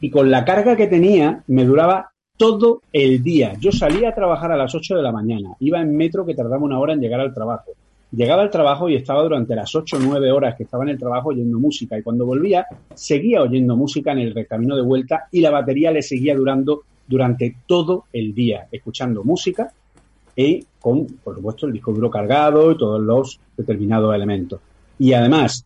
y 0.02 0.10
con 0.10 0.32
la 0.32 0.44
carga 0.44 0.76
que 0.76 0.88
tenía 0.88 1.44
me 1.48 1.64
duraba 1.64 2.10
todo 2.38 2.82
el 2.92 3.22
día. 3.22 3.54
Yo 3.60 3.72
salía 3.72 4.10
a 4.10 4.16
trabajar 4.16 4.52
a 4.52 4.58
las 4.58 4.74
8 4.74 4.96
de 4.96 5.02
la 5.04 5.12
mañana, 5.12 5.56
iba 5.60 5.80
en 5.80 5.96
metro 5.96 6.26
que 6.26 6.34
tardaba 6.34 6.64
una 6.64 6.80
hora 6.80 6.94
en 6.94 7.02
llegar 7.02 7.20
al 7.20 7.34
trabajo. 7.34 7.72
Llegaba 8.12 8.42
al 8.42 8.50
trabajo 8.50 8.88
y 8.90 8.96
estaba 8.96 9.22
durante 9.22 9.54
las 9.54 9.76
8 9.76 9.98
o 9.98 10.00
9 10.00 10.32
horas 10.32 10.56
que 10.56 10.64
estaba 10.64 10.84
en 10.84 10.90
el 10.90 10.98
trabajo 10.98 11.30
oyendo 11.30 11.60
música 11.60 12.00
y 12.00 12.04
cuando 12.04 12.26
volvía 12.26 12.66
seguía 12.94 13.42
oyendo 13.42 13.76
música 13.76 14.14
en 14.14 14.20
el 14.20 14.48
camino 14.48 14.76
de 14.76 14.82
vuelta 14.82 15.28
y 15.32 15.42
la 15.42 15.52
batería 15.52 15.92
le 15.92 16.02
seguía 16.02 16.36
durando 16.36 16.84
durante 17.06 17.58
todo 17.68 18.06
el 18.14 18.34
día, 18.34 18.68
escuchando 18.72 19.24
música 19.24 19.72
y 20.38 20.64
con, 20.80 21.08
por 21.24 21.36
supuesto, 21.36 21.66
el 21.66 21.74
disco 21.74 21.92
duro 21.92 22.12
cargado 22.12 22.72
y 22.72 22.78
todos 22.78 23.02
los 23.02 23.40
determinados 23.58 24.16
elementos. 24.16 24.62
Y 25.00 25.12
además, 25.14 25.66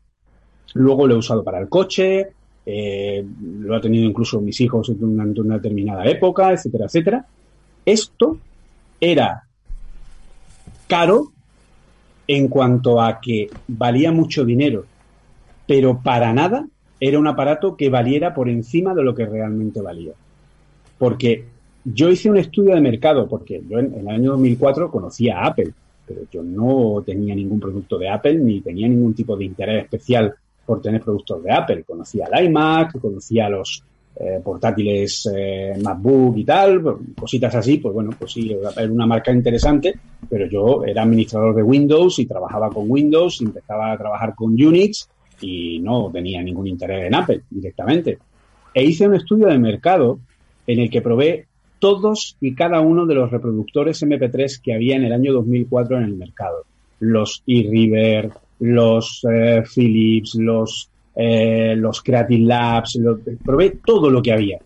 luego 0.74 1.06
lo 1.06 1.16
he 1.16 1.18
usado 1.18 1.44
para 1.44 1.60
el 1.60 1.68
coche, 1.68 2.30
eh, 2.66 3.26
lo 3.60 3.76
ha 3.76 3.82
tenido 3.82 4.06
incluso 4.06 4.40
mis 4.40 4.60
hijos 4.62 4.92
durante 4.98 5.42
una 5.42 5.56
determinada 5.56 6.06
época, 6.06 6.54
etcétera, 6.54 6.86
etcétera. 6.86 7.26
Esto 7.86 8.38
era 9.02 9.44
caro 10.88 11.34
en 12.26 12.48
cuanto 12.48 13.02
a 13.02 13.20
que 13.20 13.50
valía 13.68 14.14
mucho 14.14 14.46
dinero, 14.46 14.86
pero 15.68 16.00
para 16.02 16.32
nada 16.32 16.66
era 16.98 17.20
un 17.20 17.28
aparato 17.28 17.76
que 17.76 17.90
valiera 17.90 18.34
por 18.34 18.48
encima 18.48 18.94
de 18.94 19.04
lo 19.04 19.14
que 19.14 19.26
realmente 19.26 19.82
valía. 19.82 20.14
Porque 20.98 21.51
yo 21.84 22.10
hice 22.10 22.30
un 22.30 22.38
estudio 22.38 22.76
de 22.76 22.82
mercado, 22.82 23.28
porque 23.28 23.62
yo 23.68 23.80
en, 23.80 23.94
el 23.94 24.08
año 24.08 24.32
2004 24.32 24.92
conocía 24.92 25.40
a 25.40 25.48
Apple, 25.48 25.72
pero 26.06 26.22
yo 26.32 26.44
no 26.44 27.02
tenía 27.06 27.36
ningún 27.36 27.60
producto 27.60 27.98
de 27.98 28.10
Apple 28.10 28.36
ni 28.36 28.62
tenía 28.62 28.88
ningún 28.88 29.14
tipo 29.14 29.36
de 29.36 29.46
interés 29.46 29.84
especial 29.84 30.34
por 30.66 30.82
tener 30.82 31.02
productos 31.02 31.44
de 31.44 31.52
Apple. 31.52 31.84
Conocía 31.84 32.28
el 32.32 32.46
iMac, 32.46 33.00
conocía 33.00 33.50
los 33.50 33.84
eh, 34.16 34.40
portátiles 34.44 35.30
eh, 35.34 35.74
MacBook 35.82 36.38
y 36.38 36.44
tal, 36.44 36.84
cositas 37.18 37.56
así, 37.56 37.78
pues 37.78 37.94
bueno, 37.94 38.12
pues 38.18 38.34
sí, 38.34 38.52
era 38.52 38.92
una 38.92 39.06
marca 39.06 39.32
interesante, 39.32 39.94
pero 40.30 40.46
yo 40.48 40.84
era 40.86 41.04
administrador 41.04 41.56
de 41.56 41.64
Windows 41.64 42.20
y 42.20 42.26
trabajaba 42.26 42.70
con 42.70 42.92
Windows, 42.92 43.42
empezaba 43.42 43.92
a 43.92 43.98
trabajar 43.98 44.36
con 44.36 44.52
Unix 44.52 45.10
y 45.40 45.80
no 45.80 46.12
tenía 46.12 46.44
ningún 46.44 46.68
interés 46.68 47.08
en 47.08 47.16
Apple 47.16 47.42
directamente. 47.50 48.20
E 48.74 48.84
hice 48.84 49.08
un 49.08 49.16
estudio 49.16 49.48
de 49.48 49.58
mercado 49.58 50.20
en 50.68 50.80
el 50.80 50.90
que 50.90 51.02
probé 51.02 51.48
todos 51.82 52.38
y 52.40 52.54
cada 52.54 52.80
uno 52.80 53.08
de 53.08 53.16
los 53.16 53.32
reproductores 53.32 54.02
MP3 54.04 54.62
que 54.62 54.76
había 54.76 54.96
en 54.96 55.04
el 55.04 55.14
año 55.14 55.34
2004 55.34 55.98
en 55.98 56.04
el 56.04 56.16
mercado. 56.16 56.64
Los 57.00 57.44
eRiver, 57.48 58.30
los 58.60 59.26
eh, 59.30 59.64
Philips, 59.64 60.36
los, 60.36 60.90
eh, 61.16 61.74
los 61.76 62.04
Creative 62.04 62.44
Labs, 62.44 63.00
probé 63.44 63.80
todo 63.84 64.12
lo 64.12 64.22
que 64.22 64.32
había. 64.32 64.60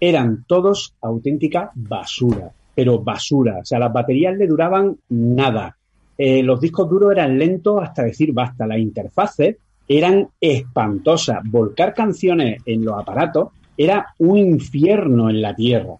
Eran 0.00 0.44
todos 0.48 0.94
auténtica 1.02 1.70
basura, 1.74 2.50
pero 2.74 2.98
basura. 2.98 3.58
O 3.58 3.64
sea, 3.64 3.78
las 3.78 3.92
baterías 3.92 4.34
le 4.34 4.46
duraban 4.46 4.96
nada. 5.10 5.76
Eh, 6.16 6.42
los 6.42 6.60
discos 6.60 6.88
duros 6.88 7.12
eran 7.12 7.38
lentos 7.38 7.82
hasta 7.82 8.04
decir 8.04 8.32
basta. 8.32 8.66
Las 8.66 8.78
interfaces 8.78 9.56
eran 9.86 10.28
espantosas. 10.40 11.40
Volcar 11.44 11.92
canciones 11.92 12.62
en 12.64 12.86
los 12.86 12.98
aparatos 12.98 13.50
era 13.76 14.14
un 14.18 14.38
infierno 14.38 15.28
en 15.28 15.42
la 15.42 15.54
tierra. 15.54 15.92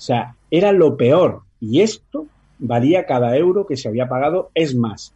O 0.00 0.02
sea, 0.02 0.34
era 0.50 0.72
lo 0.72 0.96
peor. 0.96 1.42
Y 1.60 1.82
esto 1.82 2.26
valía 2.58 3.04
cada 3.04 3.36
euro 3.36 3.66
que 3.66 3.76
se 3.76 3.86
había 3.86 4.08
pagado. 4.08 4.50
Es 4.54 4.74
más, 4.74 5.12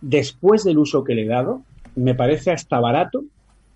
después 0.00 0.64
del 0.64 0.78
uso 0.78 1.04
que 1.04 1.14
le 1.14 1.22
he 1.22 1.28
dado, 1.28 1.62
me 1.94 2.16
parece 2.16 2.50
hasta 2.50 2.80
barato 2.80 3.22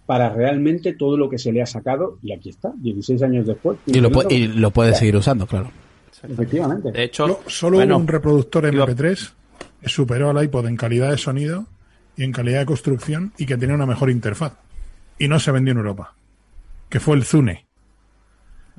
para 0.06 0.30
realmente 0.30 0.92
todo 0.94 1.16
lo 1.16 1.28
que 1.28 1.38
se 1.38 1.52
le 1.52 1.62
ha 1.62 1.66
sacado. 1.66 2.18
Y 2.20 2.32
aquí 2.32 2.48
está, 2.48 2.72
16 2.78 3.22
años 3.22 3.46
después. 3.46 3.78
Y 3.86 4.00
lo, 4.00 4.10
pu- 4.10 4.28
y 4.32 4.48
lo 4.48 4.72
puedes 4.72 4.98
seguir 4.98 5.14
usando, 5.16 5.46
claro. 5.46 5.70
Efectivamente. 6.28 6.90
De 6.90 7.04
hecho, 7.04 7.22
Solo, 7.28 7.40
solo 7.46 7.76
bueno, 7.76 7.96
un 7.96 8.08
reproductor 8.08 8.64
iba- 8.74 8.86
MP3 8.86 9.32
que 9.82 9.88
superó 9.88 10.30
al 10.30 10.42
iPod 10.42 10.66
en 10.66 10.76
calidad 10.76 11.10
de 11.12 11.18
sonido 11.18 11.66
y 12.16 12.24
en 12.24 12.32
calidad 12.32 12.58
de 12.58 12.66
construcción 12.66 13.32
y 13.38 13.46
que 13.46 13.56
tenía 13.56 13.76
una 13.76 13.86
mejor 13.86 14.10
interfaz. 14.10 14.54
Y 15.16 15.28
no 15.28 15.38
se 15.38 15.52
vendió 15.52 15.70
en 15.72 15.78
Europa. 15.78 16.14
Que 16.88 16.98
fue 16.98 17.14
el 17.14 17.22
Zune. 17.24 17.66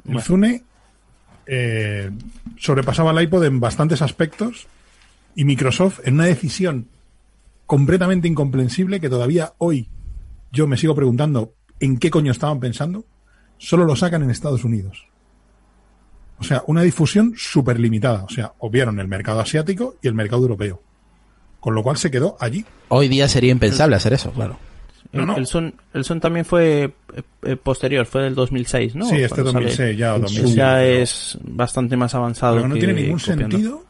El 0.06 0.14
Bueno. 0.14 0.22
Zune 0.22 0.64
eh, 1.46 2.12
sobrepasaba 2.58 3.12
al 3.12 3.22
iPod 3.24 3.46
en 3.46 3.60
bastantes 3.60 4.02
aspectos 4.02 4.68
y 5.36 5.46
Microsoft, 5.46 6.00
en 6.06 6.16
una 6.16 6.26
decisión 6.26 6.88
completamente 7.66 8.28
incomprensible 8.28 9.00
que 9.00 9.10
todavía 9.10 9.54
hoy 9.58 9.88
yo 10.52 10.68
me 10.68 10.78
sigo 10.78 10.96
preguntando 10.96 11.54
en 11.80 11.98
qué 11.98 12.10
coño 12.10 12.32
estaban 12.32 12.60
pensando, 12.60 13.06
solo 13.58 13.86
lo 13.86 13.96
sacan 13.96 14.24
en 14.24 14.32
Estados 14.32 14.64
Unidos. 14.64 15.08
O 16.40 16.44
sea, 16.44 16.64
una 16.68 16.82
difusión 16.82 17.34
súper 17.38 17.80
limitada. 17.80 18.24
O 18.24 18.30
sea, 18.30 18.54
obviaron 18.60 19.00
el 19.00 19.08
mercado 19.08 19.40
asiático 19.42 19.96
y 20.02 20.08
el 20.08 20.14
mercado 20.14 20.42
europeo. 20.42 20.82
Con 21.60 21.76
lo 21.76 21.84
cual 21.84 21.98
se 21.98 22.10
quedó 22.10 22.38
allí. 22.40 22.66
Hoy 22.88 23.10
día 23.10 23.28
sería 23.28 23.52
impensable 23.52 23.98
hacer 23.98 24.14
eso, 24.14 24.32
claro. 24.32 24.58
No, 25.12 25.26
no. 25.26 25.36
El, 25.38 25.48
Sun, 25.48 25.74
el 25.94 26.04
Sun 26.04 26.20
también 26.20 26.46
fue 26.46 26.84
eh, 27.16 27.22
eh, 27.44 27.56
posterior, 27.56 28.06
fue 28.06 28.22
del 28.24 28.36
2006, 28.36 28.96
¿no? 28.96 29.06
sí, 29.06 29.16
este 29.16 29.42
Cuando 29.42 29.52
sale. 29.54 29.66
2006 29.66 29.98
ya, 29.98 30.14
o 30.14 30.16
El 30.18 30.22
2007. 30.24 30.56
Ya 30.58 30.76
pero- 30.76 31.02
es 31.04 31.38
bastante 31.44 31.98
más 31.98 32.14
avanzado. 32.16 32.56
pero 32.58 32.68
no 32.68 32.74
que 32.76 32.80
tiene 32.82 33.02
ningún 33.02 33.20
copiando. 33.20 33.50
sentido 33.58 33.84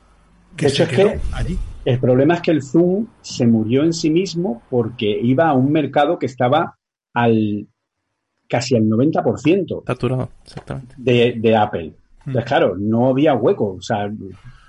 que 0.55 0.65
De 0.67 0.71
hecho, 0.71 0.85
se 0.85 0.91
es 0.91 0.97
que- 0.97 1.19
allí. 1.33 1.57
El 1.85 1.99
problema 1.99 2.35
es 2.35 2.41
que 2.41 2.51
el 2.51 2.61
Zoom 2.61 3.07
se 3.21 3.47
murió 3.47 3.83
en 3.83 3.93
sí 3.93 4.09
mismo 4.09 4.61
porque 4.69 5.07
iba 5.21 5.49
a 5.49 5.53
un 5.53 5.71
mercado 5.71 6.19
que 6.19 6.25
estaba 6.27 6.77
al 7.13 7.67
casi 8.47 8.75
al 8.75 8.83
90% 8.83 9.83
Saturado, 9.87 10.29
exactamente. 10.45 10.95
de, 10.97 11.35
de 11.37 11.55
Apple. 11.55 11.93
Entonces, 12.25 12.45
claro, 12.45 12.75
no 12.77 13.09
había 13.09 13.33
hueco. 13.33 13.75
O 13.77 13.81
sea, 13.81 14.09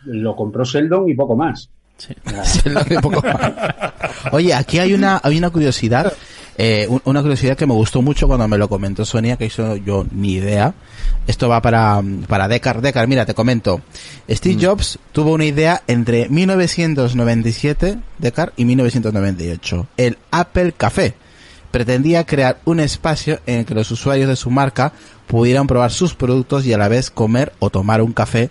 lo 0.06 0.34
compró 0.36 0.64
Sheldon 0.64 1.08
y 1.10 1.14
poco 1.14 1.36
más. 1.36 1.70
Sí. 1.96 2.14
Un 2.96 3.02
poco 3.02 3.20
más. 3.22 3.52
Oye, 4.32 4.54
aquí 4.54 4.78
hay 4.78 4.94
una, 4.94 5.20
hay 5.22 5.36
una 5.36 5.50
curiosidad, 5.50 6.12
eh, 6.58 6.86
un- 6.88 7.00
una 7.04 7.20
curiosidad 7.22 7.56
que 7.56 7.66
me 7.66 7.74
gustó 7.74 8.02
mucho 8.02 8.26
cuando 8.26 8.46
me 8.48 8.58
lo 8.58 8.68
comentó 8.68 9.04
Sonia, 9.04 9.36
que 9.36 9.46
hizo 9.46 9.76
yo 9.76 10.06
ni 10.10 10.32
idea. 10.34 10.74
Esto 11.26 11.48
va 11.48 11.62
para, 11.62 12.02
para 12.28 12.48
Decar. 12.48 12.80
Decar, 12.82 13.06
mira, 13.08 13.24
te 13.26 13.34
comento. 13.34 13.80
Steve 14.28 14.58
Jobs 14.66 14.98
tuvo 15.12 15.32
una 15.32 15.44
idea 15.44 15.82
entre 15.86 16.28
1997, 16.28 17.98
Decar, 18.18 18.52
y 18.56 18.64
1998. 18.64 19.86
El 19.96 20.18
Apple 20.30 20.72
Café. 20.76 21.14
Pretendía 21.70 22.26
crear 22.26 22.58
un 22.64 22.80
espacio 22.80 23.38
en 23.46 23.60
el 23.60 23.64
que 23.64 23.74
los 23.74 23.90
usuarios 23.92 24.28
de 24.28 24.34
su 24.36 24.50
marca 24.50 24.92
pudieran 25.28 25.68
probar 25.68 25.92
sus 25.92 26.14
productos 26.14 26.66
y 26.66 26.72
a 26.72 26.78
la 26.78 26.88
vez 26.88 27.10
comer 27.10 27.52
o 27.60 27.70
tomar 27.70 28.02
un 28.02 28.12
café 28.12 28.50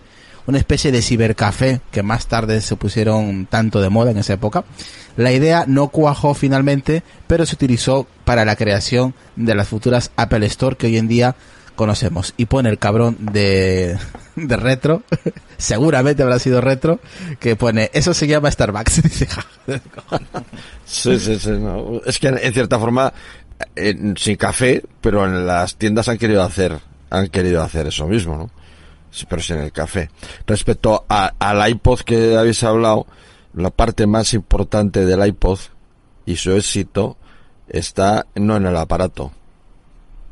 una 0.49 0.57
especie 0.57 0.91
de 0.91 1.03
cibercafé 1.03 1.79
que 1.91 2.01
más 2.01 2.25
tarde 2.25 2.61
se 2.61 2.75
pusieron 2.75 3.45
tanto 3.45 3.81
de 3.81 3.89
moda 3.89 4.09
en 4.09 4.17
esa 4.17 4.33
época. 4.33 4.65
La 5.15 5.31
idea 5.31 5.65
no 5.67 5.89
cuajó 5.89 6.33
finalmente, 6.33 7.03
pero 7.27 7.45
se 7.45 7.53
utilizó 7.53 8.07
para 8.25 8.45
la 8.45 8.55
creación 8.55 9.13
de 9.35 9.53
las 9.53 9.67
futuras 9.67 10.09
Apple 10.15 10.43
Store 10.47 10.75
que 10.75 10.87
hoy 10.87 10.97
en 10.97 11.07
día 11.07 11.35
conocemos. 11.75 12.33
Y 12.35 12.47
pone 12.47 12.67
el 12.69 12.79
cabrón 12.79 13.15
de, 13.31 13.95
de 14.35 14.57
retro, 14.57 15.03
seguramente 15.57 16.23
habrá 16.23 16.39
sido 16.39 16.61
retro, 16.61 16.99
que 17.39 17.55
pone, 17.55 17.91
eso 17.93 18.15
se 18.15 18.25
llama 18.27 18.51
Starbucks. 18.51 19.01
Sí, 20.83 21.19
sí, 21.19 21.39
sí. 21.39 21.51
Es 22.07 22.17
que 22.17 22.29
en 22.29 22.53
cierta 22.53 22.79
forma, 22.79 23.13
eh, 23.75 23.95
sin 24.17 24.35
café, 24.35 24.81
pero 24.99 25.23
en 25.25 25.45
las 25.45 25.75
tiendas 25.75 26.09
han 26.09 26.17
querido 26.17 26.41
hacer, 26.41 26.79
han 27.11 27.27
querido 27.27 27.61
hacer 27.61 27.85
eso 27.85 28.07
mismo, 28.07 28.35
¿no? 28.35 28.58
Pero 29.27 29.41
sin 29.41 29.57
el 29.57 29.71
café. 29.71 30.09
Respecto 30.45 31.05
a- 31.09 31.33
al 31.39 31.69
iPod 31.69 32.01
que 32.01 32.37
habéis 32.37 32.63
hablado, 32.63 33.07
la 33.53 33.69
parte 33.71 34.05
más 34.07 34.33
importante 34.33 35.05
del 35.05 35.25
iPod 35.27 35.59
y 36.25 36.35
su 36.35 36.51
éxito 36.51 37.17
está 37.67 38.25
no 38.35 38.55
en 38.57 38.65
el 38.67 38.77
aparato, 38.77 39.31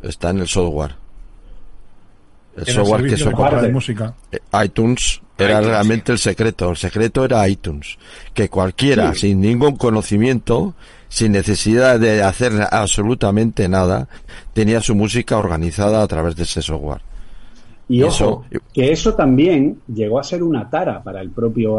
está 0.04 0.30
en 0.30 0.40
el 0.40 0.48
software. 0.48 0.96
El 2.56 2.66
software 2.66 3.08
que 3.08 3.18
soporta 3.18 3.62
de 3.62 3.72
música. 3.72 4.14
eh, 4.32 4.40
iTunes 4.64 5.22
era 5.38 5.60
iTunes, 5.60 5.68
realmente 5.68 6.12
el 6.12 6.18
secreto. 6.18 6.72
El 6.72 6.78
secreto 6.78 7.24
era 7.24 7.48
iTunes. 7.48 7.98
Que 8.34 8.50
cualquiera, 8.50 9.14
Sí. 9.14 9.22
sin 9.32 9.42
ningún 9.42 9.76
conocimiento, 9.76 10.74
sin 11.08 11.34
necesidad 11.34 12.00
de 12.00 12.24
hacer 12.24 12.54
absolutamente 12.72 13.70
nada, 13.70 14.08
tenía 14.54 14.82
su 14.82 14.96
música 14.96 15.38
organizada 15.38 16.02
a 16.02 16.08
través 16.08 16.36
de 16.36 16.44
ese 16.44 16.64
software. 16.64 17.02
Y 17.90 18.00
Y 18.00 18.04
ojo, 18.04 18.12
eso- 18.12 18.62
que 18.74 18.92
eso 18.92 19.14
también 19.14 19.78
llegó 19.94 20.20
a 20.20 20.24
ser 20.24 20.44
una 20.44 20.70
tara 20.70 21.02
para 21.02 21.22
el 21.22 21.30
propio 21.30 21.78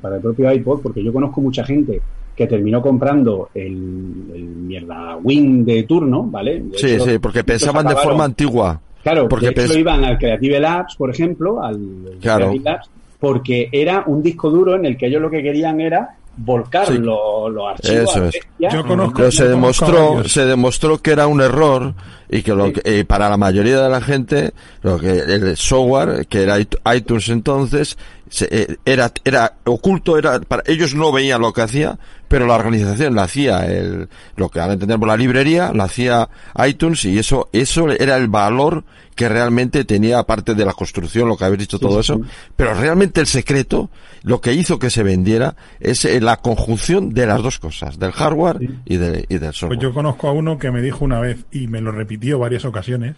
para 0.00 0.16
el 0.16 0.22
propio 0.22 0.52
iPod, 0.52 0.80
porque 0.80 1.02
yo 1.04 1.12
conozco 1.12 1.40
mucha 1.40 1.64
gente 1.64 2.00
que 2.34 2.46
terminó 2.46 2.80
comprando 2.80 3.50
el, 3.54 4.30
el 4.34 4.42
mierda 4.44 5.16
Win 5.22 5.64
de 5.64 5.82
turno, 5.82 6.22
¿vale? 6.24 6.60
De 6.62 6.78
Sí, 6.78 6.92
hecho, 6.92 7.04
sí, 7.04 7.18
porque 7.18 7.44
pensaban 7.44 7.86
de 7.86 7.96
forma 7.96 8.24
antigua. 8.24 8.80
Claro, 9.02 9.28
porque 9.28 9.50
de 9.50 9.64
hecho 9.64 9.78
iban 9.78 10.04
al 10.04 10.16
Creative 10.18 10.60
Labs, 10.60 10.96
por 10.96 11.10
ejemplo, 11.10 11.62
al 11.62 11.78
Claro. 12.20 12.46
Creative 12.48 12.70
Labs, 12.70 12.90
porque 13.18 13.68
era 13.72 14.04
un 14.06 14.22
disco 14.22 14.48
duro 14.50 14.74
en 14.76 14.86
el 14.86 14.96
que 14.96 15.06
ellos 15.06 15.20
lo 15.20 15.28
que 15.30 15.42
querían 15.42 15.80
era 15.82 16.16
volcar 16.36 16.86
Sí. 16.86 16.98
los, 16.98 17.50
los 17.52 17.68
archivos. 17.68 18.10
Eso 18.10 18.24
es. 18.26 18.34
Yo 18.58 18.84
conozco- 18.86 19.14
Pero 19.18 19.30
se 19.32 19.44
yo 19.44 19.50
demostró, 19.50 20.24
se 20.28 20.44
demostró 20.46 20.98
que 20.98 21.10
era 21.12 21.26
un 21.26 21.40
error 21.40 21.94
y 22.28 22.42
que, 22.42 22.54
lo 22.54 22.66
Sí. 22.66 22.72
que- 22.74 23.00
eh, 23.00 23.04
para 23.04 23.28
la 23.28 23.36
mayoría 23.36 23.80
de 23.82 23.88
la 23.90 24.00
gente, 24.00 24.52
lo 24.82 24.98
que 24.98 25.10
el 25.18 25.56
software, 25.56 26.26
que 26.26 26.42
era 26.42 26.58
it- 26.58 26.76
iTunes 26.94 27.28
entonces, 27.28 27.98
se- 28.28 28.48
eh, 28.50 28.76
era, 28.84 29.12
era 29.24 29.54
oculto, 29.64 30.16
era, 30.16 30.40
para, 30.40 30.62
ellos 30.66 30.94
no 30.94 31.12
veían 31.12 31.40
lo 31.40 31.52
que 31.52 31.62
hacía, 31.62 31.98
pero 32.30 32.46
la 32.46 32.54
organización 32.54 33.16
la 33.16 33.24
hacía, 33.24 33.66
el, 33.66 34.08
lo 34.36 34.50
que 34.50 34.60
ahora 34.60 34.74
entendemos 34.74 35.08
la 35.08 35.16
librería, 35.16 35.72
la 35.74 35.84
hacía 35.84 36.28
iTunes 36.64 37.04
y 37.04 37.18
eso, 37.18 37.48
eso 37.52 37.90
era 37.90 38.16
el 38.16 38.28
valor 38.28 38.84
que 39.16 39.28
realmente 39.28 39.84
tenía 39.84 40.20
aparte 40.20 40.54
de 40.54 40.64
la 40.64 40.72
construcción, 40.72 41.28
lo 41.28 41.36
que 41.36 41.44
habéis 41.44 41.58
dicho 41.58 41.80
todo 41.80 42.00
sí, 42.00 42.12
eso, 42.12 42.20
pero 42.54 42.74
realmente 42.74 43.20
el 43.20 43.26
secreto, 43.26 43.90
lo 44.22 44.40
que 44.40 44.52
hizo 44.52 44.78
que 44.78 44.90
se 44.90 45.02
vendiera, 45.02 45.56
es 45.80 46.04
eh, 46.04 46.20
la 46.20 46.36
conjunción 46.36 47.10
de 47.10 47.26
las 47.26 47.42
dos 47.42 47.58
cosas, 47.58 47.98
del 47.98 48.12
hardware 48.12 48.60
y, 48.84 48.96
de, 48.96 49.26
y 49.28 49.38
del 49.38 49.52
software. 49.52 49.78
Pues 49.78 49.80
yo 49.80 49.92
conozco 49.92 50.28
a 50.28 50.32
uno 50.32 50.56
que 50.56 50.70
me 50.70 50.82
dijo 50.82 51.04
una 51.04 51.18
vez 51.18 51.46
y 51.50 51.66
me 51.66 51.80
lo 51.80 51.90
repitió 51.90 52.38
varias 52.38 52.64
ocasiones. 52.64 53.16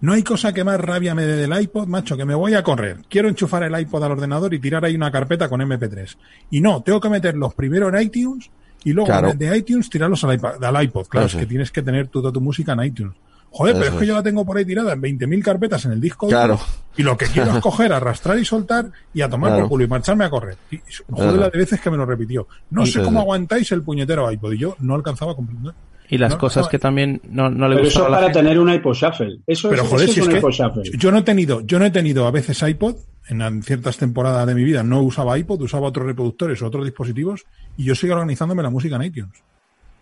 No 0.00 0.12
hay 0.14 0.22
cosa 0.22 0.52
que 0.54 0.64
más 0.64 0.80
rabia 0.80 1.14
me 1.14 1.24
dé 1.26 1.36
del 1.36 1.60
iPod, 1.62 1.86
macho, 1.86 2.16
que 2.16 2.24
me 2.24 2.34
voy 2.34 2.54
a 2.54 2.62
correr. 2.62 2.98
Quiero 3.08 3.28
enchufar 3.28 3.62
el 3.64 3.78
iPod 3.78 4.02
al 4.04 4.12
ordenador 4.12 4.54
y 4.54 4.58
tirar 4.58 4.84
ahí 4.84 4.94
una 4.94 5.10
carpeta 5.12 5.48
con 5.48 5.60
MP3. 5.60 6.16
Y 6.50 6.60
no, 6.60 6.82
tengo 6.82 7.00
que 7.00 7.10
meterlos 7.10 7.52
primero 7.54 7.88
en 7.94 8.02
iTunes 8.02 8.50
y 8.82 8.92
luego 8.94 9.08
Claro. 9.08 9.32
de 9.34 9.56
iTunes 9.58 9.90
tirarlos 9.90 10.24
al 10.24 10.34
iPod. 10.34 10.64
Al 10.64 10.82
iPod. 10.84 11.06
Claro, 11.06 11.26
es 11.26 11.34
que 11.34 11.44
tienes 11.46 11.70
que 11.70 11.82
tener 11.82 12.08
toda 12.08 12.32
tu 12.32 12.40
música 12.40 12.72
en 12.72 12.84
iTunes. 12.84 13.14
Joder, 13.52 13.74
pero 13.74 13.86
es 13.86 13.94
que 13.94 14.06
yo 14.06 14.14
la 14.14 14.22
tengo 14.22 14.46
por 14.46 14.56
ahí 14.56 14.64
tirada 14.64 14.92
en 14.92 15.02
20.000 15.02 15.42
carpetas 15.42 15.84
en 15.84 15.90
el 15.92 16.00
disco. 16.00 16.28
Claro. 16.28 16.58
Y 16.96 17.02
lo 17.02 17.16
que 17.18 17.26
quiero 17.26 17.50
es 17.56 17.58
coger, 17.60 17.92
arrastrar 17.92 18.38
y 18.38 18.44
soltar 18.44 18.90
y 19.12 19.22
a 19.22 19.28
tomar 19.28 19.50
Claro. 19.50 19.62
por 19.64 19.70
culo 19.70 19.84
y 19.84 19.88
marcharme 19.88 20.24
a 20.24 20.30
correr. 20.30 20.56
Y, 20.70 20.76
joder, 20.78 20.94
Claro. 21.30 21.36
la 21.36 21.50
de 21.50 21.58
veces 21.58 21.80
que 21.80 21.90
me 21.90 21.96
lo 21.96 22.06
repitió. 22.06 22.46
No 22.70 22.86
sé 22.86 23.02
cómo 23.02 23.18
aguantáis 23.20 23.70
el 23.72 23.82
puñetero 23.82 24.30
iPod. 24.30 24.52
Y 24.52 24.58
yo 24.58 24.76
no 24.78 24.94
alcanzaba 24.94 25.32
a 25.32 25.34
comprender. 25.34 25.74
Y 26.10 26.18
las 26.18 26.32
No, 26.32 26.38
cosas 26.38 26.64
no, 26.64 26.70
que 26.70 26.78
también 26.80 27.20
no, 27.28 27.48
no 27.50 27.68
le 27.68 27.76
Pero 27.76 27.88
eso 27.88 28.00
gustaba 28.00 28.06
es 28.06 28.08
a 28.08 28.10
la 28.10 28.16
para 28.16 28.34
gente. 28.34 28.48
tener 28.48 28.58
un 28.60 28.72
iPod 28.72 28.94
Shuffle. 28.94 29.38
Eso 29.46 29.70
Pero 29.70 29.82
es, 29.84 29.88
joder, 29.88 30.04
eso 30.04 30.12
si 30.14 30.20
es 30.20 30.26
es 30.26 30.26
un 30.26 30.32
que 30.32 30.38
iPod 30.38 30.50
Shuffle. 30.52 30.82
yo 30.98 31.10
no 31.12 31.18
he 31.18 31.22
tenido, 31.22 31.60
yo 31.62 31.78
no 31.78 31.84
he 31.84 31.90
tenido 31.90 32.26
a 32.26 32.30
veces 32.32 32.60
iPod, 32.62 32.96
en, 33.28 33.42
en 33.42 33.62
ciertas 33.62 33.96
temporadas 33.96 34.44
de 34.46 34.54
mi 34.56 34.64
vida 34.64 34.82
no 34.82 35.00
usaba 35.02 35.38
iPod, 35.38 35.62
usaba 35.62 35.86
otros 35.86 36.06
reproductores 36.06 36.60
o 36.62 36.66
otros 36.66 36.84
dispositivos 36.84 37.44
y 37.76 37.84
yo 37.84 37.94
seguía 37.94 38.14
organizándome 38.16 38.62
la 38.62 38.70
música 38.70 38.96
en 38.96 39.02
iTunes. 39.02 39.44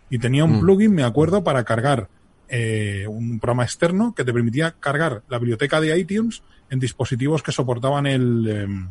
Y 0.09 0.17
tenía 0.17 0.43
un 0.45 0.57
Mm. 0.57 0.59
plugin, 0.61 0.93
me 0.95 1.03
acuerdo, 1.03 1.43
para 1.43 1.63
cargar 1.63 2.09
eh, 2.51 3.05
un 3.07 3.39
programa 3.39 3.63
externo 3.63 4.15
que 4.15 4.25
te 4.25 4.33
permitía 4.33 4.71
cargar 4.79 5.21
la 5.29 5.37
biblioteca 5.37 5.79
de 5.79 5.95
iTunes 5.99 6.41
en 6.71 6.79
dispositivos 6.79 7.43
que 7.43 7.51
soportaban 7.51 8.07
el, 8.07 8.47
em, 8.49 8.89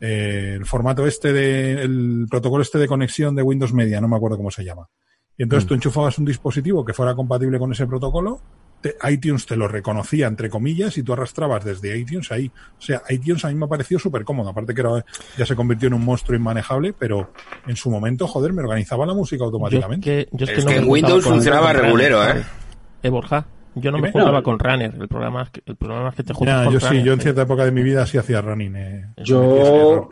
eh, 0.00 0.54
el 0.58 0.64
formato 0.66 1.04
este 1.04 1.32
de, 1.32 1.82
el 1.82 2.26
protocolo 2.30 2.62
este 2.62 2.78
de 2.78 2.86
conexión 2.86 3.34
de 3.34 3.42
Windows 3.42 3.72
Media, 3.72 4.00
no 4.00 4.06
me 4.06 4.14
acuerdo 4.14 4.36
cómo 4.36 4.52
se 4.52 4.62
llama. 4.64 4.86
Y 5.38 5.42
entonces 5.42 5.64
Mm. 5.64 5.68
tú 5.68 5.74
enchufabas 5.74 6.18
un 6.18 6.24
dispositivo 6.24 6.84
que 6.84 6.92
fuera 6.92 7.14
compatible 7.14 7.58
con 7.58 7.72
ese 7.72 7.86
protocolo, 7.86 8.40
te- 8.80 8.94
iTunes 9.10 9.46
te 9.46 9.56
lo 9.56 9.68
reconocía 9.68 10.26
entre 10.28 10.48
comillas 10.50 10.96
y 10.98 11.02
tú 11.02 11.12
arrastrabas 11.12 11.64
desde 11.64 11.98
iTunes 11.98 12.30
ahí. 12.30 12.50
O 12.78 12.80
sea, 12.82 13.02
iTunes 13.08 13.44
a 13.44 13.48
mí 13.48 13.54
me 13.54 13.64
ha 13.64 13.68
parecido 13.68 13.98
súper 13.98 14.22
cómodo, 14.24 14.50
aparte 14.50 14.74
que 14.74 14.80
era- 14.82 15.04
ya 15.36 15.44
se 15.46 15.56
convirtió 15.56 15.88
en 15.88 15.94
un 15.94 16.04
monstruo 16.04 16.36
inmanejable, 16.38 16.92
pero 16.92 17.30
en 17.66 17.76
su 17.76 17.90
momento, 17.90 18.26
joder, 18.26 18.52
me 18.52 18.62
organizaba 18.62 19.04
la 19.06 19.14
música 19.14 19.40
Yo 19.40 19.44
es 19.46 19.52
automáticamente. 19.54 20.04
que, 20.04 20.28
yo 20.32 20.44
es 20.44 20.50
que 20.50 20.58
Es 20.58 20.64
no 20.64 20.70
que 20.70 20.76
me 20.78 20.82
en 20.84 20.90
Windows 20.90 21.24
funcionaba 21.24 21.72
regulero, 21.72 22.22
¿eh? 22.28 22.42
Eh, 23.02 23.08
Borja, 23.10 23.46
yo 23.74 23.90
no 23.90 23.98
me 23.98 24.10
juntaba 24.12 24.38
No. 24.38 24.42
con 24.42 24.58
Runner. 24.58 24.94
El 24.98 25.08
problema 25.08 25.42
es 25.42 25.50
que, 25.50 25.62
el 25.66 25.76
problema 25.76 26.08
es 26.10 26.14
que 26.14 26.22
te 26.22 26.32
juntas 26.34 26.64
con 26.64 26.72
yo 26.72 26.80
sí, 26.80 27.02
yo 27.02 27.12
en 27.12 27.18
¿eh? 27.20 27.22
cierta 27.22 27.42
época 27.42 27.64
de 27.64 27.72
mi 27.72 27.82
vida 27.82 28.06
sí 28.06 28.16
hacía 28.18 28.40
running. 28.40 28.76
eh. 28.76 29.04
Yo, 29.24 30.08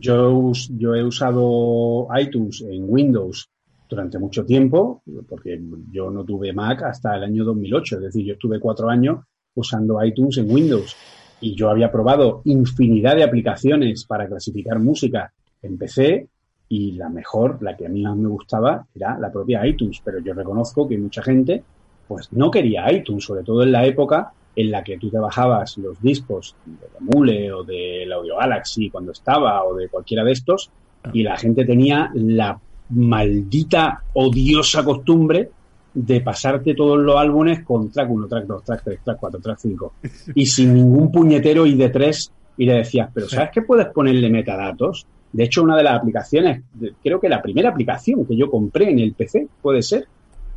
yo, 0.00 0.52
yo 0.70 0.94
he 0.94 1.02
usado 1.04 2.06
iTunes 2.18 2.62
en 2.68 2.84
Windows 2.86 3.48
durante 3.94 4.18
mucho 4.18 4.44
tiempo, 4.44 5.02
porque 5.28 5.60
yo 5.90 6.10
no 6.10 6.24
tuve 6.24 6.52
Mac 6.52 6.82
hasta 6.82 7.16
el 7.16 7.24
año 7.24 7.44
2008, 7.44 7.96
es 7.96 8.02
decir, 8.02 8.26
yo 8.26 8.32
estuve 8.34 8.58
cuatro 8.58 8.88
años 8.88 9.20
usando 9.54 10.04
iTunes 10.04 10.38
en 10.38 10.50
Windows. 10.50 10.96
Y 11.40 11.54
yo 11.54 11.70
había 11.70 11.92
probado 11.92 12.42
infinidad 12.44 13.16
de 13.16 13.22
aplicaciones 13.22 14.04
para 14.04 14.26
clasificar 14.26 14.78
música 14.78 15.32
en 15.62 15.78
PC 15.78 16.28
y 16.68 16.92
la 16.92 17.08
mejor, 17.08 17.62
la 17.62 17.76
que 17.76 17.86
a 17.86 17.88
mí 17.88 18.02
más 18.02 18.16
me 18.16 18.28
gustaba, 18.28 18.86
era 18.94 19.18
la 19.18 19.30
propia 19.30 19.66
iTunes, 19.66 20.00
pero 20.04 20.18
yo 20.20 20.34
reconozco 20.34 20.88
que 20.88 20.98
mucha 20.98 21.22
gente 21.22 21.62
pues 22.08 22.32
no 22.32 22.50
quería 22.50 22.90
iTunes, 22.92 23.24
sobre 23.24 23.42
todo 23.42 23.62
en 23.62 23.72
la 23.72 23.86
época 23.86 24.32
en 24.56 24.70
la 24.70 24.84
que 24.84 24.98
tú 24.98 25.10
te 25.10 25.18
bajabas 25.18 25.78
los 25.78 26.00
discos 26.00 26.56
de 26.64 26.86
la 26.92 27.00
Mule 27.00 27.52
o 27.52 27.64
del 27.64 28.12
Audio 28.12 28.36
Galaxy 28.36 28.90
cuando 28.90 29.12
estaba 29.12 29.64
o 29.64 29.74
de 29.74 29.88
cualquiera 29.88 30.24
de 30.24 30.32
estos 30.32 30.70
y 31.12 31.22
la 31.22 31.36
gente 31.36 31.64
tenía 31.64 32.10
la 32.14 32.58
maldita 32.90 34.02
odiosa 34.14 34.84
costumbre 34.84 35.50
de 35.94 36.20
pasarte 36.20 36.74
todos 36.74 36.98
los 36.98 37.16
álbumes 37.16 37.62
con 37.64 37.90
track 37.90 38.10
1, 38.10 38.26
track 38.26 38.46
2, 38.46 38.64
track 38.64 38.82
3, 38.84 39.00
track 39.04 39.16
4, 39.20 39.40
track 39.40 39.58
5 39.58 39.92
y 40.34 40.46
sin 40.46 40.74
ningún 40.74 41.10
puñetero 41.12 41.66
ID 41.66 41.90
3 41.92 42.32
y 42.56 42.66
le 42.66 42.74
decías, 42.74 43.10
pero 43.12 43.28
¿sabes 43.28 43.50
que 43.50 43.62
puedes 43.62 43.86
ponerle 43.86 44.28
metadatos? 44.30 45.06
De 45.32 45.44
hecho, 45.44 45.62
una 45.62 45.76
de 45.76 45.82
las 45.82 45.98
aplicaciones, 45.98 46.62
de- 46.74 46.94
creo 47.02 47.20
que 47.20 47.28
la 47.28 47.42
primera 47.42 47.70
aplicación 47.70 48.24
que 48.26 48.36
yo 48.36 48.50
compré 48.50 48.90
en 48.90 48.98
el 49.00 49.12
PC, 49.14 49.48
puede 49.62 49.82
ser, 49.82 50.06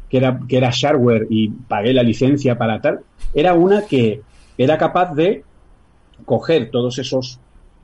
que 0.09 0.17
era, 0.17 0.39
que 0.47 0.57
era 0.57 0.69
shareware 0.71 1.27
y 1.29 1.49
pagué 1.49 1.93
la 1.93 2.03
licencia 2.03 2.57
para 2.57 2.79
tal, 2.79 2.99
era 3.33 3.53
una 3.53 3.81
que 3.83 4.21
era 4.57 4.77
capaz 4.77 5.13
de 5.13 5.43
coger 6.25 6.69
todos 6.71 6.97
esos 6.99 7.39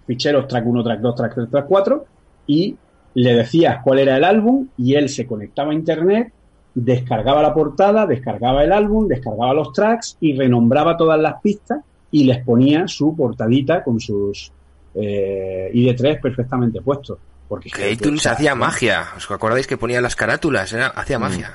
ficheros 0.07 0.47
track 0.47 0.65
1, 0.65 0.83
track 0.83 0.99
2, 0.99 1.15
track 1.15 1.35
3, 1.35 1.49
track 1.49 1.67
4 1.67 2.05
y 2.47 2.75
le 3.15 3.35
decías 3.35 3.79
cuál 3.83 3.99
era 3.99 4.17
el 4.17 4.23
álbum 4.23 4.67
y 4.77 4.95
él 4.95 5.09
se 5.09 5.25
conectaba 5.27 5.71
a 5.71 5.75
internet, 5.75 6.31
descargaba 6.75 7.41
la 7.41 7.53
portada, 7.53 8.05
descargaba 8.07 8.63
el 8.63 8.71
álbum, 8.71 9.07
descargaba 9.07 9.53
los 9.53 9.71
tracks 9.73 10.17
y 10.19 10.35
renombraba 10.35 10.97
todas 10.97 11.19
las 11.19 11.41
pistas 11.41 11.79
y 12.11 12.23
les 12.23 12.43
ponía 12.43 12.87
su 12.87 13.15
portadita 13.15 13.83
con 13.83 13.99
sus 13.99 14.51
eh, 14.95 15.69
ID3 15.73 16.21
perfectamente 16.21 16.81
puestos. 16.81 17.17
Porque 17.47 17.69
Que 17.69 17.91
iTunes 17.91 18.25
hacía 18.25 18.55
magia. 18.55 19.05
¿Os 19.17 19.29
acordáis 19.29 19.67
que 19.67 19.77
ponía 19.77 20.01
las 20.01 20.15
carátulas? 20.15 20.71
Era, 20.73 20.87
hacía 20.87 21.19
magia. 21.19 21.51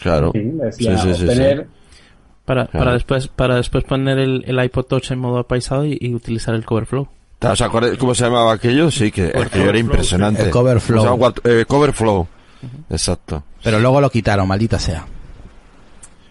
Claro. 0.00 0.32
Sí, 0.34 0.42
le 0.42 0.64
decía 0.64 0.98
Sí, 0.98 1.08
sí, 1.08 1.14
sí, 1.14 1.22
obtener 1.24 1.66
Para, 2.44 2.66
Claro. 2.66 2.78
para 2.84 2.92
después 2.94 3.28
para 3.28 3.56
después 3.56 3.84
poner 3.84 4.18
el, 4.18 4.44
el 4.46 4.64
iPod 4.64 4.84
Touch 4.84 5.10
en 5.10 5.18
modo 5.18 5.38
apaisado 5.38 5.86
y, 5.86 5.96
y 6.00 6.14
utilizar 6.14 6.54
el 6.54 6.64
cover 6.66 6.84
flow. 6.86 7.08
¿Os 7.40 7.60
acordáis 7.60 7.96
cómo 7.98 8.14
se 8.14 8.24
llamaba 8.24 8.52
aquello? 8.52 8.90
Sí, 8.90 9.10
que 9.12 9.26
aquello 9.26 9.70
era 9.70 9.78
impresionante. 9.78 10.42
El 10.42 10.50
cover 10.50 10.80
flow. 10.80 11.32
Eh, 11.44 11.64
cover 11.68 11.92
flow. 11.92 12.26
Exacto. 12.90 13.44
Pero 13.62 13.78
luego 13.78 14.00
lo 14.00 14.10
quitaron, 14.10 14.48
maldita 14.48 14.78
sea. 14.78 15.06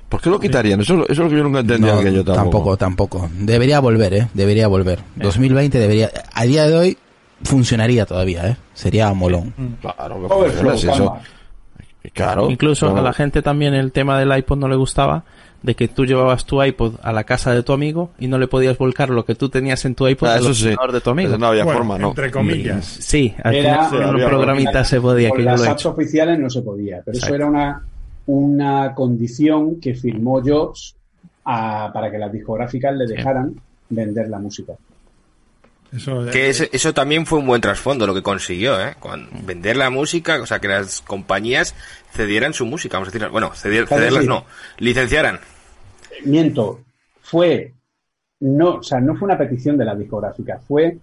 ¿Por 0.09 0.21
qué 0.21 0.29
lo 0.29 0.39
quitarían? 0.39 0.79
Eso, 0.81 0.93
eso 1.03 1.05
es 1.11 1.17
lo 1.17 1.29
que 1.29 1.35
yo 1.37 1.43
nunca 1.43 1.59
entendía 1.59 1.93
No, 1.93 1.99
aquello 1.99 2.23
tampoco. 2.23 2.77
tampoco, 2.77 3.19
tampoco. 3.21 3.29
Debería 3.39 3.79
volver, 3.79 4.13
¿eh? 4.13 4.27
Debería 4.33 4.67
volver. 4.67 4.99
2020 5.15 5.77
debería... 5.79 6.11
A 6.33 6.43
día 6.45 6.65
de 6.65 6.75
hoy 6.75 6.97
funcionaría 7.43 8.05
todavía, 8.05 8.47
¿eh? 8.47 8.57
Sería 8.73 9.11
molón. 9.13 9.53
Claro, 9.81 10.21
que 10.21 10.27
Cover 10.27 10.51
flow, 10.51 10.71
eso-. 10.73 11.17
Claro. 12.13 12.49
Incluso 12.49 12.95
a 12.95 13.01
la 13.01 13.11
gente 13.11 13.41
también 13.41 13.73
el 13.73 13.91
tema 13.91 14.17
del 14.17 14.35
iPod 14.37 14.57
no 14.57 14.67
le 14.69 14.77
gustaba 14.77 15.25
de 15.63 15.75
que 15.75 15.87
tú 15.87 16.05
llevabas 16.05 16.45
tu 16.45 16.61
iPod 16.63 16.95
a 17.01 17.11
la 17.11 17.23
casa 17.23 17.53
de 17.53 17.63
tu 17.63 17.73
amigo 17.73 18.11
y 18.19 18.27
no 18.27 18.37
le 18.37 18.47
podías 18.47 18.77
volcar 18.77 19.09
lo 19.09 19.25
que 19.25 19.35
tú 19.35 19.49
tenías 19.49 19.83
en 19.85 19.95
tu 19.95 20.07
iPod 20.07 20.27
Ah, 20.29 20.35
al 20.35 20.43
sí. 20.55 20.65
ordenador 20.65 20.91
de 20.91 21.01
tu 21.01 21.09
amigo. 21.09 21.29
Eso 21.29 21.37
no 21.37 21.47
había 21.47 21.63
Bueno, 21.63 21.79
forma, 21.79 21.97
¿no? 21.97 22.09
entre 22.09 22.31
comillas. 22.31 22.85
Sí, 22.85 23.33
al 23.43 23.55
Era- 23.55 23.89
un 23.89 24.03
había 24.03 24.27
programita 24.27 24.83
se 24.83 25.01
podía, 25.01 25.29
Con 25.29 25.39
que 25.39 25.43
las 25.43 25.63
he 25.65 25.69
apps 25.69 25.85
oficiales 25.87 26.39
no 26.39 26.49
se 26.49 26.61
podía, 26.61 27.01
pero 27.03 27.17
Exacto. 27.17 27.35
eso 27.35 27.35
era 27.35 27.45
una, 27.47 27.83
una 28.27 28.93
condición 28.93 29.79
que 29.79 29.93
firmó 29.95 30.41
Jobs 30.45 30.95
a- 31.45 31.89
para 31.93 32.11
que 32.11 32.17
las 32.17 32.31
discográficas 32.31 32.95
le 32.95 33.07
dejaran 33.07 33.55
vender 33.89 34.29
la 34.29 34.37
música. 34.39 34.73
Eso, 35.93 36.25
Que 36.31 36.49
eh, 36.49 36.69
eso 36.73 36.93
también 36.93 37.25
fue 37.25 37.39
un 37.39 37.47
buen 37.47 37.61
trasfondo 37.61 38.05
lo 38.05 38.13
que 38.13 38.21
consiguió, 38.21 38.79
¿eh? 38.81 38.95
Cuando- 38.99 39.29
vender 39.43 39.77
la 39.77 39.89
música, 39.89 40.41
o 40.41 40.45
sea, 40.45 40.59
que 40.59 40.67
las 40.67 41.01
compañías 41.01 41.75
cedieran 42.11 42.53
su 42.53 42.65
música, 42.65 42.97
vamos 42.97 43.09
a 43.09 43.11
decir, 43.11 43.29
bueno, 43.29 43.51
cederlas 43.53 44.25
no, 44.25 44.45
licenciaran. 44.79 45.39
miento, 46.25 46.81
fue 47.21 47.73
no, 48.39 48.75
o 48.75 48.83
sea, 48.83 48.99
no 48.99 49.15
fue 49.15 49.25
una 49.27 49.37
petición 49.37 49.77
de 49.77 49.85
la 49.85 49.95
discográfica, 49.95 50.59
fue 50.67 50.97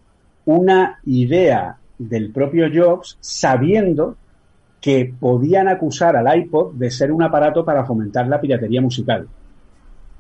una 0.45 1.01
idea 1.05 1.77
del 1.99 2.31
propio 2.31 2.67
Jobs 2.73 3.17
sabiendo 3.21 4.17
que 4.81 5.13
podían 5.19 5.69
acusar 5.69 6.15
al 6.17 6.39
iPod 6.39 6.75
de 6.75 6.91
ser 6.91 7.11
un 7.11 7.23
aparato 7.23 7.65
para 7.65 7.85
fomentar 7.85 8.29
la 8.29 8.41
piratería 8.41 8.81
musical. 8.83 9.27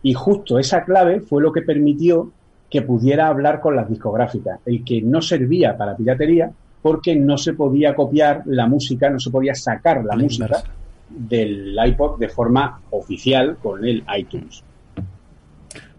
Y 0.03 0.15
justo 0.15 0.59
esa 0.59 0.85
clave 0.85 1.21
fue 1.21 1.43
lo 1.43 1.53
que 1.53 1.63
permitió 1.63 2.33
que 2.75 2.83
pudiera 2.83 3.29
hablar 3.29 3.61
con 3.61 3.77
las 3.77 3.89
discográficas, 3.89 4.59
el 4.67 4.83
que 4.85 5.01
no 5.01 5.23
servía 5.23 5.77
para 5.77 5.97
piratería 5.97 6.51
porque 6.83 7.15
no 7.15 7.39
se 7.39 7.53
podía 7.53 7.95
copiar 7.95 8.43
la 8.47 8.67
música, 8.67 9.09
no 9.09 9.21
se 9.21 9.31
podía 9.31 9.55
sacar 9.55 9.99
la 10.05 10.17
La 10.17 10.25
música 10.25 10.47
inversa. 10.47 10.69
del 11.09 11.77
iPod 11.87 12.19
de 12.19 12.29
forma 12.29 12.81
oficial 12.91 13.57
con 13.63 13.85
el 13.85 14.03
iTunes. 14.19 14.65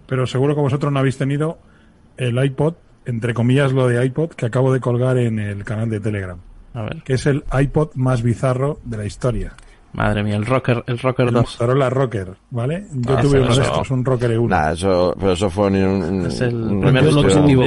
pero 0.06 0.28
seguro 0.28 0.54
que 0.54 0.60
vosotros 0.60 0.92
no 0.92 1.00
habéis 1.00 1.18
tenido 1.18 1.60
el 2.18 2.44
iPod, 2.44 2.74
entre 3.06 3.34
comillas 3.34 3.72
lo 3.72 3.88
de 3.88 4.06
iPod, 4.06 4.32
que 4.32 4.46
acabo 4.48 4.74
de 4.74 4.82
colgar 4.82 5.18
en 5.18 5.40
el 5.40 5.64
canal 5.64 5.90
de 5.90 6.02
Telegram, 6.02 6.38
A 6.74 6.82
ver. 6.84 7.04
que 7.04 7.14
es 7.14 7.26
el 7.26 7.46
iPod 7.58 7.92
más 7.96 8.22
bizarro 8.22 8.80
de 8.84 8.98
la 8.98 9.06
historia. 9.06 9.54
Madre 9.96 10.24
mía, 10.24 10.36
el 10.36 10.46
Rocker, 10.46 10.84
el 10.88 11.00
Rocker 11.00 11.28
El 11.28 11.34
2. 11.36 11.44
Motorola 11.60 11.90
Rocker, 11.90 12.36
¿vale? 12.52 12.86
Yo 12.94 13.18
Ah, 13.18 13.22
tuve 13.22 13.40
uno 13.42 13.56
de 13.56 13.62
estos, 13.62 13.92
un 13.92 14.04
Rocker 14.06 14.32
E1. 14.32 14.48
Nah, 14.50 14.72
eso, 14.72 15.16
pero 15.20 15.32
eso 15.32 15.50
fue 15.50 15.72
ni 15.72 15.82
un, 15.82 16.04
un- 16.04 16.26
Es 16.28 16.42
el 16.42 16.56
un 16.56 16.82
primer 16.82 17.10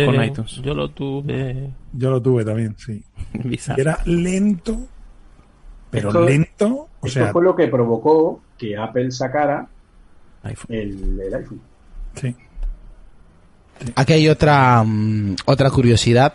con 0.07 0.25
iTunes. 0.25 0.61
Yo 0.63 0.75
lo 0.75 0.91
tuve. 0.91 1.71
Yo 1.93 2.11
lo 2.11 2.21
tuve 2.21 2.45
también, 2.45 2.75
sí. 2.79 3.03
Y 3.35 3.49
Bizarro. 3.49 3.81
era 3.81 3.99
lento, 4.05 4.79
pero 5.91 6.09
Esto- 6.09 6.23
lento, 6.25 6.67
o 7.01 7.07
Esto 7.07 7.21
sea, 7.21 7.33
fue 7.33 7.43
lo 7.43 7.57
que 7.57 7.69
provocó 7.69 8.41
que 8.59 8.77
Apple 8.77 9.11
sacara 9.11 9.67
iPhone. 10.43 10.75
el, 10.77 11.21
el 11.21 11.35
iPhone. 11.35 11.61
sí. 12.15 12.35
Aquí 13.95 14.13
hay 14.13 14.29
otra, 14.29 14.83
mm, 14.85 15.37
otra 15.47 15.71
curiosidad, 15.71 16.35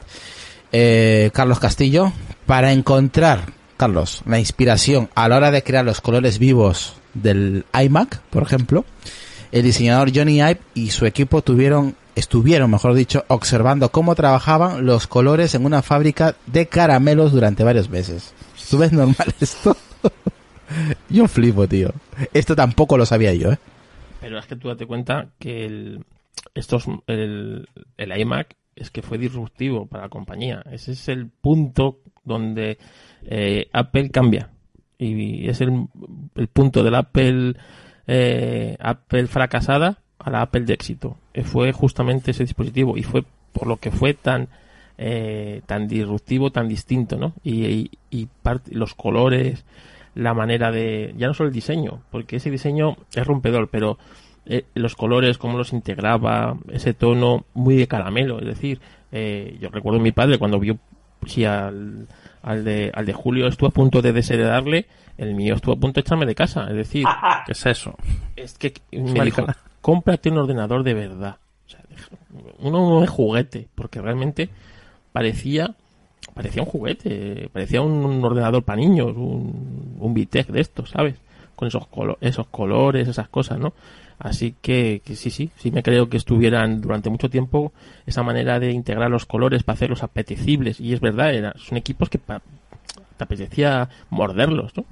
eh, 0.72 1.30
Carlos 1.34 1.60
Castillo. 1.60 2.12
Para 2.46 2.72
encontrar, 2.74 3.42
Carlos, 3.78 4.22
la 4.26 4.40
inspiración 4.40 5.10
a 5.16 5.28
la 5.28 5.38
hora 5.38 5.52
de 5.52 5.64
crear 5.64 5.86
los 5.86 6.02
colores 6.02 6.40
vivos 6.40 6.96
del 7.14 7.66
iMac, 7.74 8.22
por 8.30 8.44
ejemplo, 8.44 8.86
el 9.52 9.64
diseñador 9.64 10.12
Johnny 10.14 10.40
Ive 10.40 10.60
y 10.74 10.92
su 10.92 11.06
equipo 11.06 11.42
tuvieron, 11.42 11.96
estuvieron, 12.16 12.72
mejor 12.72 12.94
dicho, 12.94 13.24
observando 13.28 13.90
cómo 13.90 14.16
trabajaban 14.16 14.86
los 14.86 15.08
colores 15.08 15.54
en 15.56 15.66
una 15.66 15.82
fábrica 15.82 16.36
de 16.48 16.68
caramelos 16.68 17.32
durante 17.32 17.64
varios 17.64 17.90
meses. 17.90 18.34
¿Tú 18.70 18.78
ves 18.80 18.92
normal 18.92 19.34
esto? 19.40 19.78
yo 21.10 21.28
flipo, 21.28 21.68
tío. 21.68 21.92
Esto 22.34 22.56
tampoco 22.56 22.98
lo 22.98 23.06
sabía 23.06 23.34
yo, 23.34 23.52
¿eh? 23.52 23.60
Pero 24.22 24.40
es 24.40 24.46
que 24.46 24.56
tú 24.56 24.70
date 24.70 24.88
cuenta 24.88 25.30
que 25.38 25.66
el, 25.66 26.06
estos, 26.56 26.86
el, 27.08 27.68
el 27.98 28.20
iMac 28.20 28.56
es 28.76 28.90
que 28.90 29.02
fue 29.02 29.18
disruptivo 29.18 29.86
para 29.86 30.06
la 30.06 30.10
compañía. 30.10 30.64
Ese 30.72 30.94
es 30.94 31.08
el 31.10 31.28
punto 31.30 32.00
donde 32.24 32.78
eh, 33.26 33.68
Apple 33.74 34.10
cambia. 34.10 34.50
Y 34.98 35.50
es 35.50 35.60
el, 35.62 35.88
el 36.36 36.48
punto 36.48 36.84
del 36.84 36.96
Apple, 36.96 37.56
eh, 38.08 38.78
Apple 38.80 39.28
fracasada 39.28 40.00
a 40.20 40.30
la 40.30 40.42
Apple 40.42 40.62
de 40.62 40.74
éxito. 40.74 41.18
Fue 41.44 41.72
justamente 41.74 42.32
ese 42.32 42.44
dispositivo 42.44 42.98
y 42.98 43.04
fue 43.04 43.24
por 43.52 43.68
lo 43.68 43.78
que 43.78 43.92
fue 43.92 44.14
tan 44.14 44.50
eh, 44.98 45.62
tan 45.66 45.88
disruptivo, 45.88 46.52
tan 46.52 46.68
distinto, 46.68 47.18
¿no? 47.18 47.34
Y, 47.44 47.90
y, 48.12 48.30
los 48.70 48.94
colores, 48.94 49.66
la 50.14 50.36
manera 50.36 50.72
de, 50.72 51.16
ya 51.18 51.28
no 51.28 51.34
solo 51.34 51.48
el 51.48 51.54
diseño, 51.54 52.04
porque 52.12 52.36
ese 52.36 52.52
diseño 52.52 52.98
es 53.16 53.26
rompedor, 53.26 53.70
pero 53.70 53.98
eh, 54.46 54.66
los 54.76 54.96
colores, 54.96 55.40
cómo 55.40 55.58
los 55.58 55.74
integraba, 55.74 56.58
ese 56.72 56.94
tono 56.94 57.46
muy 57.56 57.76
de 57.76 57.88
caramelo, 57.88 58.40
es 58.40 58.46
decir, 58.46 58.82
eh, 59.12 59.58
yo 59.60 59.70
recuerdo 59.70 60.00
a 60.00 60.04
mi 60.04 60.12
padre 60.12 60.38
cuando 60.38 60.60
vio 60.60 60.78
si 61.26 61.44
al 62.44 62.64
de 62.64 62.92
al 62.94 63.06
de 63.06 63.14
Julio 63.14 63.48
estuvo 63.48 63.70
a 63.70 63.72
punto 63.72 64.02
de 64.02 64.14
desheredarle, 64.14 64.86
el 65.18 65.34
mío 65.34 65.56
estuvo 65.56 65.74
a 65.74 65.80
punto 65.80 65.96
de 65.96 66.02
echarme 66.02 66.26
de 66.26 66.36
casa, 66.36 66.68
es 66.70 66.76
decir, 66.76 67.06
¿Qué 67.46 67.54
es 67.54 67.66
eso? 67.66 67.96
es 68.36 68.58
que 68.58 68.74
me 68.92 69.26
dijo, 69.26 69.46
cómprate 69.82 70.30
un 70.30 70.38
ordenador 70.38 70.84
de 70.84 70.94
verdad. 70.94 71.38
O 71.66 71.70
sea, 71.70 71.80
uno 72.60 72.90
no 72.90 73.04
es 73.04 73.10
juguete, 73.10 73.68
porque 73.74 74.02
realmente 74.02 74.50
parecía 75.12 75.76
parecía 76.34 76.64
un 76.64 76.70
juguete, 76.70 77.50
parecía 77.52 77.82
un, 77.82 78.06
un 78.06 78.24
ordenador 78.24 78.64
para 78.64 78.80
niños, 78.80 79.16
un, 79.16 79.98
un 80.00 80.14
Vitec 80.14 80.48
de 80.48 80.62
estos, 80.62 80.90
¿sabes? 80.90 81.16
Con 81.64 81.68
esos, 81.68 81.88
colo- 81.88 82.18
esos 82.20 82.48
colores, 82.48 83.08
esas 83.08 83.30
cosas, 83.30 83.58
¿no? 83.58 83.74
Así 84.20 84.56
que, 84.62 85.02
que 85.04 85.16
sí, 85.16 85.30
sí, 85.32 85.50
sí 85.58 85.72
me 85.72 85.82
creo 85.82 86.10
que 86.10 86.18
estuvieran 86.18 86.82
durante 86.82 87.10
mucho 87.10 87.30
tiempo 87.30 87.72
esa 88.06 88.22
manera 88.22 88.60
de 88.60 88.72
integrar 88.72 89.10
los 89.10 89.26
colores 89.26 89.64
para 89.64 89.76
hacerlos 89.76 90.04
apetecibles. 90.04 90.80
Y 90.80 90.94
es 90.94 91.00
verdad, 91.00 91.34
era, 91.34 91.54
son 91.58 91.78
equipos 91.78 92.10
que 92.10 92.20
pa- 92.20 92.42
te 93.18 93.24
apetecía 93.24 93.88
morderlos, 94.10 94.76
¿no? 94.76 94.86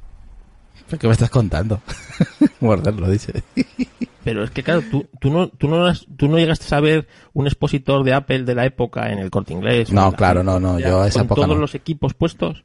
¿Qué 0.97 1.07
me 1.07 1.13
estás 1.13 1.29
contando? 1.29 1.81
Morderlo, 2.61 3.09
dice. 3.09 3.43
Pero 4.23 4.43
es 4.43 4.51
que, 4.51 4.63
claro, 4.63 4.81
tú, 4.89 5.05
tú, 5.19 5.29
no, 5.31 5.47
tú, 5.49 5.67
no, 5.67 5.91
tú 6.17 6.27
no 6.27 6.37
llegaste 6.37 6.73
a 6.75 6.79
ver 6.79 7.07
un 7.33 7.47
expositor 7.47 8.03
de 8.03 8.13
Apple 8.13 8.43
de 8.43 8.55
la 8.55 8.65
época 8.65 9.11
en 9.11 9.19
el 9.19 9.29
corte 9.29 9.53
inglés. 9.53 9.91
No, 9.91 10.11
la- 10.11 10.17
claro, 10.17 10.43
no, 10.43 10.59
no, 10.59 10.79
yo 10.79 11.03
esa 11.05 11.19
con 11.19 11.25
época 11.25 11.41
todos 11.41 11.55
no. 11.55 11.61
los 11.61 11.75
equipos 11.75 12.13
puestos. 12.13 12.63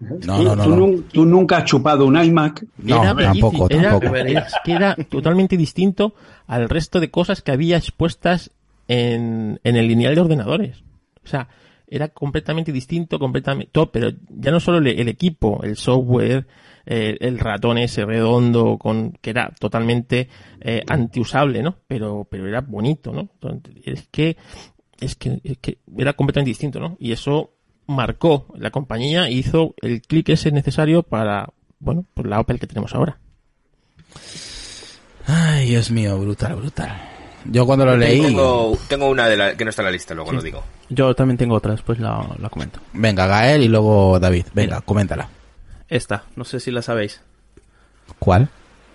No, 0.00 0.16
¿Tú, 0.18 0.42
no, 0.44 0.54
no, 0.56 0.62
tú 0.64 0.70
no. 0.70 0.76
nun- 0.76 1.04
tú 1.12 1.24
nunca 1.24 1.56
has 1.58 1.64
chupado 1.64 2.06
un 2.06 2.16
iMac. 2.22 2.64
No, 2.78 3.02
Era 3.02 3.16
tampoco, 3.16 3.66
era- 3.68 3.90
tampoco. 3.98 4.14
es 4.16 4.44
que 4.64 4.72
era 4.72 4.94
totalmente 4.94 5.56
distinto 5.56 6.14
al 6.46 6.68
resto 6.68 7.00
de 7.00 7.10
cosas 7.10 7.42
que 7.42 7.50
había 7.50 7.76
expuestas 7.76 8.52
en, 8.86 9.60
en 9.64 9.76
el 9.76 9.88
lineal 9.88 10.14
de 10.14 10.20
ordenadores. 10.20 10.82
O 11.24 11.26
sea, 11.26 11.48
era 11.88 12.08
completamente 12.08 12.70
distinto, 12.70 13.18
completamente 13.18 13.70
todo, 13.72 13.90
pero 13.90 14.10
ya 14.28 14.50
no 14.50 14.60
solo 14.60 14.78
el, 14.78 14.86
el 14.86 15.08
equipo, 15.08 15.60
el 15.64 15.76
software, 15.76 16.46
eh, 16.86 17.16
el 17.20 17.38
ratón 17.38 17.78
ese 17.78 18.04
redondo 18.04 18.78
con 18.78 19.12
que 19.20 19.30
era 19.30 19.52
totalmente 19.58 20.28
eh, 20.60 20.82
antiusable, 20.86 21.62
¿no? 21.62 21.76
Pero 21.86 22.26
pero 22.30 22.46
era 22.46 22.60
bonito, 22.60 23.12
¿no? 23.12 23.28
Entonces, 23.42 23.74
es 23.84 24.08
que 24.10 24.36
es 25.00 25.16
que, 25.16 25.40
es 25.44 25.58
que 25.58 25.78
era 25.96 26.12
completamente 26.12 26.50
distinto, 26.50 26.78
¿no? 26.78 26.96
Y 27.00 27.12
eso 27.12 27.52
marcó 27.88 28.46
la 28.56 28.70
compañía 28.70 29.26
e 29.26 29.32
hizo 29.32 29.74
el 29.82 30.00
clic 30.02 30.28
ese 30.28 30.52
necesario 30.52 31.02
para, 31.02 31.48
bueno, 31.80 32.04
pues 32.14 32.28
la 32.28 32.38
Opel 32.38 32.60
que 32.60 32.66
tenemos 32.68 32.94
ahora. 32.94 33.18
Ay, 35.26 35.68
Dios 35.70 35.90
mío, 35.90 36.18
brutal, 36.18 36.54
brutal. 36.56 36.96
Yo 37.44 37.66
cuando 37.66 37.84
lo 37.84 37.96
leí... 37.96 38.20
Tengo, 38.20 38.78
tengo 38.88 39.08
una 39.08 39.28
de 39.28 39.36
la, 39.36 39.56
que 39.56 39.64
no 39.64 39.70
está 39.70 39.82
en 39.82 39.86
la 39.86 39.92
lista, 39.92 40.14
luego 40.14 40.32
lo 40.32 40.42
digo. 40.42 40.62
Yo 40.88 41.14
también 41.14 41.36
tengo 41.36 41.54
otra, 41.54 41.72
después 41.72 41.98
la, 41.98 42.26
la 42.38 42.48
comento. 42.48 42.80
Venga, 42.92 43.26
Gael 43.26 43.62
y 43.62 43.68
luego 43.68 44.18
David. 44.18 44.46
Venga, 44.54 44.80
coméntala. 44.80 45.28
Esta, 45.88 46.24
no 46.36 46.44
sé 46.44 46.60
si 46.60 46.70
la 46.70 46.82
sabéis. 46.82 47.20
¿Cuál? 48.18 48.48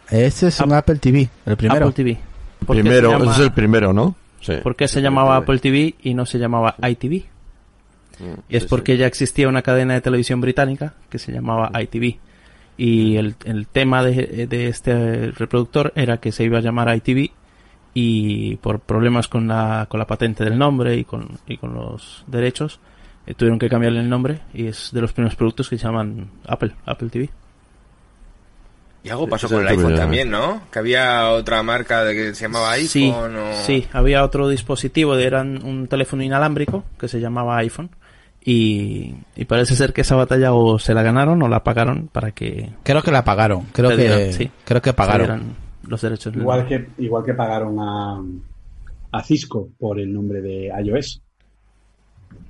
Este 0.10 0.48
es 0.48 0.60
un 0.60 0.74
Apple 0.74 0.98
TV, 0.98 1.30
el 1.46 1.58
primero. 1.58 1.86
Apple 1.88 1.94
TV. 1.96 2.18
¿Por 2.66 2.76
qué 2.76 2.82
Primero, 2.82 3.10
se 3.12 3.18
llama- 3.18 3.32
ese 3.32 3.42
es 3.42 3.48
el 3.48 3.54
primero, 3.54 3.94
¿no? 3.94 4.16
Sí. 4.42 4.54
¿Por 4.62 4.76
qué 4.76 4.88
se 4.88 4.96
Sí, 5.00 5.02
llamaba 5.02 5.38
Apple 5.38 5.60
TV 5.60 5.96
y 6.02 6.14
no 6.14 6.26
se 6.26 6.38
llamaba 6.40 6.76
ITV? 6.82 7.26
Mm, 8.20 8.34
Y 8.50 8.58
es 8.58 8.64
sí, 8.64 8.70
porque 8.70 8.94
sí. 8.94 9.00
ya 9.00 9.08
existía 9.08 9.48
una 9.48 9.62
cadena 9.62 9.94
de 9.94 10.02
televisión 10.02 10.42
británica 10.42 10.94
que 11.10 11.20
se 11.20 11.32
llamaba 11.32 11.72
ITV. 11.82 12.18
Y 12.78 13.18
el, 13.18 13.36
el 13.46 13.68
tema 13.68 14.04
de, 14.04 14.48
de 14.48 14.68
este 14.68 15.32
reproductor 15.32 15.94
era 15.96 16.18
que 16.18 16.32
se 16.32 16.44
iba 16.44 16.58
a 16.58 16.62
llamar 16.62 16.96
ITV 16.96 17.32
y 17.94 18.56
por 18.58 18.80
problemas 18.80 19.28
con 19.28 19.48
la, 19.48 19.86
con 19.90 20.00
la 20.00 20.08
patente 20.08 20.44
del 20.44 20.58
nombre 20.58 20.96
y 20.96 21.04
con, 21.04 21.38
y 21.48 21.58
con 21.58 21.76
los 21.76 22.24
derechos 22.26 22.80
eh, 23.28 23.36
tuvieron 23.36 23.60
que 23.60 23.70
cambiarle 23.70 24.00
el 24.00 24.10
nombre 24.10 24.40
y 24.54 24.66
es 24.68 24.90
de 24.92 25.02
los 25.02 25.14
primeros 25.14 25.36
productos 25.36 25.70
que 25.70 25.78
se 25.78 25.86
llaman 25.86 26.30
Apple, 26.48 26.74
Apple 26.86 27.10
TV. 27.10 27.30
Y 29.04 29.10
algo 29.10 29.28
pasó 29.28 29.50
con 29.50 29.62
el 29.62 29.68
iPhone 29.68 29.96
también, 29.96 30.32
¿no? 30.32 30.62
Que 30.72 30.80
había 30.80 31.30
otra 31.32 31.62
marca 31.62 32.06
de 32.06 32.16
que 32.16 32.34
se 32.34 32.44
llamaba 32.46 32.72
iPhone 32.72 32.90
Sí, 32.90 33.12
o... 33.14 33.54
sí, 33.66 33.88
había 33.92 34.24
otro 34.24 34.48
dispositivo, 34.48 35.18
de, 35.18 35.26
eran 35.26 35.64
un 35.66 35.88
teléfono 35.88 36.24
inalámbrico 36.24 36.86
que 36.98 37.10
se 37.10 37.20
llamaba 37.20 37.58
iPhone 37.58 37.90
y, 38.46 39.16
y 39.36 39.46
parece 39.46 39.76
ser 39.76 39.94
que 39.94 40.02
esa 40.02 40.16
batalla 40.16 40.54
o 40.54 40.78
se 40.80 40.94
la 40.94 41.02
ganaron 41.04 41.42
o 41.42 41.48
la 41.48 41.64
pagaron 41.64 42.10
para 42.12 42.32
que 42.32 42.72
Creo 42.84 43.02
que 43.02 43.12
la 43.12 43.24
pagaron. 43.24 43.66
Creo 43.72 43.96
que, 43.96 44.34
sí, 44.34 44.52
creo 44.66 44.82
que 44.82 44.90
se 44.90 44.94
pagaron. 44.94 45.56
los 45.88 46.02
derechos. 46.02 46.36
Igual 46.36 46.68
que, 46.68 46.88
igual 46.98 47.24
que 47.24 47.34
pagaron 47.34 47.78
a, 47.80 48.22
a 49.12 49.24
Cisco 49.24 49.70
por 49.78 50.00
el 50.00 50.14
nombre 50.14 50.42
de 50.42 50.72
iOS. 50.84 51.22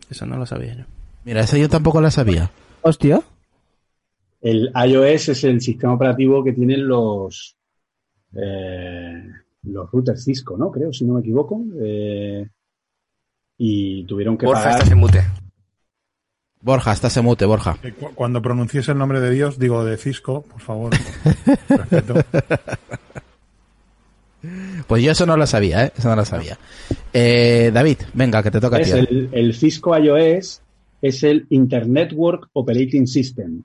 Eso 0.09 0.25
no 0.25 0.37
lo 0.37 0.45
sabía 0.45 0.75
yo. 0.75 0.83
Mira, 1.25 1.41
esa 1.41 1.57
yo 1.57 1.69
tampoco 1.69 2.01
la 2.01 2.11
sabía. 2.11 2.49
Hostia. 2.81 3.21
El 4.41 4.71
iOS 4.75 5.29
es 5.29 5.43
el 5.43 5.61
sistema 5.61 5.93
operativo 5.93 6.43
que 6.43 6.53
tienen 6.53 6.87
los 6.87 7.55
eh, 8.35 9.23
los 9.63 9.91
routers 9.91 10.23
Cisco, 10.23 10.57
¿no? 10.57 10.71
Creo, 10.71 10.91
si 10.91 11.05
no 11.05 11.13
me 11.13 11.21
equivoco. 11.21 11.61
Eh, 11.81 12.47
y 13.57 14.03
tuvieron 14.05 14.37
que 14.37 14.45
Borja, 14.45 14.63
pagar. 14.63 14.77
estás 14.79 14.91
en 14.91 14.97
mute. 14.97 15.21
Borja, 16.63 16.93
estás 16.93 17.15
en 17.17 17.25
mute, 17.25 17.45
Borja. 17.45 17.77
Cu- 17.99 18.13
Cuando 18.15 18.41
pronuncies 18.41 18.87
el 18.89 18.97
nombre 18.97 19.19
de 19.19 19.29
Dios, 19.31 19.59
digo 19.59 19.83
de 19.83 19.97
Cisco, 19.97 20.43
por 20.43 20.61
favor. 20.61 20.93
Respeto. 21.69 22.15
Pues 24.87 25.03
yo 25.03 25.11
eso 25.11 25.25
no 25.25 25.37
lo 25.37 25.45
sabía, 25.47 25.85
¿eh? 25.85 25.93
Eso 25.97 26.09
no 26.09 26.15
lo 26.15 26.25
sabía. 26.25 26.57
Eh, 27.13 27.71
David, 27.73 27.97
venga, 28.13 28.41
que 28.43 28.51
te 28.51 28.59
toca 28.59 28.77
a 28.77 28.81
ti. 28.81 28.89
Es 28.89 28.93
el, 28.93 29.29
el 29.31 29.53
Cisco 29.53 29.97
iOS 29.97 30.61
es 31.01 31.23
el 31.23 31.45
Internet 31.49 32.11
Network 32.11 32.49
Operating 32.53 33.07
System. 33.07 33.63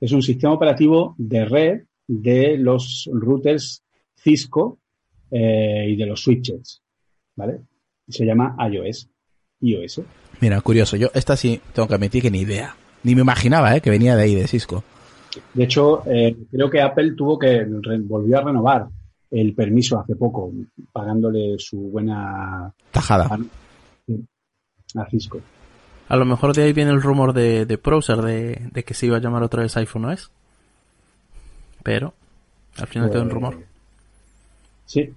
Es 0.00 0.12
un 0.12 0.22
sistema 0.22 0.52
operativo 0.52 1.14
de 1.18 1.44
red 1.46 1.80
de 2.06 2.58
los 2.58 3.08
routers 3.12 3.82
Cisco 4.16 4.78
eh, 5.30 5.86
y 5.88 5.96
de 5.96 6.06
los 6.06 6.22
switches. 6.22 6.82
¿Vale? 7.36 7.60
Se 8.08 8.24
llama 8.26 8.54
iOS. 8.70 9.08
iOS. 9.60 10.00
Mira, 10.40 10.60
curioso. 10.60 10.96
Yo 10.96 11.08
esta 11.14 11.36
sí 11.36 11.60
tengo 11.72 11.88
que 11.88 11.94
admitir 11.94 12.22
que 12.22 12.30
ni 12.30 12.40
idea. 12.40 12.74
Ni 13.02 13.14
me 13.14 13.20
imaginaba, 13.22 13.76
¿eh? 13.76 13.80
Que 13.80 13.90
venía 13.90 14.16
de 14.16 14.22
ahí, 14.22 14.34
de 14.34 14.46
Cisco. 14.48 14.82
De 15.52 15.64
hecho, 15.64 16.02
eh, 16.06 16.36
creo 16.50 16.70
que 16.70 16.80
Apple 16.80 17.12
tuvo 17.16 17.38
que 17.38 17.64
re- 17.64 17.98
volvió 18.00 18.38
a 18.38 18.42
renovar 18.42 18.86
el 19.30 19.54
permiso 19.54 19.98
hace 19.98 20.14
poco, 20.16 20.52
pagándole 20.92 21.56
su 21.58 21.76
buena 21.90 22.72
Tajada. 22.92 23.36
a 24.96 25.06
Cisco. 25.10 25.40
A 26.08 26.16
lo 26.16 26.24
mejor 26.24 26.54
de 26.54 26.62
ahí 26.64 26.72
viene 26.72 26.90
el 26.92 27.02
rumor 27.02 27.32
de, 27.32 27.66
de 27.66 27.76
Browser 27.76 28.18
de, 28.18 28.68
de 28.72 28.84
que 28.84 28.94
se 28.94 29.06
iba 29.06 29.16
a 29.16 29.20
llamar 29.20 29.42
otra 29.42 29.62
vez 29.62 29.76
iPhone 29.76 30.04
OS. 30.04 30.30
Pero 31.82 32.14
al 32.78 32.86
final 32.86 33.10
quedó 33.10 33.22
un 33.22 33.28
Pues, 33.28 33.34
rumor. 33.34 33.58
Sí, 34.86 35.12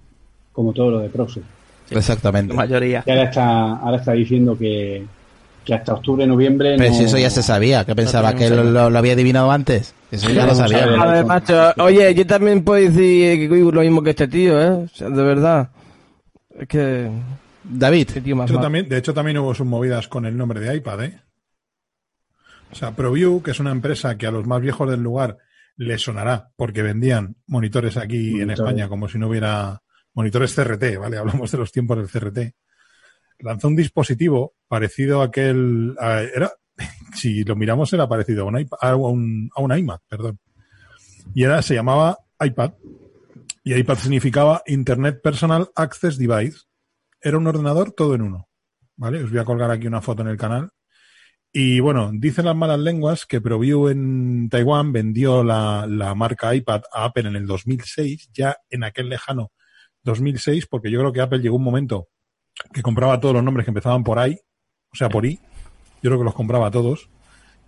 como 0.52 0.72
todo 0.72 0.90
lo 0.90 0.98
de 1.00 1.08
Browser. 1.08 1.42
Exactamente. 1.90 2.52
La 2.54 2.58
mayoría. 2.62 3.02
Y 3.06 3.10
ahora 3.10 3.24
está, 3.24 3.72
ahora 3.76 3.96
está 3.98 4.12
diciendo 4.12 4.56
que, 4.58 5.04
que 5.64 5.74
hasta 5.74 5.94
octubre, 5.94 6.26
noviembre. 6.26 6.76
Pero 6.78 6.90
no- 6.90 6.96
si 6.96 7.04
eso 7.04 7.18
ya 7.18 7.30
se 7.30 7.42
sabía, 7.42 7.84
que 7.84 7.94
pensaba 7.94 8.34
que 8.34 8.48
lo, 8.50 8.62
idea. 8.62 8.70
lo- 8.72 8.90
lo 8.90 8.98
había 8.98 9.12
adivinado 9.14 9.50
antes. 9.50 9.94
Eso 10.10 10.30
ya 10.30 10.46
lo 10.46 10.54
sabía. 10.54 10.84
A 10.84 11.06
ver, 11.12 11.24
macho, 11.26 11.72
oye, 11.78 12.14
yo 12.14 12.26
también 12.26 12.62
puedo 12.64 12.80
decir 12.90 13.50
lo 13.50 13.80
mismo 13.82 14.02
que 14.02 14.10
este 14.10 14.28
tío, 14.28 14.60
¿eh? 14.60 14.70
O 14.70 14.88
sea, 14.88 15.08
de 15.10 15.22
verdad. 15.22 15.68
Es 16.58 16.66
que... 16.68 17.08
David, 17.70 18.06
Este 18.08 18.20
tío 18.22 18.34
más 18.34 18.48
De 18.48 18.54
hecho, 18.54 18.62
también, 18.62 18.88
de 18.88 18.96
hecho, 18.96 19.12
también 19.12 19.36
hubo 19.38 19.54
sus 19.54 19.66
movidas 19.66 20.08
con 20.08 20.24
el 20.24 20.36
nombre 20.36 20.58
de 20.60 20.74
iPad, 20.76 21.04
¿eh? 21.04 21.20
O 22.72 22.74
sea, 22.74 22.92
ProView, 22.92 23.42
que 23.42 23.50
es 23.52 23.60
una 23.60 23.70
empresa 23.72 24.16
que 24.16 24.26
a 24.26 24.30
los 24.30 24.46
más 24.46 24.60
viejos 24.60 24.90
del 24.90 25.02
lugar 25.02 25.36
les 25.76 26.02
sonará 26.02 26.50
porque 26.56 26.82
vendían 26.82 27.36
monitores 27.46 27.96
aquí 27.96 28.40
en. 28.40 28.50
España 28.50 28.88
como 28.88 29.08
si 29.08 29.18
no 29.18 29.28
hubiera 29.28 29.82
monitores 30.14 30.54
CRT, 30.54 30.98
¿vale? 30.98 31.16
Hablamos 31.18 31.50
de 31.50 31.58
los 31.58 31.72
tiempos 31.72 31.96
del 31.96 32.08
CRT. 32.08 32.54
Lanzó 33.40 33.68
un 33.68 33.76
dispositivo 33.76 34.54
parecido 34.66 35.22
a 35.22 35.26
aquel... 35.26 35.96
era, 36.34 36.52
si 37.14 37.44
lo 37.44 37.56
miramos, 37.56 37.92
era 37.92 38.08
parecido 38.08 38.42
a 38.42 38.46
un, 38.46 38.58
iPad, 38.58 38.78
a 38.80 38.96
un, 38.96 39.50
a 39.54 39.62
un 39.62 39.78
iMac, 39.78 40.02
perdón. 40.08 40.38
Y 41.34 41.44
era, 41.44 41.62
se 41.62 41.74
llamaba 41.74 42.18
iPad. 42.40 42.72
Y 43.62 43.74
iPad 43.74 43.98
significaba 43.98 44.62
Internet 44.66 45.20
Personal 45.22 45.68
Access 45.74 46.18
Device 46.18 46.58
era 47.20 47.36
un 47.36 47.46
ordenador 47.46 47.92
todo 47.92 48.14
en 48.14 48.22
uno. 48.22 48.48
¿Vale? 48.96 49.22
Os 49.22 49.30
voy 49.30 49.38
a 49.38 49.44
colgar 49.44 49.70
aquí 49.70 49.86
una 49.86 50.00
foto 50.00 50.22
en 50.22 50.28
el 50.28 50.36
canal. 50.36 50.70
Y 51.52 51.80
bueno, 51.80 52.10
dicen 52.12 52.44
las 52.44 52.56
malas 52.56 52.78
lenguas 52.78 53.24
que 53.26 53.40
ProView 53.40 53.88
en 53.88 54.48
Taiwán 54.50 54.92
vendió 54.92 55.42
la, 55.42 55.86
la 55.88 56.14
marca 56.14 56.54
iPad 56.54 56.82
a 56.92 57.04
Apple 57.04 57.28
en 57.28 57.36
el 57.36 57.46
2006, 57.46 58.30
ya 58.32 58.56
en 58.68 58.84
aquel 58.84 59.08
lejano 59.08 59.52
2006, 60.08 60.66
porque 60.66 60.90
yo 60.90 60.98
creo 61.00 61.12
que 61.12 61.20
Apple 61.20 61.40
llegó 61.40 61.56
un 61.56 61.64
momento 61.64 62.08
que 62.72 62.82
compraba 62.82 63.20
todos 63.20 63.34
los 63.34 63.44
nombres 63.44 63.64
que 63.64 63.70
empezaban 63.70 64.04
por 64.04 64.18
I, 64.26 64.38
o 64.92 64.96
sea, 64.96 65.08
por 65.08 65.24
I. 65.24 65.38
Yo 66.02 66.10
creo 66.10 66.18
que 66.18 66.24
los 66.24 66.34
compraba 66.34 66.70
todos. 66.70 67.08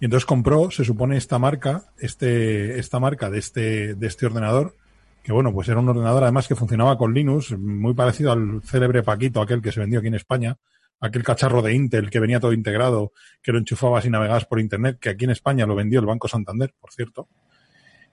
Y 0.01 0.07
entonces 0.07 0.25
compró, 0.25 0.71
se 0.71 0.85
supone, 0.85 1.17
esta 1.17 1.39
marca, 1.39 1.93
este, 1.99 2.79
esta 2.79 2.99
marca 2.99 3.29
de 3.29 3.39
este, 3.39 3.95
de 3.95 4.07
este 4.07 4.27
ordenador, 4.27 4.75
que 5.23 5.33
bueno, 5.33 5.53
pues 5.53 5.69
era 5.69 5.79
un 5.79 5.89
ordenador 5.89 6.23
además 6.23 6.49
que 6.49 6.57
funcionaba 6.57 6.97
con 6.97 7.13
Linux, 7.13 7.57
muy 7.59 7.93
parecido 7.93 8.33
al 8.33 8.63
célebre 8.65 9.03
Paquito, 9.03 9.43
aquel 9.43 9.61
que 9.61 9.73
se 9.73 9.81
vendió 9.81 9.99
aquí 9.99 10.09
en 10.09 10.15
España, 10.15 10.57
aquel 11.01 11.23
cacharro 11.23 11.61
de 11.61 11.75
Intel 11.75 12.09
que 12.09 12.19
venía 12.19 12.41
todo 12.41 12.55
integrado, 12.55 13.13
que 13.43 13.53
lo 13.53 13.59
enchufabas 13.59 14.07
y 14.07 14.11
navegabas 14.11 14.47
por 14.47 14.61
internet, 14.61 14.99
que 14.99 15.11
aquí 15.11 15.25
en 15.25 15.33
España 15.33 15.67
lo 15.67 15.75
vendió 15.75 16.01
el 16.01 16.07
Banco 16.07 16.29
Santander, 16.29 16.75
por 16.81 16.93
cierto. 16.93 17.29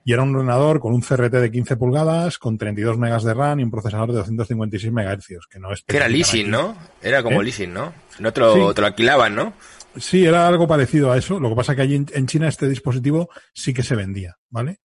Y 0.08 0.14
era 0.14 0.24
un 0.24 0.34
ordenador 0.34 0.80
con 0.80 0.94
un 0.94 1.02
CRT 1.02 1.34
de 1.34 1.52
15 1.52 1.76
pulgadas, 1.76 2.38
con 2.38 2.58
32 2.58 2.98
megas 2.98 3.26
de 3.26 3.34
RAM 3.34 3.60
y 3.60 3.64
un 3.64 3.72
procesador 3.72 4.08
de 4.14 4.20
256 4.20 4.94
MHz, 4.94 5.48
que 5.50 5.60
no 5.60 5.74
es 5.74 5.84
Que 5.84 5.98
era 5.98 6.08
leasing. 6.08 6.50
¿no? 6.50 6.78
Era 7.02 7.22
como 7.24 7.42
¿Eh? 7.42 7.44
leasing, 7.44 7.74
¿no? 7.74 7.92
No 8.20 8.32
te 8.32 8.40
lo, 8.40 8.54
Sí. 8.70 8.74
te 8.74 8.80
lo 8.80 8.88
alquilaban, 8.88 9.36
¿no? 9.36 9.52
Sí, 9.98 10.24
era 10.24 10.48
algo 10.48 10.66
parecido 10.66 11.12
a 11.12 11.18
eso. 11.18 11.42
Lo 11.42 11.50
que 11.50 11.56
pasa 11.58 11.76
que 11.76 11.82
allí 11.82 11.96
en, 11.96 12.26
China 12.26 12.48
este 12.48 12.70
dispositivo 12.70 13.28
sí 13.54 13.74
que 13.74 13.84
se 13.84 13.98
vendía, 13.98 14.38
¿vale? 14.50 14.80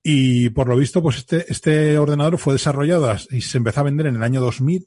Y 0.00 0.50
por 0.50 0.68
lo 0.68 0.76
visto, 0.76 1.02
pues 1.02 1.16
este, 1.16 1.44
este 1.48 1.98
ordenador 1.98 2.38
fue 2.38 2.52
desarrollado 2.52 3.12
y 3.30 3.40
se 3.40 3.58
empezó 3.58 3.80
a 3.80 3.82
vender 3.82 4.06
en 4.06 4.14
el 4.14 4.22
año 4.22 4.40
2000 4.40 4.86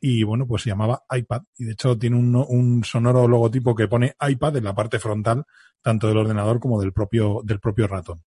y 0.00 0.24
bueno, 0.24 0.44
pues 0.48 0.64
se 0.64 0.70
llamaba 0.70 1.04
iPad 1.16 1.42
y 1.56 1.66
de 1.66 1.72
hecho 1.74 1.96
tiene 1.96 2.16
un, 2.16 2.34
un 2.34 2.82
sonoro 2.82 3.28
logotipo 3.28 3.76
que 3.76 3.86
pone 3.86 4.16
iPad 4.28 4.56
en 4.56 4.64
la 4.64 4.74
parte 4.74 4.98
frontal 4.98 5.44
tanto 5.80 6.08
del 6.08 6.16
ordenador 6.16 6.58
como 6.58 6.80
del 6.80 6.92
propio, 6.92 7.42
del 7.44 7.60
propio 7.60 7.86
ratón. 7.86 8.24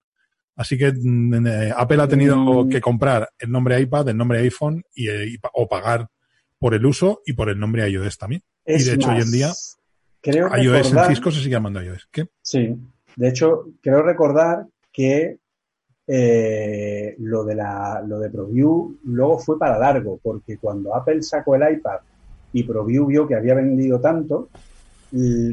Así 0.59 0.77
que 0.77 0.91
mm, 0.91 1.47
eh, 1.47 1.73
Apple 1.75 2.01
ha 2.01 2.07
tenido 2.07 2.35
Mm. 2.65 2.69
que 2.69 2.81
comprar 2.81 3.29
el 3.39 3.49
nombre 3.49 3.79
iPad, 3.79 4.09
el 4.09 4.17
nombre 4.17 4.39
iPhone 4.39 4.83
y, 4.93 5.07
eh, 5.07 5.25
y 5.25 5.37
o 5.53 5.67
pagar 5.69 6.07
por 6.59 6.73
el 6.73 6.85
uso 6.85 7.21
y 7.25 7.31
por 7.31 7.47
el 7.49 7.57
nombre 7.57 7.89
iOS 7.89 8.17
también. 8.17 8.41
Es 8.65 8.81
y 8.85 8.89
de 8.89 8.95
hecho 8.95 9.07
más, 9.07 9.15
hoy 9.17 9.23
en 9.23 9.31
día 9.31 9.49
creo 10.21 10.47
iOS 10.57 10.57
en 10.57 10.83
recordar- 10.97 11.07
Cisco 11.07 11.31
se 11.31 11.37
sigue 11.39 11.51
llamando 11.51 11.81
iOS. 11.81 12.09
¿Qué? 12.11 12.27
Sí, 12.41 12.75
de 13.15 13.27
hecho, 13.29 13.67
creo 13.81 14.01
recordar 14.03 14.65
que 14.91 15.37
eh, 16.11 17.15
lo 17.19 17.43
de 17.45 17.55
la 17.55 18.03
lo 18.05 18.19
de 18.19 18.29
ProView 18.29 18.97
luego 19.05 19.39
fue 19.39 19.57
para 19.59 19.77
largo, 19.79 20.19
porque 20.21 20.57
cuando 20.57 20.93
Apple 20.95 21.21
sacó 21.21 21.55
el 21.55 21.71
iPad 21.73 21.99
y 22.51 22.63
ProView 22.63 23.05
vio 23.05 23.27
que 23.27 23.35
había 23.35 23.53
vendido 23.53 24.01
tanto, 24.01 24.49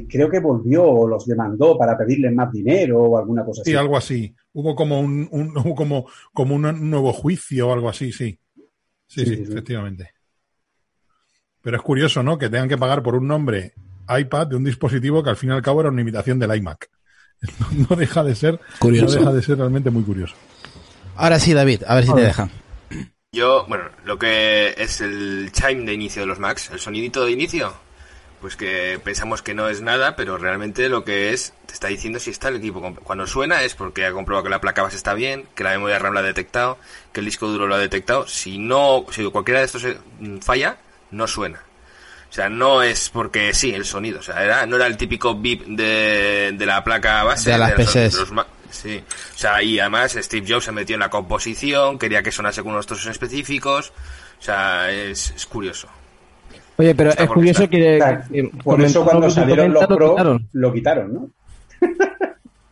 creo 0.09 0.29
que 0.31 0.41
volvió 0.41 0.85
o 0.85 1.07
los 1.09 1.27
demandó 1.27 1.77
para 1.79 1.97
pedirles 1.97 2.33
más 2.35 2.53
dinero 2.53 3.03
o 3.03 3.19
alguna 3.19 3.45
cosa 3.45 3.63
Sí, 3.65 3.71
así. 3.73 3.77
algo 3.77 3.97
así. 3.97 4.35
Hubo 4.53 4.75
como 4.75 5.01
un, 5.01 5.27
como, 5.77 6.07
como 6.33 6.55
un, 6.55 6.91
nuevo 6.91 7.13
juicio 7.13 7.69
o 7.69 7.73
algo 7.73 7.89
así, 7.89 8.13
sí. 8.13 8.39
Sí, 9.09 9.25
Sí, 9.25 9.25
sí, 9.25 9.37
sí, 9.37 9.47
sí. 9.47 9.53
efectivamente. 9.53 10.11
Pero 11.63 11.77
es 11.77 11.83
curioso, 11.83 12.23
¿no? 12.23 12.39
Que 12.39 12.49
tengan 12.49 12.69
que 12.69 12.79
pagar 12.79 13.03
por 13.03 13.15
un 13.17 13.27
nombre 13.27 13.73
iPad 14.09 14.47
de 14.49 14.57
un 14.57 14.65
dispositivo 14.65 15.23
que 15.23 15.31
al 15.31 15.37
fin 15.37 15.51
y 15.51 15.53
al 15.53 15.63
cabo 15.63 15.81
era 15.81 15.91
una 15.91 16.01
imitación 16.01 16.39
del 16.39 16.55
iMac. 16.57 16.89
No, 17.61 17.87
no 17.91 17.97
deja 17.97 18.25
de 18.25 18.35
ser, 18.35 18.59
Curioso. 18.79 19.15
no 19.15 19.21
deja 19.21 19.33
de 19.35 19.43
ser 19.43 19.59
realmente 19.59 19.91
muy 19.91 20.03
curioso. 20.03 20.35
ahora 21.17 21.39
sí, 21.39 21.53
David, 21.53 21.83
a 21.87 21.95
ver 21.97 22.07
si 22.07 22.15
te 22.15 22.21
dejan. 22.23 22.51
Yo, 23.31 23.67
bueno, 23.69 23.85
lo 24.07 24.19
que 24.19 24.75
es 24.79 25.03
el 25.03 25.51
chime 25.53 25.85
de 25.85 25.93
inicio 25.93 26.23
de 26.23 26.27
los 26.27 26.39
Macs, 26.39 26.71
el 26.71 26.79
sonidito 26.79 27.25
de 27.27 27.33
inicio, 27.33 27.75
pues 28.41 28.57
que 28.57 29.01
pensamos 29.03 29.43
que 29.43 29.55
no 29.55 29.69
es 29.69 29.81
nada, 29.83 30.15
pero 30.17 30.37
realmente 30.39 30.89
lo 30.89 31.05
que 31.05 31.33
es, 31.33 31.53
te 31.67 31.75
está 31.75 31.89
diciendo 31.89 32.19
si 32.21 32.31
está 32.31 32.49
el 32.49 32.57
equipo. 32.57 32.81
Cuando 33.03 33.27
suena 33.27 33.63
es 33.63 33.75
porque 33.75 34.05
ha 34.07 34.13
comprobado 34.13 34.45
que 34.45 34.51
la 34.51 34.61
placa 34.61 34.83
base 34.83 34.97
está 34.97 35.15
bien, 35.15 35.47
que 35.55 35.65
la 35.65 35.71
memoria 35.71 35.99
RAM 35.99 36.13
lo 36.13 36.19
ha 36.21 36.23
detectado, 36.23 36.79
que 37.13 37.21
el 37.21 37.27
disco 37.27 37.47
duro 37.49 37.67
lo 37.67 37.75
ha 37.75 37.79
detectado. 37.79 38.27
Si 38.29 38.59
no, 38.59 39.07
si 39.11 39.25
cualquiera 39.31 39.61
de 39.61 39.67
estos 39.67 39.85
eh, 39.85 39.97
falla, 40.43 40.77
no 41.11 41.27
suena. 41.27 41.63
O 42.29 42.33
sea, 42.37 42.49
no 42.49 42.83
es 42.83 43.09
porque 43.09 43.55
sí, 43.55 43.73
el 43.73 43.85
sonido. 43.85 44.21
O 44.21 44.23
sea, 44.23 44.45
era, 44.45 44.67
no 44.67 44.77
era 44.77 44.87
el 44.87 44.97
típico 44.97 45.35
beep 45.39 45.65
de, 45.67 46.53
de 46.55 46.67
la 46.67 46.85
placa 46.85 47.23
base. 47.25 47.51
De 47.53 47.59
las 47.59 47.79
los- 47.79 47.87
PCs. 47.95 48.15
los 48.15 48.33
Ma- 48.33 48.47
sí. 48.71 49.03
O 49.35 49.39
sea, 49.39 49.63
y 49.63 49.79
además 49.81 50.13
Steve 50.21 50.45
Jobs 50.47 50.65
se 50.65 50.73
metió 50.73 50.95
en 50.95 51.01
la 51.01 51.09
composición, 51.09 51.99
quería 51.99 52.23
que 52.23 52.33
sonase 52.33 52.63
con 52.63 52.73
unos 52.73 52.87
trozos 52.87 53.07
específicos. 53.07 53.93
O 54.39 54.43
sea, 54.43 54.91
es, 54.91 55.31
es 55.31 55.47
curioso. 55.47 55.89
Oye, 56.79 56.95
pero 56.95 57.11
Está 57.11 57.25
es 57.25 57.31
curioso 57.31 57.69
que... 57.69 58.25
Por 58.63 58.81
eso 58.81 59.05
cuando 59.05 59.31
salieron 59.31 59.73
los 59.73 59.89
lo 59.89 59.97
Pro, 59.97 60.11
quitaron. 60.11 60.49
lo 60.53 60.73
quitaron, 60.73 61.15
¿no? 61.15 61.31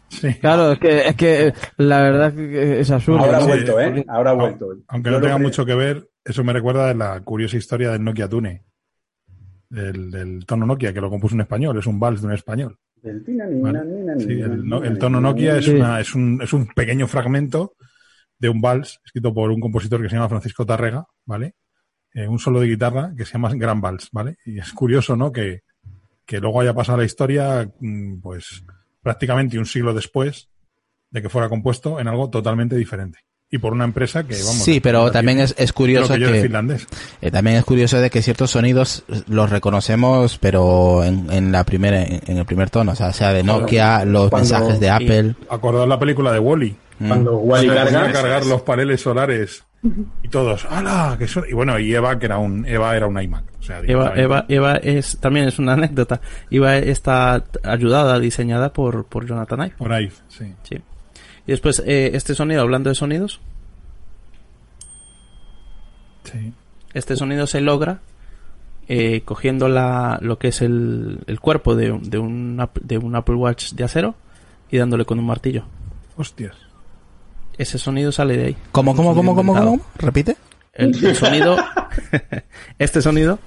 Sí. 0.08 0.34
Claro, 0.34 0.72
es 0.72 0.78
que, 0.78 1.08
es 1.08 1.16
que 1.16 1.52
la 1.78 2.00
verdad 2.02 2.28
es 2.28 2.34
que 2.34 2.80
es 2.80 2.90
absurdo. 2.90 3.24
Ahora 3.24 3.38
ha 3.38 3.44
vuelto, 3.44 3.80
¿eh? 3.80 4.04
Ahora 4.08 4.30
ha 4.30 4.34
vuelto. 4.34 4.68
Aunque 4.88 5.10
no 5.10 5.20
tenga 5.20 5.38
mucho 5.38 5.66
que 5.66 5.74
ver, 5.74 6.08
eso 6.24 6.44
me 6.44 6.52
recuerda 6.52 6.90
a 6.90 6.94
la 6.94 7.20
curiosa 7.20 7.56
historia 7.56 7.90
del 7.90 8.04
Nokia 8.04 8.28
Tune. 8.28 8.62
Del, 9.68 10.10
del 10.10 10.46
tono 10.46 10.66
Nokia, 10.66 10.92
que 10.92 11.00
lo 11.00 11.10
compuso 11.10 11.34
un 11.34 11.40
español, 11.40 11.76
es 11.78 11.86
un 11.86 11.98
vals 11.98 12.20
de 12.20 12.28
un 12.28 12.32
español. 12.32 12.78
El 13.02 13.22
Vale. 13.60 13.80
Sí, 14.20 14.40
el, 14.40 14.72
el 14.84 14.98
tono 14.98 15.20
Nokia 15.20 15.58
es, 15.58 15.68
una, 15.68 16.00
es, 16.00 16.14
un, 16.14 16.40
es 16.40 16.52
un 16.52 16.66
pequeño 16.68 17.06
fragmento 17.08 17.74
de 18.38 18.48
un 18.48 18.60
vals 18.60 19.00
escrito 19.04 19.34
por 19.34 19.50
un 19.50 19.60
compositor 19.60 20.00
que 20.00 20.08
se 20.08 20.14
llama 20.14 20.28
Francisco 20.28 20.64
Tarrega, 20.64 21.04
¿vale? 21.26 21.54
Eh, 22.14 22.28
un 22.28 22.38
solo 22.38 22.60
de 22.60 22.68
guitarra 22.68 23.12
que 23.16 23.24
se 23.24 23.32
llama 23.32 23.50
Gran 23.54 23.80
Vals, 23.80 24.08
¿vale? 24.12 24.36
Y 24.46 24.58
es 24.60 24.72
curioso, 24.72 25.16
¿no? 25.16 25.32
Que, 25.32 25.62
que 26.24 26.38
luego 26.40 26.60
haya 26.60 26.72
pasado 26.72 26.98
la 26.98 27.04
historia, 27.04 27.68
mm, 27.80 28.20
pues 28.20 28.62
prácticamente 29.02 29.58
un 29.58 29.66
siglo 29.66 29.92
después 29.92 30.48
de 31.10 31.22
que 31.22 31.28
fuera 31.28 31.48
compuesto 31.48 31.98
en 32.00 32.08
algo 32.08 32.30
totalmente 32.30 32.76
diferente. 32.76 33.18
Y 33.50 33.58
por 33.58 33.72
una 33.72 33.84
empresa 33.84 34.22
que, 34.24 34.34
vamos... 34.34 34.64
Sí, 34.64 34.80
pero 34.80 35.12
también 35.12 35.38
es, 35.38 35.54
es 35.58 35.72
curioso 35.72 36.14
que, 36.14 36.50
eh, 37.20 37.30
también 37.30 37.56
es 37.56 37.64
curioso 37.64 38.00
de 38.00 38.10
que 38.10 38.22
ciertos 38.22 38.50
sonidos 38.52 39.04
los 39.28 39.50
reconocemos, 39.50 40.38
pero 40.38 41.04
en, 41.04 41.30
en 41.30 41.52
la 41.52 41.62
primera, 41.64 42.02
en, 42.02 42.20
en 42.26 42.38
el 42.38 42.46
primer 42.46 42.70
tono, 42.70 42.92
o 42.92 42.96
sea, 42.96 43.12
sea 43.12 43.32
de 43.32 43.42
Nokia, 43.44 44.04
los 44.04 44.30
Cuando- 44.30 44.48
mensajes 44.48 44.80
de 44.80 44.90
Apple. 44.90 45.34
Acordad 45.50 45.86
la 45.86 45.98
película 45.98 46.32
de 46.32 46.38
Wally. 46.38 46.76
Cuando 47.06 47.36
Wally 47.38 47.66
Cuando 47.66 47.84
ponía 47.84 48.00
carga, 48.00 48.08
a 48.08 48.22
cargar 48.22 48.46
los 48.46 48.62
paneles 48.62 49.00
solares 49.02 49.64
y 50.22 50.28
todos, 50.28 50.64
¡hala! 50.70 51.16
Que 51.18 51.26
son-". 51.28 51.44
Y 51.48 51.52
bueno, 51.52 51.78
y 51.78 51.94
Eva, 51.94 52.18
que 52.18 52.26
era 52.26 52.38
un, 52.38 52.64
Eva 52.66 52.96
era 52.96 53.06
un 53.06 53.20
iMac. 53.20 53.44
O 53.60 53.62
sea, 53.62 53.80
Eva. 53.80 54.12
Eva, 54.16 54.44
Eva 54.48 54.76
es, 54.76 55.18
también 55.20 55.46
es 55.48 55.58
una 55.58 55.74
anécdota. 55.74 56.20
Eva 56.50 56.76
está 56.78 57.44
ayudada, 57.62 58.18
diseñada 58.18 58.72
por, 58.72 59.04
por 59.06 59.26
Jonathan 59.26 59.60
Ive. 59.60 59.74
Por 59.76 59.92
ahí, 59.92 60.10
sí. 60.28 60.52
Sí. 60.62 60.76
Y 61.46 61.50
después, 61.52 61.82
eh, 61.86 62.12
este 62.14 62.34
sonido, 62.34 62.62
hablando 62.62 62.88
de 62.88 62.94
sonidos, 62.94 63.40
sí. 66.24 66.52
este 66.94 67.16
sonido 67.16 67.46
se 67.46 67.60
logra 67.60 68.00
eh, 68.88 69.22
cogiendo 69.24 69.68
la, 69.68 70.18
lo 70.22 70.38
que 70.38 70.48
es 70.48 70.62
el, 70.62 71.20
el 71.26 71.40
cuerpo 71.40 71.74
de, 71.74 71.92
un- 71.92 72.08
de, 72.10 72.18
un, 72.18 72.68
de 72.80 72.98
un 72.98 73.16
Apple 73.16 73.34
Watch 73.36 73.72
de 73.72 73.84
acero 73.84 74.14
y 74.70 74.78
dándole 74.78 75.04
con 75.04 75.18
un 75.18 75.26
martillo. 75.26 75.64
Hostias. 76.16 76.56
Ese 77.58 77.78
sonido 77.78 78.10
sale 78.12 78.36
de 78.36 78.44
ahí. 78.46 78.56
¿Cómo, 78.72 78.94
cómo, 78.96 79.14
cómo, 79.14 79.34
cómo, 79.34 79.54
cómo? 79.54 79.80
¿Repite? 79.96 80.36
El, 80.72 81.04
el 81.04 81.14
sonido, 81.16 81.56
este 82.78 83.00
sonido 83.00 83.38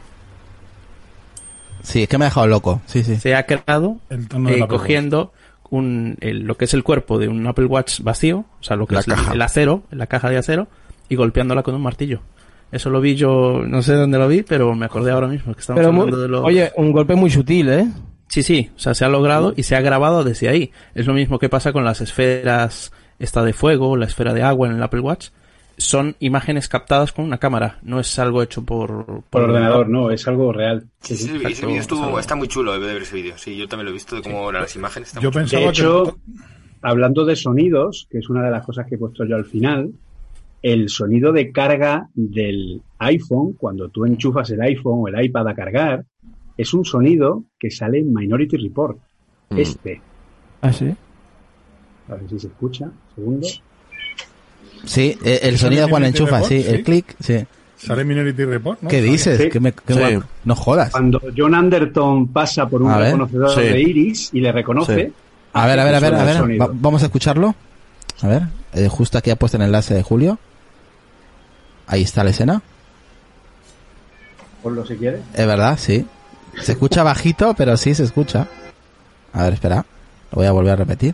Sí, 1.84 2.04
es 2.04 2.10
que 2.10 2.18
me 2.18 2.26
ha 2.26 2.28
dejado 2.30 2.48
loco. 2.48 2.82
Sí, 2.86 3.04
sí. 3.04 3.16
se 3.18 3.36
ha 3.36 3.46
creado 3.46 3.98
El 4.10 4.28
tono 4.28 4.50
eh, 4.50 4.66
cogiendo 4.68 5.32
un, 5.70 6.18
el- 6.22 6.40
lo 6.42 6.58
que 6.58 6.66
es 6.66 6.74
el 6.74 6.84
cuerpo 6.84 7.18
de 7.18 7.28
un 7.28 7.46
Apple 7.48 7.66
Watch 7.66 8.02
vacío, 8.02 8.40
o 8.60 8.64
sea, 8.64 8.76
lo 8.76 8.88
que 8.88 8.96
La 8.96 9.02
es 9.02 9.08
el- 9.08 9.14
caja. 9.14 9.34
El, 9.34 9.42
acero, 9.42 9.84
la 9.92 10.08
caja 10.08 10.30
de 10.30 10.38
acero, 10.38 10.68
y 11.10 11.16
golpeándola 11.16 11.64
con 11.64 11.76
un 11.76 11.82
martillo. 11.82 12.22
Eso 12.72 12.90
lo 12.90 13.00
vi 13.00 13.16
yo, 13.16 13.62
no 13.66 13.82
sé 13.82 13.94
dónde 13.94 14.18
lo 14.18 14.28
vi, 14.28 14.42
pero 14.44 14.74
me 14.76 14.86
acordé 14.86 15.12
ahora 15.12 15.28
mismo 15.28 15.54
que 15.54 15.62
estamos 15.62 15.80
Pero 15.80 15.94
muy- 15.94 16.02
hablando 16.02 16.22
de 16.22 16.28
los... 16.28 16.44
Oye, 16.44 16.72
un 16.76 16.92
golpe 16.92 17.16
muy 17.16 17.30
sutil, 17.30 17.70
¿eh? 17.70 17.88
Sí, 18.28 18.44
sí, 18.44 18.70
o 18.76 18.80
sea, 18.80 18.94
se 18.94 19.06
ha 19.06 19.10
logrado 19.10 19.54
y 19.56 19.64
se 19.64 19.78
ha 19.78 19.82
grabado 19.82 20.26
desde 20.26 20.50
ahí. 20.50 20.72
Es 20.94 21.06
lo 21.08 21.14
mismo 21.14 21.40
que 21.40 21.48
pasa 21.48 21.72
con 21.72 21.86
las 21.86 22.02
esferas, 22.02 22.92
esta 23.20 23.44
de 23.44 23.54
fuego, 23.54 23.98
la 23.98 24.06
esfera 24.06 24.34
de 24.34 24.44
agua 24.44 24.68
en 24.68 24.76
el 24.76 24.84
Apple 24.84 25.02
Watch. 25.02 25.30
Son 25.80 26.16
imágenes 26.20 26.68
captadas 26.68 27.12
con 27.12 27.24
una 27.26 27.38
cámara, 27.38 27.78
no 27.84 28.00
es 28.00 28.18
algo 28.18 28.42
hecho 28.42 28.64
por... 28.64 29.24
por 29.30 29.44
ordenador, 29.44 29.88
no, 29.88 30.10
es 30.10 30.28
algo 30.28 30.52
real. 30.52 30.88
Sí, 31.02 31.16
sí, 31.16 31.26
ese 31.26 31.36
exacto, 31.36 31.68
vídeo 31.68 31.82
estuvo, 31.82 32.20
está 32.20 32.36
muy 32.36 32.48
chulo 32.48 32.74
de 32.74 32.80
ver 32.80 33.04
ese 33.04 33.16
vídeo. 33.16 33.38
Sí, 33.38 33.56
yo 33.56 33.68
también 33.68 33.86
lo 33.86 33.92
he 33.92 33.94
visto 33.94 34.16
de 34.16 34.24
cómo 34.24 34.50
eran 34.50 34.64
las 34.64 34.76
imágenes. 34.76 35.14
Yo 35.22 35.32
pensaba 35.32 35.66
De 35.66 35.70
hecho, 35.70 36.16
que... 36.16 36.42
hablando 36.82 37.26
de 37.26 37.36
sonidos, 37.36 38.08
que 38.10 38.18
es 38.18 38.30
una 38.30 38.44
de 38.44 38.50
las 38.50 38.66
cosas 38.66 38.88
que 38.88 38.96
he 38.96 38.98
puesto 38.98 39.24
yo 39.24 39.36
al 39.36 39.46
final, 39.46 39.92
el 40.64 40.90
sonido 40.90 41.32
de 41.32 41.52
carga 41.52 42.10
del 42.16 42.82
iPhone, 42.98 43.54
cuando 43.54 43.90
tú 43.90 44.06
enchufas 44.06 44.50
el 44.50 44.62
iPhone 44.62 45.02
o 45.04 45.08
el 45.08 45.24
iPad 45.26 45.48
a 45.48 45.54
cargar, 45.54 46.06
es 46.58 46.74
un 46.74 46.86
sonido 46.86 47.44
que 47.60 47.70
sale 47.70 48.00
en 48.00 48.12
Minority 48.12 48.58
Report. 48.58 48.98
Mm. 49.52 49.58
Este. 49.60 50.02
¿Ah, 50.62 50.74
sí? 50.74 50.92
A 52.10 52.16
ver 52.16 52.30
si 52.30 52.40
se 52.40 52.48
escucha. 52.48 52.90
Segundo. 53.16 53.48
Sí, 54.86 55.18
eh, 55.24 55.40
el 55.44 55.56
¿Eso 55.56 55.66
sonido 55.66 55.90
cuando 55.90 56.08
en 56.08 56.14
enchufas, 56.14 56.44
Report? 56.44 56.50
sí, 56.52 56.64
Sí. 56.64 56.70
el 56.76 56.84
clic, 56.84 57.16
sí. 57.20 57.46
Sale 57.78 58.04
Minority 58.04 58.46
Report, 58.46 58.82
¿no? 58.82 58.90
¿Qué 58.90 59.02
dices? 59.02 59.40
Sí. 59.40 59.50
¿Qué 59.50 59.60
me- 59.60 59.72
qué 59.74 59.94
Sí. 59.94 60.00
me- 60.00 60.22
no 60.46 60.56
jodas. 60.56 60.92
Cuando 60.92 61.22
John 61.36 61.54
Anderton 61.54 62.28
pasa 62.30 62.68
por 62.68 62.82
un 62.82 62.90
A 62.92 62.98
reconocedor 62.98 63.54
Sí. 63.54 63.62
de 63.62 63.82
iris 63.82 64.30
y 64.34 64.40
le 64.42 64.52
reconoce. 64.52 65.06
Sí. 65.08 65.14
A 65.54 65.68
ver, 65.68 65.80
a 65.80 65.84
ver, 65.86 65.96
a 65.96 66.00
ver, 66.00 66.14
a 66.16 66.24
ver. 66.24 66.62
va- 66.62 66.70
vamos 66.74 67.04
a 67.04 67.06
escucharlo. 67.06 67.54
A 68.22 68.28
ver, 68.28 68.44
eh, 68.74 68.88
justo 68.88 69.18
aquí 69.18 69.30
ha 69.30 69.36
puesto 69.36 69.58
el 69.58 69.64
enlace 69.64 69.94
de 69.94 70.02
Julio. 70.04 70.40
Ahí 71.88 72.02
está 72.02 72.24
la 72.24 72.32
escena. 72.32 72.62
Ponlo 74.64 74.86
si 74.86 74.96
quieres. 74.96 75.22
Es 75.34 75.46
verdad, 75.48 75.78
sí. 75.80 76.06
Se 76.62 76.72
escucha 76.72 77.04
bajito, 77.04 77.54
pero 77.56 77.78
sí 77.78 77.94
se 77.94 78.04
escucha. 78.04 78.48
A 79.34 79.44
ver, 79.44 79.54
espera. 79.54 79.86
Lo 80.32 80.36
voy 80.38 80.48
a 80.48 80.52
volver 80.52 80.74
a 80.74 80.76
repetir. 80.78 81.14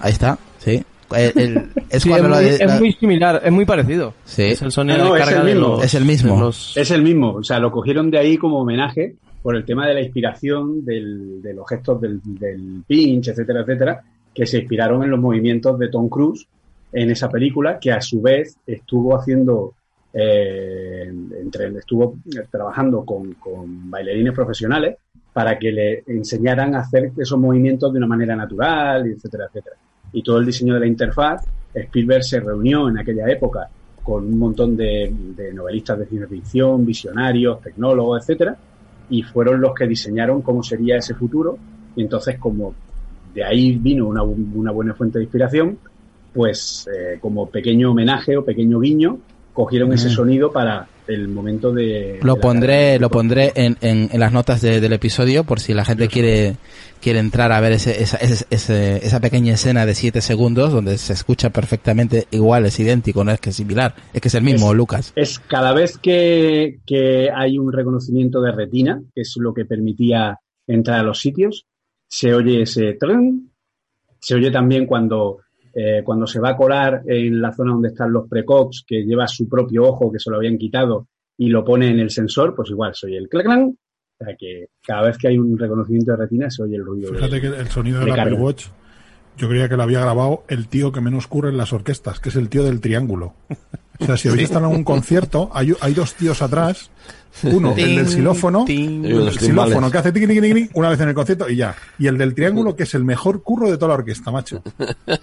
Ahí 0.00 0.12
está, 0.12 0.38
sí. 0.58 0.82
El- 1.14 1.32
el- 1.40 1.70
es 1.90 2.02
Sí, 2.02 2.10
muy, 2.10 2.88
es 2.90 2.96
similar, 2.98 3.40
es 3.42 3.50
muy 3.52 3.64
parecido. 3.64 4.12
Sí, 4.24 4.42
Es 4.42 4.60
el 4.62 4.70
sonido 4.70 4.98
Ah, 5.00 5.04
no, 5.08 5.14
de 5.14 5.20
es 5.20 5.26
carga 5.26 5.44
de 5.44 5.54
los- 5.54 5.82
Es 5.84 5.94
el 5.94 6.04
mismo. 6.04 6.34
de 6.34 6.40
los- 6.40 6.76
Es 6.76 6.90
el 6.90 7.02
mismo, 7.02 7.32
o 7.32 7.42
sea, 7.42 7.58
lo 7.58 7.70
cogieron 7.70 8.10
de 8.10 8.18
ahí 8.18 8.36
como 8.36 8.60
homenaje 8.60 9.16
por 9.42 9.56
el 9.56 9.64
tema 9.64 9.86
de 9.88 9.94
la 9.94 10.02
inspiración 10.02 10.84
del- 10.84 11.40
de 11.40 11.54
los 11.54 11.66
gestos 11.68 12.00
del, 12.00 12.20
del 12.24 12.82
pinch, 12.86 13.28
etcétera, 13.28 13.60
etcétera, 13.62 14.02
que 14.34 14.44
se 14.46 14.58
inspiraron 14.58 15.02
en 15.02 15.10
los 15.10 15.20
movimientos 15.20 15.78
de 15.78 15.88
Tom 15.88 16.08
Cruise 16.10 16.46
en 16.92 17.10
esa 17.10 17.30
película, 17.30 17.78
que 17.78 17.90
a 17.92 18.00
su 18.02 18.20
vez 18.20 18.56
estuvo 18.66 19.16
haciendo, 19.18 19.74
eh, 20.12 21.10
entre, 21.42 21.68
estuvo 21.78 22.16
trabajando 22.50 23.04
con, 23.04 23.32
con 23.34 23.90
bailarines 23.90 24.34
profesionales 24.34 24.96
para 25.32 25.58
que 25.58 25.70
le 25.72 26.02
enseñaran 26.06 26.74
a 26.74 26.80
hacer 26.80 27.12
esos 27.16 27.38
movimientos 27.38 27.92
de 27.92 27.98
una 27.98 28.06
manera 28.06 28.34
natural, 28.34 29.06
etcétera, 29.06 29.46
etcétera. 29.46 29.76
Y 30.12 30.22
todo 30.22 30.38
el 30.38 30.46
diseño 30.46 30.74
de 30.74 30.80
la 30.80 30.86
interfaz, 30.86 31.44
Spielberg 31.74 32.24
se 32.24 32.40
reunió 32.40 32.88
en 32.88 32.98
aquella 32.98 33.28
época 33.28 33.68
con 34.02 34.24
un 34.24 34.38
montón 34.38 34.76
de, 34.76 35.12
de 35.36 35.52
novelistas 35.52 35.98
de 35.98 36.06
ciencia 36.06 36.28
ficción, 36.28 36.84
visionarios, 36.84 37.60
tecnólogos, 37.60 38.22
etcétera, 38.22 38.56
y 39.10 39.22
fueron 39.22 39.60
los 39.60 39.74
que 39.74 39.86
diseñaron 39.86 40.42
cómo 40.42 40.62
sería 40.62 40.96
ese 40.96 41.14
futuro. 41.14 41.58
Y 41.94 42.02
entonces, 42.02 42.38
como 42.38 42.74
de 43.34 43.44
ahí 43.44 43.76
vino 43.76 44.08
una 44.08 44.72
buena 44.72 44.94
fuente 44.94 45.18
de 45.18 45.24
inspiración, 45.24 45.78
pues 46.32 46.88
eh, 46.92 47.18
como 47.20 47.48
pequeño 47.48 47.90
homenaje 47.90 48.36
o 48.36 48.44
pequeño 48.44 48.80
guiño, 48.80 49.18
cogieron 49.52 49.92
ese 49.92 50.08
Mm. 50.08 50.12
sonido 50.12 50.52
para 50.52 50.86
el 51.08 51.28
momento 51.28 51.72
de... 51.72 52.18
Lo 52.22 52.34
de 52.36 52.40
pondré, 52.40 52.98
lo 52.98 53.10
pondré 53.10 53.52
en, 53.54 53.76
en, 53.80 54.08
en 54.12 54.20
las 54.20 54.32
notas 54.32 54.60
de- 54.60 54.80
del 54.80 54.92
episodio 54.92 55.44
por 55.44 55.58
si 55.60 55.74
la 55.74 55.84
gente 55.84 56.08
quiere, 56.08 56.56
quiere 57.00 57.18
entrar 57.18 57.50
a 57.52 57.60
ver 57.60 57.72
ese, 57.72 58.02
esa, 58.02 58.18
ese- 58.18 58.46
esa 59.04 59.20
pequeña 59.20 59.54
escena 59.54 59.86
de 59.86 59.94
7 59.94 60.20
segundos 60.20 60.72
donde 60.72 60.98
se 60.98 61.12
escucha 61.14 61.50
perfectamente 61.50 62.26
igual, 62.30 62.66
es 62.66 62.78
idéntico, 62.78 63.24
no 63.24 63.32
es 63.32 63.40
que 63.40 63.50
es 63.50 63.56
similar, 63.56 63.94
es 64.12 64.20
que 64.20 64.28
es 64.28 64.34
el 64.34 64.42
mismo, 64.44 64.70
Es- 64.70 64.76
Lucas. 64.76 65.12
Es 65.16 65.38
cada 65.38 65.72
vez 65.72 65.98
que, 65.98 66.80
que 66.86 67.30
hay 67.34 67.58
un 67.58 67.72
reconocimiento 67.72 68.40
de 68.40 68.52
retina, 68.52 69.02
que 69.14 69.22
es 69.22 69.34
lo 69.38 69.54
que 69.54 69.64
permitía 69.64 70.38
entrar 70.66 71.00
a 71.00 71.02
los 71.02 71.18
sitios, 71.20 71.64
se 72.08 72.34
oye 72.34 72.62
ese 72.62 72.94
tren, 72.94 73.50
se 74.20 74.34
oye 74.34 74.50
también 74.50 74.86
cuando, 74.86 75.38
eh, 75.80 76.02
cuando 76.04 76.26
se 76.26 76.40
va 76.40 76.50
a 76.50 76.56
colar 76.56 77.02
en 77.06 77.40
la 77.40 77.52
zona 77.52 77.72
donde 77.72 77.88
están 77.88 78.12
los 78.12 78.28
precox, 78.28 78.84
que 78.86 79.04
lleva 79.04 79.28
su 79.28 79.48
propio 79.48 79.84
ojo, 79.84 80.10
que 80.10 80.18
se 80.18 80.30
lo 80.30 80.36
habían 80.36 80.58
quitado, 80.58 81.06
y 81.36 81.48
lo 81.48 81.64
pone 81.64 81.88
en 81.88 82.00
el 82.00 82.10
sensor, 82.10 82.54
pues 82.56 82.70
igual 82.70 82.94
se 82.94 83.06
oye 83.06 83.18
el 83.18 83.28
clac 83.28 83.44
clac. 83.44 83.60
O 84.20 84.24
sea 84.24 84.34
que 84.36 84.66
cada 84.84 85.02
vez 85.02 85.16
que 85.18 85.28
hay 85.28 85.38
un 85.38 85.56
reconocimiento 85.56 86.10
de 86.10 86.16
retina 86.16 86.50
se 86.50 86.62
oye 86.64 86.74
el 86.76 86.84
ruido. 86.84 87.12
de- 87.12 87.18
Fíjate 87.18 87.40
que 87.40 87.46
el 87.46 87.68
sonido 87.68 88.00
de 88.00 88.06
del 88.06 88.14
Apple 88.14 88.30
carga. 88.32 88.42
Watch, 88.44 88.66
yo 89.36 89.48
creía 89.48 89.68
que 89.68 89.76
lo 89.76 89.84
había 89.84 90.00
grabado 90.00 90.42
el 90.48 90.66
tío 90.66 90.90
que 90.90 91.00
menos 91.00 91.28
curra 91.28 91.50
en 91.50 91.56
las 91.56 91.72
orquestas, 91.72 92.18
que 92.18 92.30
es 92.30 92.34
el 92.36 92.48
tío 92.48 92.64
del 92.64 92.80
triángulo. 92.80 93.34
O 94.00 94.04
sea, 94.04 94.16
si 94.16 94.26
habéis 94.28 94.44
estado 94.44 94.66
en 94.68 94.74
un 94.76 94.82
concierto, 94.84 95.50
hay, 95.52 95.72
hay 95.80 95.94
dos 95.94 96.14
tíos 96.14 96.42
atrás, 96.42 96.90
uno, 97.44 97.74
el 97.76 97.96
del 97.96 98.08
xilófono, 98.08 98.64
el 98.68 99.30
xilófono 99.38 99.90
que 99.90 99.98
hace 99.98 100.12
tiqui, 100.12 100.26
tiqui, 100.26 100.40
tiqui, 100.40 100.70
una 100.74 100.90
vez 100.90 101.00
en 101.00 101.08
el 101.08 101.14
concierto 101.14 101.48
y 101.48 101.56
ya. 101.56 101.74
Y 101.98 102.06
el 102.06 102.18
del 102.18 102.34
triángulo, 102.34 102.74
que 102.74 102.82
es 102.84 102.94
el 102.94 103.04
mejor 103.04 103.42
curro 103.42 103.70
de 103.70 103.76
toda 103.76 103.88
la 103.88 103.94
orquesta, 103.94 104.30
macho. 104.30 104.62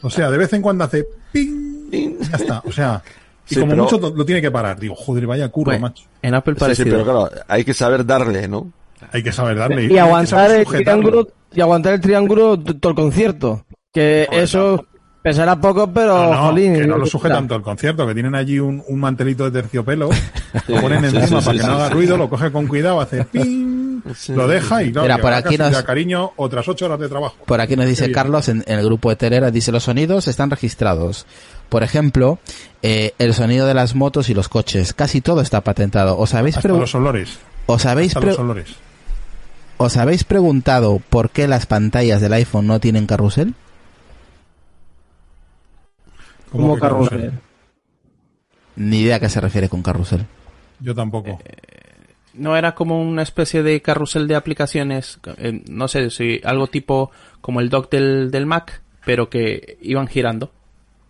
O 0.02 0.10
sea, 0.10 0.30
de 0.32 0.38
vez 0.38 0.52
en 0.54 0.62
cuando 0.62 0.84
hace 0.84 1.06
ping, 1.32 1.90
y 1.92 2.16
ya 2.30 2.38
está. 2.38 2.62
O 2.66 2.72
sea, 2.72 3.02
y 3.50 3.54
Sí, 3.56 3.60
como 3.60 3.72
pero- 3.72 3.84
mucho 3.84 4.00
lo 4.16 4.26
tiene 4.26 4.42
que 4.42 4.50
parar. 4.52 4.80
Digo, 4.80 4.96
joder, 4.96 5.28
vaya 5.28 5.50
curro, 5.50 5.66
Bueno, 5.72 5.82
macho. 5.88 6.06
en 6.22 6.34
Apple 6.34 6.54
Sí, 6.54 6.58
sí, 6.58 6.60
parecido. 6.62 6.90
pero 6.92 7.04
claro, 7.04 7.30
hay 7.48 7.64
que 7.64 7.74
saber 7.74 8.06
darle, 8.06 8.48
¿no? 8.48 8.72
Hay 9.12 9.22
que 9.22 9.32
saber 9.32 9.58
darle. 9.58 9.86
Y 9.86 9.98
aguantar 9.98 10.48
saber 10.48 10.62
el 10.62 10.66
triángulo, 10.84 11.28
y 11.54 11.62
aguantar 11.62 11.94
el 11.94 12.02
triángulo 12.02 12.58
todo 12.60 12.90
el 12.92 12.96
concierto. 12.96 13.66
Que 13.94 14.28
eso 14.32 14.86
pesará 15.26 15.56
poco, 15.60 15.92
pero 15.92 16.16
No, 16.16 16.32
no, 16.34 16.42
jolín. 16.50 16.74
que 16.76 16.86
no 16.88 16.98
lo 16.98 17.06
sujetan 17.08 17.48
todo 17.48 17.58
el 17.58 17.64
concierto, 17.64 18.06
que 18.06 18.14
tienen 18.14 18.36
allí 18.36 18.60
un, 18.60 18.84
un 18.88 19.00
mantelito 19.00 19.44
de 19.50 19.60
terciopelo, 19.62 20.10
lo 20.68 20.82
ponen 20.82 21.00
Sí, 21.10 21.18
encima 21.18 21.42
sí, 21.42 21.46
para 21.48 21.58
sí, 21.58 21.62
que 21.62 21.68
no 21.68 21.74
haga 21.74 21.88
sí. 21.88 21.94
ruido, 21.94 22.16
lo 22.18 22.30
coge 22.30 22.52
con 22.52 22.68
cuidado, 22.68 23.02
hace 23.02 23.24
ping, 23.32 24.02
Sí. 24.16 24.34
lo 24.34 24.48
deja 24.48 24.84
y 24.84 24.92
claro, 24.92 25.08
Mira, 25.08 25.18
por 25.18 25.34
aquí 25.34 25.58
nos- 25.58 25.82
cariño 25.82 26.32
otras 26.36 26.68
ocho 26.68 26.86
horas 26.86 27.00
de 27.00 27.10
trabajo. 27.10 27.36
Por 27.48 27.60
aquí 27.60 27.76
nos 27.76 27.88
dice. 27.88 28.12
Carlos 28.12 28.48
en, 28.50 28.64
en 28.68 28.78
el 28.78 28.86
grupo 28.86 29.10
de 29.10 29.16
Telera, 29.16 29.50
dice 29.50 29.72
los 29.72 29.84
sonidos 29.84 30.28
están 30.28 30.52
registrados. 30.52 31.26
Por 31.70 31.82
ejemplo, 31.82 32.38
eh, 32.84 33.14
el 33.18 33.34
sonido 33.34 33.66
de 33.66 33.74
las 33.74 33.96
motos 33.96 34.30
y 34.30 34.36
los 34.36 34.48
coches, 34.48 34.94
casi 34.94 35.22
todo 35.22 35.42
está 35.42 35.62
patentado. 35.62 36.20
¿Os 36.20 36.36
habéis, 36.36 36.58
Hasta 36.58 36.70
los 36.70 36.94
olores, 36.94 37.40
os 37.66 37.86
habéis, 37.88 38.10
hasta 38.12 38.20
pre- 38.20 38.30
los 38.30 38.40
olores. 38.40 38.68
¿os 39.78 39.98
habéis 39.98 40.24
preguntado 40.24 41.02
por 41.10 41.32
qué 41.32 41.48
las 41.48 41.66
pantallas 41.66 42.22
del 42.22 42.34
iPhone 42.34 42.68
no 42.68 42.80
tienen 42.80 43.08
carrusel? 43.08 43.56
¿Cómo 46.56 46.70
Como 46.70 46.80
carrusel. 46.80 47.32
Ni 48.76 49.02
idea 49.02 49.18
a 49.18 49.20
qué 49.20 49.30
se 49.30 49.42
refiere 49.42 49.70
con 49.70 49.82
carrusel. 49.82 50.26
Yo 50.80 50.94
tampoco. 50.94 51.40
no 52.34 52.58
era 52.58 52.76
como 52.76 53.02
una 53.02 53.22
especie 53.22 53.64
de 53.64 53.82
carrusel 53.82 54.28
de 54.28 54.36
aplicaciones, 54.36 55.20
eh, 55.38 55.64
no 55.70 55.88
sé, 55.88 56.10
si 56.10 56.42
algo 56.44 56.68
tipo 56.68 57.12
como 57.42 57.62
el 57.62 57.70
dock 57.70 57.90
del, 57.90 58.30
del 58.32 58.46
Mac, 58.46 58.82
pero 59.06 59.30
que 59.30 59.78
iban 59.82 60.08
girando. 60.08 60.52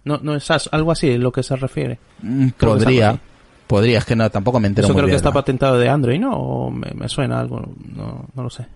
No, 0.04 0.20
no 0.22 0.36
es 0.36 0.48
algo 0.72 0.92
así 0.92 1.10
es 1.10 1.20
lo 1.20 1.32
que 1.32 1.42
se 1.42 1.56
refiere. 1.56 1.98
Mm, 2.22 2.50
Podría, 2.50 3.20
podría, 3.66 3.98
es 3.98 4.06
que 4.06 4.16
no, 4.16 4.30
tampoco 4.30 4.60
me 4.60 4.68
entero 4.68 4.86
Eso 4.86 4.94
muy 4.94 5.02
creo 5.02 5.10
que 5.10 5.16
está 5.16 5.30
¿no? 5.30 5.34
patentado 5.34 5.80
de 5.80 5.90
Android, 5.90 6.20
¿no? 6.20 6.32
O 6.34 6.70
me, 6.70 6.92
me 6.94 7.10
suena 7.10 7.40
algo, 7.40 7.60
no, 7.96 8.26
no 8.36 8.44
lo 8.44 8.50
sé. 8.52 8.68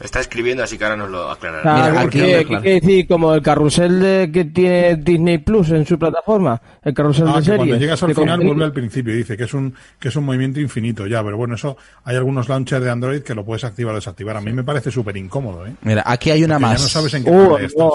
Está 0.00 0.18
escribiendo, 0.18 0.64
así 0.64 0.76
que 0.76 0.82
ahora 0.84 0.96
nos 0.96 1.08
lo 1.08 1.30
aclarará. 1.30 1.62
Claro, 1.62 1.90
Mira, 1.92 2.00
aquí- 2.02 2.18
¿qué, 2.18 2.44
claro. 2.44 2.62
qué 2.62 2.70
quiere 2.70 2.80
decir? 2.80 3.06
Como 3.06 3.32
el 3.32 3.42
carrusel 3.42 4.00
de, 4.00 4.30
que 4.32 4.44
tiene 4.46 4.96
Disney 4.96 5.38
Plus 5.38 5.70
en 5.70 5.86
su 5.86 5.96
plataforma. 5.96 6.60
El 6.82 6.92
carrusel 6.92 7.28
Ah, 7.28 7.36
de 7.38 7.44
series. 7.44 7.56
cuando 7.58 7.76
llegas 7.76 8.02
al 8.02 8.08
final 8.12 8.26
contenido. 8.28 8.48
vuelve 8.54 8.64
al 8.64 8.72
principio 8.72 9.14
y 9.14 9.18
dice 9.18 9.36
que 9.36 9.44
es 9.44 9.54
un 9.54 9.72
que 10.00 10.08
es 10.08 10.16
un 10.16 10.24
movimiento 10.24 10.58
infinito 10.58 11.06
ya, 11.06 11.22
pero 11.22 11.36
bueno, 11.36 11.54
eso 11.54 11.76
hay 12.02 12.16
algunos 12.16 12.48
launchers 12.48 12.82
de 12.84 12.90
Android 12.90 13.22
que 13.22 13.36
lo 13.36 13.44
puedes 13.44 13.62
activar 13.62 13.92
o 13.92 13.96
desactivar. 13.96 14.36
A 14.36 14.40
mí 14.40 14.52
me 14.52 14.64
parece 14.64 14.90
súper 14.90 15.16
incómodo, 15.16 15.64
¿eh? 15.64 15.74
Mira, 15.82 16.02
aquí 16.04 16.32
hay 16.32 16.42
una 16.42 16.56
Que 16.56 16.62
ya 16.62 16.68
más. 16.68 16.82
no 16.82 16.88
sabes 16.88 17.14
en 17.14 17.24
qué 17.24 17.30
Uh, 17.30 17.56
estás. 17.58 17.74
no. 17.78 17.92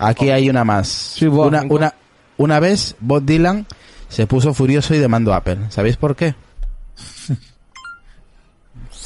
Aquí 0.00 0.30
hay 0.30 0.50
una 0.50 0.64
más. 0.64 0.88
Sí, 0.88 1.28
vos, 1.28 1.46
una, 1.46 1.62
una, 1.68 1.94
una 2.36 2.58
vez 2.58 2.96
Bob 2.98 3.22
Dylan 3.24 3.64
se 4.08 4.26
puso 4.26 4.52
furioso 4.54 4.92
y 4.92 4.98
demandó 4.98 5.32
a 5.32 5.36
Apple. 5.36 5.58
¿Sabéis 5.68 5.96
por 5.96 6.16
qué? 6.16 6.34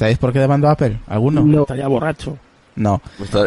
¿Sabéis 0.02 0.18
por 0.18 0.32
qué 0.32 0.40
demandó 0.40 0.66
a 0.68 0.72
Apple? 0.72 0.98
¿Alguno? 1.06 1.44
No. 1.44 1.60
Estaría 1.62 1.86
borracho. 1.86 2.36
No. 2.74 3.00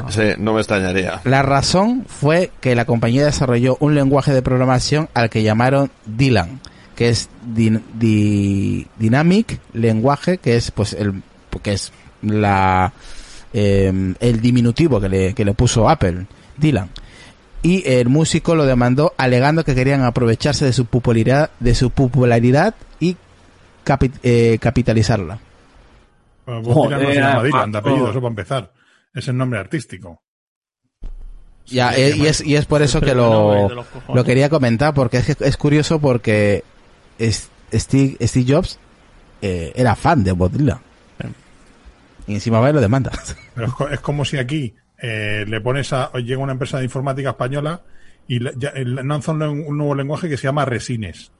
Sí, 0.08 0.22
no 0.38 0.54
me 0.54 0.62
extrañaría. 0.62 1.20
La 1.26 1.42
razón 1.42 2.06
fue 2.08 2.52
que 2.62 2.76
la 2.76 2.86
compañía 2.86 3.26
desarrolló 3.26 3.76
un 3.82 3.94
lenguaje 3.94 4.32
de 4.34 4.42
programación 4.42 5.10
al 5.14 5.30
que 5.30 5.44
llamaron 5.44 5.92
Dylan, 6.06 6.62
que 6.96 7.10
es 7.10 7.28
din- 7.54 7.82
di- 7.94 8.88
Dynamic 8.98 9.60
Lenguaje, 9.74 10.38
que 10.38 10.56
es 10.56 10.72
pues 10.72 10.94
el 10.94 11.24
que 11.62 11.74
es 11.74 11.92
la 12.22 12.94
eh, 13.54 14.14
el 14.22 14.40
diminutivo 14.40 15.02
que 15.02 15.10
le, 15.10 15.34
que 15.34 15.44
le 15.44 15.54
puso 15.54 15.90
Apple, 15.90 16.26
Dylan. 16.56 16.90
Y 17.64 17.84
el 17.86 18.08
músico 18.08 18.56
lo 18.56 18.66
demandó 18.66 19.14
alegando 19.18 19.66
que 19.66 19.76
querían 19.76 20.04
aprovecharse 20.04 20.64
de 20.64 20.72
su 20.72 20.86
popularidad, 20.86 21.50
de 21.60 21.76
su 21.76 21.90
popularidad 21.90 22.76
y 23.02 23.18
capi- 23.86 24.14
eh, 24.24 24.58
capitalizarla. 24.62 25.40
Bueno, 26.46 26.62
Dylan 26.62 26.64
no 26.64 26.70
se 26.70 26.74
Joder, 27.06 27.16
llama 27.16 27.44
Dylan, 27.44 27.72
de 27.72 27.78
Paco. 27.78 27.90
apellido, 27.90 28.10
eso 28.12 28.22
para 28.22 28.30
empezar. 28.30 28.74
Es 29.14 29.28
el 29.28 29.38
nombre 29.38 29.60
artístico. 29.60 30.22
Ya, 31.68 31.94
Sí, 31.94 32.02
eh, 32.02 32.14
y 32.18 32.26
es, 32.28 32.42
y 32.46 32.56
es 32.56 32.66
por 32.66 32.82
eso 32.84 33.02
que 33.02 33.16
lo, 33.16 33.72
eh, 33.72 33.86
lo 34.14 34.24
quería 34.24 34.50
comentar, 34.50 34.94
porque 34.94 35.18
es, 35.18 35.36
que 35.36 35.46
es 35.48 35.58
curioso 35.58 36.00
porque 36.00 36.64
es- 37.18 37.50
Steve, 37.74 38.16
Steve 38.28 38.54
Jobs 38.54 38.80
eh, 39.42 39.72
era 39.76 39.96
fan 39.96 40.24
de 40.24 40.32
Bob 40.32 40.52
Dylan. 40.52 40.80
Y 42.28 42.34
encima 42.36 42.60
va 42.60 42.70
y 42.70 42.74
lo 42.74 42.82
demanda. 42.82 43.12
Pero 43.56 43.68
es, 43.68 43.74
co- 43.74 43.90
es 43.90 44.00
como 44.00 44.26
si 44.26 44.38
aquí 44.38 44.74
eh, 45.00 45.46
le 45.48 45.62
pones 45.62 45.94
a. 45.94 46.12
Llega 46.14 46.40
una 46.42 46.54
empresa 46.54 46.80
de 46.80 46.86
informática 46.86 47.30
española 47.32 47.82
y 48.28 48.40
le- 48.40 48.54
ya- 48.58 48.70
el- 48.70 48.96
lanza 48.96 49.32
un, 49.32 49.42
un 49.44 49.78
nuevo 49.78 49.94
lenguaje 49.96 50.28
que 50.30 50.38
se 50.38 50.44
llama 50.44 50.66
Resines. 50.66 51.32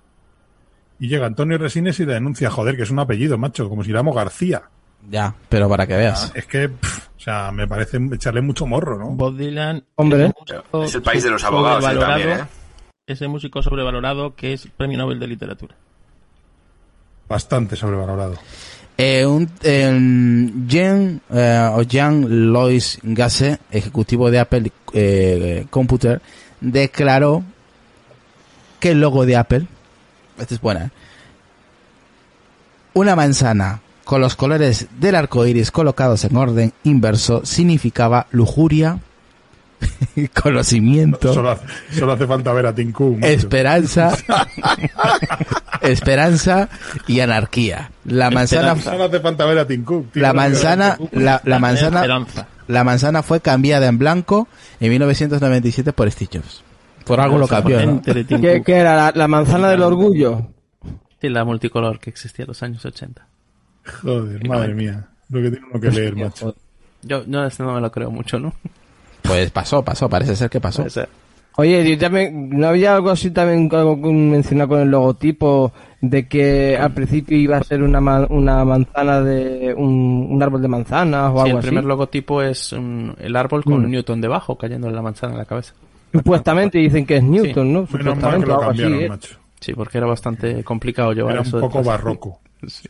Y 1.00 1.08
llega 1.08 1.26
Antonio 1.26 1.58
Resines 1.58 2.00
y 2.00 2.06
le 2.06 2.14
denuncia, 2.14 2.50
joder, 2.52 2.76
que 2.78 2.84
es 2.84 2.92
un 2.92 3.00
apellido, 3.00 3.38
macho, 3.38 3.68
como 3.70 3.84
si 3.84 3.90
le 3.92 3.98
llamo 3.98 4.14
García. 4.14 4.64
Ya, 5.10 5.34
pero 5.50 5.70
para 5.70 5.86
que 5.88 5.96
veas. 5.96 6.32
Es 6.36 6.46
que, 6.46 6.70
pff, 6.70 7.08
o 7.18 7.20
sea, 7.20 7.52
me 7.52 7.68
parece 7.68 7.98
echarle 8.12 8.42
mucho 8.42 8.66
morro, 8.66 8.98
¿no? 8.98 9.10
Bob 9.12 9.36
Dylan. 9.36 9.84
Hombre. 9.96 10.32
es 10.84 10.96
el 10.96 11.02
país 11.02 11.24
de 11.24 11.32
los 11.32 11.44
abogados 11.44 11.84
sobrevalorado, 11.84 12.22
también, 12.22 12.40
¿eh? 12.40 12.50
Ese 13.08 13.28
músico 13.28 13.62
sobrevalorado 13.62 14.36
que 14.36 14.54
es 14.54 14.68
premio 14.78 14.98
Nobel 14.98 15.20
de 15.20 15.28
Literatura. 15.28 15.76
Bastante 17.28 17.76
sobrevalorado. 17.76 18.36
Eh, 18.98 19.26
un, 19.26 19.48
Jean, 20.68 21.22
eh, 21.30 21.70
o 21.74 21.82
Jean 21.84 22.52
Lois 22.54 23.00
Gasse, 23.04 23.60
ejecutivo 23.70 24.32
de 24.32 24.40
Apple 24.40 24.72
eh, 24.94 25.66
Computer, 25.70 26.22
declaró 26.62 27.44
que 28.80 28.92
el 28.92 29.02
logo 29.02 29.26
de 29.26 29.36
Apple, 29.36 29.68
esta 30.38 30.54
es 30.54 30.62
buena, 30.62 30.86
¿eh? 30.86 30.90
una 32.94 33.16
manzana 33.16 33.82
con 34.06 34.22
los 34.22 34.36
colores 34.36 34.88
del 35.00 35.16
arco 35.16 35.46
iris 35.46 35.72
colocados 35.72 36.24
en 36.24 36.38
orden 36.38 36.74
inverso 36.84 37.42
significaba 37.44 38.28
lujuria, 38.32 39.00
conocimiento, 40.42 41.34
Solo 41.34 41.52
hace, 41.52 41.66
solo 41.92 42.14
hace 42.14 42.26
falta 42.26 42.54
ver 42.54 42.68
a 42.68 42.74
esperanza, 43.22 44.16
esperanza 45.82 46.70
y 47.08 47.20
anarquía. 47.20 47.92
La 48.06 48.32
manzana, 48.32 48.76
Solo 48.82 49.04
hace 49.06 49.20
falta 49.20 49.46
ver 49.46 49.60
a 49.60 49.68
Tim 49.68 49.84
Cook. 49.84 50.12
tío. 50.14 50.22
la 50.22 50.34
manzana, 50.34 50.98
la, 51.12 51.42
la 51.44 51.60
manzana, 51.60 52.00
Esperanza. 52.02 52.48
la 52.68 52.84
manzana 52.84 53.24
fue 53.24 53.42
cambiada 53.42 53.88
en 53.88 53.98
blanco 53.98 54.48
en 54.80 54.92
1997 54.92 55.92
por 55.94 56.10
Steve 56.10 56.30
Jobs. 56.36 56.64
Por 57.06 57.20
algo 57.20 57.38
lo 57.38 57.48
cambió, 57.48 57.86
¿no? 57.86 58.02
¿Qué, 58.02 58.64
qué 58.66 58.74
era? 58.76 58.96
La, 58.96 59.12
la 59.14 59.28
manzana 59.28 59.70
del 59.70 59.84
orgullo? 59.84 60.48
Sí, 61.22 61.30
la 61.30 61.44
multicolor 61.44 62.00
que 62.00 62.10
existía 62.10 62.44
en 62.44 62.48
los 62.48 62.64
años 62.64 62.84
80. 62.86 63.28
Joder, 64.02 64.48
madre 64.48 64.74
mía. 64.74 65.08
Lo 65.30 65.42
que 65.42 65.52
tiene 65.52 65.66
uno 65.72 65.80
que 65.80 65.92
leer, 65.92 66.16
macho. 66.16 66.56
Yo 67.04 67.24
no, 67.28 67.46
este 67.46 67.64
no 67.64 67.74
me 67.74 67.82
lo 67.82 67.92
creo 67.92 68.10
mucho, 68.12 68.40
¿no? 68.40 68.54
Pues 69.22 69.50
pasó, 69.52 69.84
pasó, 69.84 70.10
parece 70.10 70.36
ser 70.36 70.50
que 70.50 70.60
pasó. 70.60 70.88
Ser. 70.90 71.10
Oye, 71.58 71.88
y 71.90 71.98
también, 71.98 72.50
¿no 72.50 72.68
había 72.68 72.96
algo 72.96 73.10
así 73.12 73.32
también 73.32 73.70
algo 73.74 73.96
mencionado 73.96 74.70
con 74.70 74.82
el 74.82 74.90
logotipo 74.90 75.72
de 76.02 76.28
que 76.28 76.78
al 76.78 76.94
principio 76.94 77.38
iba 77.38 77.58
a 77.58 77.64
ser 77.64 77.82
una, 77.82 78.02
ma- 78.02 78.28
una 78.30 78.66
manzana 78.66 79.22
de 79.22 79.74
un, 79.74 80.28
un 80.32 80.44
árbol 80.44 80.62
de 80.62 80.68
manzanas 80.68 81.32
o 81.34 81.38
Sí, 81.38 81.46
algo 81.46 81.58
el 81.60 81.64
primer 81.64 81.80
así? 81.80 81.88
logotipo 81.88 82.42
es 82.42 82.74
un- 82.74 83.16
el 83.20 83.36
árbol 83.38 83.64
con 83.64 83.84
Mm. 83.86 83.90
Newton 83.90 84.20
debajo 84.22 84.58
cayendo 84.58 84.88
en 84.90 84.96
la 84.96 85.02
manzana 85.02 85.34
en 85.34 85.40
la 85.40 85.46
cabeza. 85.46 85.74
Supuestamente 86.12 86.78
dicen 86.78 87.06
que 87.06 87.18
es 87.18 87.24
Newton, 87.24 87.72
¿no? 87.74 87.80
Menos 87.82 87.92
mal 87.92 87.92
que 87.92 87.98
Supuestamente, 88.04 88.48
lo 88.48 88.54
algo 88.60 88.72
así, 88.72 88.82
cambiaron, 88.82 89.06
¿eh? 89.06 89.10
macho. 89.10 89.36
Sí, 89.60 89.74
porque 89.74 89.98
era 89.98 90.08
bastante 90.08 90.64
complicado 90.64 91.14
llevar 91.14 91.32
Era 91.34 91.42
un 91.42 91.48
eso. 91.48 91.60
poco 91.62 91.78
detrás. 91.80 91.86
barroco. 92.04 92.40
Sí. 92.68 92.90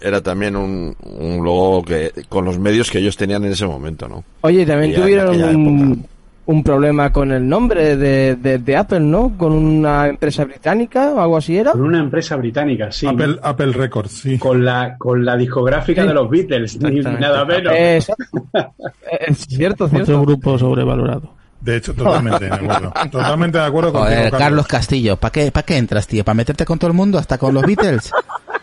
Era 0.00 0.20
también 0.22 0.56
un, 0.56 0.94
un 1.02 1.44
logo 1.44 1.82
que 1.84 2.12
con 2.28 2.44
los 2.44 2.58
medios 2.58 2.90
que 2.90 2.98
ellos 2.98 3.16
tenían 3.16 3.44
en 3.44 3.52
ese 3.52 3.66
momento, 3.66 4.08
¿no? 4.08 4.24
Oye, 4.42 4.64
también 4.66 4.92
Ya 4.92 5.00
tuvieron 5.02 5.28
aquella 5.28 5.46
un, 5.50 6.06
un 6.46 6.62
problema 6.64 7.12
con 7.12 7.30
el 7.32 7.46
nombre 7.46 7.96
de, 7.96 8.36
de, 8.36 8.58
de 8.58 8.76
Apple, 8.76 9.00
¿no? 9.00 9.32
Con 9.36 9.52
una 9.52 10.06
empresa 10.08 10.44
británica 10.44 11.10
o 11.14 11.20
algo 11.20 11.36
así 11.36 11.56
era. 11.58 11.72
Con 11.72 11.82
una 11.82 11.98
empresa 11.98 12.36
británica, 12.36 12.90
sí. 12.90 13.06
Apple, 13.06 13.38
Apple 13.42 13.72
Records, 13.72 14.12
sí. 14.12 14.38
Con 14.38 14.64
la, 14.64 14.96
con 14.96 15.24
la 15.24 15.36
discográfica 15.36 16.02
Sí. 16.02 16.08
de 16.08 16.14
los 16.14 16.30
Beatles, 16.30 16.80
ni 16.80 17.00
nada 17.00 17.44
menos. 17.44 17.72
Es 17.76 19.46
cierto, 19.46 19.84
Otro 19.84 20.04
cierto. 20.04 20.22
grupo 20.22 20.58
sobrevalorado. 20.58 21.34
De 21.60 21.76
hecho, 21.76 21.92
totalmente 21.92 22.44
de 22.44 22.54
acuerdo. 22.54 22.92
Totalmente 23.10 23.58
de 23.58 23.64
acuerdo 23.64 23.92
con 23.92 24.06
Carlos 24.30 24.66
Castillo, 24.68 25.16
¿para 25.16 25.32
qué, 25.32 25.50
¿para 25.50 25.66
qué 25.66 25.76
entras, 25.76 26.06
tío? 26.06 26.24
¿Para 26.24 26.34
meterte 26.36 26.64
con 26.64 26.78
todo 26.78 26.88
el 26.90 26.96
mundo? 26.96 27.18
¿Hasta 27.18 27.36
con 27.36 27.52
los 27.52 27.64
Beatles? 27.64 28.12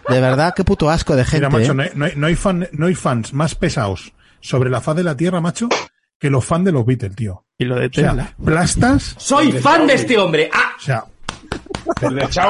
De 0.10 0.22
verdad, 0.22 0.54
qué 0.56 0.64
puto 0.64 0.90
asco 0.90 1.16
de 1.16 1.26
gente. 1.26 1.48
Mira, 1.48 1.60
macho, 1.60 1.72
¿eh? 1.82 1.92
no 1.96 2.06
hay, 2.06 2.12
no 2.16 2.28
hay- 2.28 2.36
fan- 2.36 2.68
no 2.72 2.86
hay 2.88 2.96
fans 2.96 3.34
más 3.34 3.56
pesados 3.56 4.14
sobre 4.40 4.70
la 4.70 4.82
faz 4.82 4.96
de 4.96 5.04
la 5.04 5.18
Tierra, 5.18 5.42
macho, 5.42 5.68
que 6.20 6.30
los 6.30 6.46
fans 6.46 6.66
de 6.66 6.72
los 6.72 6.86
Beatles, 6.86 7.16
tío. 7.16 7.44
Y 7.58 7.66
lo 7.66 7.76
de 7.76 7.88
O 7.88 7.90
sea, 7.94 8.10
Tesla. 8.10 8.34
plastas, 8.44 9.16
Soy 9.18 9.52
fan 9.54 9.88
de 9.88 9.94
este 9.96 10.18
hombre. 10.18 10.50
Ah, 10.54 10.74
o 10.78 10.82
sea, 10.82 11.06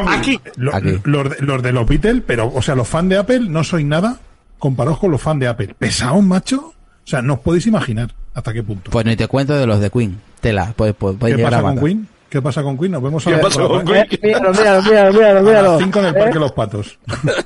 aquí. 0.07 0.39
lo- 0.55 0.75
Aquí. 0.75 0.99
los, 1.03 1.29
de, 1.29 1.37
los 1.39 1.61
de 1.61 1.71
los 1.71 1.87
Beatles, 1.87 2.23
pero, 2.25 2.51
o 2.53 2.61
sea, 2.61 2.75
los 2.75 2.87
fans 2.87 3.09
de 3.09 3.17
Apple 3.17 3.41
no 3.41 3.63
soy 3.63 3.83
nada 3.83 4.19
comparados 4.59 4.99
con 4.99 5.11
los 5.11 5.21
fans 5.21 5.39
de 5.39 5.47
Apple. 5.47 5.75
Pesados, 5.77 6.23
macho. 6.23 6.57
O 6.67 7.07
sea, 7.07 7.21
no 7.21 7.35
os 7.35 7.39
podéis 7.41 7.67
imaginar 7.67 8.13
hasta 8.33 8.51
qué 8.51 8.63
punto. 8.63 8.89
Pues 8.91 9.05
ni 9.05 9.15
te 9.15 9.27
cuento 9.27 9.53
de 9.55 9.67
los 9.67 9.79
de 9.79 9.89
Queen. 9.91 10.19
Tela, 10.41 10.73
pues, 10.75 10.93
pues, 10.97 11.15
puede 11.17 11.33
¿Qué 11.33 11.37
llegar 11.37 11.51
pasa 11.53 11.69
a 11.69 11.75
con. 11.75 11.83
Queen? 11.83 12.07
¿Qué 12.29 12.41
pasa 12.41 12.63
con 12.63 12.77
Queen? 12.77 12.91
Nos 12.91 13.03
vemos 13.03 13.25
a 13.25 13.29
¿Qué 13.29 13.35
las 13.37 13.41
pasa 13.45 13.61
con 13.67 13.87
Eh, 13.95 14.07
míralo, 14.21 14.51
míralo, 14.53 14.81
míralo, 15.13 15.41
míralo, 15.43 15.69
a 15.69 15.71
las 15.73 15.81
5 15.81 15.99
en 15.99 16.05
el 16.05 16.13
Parque 16.13 16.29
Eh, 16.29 16.33
de 16.33 16.39
los 16.39 16.51
Patos. 16.51 16.99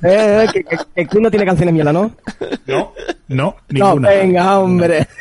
eh, 0.03 0.45
eh, 0.45 0.47
que, 0.51 0.63
que, 0.63 0.77
que 0.95 1.05
Queen 1.07 1.23
no 1.23 1.29
tiene 1.29 1.45
canciones 1.45 1.73
mierda, 1.73 1.93
¿no? 1.93 2.11
No, 2.65 2.93
no, 3.27 3.35
No, 3.45 3.55
ninguna. 3.69 4.09
venga, 4.09 4.59
hombre. 4.59 5.07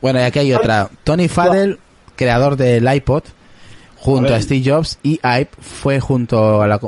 Bueno, 0.00 0.18
y 0.18 0.22
aquí 0.24 0.40
hay 0.40 0.52
otra. 0.52 0.88
Tony 1.04 1.28
Fadell, 1.28 1.78
creador 2.16 2.56
del 2.56 2.92
iPod, 2.92 3.22
junto 3.96 4.34
a, 4.34 4.40
Steve 4.42 4.68
Jobs 4.68 4.98
y 5.04 5.20
Ive, 5.22 5.48
fue 5.60 6.00
junto 6.00 6.60
a 6.60 6.66
la... 6.66 6.80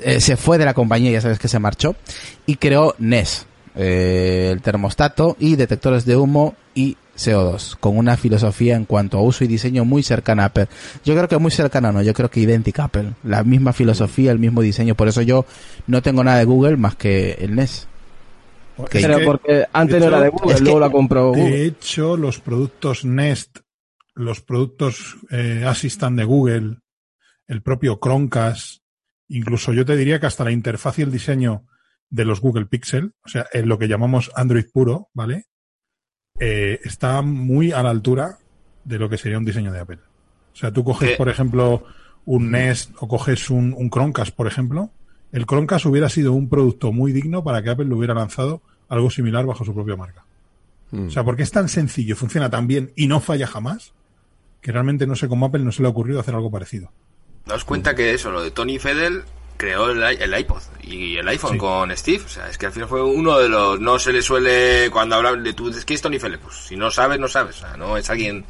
eh, 0.00 0.20
se 0.20 0.36
fue 0.36 0.58
de 0.58 0.66
la 0.66 0.74
compañía, 0.74 1.10
ya 1.10 1.22
sabes 1.22 1.38
que 1.38 1.48
se 1.48 1.58
marchó, 1.58 1.96
y 2.44 2.56
creó 2.56 2.94
NES, 2.98 3.46
eh, 3.82 4.50
el 4.52 4.60
termostato 4.60 5.36
y 5.38 5.56
detectores 5.56 6.04
de 6.04 6.16
humo 6.16 6.54
y 6.74 6.96
CO2, 7.16 7.76
con 7.80 7.96
una 7.96 8.16
filosofía 8.16 8.76
en 8.76 8.84
cuanto 8.84 9.18
a 9.18 9.22
uso 9.22 9.44
y 9.44 9.46
diseño 9.46 9.84
muy 9.84 10.02
cercana 10.02 10.42
a 10.44 10.46
Apple. 10.46 10.68
Yo 11.04 11.14
creo 11.14 11.28
que 11.28 11.38
muy 11.38 11.50
cercana, 11.50 11.90
no, 11.92 12.02
yo 12.02 12.12
creo 12.14 12.30
que 12.30 12.40
idéntica 12.40 12.82
a 12.82 12.86
Apple. 12.86 13.12
La 13.24 13.42
misma 13.44 13.72
filosofía, 13.72 14.32
el 14.32 14.38
mismo 14.38 14.60
diseño, 14.62 14.94
por 14.94 15.08
eso 15.08 15.22
yo 15.22 15.44
no 15.86 16.02
tengo 16.02 16.22
nada 16.24 16.38
de 16.38 16.44
Google 16.44 16.76
más 16.76 16.94
que 16.96 17.32
el 17.40 17.54
NES. 17.54 17.88
Es 18.78 19.02
Pero 19.02 19.18
que- 19.18 19.24
porque 19.24 19.66
antes 19.72 20.00
no 20.00 20.06
era 20.08 20.20
de 20.22 20.28
Google, 20.30 20.52
es 20.52 20.58
que- 20.58 20.64
luego 20.64 20.80
la 20.80 20.90
compró 20.90 21.28
Google. 21.28 21.50
De 21.50 21.64
hecho, 21.66 22.16
los 22.16 22.38
productos 22.40 23.04
Nest, 23.04 23.58
los 24.14 24.40
productos 24.40 25.16
eh, 25.30 25.64
Assistant 25.66 26.16
de 26.18 26.24
Google, 26.24 26.76
el 27.46 27.62
propio 27.62 27.98
Chromecast, 28.02 28.80
incluso 29.28 29.72
yo 29.74 29.84
te 29.84 29.96
diría 29.96 30.18
que 30.20 30.26
hasta 30.26 30.44
la 30.44 30.52
interfaz 30.52 30.98
y 30.98 31.02
el 31.02 31.12
diseño 31.12 31.66
de 32.10 32.24
los 32.24 32.40
Google 32.40 32.66
Pixel, 32.66 33.14
o 33.24 33.28
sea, 33.28 33.46
en 33.52 33.68
lo 33.68 33.78
que 33.78 33.88
llamamos 33.88 34.30
Android 34.34 34.66
puro, 34.72 35.08
¿vale? 35.14 35.46
Eh, 36.38 36.80
está 36.84 37.22
muy 37.22 37.72
a 37.72 37.82
la 37.82 37.90
altura 37.90 38.38
de 38.84 38.98
lo 38.98 39.08
que 39.08 39.18
sería 39.18 39.38
un 39.38 39.44
diseño 39.44 39.72
de 39.72 39.80
Apple. 39.80 39.98
O 40.52 40.56
sea, 40.56 40.72
tú 40.72 40.84
coges, 40.84 41.10
¿Qué? 41.10 41.16
por 41.16 41.28
ejemplo, 41.28 41.84
un 42.24 42.50
Nest 42.50 42.92
o 42.98 43.08
coges 43.08 43.50
un, 43.50 43.74
un 43.76 43.90
Chromecast, 43.90 44.34
por 44.34 44.46
ejemplo. 44.46 44.90
El 45.32 45.46
Chromecast 45.46 45.86
hubiera 45.86 46.08
sido 46.08 46.32
un 46.32 46.48
producto 46.48 46.92
muy 46.92 47.12
digno 47.12 47.44
para 47.44 47.62
que 47.62 47.70
Apple 47.70 47.86
lo 47.86 47.96
hubiera 47.96 48.14
lanzado 48.14 48.62
algo 48.88 49.10
similar 49.10 49.46
bajo 49.46 49.64
su 49.64 49.72
propia 49.72 49.96
marca. 49.96 50.24
Mm. 50.90 51.06
O 51.06 51.10
sea, 51.10 51.24
porque 51.24 51.44
es 51.44 51.52
tan 51.52 51.68
sencillo, 51.68 52.16
funciona 52.16 52.50
tan 52.50 52.66
bien 52.66 52.92
y 52.96 53.06
no 53.06 53.20
falla 53.20 53.46
jamás, 53.46 53.94
que 54.60 54.72
realmente 54.72 55.06
no 55.06 55.14
sé 55.14 55.28
cómo 55.28 55.46
Apple 55.46 55.64
no 55.64 55.72
se 55.72 55.82
le 55.82 55.88
ha 55.88 55.90
ocurrido 55.90 56.18
hacer 56.18 56.34
algo 56.34 56.50
parecido. 56.50 56.90
Daos 57.46 57.64
cuenta 57.64 57.94
que 57.94 58.12
eso, 58.12 58.30
lo 58.30 58.42
de 58.42 58.50
Tony 58.50 58.78
Fedel 58.78 59.22
creó 59.60 59.90
el, 59.90 59.98
i- 59.98 60.22
el 60.22 60.38
iPod 60.38 60.62
y 60.82 61.16
el 61.18 61.28
iPhone 61.28 61.52
Sí. 61.52 61.58
con 61.58 61.96
Steve. 61.96 62.22
O 62.24 62.28
sea, 62.28 62.48
es 62.48 62.56
que 62.56 62.66
al 62.66 62.72
final 62.72 62.88
fue 62.88 63.02
uno 63.02 63.38
de 63.38 63.48
los. 63.48 63.78
No 63.78 63.98
se 63.98 64.12
le 64.12 64.22
suele. 64.22 64.88
Cuando 64.90 65.16
hablan 65.16 65.42
de 65.44 65.52
tú, 65.52 65.68
es 65.68 65.84
que 65.84 65.94
es 65.94 66.00
Tony. 66.02 66.18
Pues 66.18 66.56
si 66.66 66.76
no 66.76 66.90
sabes, 66.90 67.18
no 67.20 67.28
sabes. 67.28 67.56
O 67.56 67.60
sea, 67.60 67.76
no 67.76 67.96
es 67.98 68.08
alguien 68.08 68.44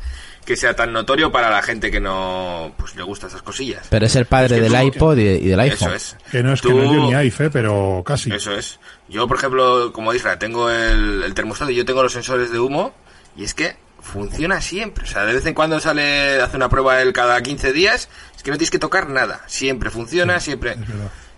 que 0.45 0.57
sea 0.57 0.75
tan 0.75 0.93
notorio 0.93 1.31
para 1.33 1.51
la 1.51 1.63
gente 1.63 1.91
que 1.91 2.01
no. 2.01 2.73
Pues 2.79 2.95
le 2.95 3.03
gusta 3.03 3.27
esas 3.27 3.43
cosillas. 3.43 3.87
Pero 3.91 4.07
es 4.07 4.15
el 4.17 4.27
padre 4.27 4.57
Es 4.59 4.63
que 4.63 4.69
del 4.71 4.81
tú- 4.81 4.87
iPod 4.97 5.19
y, 5.19 5.23
y 5.23 5.49
del 5.49 5.61
iPhone. 5.61 5.89
Eso 5.95 5.95
es. 5.95 6.17
Que 6.31 6.43
no 6.43 6.53
es 6.53 6.63
que 6.63 6.73
no 6.73 7.09
ni 7.09 7.15
iPhone, 7.15 7.51
pero 7.53 8.03
casi. 8.07 8.33
Eso 8.33 8.53
es. 8.55 8.79
Yo, 9.09 9.27
por 9.27 9.37
ejemplo, 9.37 9.93
como 9.93 10.15
Isra, 10.15 10.39
tengo 10.39 10.71
el, 10.71 11.23
el 11.25 11.35
termostato 11.35 11.71
y 11.73 11.75
yo 11.75 11.85
tengo 11.85 12.03
los 12.03 12.13
sensores 12.13 12.53
de 12.53 12.61
humo 12.61 12.95
y 13.37 13.43
es 13.45 13.55
que 13.55 13.77
funciona 14.01 14.61
siempre. 14.61 15.05
O 15.05 15.07
sea, 15.07 15.25
de 15.25 15.35
vez 15.35 15.47
en 15.47 15.55
cuando 15.55 15.81
sale, 15.81 16.41
hace 16.41 16.57
una 16.57 16.69
prueba 16.69 17.01
él 17.03 17.13
cada 17.13 17.41
15 17.43 17.73
días, 17.73 18.09
es 18.37 18.43
que 18.43 18.51
no 18.51 18.57
tienes 18.57 18.71
que 18.71 18.79
tocar 18.79 19.09
nada. 19.09 19.41
Siempre 19.47 19.91
funciona, 19.91 20.41
siempre. 20.41 20.77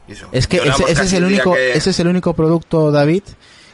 Es 0.09 0.19
eso. 0.19 0.31
Que 0.49 0.57
ese, 0.59 1.03
es 1.05 1.13
el 1.13 1.25
único, 1.25 1.55
que- 1.55 1.73
ese 1.73 1.91
es 1.91 2.01
el 2.01 2.09
único 2.09 2.35
producto, 2.35 2.91
David, 2.91 3.23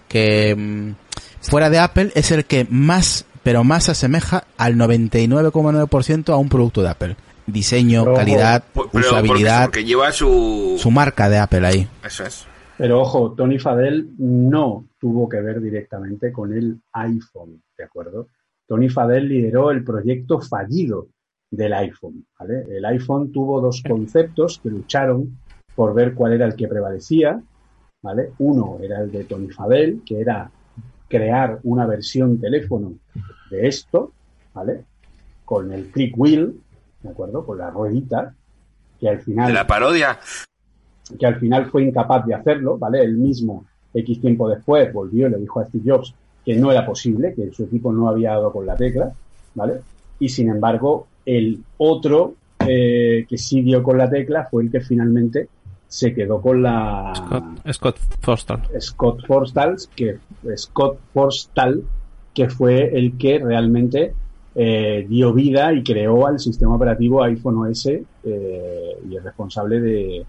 que 0.08 0.54
mm, 0.56 0.92
fuera 1.40 1.70
de 1.70 1.78
Apple 1.78 2.12
es 2.14 2.30
el 2.30 2.44
que 2.44 2.66
más, 2.70 3.24
pero 3.42 3.64
más 3.64 3.84
se 3.84 3.92
asemeja 3.92 4.44
al 4.56 4.76
99,9% 4.76 6.32
a 6.32 6.36
un 6.36 6.48
producto 6.48 6.82
de 6.82 6.88
Apple. 6.88 7.16
Diseño, 7.46 8.04
Pero 8.04 8.16
calidad, 8.16 8.64
pero 8.74 8.90
usabilidad, 8.92 9.62
Porque, 9.64 9.80
porque 9.80 9.84
lleva 9.84 10.12
su... 10.12 10.76
su 10.78 10.90
marca 10.90 11.30
de 11.30 11.38
Apple 11.38 11.66
ahí. 11.66 11.88
Eso 12.04 12.24
es. 12.26 12.44
Pero 12.76 13.00
ojo, 13.00 13.32
Tony 13.36 13.58
Fadell 13.58 14.10
no 14.18 14.84
tuvo 15.00 15.28
que 15.28 15.40
ver 15.40 15.60
directamente 15.60 16.30
con 16.30 16.52
el 16.52 16.78
iPhone, 16.92 17.60
¿de 17.76 17.84
acuerdo? 17.84 18.28
Tony 18.68 18.90
Fadell 18.90 19.26
lideró 19.26 19.70
el 19.70 19.82
proyecto 19.82 20.40
fallido 20.40 21.08
del 21.50 21.72
iPhone, 21.72 22.26
¿vale? 22.38 22.64
El 22.68 22.84
iPhone 22.84 23.32
tuvo 23.32 23.62
dos 23.62 23.82
conceptos 23.82 24.60
que 24.62 24.68
lucharon 24.68 25.38
por 25.74 25.94
ver 25.94 26.12
cuál 26.14 26.34
era 26.34 26.44
el 26.44 26.54
que 26.54 26.68
prevalecía, 26.68 27.40
¿vale? 28.02 28.32
Uno 28.38 28.78
era 28.82 29.00
el 29.00 29.10
de 29.10 29.24
Tony 29.24 29.48
Fadell, 29.48 30.02
que 30.04 30.20
era 30.20 30.50
crear 31.08 31.58
una 31.62 31.86
versión 31.86 32.38
teléfono 32.38 32.92
de 33.50 33.68
esto, 33.68 34.12
¿vale? 34.52 34.84
Con 35.46 35.72
el 35.72 35.86
click 35.86 36.14
wheel, 36.18 36.60
¿de 37.02 37.08
acuerdo? 37.08 37.46
Con 37.46 37.56
la 37.56 37.70
ruedita, 37.70 38.34
que 39.00 39.08
al 39.08 39.20
final 39.20 39.46
De 39.46 39.54
la 39.54 39.66
parodia. 39.66 40.18
que 41.18 41.26
al 41.26 41.36
final 41.36 41.70
fue 41.70 41.84
incapaz 41.84 42.26
de 42.26 42.34
hacerlo, 42.34 42.76
¿vale? 42.76 43.02
Él 43.02 43.16
mismo, 43.16 43.64
X 43.94 44.20
tiempo 44.20 44.46
después, 44.46 44.92
volvió 44.92 45.26
y 45.26 45.30
le 45.30 45.38
dijo 45.38 45.60
a 45.60 45.64
Steve 45.64 45.90
Jobs 45.90 46.14
que 46.48 46.56
no 46.56 46.72
era 46.72 46.86
posible, 46.86 47.34
que 47.34 47.52
su 47.52 47.64
equipo 47.64 47.92
no 47.92 48.08
había 48.08 48.30
dado 48.30 48.50
con 48.50 48.64
la 48.64 48.74
tecla, 48.74 49.12
¿vale? 49.54 49.82
Y 50.18 50.30
sin 50.30 50.48
embargo, 50.48 51.06
el 51.26 51.62
otro 51.76 52.36
eh, 52.66 53.26
que 53.28 53.36
sí 53.36 53.60
dio 53.60 53.82
con 53.82 53.98
la 53.98 54.08
tecla 54.08 54.48
fue 54.50 54.62
el 54.62 54.70
que 54.70 54.80
finalmente 54.80 55.46
se 55.86 56.14
quedó 56.14 56.40
con 56.40 56.62
la 56.62 57.12
Scott, 57.14 57.44
Scott 57.70 57.96
Forstall. 58.22 58.62
Scott 58.80 59.26
Forstall, 59.26 59.76
que 59.94 60.16
Scott 60.56 60.98
Forstall, 61.12 61.84
que 62.32 62.48
fue 62.48 62.96
el 62.98 63.18
que 63.18 63.40
realmente 63.40 64.14
eh, 64.54 65.04
dio 65.06 65.34
vida 65.34 65.70
y 65.74 65.82
creó 65.82 66.26
al 66.26 66.40
sistema 66.40 66.76
operativo 66.76 67.22
iPhone 67.24 67.58
OS 67.58 67.88
eh, 67.88 68.02
y 69.06 69.16
es 69.18 69.22
responsable 69.22 69.80
de, 69.80 70.26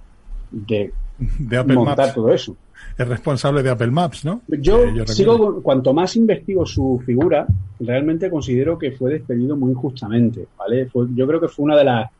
de 0.52 0.92
De 1.40 1.64
montar 1.64 1.98
Maps. 1.98 2.14
todo 2.14 2.34
eso. 2.34 2.58
Es 3.00 3.08
responsable 3.08 3.64
de 3.64 3.70
Apple 3.70 3.92
Maps, 3.92 4.26
¿no? 4.26 4.42
Yo 4.50 4.82
Que 5.06 5.08
sigo, 5.14 5.32
recuerdo. 5.34 5.54
con- 5.54 5.62
cuanto 5.64 5.94
más 5.94 6.16
investigo 6.18 6.66
su 6.66 7.02
figura, 7.06 7.48
realmente 7.80 8.30
considero 8.30 8.78
que 8.78 8.92
fue 8.92 9.14
despedido 9.14 9.56
muy 9.56 9.72
injustamente, 9.72 10.46
¿vale? 10.58 10.86
Fue- 10.88 11.08
yo 11.16 11.26
creo 11.26 11.40
que 11.40 11.48
fue 11.48 11.64
una 11.64 11.78
de 11.78 11.84
las, 11.86 12.12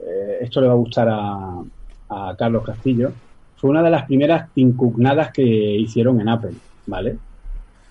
eh, 0.00 0.38
esto 0.40 0.60
le 0.60 0.66
va 0.66 0.72
a 0.72 0.76
gustar 0.76 1.08
a, 1.08 1.62
a 2.08 2.34
Carlos 2.36 2.64
Castillo, 2.64 3.12
fue 3.56 3.70
una 3.70 3.80
de 3.80 3.90
las 3.90 4.04
primeras 4.06 4.50
impugnadas 4.56 5.30
que 5.32 5.44
hicieron 5.44 6.20
en 6.20 6.28
Apple, 6.28 6.52
¿vale? 6.86 7.16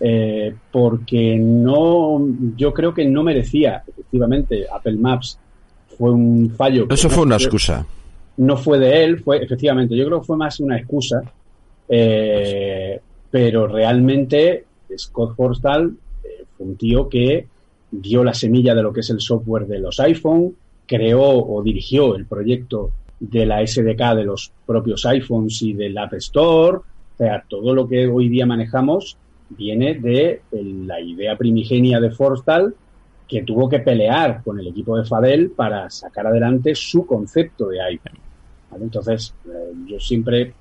Eh, 0.01 0.53
porque 0.69 1.37
no, 1.39 2.27
yo 2.57 2.73
creo 2.73 2.93
que 2.93 3.05
no 3.05 3.23
merecía, 3.23 3.83
efectivamente, 3.87 4.65
Apple 4.69 4.97
Maps 4.97 5.39
fue 5.97 6.11
un 6.11 6.49
fallo. 6.57 6.87
Eso 6.89 7.07
no 7.07 7.13
fue 7.13 7.23
una 7.23 7.35
excusa. 7.37 7.85
no 8.35 8.57
fue 8.57 8.79
de 8.79 9.03
él, 9.05 9.19
fue 9.23 9.41
efectivamente, 9.41 9.95
yo 9.95 10.05
creo 10.07 10.19
que 10.19 10.25
fue 10.27 10.35
más 10.35 10.59
una 10.59 10.77
excusa, 10.77 11.21
eh, 11.93 13.01
pero 13.29 13.67
realmente 13.67 14.63
Scott 14.97 15.35
Forstall 15.35 15.93
eh, 16.23 16.45
fue 16.55 16.65
un 16.65 16.77
tío 16.77 17.09
que 17.09 17.47
dio 17.91 18.23
la 18.23 18.33
semilla 18.33 18.73
de 18.73 18.81
lo 18.81 18.93
que 18.93 19.01
es 19.01 19.09
el 19.09 19.19
software 19.19 19.67
de 19.67 19.79
los 19.79 19.99
iPhone, 19.99 20.55
creó 20.85 21.21
o 21.21 21.61
dirigió 21.61 22.15
el 22.15 22.25
proyecto 22.25 22.91
de 23.19 23.45
la 23.45 23.67
SDK 23.67 24.15
de 24.15 24.23
los 24.23 24.53
propios 24.65 25.05
iPhones 25.05 25.61
y 25.63 25.73
del 25.73 25.97
App 25.97 26.13
Store, 26.13 26.77
o 26.77 27.17
sea, 27.17 27.43
todo 27.45 27.75
lo 27.75 27.89
que 27.89 28.07
hoy 28.07 28.29
día 28.29 28.45
manejamos 28.45 29.17
viene 29.49 29.95
de 29.95 30.43
la 30.51 31.01
idea 31.01 31.37
primigenia 31.37 31.99
de 31.99 32.11
Forstall 32.11 32.73
que 33.27 33.43
tuvo 33.43 33.67
que 33.67 33.79
pelear 33.79 34.41
con 34.43 34.59
el 34.59 34.67
equipo 34.67 34.97
de 34.97 35.03
Fadel 35.03 35.51
para 35.51 35.89
sacar 35.89 36.27
adelante 36.27 36.73
su 36.73 37.05
concepto 37.05 37.67
de 37.67 37.81
iPhone. 37.81 38.30
¿Vale? 38.71 38.85
Entonces, 38.85 39.33
eh, 39.45 39.49
yo 39.87 39.99
siempre, 39.99 40.53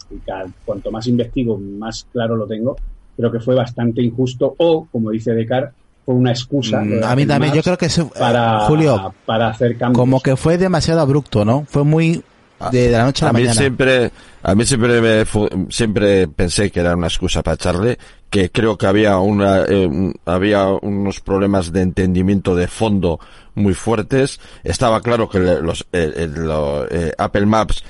cuanto 0.65 0.91
más 0.91 1.07
investigo, 1.07 1.59
más 1.59 2.07
claro 2.13 2.37
lo 2.37 2.47
tengo, 2.47 2.77
creo 3.17 3.31
que 3.33 3.41
fue 3.41 3.55
bastante 3.55 4.03
injusto 4.03 4.55
o, 4.59 4.87
como 4.91 5.11
dice 5.11 5.33
Descartes, 5.33 5.75
fue 6.05 6.15
una 6.15 6.31
excusa. 6.33 6.81
Mm, 6.81 6.91
de 7.01 7.05
a 7.07 7.15
mí 7.17 7.27
también, 7.27 7.55
yo 7.55 7.63
creo 7.63 7.79
que 7.79 7.87
eh, 7.87 7.91
para, 8.19 8.61
Julio, 8.61 9.15
para 9.27 9.49
hacer 9.49 9.77
cambios. 9.79 9.99
como 9.99 10.21
que 10.21 10.37
fue 10.37 10.59
demasiado 10.59 11.01
abrupto, 11.01 11.45
¿no? 11.45 11.65
Fue 11.69 11.85
muy 11.85 12.23
de, 12.73 12.87
de 12.87 12.91
la 12.91 13.05
noche 13.05 13.25
a 13.25 13.27
la 13.27 13.31
a 13.31 13.33
mí 13.35 13.41
mañana. 13.41 13.55
siempre 13.61 14.11
a 14.43 14.55
mí 14.55 14.65
siempre 14.67 15.01
me 15.01 15.25
fu- 15.25 15.49
siempre 15.71 16.29
pensé 16.29 16.71
que 16.71 16.81
era 16.81 16.95
una 16.95 17.07
excusa 17.07 17.43
para 17.43 17.55
echarle 17.55 17.99
que 18.29 18.51
creo 18.51 18.77
que 18.77 18.87
había 18.87 19.17
una 19.19 19.65
eh, 19.67 20.13
había 20.27 20.67
unos 20.67 21.21
problemas 21.21 21.73
de 21.73 21.81
entendimiento 21.83 22.55
de 22.55 22.67
fondo 22.69 23.19
muy 23.55 23.73
fuertes 23.73 24.41
estaba 24.63 25.01
claro 25.01 25.29
que 25.31 25.41
le- 25.41 25.63
los 25.63 25.87
eh, 25.93 26.13
eh, 26.17 26.29
lo- 26.35 26.87
eh, 26.91 27.13
Apple 27.17 27.47
Maps 27.47 27.83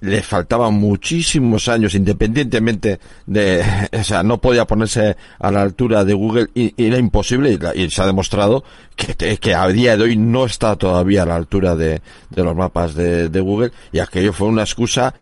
le 0.00 0.22
faltaban 0.22 0.74
muchísimos 0.74 1.68
años 1.68 1.94
independientemente 1.94 3.00
de 3.26 3.62
o 3.92 4.04
sea 4.04 4.22
no 4.22 4.38
podía 4.38 4.66
ponerse 4.66 5.16
a 5.38 5.50
la 5.50 5.62
altura 5.62 6.04
de 6.04 6.14
Google 6.14 6.48
y, 6.54 6.74
era 6.76 6.98
imposible 6.98 7.58
y, 7.74 7.82
y 7.82 7.90
se 7.90 8.02
ha 8.02 8.06
demostrado 8.06 8.64
que, 8.94 9.38
que 9.38 9.54
a 9.54 9.66
día 9.68 9.96
de 9.96 10.04
hoy 10.04 10.16
no 10.16 10.44
está 10.44 10.76
todavía 10.76 11.22
a 11.22 11.26
la 11.26 11.36
altura 11.36 11.74
de, 11.76 12.00
de 12.30 12.44
los 12.44 12.54
mapas 12.54 12.94
de, 12.94 13.28
de 13.28 13.40
Google 13.40 13.72
y 13.92 13.98
aquello 13.98 14.32
fue 14.32 14.48
una 14.48 14.62
excusa 14.62 15.14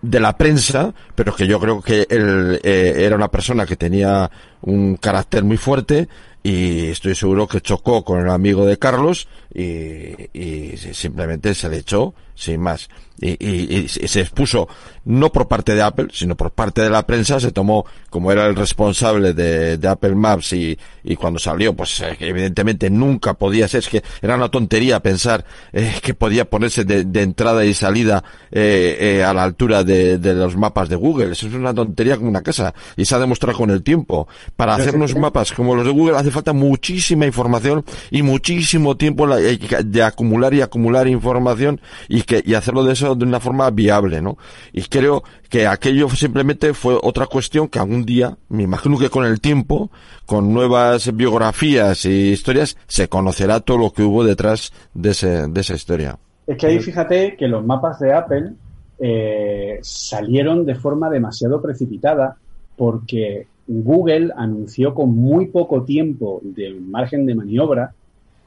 de 0.00 0.20
la 0.20 0.36
prensa, 0.36 0.94
pero 1.14 1.34
que 1.34 1.46
yo 1.46 1.58
creo 1.58 1.82
que 1.82 2.06
él 2.08 2.60
eh, 2.62 2.94
era 2.98 3.16
una 3.16 3.28
persona 3.28 3.66
que 3.66 3.76
tenía 3.76 4.30
un 4.60 4.96
carácter 4.96 5.44
muy 5.44 5.56
fuerte 5.56 6.08
y 6.42 6.86
estoy 6.86 7.14
seguro 7.14 7.48
que 7.48 7.60
chocó 7.60 8.04
con 8.04 8.20
el 8.20 8.30
amigo 8.30 8.64
de 8.64 8.78
Carlos 8.78 9.28
y, 9.54 10.28
y 10.38 10.76
simplemente 10.92 11.54
se 11.54 11.68
le 11.68 11.78
echó 11.78 12.14
sin 12.34 12.60
más. 12.60 12.88
Y, 13.20 13.30
y- 13.44 13.78
y 13.80 13.88
se 13.88 14.20
expuso 14.20 14.68
no 15.04 15.32
por 15.32 15.48
parte 15.48 15.74
de 15.74 15.82
Apple, 15.82 16.06
sino 16.12 16.36
por 16.36 16.52
parte 16.52 16.82
de 16.82 16.90
la 16.90 17.04
prensa, 17.04 17.40
se 17.40 17.50
tomó 17.50 17.84
como 18.10 18.30
era 18.30 18.46
el 18.46 18.54
responsable 18.54 19.32
de, 19.34 19.76
de 19.76 19.88
Apple 19.88 20.14
Maps 20.14 20.52
y, 20.52 20.78
y 21.02 21.16
cuando 21.16 21.40
salió, 21.40 21.74
pues 21.74 22.00
eh, 22.00 22.16
evidentemente 22.20 22.90
nunca 22.90 23.34
podía 23.34 23.66
ser, 23.66 23.80
es 23.80 23.88
que 23.88 24.02
era 24.22 24.36
una 24.36 24.48
tontería 24.50 25.00
pensar 25.00 25.44
eh, 25.72 25.94
que 26.00 26.14
podía 26.14 26.48
ponerse 26.48 26.84
de, 26.84 27.04
de 27.06 27.22
entrada 27.22 27.64
y 27.64 27.74
salida 27.74 28.22
eh, 28.52 28.96
eh, 29.18 29.24
a 29.24 29.34
la 29.34 29.42
altura 29.42 29.82
de, 29.82 30.18
de 30.18 30.34
los 30.34 30.56
mapas 30.56 30.88
de 30.88 30.94
Google. 30.94 31.32
Eso 31.32 31.48
es 31.48 31.54
una 31.54 31.74
tontería 31.74 32.16
como 32.18 32.28
una 32.28 32.42
casa 32.42 32.72
y 32.96 33.04
se 33.04 33.16
ha 33.16 33.18
demostrado 33.18 33.58
con 33.58 33.70
el 33.70 33.82
tiempo. 33.82 34.28
Para 34.54 34.76
hacer 34.76 34.94
unos 34.94 35.16
mapas 35.16 35.50
como 35.50 35.74
los 35.74 35.84
de 35.84 35.90
Google 35.90 36.16
hace 36.16 36.30
falta 36.30 36.52
muchísima 36.52 37.26
información 37.26 37.84
y 38.12 38.22
muchísimo 38.22 38.96
tiempo 38.96 39.26
la- 39.26 39.37
eh, 39.37 39.37
de 39.38 40.02
acumular 40.02 40.54
y 40.54 40.60
acumular 40.60 41.08
información 41.08 41.80
y 42.08 42.22
que 42.22 42.42
y 42.44 42.54
hacerlo 42.54 42.84
de 42.84 42.92
eso 42.92 43.14
de 43.14 43.24
una 43.24 43.40
forma 43.40 43.70
viable, 43.70 44.20
¿no? 44.22 44.38
Y 44.72 44.82
creo 44.82 45.22
que 45.48 45.66
aquello 45.66 46.08
simplemente 46.10 46.74
fue 46.74 46.98
otra 47.02 47.26
cuestión 47.26 47.68
que 47.68 47.78
algún 47.78 48.04
día, 48.04 48.36
me 48.48 48.62
imagino 48.62 48.98
que 48.98 49.10
con 49.10 49.24
el 49.24 49.40
tiempo, 49.40 49.90
con 50.26 50.52
nuevas 50.52 51.14
biografías 51.14 52.04
y 52.04 52.30
historias, 52.30 52.76
se 52.86 53.08
conocerá 53.08 53.60
todo 53.60 53.78
lo 53.78 53.92
que 53.92 54.02
hubo 54.02 54.24
detrás 54.24 54.72
de, 54.94 55.10
ese, 55.10 55.48
de 55.48 55.60
esa 55.60 55.74
historia. 55.74 56.18
Es 56.46 56.56
que 56.56 56.66
ahí 56.66 56.78
fíjate 56.80 57.36
que 57.36 57.48
los 57.48 57.64
mapas 57.64 57.98
de 58.00 58.12
Apple 58.12 58.52
eh, 58.98 59.78
salieron 59.82 60.66
de 60.66 60.74
forma 60.74 61.08
demasiado 61.10 61.62
precipitada 61.62 62.36
porque 62.76 63.46
Google 63.66 64.32
anunció 64.34 64.94
con 64.94 65.14
muy 65.14 65.46
poco 65.46 65.84
tiempo 65.84 66.40
de 66.42 66.74
margen 66.80 67.26
de 67.26 67.34
maniobra 67.34 67.92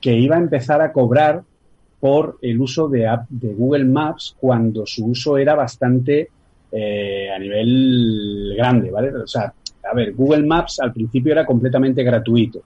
que 0.02 0.18
iba 0.18 0.36
a 0.36 0.40
empezar 0.40 0.82
a 0.82 0.92
cobrar 0.92 1.44
por 2.00 2.40
el 2.42 2.60
uso 2.60 2.90
de, 2.90 3.08
app 3.08 3.30
de 3.30 3.54
Google 3.54 3.86
Maps 3.86 4.36
cuando 4.40 4.86
su 4.88 5.06
uso 5.06 5.38
era 5.38 5.54
bastante 5.54 6.30
eh, 6.72 7.30
a 7.30 7.38
nivel 7.38 8.54
grande, 8.58 8.90
¿vale? 8.90 9.16
O 9.16 9.28
sea, 9.28 9.54
a 9.84 9.96
ver, 9.96 10.14
Google 10.14 10.46
Maps 10.46 10.80
al 10.80 10.92
principio 10.92 11.32
era 11.32 11.46
completamente 11.46 12.04
gratuito, 12.04 12.62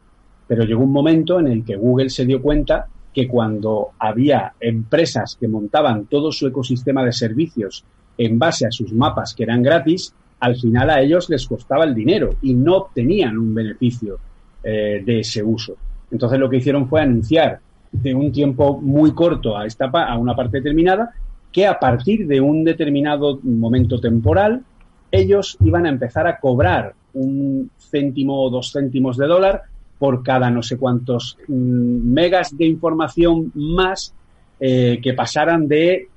pero 0.48 0.64
llegó 0.64 0.84
un 0.84 0.92
momento 0.92 1.40
en 1.40 1.48
el 1.48 1.66
que 1.66 1.76
Google 1.76 2.10
se 2.10 2.26
dio 2.26 2.42
cuenta 2.42 2.88
que 3.14 3.28
cuando 3.28 3.92
había 4.00 4.54
empresas 4.60 5.38
que 5.40 5.48
montaban 5.48 6.06
todo 6.06 6.32
su 6.32 6.48
ecosistema 6.48 7.04
de 7.04 7.12
servicios 7.12 7.84
en 8.18 8.40
base 8.40 8.66
a 8.66 8.72
sus 8.72 8.94
mapas 8.94 9.34
que 9.34 9.44
eran 9.44 9.64
gratis, 9.64 10.14
al 10.40 10.56
final 10.56 10.90
a 10.90 11.02
ellos 11.02 11.30
les 11.30 11.48
costaba 11.48 11.86
el 11.86 11.96
dinero 11.96 12.36
y 12.42 12.54
no 12.54 12.78
obtenían 12.78 13.38
un 13.38 13.54
beneficio 13.56 14.20
eh, 14.64 15.02
de 15.06 15.20
ese 15.20 15.44
uso. 15.44 15.76
Entonces 16.16 16.40
lo 16.40 16.50
que 16.50 16.58
hicieron 16.58 16.88
fue 16.88 17.02
anunciar 17.02 17.60
de 17.92 18.16
un 18.16 18.32
tiempo 18.32 18.80
muy 18.80 19.14
corto 19.14 19.58
a, 19.58 19.66
esta, 19.66 19.88
a 19.88 20.18
una 20.18 20.34
parte 20.34 20.60
determinada 20.60 21.12
que 21.52 21.68
a 21.68 21.78
partir 21.78 22.26
de 22.26 22.40
un 22.40 22.64
determinado 22.64 23.38
momento 23.44 24.00
temporal 24.00 24.64
ellos 25.12 25.58
iban 25.60 25.86
a 25.86 25.90
empezar 25.90 26.26
a 26.26 26.40
cobrar 26.40 26.94
un 27.16 27.70
céntimo 27.78 28.42
o 28.46 28.50
dos 28.50 28.72
céntimos 28.72 29.18
de 29.18 29.28
dólar 29.28 29.64
por 30.00 30.24
cada 30.24 30.50
no 30.50 30.64
sé 30.64 30.78
cuántos 30.78 31.38
mm, 31.50 32.14
megas 32.14 32.58
de 32.58 32.66
información 32.66 33.52
más 33.56 34.14
eh, 34.62 35.00
que 35.04 35.14
pasaran 35.14 35.68
de, 35.68 36.08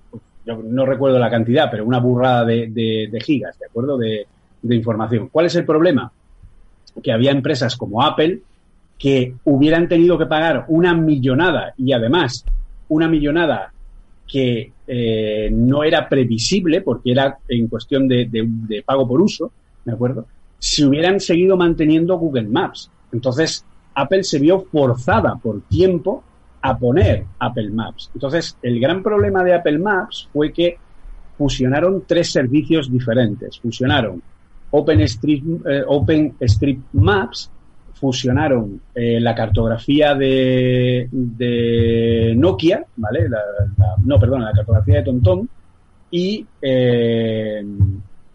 yo 0.46 0.62
no 0.62 0.86
recuerdo 0.86 1.18
la 1.18 1.28
cantidad, 1.28 1.68
pero 1.68 1.84
una 1.84 1.98
burrada 1.98 2.44
de, 2.44 3.18
gigas, 3.20 3.58
¿de 3.58 3.66
acuerdo? 3.66 3.98
De, 3.98 4.28
de 4.62 4.76
información. 4.76 5.28
¿Cuál 5.32 5.46
es 5.46 5.56
el 5.56 5.64
problema? 5.64 6.12
Que 7.02 7.12
había 7.12 7.32
empresas 7.32 7.76
como 7.76 8.04
Apple 8.04 8.42
que 8.98 9.34
hubieran 9.44 9.88
tenido 9.88 10.18
que 10.18 10.26
pagar 10.26 10.64
una 10.68 10.94
millonada 10.94 11.72
y 11.76 11.92
además 11.92 12.44
una 12.88 13.08
millonada 13.08 13.72
que 14.26 14.72
eh, 14.86 15.48
no 15.50 15.84
era 15.84 16.08
previsible 16.08 16.82
porque 16.82 17.12
era 17.12 17.38
en 17.48 17.68
cuestión 17.68 18.08
de, 18.08 18.82
pago 18.84 19.06
por 19.08 19.20
uso, 19.20 19.52
¿de 19.84 19.92
acuerdo? 19.92 20.26
Si 20.58 20.84
hubieran 20.84 21.20
seguido 21.20 21.56
manteniendo 21.56 22.18
Google 22.18 22.48
Maps. 22.48 22.90
Entonces, 23.12 23.64
Apple 23.94 24.24
se 24.24 24.38
vio 24.38 24.60
forzada 24.60 25.36
por 25.36 25.62
tiempo 25.62 26.22
a 26.60 26.76
poner 26.76 27.24
Apple 27.38 27.70
Maps. 27.70 28.10
Entonces, 28.12 28.58
el 28.62 28.80
gran 28.80 29.02
problema 29.02 29.44
de 29.44 29.54
Apple 29.54 29.78
Maps 29.78 30.28
fue 30.32 30.52
que 30.52 30.76
fusionaron 31.38 32.04
tres 32.06 32.32
servicios 32.32 32.92
diferentes. 32.92 33.58
Fusionaron 33.60 34.20
eh, 34.70 35.82
OpenStreetMaps, 35.86 37.50
fusionaron 37.98 38.80
eh, 38.94 39.20
la 39.20 39.34
cartografía 39.34 40.14
de, 40.14 41.08
Nokia, 42.36 42.84
¿vale? 42.96 43.28
no, 44.04 44.18
perdón, 44.18 44.44
la 44.44 44.52
cartografía 44.52 44.96
de 44.96 45.02
TomTom 45.02 45.46
y, 46.10 46.46
eh, 46.62 47.64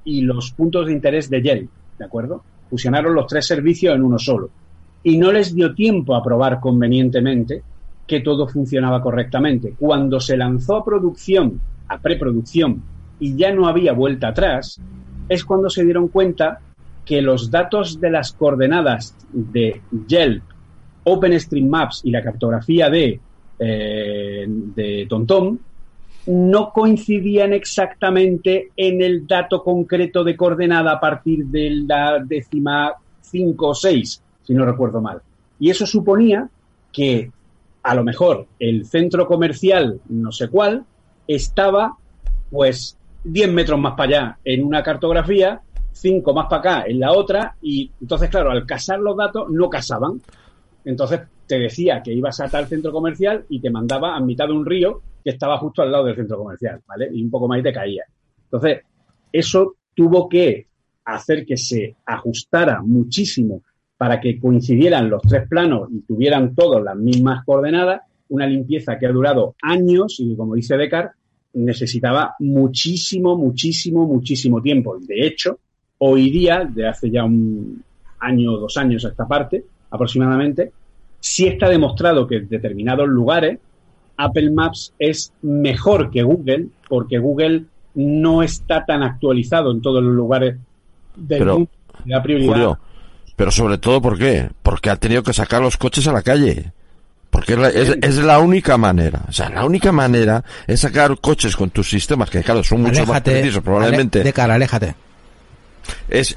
y 0.06 0.22
los 0.22 0.52
puntos 0.52 0.88
de 0.88 0.94
interés 0.94 1.30
de 1.30 1.42
Yelp, 1.42 1.70
¿de 1.98 2.06
acuerdo? 2.06 2.44
Fusionaron 2.70 3.16
los 3.16 3.28
tres 3.28 3.46
servicios 3.46 3.96
en 3.96 4.04
uno 4.04 4.20
solo. 4.20 4.50
Y 5.04 5.18
no 5.18 5.32
les 5.32 5.54
dio 5.54 5.74
tiempo 5.74 6.16
a 6.16 6.24
probar 6.24 6.60
convenientemente 6.60 7.62
que 8.08 8.22
todo 8.22 8.48
funcionaba 8.48 9.02
correctamente. 9.02 9.76
Cuando 9.80 10.20
se 10.20 10.38
lanzó 10.38 10.78
a 10.78 10.86
producción, 10.86 11.60
a 11.88 12.00
preproducción, 12.00 12.82
y 13.20 13.36
ya 13.36 13.54
no 13.54 13.68
había 13.68 13.94
vuelta 13.94 14.30
atrás, 14.30 14.80
es 15.30 15.46
cuando 15.46 15.70
se 15.70 15.84
dieron 15.84 16.08
cuenta 16.10 16.60
que 17.06 17.22
los 17.22 17.52
datos 17.52 18.00
de 18.00 18.10
las 18.10 18.32
coordenadas 18.32 19.16
de 19.32 19.82
Yelp, 20.08 20.44
OpenStreetMaps 21.04 22.02
y 22.06 22.12
la 22.12 22.24
cartografía 22.24 22.90
de, 22.90 23.20
eh, 23.60 24.46
de 24.48 25.06
TomTom 25.10 25.58
no 26.26 26.72
coincidían 26.72 27.52
exactamente 27.52 28.72
en 28.78 29.02
el 29.02 29.28
dato 29.28 29.62
concreto 29.62 30.24
de 30.24 30.38
coordenada 30.38 30.94
a 30.94 31.00
partir 31.00 31.46
de 31.48 31.70
la 31.86 32.24
décima 32.24 32.94
5 33.22 33.68
o 33.68 33.76
6, 33.76 34.24
si 34.44 34.54
no 34.54 34.66
recuerdo 34.66 35.02
mal. 35.02 35.22
Y 35.60 35.70
eso 35.70 35.86
suponía 35.86 36.48
que 36.92 37.30
a 37.82 37.96
lo 37.96 38.04
mejor 38.04 38.48
el 38.60 38.86
centro 38.86 39.28
comercial, 39.28 40.00
no 40.08 40.32
sé 40.32 40.48
cuál, 40.48 40.86
estaba 41.28 41.98
pues 42.50 42.98
10 43.26 43.52
metros 43.52 43.80
más 43.80 43.94
para 43.96 44.04
allá 44.04 44.38
en 44.46 44.64
una 44.64 44.84
cartografía 44.84 45.62
cinco 45.94 46.34
más 46.34 46.48
para 46.48 46.60
acá 46.60 46.84
en 46.88 47.00
la 47.00 47.14
otra, 47.14 47.56
y 47.62 47.90
entonces, 48.02 48.30
claro, 48.30 48.52
al 48.52 48.66
casar 48.66 49.00
los 49.00 49.16
datos 49.16 49.50
no 49.50 49.70
casaban. 49.70 50.22
Entonces 50.84 51.22
te 51.48 51.60
decía 51.60 52.02
que 52.04 52.14
ibas 52.14 52.40
a 52.40 52.50
tal 52.50 52.68
centro 52.68 52.92
comercial 52.92 53.46
y 53.50 53.60
te 53.62 53.70
mandaba 53.70 54.16
a 54.16 54.20
mitad 54.20 54.48
de 54.48 54.54
un 54.54 54.66
río 54.66 55.02
que 55.24 55.30
estaba 55.32 55.58
justo 55.58 55.82
al 55.82 55.92
lado 55.92 56.06
del 56.06 56.16
centro 56.16 56.38
comercial, 56.38 56.82
¿vale? 56.88 57.10
Y 57.14 57.24
un 57.24 57.30
poco 57.30 57.48
más 57.48 57.60
y 57.60 57.64
te 57.64 57.72
caía. 57.72 58.04
Entonces, 58.46 58.82
eso 59.32 59.76
tuvo 59.96 60.28
que 60.28 60.68
hacer 61.06 61.46
que 61.46 61.58
se 61.58 61.96
ajustara 62.06 62.82
muchísimo 62.82 63.62
para 63.98 64.20
que 64.20 64.40
coincidieran 64.40 65.10
los 65.10 65.22
tres 65.22 65.48
planos 65.48 65.90
y 65.92 66.02
tuvieran 66.02 66.56
todos 66.56 66.84
las 66.84 66.98
mismas 66.98 67.46
coordenadas, 67.46 68.02
una 68.30 68.48
limpieza 68.48 68.98
que 68.98 69.06
ha 69.06 69.12
durado 69.12 69.56
años 69.62 70.18
y 70.20 70.36
como 70.36 70.56
dice 70.56 70.76
Becar, 70.76 71.12
necesitaba 71.54 72.36
muchísimo, 72.40 73.38
muchísimo, 73.38 74.06
muchísimo 74.06 74.62
tiempo. 74.62 74.98
De 75.00 75.26
hecho, 75.26 75.60
Hoy 76.06 76.30
día, 76.32 76.66
de 76.70 76.86
hace 76.86 77.10
ya 77.10 77.24
un 77.24 77.82
año 78.20 78.52
o 78.52 78.58
dos 78.58 78.76
años 78.76 79.06
a 79.06 79.08
esta 79.08 79.26
parte, 79.26 79.64
aproximadamente, 79.90 80.74
sí 81.22 81.48
está 81.48 81.70
demostrado 81.70 82.28
que 82.28 82.36
en 82.36 82.50
determinados 82.50 83.08
lugares 83.08 83.58
Apple 84.18 84.52
Maps 84.52 84.94
es 85.00 85.32
mejor 85.44 86.12
que 86.12 86.24
Google, 86.24 86.68
porque 86.90 87.20
Google 87.20 87.64
no 87.96 88.44
está 88.44 88.84
tan 88.86 89.02
actualizado 89.02 89.72
en 89.72 89.82
todos 89.82 90.04
los 90.04 90.14
lugares 90.14 90.58
del 91.16 91.40
pero, 91.40 91.54
mundo. 91.54 91.72
La 92.04 92.22
prioridad. 92.22 92.78
pero 93.38 93.52
sobre 93.52 93.78
todo, 93.78 94.02
¿por 94.02 94.18
qué? 94.18 94.50
Porque 94.62 94.90
ha 94.90 94.98
tenido 94.98 95.24
que 95.24 95.32
sacar 95.32 95.62
los 95.62 95.78
coches 95.78 96.06
a 96.10 96.12
la 96.12 96.22
calle. 96.22 96.74
Porque 97.30 97.54
es 98.02 98.18
la, 98.18 98.40
única 98.40 98.78
manera. 98.78 99.22
O 99.30 99.32
sea, 99.32 99.50
la 99.50 99.64
única 99.64 99.94
manera 99.94 100.44
es 100.68 100.82
sacar 100.82 101.18
coches 101.22 101.56
con 101.56 101.70
tus 101.70 101.90
sistemas, 101.90 102.30
que 102.30 102.44
claro, 102.44 102.62
son 102.62 102.82
mucho 102.82 103.06
más 103.06 103.22
precisos, 103.22 103.64
probablemente. 103.64 104.22
de 104.22 104.34
cara, 104.34 104.56
aléjate 104.56 104.96
es 106.10 106.36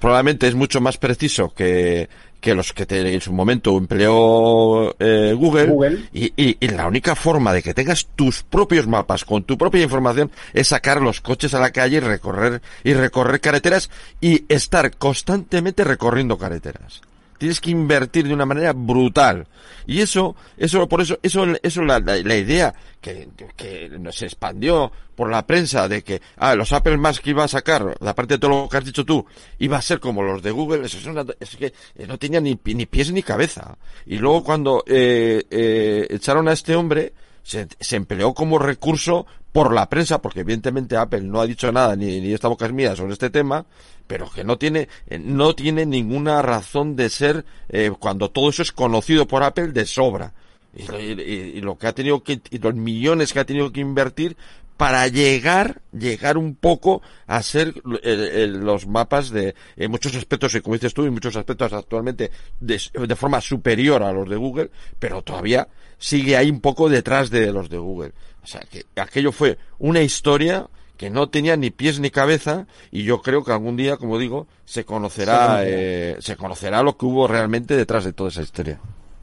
probablemente 0.00 0.46
es 0.46 0.54
mucho 0.54 0.80
más 0.80 0.98
preciso 0.98 1.52
que, 1.54 2.08
que 2.40 2.54
los 2.54 2.72
que 2.72 2.86
en 2.88 3.20
su 3.20 3.32
momento 3.32 3.76
empleó 3.76 4.94
eh, 4.98 5.34
Google, 5.36 6.08
Y, 6.12 6.32
y, 6.36 6.68
la 6.68 6.86
única 6.86 7.14
forma 7.14 7.52
de 7.52 7.62
que 7.62 7.74
tengas 7.74 8.06
tus 8.14 8.42
propios 8.42 8.86
mapas 8.86 9.24
con 9.24 9.44
tu 9.44 9.58
propia 9.58 9.82
información 9.82 10.30
es 10.52 10.68
sacar 10.68 11.02
los 11.02 11.20
coches 11.20 11.54
a 11.54 11.60
la 11.60 11.70
calle 11.70 11.96
y 11.96 12.00
recorrer 12.00 12.62
y 12.84 12.94
recorrer 12.94 13.40
carreteras 13.40 13.90
y 14.20 14.44
estar 14.48 14.96
constantemente 14.96 15.84
recorriendo 15.84 16.38
carreteras 16.38 17.02
tienes 17.38 17.60
que 17.60 17.70
invertir 17.70 18.26
de 18.26 18.34
una 18.34 18.46
manera 18.46 18.72
brutal. 18.72 19.46
Y 19.86 20.00
eso, 20.00 20.34
eso, 20.56 20.88
por 20.88 21.00
eso, 21.00 21.18
eso, 21.22 21.46
eso 21.62 21.82
la, 21.82 22.00
la, 22.00 22.36
idea 22.36 22.74
que, 23.00 23.28
que 23.56 23.90
se 24.10 24.26
expandió 24.26 24.90
por 25.14 25.30
la 25.30 25.46
prensa 25.46 25.88
de 25.88 26.02
que, 26.02 26.20
ah, 26.36 26.54
los 26.54 26.72
Apple 26.72 26.96
Maps 26.96 27.20
que 27.20 27.30
iba 27.30 27.44
a 27.44 27.48
sacar, 27.48 27.96
aparte 28.00 28.34
de 28.34 28.38
todo 28.38 28.50
lo 28.50 28.68
que 28.68 28.76
has 28.76 28.84
dicho 28.84 29.04
tú, 29.04 29.24
iba 29.58 29.76
a 29.76 29.82
ser 29.82 30.00
como 30.00 30.22
los 30.22 30.42
de 30.42 30.50
Google, 30.50 30.86
eso 30.86 30.98
es, 30.98 31.06
una, 31.06 31.24
es 31.40 31.56
que 31.56 31.72
no 32.06 32.18
tenía 32.18 32.40
ni, 32.40 32.58
ni 32.64 32.86
pies 32.86 33.12
ni 33.12 33.22
cabeza. 33.22 33.78
Y 34.04 34.18
luego 34.18 34.44
cuando, 34.44 34.84
eh, 34.86 35.44
eh, 35.50 36.06
echaron 36.10 36.48
a 36.48 36.52
este 36.52 36.76
hombre, 36.76 37.12
se, 37.46 37.68
se, 37.78 37.96
empleó 37.96 38.34
como 38.34 38.58
recurso 38.58 39.26
por 39.52 39.72
la 39.72 39.88
prensa, 39.88 40.20
porque 40.20 40.40
evidentemente 40.40 40.96
Apple 40.96 41.22
no 41.22 41.40
ha 41.40 41.46
dicho 41.46 41.70
nada, 41.70 41.96
ni, 41.96 42.20
ni 42.20 42.32
esta 42.32 42.48
boca 42.48 42.66
es 42.66 42.72
mía 42.72 42.96
sobre 42.96 43.12
este 43.12 43.30
tema, 43.30 43.64
pero 44.06 44.30
que 44.30 44.44
no 44.44 44.58
tiene, 44.58 44.88
eh, 45.06 45.18
no 45.18 45.54
tiene 45.54 45.86
ninguna 45.86 46.42
razón 46.42 46.96
de 46.96 47.08
ser 47.08 47.44
eh, 47.68 47.92
cuando 47.98 48.30
todo 48.30 48.50
eso 48.50 48.62
es 48.62 48.72
conocido 48.72 49.26
por 49.26 49.42
Apple 49.42 49.68
de 49.68 49.86
sobra. 49.86 50.32
Y, 50.74 51.62
lo 51.62 51.78
que 51.78 51.86
ha 51.86 51.94
tenido 51.94 52.22
que, 52.22 52.38
y 52.50 52.58
los 52.58 52.74
millones 52.74 53.32
que 53.32 53.40
ha 53.40 53.46
tenido 53.46 53.72
que 53.72 53.80
invertir 53.80 54.36
para 54.76 55.08
llegar, 55.08 55.80
llegar 55.92 56.36
un 56.36 56.54
poco 56.54 57.02
a 57.26 57.42
ser 57.42 57.74
los 57.84 58.86
mapas 58.86 59.30
de, 59.30 59.54
en 59.76 59.90
muchos 59.90 60.14
aspectos, 60.14 60.54
y 60.54 60.60
como 60.60 60.74
dices 60.74 60.94
tú, 60.94 61.04
en 61.04 61.14
muchos 61.14 61.36
aspectos 61.36 61.72
actualmente 61.72 62.30
de, 62.60 62.80
de, 62.92 63.16
forma 63.16 63.40
superior 63.40 64.02
a 64.02 64.12
los 64.12 64.28
de 64.28 64.36
Google, 64.36 64.70
pero 64.98 65.22
todavía 65.22 65.68
sigue 65.98 66.36
ahí 66.36 66.50
un 66.50 66.60
poco 66.60 66.88
detrás 66.88 67.30
de 67.30 67.52
los 67.52 67.70
de 67.70 67.78
Google. 67.78 68.12
O 68.42 68.46
sea, 68.46 68.60
que 68.60 68.84
aquello 68.96 69.32
fue 69.32 69.58
una 69.78 70.02
historia 70.02 70.68
que 70.96 71.10
no 71.10 71.28
tenía 71.28 71.56
ni 71.56 71.70
pies 71.70 72.00
ni 72.00 72.10
cabeza 72.10 72.66
y 72.90 73.04
yo 73.04 73.22
creo 73.22 73.44
que 73.44 73.52
algún 73.52 73.76
día, 73.76 73.96
como 73.96 74.18
digo, 74.18 74.46
se 74.64 74.84
conocerá, 74.84 75.60
eh, 75.64 76.16
se 76.20 76.36
conocerá 76.36 76.82
lo 76.82 76.96
que 76.96 77.06
hubo 77.06 77.26
realmente 77.26 77.76
detrás 77.76 78.04
de 78.04 78.12
toda 78.12 78.30
esa 78.30 78.42
historia. 78.42 78.78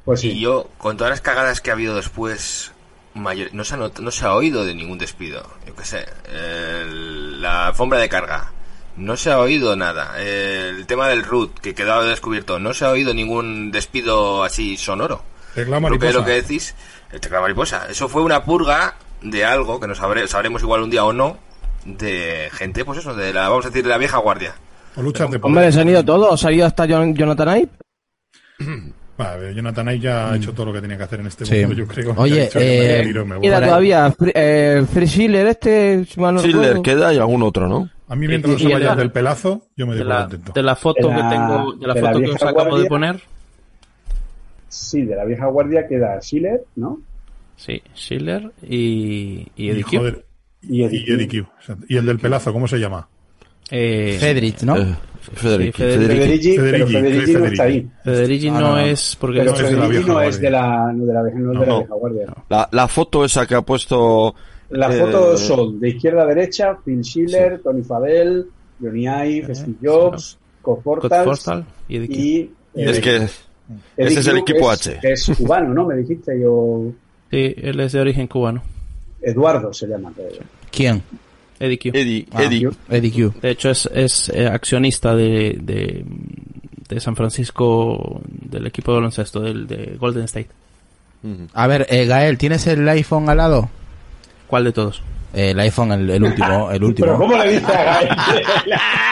Pues 0.05 0.23
Y 0.23 0.39
yo, 0.39 0.69
con 0.77 0.97
todas 0.97 1.11
las 1.11 1.21
cagadas 1.21 1.61
que 1.61 1.69
ha 1.69 1.73
habido 1.73 1.95
después, 1.95 2.72
mayor, 3.15 3.49
no, 3.53 3.63
se 3.63 3.75
ha 3.75 3.77
no 3.77 4.11
se 4.11 4.25
ha 4.25 4.33
oído 4.35 4.65
de 4.65 4.75
ningún 4.75 4.97
despido. 4.97 5.43
Yo 5.67 5.75
qué 5.75 5.85
sé, 5.85 6.05
la 7.39 7.67
alfombra 7.67 7.99
de 7.99 8.09
carga, 8.09 8.51
no 8.97 9.15
se 9.17 9.31
ha 9.31 9.39
oído 9.39 9.75
nada. 9.75 10.19
El 10.21 10.85
tema 10.85 11.07
del 11.09 11.23
root, 11.23 11.59
que 11.59 11.73
quedaba 11.75 12.03
descubierto, 12.05 12.59
no 12.59 12.73
se 12.73 12.85
ha 12.85 12.89
oído 12.91 13.13
ningún 13.13 13.71
despido 13.71 14.43
así 14.43 14.77
sonoro. 14.77 15.23
Teclado 15.55 15.81
Lo 15.81 15.87
que, 15.87 16.05
mariposa. 16.05 16.19
lo 16.19 16.25
que 16.25 16.31
decís, 16.41 16.75
el 17.11 17.19
teclado 17.21 17.43
mariposa, 17.43 17.87
eso 17.89 18.07
fue 18.09 18.21
una 18.23 18.43
purga 18.43 18.95
de 19.21 19.45
algo 19.45 19.79
que 19.79 19.87
nos 19.87 19.99
sabré- 19.99 20.27
sabremos 20.27 20.61
igual 20.63 20.81
un 20.81 20.89
día 20.89 21.05
o 21.05 21.13
no, 21.13 21.37
de 21.85 22.49
gente, 22.53 22.83
pues 22.85 22.99
eso, 22.99 23.13
de 23.15 23.33
la, 23.33 23.49
vamos 23.49 23.65
a 23.65 23.69
decir, 23.69 23.83
de 23.83 23.89
la 23.89 23.97
vieja 23.97 24.17
guardia. 24.17 24.55
O 24.95 25.01
luchas 25.01 25.29
de 25.31 25.39
Hombre, 25.41 25.71
se 25.71 25.81
han 25.81 25.89
ido 25.89 26.03
todos. 26.05 26.39
Se 26.39 26.47
ha 26.47 26.51
ido 26.51 26.65
hasta 26.65 26.85
Jon- 26.87 27.15
Jonathan 27.15 27.57
Ive. 27.57 27.69
Vale, 29.15 29.53
Jonathan 29.53 29.87
Ay 29.87 29.99
ya 29.99 30.31
ha 30.31 30.35
hecho 30.35 30.53
todo 30.53 30.65
lo 30.67 30.73
que 30.73 30.81
tenía 30.81 30.97
que 30.97 31.03
hacer 31.03 31.19
en 31.19 31.27
este 31.27 31.45
Sí. 31.45 31.59
mundo, 31.61 31.75
yo 31.75 31.87
creo. 31.87 32.13
Oye, 32.17 32.49
que 32.51 33.01
eh, 33.01 33.13
voy. 33.23 33.41
Queda 33.41 33.61
todavía 33.61 34.13
eh, 34.33 34.83
Free 34.91 35.07
Schiller, 35.07 35.47
este. 35.47 36.03
si 36.05 36.19
mal 36.19 36.33
no 36.35 36.41
Schiller 36.41 36.81
queda 36.81 37.13
y 37.13 37.17
algún 37.19 37.43
otro, 37.43 37.67
¿no? 37.67 37.89
A 38.07 38.15
mí 38.15 38.27
mientras 38.27 38.53
no 38.53 38.59
se 38.59 38.73
vayan 38.73 38.97
del 38.97 39.11
pelazo, 39.11 39.61
yo 39.77 39.85
me 39.87 39.95
doy 39.95 40.05
contento. 40.07 40.51
de 40.53 40.63
la 40.63 40.75
foto 40.75 41.07
De 41.09 41.15
que 41.15 41.21
tengo, 41.21 41.73
de 41.73 41.87
la 41.87 41.93
de 41.93 42.01
la 42.01 42.07
foto 42.09 42.19
que 42.21 42.29
os 42.31 42.43
acabo 42.43 42.77
de 42.79 42.85
poner, 42.87 43.21
Sí, 44.67 45.03
de 45.03 45.15
la 45.15 45.23
vieja 45.25 45.45
guardia 45.47 45.87
queda 45.87 46.19
Schiller, 46.19 46.63
¿no? 46.75 46.99
sí, 47.55 47.81
Schiller 47.95 48.51
y, 48.63 49.47
y 49.55 49.69
Eddie 49.69 49.79
Y, 49.81 49.83
Q. 49.83 49.97
joder, 49.97 50.25
Y 50.63 50.81
y 50.81 50.83
Eddie 50.85 51.13
Eddie 51.13 51.27
Q. 51.43 51.47
Y 51.87 51.97
el 51.97 52.05
del 52.07 52.19
pelazo, 52.19 52.51
¿cómo 52.51 52.67
se 52.67 52.79
llama? 52.79 53.07
Eh, 53.71 54.17
Fedrich, 54.19 54.61
¿no? 54.63 54.77
Eh, 54.77 54.95
Federici, 55.33 55.71
Sí, 55.77 55.83
Federici. 55.83 56.07
Federici. 56.07 56.55
Federici, 56.55 56.55
pero 56.57 56.87
Federici, 56.87 56.93
Federici 57.21 57.33
no 57.33 57.45
está 57.45 57.63
ahí. 57.63 57.89
Federici 58.03 58.51
No, 58.51 58.53
no, 58.53 58.59
no, 58.67 58.71
no. 58.75 58.79
es 58.79 59.17
porque 59.19 59.39
Pero 59.39 59.51
es 59.51 59.57
de 59.57 59.63
la 59.63 59.69
Federici 59.69 59.91
vieja 59.91 60.07
no 60.13 60.21
es 60.21 60.39
de 60.41 60.49
la, 60.51 60.93
no 60.93 61.05
de 61.05 61.13
la, 61.13 61.23
vieja- 61.23 61.39
no 61.39 61.53
es 61.53 61.59
de 61.59 61.65
la 61.65 61.71
No. 61.71 61.77
vieja 61.79 61.93
guardia. 61.95 62.25
La, 62.49 62.69
la 62.71 62.87
foto 62.87 63.25
esa 63.25 63.45
que 63.47 63.55
ha 63.55 63.61
puesto... 63.61 64.35
Las 64.69 64.95
Eh, 64.95 64.99
fotos 64.99 65.39
son 65.39 65.79
de 65.79 65.89
izquierda 65.89 66.23
a 66.23 66.25
derecha, 66.25 66.77
Phil 66.83 67.01
Schiller, 67.03 67.61
Tony 67.63 67.83
Fadell, 67.83 68.45
Johnny 68.81 69.05
Ive, 69.05 69.53
Steve 69.55 69.75
Jobs, 69.83 70.37
Forstall 70.63 71.65
y 71.87 71.97
y... 71.97 72.51
Es 72.75 72.97
eh, 72.97 73.01
que 73.01 73.15
ese 73.97 74.19
es 74.19 74.27
el 74.27 74.37
equipo 74.39 74.71
es- 74.73 74.87
H. 74.87 74.99
Es 75.03 75.31
cubano, 75.37 75.73
¿no? 75.73 75.85
Me 75.85 75.95
dijiste 75.95 76.39
yo... 76.41 76.91
Sí, 77.29 77.53
él 77.57 77.79
es 77.79 77.91
de 77.93 77.99
origen 78.01 78.27
cubano. 78.27 78.61
Eduardo 79.21 79.71
se 79.73 79.87
llama. 79.87 80.11
¿Quién? 80.71 81.01
Eddie 81.63 81.77
Q. 81.77 81.91
Eddie, 81.93 82.27
Ah. 82.31 82.43
Eddie. 82.43 82.69
Eddie 82.89 83.11
Q. 83.11 83.33
De 83.41 83.51
hecho, 83.51 83.69
es, 83.69 83.89
es 83.93 84.29
eh, 84.29 84.47
accionista 84.47 85.15
de, 85.15 85.57
de, 85.61 86.03
de 86.89 86.99
San 86.99 87.15
Francisco, 87.15 88.21
del 88.27 88.67
equipo 88.67 88.91
de 88.91 88.97
baloncesto, 88.97 89.39
del, 89.41 89.65
de 89.67 89.95
Golden 89.99 90.23
State. 90.25 90.49
A 91.53 91.67
ver, 91.67 91.87
eh, 91.89 92.05
Gael, 92.05 92.37
¿tienes 92.37 92.67
el 92.67 92.87
iPhone 92.89 93.29
al 93.29 93.37
lado? 93.37 93.69
¿Cuál 94.47 94.65
de 94.65 94.73
todos? 94.73 95.01
Eh, 95.33 95.49
el 95.51 95.59
iPhone, 95.61 95.91
el, 95.93 96.09
el 96.11 96.23
último, 96.23 96.69
el 96.71 96.77
Pero 96.79 96.87
último. 96.87 97.17
¿cómo 97.17 97.37
le 97.37 97.53
dices 97.53 97.69
a? 97.69 97.99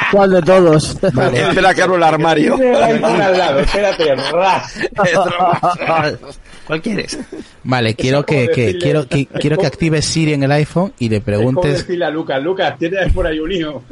¿Cuál 0.11 0.31
de 0.31 0.41
todos? 0.43 0.97
Espera 1.01 1.73
que 1.73 1.81
abro 1.81 1.95
el 1.95 2.03
armario. 2.03 2.57
El 2.61 2.75
iPhone 2.83 3.21
al 3.21 3.37
lado, 3.37 3.59
espérate, 3.61 4.15
ras. 4.31 4.73
¿Cuál 6.67 6.81
quieres? 6.81 7.17
Vale, 7.63 7.95
quiero 7.95 8.25
que, 8.25 8.49
que- 8.49 8.77
quiero 8.77 9.07
que 9.07 9.25
quiero 9.25 9.57
que 9.57 9.65
actives 9.65 10.05
Siri 10.05 10.33
en 10.33 10.43
el 10.43 10.51
iPhone 10.51 10.93
y 10.99 11.09
le 11.09 11.21
preguntes. 11.21 11.79
decirle 11.79 12.05
a 12.05 12.09
Lucas, 12.09 12.41
Lucas, 12.41 12.77
tienes 12.77 13.11
por 13.13 13.25
ahí 13.27 13.39
un 13.39 13.51
hijo. 13.51 13.83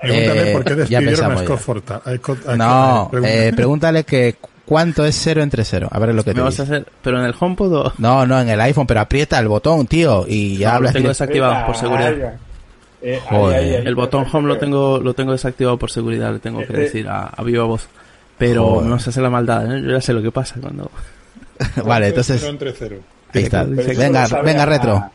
Pregúntale 0.00 0.50
Eh, 0.50 0.52
por 0.52 0.64
qué 0.64 0.70
ya 0.70 0.76
despidieron 1.00 1.04
a 1.04 1.10
pensamos 1.34 1.42
Scott 1.44 1.58
ya. 1.58 1.64
Forta. 1.64 2.02
a 2.04 2.14
Scott- 2.16 2.46
a- 2.48 2.56
No, 2.56 3.10
eh, 3.24 3.52
pregúntale 3.54 4.04
que 4.04 4.36
cuánto 4.70 5.04
es 5.04 5.16
cero 5.20 5.42
entre 5.42 5.64
cero. 5.64 5.88
A 5.90 5.98
ver 5.98 6.14
lo 6.14 6.22
que 6.22 6.30
¿Me 6.30 6.34
te 6.36 6.40
vas 6.42 6.60
a 6.60 6.62
dice. 6.62 6.74
hacer? 6.76 6.92
¿Pero 7.02 7.18
en 7.18 7.24
el 7.26 7.34
HomePod 7.38 7.74
o...? 7.74 7.92
No, 7.98 8.24
no, 8.24 8.40
en 8.40 8.48
el 8.48 8.60
iPhone, 8.60 8.86
pero 8.86 9.00
aprieta 9.00 9.36
el 9.40 9.48
botón, 9.48 9.88
tío, 9.88 10.24
y 10.28 10.58
ya 10.58 10.68
No, 10.68 10.70
lo 10.72 10.76
hablas. 10.76 10.92
tengo 10.92 11.04
direct- 11.06 11.08
desactivado 11.10 11.66
por 11.66 11.76
seguridad. 11.76 12.34
Eh, 13.02 13.20
Joder. 13.28 13.58
ahí, 13.58 13.74
ahí. 13.74 13.82
El 13.84 13.94
botón 13.96 14.24
Home 14.32 14.46
lo 14.46 14.58
tengo, 14.58 15.00
lo 15.00 15.12
tengo 15.12 15.32
desactivado 15.32 15.76
por 15.76 15.90
seguridad, 15.90 16.32
le 16.32 16.38
tengo 16.38 16.58
que 16.60 16.72
Eh, 16.72 16.76
eh. 16.76 16.80
decir 16.80 17.08
a, 17.08 17.22
a 17.24 17.42
viva 17.42 17.64
voz. 17.64 17.88
Pero 18.38 18.64
Joder. 18.64 18.88
no 18.88 18.98
se 19.00 19.10
hace 19.10 19.20
la 19.20 19.28
maldad, 19.30 19.74
¿eh? 19.74 19.82
yo 19.82 19.90
ya 19.90 20.00
sé 20.00 20.12
lo 20.12 20.22
que 20.22 20.30
pasa 20.30 20.54
cuando... 20.60 20.88
Vale, 21.84 22.06
entonces 22.08 22.38
Cero 22.40 22.52
entre 22.52 22.72
cero. 22.72 22.96
ahí 23.34 23.42
está. 23.42 23.64
Venga, 23.64 23.82
lo 24.28 24.42
venga, 24.44 24.62
hasta- 24.62 24.66
retro. 24.66 25.10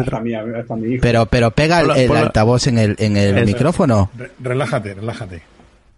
Hasta 0.00 0.20
mi, 0.20 0.34
hasta 0.34 0.74
mi 0.76 0.94
hijo. 0.94 1.02
Pero 1.02 1.26
pero 1.26 1.50
pega 1.52 1.80
el, 1.80 2.10
altavoz 2.16 2.66
en 2.66 2.78
el 2.78 2.96
en 2.98 3.16
el 3.16 3.44
micrófono. 3.46 4.10
Re- 4.16 4.30
Relájate, 4.42 4.94
relájate. 4.94 5.42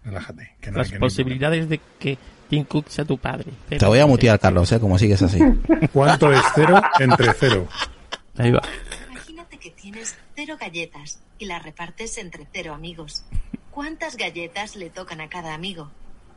Relájate. 0.05 0.51
Que 0.61 0.69
no, 0.71 0.77
Las 0.79 0.89
que 0.89 0.95
no- 0.95 0.99
posibilidades 0.99 1.67
de 1.69 1.79
que 1.97 2.17
Tim 2.47 2.65
Cook 2.65 2.89
sea 2.89 3.05
tu 3.05 3.17
padre. 3.17 3.51
Te 3.69 3.85
voy 3.85 3.99
a 3.99 4.05
mutear, 4.05 4.39
Carlos, 4.39 4.71
eh, 4.71 4.79
como 4.79 4.97
sigues 4.97 5.21
así. 5.21 5.39
¿Cuánto 5.93 6.31
es 6.31 6.41
cero 6.55 6.81
entre 6.99 7.33
cero? 7.33 7.67
Ahí 8.37 8.51
va. 8.51 8.61
Imagínate 9.11 9.57
que 9.57 9.71
tienes 9.71 10.15
cero 10.35 10.57
galletas 10.59 11.19
y 11.39 11.45
las 11.45 11.63
repartes 11.63 12.17
entre 12.17 12.47
cero 12.51 12.73
amigos. 12.73 13.23
¿Cuántas 13.71 14.17
galletas 14.17 14.75
le 14.75 14.89
tocan 14.89 15.21
a 15.21 15.29
cada 15.29 15.53
amigo? 15.53 15.91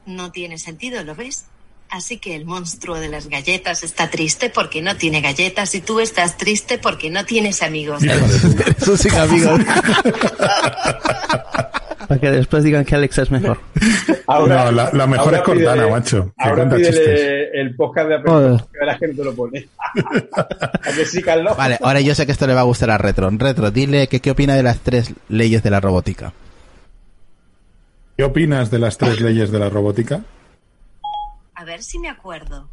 No 0.07 0.33
tiene 0.33 0.59
sentido, 0.59 1.03
¿lo 1.05 1.15
ves? 1.15 1.47
Así 1.91 2.19
que 2.19 2.37
el 2.37 2.45
monstruo 2.45 3.01
de 3.01 3.09
las 3.09 3.27
galletas 3.27 3.83
está 3.83 4.11
triste 4.11 4.49
porque 4.49 4.81
no 4.81 4.97
tiene 4.97 5.21
galletas 5.21 5.75
y 5.75 5.81
tú 5.81 5.99
estás 5.99 6.37
triste 6.37 6.79
porque 6.79 7.11
no 7.11 7.25
tienes 7.25 7.63
amigos. 7.63 8.05
Eso 8.05 8.97
sin 8.97 9.15
amigos. 9.15 9.61
Para 12.11 12.21
que 12.23 12.31
después 12.33 12.65
digan 12.65 12.85
que 12.85 12.97
Alexa 12.97 13.23
es 13.23 13.31
mejor. 13.31 13.61
Ahora- 14.27 14.65
no, 14.65 14.73
la, 14.73 14.91
la 14.93 15.07
mejor 15.07 15.27
ahora 15.27 15.37
es 15.39 15.43
Cortana, 15.45 15.83
pídele- 15.85 15.91
macho. 15.93 16.33
Ahora 16.37 16.69
pídele 16.69 17.51
el 17.61 17.77
podcast 17.77 18.09
de 18.09 18.15
Apple, 18.17 18.65
que 18.73 18.79
verás 18.81 18.99
que 18.99 19.07
no 19.07 19.15
te 19.15 19.25
lo 19.25 19.35
pone. 19.37 19.69
¿A 20.37 20.93
que 20.93 21.05
sí, 21.07 21.23
Carlos? 21.23 21.57
Vale, 21.57 21.79
ahora 21.81 22.01
yo 22.01 22.13
sé 22.17 22.27
que 22.27 22.33
esto 22.33 22.49
le 22.49 22.55
va 22.55 22.63
a 22.63 22.65
gustar 22.65 22.91
a 22.91 22.99
Retro. 22.99 23.31
Retro, 23.31 23.71
dile 23.71 24.09
que 24.09 24.19
qué 24.19 24.33
opina 24.33 24.57
de 24.57 24.65
las 24.65 24.81
tres 24.81 25.15
leyes 25.29 25.63
de 25.63 25.71
la 25.71 25.79
robótica. 25.79 26.33
¿Qué 28.17 28.25
opinas 28.25 28.73
de 28.73 28.81
las 28.81 28.99
tres 28.99 29.21
leyes 29.21 29.53
de 29.53 29.59
la 29.61 29.69
robótica? 29.71 30.23
A 31.55 31.65
ver 31.65 31.81
si 31.85 32.01
me 32.01 32.09
acuerdo. 32.09 32.69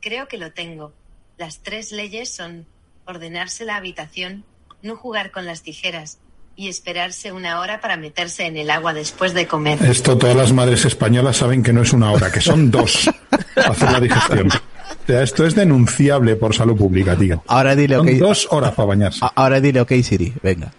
Creo 0.00 0.28
que 0.28 0.38
lo 0.38 0.52
tengo. 0.52 0.92
Las 1.38 1.58
tres 1.64 1.90
leyes 1.90 2.30
son 2.30 2.66
ordenarse 3.04 3.64
la 3.64 3.74
habitación, 3.74 4.44
no 4.82 4.94
jugar 4.94 5.32
con 5.32 5.44
las 5.44 5.62
tijeras 5.62 6.18
y 6.60 6.68
esperarse 6.68 7.32
una 7.32 7.58
hora 7.60 7.80
para 7.80 7.96
meterse 7.96 8.44
en 8.44 8.58
el 8.58 8.68
agua 8.70 8.92
después 8.92 9.32
de 9.32 9.46
comer. 9.46 9.82
Esto 9.82 10.18
todas 10.18 10.36
las 10.36 10.52
madres 10.52 10.84
españolas 10.84 11.38
saben 11.38 11.62
que 11.62 11.72
no 11.72 11.80
es 11.80 11.94
una 11.94 12.12
hora, 12.12 12.30
que 12.30 12.42
son 12.42 12.70
dos 12.70 13.08
para 13.54 13.70
hacer 13.70 13.90
la 13.90 13.98
digestión. 13.98 14.48
O 14.48 15.06
sea, 15.06 15.22
esto 15.22 15.46
es 15.46 15.54
denunciable 15.54 16.36
por 16.36 16.54
salud 16.54 16.76
pública, 16.76 17.16
tío. 17.16 17.42
Ahora 17.46 17.74
dile 17.74 17.96
Son 17.96 18.06
ok. 18.06 18.14
dos 18.16 18.46
horas 18.50 18.74
para 18.74 18.88
bañarse. 18.88 19.24
Ahora 19.34 19.58
dile 19.58 19.80
ok 19.80 19.90
Siri, 20.02 20.34
venga. 20.42 20.70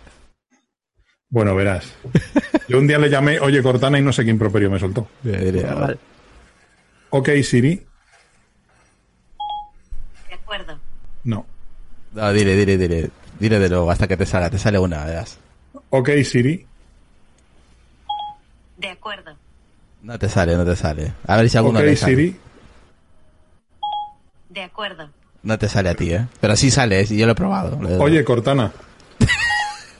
Bueno, 1.29 1.55
verás. 1.55 1.85
Yo 2.67 2.77
un 2.77 2.85
día 2.85 2.99
le 2.99 3.09
llamé, 3.09 3.39
oye, 3.39 3.63
Cortana, 3.63 3.97
y 3.97 4.03
no 4.03 4.13
sé 4.13 4.23
qué 4.23 4.29
improperio 4.29 4.69
me 4.69 4.77
soltó. 4.77 5.07
Dile, 5.23 5.63
Vale. 5.63 5.97
Ok, 7.09 7.29
Siri. 7.43 7.83
De 10.29 10.35
acuerdo. 10.35 10.77
No. 11.23 11.43
No, 12.13 12.33
dile, 12.33 12.55
dile, 12.55 12.77
dile. 12.77 13.09
Dile 13.39 13.57
de 13.57 13.69
nuevo 13.69 13.89
hasta 13.89 14.07
que 14.07 14.15
te 14.15 14.27
salga. 14.27 14.51
Te 14.51 14.59
sale 14.59 14.77
una, 14.77 15.03
verás. 15.05 15.39
Ok, 15.91 16.09
Siri. 16.23 16.65
De 18.77 18.89
acuerdo. 18.89 19.35
No 20.01 20.17
te 20.17 20.27
sale, 20.29 20.55
no 20.57 20.65
te 20.65 20.75
sale. 20.75 21.13
A 21.27 21.37
ver 21.37 21.49
si 21.49 21.57
alguno 21.57 21.79
Ok, 21.79 21.85
le 21.85 21.95
sale. 21.95 22.15
Siri. 22.15 22.35
De 24.49 24.63
acuerdo. 24.63 25.09
No 25.43 25.57
te 25.59 25.69
sale 25.69 25.89
a 25.89 25.95
ti, 25.95 26.11
¿eh? 26.13 26.25
Pero 26.39 26.55
sí 26.55 26.71
sale, 26.71 26.99
¿eh? 27.01 27.05
sí, 27.05 27.17
yo 27.17 27.25
lo 27.25 27.33
he 27.33 27.35
probado. 27.35 27.79
Oye, 27.99 28.23
Cortana. 28.23 28.71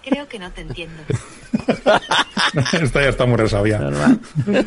Creo 0.03 0.28
que 0.28 0.40
no 0.40 0.52
te 0.52 0.61
entiendo. 0.61 1.03
Esta 2.82 3.02
ya 3.02 3.10
está 3.10 3.26
muy 3.26 3.38
resabiada. 3.38 4.18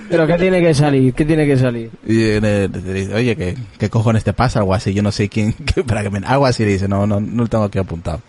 ¿Pero 0.09 0.27
qué 0.27 0.35
tiene 0.35 0.61
que 0.63 0.73
salir? 0.75 1.13
¿Qué 1.13 1.25
tiene 1.25 1.45
que 1.47 1.57
salir? 1.59 1.91
Eh, 2.07 3.11
oye, 3.15 3.37
¿qué, 3.37 3.57
¿qué 3.79 3.91
cojones 3.91 4.25
te 4.25 4.33
pasa? 4.33 4.61
Algo 4.61 4.75
así, 4.75 4.95
yo 4.95 5.03
no 5.03 5.11
sé 5.13 5.29
quién, 5.29 5.53
qué- 5.75 5.83
para 5.85 6.03
que 6.03 6.11
me... 6.11 6.19
Algo 6.27 6.47
así 6.47 6.65
le 6.65 6.71
dice, 6.73 6.87
no, 6.89 7.07
no, 7.07 7.21
no 7.21 7.43
lo 7.43 7.49
tengo 7.49 7.65
aquí 7.65 7.79
apuntado. 7.79 8.21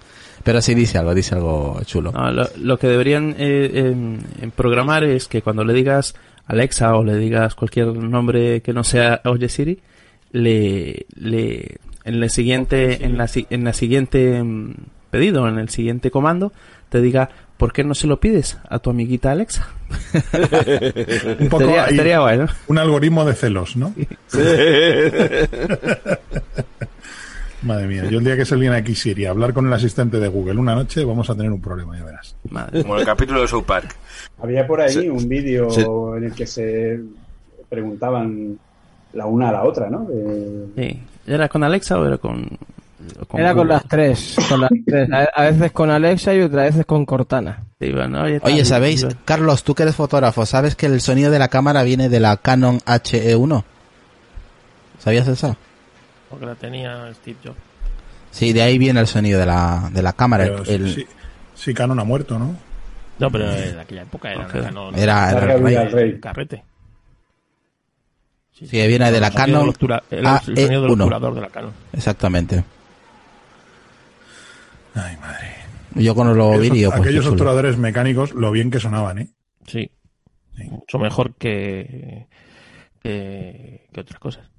Pero 0.45 0.61
sí 0.61 0.73
dice 0.75 0.97
algo, 0.97 1.13
dice 1.13 1.35
algo 1.35 1.77
chulo. 1.85 2.13
No, 2.13 2.31
lo, 2.31 2.47
lo 2.61 2.77
que 2.79 2.87
deberían 2.87 3.35
eh, 3.37 3.69
em, 3.73 4.17
em, 4.41 4.51
programar 4.51 5.03
es 5.03 5.27
que 5.27 5.41
cuando 5.41 5.65
le 5.65 5.73
digas 5.73 6.15
Alexa 6.45 6.95
o 6.95 7.03
le 7.03 7.17
digas 7.17 7.53
cualquier 7.55 7.87
nombre 7.87 8.61
que 8.61 8.71
no 8.71 8.85
sea 8.85 9.19
Oye 9.25 9.49
Siri, 9.49 9.81
le, 10.31 11.05
le 11.15 11.77
en 12.03 12.21
el 12.23 12.29
siguiente 12.29 13.03
en 13.03 13.17
la, 13.17 13.27
si- 13.27 13.47
en 13.49 13.63
la 13.63 13.73
siguiente 13.73 14.35
em, 14.37 14.75
pedido, 15.09 15.47
en 15.49 15.57
el 15.57 15.69
siguiente 15.69 16.11
comando, 16.11 16.53
te 16.89 17.01
diga 17.01 17.29
¿por 17.57 17.73
qué 17.73 17.83
no 17.83 17.95
se 17.95 18.05
lo 18.05 18.19
pides 18.19 18.59
a 18.69 18.77
tu 18.79 18.91
amiguita 18.91 19.31
Alexa? 19.31 19.67
Un 21.39 21.49
poco 21.49 21.63
Estaría, 21.63 21.85
estaría 21.87 22.19
bueno. 22.19 22.45
un 22.67 22.77
algoritmo 22.77 23.25
de 23.25 23.33
celos, 23.33 23.75
¿no? 23.77 23.95
Madre 27.65 27.87
mía, 27.87 28.05
yo 28.09 28.19
el 28.19 28.23
día 28.25 28.35
que 28.37 28.45
se 28.45 28.55
viene 28.55 28.75
aquí 28.75 28.93
Siri 28.95 29.25
a 29.25 29.31
hablar 29.31 29.53
con 29.53 29.65
el 29.67 29.73
asistente 29.73 30.19
de 30.19 30.27
Google 30.27 30.59
una 30.59 30.75
noche, 30.75 31.03
vamos 31.03 31.29
a 31.29 31.35
tener 31.35 31.51
un 31.51 31.59
problema, 31.61 31.97
ya 31.97 32.05
verás. 32.05 32.35
Madre. 32.49 32.83
Como 32.83 32.97
el 32.97 33.05
capítulo 33.05 33.41
de 33.41 33.47
South 33.47 33.63
Park. 33.65 33.95
Había 34.41 34.67
por 34.67 34.81
ahí 34.81 34.93
Sí. 34.93 35.09
un 35.09 35.27
vídeo 35.27 35.69
Sí. 35.71 35.81
en 36.17 36.23
el 36.25 36.33
que 36.33 36.45
se 36.45 36.99
preguntaban 37.69 38.59
la 39.13 39.25
una 39.25 39.49
a 39.49 39.51
la 39.53 39.63
otra, 39.63 39.89
¿no? 39.89 40.05
De- 40.05 40.65
Sí. 40.75 40.99
¿Era 41.27 41.49
con 41.49 41.63
Alexa 41.63 41.97
o 41.99 42.05
era 42.05 42.17
con, 42.17 42.47
Era 43.33 43.53
con 43.55 43.67
las 43.67 43.83
tres. 43.87 44.35
Con 44.49 44.61
las 44.61 44.69
tres. 44.85 45.09
A, 45.35 45.43
veces 45.43 45.71
con 45.71 45.89
Alexa 45.89 46.33
y 46.35 46.41
otras 46.41 46.65
veces 46.71 46.85
con 46.85 47.05
Cortana. 47.05 47.63
Sí, 47.79 47.91
bueno, 47.91 48.21
oye, 48.23 48.39
Oye, 48.43 48.63
¿sabéis? 48.65 49.05
Carlos, 49.25 49.63
tú 49.63 49.73
que 49.75 49.83
eres 49.83 49.95
fotógrafo, 49.95 50.45
¿sabes 50.45 50.75
que 50.75 50.85
el 50.85 51.01
sonido 51.01 51.31
de 51.31 51.39
la 51.39 51.47
cámara 51.47 51.83
viene 51.83 52.09
de 52.09 52.19
la 52.19 52.37
Canon 52.37 52.79
HE1? 52.85 53.63
¿Sabías 54.99 55.27
eso? 55.27 55.55
Porque 56.35 56.45
la 56.45 56.55
tenía 56.55 57.13
Steve 57.15 57.37
Jobs. 57.43 57.57
Sí, 58.31 58.51
de 58.53 58.61
ahí 58.61 58.77
viene 58.77 58.99
el 58.99 59.07
sonido 59.07 59.39
de 59.39 59.45
la, 59.45 59.89
de 59.93 60.01
la 60.01 60.13
cámara. 60.13 60.43
Pero 60.45 60.63
el- 60.65 60.93
sí, 60.93 61.05
sí, 61.55 61.73
Canon 61.73 61.99
ha 61.99 62.03
muerto, 62.03 62.37
¿no? 62.37 62.55
No, 63.17 63.31
pero 63.31 63.49
en 63.51 63.79
aquella 63.79 64.01
época 64.01 64.31
era, 64.31 64.45
Ok. 64.45 64.55
era, 64.55 64.71
no, 64.71 64.91
no, 64.91 64.97
Era- 64.97 65.31
era 65.31 65.53
el 65.55 65.63
rey. 65.63 65.75
rey. 65.87 66.19
carrete. 66.19 66.63
Sí, 68.51 68.65
viene 68.71 69.11
de 69.11 69.19
la 69.19 69.27
El 69.27 69.33
sonido 69.33 69.73
Canon 69.73 69.73
el, 70.11 70.19
el 70.19 70.39
sonido 70.41 70.81
del 70.81 70.91
AE1. 70.91 71.01
obturador 71.03 71.35
de 71.35 71.41
la 71.41 71.49
Canon. 71.49 71.73
Exactamente. 71.93 72.63
Ay, 74.93 75.17
madre. 75.17 75.55
Yo 75.95 76.13
cuando 76.15 76.33
lo 76.33 76.51
vi, 76.51 76.55
Aquellos, 76.67 76.73
digo, 76.77 76.91
pues, 76.91 77.01
aquellos 77.01 77.25
obturadores 77.27 77.77
mecánicos, 77.77 78.33
lo 78.33 78.51
bien 78.51 78.69
que 78.71 78.79
sonaban, 78.79 79.19
¿eh? 79.19 79.27
Sí. 79.67 79.89
Mucho 80.69 80.99
mejor 80.99 81.33
que, 81.35 82.27
que, 83.01 83.87
que 83.93 84.01
otras 84.01 84.19
cosas. 84.19 84.49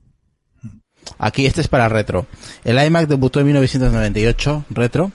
Aquí 1.18 1.46
este 1.46 1.60
es 1.60 1.68
para 1.68 1.88
retro. 1.88 2.26
El 2.64 2.82
iMac 2.84 3.06
debutó 3.08 3.40
en 3.40 3.46
1998, 3.46 4.64
retro. 4.70 5.12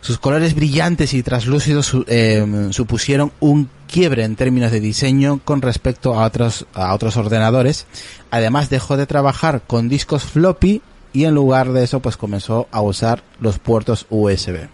Sus 0.00 0.18
colores 0.18 0.54
brillantes 0.54 1.14
y 1.14 1.22
traslúcidos 1.24 1.92
eh, 2.06 2.68
supusieron 2.70 3.32
un 3.40 3.68
quiebre 3.88 4.22
en 4.24 4.36
términos 4.36 4.70
de 4.70 4.78
diseño 4.80 5.40
con 5.44 5.62
respecto 5.62 6.14
a 6.18 6.24
otros, 6.26 6.66
a 6.74 6.94
otros 6.94 7.16
ordenadores. 7.16 7.86
Además 8.30 8.70
dejó 8.70 8.96
de 8.96 9.06
trabajar 9.06 9.62
con 9.66 9.88
discos 9.88 10.22
floppy 10.24 10.80
y 11.12 11.24
en 11.24 11.34
lugar 11.34 11.72
de 11.72 11.82
eso 11.82 11.98
pues 12.00 12.16
comenzó 12.16 12.68
a 12.70 12.82
usar 12.82 13.22
los 13.40 13.58
puertos 13.58 14.06
USB. 14.10 14.68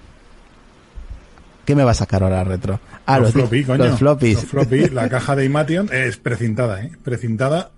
¿Qué 1.65 1.75
me 1.77 1.85
va 1.85 1.93
a 1.93 1.95
sacar 1.95 2.23
ahora 2.25 2.45
retro? 2.45 2.81
Ah, 3.07 3.19
los, 3.19 3.29
los, 3.35 3.45
floppy, 3.45 3.57
di- 3.59 3.65
coño. 3.65 3.85
los 3.87 3.99
floppies. 3.99 4.35
Los 4.35 4.45
floppy, 4.47 4.89
la 4.91 5.09
caja 5.09 5.37
de 5.37 5.45
Imation 5.45 5.89
es 5.93 6.17
precintada, 6.17 6.83
¿eh? 6.83 6.93
Precintada. 7.03 7.71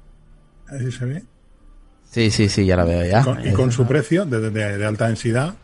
Ahí 0.68 0.90
se 0.90 1.04
ve. 1.04 1.22
Sí, 2.14 2.30
sí, 2.30 2.48
sí, 2.48 2.64
ya 2.64 2.76
la 2.76 2.84
veo 2.84 3.04
ya. 3.04 3.22
Con- 3.22 3.44
y 3.44 3.52
con 3.52 3.72
su 3.72 3.86
precio 3.86 4.24
de, 4.24 4.50
de- 4.50 4.78
de 4.78 4.86
alta 4.86 5.08
densidad. 5.08 5.54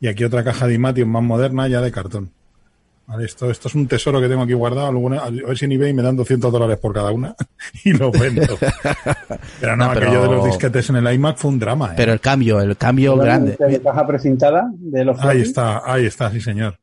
Y 0.00 0.08
aquí 0.08 0.24
otra 0.24 0.42
caja 0.42 0.66
de 0.66 0.74
Imation 0.74 1.08
más 1.08 1.22
moderna 1.22 1.68
ya 1.68 1.80
de 1.80 1.92
cartón. 1.92 2.32
Vale, 3.06 3.26
esto, 3.26 3.50
esto 3.50 3.68
es 3.68 3.74
un 3.74 3.86
tesoro 3.86 4.20
que 4.20 4.28
tengo 4.28 4.42
aquí 4.42 4.54
guardado. 4.54 4.88
Alguna- 4.88 5.18
a 5.20 5.30
ver 5.30 5.56
si 5.56 5.66
en 5.66 5.72
eBay 5.72 5.92
me 5.94 6.02
dan 6.02 6.16
200 6.16 6.50
dólares 6.50 6.78
por 6.78 6.92
cada 6.92 7.12
una 7.12 7.36
y 7.84 7.92
lo 7.92 8.10
vendo. 8.10 8.58
Pero 9.60 9.76
no, 9.76 9.86
No, 9.86 9.92
pero- 9.94 10.06
aquello 10.08 10.22
de 10.22 10.28
los 10.36 10.44
disquetes 10.46 10.90
en 10.90 10.96
el 10.96 11.14
iMac 11.14 11.36
fue 11.36 11.50
un 11.52 11.58
drama. 11.60 11.90
¿eh? 11.92 11.94
Pero 11.96 12.12
el 12.12 12.20
cambio, 12.20 12.60
el 12.60 12.76
cambio 12.76 13.16
grande. 13.16 13.56
¿De 13.60 13.80
caja 13.80 14.04
precintada 14.06 14.68
de 14.74 15.04
los 15.04 15.20
Ahí 15.20 15.42
está, 15.42 15.82
ahí 15.84 16.06
está, 16.06 16.30
sí 16.32 16.40
señor. 16.40 16.78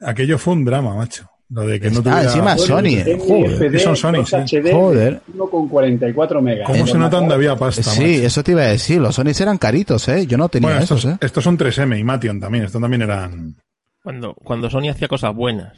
Aquello 0.00 0.38
fue 0.38 0.52
un 0.54 0.64
drama, 0.64 0.94
macho. 0.94 1.28
Lo 1.50 1.62
de 1.66 1.78
que 1.78 1.90
no 1.90 1.98
Ah, 1.98 2.02
tuviera... 2.02 2.22
encima 2.22 2.58
Sony, 2.58 2.86
eh. 2.86 3.18
Joder, 3.20 3.80
son 3.80 3.96
Sony. 3.96 4.24
HD, 4.24 4.72
Joder. 4.72 5.20
1,44 5.36 6.40
megas. 6.40 6.66
¿Cómo 6.66 6.86
se 6.86 6.98
nota 6.98 7.16
dónde 7.18 7.34
había 7.34 7.54
pasta? 7.56 7.82
Sí, 7.82 8.00
macho? 8.00 8.26
eso 8.26 8.42
te 8.42 8.52
iba 8.52 8.62
a 8.62 8.66
decir. 8.66 9.00
Los 9.00 9.14
Sony 9.14 9.32
eran 9.38 9.58
caritos, 9.58 10.08
¿eh? 10.08 10.26
Yo 10.26 10.36
no 10.38 10.48
tenía 10.48 10.68
Bueno, 10.70 10.82
esos, 10.82 11.04
estos, 11.04 11.12
¿eh? 11.14 11.18
estos 11.20 11.44
son 11.44 11.58
3M 11.58 11.98
y 12.00 12.04
Mation 12.04 12.40
también. 12.40 12.64
Estos 12.64 12.80
también 12.80 13.02
eran... 13.02 13.56
Cuando, 14.02 14.34
cuando 14.34 14.68
Sony 14.70 14.88
hacía 14.90 15.06
cosas 15.08 15.34
buenas. 15.34 15.72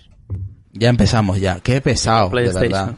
Ya 0.73 0.89
empezamos 0.89 1.41
ya. 1.41 1.59
Qué 1.61 1.81
pesado, 1.81 2.27
de 2.27 2.31
PlayStation. 2.31 2.71
verdad. 2.71 2.95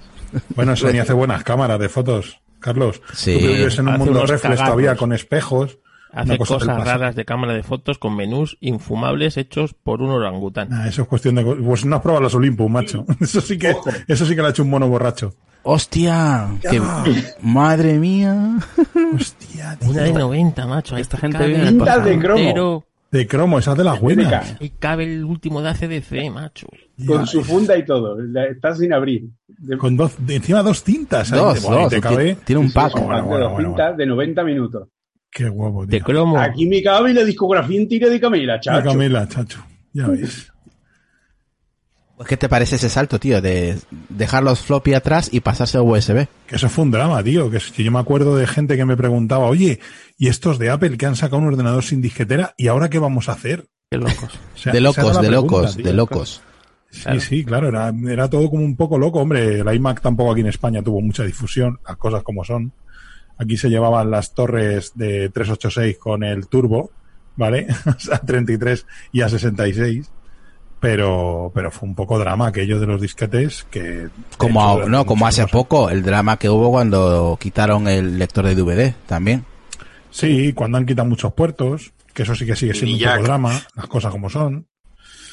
Bueno, 0.54 0.76
Sony 0.76 0.98
hace 1.00 1.12
buenas 1.14 1.42
cámaras 1.44 1.78
de 1.80 1.88
fotos. 1.88 2.40
Carlos, 2.60 3.00
Sí. 3.14 3.34
tú 3.34 3.40
que 3.40 3.46
vives 3.54 3.78
en 3.78 3.82
un 3.86 3.88
Hace 3.94 3.98
mundo 3.98 4.12
unos 4.18 4.30
reflex 4.30 4.42
cagazos. 4.42 4.64
todavía 4.66 4.96
con 4.96 5.12
espejos. 5.12 5.78
Hace 6.12 6.38
cosa 6.38 6.54
cosas 6.54 6.84
raras 6.84 7.14
de 7.14 7.24
cámara 7.24 7.52
de 7.52 7.62
fotos 7.62 7.98
con 7.98 8.16
menús 8.16 8.56
infumables 8.60 9.36
hechos 9.36 9.74
por 9.74 10.00
un 10.02 10.10
orangután. 10.10 10.72
Ah, 10.72 10.88
eso 10.88 11.02
es 11.02 11.08
cuestión 11.08 11.34
de... 11.34 11.44
Pues 11.44 11.84
no 11.84 11.96
has 11.96 12.02
probado 12.02 12.22
las 12.24 12.34
Olympus, 12.34 12.70
macho. 12.70 13.04
Eso 13.20 13.40
sí 13.40 13.58
que, 13.58 13.74
eso 14.06 14.24
sí 14.24 14.34
que 14.34 14.40
le 14.40 14.48
ha 14.48 14.50
hecho 14.50 14.62
un 14.62 14.70
mono 14.70 14.88
borracho. 14.88 15.34
¡Hostia! 15.62 16.48
qué- 16.62 16.80
¡Madre 17.42 17.98
mía! 17.98 18.56
Hostia, 19.14 19.76
tío. 19.78 19.90
Una 19.90 20.02
de 20.02 20.12
90, 20.12 20.66
macho. 20.66 20.94
Ahí 20.96 21.02
Esta 21.02 21.18
gente 21.18 21.46
vive 21.46 21.68
en 21.68 21.80
el 21.80 22.04
de 22.04 22.18
cromo. 22.18 22.84
De 23.10 23.26
cromo, 23.26 23.58
esa 23.58 23.72
es 23.72 23.78
de 23.78 23.84
las 23.84 24.00
buenas. 24.00 24.56
Ahí 24.60 24.70
cabe 24.78 25.04
el 25.04 25.24
último 25.24 25.62
de 25.62 25.70
ACDC, 25.70 26.30
macho. 26.30 26.66
Con 27.06 27.26
su 27.26 27.42
funda 27.42 27.76
y 27.76 27.84
todo. 27.84 28.18
Está 28.50 28.74
sin 28.74 28.92
abrir. 28.92 29.24
De, 29.46 29.78
Con 29.78 29.96
dos, 29.96 30.14
de 30.18 30.36
encima 30.36 30.62
dos 30.62 30.82
tintas. 30.84 31.30
Dos, 31.30 31.58
y 31.64 31.70
dos. 31.70 31.88
te 31.88 32.00
cabe... 32.00 32.36
tiene 32.44 32.60
un 32.60 32.72
pack. 32.72 32.92
Bueno, 32.94 33.16
de 33.16 33.22
bueno, 33.22 33.44
dos 33.44 33.52
bueno, 33.52 33.68
cintas 33.70 33.96
de 33.96 34.06
90 34.06 34.44
minutos. 34.44 34.88
Qué 35.30 35.48
guapo, 35.48 35.86
De 35.86 35.98
tío. 35.98 36.04
cromo. 36.06 36.38
Aquí 36.38 36.66
me 36.66 36.82
cabe 36.82 37.12
la 37.14 37.24
discografía 37.24 37.80
entera 37.80 38.08
de 38.08 38.20
Camila, 38.20 38.54
La 38.54 38.60
chacho. 38.60 38.88
Camila, 38.88 39.28
chacho. 39.28 39.64
Ya 39.92 40.06
ves. 40.08 40.50
Pues, 42.16 42.28
¿Qué 42.28 42.36
te 42.36 42.48
parece 42.48 42.76
ese 42.76 42.88
salto, 42.88 43.20
tío? 43.20 43.40
De 43.40 43.78
dejar 44.08 44.42
los 44.42 44.60
floppy 44.60 44.94
atrás 44.94 45.28
y 45.32 45.40
pasarse 45.40 45.78
a 45.78 45.82
USB. 45.82 46.26
Que 46.46 46.56
eso 46.56 46.68
fue 46.68 46.84
un 46.84 46.90
drama, 46.90 47.22
tío. 47.22 47.50
Que, 47.50 47.58
es 47.58 47.70
que 47.70 47.84
yo 47.84 47.92
me 47.92 48.00
acuerdo 48.00 48.36
de 48.36 48.46
gente 48.46 48.76
que 48.76 48.84
me 48.84 48.96
preguntaba, 48.96 49.46
oye, 49.46 49.78
¿y 50.16 50.26
estos 50.28 50.58
de 50.58 50.70
Apple 50.70 50.96
que 50.98 51.06
han 51.06 51.14
sacado 51.16 51.38
un 51.42 51.46
ordenador 51.48 51.84
sin 51.84 52.00
disquetera? 52.02 52.54
¿Y 52.56 52.66
ahora 52.66 52.88
qué 52.90 52.98
vamos 52.98 53.28
a 53.28 53.32
hacer? 53.32 53.66
Qué 53.90 53.98
locos. 53.98 54.38
O 54.54 54.58
sea, 54.60 54.72
De 54.72 54.80
locos, 54.80 55.14
la 55.14 55.22
de 55.22 55.28
pregunta, 55.28 55.56
locos, 55.56 55.76
tío. 55.76 55.84
de 55.84 55.92
locos. 55.92 56.42
Sí, 56.90 57.20
sí, 57.20 57.44
claro, 57.44 57.68
era, 57.68 57.92
era 58.08 58.28
todo 58.28 58.50
como 58.50 58.64
un 58.64 58.74
poco 58.74 58.98
loco. 58.98 59.20
Hombre, 59.20 59.60
el 59.60 59.74
iMac 59.74 60.00
tampoco 60.00 60.32
aquí 60.32 60.40
en 60.40 60.48
España 60.48 60.82
tuvo 60.82 61.00
mucha 61.00 61.22
difusión, 61.22 61.78
las 61.86 61.96
cosas 61.98 62.22
como 62.24 62.42
son. 62.44 62.72
Aquí 63.38 63.56
se 63.56 63.68
llevaban 63.70 64.10
las 64.10 64.34
torres 64.34 64.92
de 64.94 65.28
386 65.30 65.96
con 65.98 66.24
el 66.24 66.48
turbo, 66.48 66.90
¿vale? 67.36 67.66
Sea, 67.98 68.18
33 68.18 68.86
y 69.12 69.22
a 69.22 69.28
66. 69.28 70.10
Pero, 70.80 71.50
pero 71.54 71.72
fue 71.72 71.88
un 71.88 71.96
poco 71.96 72.18
drama 72.20 72.46
aquello 72.48 72.78
de 72.78 72.86
los 72.86 73.00
disquetes 73.00 73.66
que... 73.68 74.08
Como, 74.36 74.60
hecho, 74.76 74.86
a- 74.86 74.88
no, 74.88 75.06
como 75.06 75.26
hace 75.26 75.44
poco, 75.48 75.90
el 75.90 76.04
drama 76.04 76.36
que 76.36 76.48
hubo 76.48 76.70
cuando 76.70 77.36
quitaron 77.40 77.88
el 77.88 78.16
lector 78.16 78.44
de 78.46 78.54
DVD 78.54 78.94
también. 79.06 79.44
Sí, 80.10 80.52
cuando 80.52 80.78
han 80.78 80.86
quitado 80.86 81.08
muchos 81.08 81.32
puertos, 81.32 81.92
que 82.14 82.22
eso 82.22 82.34
sí 82.36 82.46
que 82.46 82.54
sigue 82.54 82.74
siendo 82.74 82.96
un 82.96 83.12
poco 83.12 83.22
drama, 83.24 83.60
las 83.74 83.86
cosas 83.88 84.12
como 84.12 84.30
son. 84.30 84.66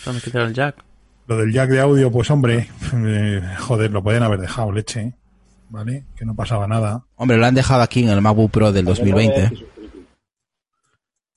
Vamos 0.06 0.22
a 0.22 0.26
quitar 0.26 0.42
el 0.44 0.54
jack. 0.54 0.84
Lo 1.28 1.38
del 1.38 1.52
jack 1.54 1.70
de 1.70 1.80
audio, 1.80 2.12
pues 2.12 2.30
hombre, 2.32 2.68
eh, 3.06 3.42
joder, 3.60 3.92
lo 3.92 4.02
pueden 4.02 4.24
haber 4.24 4.40
dejado, 4.40 4.72
leche, 4.72 5.14
¿vale? 5.70 6.06
Que 6.16 6.26
no 6.26 6.36
pasaba 6.36 6.68
nada. 6.68 7.04
Hombre, 7.16 7.38
lo 7.38 7.46
han 7.46 7.56
dejado 7.56 7.82
aquí 7.82 8.04
en 8.04 8.10
el 8.10 8.22
MacBook 8.22 8.52
Pro 8.52 8.72
del 8.72 8.86
2020. 8.86 9.52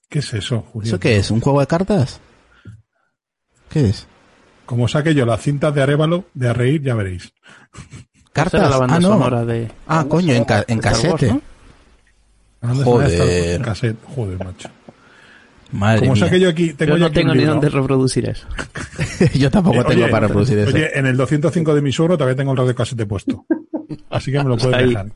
¿Qué 0.09 0.19
es 0.21 0.33
eso, 0.35 0.63
Julio? 0.73 0.89
¿Eso 0.89 0.99
qué 1.01 1.17
es? 1.17 1.31
¿Un 1.31 1.41
juego 1.41 1.61
de 1.61 1.67
cartas? 1.67 2.21
¿Qué 3.69 3.89
es? 3.91 4.07
Como 4.65 4.89
saque 4.89 5.15
yo 5.15 5.27
las 5.27 5.43
cintas 5.43 5.75
de 5.75 5.83
Arevalo, 5.83 6.25
de 6.35 6.49
a 6.49 6.53
reír, 6.53 6.83
ya 6.83 6.95
veréis. 6.95 7.33
¿Cartas? 8.33 8.71
la 8.71 8.79
banda 8.79 8.97
Ah, 8.97 9.01
no. 9.01 9.09
sonora 9.09 9.45
de... 9.45 9.71
Ah, 9.87 10.05
coño, 10.09 10.33
en, 10.33 10.45
ca- 10.45 10.65
en 10.69 10.79
Wars, 10.79 10.87
casete. 11.01 11.27
¿no? 11.29 11.41
¿Dónde 12.61 12.85
Joder. 12.85 13.09
está 13.11 13.25
esta- 13.25 13.55
en 13.55 13.63
cassette? 13.63 13.97
Joder, 14.15 14.45
macho. 14.45 14.69
Madre 15.73 16.01
Como 16.01 16.15
mía. 16.15 16.25
saque 16.25 16.41
yo 16.41 16.49
aquí, 16.49 16.73
tengo 16.73 16.93
Yo 16.93 16.99
yo 16.99 17.09
no 17.09 17.13
tengo 17.13 17.33
ni 17.35 17.41
libro. 17.41 17.53
dónde 17.55 17.69
reproducir 17.69 18.27
eso. 18.29 18.47
Yo 19.35 19.51
tampoco 19.51 19.81
Eh, 19.83 19.85
tengo 19.87 20.03
oye, 20.05 20.11
para 20.11 20.27
reproducir 20.27 20.59
eso. 20.61 20.75
Oye, 20.75 20.99
en 20.99 21.05
el 21.07 21.17
205 21.17 21.75
de 21.75 21.83
mi 21.83 21.93
suegro 21.93 22.17
todavía 22.17 22.37
tengo 22.37 22.53
el 22.53 22.57
radio 22.59 22.75
casete 22.75 23.05
puesto. 23.05 23.45
Así 24.10 24.33
que 24.33 24.39
me 24.39 24.49
lo 24.50 24.57
puedes 24.57 24.75
Ahí. 24.76 24.89
dejar. 24.91 25.07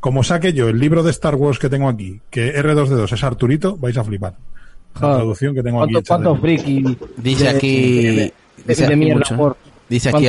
Como 0.00 0.22
saque 0.22 0.52
yo 0.52 0.68
el 0.68 0.78
libro 0.78 1.02
de 1.02 1.10
Star 1.10 1.34
Wars 1.34 1.58
que 1.58 1.68
tengo 1.70 1.88
aquí, 1.88 2.20
que 2.30 2.54
R2D2 2.62 3.12
es 3.12 3.24
Arturito, 3.24 3.76
vais 3.76 3.96
a 3.96 4.04
flipar. 4.04 4.34
La 4.94 5.00
Joder. 5.00 5.16
traducción 5.16 5.54
que 5.54 5.62
tengo 5.62 5.82
aquí. 5.82 5.94
¿Cuántos 6.06 6.40
friki 6.40 6.98
Dice 7.16 7.48
aquí... 7.48 8.32
dice- 8.66 8.86
de 8.86 8.96
mierda 8.96 9.18
mucho. 9.20 9.36
por- 9.36 9.56
Dice 9.88 10.10
aquí, 10.10 10.26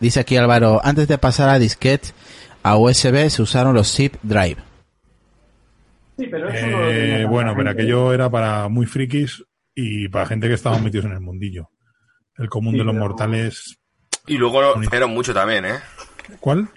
dice 0.00 0.20
aquí 0.20 0.36
Álvaro, 0.36 0.80
antes 0.84 1.08
de 1.08 1.18
pasar 1.18 1.48
a 1.48 1.58
disquete 1.58 2.08
a 2.62 2.76
USB 2.76 3.28
se 3.30 3.42
usaron 3.42 3.74
los 3.74 3.92
zip 3.94 4.14
drive. 4.22 4.56
Sí, 6.18 6.26
pero 6.30 6.48
eso 6.48 6.66
no 6.66 6.88
Eh, 6.88 7.26
bueno, 7.28 7.54
pero 7.56 7.70
aquello 7.70 8.12
era 8.12 8.30
para 8.30 8.68
muy 8.68 8.86
frikis 8.86 9.42
y 9.74 10.08
para 10.08 10.26
gente 10.26 10.46
que 10.48 10.54
estaba 10.54 10.78
metidos 10.78 11.06
en 11.06 11.12
el 11.12 11.20
mundillo. 11.20 11.70
El 12.38 12.48
común 12.48 12.72
Sí, 12.74 12.78
de 12.78 12.84
los 12.84 12.94
pero- 12.94 13.04
mortales. 13.08 13.78
Y 14.26 14.36
luego 14.38 14.60
fallaron 14.84 15.10
mucho 15.10 15.34
también, 15.34 15.64
¿eh? 15.66 15.74
¿Cuál? 16.40 16.68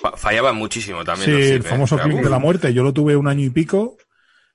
Fa- 0.00 0.16
Fallaban 0.16 0.56
muchísimo 0.56 1.04
también. 1.04 1.30
Sí, 1.30 1.42
el 1.52 1.60
¿eh? 1.60 1.62
famoso 1.62 1.98
clic 1.98 2.22
de 2.22 2.30
la 2.30 2.38
muerte. 2.38 2.72
Yo 2.74 2.82
lo 2.82 2.92
tuve 2.92 3.16
un 3.16 3.28
año 3.28 3.44
y 3.44 3.50
pico, 3.50 3.96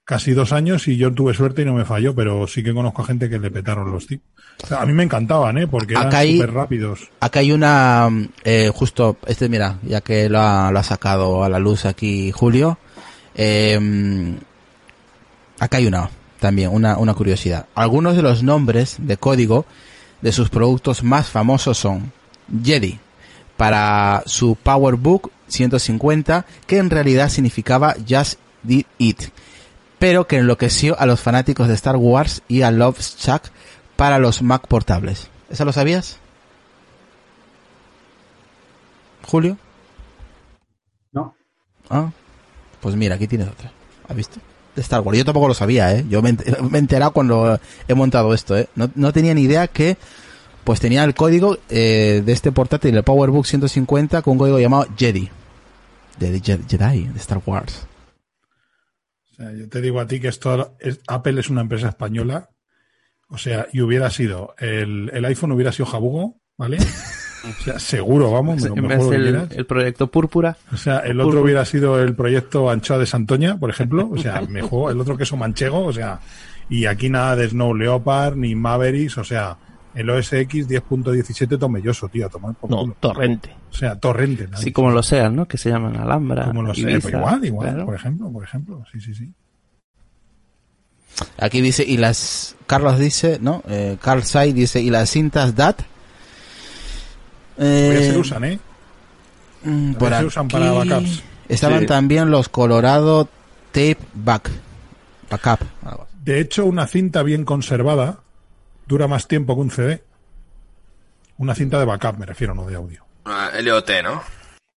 casi 0.05 0.31
dos 0.33 0.51
años, 0.51 0.87
y 0.87 0.97
yo 0.97 1.13
tuve 1.13 1.33
suerte 1.33 1.61
y 1.61 1.65
no 1.65 1.73
me 1.73 1.85
falló, 1.85 2.13
pero 2.15 2.47
sí 2.47 2.63
que 2.63 2.73
conozco 2.73 3.01
a 3.01 3.05
gente 3.05 3.29
que 3.29 3.39
le 3.39 3.51
petaron 3.51 3.91
los 3.91 4.07
tips. 4.07 4.23
O 4.63 4.67
sea, 4.67 4.81
a 4.81 4.85
mí 4.85 4.93
me 4.93 5.03
encantaban, 5.03 5.57
¿eh? 5.57 5.67
Porque 5.67 5.93
eran 5.93 6.07
Acá 6.07 6.23
súper 6.23 6.53
rápidos. 6.53 7.09
Acá 7.19 7.39
hay 7.39 7.51
una, 7.51 8.09
eh, 8.43 8.69
justo, 8.73 9.17
este 9.25 9.49
mira, 9.49 9.79
ya 9.83 10.01
que 10.01 10.29
lo 10.29 10.39
ha, 10.39 10.71
lo 10.71 10.79
ha 10.79 10.83
sacado 10.83 11.43
a 11.43 11.49
la 11.49 11.57
luz 11.59 11.85
aquí 11.85 12.31
Julio, 12.31 12.77
eh, 13.33 14.35
acá 15.59 15.77
hay 15.77 15.87
una, 15.87 16.09
también, 16.39 16.69
una, 16.69 16.97
una 16.97 17.13
curiosidad. 17.13 17.67
Algunos 17.75 18.15
de 18.15 18.21
los 18.21 18.43
nombres 18.43 18.97
de 18.99 19.17
código 19.17 19.65
de 20.21 20.31
sus 20.31 20.49
productos 20.49 21.03
más 21.03 21.29
famosos 21.29 21.77
son 21.77 22.11
Jedi, 22.63 22.99
para 23.61 24.23
su 24.25 24.55
PowerBook 24.55 25.29
150, 25.47 26.47
que 26.65 26.79
en 26.79 26.89
realidad 26.89 27.29
significaba 27.29 27.95
Just 28.09 28.39
Did 28.63 28.87
It, 28.97 29.21
pero 29.99 30.25
que 30.25 30.37
enloqueció 30.37 30.99
a 30.99 31.05
los 31.05 31.19
fanáticos 31.19 31.67
de 31.67 31.75
Star 31.75 31.95
Wars 31.95 32.41
y 32.47 32.63
a 32.63 32.71
Love 32.71 32.99
Shack 32.99 33.51
para 33.97 34.17
los 34.17 34.41
Mac 34.41 34.65
portables. 34.65 35.27
¿Eso 35.47 35.63
lo 35.63 35.73
sabías? 35.73 36.17
Julio. 39.27 39.59
No. 41.11 41.35
Ah, 41.87 42.09
pues 42.79 42.95
mira, 42.95 43.13
aquí 43.13 43.27
tienes 43.27 43.47
otra. 43.47 43.71
¿Has 44.09 44.15
visto? 44.15 44.39
de 44.75 44.81
Star 44.81 45.01
Wars. 45.01 45.19
Yo 45.19 45.25
tampoco 45.25 45.49
lo 45.49 45.53
sabía, 45.53 45.95
¿eh? 45.95 46.03
Yo 46.09 46.23
me 46.23 46.31
he 46.31 46.35
enterado 46.79 47.11
cuando 47.11 47.59
he 47.87 47.93
montado 47.93 48.33
esto, 48.33 48.57
¿eh? 48.57 48.69
No, 48.73 48.89
no 48.95 49.13
tenía 49.13 49.35
ni 49.35 49.41
idea 49.41 49.67
que 49.67 49.97
pues 50.63 50.79
tenía 50.79 51.03
el 51.03 51.13
código 51.15 51.57
eh, 51.69 52.21
de 52.25 52.31
este 52.31 52.51
portátil, 52.51 52.95
el 52.95 53.03
PowerBook 53.03 53.45
150, 53.45 54.21
con 54.21 54.33
un 54.33 54.37
código 54.39 54.59
llamado 54.59 54.87
Jedi. 54.97 55.29
De 56.19 56.39
Je- 56.41 56.59
Jedi, 56.67 57.05
de 57.07 57.19
Star 57.19 57.41
Wars. 57.45 57.87
O 59.31 59.35
sea, 59.35 59.51
yo 59.53 59.67
te 59.69 59.81
digo 59.81 59.99
a 59.99 60.07
ti 60.07 60.19
que 60.19 60.27
esto 60.27 60.75
es- 60.79 60.99
Apple 61.07 61.39
es 61.39 61.49
una 61.49 61.61
empresa 61.61 61.89
española. 61.89 62.49
O 63.29 63.37
sea, 63.37 63.67
y 63.71 63.79
hubiera 63.81 64.09
sido, 64.09 64.55
el, 64.59 65.09
el 65.13 65.23
iPhone 65.25 65.53
hubiera 65.53 65.71
sido 65.71 65.85
jabugo, 65.85 66.35
¿vale? 66.57 66.77
O 66.79 67.63
sea, 67.63 67.79
seguro, 67.79 68.29
vamos, 68.29 68.61
me 68.61 68.67
en 68.75 68.81
me 68.87 68.95
vez 68.97 69.51
el 69.57 69.65
proyecto 69.65 70.07
Púrpura. 70.11 70.57
O 70.73 70.77
sea, 70.77 70.99
el 70.99 71.19
otro 71.21 71.41
hubiera 71.41 71.63
sido 71.65 71.99
el 72.01 72.13
proyecto 72.13 72.69
Anchoa 72.69 72.97
de 72.97 73.05
Santoña, 73.05 73.57
por 73.57 73.69
ejemplo. 73.69 74.09
O 74.11 74.17
sea, 74.17 74.41
me 74.41 74.61
juego 74.61 74.91
el 74.91 74.99
otro 74.99 75.17
queso 75.17 75.37
manchego, 75.37 75.85
o 75.85 75.93
sea, 75.93 76.19
y 76.69 76.85
aquí 76.85 77.09
nada 77.09 77.37
de 77.37 77.47
Snow 77.49 77.73
Leopard 77.73 78.35
ni 78.35 78.53
Mavericks, 78.53 79.17
o 79.17 79.23
sea, 79.23 79.57
el 79.95 80.09
OS 80.09 80.33
X 80.33 80.67
10.17 80.69 81.59
tomelloso, 81.59 82.07
tío, 82.09 82.25
a 82.27 82.29
tomar 82.29 82.53
por 82.55 82.69
No, 82.69 82.77
culo. 82.81 82.95
torrente. 82.99 83.53
O 83.69 83.73
sea, 83.73 83.99
torrente. 83.99 84.47
¿no? 84.47 84.57
Así 84.57 84.71
como 84.71 84.91
lo 84.91 85.03
sean, 85.03 85.35
¿no? 85.35 85.47
Que 85.47 85.57
se 85.57 85.69
llaman 85.69 85.95
Alhambra. 85.97 86.45
Como 86.45 86.63
lo 86.63 86.71
Ibiza, 86.73 86.99
pues 87.01 87.13
igual, 87.13 87.45
igual, 87.45 87.69
claro. 87.69 87.85
por 87.85 87.95
ejemplo, 87.95 88.31
por 88.31 88.43
ejemplo, 88.43 88.83
sí, 88.91 88.99
sí, 89.01 89.13
sí. 89.15 89.31
Aquí 91.37 91.61
dice, 91.61 91.83
y 91.85 91.97
las... 91.97 92.55
Carlos 92.67 92.97
dice, 92.97 93.37
¿no? 93.41 93.63
Eh, 93.67 93.97
Carl 94.01 94.23
Sai 94.23 94.53
dice, 94.53 94.81
y 94.81 94.89
las 94.89 95.09
cintas 95.09 95.55
DAT... 95.55 95.81
Pues 97.57 97.93
ya 97.93 97.99
se 97.99 98.13
Eh, 98.15 98.17
usan, 98.17 98.43
¿eh? 98.45 98.59
mm, 99.63 99.93
por 99.93 100.09
ver, 100.09 100.19
se 100.21 100.25
usan 100.25 100.47
para 100.47 100.69
aquí 100.79 100.89
backups. 100.89 101.23
Estaban 101.49 101.81
Sí. 101.81 101.85
también 101.85 102.31
los 102.31 102.47
Colorado 102.49 103.25
Tape 103.71 103.97
Back. 104.13 104.49
Backup. 105.29 105.59
algo. 105.85 106.07
De 106.23 106.39
hecho, 106.39 106.65
una 106.65 106.87
cinta 106.87 107.23
bien 107.23 107.43
conservada 107.45 108.19
dura 108.91 109.07
más 109.07 109.25
tiempo 109.27 109.55
que 109.55 109.61
un 109.61 109.71
CD. 109.71 110.03
Una 111.37 111.55
cinta 111.55 111.79
de 111.79 111.85
backup, 111.85 112.17
me 112.17 112.25
refiero, 112.25 112.53
no 112.53 112.65
de 112.65 112.75
audio. 112.75 113.05
Ah, 113.25 113.49
LOT, 113.61 113.89
¿no? 114.03 114.21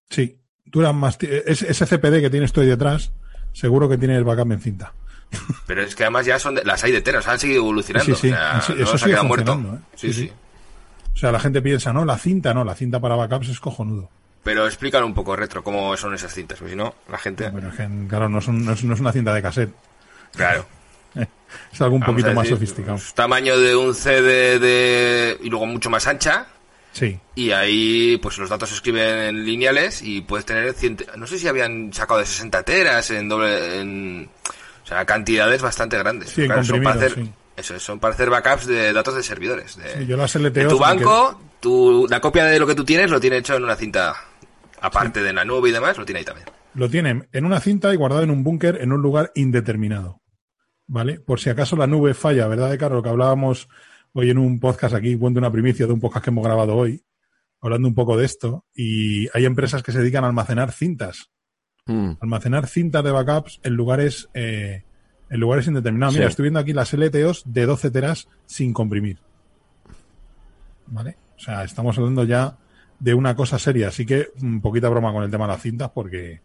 Sí, 0.08 0.38
dura 0.64 0.92
más 0.92 1.18
es- 1.20 1.62
Ese 1.62 1.84
CPD 1.86 2.20
que 2.20 2.30
tienes 2.30 2.52
tú 2.52 2.60
ahí 2.60 2.68
detrás, 2.68 3.12
seguro 3.52 3.88
que 3.88 3.98
tiene 3.98 4.16
el 4.16 4.24
backup 4.24 4.52
en 4.52 4.60
cinta. 4.60 4.92
Pero 5.66 5.82
es 5.82 5.94
que 5.96 6.04
además 6.04 6.26
ya 6.26 6.38
son 6.38 6.54
de- 6.54 6.64
las 6.64 6.82
hay 6.84 6.92
de 6.92 7.02
teras, 7.02 7.26
han 7.26 7.38
seguido 7.40 7.58
evolucionando. 7.62 8.14
Sí, 8.14 8.20
sí, 8.28 8.32
o 8.32 8.36
sea, 8.36 8.60
sí, 8.62 8.74
eso 8.78 8.96
se 8.96 9.04
ha 9.04 9.08
quedado 9.08 9.24
muerto. 9.24 9.52
¿eh? 9.52 9.78
Sí, 9.96 10.12
Sí. 10.12 10.32
O 11.12 11.16
sea, 11.16 11.30
la 11.32 11.38
gente 11.40 11.60
piensa, 11.62 11.92
no, 11.92 12.04
la 12.04 12.18
cinta 12.18 12.52
no, 12.54 12.64
la 12.64 12.74
cinta 12.74 12.98
para 13.00 13.14
backups 13.16 13.48
es 13.48 13.60
cojonudo. 13.60 14.10
Pero 14.42 14.66
explícalo 14.66 15.06
un 15.06 15.14
poco, 15.14 15.34
Retro, 15.36 15.62
cómo 15.64 15.96
son 15.96 16.12
esas 16.14 16.32
cintas, 16.34 16.58
porque 16.58 16.72
si 16.72 16.76
no, 16.76 16.94
la 17.10 17.18
gente... 17.18 17.48
Bueno, 17.50 17.68
es 17.68 17.76
que, 17.76 17.88
claro, 18.08 18.28
no 18.28 18.40
no 18.46 18.72
es- 18.72 18.84
no 18.84 18.94
es 18.94 19.00
una 19.00 19.12
cinta 19.12 19.32
de 19.34 19.40
cassette, 19.42 19.74
Claro. 20.34 20.66
es 21.72 21.80
algo 21.80 21.94
un 21.96 22.00
Vamos 22.00 22.14
poquito 22.14 22.34
más 22.34 22.48
sofisticado. 22.48 22.96
pues, 22.96 23.14
tamaño 23.14 23.58
de 23.58 23.76
un 23.76 23.94
CD 23.94 24.58
de... 24.58 25.38
y 25.42 25.48
luego 25.50 25.66
mucho 25.66 25.90
más 25.90 26.06
ancha. 26.06 26.46
Sí, 26.92 27.18
Y 27.34 27.50
ahí, 27.50 28.18
pues 28.22 28.38
los 28.38 28.48
datos 28.48 28.68
se 28.68 28.76
escriben 28.76 29.02
en 29.18 29.44
lineales 29.44 30.00
y 30.02 30.20
puedes 30.20 30.46
tener... 30.46 30.72
ciento- 30.74 31.04
No 31.16 31.26
sé 31.26 31.38
si 31.38 31.48
habían 31.48 31.92
sacado 31.92 32.20
de 32.20 32.26
60 32.26 32.62
teras 32.62 33.10
en 33.10 33.28
doble... 33.28 33.80
En, 33.80 34.30
o 34.84 34.86
sea, 34.86 35.04
cantidades 35.04 35.60
bastante 35.62 35.98
grandes. 35.98 36.30
Sí, 36.30 36.44
Claro, 36.46 36.62
son 36.62 36.82
para 36.82 36.96
hacer, 36.96 37.14
sí. 37.14 37.32
Eso, 37.56 37.80
son 37.80 37.98
para 37.98 38.14
hacer 38.14 38.30
backups 38.30 38.66
de 38.66 38.92
datos 38.92 39.14
de 39.16 39.22
servidores. 39.24 39.76
De, 39.76 39.92
Sí, 39.98 40.06
yo 40.06 40.16
las 40.16 40.34
LTOs 40.36 40.52
de 40.54 40.64
tu 40.66 40.78
banco, 40.78 41.40
tu, 41.58 42.06
la 42.08 42.20
copia 42.20 42.44
de 42.44 42.58
lo 42.60 42.66
que 42.66 42.74
tú 42.76 42.84
tienes 42.84 43.10
lo 43.10 43.18
tiene 43.20 43.38
hecho 43.38 43.54
en 43.56 43.64
una 43.64 43.74
cinta... 43.76 44.14
Aparte 44.80 45.22
de 45.22 45.32
la 45.32 45.44
nube 45.46 45.70
y 45.70 45.72
demás, 45.72 45.96
lo 45.96 46.04
tiene 46.04 46.18
ahí 46.18 46.24
también. 46.26 46.46
lo 46.74 46.88
tienen 46.90 47.26
en 47.32 47.44
una 47.46 47.58
cinta 47.58 47.92
y 47.92 47.96
guardado 47.96 48.22
en 48.22 48.30
un 48.30 48.44
búnker 48.44 48.78
en 48.82 48.92
un 48.92 49.00
lugar 49.00 49.32
indeterminado. 49.34 50.20
¿Vale? 50.86 51.18
Por 51.20 51.40
si 51.40 51.50
acaso 51.50 51.76
la 51.76 51.86
nube 51.86 52.14
falla, 52.14 52.46
¿verdad, 52.46 52.70
de 52.70 52.78
Carlos? 52.78 53.02
Que 53.02 53.08
hablábamos 53.08 53.68
hoy 54.12 54.30
en 54.30 54.38
un 54.38 54.60
podcast 54.60 54.94
aquí, 54.94 55.16
cuento 55.16 55.38
una 55.38 55.50
primicia 55.50 55.86
de 55.86 55.92
un 55.92 56.00
podcast 56.00 56.24
que 56.24 56.30
hemos 56.30 56.44
grabado 56.44 56.76
hoy, 56.76 57.02
hablando 57.60 57.88
un 57.88 57.94
poco 57.94 58.16
de 58.16 58.26
esto. 58.26 58.64
Y 58.74 59.28
hay 59.36 59.44
empresas 59.46 59.82
que 59.82 59.92
se 59.92 59.98
dedican 60.00 60.24
a 60.24 60.28
almacenar 60.28 60.72
cintas. 60.72 61.30
Mm. 61.86 62.12
Almacenar 62.20 62.66
cintas 62.66 63.02
de 63.04 63.10
backups 63.10 63.60
en 63.62 63.74
lugares, 63.74 64.28
eh, 64.34 64.84
en 65.30 65.40
lugares 65.40 65.66
indeterminados. 65.66 66.14
Mira, 66.14 66.28
estoy 66.28 66.44
viendo 66.44 66.60
aquí 66.60 66.72
las 66.72 66.92
LTOs 66.92 67.42
de 67.46 67.66
12 67.66 67.90
teras 67.90 68.28
sin 68.46 68.72
comprimir. 68.72 69.18
¿Vale? 70.86 71.16
O 71.36 71.40
sea, 71.40 71.64
estamos 71.64 71.96
hablando 71.98 72.24
ya 72.24 72.58
de 73.00 73.14
una 73.14 73.34
cosa 73.34 73.58
seria. 73.58 73.88
Así 73.88 74.04
que 74.06 74.28
un 74.42 74.60
poquita 74.60 74.88
broma 74.88 75.12
con 75.12 75.24
el 75.24 75.30
tema 75.30 75.46
de 75.46 75.52
las 75.52 75.62
cintas 75.62 75.90
porque 75.90 76.40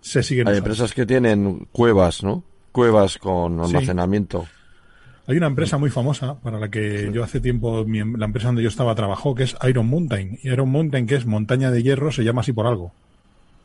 se 0.00 0.22
siguen 0.22 0.48
Hay 0.48 0.54
usando. 0.54 0.68
empresas 0.70 0.92
que 0.92 1.06
tienen 1.06 1.68
cuevas, 1.72 2.22
¿no? 2.22 2.44
Cuevas 2.76 3.16
con 3.16 3.54
Sí. 3.66 3.74
almacenamiento. 3.74 4.46
Hay 5.26 5.36
una 5.38 5.46
empresa 5.46 5.78
muy 5.78 5.88
famosa 5.90 6.38
para 6.40 6.58
la 6.60 6.68
que 6.70 7.10
yo 7.10 7.24
hace 7.24 7.40
tiempo, 7.40 7.84
mi 7.86 8.00
em- 8.00 8.16
la 8.16 8.26
empresa 8.26 8.48
donde 8.48 8.62
yo 8.62 8.68
estaba 8.68 8.94
trabajó, 8.94 9.34
que 9.34 9.44
es 9.44 9.56
Iron 9.66 9.86
Mountain. 9.88 10.38
Y 10.42 10.50
Iron 10.50 10.68
Mountain, 10.68 11.06
que 11.06 11.14
es 11.16 11.24
montaña 11.24 11.70
de 11.70 11.82
hierro, 11.82 12.12
se 12.12 12.22
llama 12.22 12.42
así 12.42 12.52
por 12.52 12.66
algo. 12.66 12.92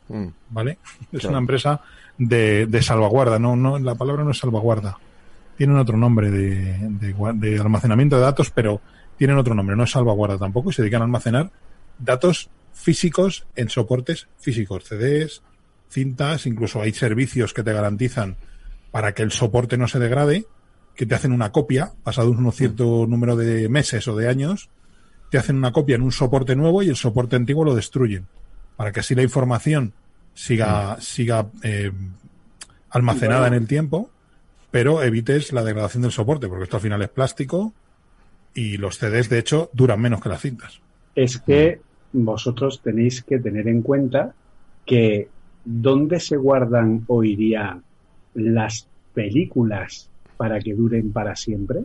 Mm. 0.08 0.28
¿Vale? 0.50 0.78
Es 1.12 1.20
Claro. 1.20 1.28
una 1.28 1.38
empresa 1.38 1.80
de, 2.16 2.66
de 2.66 2.82
salvaguarda. 2.82 3.38
No, 3.38 3.54
no, 3.54 3.78
la 3.78 3.94
palabra 3.94 4.24
no 4.24 4.30
es 4.30 4.38
salvaguarda. 4.38 4.98
Tienen 5.56 5.76
otro 5.76 5.96
nombre 5.98 6.30
de, 6.30 6.78
de 6.88 7.14
de 7.34 7.60
almacenamiento 7.60 8.16
de 8.16 8.22
datos, 8.22 8.50
pero 8.50 8.80
tienen 9.18 9.36
otro 9.36 9.54
nombre. 9.54 9.76
No 9.76 9.84
es 9.84 9.90
salvaguarda 9.90 10.38
tampoco. 10.38 10.70
Y 10.70 10.72
se 10.72 10.80
dedican 10.82 11.02
a 11.02 11.04
almacenar 11.04 11.50
datos 11.98 12.48
físicos 12.72 13.44
en 13.56 13.68
soportes 13.68 14.26
físicos. 14.38 14.84
CDs, 14.84 15.42
cintas, 15.90 16.46
incluso 16.46 16.80
hay 16.80 16.92
servicios 16.92 17.52
que 17.54 17.62
te 17.62 17.72
garantizan 17.74 18.36
para 18.92 19.14
que 19.14 19.22
el 19.22 19.32
soporte 19.32 19.76
no 19.76 19.88
se 19.88 19.98
degrade, 19.98 20.44
que 20.94 21.06
te 21.06 21.14
hacen 21.14 21.32
una 21.32 21.50
copia, 21.50 21.92
pasado 22.04 22.30
un 22.30 22.52
cierto 22.52 23.06
número 23.08 23.34
de 23.34 23.68
meses 23.68 24.06
o 24.06 24.14
de 24.14 24.28
años, 24.28 24.68
te 25.30 25.38
hacen 25.38 25.56
una 25.56 25.72
copia 25.72 25.96
en 25.96 26.02
un 26.02 26.12
soporte 26.12 26.54
nuevo 26.54 26.82
y 26.82 26.90
el 26.90 26.96
soporte 26.96 27.36
antiguo 27.36 27.64
lo 27.64 27.74
destruyen, 27.74 28.26
para 28.76 28.92
que 28.92 29.00
así 29.00 29.14
la 29.14 29.22
información 29.22 29.94
siga, 30.34 31.00
siga 31.00 31.48
eh, 31.62 31.90
almacenada 32.90 33.48
en 33.48 33.54
el 33.54 33.66
tiempo, 33.66 34.10
pero 34.70 35.02
evites 35.02 35.52
la 35.52 35.64
degradación 35.64 36.02
del 36.02 36.12
soporte, 36.12 36.48
porque 36.48 36.64
esto 36.64 36.76
al 36.76 36.82
final 36.82 37.02
es 37.02 37.08
plástico 37.08 37.72
y 38.54 38.76
los 38.76 38.98
CDs, 38.98 39.30
de 39.30 39.38
hecho, 39.38 39.70
duran 39.72 40.00
menos 40.00 40.20
que 40.20 40.28
las 40.28 40.42
cintas. 40.42 40.80
es 41.14 41.38
que 41.38 41.80
vosotros 42.12 42.82
tenéis 42.82 43.22
que 43.22 43.38
tener 43.38 43.68
en 43.68 43.80
cuenta 43.80 44.34
que 44.84 45.28
dónde 45.64 46.20
se 46.20 46.36
guardan 46.36 47.04
hoy 47.06 47.36
día 47.36 47.80
las 48.34 48.86
películas 49.14 50.08
para 50.36 50.60
que 50.60 50.74
duren 50.74 51.12
para 51.12 51.36
siempre. 51.36 51.84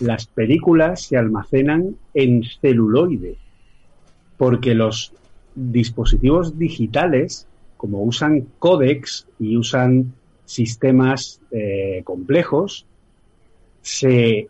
Las 0.00 0.26
películas 0.26 1.02
se 1.02 1.16
almacenan 1.16 1.96
en 2.12 2.42
celuloide, 2.60 3.36
porque 4.36 4.74
los 4.74 5.12
dispositivos 5.54 6.58
digitales, 6.58 7.46
como 7.76 8.02
usan 8.02 8.46
códex 8.58 9.26
y 9.38 9.56
usan 9.56 10.12
sistemas 10.44 11.40
eh, 11.50 12.02
complejos, 12.04 12.86
se 13.80 14.48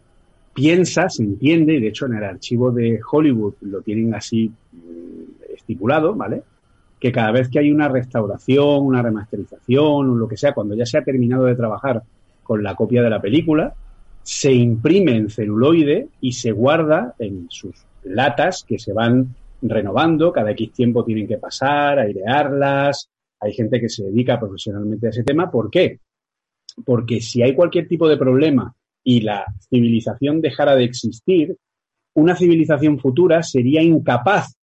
piensa, 0.55 1.09
se 1.09 1.23
entiende, 1.23 1.75
y 1.75 1.81
de 1.81 1.89
hecho 1.89 2.07
en 2.07 2.15
el 2.15 2.25
archivo 2.25 2.71
de 2.71 3.01
Hollywood 3.11 3.55
lo 3.61 3.83
tienen 3.83 4.15
así 4.15 4.51
mm, 4.73 5.55
estipulado, 5.55 6.15
¿vale? 6.15 6.43
Que 7.05 7.13
cada 7.13 7.33
vez 7.33 7.51
que 7.51 7.59
hay 7.59 7.71
una 7.71 7.87
restauración, 7.87 8.81
una 8.81 9.03
remasterización 9.03 10.09
o 10.09 10.17
lo 10.17 10.27
que 10.27 10.39
sea, 10.39 10.55
cuando 10.55 10.75
ya 10.75 10.87
se 10.87 10.97
ha 10.97 11.05
terminado 11.05 11.45
de 11.45 11.55
trabajar 11.55 12.03
con 12.43 12.63
la 12.63 12.75
copia 12.75 13.03
de 13.03 13.11
la 13.11 13.21
película, 13.21 13.75
se 14.23 14.51
imprime 14.55 15.15
en 15.15 15.29
celuloide 15.29 16.09
y 16.23 16.33
se 16.33 16.53
guarda 16.53 17.15
en 17.19 17.45
sus 17.51 17.77
latas 18.05 18.65
que 18.67 18.79
se 18.79 18.95
van 18.95 19.35
renovando, 19.61 20.33
cada 20.33 20.53
X 20.53 20.73
tiempo 20.73 21.05
tienen 21.05 21.29
que 21.29 21.37
pasar, 21.37 21.99
airearlas, 21.99 23.11
hay 23.39 23.53
gente 23.53 23.79
que 23.83 23.91
se 23.91 24.05
dedica 24.05 24.41
profesionalmente 24.41 25.09
a 25.09 25.11
ese 25.11 25.25
tema. 25.25 25.51
¿Por 25.51 25.71
qué? 25.71 26.01
Porque 26.87 27.21
si 27.21 27.43
hay 27.43 27.55
cualquier 27.55 27.87
tipo 27.87 28.09
de 28.09 28.17
problema 28.17 28.75
y 29.03 29.21
la 29.21 29.45
civilización 29.69 30.41
dejara 30.41 30.75
de 30.75 30.85
existir, 30.85 31.55
una 32.15 32.35
civilización 32.35 32.99
futura 32.99 33.43
sería 33.43 33.83
incapaz 33.83 34.55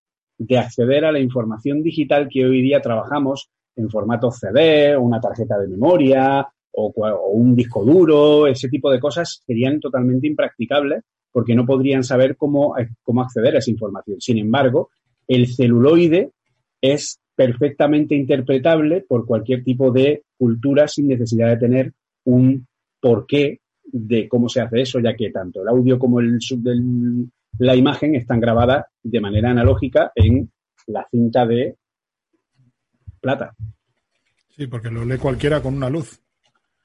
de 0.47 0.57
acceder 0.57 1.05
a 1.05 1.11
la 1.11 1.19
información 1.19 1.83
digital 1.83 2.27
que 2.29 2.45
hoy 2.45 2.61
día 2.61 2.81
trabajamos 2.81 3.49
en 3.75 3.89
formato 3.89 4.31
CD, 4.31 4.97
una 4.97 5.19
tarjeta 5.21 5.57
de 5.59 5.67
memoria 5.67 6.47
o, 6.71 6.93
o 6.95 7.29
un 7.31 7.55
disco 7.55 7.83
duro, 7.85 8.47
ese 8.47 8.67
tipo 8.69 8.89
de 8.91 8.99
cosas 8.99 9.43
serían 9.45 9.79
totalmente 9.79 10.27
impracticables 10.27 11.03
porque 11.31 11.55
no 11.55 11.65
podrían 11.65 12.03
saber 12.03 12.35
cómo, 12.35 12.77
eh, 12.77 12.89
cómo 13.03 13.21
acceder 13.21 13.55
a 13.55 13.59
esa 13.59 13.71
información. 13.71 14.19
Sin 14.19 14.37
embargo, 14.39 14.89
el 15.27 15.47
celuloide 15.47 16.31
es 16.81 17.19
perfectamente 17.35 18.15
interpretable 18.15 19.01
por 19.07 19.25
cualquier 19.25 19.63
tipo 19.63 19.91
de 19.91 20.23
cultura 20.37 20.87
sin 20.87 21.07
necesidad 21.07 21.49
de 21.49 21.57
tener 21.57 21.93
un 22.25 22.67
porqué 22.99 23.59
de 23.83 24.27
cómo 24.27 24.49
se 24.49 24.61
hace 24.61 24.81
eso, 24.81 24.99
ya 24.99 25.15
que 25.15 25.29
tanto 25.31 25.61
el 25.61 25.67
audio 25.69 25.99
como 25.99 26.19
el, 26.19 26.39
el- 26.65 27.29
la 27.57 27.75
imagen 27.75 28.15
están 28.15 28.39
grabadas 28.39 28.85
de 29.03 29.19
manera 29.19 29.51
analógica 29.51 30.11
en 30.15 30.51
la 30.87 31.07
cinta 31.09 31.45
de 31.45 31.77
plata. 33.19 33.53
Sí, 34.55 34.67
porque 34.67 34.89
lo 34.89 35.05
lee 35.05 35.17
cualquiera 35.17 35.61
con 35.61 35.75
una 35.75 35.89
luz. 35.89 36.19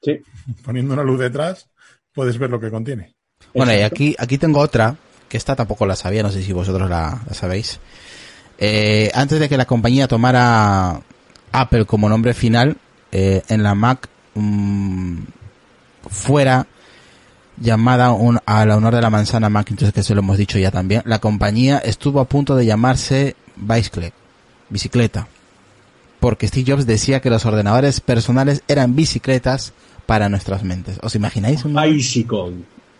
Sí. 0.01 0.19
Poniendo 0.63 0.93
una 0.93 1.03
luz 1.03 1.19
detrás, 1.19 1.69
puedes 2.13 2.37
ver 2.37 2.49
lo 2.49 2.59
que 2.59 2.69
contiene. 2.69 3.15
Bueno, 3.53 3.73
y 3.73 3.81
aquí, 3.81 4.15
aquí 4.17 4.37
tengo 4.37 4.59
otra, 4.59 4.95
que 5.27 5.37
esta 5.37 5.55
tampoco 5.55 5.85
la 5.85 5.95
sabía, 5.95 6.23
no 6.23 6.29
sé 6.29 6.41
si 6.41 6.53
vosotros 6.53 6.89
la, 6.89 7.21
la 7.27 7.33
sabéis. 7.33 7.79
Eh, 8.57 9.11
antes 9.13 9.39
de 9.39 9.49
que 9.49 9.57
la 9.57 9.65
compañía 9.65 10.07
tomara 10.07 11.01
Apple 11.51 11.85
como 11.85 12.09
nombre 12.09 12.33
final, 12.33 12.77
eh, 13.11 13.41
en 13.47 13.63
la 13.63 13.75
Mac 13.75 14.09
mm, 14.33 15.19
fuera 16.09 16.67
llamada 17.59 18.11
un, 18.11 18.39
al 18.45 18.71
honor 18.71 18.95
de 18.95 19.01
la 19.01 19.09
manzana 19.09 19.49
Macintosh, 19.49 19.91
que 19.91 20.03
se 20.03 20.13
lo 20.13 20.21
hemos 20.21 20.37
dicho 20.37 20.59
ya 20.59 20.71
también, 20.71 21.01
la 21.05 21.19
compañía 21.19 21.79
estuvo 21.79 22.19
a 22.19 22.25
punto 22.25 22.55
de 22.55 22.65
llamarse 22.65 23.35
Bicycle, 23.55 24.13
bicicleta, 24.69 25.27
porque 26.19 26.47
Steve 26.47 26.71
Jobs 26.71 26.85
decía 26.85 27.19
que 27.19 27.29
los 27.29 27.45
ordenadores 27.45 27.99
personales 27.99 28.63
eran 28.67 28.95
bicicletas 28.95 29.73
para 30.05 30.29
nuestras 30.29 30.63
mentes. 30.63 30.99
¿Os 31.01 31.15
imagináis 31.15 31.65
un 31.65 31.75
Bicycle. 31.75 32.53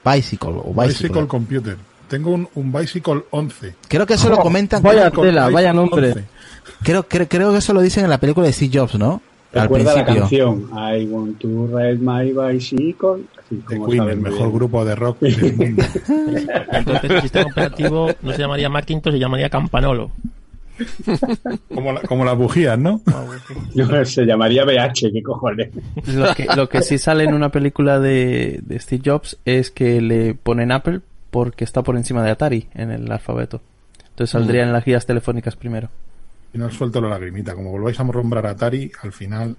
Bicycle 0.03 0.61
o 0.63 0.73
bicycle? 0.73 1.07
Bicycle 1.07 1.27
Computer. 1.27 1.77
Tengo 2.07 2.31
un, 2.31 2.47
un 2.55 2.71
Bicycle 2.71 3.23
11. 3.31 3.75
Creo 3.87 4.05
que 4.05 4.13
eso 4.13 4.29
lo 4.29 4.37
comentan. 4.37 4.81
Vaya 4.81 5.11
tela, 5.11 5.49
vaya 5.49 5.73
nombre. 5.73 6.25
creo, 6.83 7.07
creo, 7.07 7.27
creo 7.27 7.51
que 7.51 7.57
eso 7.57 7.73
lo 7.73 7.81
dicen 7.81 8.05
en 8.05 8.09
la 8.09 8.19
película 8.19 8.47
de 8.47 8.53
Steve 8.53 8.79
Jobs, 8.79 8.95
¿no? 8.95 9.21
Al 9.53 9.61
Recuerda 9.63 9.95
la 9.95 10.05
canción 10.05 10.69
I 10.73 11.05
want 11.05 11.39
to 11.39 11.67
ride 11.67 11.99
my 11.99 12.31
bicycle. 12.31 13.23
Así 13.39 13.55
como 13.65 13.87
Queen, 13.87 14.03
el 14.09 14.17
mejor 14.19 14.39
bien. 14.47 14.53
grupo 14.53 14.83
de 14.85 14.95
rock 14.95 15.19
del 15.21 15.55
mundo. 15.57 15.83
Entonces 16.71 17.09
el 17.11 17.21
sistema 17.21 17.45
operativo 17.51 18.09
no 18.21 18.31
se 18.33 18.37
llamaría 18.39 18.69
Macintosh, 18.69 19.13
se 19.13 19.19
llamaría 19.19 19.49
Campanolo. 19.49 20.11
como, 21.73 21.93
la- 21.93 22.01
como 22.01 22.23
las 22.25 22.37
bujías, 22.37 22.77
¿no? 22.77 23.01
No, 23.75 24.05
se 24.05 24.25
llamaría 24.25 24.63
BH, 24.65 25.11
qué 25.13 25.23
cojones. 25.23 25.69
Lo 26.13 26.33
que, 26.35 26.45
lo 26.55 26.69
que 26.69 26.81
sí 26.81 26.97
sale 26.97 27.23
en 27.23 27.33
una 27.33 27.49
película 27.49 27.99
de, 27.99 28.59
de 28.63 28.79
Steve 28.79 29.01
Jobs 29.05 29.37
es 29.45 29.71
que 29.71 30.01
le 30.01 30.33
ponen 30.35 30.71
Apple 30.71 31.01
porque 31.31 31.63
está 31.63 31.83
por 31.83 31.95
encima 31.97 32.23
de 32.23 32.31
Atari 32.31 32.67
en 32.75 32.91
el 32.91 33.11
alfabeto. 33.11 33.61
Entonces 34.09 34.31
saldría 34.31 34.63
en 34.63 34.73
las 34.73 34.83
guías 34.85 35.05
telefónicas 35.05 35.55
primero. 35.55 35.89
Y 36.53 36.57
no 36.57 36.67
os 36.67 36.73
suelto 36.73 37.01
la 37.01 37.09
lagrimita. 37.09 37.53
Como 37.53 37.71
volváis 37.71 37.99
a 37.99 38.03
nombrar 38.03 38.45
a 38.47 38.51
Atari, 38.51 38.91
al 39.03 39.11
final, 39.11 39.55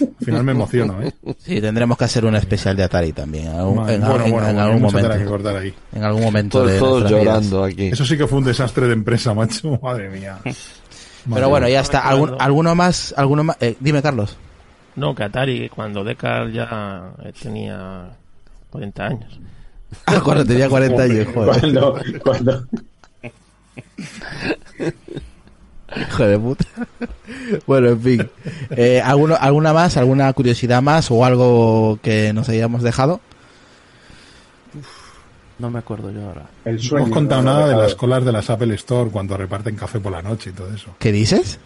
al 0.00 0.24
final 0.24 0.42
me 0.44 0.52
emociono, 0.52 1.00
¿eh? 1.02 1.12
Sí, 1.38 1.60
tendremos 1.60 1.96
que 1.96 2.04
hacer 2.04 2.24
un 2.24 2.34
especial 2.36 2.76
de 2.76 2.82
Atari 2.82 3.12
también. 3.12 3.46
En, 3.46 3.54
algún- 3.56 3.76
Madre, 3.76 3.94
en- 3.94 4.00
bueno, 4.02 4.24
en- 4.24 4.30
bueno, 4.32 4.48
en 4.48 4.58
algún 4.58 4.82
momento. 4.82 5.18
que 5.18 5.24
cortar 5.24 5.56
ahí. 5.56 5.74
En 5.92 6.02
algún 6.02 6.22
momento 6.22 6.58
Todos, 6.58 6.72
de 6.72 6.78
todos 6.78 7.00
nuestras 7.02 7.20
vidas. 7.22 7.34
llorando 7.50 7.64
aquí. 7.64 7.86
Eso 7.86 8.04
sí 8.04 8.16
que 8.18 8.26
fue 8.26 8.38
un 8.38 8.44
desastre 8.44 8.86
de 8.88 8.92
empresa, 8.94 9.32
macho. 9.34 9.78
Madre 9.82 10.10
mía. 10.10 10.38
Pero 11.32 11.48
bueno, 11.48 11.68
ya 11.68 11.80
está. 11.80 12.00
¿Algún- 12.00 12.34
¿Alguno 12.38 12.74
más? 12.74 13.14
¿Alguno 13.16 13.44
más? 13.44 13.56
Eh, 13.60 13.76
dime, 13.80 14.02
Carlos. 14.02 14.36
No, 14.96 15.14
que 15.14 15.24
Atari, 15.24 15.68
cuando 15.68 16.04
Decar 16.04 16.50
ya 16.52 17.12
eh, 17.24 17.32
tenía 17.40 18.10
40 18.70 19.06
años. 19.06 19.40
Ah, 20.06 20.20
cuando 20.24 20.44
tenía 20.44 20.68
40 20.68 21.02
años, 21.02 21.28
joder. 21.34 21.60
Cuando, 21.60 22.00
cuando, 22.22 22.66
Hijo 26.00 26.24
de 26.24 26.38
puta. 26.38 26.64
Bueno, 27.66 27.88
en 27.90 28.00
fin. 28.00 28.30
Eh, 28.70 29.00
¿alguno, 29.04 29.36
¿Alguna 29.40 29.72
más? 29.72 29.96
¿Alguna 29.96 30.32
curiosidad 30.32 30.82
más? 30.82 31.10
¿O 31.10 31.24
algo 31.24 31.98
que 32.02 32.32
nos 32.32 32.48
hayamos 32.48 32.82
dejado? 32.82 33.20
No 35.58 35.70
me 35.70 35.78
acuerdo 35.78 36.10
yo 36.10 36.26
ahora. 36.26 36.46
el 36.64 36.76
No 36.76 36.82
sueño. 36.82 37.04
os 37.06 37.10
contado 37.12 37.42
¿no? 37.42 37.52
nada 37.52 37.68
de 37.68 37.76
las 37.76 37.94
colas 37.94 38.24
de 38.24 38.32
las 38.32 38.50
Apple 38.50 38.74
Store 38.74 39.10
cuando 39.10 39.36
reparten 39.36 39.76
café 39.76 40.00
por 40.00 40.10
la 40.12 40.20
noche 40.22 40.50
y 40.50 40.52
todo 40.52 40.72
eso. 40.74 40.96
¿Qué 40.98 41.12
dices? 41.12 41.60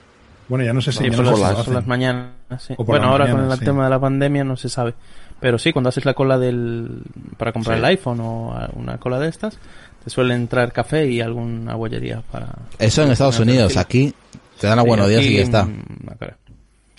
Bueno, 0.48 0.64
ya 0.64 0.72
no 0.72 0.80
sé 0.80 0.92
si 0.92 1.04
Sí, 1.04 1.10
por, 1.10 1.24
no 1.24 1.36
las, 1.36 1.64
por 1.64 1.74
las 1.74 1.86
mañanas. 1.86 2.32
sí. 2.58 2.74
Por 2.74 2.86
Bueno, 2.86 3.06
la 3.06 3.12
ahora 3.12 3.24
mañana, 3.26 3.42
con 3.44 3.52
el 3.52 3.58
sí. 3.58 3.64
tema 3.64 3.84
de 3.84 3.90
la 3.90 4.00
pandemia 4.00 4.44
no 4.44 4.56
se 4.56 4.68
sabe. 4.68 4.94
Pero 5.40 5.58
sí, 5.58 5.72
cuando 5.72 5.88
haces 5.88 6.04
la 6.04 6.14
cola 6.14 6.38
del 6.38 7.02
para 7.36 7.52
comprar 7.52 7.76
Sí. 7.76 7.78
el 7.78 7.84
iPhone 7.86 8.20
o 8.20 8.54
una 8.74 8.98
cola 8.98 9.18
de 9.20 9.28
estas, 9.28 9.58
te 10.08 10.14
suelen 10.14 10.48
traer 10.48 10.72
café 10.72 11.06
y 11.06 11.20
alguna 11.20 11.74
bollería 11.74 12.22
para... 12.32 12.48
Eso 12.78 13.02
en 13.02 13.10
Estados 13.10 13.38
Unidos. 13.40 13.76
Aquí 13.76 14.14
te 14.58 14.66
dan 14.66 14.78
a 14.78 14.82
buenos 14.82 15.06
días 15.08 15.22
y 15.22 15.36
ya 15.36 15.42
está. 15.42 15.64
no. 15.66 15.72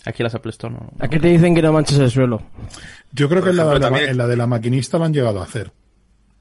Aquí 0.06 0.24
las 0.24 0.34
Apple 0.36 0.52
Store 0.52 0.74
no. 0.74 0.92
Aquí 1.00 1.20
te 1.20 1.28
dicen 1.28 1.56
que 1.56 1.62
no 1.62 1.74
manches 1.74 1.98
el 2.00 2.10
suelo. 2.12 2.42
Yo 3.12 3.28
creo 3.28 3.42
Por 3.42 3.50
que 3.50 3.50
en 3.52 3.58
la, 3.58 3.64
ejemplo, 3.64 3.80
la, 3.80 3.86
también- 3.88 4.10
en 4.12 4.18
la 4.18 4.28
de 4.28 4.38
la 4.38 4.48
maquinista 4.48 4.98
lo 4.98 5.06
han 5.06 5.14
llegado 5.14 5.40
a 5.42 5.44
hacer. 5.44 5.72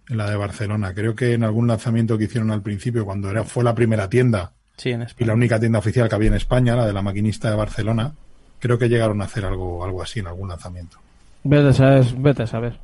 En 0.08 0.16
la 0.18 0.28
de 0.30 0.36
Barcelona. 0.36 0.92
Creo 0.94 1.14
que 1.14 1.32
en 1.32 1.42
algún 1.42 1.66
lanzamiento 1.66 2.16
que 2.18 2.24
hicieron 2.24 2.50
al 2.50 2.62
principio, 2.62 3.04
cuando 3.04 3.30
era, 3.30 3.44
fue 3.44 3.64
la 3.64 3.74
primera 3.74 4.08
tienda 4.08 4.52
Sí, 4.76 4.90
en 4.90 5.06
y 5.18 5.24
la 5.24 5.34
única 5.34 5.58
tienda 5.58 5.78
oficial 5.80 6.08
que 6.08 6.14
había 6.14 6.28
en 6.28 6.34
España, 6.34 6.76
la 6.76 6.86
de 6.86 6.92
la 6.92 7.02
maquinista 7.02 7.50
de 7.50 7.56
Barcelona, 7.56 8.12
creo 8.58 8.78
que 8.78 8.88
llegaron 8.88 9.20
a 9.22 9.24
hacer 9.24 9.44
algo, 9.44 9.84
algo 9.84 10.02
así 10.02 10.20
en 10.20 10.28
algún 10.28 10.48
lanzamiento. 10.50 10.98
Vete 11.42 11.68
a 11.68 11.72
saber. 11.72 12.04
Vete 12.16 12.42
a 12.44 12.46
saber. 12.46 12.78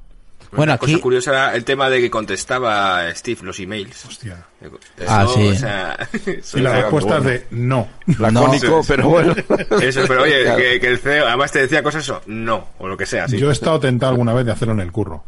Bueno, 0.56 0.72
Una 0.72 0.78
cosa 0.78 0.92
aquí- 0.92 1.00
curiosa 1.00 1.30
era 1.30 1.54
el 1.56 1.64
tema 1.64 1.90
de 1.90 2.00
que 2.00 2.10
contestaba 2.10 3.14
Steve 3.14 3.40
los 3.42 3.58
emails. 3.60 4.04
Hostia. 4.04 4.44
Eso, 4.60 4.78
Ah, 5.08 5.26
sí. 5.34 5.48
o 5.48 5.54
sea, 5.54 5.98
eso 6.26 6.58
Y 6.58 6.62
la 6.62 6.80
respuesta 6.82 7.18
es 7.18 7.24
de 7.24 7.46
no. 7.50 7.88
Lacónico, 8.18 8.66
No. 8.68 8.80
pero 8.86 9.08
bueno. 9.08 9.34
Eso, 9.82 10.02
pero 10.08 10.22
oye, 10.22 10.44
que, 10.56 10.80
que 10.80 10.86
el 10.88 10.98
CEO 10.98 11.26
además 11.26 11.52
te 11.52 11.60
decía 11.60 11.82
cosas 11.82 12.02
eso, 12.04 12.22
no, 12.26 12.68
o 12.78 12.88
lo 12.88 12.96
que 12.96 13.06
sea, 13.06 13.28
sí. 13.28 13.38
Yo 13.38 13.50
he 13.50 13.52
estado 13.52 13.80
tentado 13.80 14.12
alguna 14.12 14.32
vez 14.32 14.46
de 14.46 14.52
hacerlo 14.52 14.74
en 14.74 14.80
el 14.80 14.92
curro. 14.92 15.24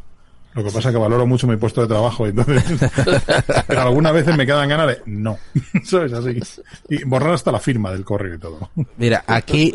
Lo 0.55 0.65
que 0.65 0.71
pasa 0.71 0.89
es 0.89 0.95
que 0.95 0.99
valoro 1.01 1.27
mucho 1.27 1.47
mi 1.47 1.57
puesto 1.57 1.83
de 1.83 1.87
trabajo, 1.89 2.27
entonces. 2.27 2.65
Pero 3.67 3.83
algunas 3.83 4.15
veces 4.15 4.35
me 4.39 4.47
quedan 4.47 4.69
ganas 4.71 4.87
de 4.87 5.03
no. 5.05 5.39
Eso 5.75 6.03
es 6.03 6.13
así. 6.15 6.41
Y 6.89 7.05
borrar 7.05 7.35
hasta 7.35 7.53
la 7.53 7.61
firma 7.61 7.91
del 7.93 8.05
correo 8.07 8.37
y 8.37 8.39
todo. 8.39 8.71
Mira, 8.97 9.23
aquí 9.27 9.75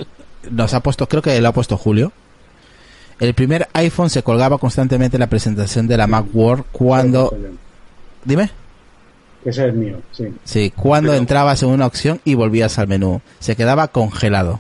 nos 0.50 0.74
ha 0.74 0.80
puesto, 0.80 1.08
creo 1.08 1.22
que 1.22 1.40
lo 1.40 1.50
ha 1.50 1.54
puesto 1.54 1.78
Julio. 1.78 2.12
El 3.22 3.36
primer 3.36 3.68
iPhone 3.74 4.10
se 4.10 4.24
colgaba 4.24 4.58
constantemente 4.58 5.16
en 5.16 5.20
la 5.22 5.28
presentación 5.30 5.88
de 5.88 5.96
la 5.96 6.08
Macworld 6.08 6.64
cuando... 6.72 7.32
Dime. 8.26 8.50
Ese 9.46 9.68
es 9.68 9.74
mío, 9.76 9.98
sí. 10.12 10.26
Sí, 10.44 10.72
cuando 10.76 11.14
entrabas 11.14 11.62
en 11.62 11.70
una 11.70 11.86
opción 11.86 12.20
y 12.26 12.34
volvías 12.34 12.80
al 12.80 12.88
menú. 12.88 13.22
Se 13.40 13.56
quedaba 13.56 13.88
congelado. 13.90 14.60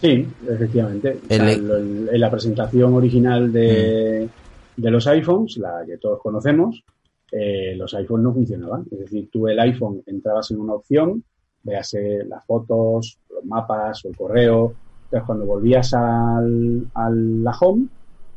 Sí, 0.00 0.28
efectivamente. 0.48 1.18
O 1.24 1.34
sea, 1.34 1.52
El- 1.52 2.08
en 2.12 2.20
la 2.20 2.30
presentación 2.30 2.92
original 2.94 3.50
de, 3.50 4.28
de 4.76 4.90
los 4.90 5.06
iPhones, 5.06 5.56
la 5.56 5.82
que 5.86 5.96
todos 5.96 6.20
conocemos, 6.20 6.82
eh, 7.30 7.74
los 7.76 7.94
iPhones 7.94 8.24
no 8.24 8.34
funcionaban. 8.34 8.84
Es 8.90 8.98
decir, 9.00 9.30
tú 9.32 9.48
el 9.48 9.58
iPhone 9.58 10.02
entrabas 10.06 10.50
en 10.50 10.60
una 10.60 10.74
opción, 10.74 11.24
véase 11.62 12.24
las 12.28 12.44
fotos, 12.44 13.16
los 13.30 13.44
mapas 13.46 14.04
o 14.04 14.08
el 14.08 14.16
correo. 14.16 14.74
Entonces, 15.12 15.26
cuando 15.26 15.44
volvías 15.44 15.92
al, 15.92 16.86
a 16.94 17.10
la 17.10 17.52
home, 17.60 17.84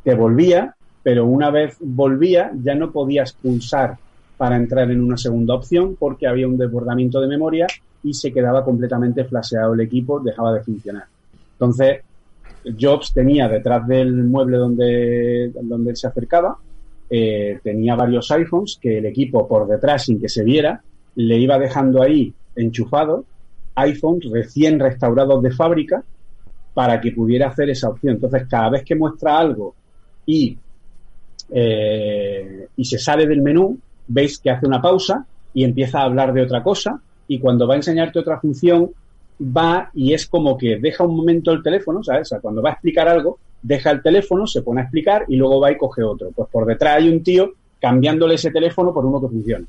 te 0.04 0.14
volvía, 0.14 0.76
pero 1.02 1.24
una 1.24 1.50
vez 1.50 1.78
volvía, 1.80 2.52
ya 2.62 2.74
no 2.74 2.92
podías 2.92 3.32
pulsar 3.32 3.96
para 4.36 4.56
entrar 4.56 4.90
en 4.90 5.02
una 5.02 5.16
segunda 5.16 5.54
opción 5.54 5.96
porque 5.98 6.26
había 6.26 6.46
un 6.46 6.58
desbordamiento 6.58 7.18
de 7.18 7.28
memoria 7.28 7.66
y 8.02 8.12
se 8.12 8.30
quedaba 8.30 8.62
completamente 8.62 9.24
flasheado 9.24 9.72
el 9.72 9.80
equipo, 9.80 10.20
dejaba 10.20 10.52
de 10.52 10.64
funcionar. 10.64 11.04
Entonces, 11.52 12.02
Jobs 12.78 13.14
tenía 13.14 13.48
detrás 13.48 13.88
del 13.88 14.12
mueble 14.24 14.58
donde, 14.58 15.52
donde 15.62 15.92
él 15.92 15.96
se 15.96 16.08
acercaba, 16.08 16.58
eh, 17.08 17.58
tenía 17.62 17.94
varios 17.94 18.30
iPhones 18.32 18.78
que 18.78 18.98
el 18.98 19.06
equipo 19.06 19.48
por 19.48 19.66
detrás, 19.66 20.04
sin 20.04 20.20
que 20.20 20.28
se 20.28 20.44
viera, 20.44 20.82
le 21.14 21.38
iba 21.38 21.58
dejando 21.58 22.02
ahí 22.02 22.34
enchufado 22.54 23.24
iPhones 23.76 24.30
recién 24.30 24.78
restaurados 24.78 25.42
de 25.42 25.52
fábrica 25.52 26.04
para 26.76 27.00
que 27.00 27.10
pudiera 27.10 27.48
hacer 27.48 27.70
esa 27.70 27.88
opción. 27.88 28.16
Entonces, 28.16 28.46
cada 28.50 28.68
vez 28.68 28.84
que 28.84 28.94
muestra 28.94 29.38
algo 29.38 29.74
y, 30.26 30.58
eh, 31.50 32.68
y 32.76 32.84
se 32.84 32.98
sale 32.98 33.26
del 33.26 33.40
menú, 33.40 33.78
veis 34.06 34.38
que 34.38 34.50
hace 34.50 34.66
una 34.66 34.82
pausa 34.82 35.24
y 35.54 35.64
empieza 35.64 36.00
a 36.00 36.04
hablar 36.04 36.34
de 36.34 36.42
otra 36.42 36.62
cosa 36.62 37.00
y 37.28 37.38
cuando 37.38 37.66
va 37.66 37.72
a 37.72 37.78
enseñarte 37.78 38.18
otra 38.18 38.38
función, 38.38 38.90
va 39.40 39.90
y 39.94 40.12
es 40.12 40.26
como 40.26 40.58
que 40.58 40.76
deja 40.78 41.02
un 41.02 41.16
momento 41.16 41.50
el 41.50 41.62
teléfono, 41.62 42.04
¿sabes? 42.04 42.26
O 42.26 42.28
sea, 42.28 42.40
cuando 42.40 42.60
va 42.60 42.68
a 42.68 42.72
explicar 42.74 43.08
algo, 43.08 43.38
deja 43.62 43.90
el 43.90 44.02
teléfono, 44.02 44.46
se 44.46 44.60
pone 44.60 44.82
a 44.82 44.84
explicar 44.84 45.24
y 45.28 45.36
luego 45.36 45.58
va 45.58 45.72
y 45.72 45.78
coge 45.78 46.02
otro. 46.02 46.30
Pues 46.36 46.50
por 46.50 46.66
detrás 46.66 46.98
hay 46.98 47.08
un 47.08 47.22
tío 47.22 47.54
cambiándole 47.80 48.34
ese 48.34 48.50
teléfono 48.50 48.92
por 48.92 49.06
uno 49.06 49.18
que 49.18 49.28
funcione. 49.28 49.64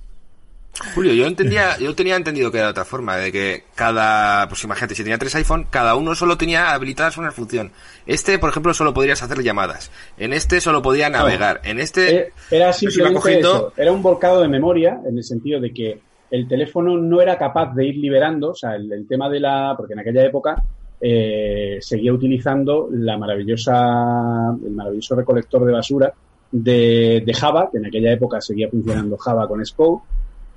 Julio, 0.94 1.14
yo 1.14 1.26
entendía, 1.26 1.78
yo 1.80 1.94
tenía 1.96 2.16
entendido 2.16 2.52
que 2.52 2.58
era 2.58 2.68
de 2.68 2.72
otra 2.72 2.86
forma, 2.86 3.16
de 3.18 3.32
que 3.32 3.64
cada, 3.76 4.48
pues 4.48 4.64
imagínate, 4.64 4.96
si 4.96 5.04
tenía 5.04 5.18
tres 5.18 5.36
iPhone, 5.36 5.68
cada 5.70 5.96
uno 5.96 6.16
solo 6.16 6.38
tenía 6.38 6.72
habilitadas 6.74 7.18
una 7.18 7.32
función. 7.32 7.72
Este, 8.06 8.40
por 8.40 8.50
ejemplo, 8.50 8.74
solo 8.74 8.94
podrías 8.94 9.22
hacer 9.24 9.42
llamadas. 9.44 9.92
En 10.18 10.34
este 10.34 10.62
solo 10.62 10.82
podía 10.82 11.10
navegar. 11.10 11.62
En 11.64 11.80
este, 11.80 12.16
Eh, 12.18 12.32
Era 12.52 12.74
simplemente 12.74 13.20
cogiendo- 13.20 13.56
eso, 13.56 13.74
era 13.78 13.92
un 13.92 14.02
volcado 14.02 14.42
de 14.42 14.48
memoria 14.48 15.00
en 15.08 15.18
el 15.18 15.24
sentido 15.24 15.60
de 15.60 15.74
que 15.74 16.00
el 16.30 16.48
teléfono 16.48 16.98
no 16.98 17.22
era 17.22 17.38
capaz 17.38 17.74
de 17.74 17.86
ir 17.86 17.96
liberando, 17.98 18.50
o 18.52 18.56
sea, 18.56 18.76
el, 18.76 18.92
el 18.92 19.08
tema 19.08 19.30
de 19.30 19.40
la, 19.40 19.74
porque 19.78 19.94
en 19.94 20.00
aquella 20.00 20.26
época 20.26 20.62
eh, 21.00 21.78
seguía 21.80 22.12
utilizando 22.12 22.90
la 22.92 23.18
maravillosa, 23.18 24.56
el 24.66 24.72
maravilloso 24.72 25.16
recolector 25.16 25.66
de 25.66 25.72
basura 25.72 26.14
de, 26.52 27.24
de 27.26 27.34
Java, 27.34 27.70
que 27.72 27.78
en 27.78 27.86
aquella 27.86 28.12
época 28.12 28.42
seguía 28.42 28.70
funcionando 28.70 29.18
Java 29.18 29.48
con 29.48 29.66
Scope, 29.66 30.04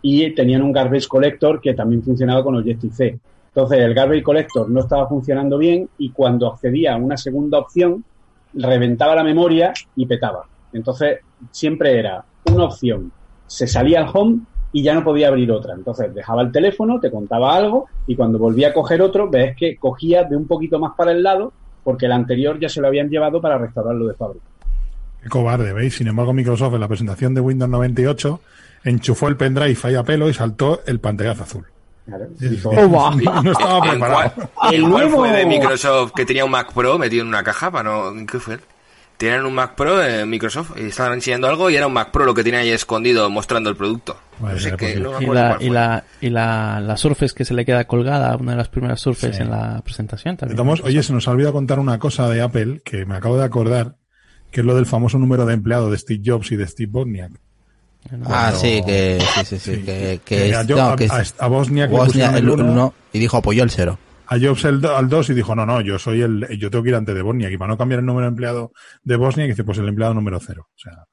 y 0.03 0.31
tenían 0.35 0.63
un 0.63 0.73
garbage 0.73 1.09
collector 1.09 1.61
que 1.61 1.75
también 1.75 2.03
funcionaba 2.03 2.43
con 2.43 2.57
Objective-C. 2.57 3.19
Entonces 3.49 3.79
el 3.81 3.95
garbage 3.95 4.23
collector 4.23 4.71
no 4.71 4.81
estaba 4.81 5.09
funcionando 5.09 5.59
bien 5.59 5.89
y 5.99 6.11
cuando 6.11 6.53
accedía 6.53 6.95
a 6.95 6.97
una 6.97 7.17
segunda 7.17 7.59
opción, 7.59 8.05
reventaba 8.55 9.15
la 9.15 9.25
memoria 9.25 9.73
y 9.97 10.07
petaba. 10.07 10.45
Entonces, 10.73 11.19
siempre 11.51 11.99
era 11.99 12.25
una 12.45 12.65
opción. 12.65 13.13
Se 13.47 13.67
salía 13.67 14.01
al 14.01 14.11
home 14.13 14.41
y 14.73 14.83
ya 14.83 14.95
no 14.95 15.03
podía 15.03 15.29
abrir 15.29 15.51
otra. 15.51 15.75
Entonces, 15.75 16.15
dejaba 16.15 16.43
el 16.43 16.53
teléfono, 16.53 17.01
te 17.01 17.11
contaba 17.11 17.57
algo 17.57 17.87
y 18.07 18.15
cuando 18.15 18.39
volvía 18.39 18.69
a 18.69 18.73
coger 18.73 19.03
otro, 19.03 19.29
ves 19.29 19.57
que 19.57 19.77
cogía 19.77 20.25
de 20.25 20.37
un 20.37 20.47
poquito 20.47 20.79
más 20.79 20.93
para 20.97 21.13
el 21.13 21.23
lado 21.23 21.53
porque 21.83 22.07
el 22.07 22.13
anterior 22.13 22.59
ya 22.61 22.69
se 22.69 22.81
lo 22.81 22.87
habían 22.87 23.09
llevado 23.09 23.41
para 23.41 23.59
restaurarlo 23.59 24.07
de 24.07 24.15
fábrica. 24.15 24.45
Qué 25.23 25.29
cobarde, 25.29 25.73
¿veis? 25.73 25.97
Sin 25.97 26.07
embargo, 26.07 26.33
Microsoft 26.33 26.75
en 26.75 26.81
la 26.81 26.89
presentación 26.89 27.35
de 27.35 27.41
Windows 27.41 27.71
98 27.71 28.41
enchufó 28.85 29.29
el 29.29 29.37
pendrive 29.37 29.79
ahí 29.83 29.95
a 29.95 30.03
pelo 30.03 30.29
y 30.29 30.35
saltó 30.35 30.83
el 30.87 31.01
pantallazo 31.01 31.43
azul. 31.45 31.67
Claro. 32.07 32.27
Dijo, 32.39 32.71
Oh, 32.71 33.11
no 33.45 33.53
estaba 33.53 33.79
¿En 33.85 33.91
preparado. 33.91 34.51
cuál, 34.55 34.75
El 34.75 34.83
nuevo- 34.89 35.19
fue 35.19 35.31
de 35.33 35.47
Microsoft 35.47 36.13
que 36.15 36.25
tenía 36.25 36.45
un 36.45 36.51
Mac 36.51 36.73
Pro 36.73 36.99
metido 36.99 37.23
en 37.23 37.29
una 37.29 37.43
caja? 37.43 37.71
Para 37.71 37.91
no, 37.91 38.09
¿en 38.11 38.27
¿Qué 38.27 38.39
fue? 38.41 38.59
Tenían 39.17 39.45
un 39.45 39.53
Mac 39.55 39.75
Pro 39.75 40.03
en 40.03 40.29
Microsoft 40.31 40.73
y 40.79 40.85
estaban 40.85 41.13
enseñando 41.13 41.47
algo 41.47 41.69
y 41.69 41.77
era 41.77 41.87
un 41.87 41.93
Mac 41.93 42.11
Pro 42.11 42.25
lo 42.25 42.33
que 42.33 42.43
tenía 42.43 42.61
ahí 42.61 42.71
escondido 42.71 43.29
mostrando 43.29 43.69
el 43.69 43.77
producto. 43.77 44.17
Vale, 44.39 44.55
no 44.55 44.61
sé 44.61 44.69
era 44.69 44.77
qué, 44.79 44.87
posible. 44.87 45.05
no 45.11 45.19
me 45.21 45.25
Y 45.27 45.29
la, 45.29 45.57
y 45.61 45.69
la, 45.71 46.05
y 46.23 46.31
la, 46.31 46.81
la 46.81 46.97
Surface 46.97 47.35
que 47.35 47.45
se 47.45 47.53
le 47.53 47.67
queda 47.67 47.85
colgada, 47.85 48.35
una 48.39 48.53
de 48.53 48.57
las 48.57 48.69
primeras 48.71 48.99
Surface 49.01 49.35
Sí. 49.35 49.43
en 49.43 49.51
la 49.51 49.83
presentación 49.85 50.39
también. 50.39 50.55
Estamos- 50.57 50.81
oye, 50.83 51.03
se 51.03 51.13
nos 51.13 51.29
ha 51.29 51.33
olvidado 51.33 51.53
contar 51.53 51.79
una 51.79 51.99
cosa 51.99 52.31
de 52.31 52.41
Apple 52.41 52.81
que 52.83 53.05
me 53.05 53.15
acabo 53.15 53.37
de 53.37 53.45
acordar, 53.45 53.97
que 54.51 54.61
es 54.63 54.67
lo 54.67 54.75
del 54.75 54.87
famoso 54.87 55.19
número 55.19 55.45
de 55.45 55.53
empleado 55.53 55.91
de 55.91 55.99
Steve 55.99 56.23
Jobs 56.25 56.51
y 56.53 56.57
de 56.57 56.67
Steve 56.67 56.91
Ah, 58.27 58.53
sí, 58.53 58.83
que 58.85 59.19
sí, 59.21 59.45
sí, 59.45 59.59
sí, 59.59 59.75
Sí, 59.77 59.83
que, 59.83 60.21
que 60.25 60.37
que 60.49 60.55
a 60.55 60.61
es- 60.63 60.69
no, 60.69 60.81
a- 60.91 60.97
que 60.97 61.05
es- 61.05 61.13
a- 61.13 61.45
a 61.45 61.49
Wozniak 61.49 61.91
le 61.91 61.97
Wozniak 61.97 62.31
pusieron 62.33 62.35
el 62.37 62.45
el 62.45 62.51
uno. 62.67 62.73
uno 62.73 62.95
y 63.13 63.19
dijo 63.19 63.37
apoyó 63.37 63.63
el 63.63 63.71
cero. 63.71 63.99
A 64.27 64.39
Jobs 64.39 64.65
el 64.65 64.81
do- 64.81 64.97
al 64.97 65.09
2 65.09 65.29
y 65.31 65.35
dijo, 65.35 65.55
no, 65.57 65.67
no, 65.67 65.81
yo 65.81 65.99
soy 65.99 66.23
el, 66.23 66.47
yo 66.59 66.71
tengo 66.71 66.83
que 66.85 66.91
ir 66.91 66.95
antes 66.95 67.15
de 67.15 67.23
Wozniak. 67.23 67.53
Y 67.53 67.59
para 67.59 67.73
no 67.73 67.79
cambiar 67.79 68.01
el 68.01 68.07
número 68.07 68.27
de 68.27 68.29
empleado 68.31 68.73
de 69.03 69.17
Wozniak, 69.17 69.49
dice, 69.51 69.65
pues 69.65 69.79
el 69.79 69.89
empleado 69.89 70.15
número 70.15 70.39
cero. 70.41 70.67
O 70.75 70.79
sea, 70.79 71.05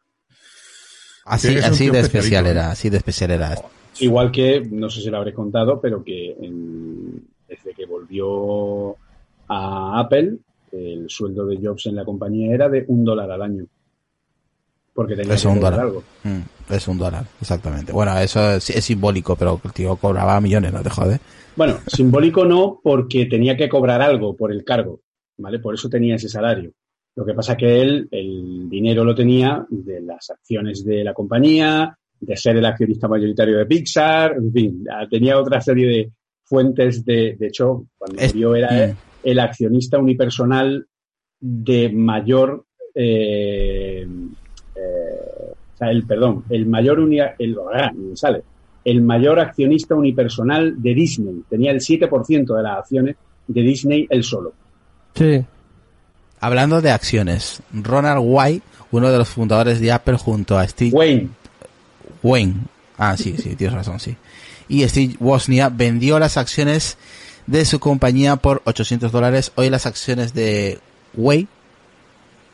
Así, 1.25 1.56
que 1.56 1.59
así 1.59 1.90
de 1.90 1.99
especial 1.99 2.48
¿eh? 2.48 2.51
era, 2.51 2.72
así 2.72 2.90
de 2.90 2.98
especial 2.98 3.32
era. 3.32 3.56
Igual 3.99 4.32
que, 4.32 4.61
no 4.72 4.90
sé 4.90 5.01
si 5.01 5.09
lo 5.09 5.17
habré 5.17 5.33
contado, 5.33 5.82
pero 5.82 6.03
que 6.03 6.32
en- 6.41 7.27
desde 7.49 7.74
que 7.74 7.85
volvió 7.85 8.95
a 9.49 9.99
Apple, 9.99 10.38
el 10.72 11.09
sueldo 11.09 11.45
de 11.48 11.57
Jobs 11.61 11.88
en 11.88 11.95
la 11.95 12.06
compañía 12.06 12.53
era 12.53 12.69
de 12.69 12.85
un 12.88 13.03
dólar 13.03 13.30
al 13.32 13.41
año. 13.41 13.66
Porque 14.93 15.16
tenía 15.16 15.33
Es 15.35 15.41
que 15.41 15.48
un 15.48 15.59
dólar. 15.59 15.80
algo. 15.82 16.03
Mm, 16.24 16.40
es 16.70 16.88
un 16.88 16.98
dólar, 16.98 17.26
exactamente. 17.42 17.92
Bueno, 17.92 18.18
eso 18.20 18.52
es, 18.52 18.70
es 18.70 18.84
simbólico, 18.86 19.36
pero 19.36 19.60
el 19.64 19.74
tío 19.74 19.96
cobraba 19.96 20.40
millones, 20.42 20.74
no 20.74 20.82
te 20.82 20.90
jode. 20.90 21.20
Bueno, 21.56 21.78
simbólico 21.88 22.46
no, 22.46 22.80
porque 22.84 23.26
tenía 23.26 23.56
que 23.58 23.68
cobrar 23.70 24.02
algo 24.02 24.36
por 24.36 24.52
el 24.52 24.64
cargo, 24.64 25.02
¿vale? 25.38 25.60
Por 25.60 25.74
eso 25.74 25.90
tenía 25.90 26.16
ese 26.16 26.30
salario. 26.30 26.72
Lo 27.16 27.26
que 27.26 27.34
pasa 27.34 27.58
que 27.58 27.82
él, 27.82 28.08
el 28.12 28.70
dinero 28.70 29.04
lo 29.04 29.16
tenía 29.16 29.66
de 29.70 30.02
las 30.02 30.30
acciones 30.30 30.86
de 30.86 31.04
la 31.04 31.14
compañía, 31.16 31.98
de 32.20 32.36
ser 32.38 32.58
el 32.58 32.66
accionista 32.66 33.08
mayoritario 33.08 33.58
de 33.58 33.66
Pixar, 33.66 34.34
en 34.38 34.52
fin, 34.54 34.86
tenía 35.10 35.40
otra 35.40 35.60
serie 35.62 35.88
de 35.88 36.12
fuentes 36.44 37.04
de, 37.04 37.36
de 37.40 37.48
hecho, 37.48 37.86
cuando 37.98 38.22
Es- 38.22 38.34
murió 38.34 38.56
era 38.56 38.96
el 39.24 39.40
accionista 39.40 39.98
unipersonal 39.98 40.86
de 41.40 41.90
mayor, 41.90 42.66
eh, 42.96 44.08
o 45.78 45.80
sea, 45.80 45.92
el, 45.92 46.04
perdón, 46.06 46.44
el 46.50 46.66
mayor, 46.66 47.00
uni- 47.00 47.20
el, 47.38 47.56
ah, 47.74 47.92
sale, 48.16 48.42
el 48.84 49.02
mayor 49.02 49.40
accionista 49.40 49.94
unipersonal 49.96 50.82
de 50.82 50.94
Disney. 50.96 51.44
Tenía 51.50 51.72
el 51.72 51.80
7% 51.80 52.56
de 52.56 52.64
las 52.64 52.80
acciones 52.80 53.16
de 53.48 53.62
Disney 53.62 54.08
él 54.10 54.24
solo. 54.24 54.54
Sí. 55.14 55.46
Hablando 56.40 56.82
de 56.82 56.92
acciones, 56.92 57.62
Ronald 57.74 58.22
White, 58.24 58.66
uno 58.92 59.12
de 59.12 59.18
los 59.18 59.28
fundadores 59.30 59.80
de 59.80 59.92
Apple 59.92 60.18
junto 60.18 60.58
a 60.58 60.68
Steve 60.68 60.92
Wayne, 60.96 61.30
Wayne. 62.24 62.54
Ah, 62.98 63.16
sí, 63.18 63.36
sí, 63.38 63.56
tienes 63.56 63.76
razón, 63.76 64.00
sí. 64.00 64.16
Y 64.68 64.88
Steve 64.88 65.16
Wozniak 65.20 65.76
vendió 65.78 66.18
las 66.20 66.38
acciones 66.38 66.98
de 67.46 67.66
su 67.66 67.80
compañía 67.80 68.36
por 68.38 68.62
800 68.66 69.12
dólares. 69.12 69.52
Hoy 69.56 69.70
las 69.70 69.86
acciones 69.86 70.34
de 70.34 70.80
Way 71.16 71.48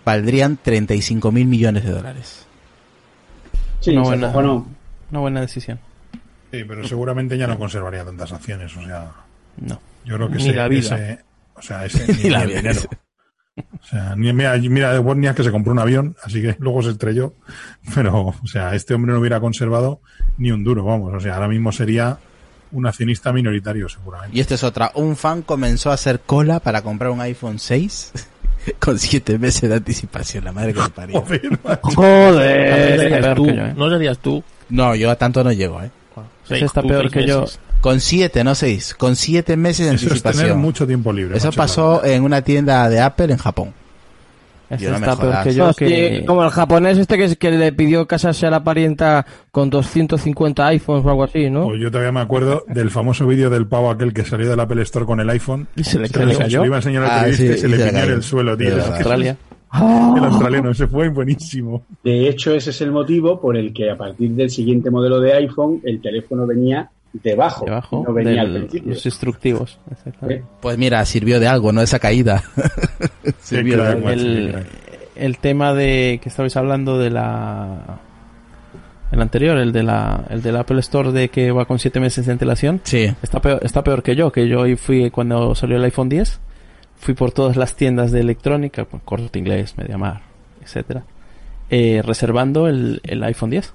valdrían 0.05 0.57
35 0.61 1.31
mil 1.31 1.45
millones 1.47 1.83
de 1.85 1.91
dólares. 1.91 2.45
Sí, 3.83 3.91
Una 3.91 4.01
buena-. 4.01 4.63
Una 5.11 5.19
buena 5.19 5.41
decisión. 5.41 5.79
sí, 6.51 6.63
pero 6.67 6.87
seguramente 6.87 7.37
ya 7.37 7.45
no 7.47 7.57
conservaría 7.59 8.03
tantas 8.03 8.31
acciones. 8.31 8.75
O 8.77 8.81
sea, 8.83 9.11
No. 9.57 9.79
yo 10.05 10.15
creo 10.15 10.29
que 10.29 10.35
Ni 10.37 10.43
ese, 10.47 10.53
la 10.53 10.67
vida. 10.67 10.95
ese- 10.95 11.19
o 11.55 11.61
sea, 11.61 11.85
ese, 11.85 12.11
ni, 12.13 12.23
Ni 12.23 12.29
la 12.29 12.45
vida. 12.45 12.57
dinero. 12.57 12.81
O 13.55 13.85
sea, 13.85 14.15
ni, 14.15 14.33
mira, 14.33 14.57
mira 14.57 14.91
de 14.93 14.97
Wozniak 14.99 15.35
que 15.37 15.43
se 15.43 15.51
compró 15.51 15.73
un 15.73 15.79
avión, 15.79 16.15
así 16.23 16.41
que 16.41 16.55
luego 16.59 16.81
se 16.81 16.89
estrelló. 16.91 17.35
Pero, 17.93 18.33
o 18.43 18.47
sea, 18.47 18.73
este 18.73 18.95
hombre 18.95 19.13
no 19.13 19.19
hubiera 19.19 19.39
conservado 19.39 20.01
ni 20.39 20.51
un 20.51 20.63
duro, 20.63 20.83
vamos. 20.83 21.13
O 21.13 21.19
sea, 21.19 21.35
ahora 21.35 21.47
mismo 21.47 21.71
sería 21.71 22.17
un 22.71 22.87
accionista 22.87 23.31
minoritario, 23.31 23.87
seguramente. 23.87 24.35
Y 24.35 24.39
esta 24.41 24.55
es 24.55 24.63
otra. 24.63 24.91
Un 24.95 25.15
fan 25.15 25.43
comenzó 25.43 25.91
a 25.91 25.93
hacer 25.93 26.21
cola 26.21 26.59
para 26.59 26.81
comprar 26.81 27.11
un 27.11 27.21
iPhone 27.21 27.59
6 27.59 28.13
con 28.79 28.99
7 28.99 29.37
meses 29.39 29.69
de 29.69 29.75
anticipación. 29.75 30.43
La 30.43 30.51
madre 30.51 30.73
que 30.73 30.81
me 30.81 30.89
parió. 30.89 31.21
Joder, 31.81 33.35
tú, 33.35 33.49
¿eh? 33.49 33.73
no 33.75 33.89
serías 33.89 34.17
tú. 34.19 34.43
No, 34.69 34.95
yo 34.95 35.11
a 35.11 35.15
tanto 35.15 35.43
no 35.43 35.51
llego, 35.51 35.81
¿eh? 35.81 35.91
Seis, 36.45 36.63
está 36.63 36.81
tú, 36.81 36.87
peor 36.89 37.09
seis 37.09 37.13
que 37.13 37.27
yo. 37.27 37.45
Con 37.81 37.99
7, 37.99 38.43
no 38.43 38.55
6. 38.55 38.95
Con 38.95 39.15
7 39.15 39.57
meses 39.57 39.89
de 39.89 39.95
Eso 39.95 40.05
es 40.05 40.09
tener 40.09 40.27
anticipación. 40.27 40.61
mucho 40.61 40.87
tiempo 40.87 41.11
libre. 41.11 41.37
Eso 41.37 41.47
macho, 41.47 41.57
pasó 41.57 42.05
en 42.05 42.23
una 42.23 42.41
tienda 42.41 42.89
de 42.89 43.01
Apple 43.01 43.31
en 43.33 43.37
Japón. 43.37 43.73
Este 44.69 44.89
no 44.89 44.99
me 44.99 45.07
está 45.07 45.19
peor 45.21 45.43
que 45.43 45.53
yo. 45.53 45.67
No, 45.67 45.73
que... 45.73 46.17
sí, 46.19 46.25
Como 46.25 46.43
el 46.43 46.49
japonés 46.49 46.97
este 46.97 47.17
que, 47.17 47.35
que 47.35 47.51
le 47.51 47.71
pidió 47.73 48.07
casarse 48.07 48.47
a 48.47 48.49
la 48.49 48.63
parienta 48.63 49.25
con 49.51 49.69
250 49.69 50.65
iPhones 50.67 51.05
o 51.05 51.09
algo 51.09 51.23
así, 51.23 51.49
¿no? 51.49 51.65
Pues 51.65 51.79
yo 51.81 51.91
todavía 51.91 52.11
me 52.11 52.21
acuerdo 52.21 52.63
del 52.67 52.89
famoso 52.89 53.27
vídeo 53.27 53.49
del 53.49 53.67
pavo 53.67 53.89
aquel 53.91 54.13
que 54.13 54.23
salió 54.25 54.49
del 54.49 54.59
Apple 54.59 54.81
Store 54.83 55.05
con 55.05 55.19
el 55.19 55.29
iPhone. 55.29 55.67
Y 55.75 55.83
se 55.83 55.99
le 55.99 56.07
Se 56.07 56.13
cayó. 56.13 56.61
se 56.61 56.65
iba 56.67 56.75
a 56.75 56.79
enseñar 56.79 57.03
al 57.03 57.09
Ah, 57.11 57.19
periodista 57.25 57.45
sí, 57.45 57.53
y 57.53 57.57
se 57.61 57.67
le 57.67 57.77
se 57.77 57.87
piñó 57.89 58.03
en 58.03 58.11
el 58.11 58.23
suelo, 58.23 58.57
tío. 58.57 58.69
De 58.69 58.77
Es 58.77 58.83
eso 58.83 58.93
Australia. 58.95 59.37
El 60.17 60.23
australiano, 60.25 60.69
ese 60.69 60.85
fue 60.87 61.09
buenísimo. 61.09 61.83
De 62.03 62.29
hecho, 62.29 62.53
ese 62.53 62.69
es 62.69 62.81
el 62.81 62.91
motivo 62.91 63.41
por 63.41 63.57
el 63.57 63.73
que 63.73 63.89
a 63.89 63.97
partir 63.97 64.29
del 64.31 64.51
siguiente 64.51 64.91
modelo 64.91 65.19
de 65.19 65.33
iPhone 65.33 65.81
el 65.83 65.99
teléfono 65.99 66.45
venía 66.45 66.91
debajo, 67.13 67.65
Debajo 67.65 68.03
no 68.07 68.13
venía 68.13 68.41
al 68.41 68.53
de 68.53 68.59
principio. 68.61 68.93
los 68.93 69.05
instructivos. 69.05 69.79
Exactamente. 69.91 70.41
¿Eh? 70.41 70.45
Pues 70.61 70.77
mira, 70.77 71.05
sirvió 71.05 71.39
de 71.39 71.47
algo, 71.47 71.71
no 71.71 71.81
esa 71.81 71.99
caída. 71.99 72.43
sirvió 73.39 73.83
de 73.83 73.87
algo. 73.89 74.09
el, 75.15 75.37
tema 75.37 75.73
de 75.73 76.19
que 76.21 76.29
estabais 76.29 76.55
hablando 76.57 76.97
de 76.97 77.09
la 77.11 77.99
el 79.11 79.21
anterior 79.21 79.57
el 79.57 79.71
de 79.71 79.83
la 79.83 80.25
el 80.31 80.41
del 80.41 80.55
Apple 80.57 80.79
Store 80.79 81.11
de 81.11 81.29
que 81.29 81.51
va 81.51 81.65
con 81.65 81.77
siete 81.77 81.99
meses 81.99 82.25
de 82.25 82.31
antelación 82.31 82.81
Sí. 82.83 83.13
está 83.21 83.39
peor, 83.39 83.59
está 83.63 83.83
peor 83.83 84.01
que 84.01 84.15
yo 84.15 84.31
que 84.31 84.47
yo 84.47 84.61
hoy 84.61 84.75
fui 84.75 85.11
cuando 85.11 85.53
salió 85.53 85.77
el 85.77 85.83
iPhone 85.83 86.09
10 86.09 86.39
fui 86.97 87.13
por 87.13 87.31
todas 87.31 87.55
las 87.55 87.75
tiendas 87.75 88.11
de 88.11 88.21
electrónica 88.21 88.85
Corte 88.85 89.37
Inglés 89.37 89.75
Mediamar 89.77 90.21
etcétera 90.63 91.03
eh, 91.69 92.01
reservando 92.03 92.67
el, 92.67 93.01
el 93.03 93.23
iPhone 93.23 93.51
10 93.51 93.71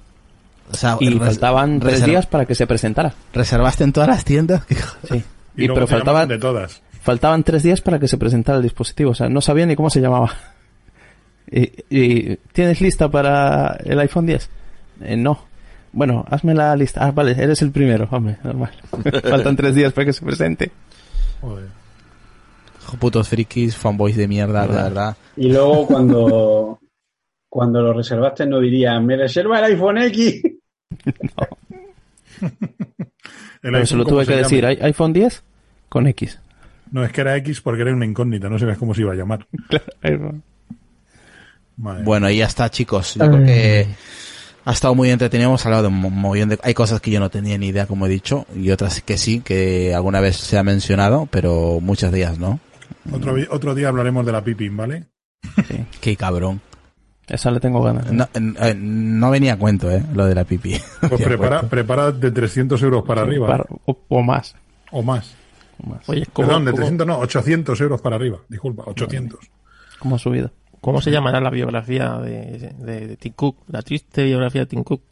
O 0.71 0.77
sea, 0.77 0.97
y 1.01 1.11
faltaban 1.19 1.81
tres 1.81 2.05
días 2.05 2.27
para 2.27 2.45
que 2.45 2.55
se 2.55 2.67
presentara 2.67 3.15
¿Reservaste 3.33 3.85
en 3.85 3.93
todas 3.93 4.09
las 4.09 4.25
tiendas? 4.25 4.63
sí 5.11 5.25
Y, 5.57 5.67
pero 5.69 5.75
te 5.75 5.87
faltaba 5.87 6.21
llamaban 6.21 6.29
de 6.29 6.39
todas. 6.39 6.83
faltaban 7.01 7.43
tres 7.43 7.63
días 7.63 7.81
para 7.81 7.99
que 7.99 8.07
se 8.09 8.19
presentara 8.19 8.59
el 8.59 8.63
dispositivo. 8.63 9.11
O 9.13 9.15
sea, 9.15 9.29
no 9.29 9.41
sabía 9.41 9.67
ni 9.67 9.77
cómo 9.77 9.91
se 9.91 10.01
llamaba. 10.01 10.31
Y, 11.51 11.63
y, 11.89 12.37
¿Tienes 12.53 12.83
lista 12.83 13.09
para 13.11 13.79
el 13.83 13.99
iPhone 14.01 14.27
10? 14.27 14.51
Eh, 15.01 15.17
no. 15.17 15.39
Bueno, 15.93 16.27
hazme 16.29 16.53
la 16.55 16.77
lista. 16.77 17.07
Ah, 17.07 17.11
vale, 17.11 17.33
eres 17.43 17.63
el 17.63 17.71
primero. 17.71 18.07
Hombre, 18.11 18.37
normal. 18.45 18.71
Faltan 19.23 19.57
tres 19.57 19.75
días 19.75 19.95
para 19.95 20.05
que 20.05 20.13
se 20.13 20.23
presente. 20.27 20.71
Joder. 21.41 21.69
Putos 22.99 23.29
frikis, 23.31 23.75
fanboys 23.77 24.17
de 24.17 24.29
mierda, 24.29 24.67
de 24.67 24.75
verdad. 24.75 25.17
Y 25.37 25.49
luego 25.51 25.87
cuando, 25.87 26.79
cuando 27.49 27.81
lo 27.81 27.95
reservaste 27.95 28.45
no 28.47 28.61
dirías, 28.61 29.03
me 29.03 29.17
reserva 29.17 29.59
el 29.61 29.73
iPhone 29.73 29.99
X. 30.03 30.43
El 32.41 33.73
Pero 33.73 33.87
se 33.87 33.97
lo 33.97 34.05
¿cómo 34.05 34.17
tuve 34.17 34.27
que 34.27 34.37
decir. 34.37 34.61
llama? 34.63 34.69
"¿Hay- 34.71 34.79
iPhone 34.89 35.13
10 35.13 35.43
con 35.89 36.07
X. 36.07 36.39
No, 36.93 37.05
es 37.05 37.13
que 37.13 37.21
era 37.21 37.37
X 37.37 37.61
porque 37.61 37.83
era 37.83 37.93
una 37.93 38.07
incógnita, 38.07 38.49
no 38.49 38.59
sabías 38.59 38.79
cómo 38.79 38.95
se 38.95 39.03
iba 39.03 39.13
a 39.13 39.17
llamar. 39.17 39.47
Bueno, 41.77 42.29
y 42.29 42.39
ya 42.39 42.47
está, 42.47 42.69
chicos. 42.71 43.15
Yo 43.15 43.31
creo 43.31 43.45
que 43.47 43.87
ha 44.65 44.73
estado 44.73 44.97
muy 44.97 45.11
entretenido. 45.11 45.49
Hemos 45.51 45.65
hablado 45.65 45.83
de 45.85 45.89
un 45.91 45.95
mo- 46.01 46.11
mogollón 46.11 46.49
de... 46.49 46.59
Hay 46.65 46.75
cosas 46.75 47.01
que 47.01 47.13
yo 47.13 47.21
no 47.21 47.31
tenía 47.31 47.57
ni 47.57 47.69
idea, 47.69 47.87
como 47.87 48.07
he 48.07 48.09
dicho, 48.09 48.47
y 48.57 48.71
otras 48.73 49.01
que 49.01 49.17
sí, 49.17 49.41
que 49.41 49.95
alguna 49.95 50.21
vez 50.21 50.37
se 50.37 50.59
ha 50.59 50.65
mencionado, 50.65 51.29
pero 51.31 51.79
muchas 51.81 52.11
de 52.11 52.19
ellas 52.19 52.39
no. 52.41 52.59
Otro, 53.13 53.37
otro 53.51 53.75
día 53.77 53.89
hablaremos 53.89 54.27
de 54.27 54.33
la 54.33 54.43
Pipin, 54.43 54.77
¿vale? 54.77 55.05
Sí. 55.69 55.85
Qué 56.01 56.17
cabrón. 56.17 56.61
Esa 57.29 57.51
le 57.51 57.61
tengo 57.61 57.83
ganas. 57.83 58.07
¿eh? 58.11 58.13
No, 58.13 58.27
eh, 58.35 58.75
no 58.77 59.31
venía 59.31 59.55
a 59.55 59.57
cuento, 59.59 59.91
¿eh? 59.91 60.03
Lo 60.15 60.25
de 60.27 60.35
la 60.35 60.45
pipi. 60.45 60.75
Pues 61.09 61.23
prepara, 61.25 61.63
prepara 61.63 62.11
de 62.13 62.31
300 62.31 62.83
euros 62.83 63.05
para 63.07 63.23
arriba. 63.23 63.47
Par- 63.47 63.67
o, 63.87 63.99
o 64.09 64.23
más. 64.23 64.55
O 64.91 65.03
más. 65.03 65.35
o 65.85 65.89
más. 65.91 66.09
Oye, 66.09 66.27
¿cómo, 66.33 66.49
Perdón, 66.49 66.65
de 66.65 66.71
cómo- 66.73 66.81
300 66.83 67.07
no, 67.07 67.19
800 67.19 67.81
euros 67.83 68.01
para 68.01 68.17
arriba. 68.17 68.39
Disculpa, 68.49 68.85
800. 68.87 69.39
¿Cómo 69.99 70.17
ha 70.17 70.19
subido? 70.19 70.51
¿Cómo 70.81 71.01
se 71.01 71.11
llamará 71.11 71.41
la 71.41 71.51
biografía 71.51 72.19
de, 72.19 72.73
de, 72.79 73.07
de 73.09 73.17
Tim 73.17 73.33
Cook? 73.35 73.57
La 73.69 73.83
triste 73.83 74.25
biografía 74.25 74.63
de 74.63 74.67
Tim 74.67 74.85
Cook. 74.85 75.03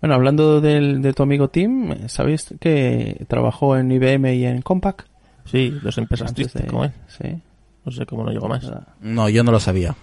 Bueno, 0.00 0.14
hablando 0.16 0.60
del, 0.60 1.00
de 1.00 1.12
tu 1.12 1.22
amigo 1.22 1.48
Tim, 1.48 2.08
¿sabéis 2.08 2.52
que 2.60 3.24
trabajó 3.28 3.76
en 3.76 3.92
IBM 3.92 4.34
y 4.34 4.44
en 4.44 4.60
Compaq? 4.62 5.06
Sí, 5.44 5.70
dos 5.82 5.96
empresas 5.98 6.34
tristes 6.34 6.62
de- 6.62 6.68
como 6.68 6.84
él. 6.84 6.92
Sí, 7.06 7.40
No 7.84 7.92
sé 7.92 8.04
cómo 8.04 8.24
no 8.24 8.30
llegó 8.32 8.48
más. 8.48 8.68
No, 9.00 9.28
yo 9.28 9.44
no 9.44 9.52
lo 9.52 9.60
sabía. 9.60 9.94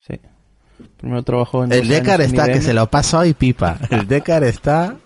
sí. 0.00 0.14
Primero 0.98 1.22
trabajó 1.22 1.64
en 1.64 1.72
El 1.72 1.80
12 1.80 1.92
Decar 1.92 2.20
en 2.20 2.26
está 2.26 2.46
que 2.52 2.60
se 2.60 2.72
lo 2.74 2.86
pasó 2.88 3.24
y 3.24 3.34
pipa. 3.34 3.78
El 3.90 4.06
Decar 4.06 4.44
está... 4.44 4.96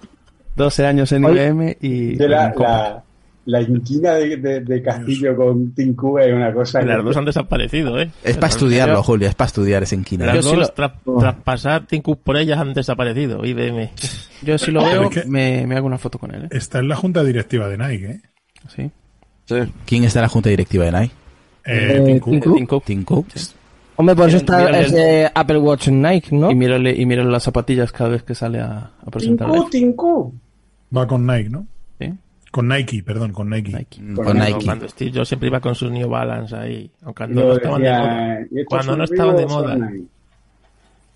12 0.56 0.86
años 0.86 1.12
en 1.12 1.24
IBM 1.24 1.76
y... 1.82 2.14
De 2.16 2.28
la, 2.28 2.50
la, 2.56 3.04
la 3.44 3.60
inquina 3.60 4.14
de, 4.14 4.38
de- 4.38 4.60
de 4.60 4.82
Castillo 4.82 5.36
con 5.36 5.74
Tim 5.74 5.94
Cook 5.94 6.20
es 6.20 6.32
una 6.32 6.50
cosa 6.52 6.80
que- 6.80 6.86
las 6.86 7.04
dos 7.04 7.14
han 7.16 7.26
desaparecido, 7.26 8.00
¿eh? 8.00 8.10
Es 8.24 8.36
para 8.38 8.48
estudiarlo, 8.48 9.02
Julio, 9.02 9.28
es 9.28 9.34
para 9.34 9.48
estudiar 9.48 9.82
ese 9.82 9.96
inquina. 9.96 10.24
Las 10.24 10.36
Yo 10.36 10.42
sí 10.42 10.48
dos, 10.48 10.58
lo- 10.58 10.68
tras, 10.68 10.92
tras 11.20 11.34
pasar 11.36 11.84
Cook 12.02 12.20
por 12.24 12.38
ellas, 12.38 12.58
han 12.58 12.72
desaparecido. 12.72 13.44
IBM. 13.44 13.90
Yo 14.42 14.56
si 14.56 14.70
lo 14.70 14.82
veo, 14.84 15.02
es 15.02 15.10
que- 15.10 15.24
me, 15.28 15.66
me 15.66 15.76
hago 15.76 15.86
una 15.86 15.98
foto 15.98 16.18
con 16.18 16.34
él, 16.34 16.44
¿eh? 16.44 16.48
Está 16.52 16.78
en 16.78 16.88
la 16.88 16.96
junta 16.96 17.22
directiva 17.22 17.68
de 17.68 17.76
Nike, 17.76 18.06
¿eh? 18.06 18.20
Sí. 18.74 18.90
Sí. 19.44 19.56
¿Quién 19.84 20.04
está 20.04 20.20
en 20.20 20.22
la 20.22 20.28
junta 20.30 20.48
directiva 20.48 20.86
de 20.86 20.92
Nike? 20.92 21.14
Eh, 21.66 22.18
Eh, 22.18 22.80
Tim 22.84 23.04
Hombre, 23.96 24.14
por 24.14 24.28
eso 24.28 24.36
está 24.38 24.58
Mírale 24.58 24.80
ese 24.82 25.30
Apple 25.34 25.58
Watch 25.58 25.88
Nike, 25.88 26.28
¿no? 26.34 26.50
Y 26.50 26.54
mírale, 26.54 26.94
y 26.94 27.06
mírale 27.06 27.30
las 27.30 27.42
zapatillas 27.44 27.92
cada 27.92 28.10
vez 28.10 28.22
que 28.22 28.34
sale 28.34 28.60
a, 28.60 28.90
a 29.04 29.10
presentar. 29.10 29.48
Tim 29.70 29.94
Cook. 29.94 30.34
Va 30.96 31.06
con 31.06 31.26
Nike, 31.26 31.48
¿no? 31.50 31.66
¿Sí? 31.98 32.12
Con 32.50 32.68
Nike, 32.68 33.02
perdón, 33.02 33.32
con 33.32 33.48
Nike. 33.50 33.72
Nike. 33.72 34.14
Con 34.14 34.24
Con 34.26 34.38
Nike. 34.38 34.64
Cuando 34.64 34.88
Steve 34.88 35.12
Jobs 35.14 35.28
siempre 35.28 35.48
iba 35.48 35.60
con 35.60 35.74
sus 35.74 35.90
New 35.90 36.08
Balance 36.08 36.54
ahí. 36.56 36.90
Aunque 37.04 37.26
no, 37.26 37.52
estaban 37.54 37.82
de 37.82 37.90
moda. 37.90 38.40
"Y 38.50 38.60
estos 38.60 38.64
Cuando 38.68 38.96
no 38.96 39.04
estaban 39.04 39.36
de 39.36 39.46
moda. 39.46 39.72
son 39.72 39.82
ahí". 39.84 40.06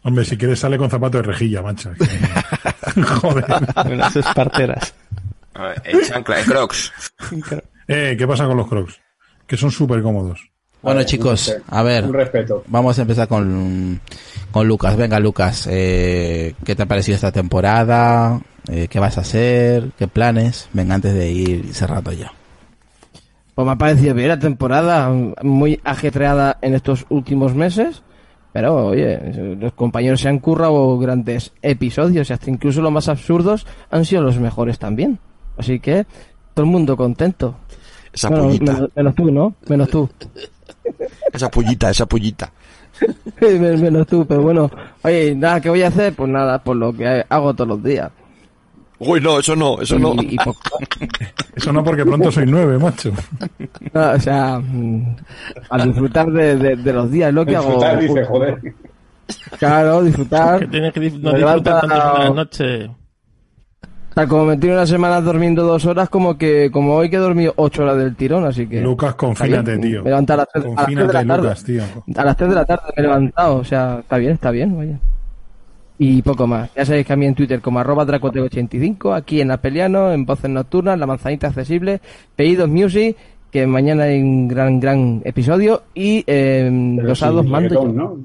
Hombre, 0.02 0.25
si 0.25 0.36
quieres 0.39 0.59
sale 0.59 0.78
con 0.78 0.89
zapatos 0.89 1.20
de 1.20 1.28
rejilla, 1.28 1.60
macho. 1.62 1.91
Joder. 3.20 3.44
Con 3.75 3.99
las 3.99 4.17
esparteras. 4.17 4.94
A 5.55 5.65
ver, 5.68 5.83
chancla, 6.09 6.36
crocs. 6.44 6.92
Eh, 7.92 8.15
¿qué 8.17 8.25
pasa 8.25 8.47
con 8.47 8.57
los 8.57 8.68
crocs? 8.68 9.00
Que 9.49 9.57
son 9.57 9.68
súper 9.73 10.00
cómodos. 10.00 10.49
Bueno, 10.83 11.02
chicos, 11.02 11.55
a 11.68 11.83
ver, 11.83 12.05
Un 12.05 12.15
respeto. 12.15 12.65
vamos 12.67 12.99
a 12.99 13.02
empezar 13.02 13.28
con, 13.28 14.00
con 14.50 14.67
Lucas. 14.67 14.97
Venga, 14.97 15.20
Lucas, 15.20 15.68
eh, 15.70 16.55
¿qué 16.65 16.75
te 16.75 16.83
ha 16.84 16.86
parecido 16.86 17.17
esta 17.17 17.33
temporada? 17.33 18.41
Eh, 18.68 18.89
¿Qué 18.89 18.99
vas 18.99 19.18
a 19.18 19.23
hacer? 19.23 19.91
¿Qué 19.99 20.09
planes? 20.09 20.68
Venga, 20.73 20.94
antes 20.94 21.12
de 21.15 21.31
ir 21.31 21.75
cerrando 21.75 22.12
ya. 22.12 22.33
Pues 23.55 23.67
me 23.67 23.73
ha 23.73 23.76
parecido 23.76 24.15
bien 24.15 24.28
la 24.28 24.39
temporada, 24.39 25.10
muy 25.42 25.81
ajetreada 25.84 26.57
en 26.62 26.75
estos 26.75 27.05
últimos 27.10 27.55
meses. 27.55 28.02
Pero, 28.52 28.86
oye, 28.86 29.57
los 29.60 29.73
compañeros 29.75 30.20
se 30.20 30.28
han 30.28 30.39
currado 30.41 30.99
grandes 30.99 31.52
episodios 31.62 32.31
y 32.31 32.33
hasta 32.33 32.50
incluso 32.50 32.81
los 32.81 32.91
más 32.91 33.09
absurdos 33.09 33.67
han 33.91 34.05
sido 34.05 34.23
los 34.23 34.39
mejores 34.39 34.78
también. 34.78 35.18
Así 35.57 35.78
que, 35.78 36.05
todo 36.55 36.65
el 36.65 36.70
mundo 36.73 36.97
contento. 36.97 37.55
Esa 38.12 38.28
Bueno, 38.28 38.49
menos, 38.49 38.89
menos 38.97 39.15
tú, 39.15 39.31
¿no? 39.31 39.55
Menos 39.68 39.89
tú. 39.91 40.09
Esa 41.33 41.51
pollita, 41.51 41.91
esa 41.91 42.07
pollita. 42.07 42.51
Men- 43.41 43.81
menos 43.83 44.07
tú, 44.07 44.27
pero 44.27 44.43
bueno. 44.43 44.70
Oye, 45.02 45.35
nada, 45.35 45.60
¿qué 45.60 45.69
voy 45.70 45.83
a 45.83 45.89
hacer? 45.89 46.15
Pues 46.15 46.28
nada, 46.31 46.62
pues 46.62 46.78
lo 46.78 46.93
que 46.93 47.25
hago 47.28 47.55
todos 47.55 47.69
los 47.69 47.83
días. 47.83 48.10
Uy, 48.99 49.19
no, 49.20 49.39
eso 49.41 49.57
no, 49.57 49.81
eso 49.81 49.99
no. 49.99 50.12
Y, 50.23 50.35
y 50.35 50.36
poco 50.36 50.60
más. 50.78 51.10
Eso 51.57 51.73
no 51.73 51.83
porque 51.83 52.05
pronto 52.05 52.31
soy 52.31 52.44
nueve, 52.47 52.78
macho. 52.78 53.12
No, 53.94 54.10
o 54.12 54.20
sea, 54.20 54.59
mm, 54.59 55.17
al 55.70 55.89
disfrutar 55.89 56.31
de, 56.31 56.57
de- 56.57 56.77
de 56.77 56.93
los 56.93 57.10
días, 57.10 57.33
lo 57.33 57.44
que 57.47 57.52
Disfrutar, 57.57 57.91
hago. 57.97 58.01
dice, 58.02 58.25
joder. 58.27 58.75
Claro, 59.59 60.02
disfrutar. 60.02 60.60
Que 60.60 60.67
tienes 60.67 60.93
que 60.93 61.01
no 61.01 61.07
disfrutar 61.33 61.62
tanto 61.62 61.89
de 61.89 62.25
la 62.25 62.31
noche. 62.31 62.91
Tal 64.21 64.29
como 64.29 64.45
me 64.45 64.59
tiro 64.59 64.75
una 64.75 64.87
semana 64.87 65.19
durmiendo 65.23 65.65
dos 65.65 65.87
horas, 65.87 66.11
como 66.11 66.37
que 66.37 66.71
como 66.71 66.95
hoy 66.95 67.09
que 67.09 67.17
he 67.17 67.19
dormido 67.19 67.55
ocho 67.57 67.85
horas 67.85 67.97
del 67.97 68.15
tirón, 68.17 68.45
así 68.45 68.67
que... 68.67 68.83
Lucas, 68.83 69.15
confínate, 69.15 69.79
tío. 69.79 70.03
Me 70.03 70.11
levanto 70.11 70.35
a 70.35 70.37
las 70.37 70.49
tres, 70.53 70.67
a 70.67 70.69
las 70.69 70.85
tres 70.85 71.07
de 71.07 71.13
la 71.15 71.25
tarde. 71.25 71.43
Lucas, 71.43 71.65
tío. 71.65 71.83
A 72.17 72.25
las 72.27 72.37
3 72.37 72.51
de 72.51 72.55
la 72.55 72.65
tarde 72.67 72.83
me 72.95 73.01
he 73.01 73.07
levantado, 73.07 73.57
o 73.57 73.65
sea, 73.65 74.01
está 74.01 74.19
bien, 74.19 74.33
está 74.33 74.51
bien, 74.51 74.77
vaya. 74.77 74.99
Y 75.97 76.21
poco 76.21 76.47
más. 76.47 76.69
Ya 76.75 76.85
sabéis 76.85 77.07
que 77.07 77.15
a 77.15 77.17
mí 77.17 77.25
en 77.25 77.35
Twitter 77.35 77.63
como 77.63 77.79
arroba 77.79 78.05
dracote85, 78.05 79.17
aquí 79.17 79.41
en 79.41 79.53
Apeliano, 79.53 80.13
en 80.13 80.27
Voces 80.27 80.51
Nocturnas, 80.51 80.99
La 80.99 81.07
Manzanita 81.07 81.47
Accesible, 81.47 82.03
Pedidos 82.37 82.69
Music, 82.69 83.17
que 83.51 83.67
mañana 83.67 84.03
hay 84.03 84.21
un 84.21 84.49
gran, 84.49 84.81
gran 84.81 85.23
episodio, 85.25 85.85
y 85.95 86.25
eh, 86.27 86.69
los 87.03 87.19
sábados 87.19 87.47
mando 87.47 87.89
¿no? 87.89 88.19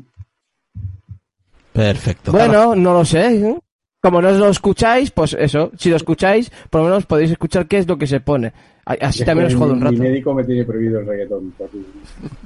Perfecto. 1.71 2.33
Bueno, 2.33 2.75
no 2.75 2.95
lo 2.95 3.05
sé. 3.05 3.37
¿eh? 3.37 3.57
Como 4.05 4.21
no 4.21 4.29
lo 4.29 4.49
escucháis, 4.49 5.09
pues 5.09 5.33
eso, 5.33 5.71
si 5.79 5.89
lo 5.89 5.95
escucháis, 5.95 6.51
por 6.69 6.81
lo 6.81 6.89
menos 6.89 7.07
podéis 7.07 7.31
escuchar 7.31 7.65
qué 7.67 7.79
es 7.79 7.87
lo 7.87 7.97
que 7.97 8.05
se 8.05 8.19
pone. 8.19 8.53
Así 8.85 9.21
Es 9.23 9.25
también 9.25 9.47
os 9.47 9.55
jodo 9.55 9.73
un 9.73 9.79
mi- 9.79 9.83
rato. 9.83 9.93
Mi 9.93 9.99
médico 10.01 10.31
me 10.35 10.43
tiene 10.43 10.63
prohibido 10.63 10.99
el 10.99 11.07
reggaetón. 11.07 11.49
por- 11.57 11.71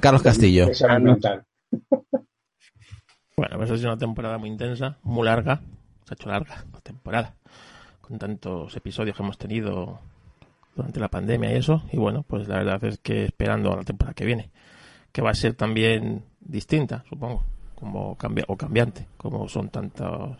Carlos 0.00 0.22
Castillo. 0.22 0.68
Bueno, 3.36 3.56
pues 3.58 3.70
ha 3.70 3.76
sido 3.76 3.90
una 3.90 3.98
temporada 3.98 4.38
muy 4.38 4.48
intensa, 4.48 4.96
muy 5.02 5.26
larga. 5.26 5.60
Se 6.06 6.12
ha 6.12 6.14
hecho 6.14 6.30
larga 6.30 6.64
la 6.72 6.80
temporada. 6.80 7.34
Con 8.00 8.18
tantos 8.18 8.74
episodios 8.74 9.14
que 9.14 9.22
hemos 9.22 9.36
tenido 9.36 10.00
durante 10.74 10.98
la 10.98 11.08
pandemia 11.08 11.52
y 11.52 11.56
eso. 11.56 11.82
Y 11.92 11.98
bueno, 11.98 12.24
pues 12.26 12.48
la 12.48 12.56
verdad 12.56 12.82
es 12.84 12.98
que 13.00 13.24
esperando 13.26 13.70
a 13.72 13.76
la 13.76 13.84
temporada 13.84 14.14
que 14.14 14.24
viene. 14.24 14.48
Que 15.12 15.20
va 15.20 15.30
a 15.30 15.34
ser 15.34 15.52
también 15.52 16.22
distinta, 16.40 17.04
supongo. 17.06 17.44
Como 17.74 18.16
cambia 18.16 18.46
o 18.48 18.56
cambiante, 18.56 19.06
como 19.18 19.46
son 19.46 19.68
tantos 19.68 20.38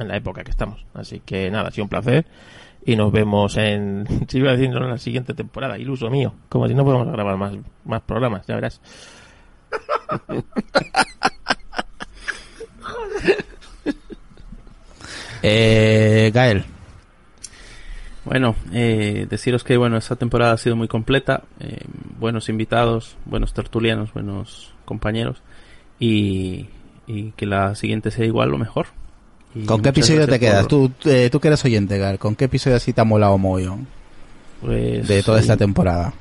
en 0.00 0.08
la 0.08 0.16
época 0.16 0.44
que 0.44 0.50
estamos. 0.50 0.84
Así 0.94 1.20
que 1.20 1.50
nada, 1.50 1.68
ha 1.68 1.70
sido 1.70 1.84
un 1.84 1.90
placer. 1.90 2.26
Y 2.84 2.96
nos 2.96 3.12
vemos 3.12 3.56
en, 3.56 4.06
si 4.28 4.38
iba 4.38 4.50
a 4.50 4.52
decir, 4.52 4.70
no, 4.70 4.78
en 4.78 4.90
la 4.90 4.98
siguiente 4.98 5.34
temporada, 5.34 5.78
iluso 5.78 6.10
mío. 6.10 6.34
Como 6.48 6.68
si 6.68 6.74
no 6.74 6.84
podemos 6.84 7.08
grabar 7.08 7.36
más, 7.36 7.54
más 7.84 8.02
programas, 8.02 8.46
ya 8.46 8.54
verás. 8.54 8.80
Eh, 15.40 16.32
Gael. 16.34 16.64
Bueno, 18.24 18.56
eh, 18.72 19.26
deciros 19.30 19.64
que 19.64 19.76
bueno, 19.76 19.96
esta 19.96 20.16
temporada 20.16 20.52
ha 20.52 20.58
sido 20.58 20.76
muy 20.76 20.88
completa, 20.88 21.44
eh, 21.60 21.84
buenos 22.18 22.48
invitados, 22.48 23.16
buenos 23.24 23.54
tertulianos, 23.54 24.12
buenos 24.12 24.74
compañeros 24.84 25.42
y, 25.98 26.68
y 27.06 27.30
que 27.32 27.46
la 27.46 27.74
siguiente 27.74 28.10
sea 28.10 28.26
igual 28.26 28.52
o 28.52 28.58
mejor. 28.58 28.88
¿Con 29.66 29.82
qué 29.82 29.88
episodio 29.90 30.26
te 30.28 30.38
quedas? 30.38 30.66
por- 30.66 30.68
Tú, 30.68 30.92
eh, 31.08 31.28
tú 31.32 31.40
que 31.40 31.48
eres 31.48 31.64
oyente, 31.64 31.98
Gael. 31.98 32.18
¿Con 32.18 32.34
qué 32.36 32.44
episodio 32.46 32.76
así 32.76 32.92
te 32.92 33.00
ha 33.00 33.04
molado 33.04 33.36
mogollón 33.38 33.86
pues, 34.60 35.06
de 35.08 35.22
toda 35.22 35.40
esta 35.40 35.56
temporada? 35.56 36.12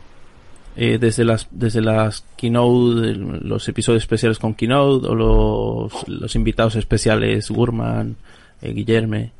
eh, 0.79 0.97
desde 0.99 1.23
las 1.25 1.47
desde 1.49 1.81
las 1.81 2.23
keynote, 2.37 3.15
los 3.15 3.67
episodios 3.67 4.03
especiales 4.03 4.37
con 4.37 4.53
keynote 4.53 5.07
o 5.07 5.15
los, 5.15 6.07
los 6.07 6.35
invitados 6.35 6.75
especiales 6.75 7.49
Gurman, 7.49 8.15
eh, 8.61 8.73
Guillerme, 8.73 9.31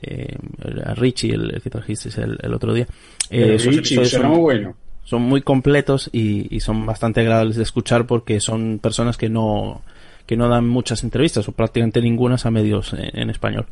eh, 0.00 0.36
a 0.84 0.94
Richie, 0.94 1.32
el, 1.34 1.54
el 1.56 1.62
que 1.62 1.68
trajiste 1.70 2.08
el, 2.20 2.38
el 2.40 2.54
otro 2.54 2.72
día. 2.74 2.86
Eh, 3.28 3.54
esos 3.56 3.74
Richie, 3.76 4.04
son- 4.06 4.28
muy 4.28 4.38
bueno. 4.38 4.74
son 5.04 5.22
muy 5.22 5.42
completos 5.42 6.08
y, 6.12 6.46
y 6.54 6.60
son 6.60 6.86
bastante 6.86 7.20
agradables 7.20 7.56
de 7.56 7.64
escuchar 7.64 8.06
porque 8.06 8.38
son 8.40 8.78
personas 8.80 9.16
que 9.16 9.28
no 9.28 9.82
que 10.26 10.36
no 10.36 10.48
dan 10.48 10.66
muchas 10.68 11.02
entrevistas 11.04 11.48
o 11.48 11.52
prácticamente 11.52 12.00
ninguna 12.02 12.36
a 12.42 12.50
medios 12.50 12.92
en, 12.92 13.18
en 13.20 13.30
español. 13.30 13.66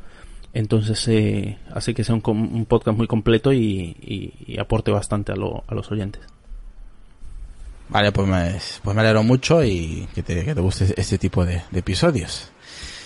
Entonces 0.53 1.07
eh, 1.09 1.59
hace 1.73 1.95
que 1.95 2.03
sea 2.05 2.15
un, 2.15 2.23
un 2.27 2.67
podcast 2.67 2.97
muy 2.97 3.07
completo 3.07 3.53
y, 3.53 3.97
y- 4.01 4.33
y 4.47 4.59
aporte 4.59 4.91
bastante 4.91 5.33
a, 5.33 5.37
lo- 5.37 5.62
a 5.69 5.75
los 5.75 5.91
oyentes. 5.93 6.23
Vale, 7.89 8.12
pues 8.12 8.29
me, 8.29 8.55
pues 8.85 8.95
me 8.95 9.01
alegro 9.03 9.23
mucho 9.25 9.65
y 9.65 10.07
que 10.15 10.23
te, 10.23 10.45
que 10.45 10.55
te 10.55 10.61
guste 10.61 10.95
este 10.97 11.19
tipo 11.19 11.45
de, 11.45 11.62
de 11.70 11.79
episodios. 11.81 12.51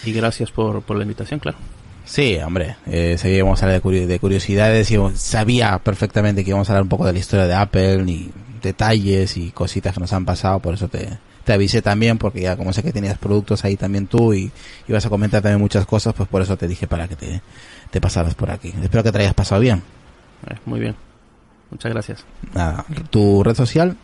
y 0.05 0.13
gracias 0.13 0.51
por, 0.51 0.83
por 0.83 0.97
la 0.97 1.03
invitación 1.05 1.41
claro. 1.41 1.57
Sí, 2.05 2.37
hombre, 2.45 2.77
eh, 2.87 3.17
íbamos 3.25 3.63
a 3.63 3.67
hablar 3.67 3.81
de 3.83 4.19
curiosidades 4.19 4.91
y 4.91 4.99
sabía 5.15 5.79
perfectamente 5.79 6.45
que 6.45 6.51
íbamos 6.51 6.69
a 6.69 6.73
hablar 6.75 6.83
un 6.83 6.91
poco 6.91 7.07
de 7.07 7.15
la 7.15 7.19
historia 7.19 7.47
de 7.47 7.55
Apple 7.55 8.05
y 8.09 8.31
detalles 8.61 9.39
y 9.39 9.53
cositas 9.53 9.95
que 9.95 10.01
nos 10.01 10.13
han 10.13 10.27
pasado, 10.27 10.61
por 10.61 10.75
eso 10.75 10.89
te, 10.89 11.09
te 11.45 11.53
avisé 11.53 11.83
también, 11.83 12.19
porque 12.19 12.41
ya 12.41 12.57
como 12.57 12.73
sé 12.73 12.83
que 12.83 12.93
tenías 12.93 13.19
productos 13.19 13.65
ahí 13.65 13.77
también 13.77 14.07
tú 14.07 14.33
y 14.35 14.51
ibas 14.89 15.05
a 15.07 15.11
comentar 15.11 15.43
también 15.43 15.61
muchas 15.61 15.87
cosas, 15.87 16.15
pues 16.15 16.29
por 16.29 16.43
eso 16.43 16.57
te 16.57 16.67
dije 16.67 16.87
para 16.87 17.07
que 17.09 17.17
te, 17.17 17.43
te 17.91 18.01
pasaras 18.01 18.35
por 18.35 18.51
aquí. 18.51 18.73
Espero 18.83 19.03
que 19.03 19.13
te 19.13 19.19
hayas 19.19 19.35
pasado 19.35 19.61
bien. 19.61 19.83
Eh, 20.51 20.57
muy 20.67 20.81
bien 20.81 20.95
muchas 21.71 21.93
gracias 21.93 22.25
Nada, 22.53 22.85
tu 23.11 23.43
red 23.43 23.55
social, 23.55 23.97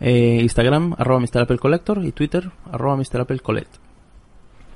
Eh, 0.00 0.40
Instagram 0.42 0.94
arroba 0.98 1.20
Mr. 1.20 1.42
Apple 1.42 1.58
Collector 1.58 2.04
y 2.04 2.10
Twitter 2.12 2.50
arroba 2.70 2.96
Mr. 2.96 3.20
Apple 3.20 3.38
Collect 3.38 3.72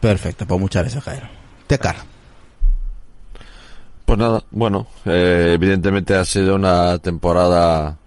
perfecto, 0.00 0.46
pues 0.46 0.60
muchas 0.60 0.82
gracias, 0.84 1.02
Jairo. 1.04 1.26
Tecar, 1.66 1.96
Pues 4.04 4.18
nada, 4.18 4.44
bueno, 4.52 4.86
eh, 5.04 5.50
evidentemente 5.54 6.14
ha 6.14 6.24
sido 6.24 6.54
una 6.54 6.98
temporada 7.00 7.98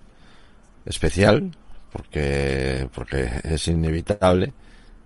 especial, 0.85 1.51
porque, 1.91 2.87
porque 2.93 3.29
es 3.43 3.67
inevitable. 3.67 4.53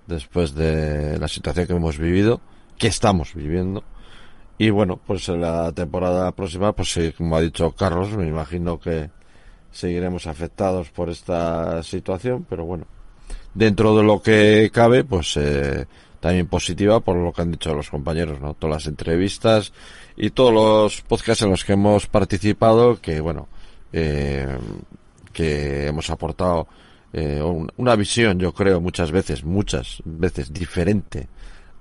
después 0.08 0.54
de 0.54 1.18
la 1.18 1.28
situación 1.28 1.66
que 1.68 1.74
hemos 1.74 1.98
vivido, 1.98 2.42
que 2.78 2.88
estamos 2.88 3.34
viviendo. 3.34 3.84
Y 4.58 4.70
bueno, 4.70 5.00
pues 5.06 5.30
en 5.30 5.42
la 5.42 5.72
temporada 5.72 6.32
próxima, 6.34 6.74
pues 6.74 6.92
sí, 6.92 7.14
como 7.18 7.36
ha 7.36 7.42
dicho 7.42 7.72
Carlos, 7.72 8.12
me 8.12 8.28
imagino 8.28 8.80
que 8.80 9.10
seguiremos 9.72 10.28
afectados 10.28 10.90
por 10.92 11.10
esta 11.10 11.82
situación, 11.84 12.46
pero 12.48 12.66
bueno, 12.66 12.86
dentro 13.54 13.98
de 13.98 14.04
lo 14.04 14.22
que 14.22 14.70
cabe, 14.72 15.04
pues 15.04 15.36
eh, 15.38 15.86
también 16.20 16.48
positiva 16.48 17.00
por 17.00 17.18
lo 17.18 17.34
que 17.34 17.42
han 17.42 17.52
dicho 17.52 17.74
los 17.74 17.90
compañeros, 17.90 18.40
¿no? 18.40 18.54
Todas 18.54 18.76
las 18.84 18.88
entrevistas 18.88 19.74
y 20.16 20.30
todos 20.30 20.54
los 20.54 21.02
podcasts 21.02 21.44
en 21.44 21.50
los 21.50 21.66
que 21.66 21.74
hemos 21.74 22.08
participado, 22.08 23.02
que 23.02 23.20
bueno, 23.20 23.48
eh, 23.92 24.48
que 25.34 25.88
hemos 25.88 26.10
aportado 26.10 26.68
eh, 27.12 27.42
una 27.78 27.96
visión, 27.96 28.40
yo 28.40 28.54
creo, 28.54 28.80
muchas 28.80 29.12
veces, 29.12 29.44
muchas 29.44 30.02
veces 30.06 30.54
diferente 30.54 31.28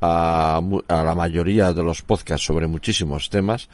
a, 0.00 0.60
a 0.88 1.02
la 1.04 1.14
mayoría 1.14 1.72
de 1.72 1.82
los 1.82 2.02
podcasts 2.02 2.46
sobre 2.46 2.66
muchísimos 2.66 3.30
temas. 3.30 3.68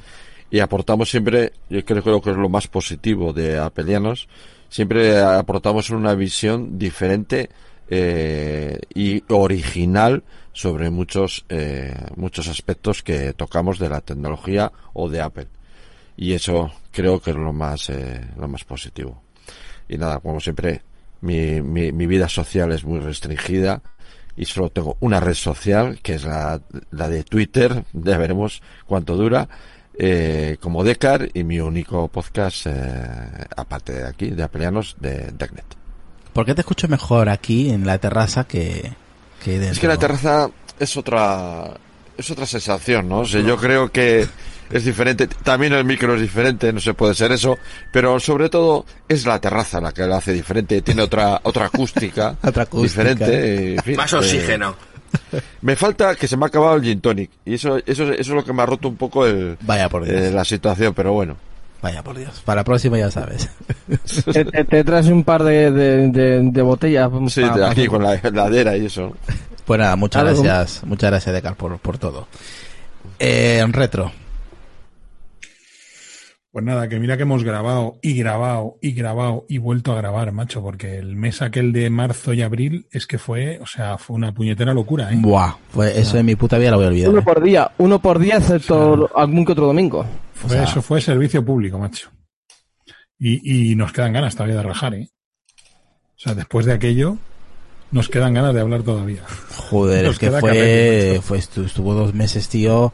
Y 0.50 0.60
aportamos 0.60 1.10
siempre, 1.10 1.52
yo 1.68 1.84
creo, 1.84 2.02
creo 2.02 2.22
que 2.22 2.30
es 2.30 2.36
lo 2.36 2.48
más 2.48 2.68
positivo 2.68 3.32
de 3.32 3.58
Apelianos, 3.58 4.28
siempre 4.68 5.18
aportamos 5.18 5.90
una 5.90 6.14
visión 6.14 6.78
diferente 6.78 7.50
eh, 7.90 8.78
y 8.94 9.22
original 9.28 10.22
sobre 10.52 10.90
muchos 10.90 11.44
eh, 11.48 11.94
muchos 12.16 12.48
aspectos 12.48 13.02
que 13.02 13.32
tocamos 13.32 13.78
de 13.78 13.88
la 13.88 14.00
tecnología 14.00 14.72
o 14.92 15.08
de 15.08 15.20
Apple. 15.20 15.48
Y 16.16 16.32
eso 16.32 16.72
creo 16.90 17.20
que 17.20 17.30
es 17.30 17.36
lo 17.36 17.52
más 17.52 17.90
eh, 17.90 18.28
lo 18.36 18.48
más 18.48 18.64
positivo 18.64 19.22
y 19.88 19.98
nada 19.98 20.20
como 20.20 20.40
siempre 20.40 20.82
mi, 21.20 21.60
mi, 21.60 21.92
mi 21.92 22.06
vida 22.06 22.28
social 22.28 22.72
es 22.72 22.84
muy 22.84 23.00
restringida 23.00 23.82
y 24.36 24.44
solo 24.44 24.70
tengo 24.70 24.96
una 25.00 25.20
red 25.20 25.34
social 25.34 25.98
que 26.02 26.14
es 26.14 26.24
la, 26.24 26.60
la 26.90 27.08
de 27.08 27.24
Twitter 27.24 27.84
ya 27.92 28.18
veremos 28.18 28.62
cuánto 28.86 29.16
dura 29.16 29.48
eh, 29.98 30.58
como 30.60 30.84
Decar 30.84 31.28
y 31.34 31.42
mi 31.42 31.58
único 31.58 32.08
podcast 32.08 32.66
eh, 32.66 32.72
aparte 33.56 33.94
de 33.94 34.06
aquí 34.06 34.30
de 34.30 34.42
Apelianos 34.44 34.96
de 35.00 35.32
Decknet 35.32 35.78
¿Por 36.32 36.46
qué 36.46 36.54
te 36.54 36.60
escucho 36.60 36.86
mejor 36.86 37.28
aquí 37.28 37.70
en 37.70 37.84
la 37.84 37.98
terraza 37.98 38.44
que, 38.44 38.92
que 39.42 39.52
dentro? 39.52 39.72
Es 39.72 39.80
que 39.80 39.88
la 39.88 39.96
terraza 39.96 40.48
es 40.78 40.96
otra 40.96 41.74
es 42.16 42.30
otra 42.30 42.46
sensación, 42.46 43.08
¿no? 43.08 43.20
O 43.20 43.24
sea, 43.24 43.40
yo 43.40 43.56
creo 43.56 43.90
que 43.90 44.24
es 44.70 44.84
diferente. 44.84 45.26
También 45.26 45.72
el 45.72 45.84
micro 45.84 46.14
es 46.14 46.20
diferente, 46.20 46.72
no 46.72 46.80
se 46.80 46.94
puede 46.94 47.14
ser 47.14 47.32
eso, 47.32 47.58
pero 47.92 48.18
sobre 48.20 48.48
todo 48.48 48.84
es 49.08 49.26
la 49.26 49.40
terraza 49.40 49.80
la 49.80 49.92
que 49.92 50.06
lo 50.06 50.14
hace 50.16 50.32
diferente. 50.32 50.82
Tiene 50.82 51.02
otra 51.02 51.40
otra 51.42 51.66
acústica, 51.66 52.36
otra 52.42 52.64
acústica. 52.64 53.02
diferente. 53.04 53.74
En 53.74 53.82
fin, 53.82 53.96
Más 53.96 54.12
oxígeno. 54.12 54.70
Eh, 55.32 55.40
me 55.62 55.74
falta 55.74 56.14
que 56.14 56.28
se 56.28 56.36
me 56.36 56.44
ha 56.44 56.48
acabado 56.48 56.76
el 56.76 56.82
gin 56.82 57.00
tonic 57.00 57.30
y 57.46 57.54
eso 57.54 57.78
eso 57.78 58.04
eso 58.04 58.12
es 58.12 58.28
lo 58.28 58.44
que 58.44 58.52
me 58.52 58.60
ha 58.62 58.66
roto 58.66 58.88
un 58.88 58.96
poco 58.96 59.24
el 59.26 59.56
Vaya 59.62 59.88
por 59.88 60.04
Dios. 60.04 60.20
eh, 60.20 60.30
la 60.30 60.44
situación, 60.44 60.92
pero 60.94 61.12
bueno. 61.14 61.36
Vaya 61.80 62.02
por 62.02 62.18
Dios. 62.18 62.42
Para 62.44 62.60
la 62.60 62.64
próxima 62.64 62.98
ya 62.98 63.10
sabes. 63.10 63.48
te, 64.32 64.44
te- 64.44 64.64
te 64.64 64.84
traes 64.84 65.06
un 65.06 65.22
par 65.24 65.44
de, 65.44 65.70
de, 65.70 66.08
de- 66.08 66.40
de 66.50 66.62
botellas. 66.62 67.08
Sí, 67.28 67.40
aquí 67.42 67.86
con 67.86 68.02
la 68.02 68.14
heladera 68.16 68.76
y 68.76 68.86
eso. 68.86 69.16
Pues 69.64 69.78
nada, 69.80 69.94
muchas 69.96 70.24
gracias, 70.24 70.82
muchas 70.84 71.10
gracias 71.10 71.34
Decar 71.34 71.54
por, 71.54 71.78
por 71.78 71.96
todo. 71.98 72.26
Eh, 73.18 73.60
en 73.62 73.72
retro. 73.72 74.10
Pues 76.50 76.64
nada, 76.64 76.88
que 76.88 76.98
mira 76.98 77.16
que 77.18 77.24
hemos 77.24 77.44
grabado 77.44 77.98
y 78.00 78.14
grabado 78.14 78.78
y 78.80 78.92
grabado 78.92 79.44
y 79.50 79.58
vuelto 79.58 79.92
a 79.92 79.96
grabar, 79.96 80.32
macho, 80.32 80.62
porque 80.62 80.96
el 80.98 81.14
mes 81.14 81.42
aquel 81.42 81.72
de 81.72 81.90
marzo 81.90 82.32
y 82.32 82.40
abril 82.40 82.86
es 82.90 83.06
que 83.06 83.18
fue, 83.18 83.58
o 83.60 83.66
sea, 83.66 83.98
fue 83.98 84.16
una 84.16 84.32
puñetera 84.32 84.72
locura, 84.72 85.12
¿eh? 85.12 85.16
Buah, 85.20 85.56
pues 85.74 85.94
eso 85.96 86.16
en 86.18 86.24
mi 86.24 86.36
puta 86.36 86.56
vida 86.56 86.70
lo 86.70 86.78
voy 86.78 86.86
a 86.86 86.88
olvidar. 86.88 87.10
Uno 87.10 87.18
¿eh? 87.20 87.22
por 87.22 87.42
día, 87.42 87.70
uno 87.76 87.98
por 88.00 88.18
día, 88.18 88.36
excepto 88.38 89.10
algún 89.14 89.44
que 89.44 89.52
otro 89.52 89.66
domingo. 89.66 90.06
Fue- 90.32 90.46
o 90.48 90.52
sea- 90.54 90.64
eso 90.64 90.80
fue 90.80 91.02
servicio 91.02 91.44
público, 91.44 91.78
macho. 91.78 92.10
Y, 93.18 93.72
y 93.72 93.74
nos 93.76 93.92
quedan 93.92 94.14
ganas 94.14 94.34
todavía 94.34 94.56
de 94.56 94.62
rajar, 94.62 94.94
¿eh? 94.94 95.08
O 96.16 96.20
sea, 96.20 96.34
después 96.34 96.64
de 96.64 96.72
aquello, 96.72 97.18
nos 97.90 98.08
quedan 98.08 98.32
ganas 98.32 98.54
de 98.54 98.60
hablar 98.62 98.82
todavía. 98.84 99.22
Joder, 99.54 100.04
Nos 100.06 100.14
es 100.14 100.18
que 100.18 100.30
fue, 100.30 101.20
fue 101.22 101.38
estu- 101.38 101.66
estuvo 101.66 101.92
dos 101.94 102.14
meses, 102.14 102.48
tío, 102.48 102.92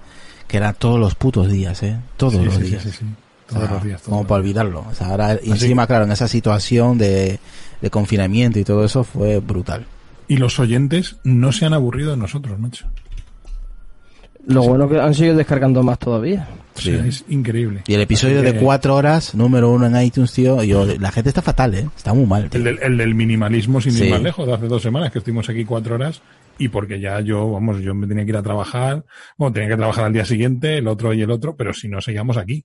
que 0.49 0.57
eran 0.57 0.75
todos 0.75 0.99
los 0.99 1.15
putos 1.15 1.51
días, 1.53 1.83
¿eh? 1.85 1.97
Todos 2.17 2.35
Sí, 2.35 2.45
los 2.45 2.55
sí, 2.57 2.63
días. 2.65 2.83
sí, 2.83 3.05
sí, 3.49 3.55
sí. 3.55 3.57
O 3.57 3.59
Todos 3.59 3.63
sea, 3.69 3.75
los 3.75 3.85
días. 3.85 4.01
todos 4.03 4.09
Como 4.11 4.21
los 4.23 4.29
para 4.29 4.41
olvidarlo. 4.41 4.87
O 4.91 4.95
sea, 4.95 5.09
ahora, 5.09 5.39
encima, 5.43 5.87
claro, 5.87 6.05
en 6.05 6.13
esa 6.13 6.29
situación 6.29 6.99
de, 6.99 7.39
de 7.81 7.91
confinamiento 7.91 8.59
y 8.59 8.65
todo 8.65 8.85
eso 8.85 9.05
fue 9.05 9.41
brutal. 9.41 9.87
Y 10.29 10.37
los 10.39 10.59
oyentes 10.59 11.17
no 11.25 11.53
se 11.53 11.67
han 11.67 11.75
aburrido 11.75 12.13
de 12.13 12.17
nosotros, 12.17 12.59
macho. 12.59 12.87
Lo 14.47 14.63
bueno 14.63 14.89
que 14.89 15.01
han 15.01 15.15
seguido 15.15 15.37
descargando 15.37 15.83
más 15.83 15.99
todavía. 15.99 16.47
Sí. 16.75 16.91
es 16.91 17.25
increíble. 17.29 17.83
Y 17.87 17.95
el 17.95 18.01
episodio 18.01 18.43
de 18.43 18.57
cuatro 18.57 18.97
horas, 18.97 19.35
número 19.35 19.71
uno 19.71 19.87
en 19.87 19.97
iTunes, 20.03 20.33
tío, 20.33 20.63
yo, 20.65 20.85
la 20.99 21.13
gente 21.13 21.29
está 21.31 21.41
fatal, 21.41 21.73
¿eh? 21.75 21.89
Está 21.97 22.13
muy 22.13 22.27
mal, 22.27 22.51
tío. 22.51 22.59
El 22.59 22.65
del, 22.65 22.79
el 22.83 22.97
del 22.99 23.15
minimalismo 23.15 23.81
sin 23.81 23.93
Sí. 23.93 24.05
ir 24.05 24.11
más 24.11 24.23
lejos, 24.23 24.47
de 24.47 24.55
hace 24.55 24.67
dos 24.67 24.83
semanas 24.83 25.13
que 25.13 25.19
estuvimos 25.21 25.49
aquí 25.49 25.65
cuatro 25.65 25.95
horas 25.95 26.21
y 26.59 26.69
porque 26.69 27.01
ya 27.01 27.21
yo, 27.21 27.53
vamos, 27.53 27.81
yo 27.81 27.95
me 27.95 28.07
tenía 28.07 28.25
que 28.25 28.31
ir 28.31 28.37
a 28.37 28.43
trabajar, 28.43 29.05
bueno, 29.39 29.53
tenía 29.55 29.69
que 29.71 29.77
trabajar 29.77 30.05
al 30.07 30.13
día 30.13 30.25
siguiente, 30.25 30.79
el 30.79 30.89
otro 30.89 31.13
y 31.15 31.23
el 31.23 31.31
otro, 31.31 31.55
pero 31.57 31.73
si 31.73 31.89
no 31.89 32.01
seguíamos 32.01 32.37
aquí. 32.37 32.65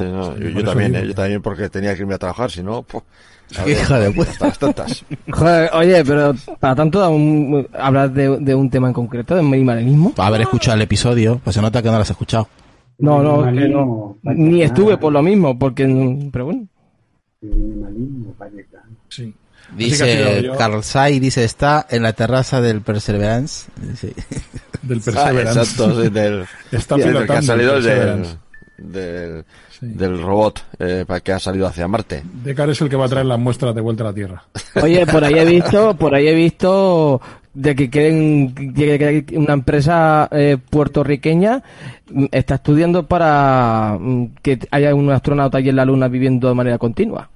Sí, 0.00 0.06
no, 0.06 0.36
Sí, 0.36 0.54
yo, 0.54 0.62
también, 0.62 0.94
eh, 0.94 1.06
yo 1.08 1.14
también 1.14 1.42
porque 1.42 1.68
tenía 1.68 1.92
que 1.96 2.02
irme 2.02 2.14
a 2.14 2.18
trabajar, 2.18 2.52
si 2.52 2.62
no, 2.62 2.84
pues, 2.84 3.02
hija 3.66 3.98
de 3.98 4.12
puta. 4.12 4.30
las 4.46 4.56
tantas. 4.56 5.04
Joder, 5.28 5.70
oye, 5.72 6.04
pero 6.04 6.34
para 6.60 6.76
tanto 6.76 7.02
hablar 7.72 8.12
de, 8.12 8.36
de 8.38 8.54
un 8.54 8.70
tema 8.70 8.86
en 8.86 8.94
concreto, 8.94 9.34
del 9.34 9.44
minimalismo. 9.46 10.14
Haber 10.18 10.42
escuchado 10.42 10.76
el 10.76 10.82
episodio, 10.82 11.40
pues 11.42 11.54
se 11.56 11.60
nota 11.62 11.82
que 11.82 11.88
no 11.88 11.96
lo 11.96 12.02
has 12.02 12.10
escuchado. 12.10 12.46
No, 12.98 13.24
no, 13.24 13.44
que 13.52 13.68
no. 13.68 14.18
Ni 14.22 14.62
estuve 14.62 14.98
por 14.98 15.12
lo 15.12 15.20
mismo, 15.20 15.58
porque, 15.58 15.84
pero 16.32 16.44
bueno. 16.44 16.68
Minimalismo. 17.40 18.36
Sí. 19.08 19.34
Dice 19.76 20.48
Carl 20.56 20.84
Sai, 20.84 21.18
dice, 21.18 21.42
está 21.42 21.84
en 21.90 22.04
la 22.04 22.12
terraza 22.12 22.60
del 22.60 22.82
Perseverance. 22.82 23.68
Dice, 23.82 24.14
Del 24.82 24.98
Ah, 24.98 25.02
Perseverance. 25.04 25.60
exacto, 25.60 26.02
sí, 26.04 26.08
del, 26.10 26.44
Está 26.70 26.94
sí, 26.94 27.00
del 27.00 27.08
pilotando 27.10 27.32
que 27.32 27.38
ha 27.38 27.42
salido 27.42 27.76
el 27.76 27.82
del, 27.82 27.92
Perseverance. 27.98 28.36
del, 28.78 29.44
Sí. 29.78 29.86
del 29.86 30.20
robot 30.20 30.60
eh, 30.80 31.04
para 31.06 31.20
que 31.20 31.32
ha 31.32 31.38
salido 31.38 31.66
hacia 31.66 31.86
Marte. 31.86 32.22
Decar 32.42 32.68
es 32.68 32.80
el 32.80 32.88
que 32.88 32.96
va 32.96 33.04
a 33.04 33.08
traer 33.08 33.26
las 33.26 33.38
muestras 33.38 33.74
de 33.74 33.80
vuelta 33.80 34.02
a 34.02 34.08
la 34.08 34.12
Tierra. 34.12 34.42
Oye, 34.82 35.06
por 35.06 35.22
ahí 35.22 35.34
he 35.34 35.44
visto, 35.44 35.94
por 35.94 36.14
ahí 36.14 36.26
he 36.26 36.34
visto 36.34 37.20
de 37.54 37.74
que 37.74 37.90
quieren 37.90 38.54
que 38.54 39.24
una 39.36 39.52
empresa 39.52 40.28
eh, 40.30 40.58
puertorriqueña 40.70 41.62
mm, 42.10 42.26
está 42.30 42.56
estudiando 42.56 43.06
para 43.06 43.96
mm, 44.00 44.34
que 44.42 44.58
haya 44.70 44.94
un 44.94 45.10
astronauta 45.10 45.58
allí 45.58 45.68
en 45.68 45.76
la 45.76 45.84
luna 45.84 46.08
viviendo 46.08 46.48
de 46.48 46.54
manera 46.54 46.78
continua. 46.78 47.30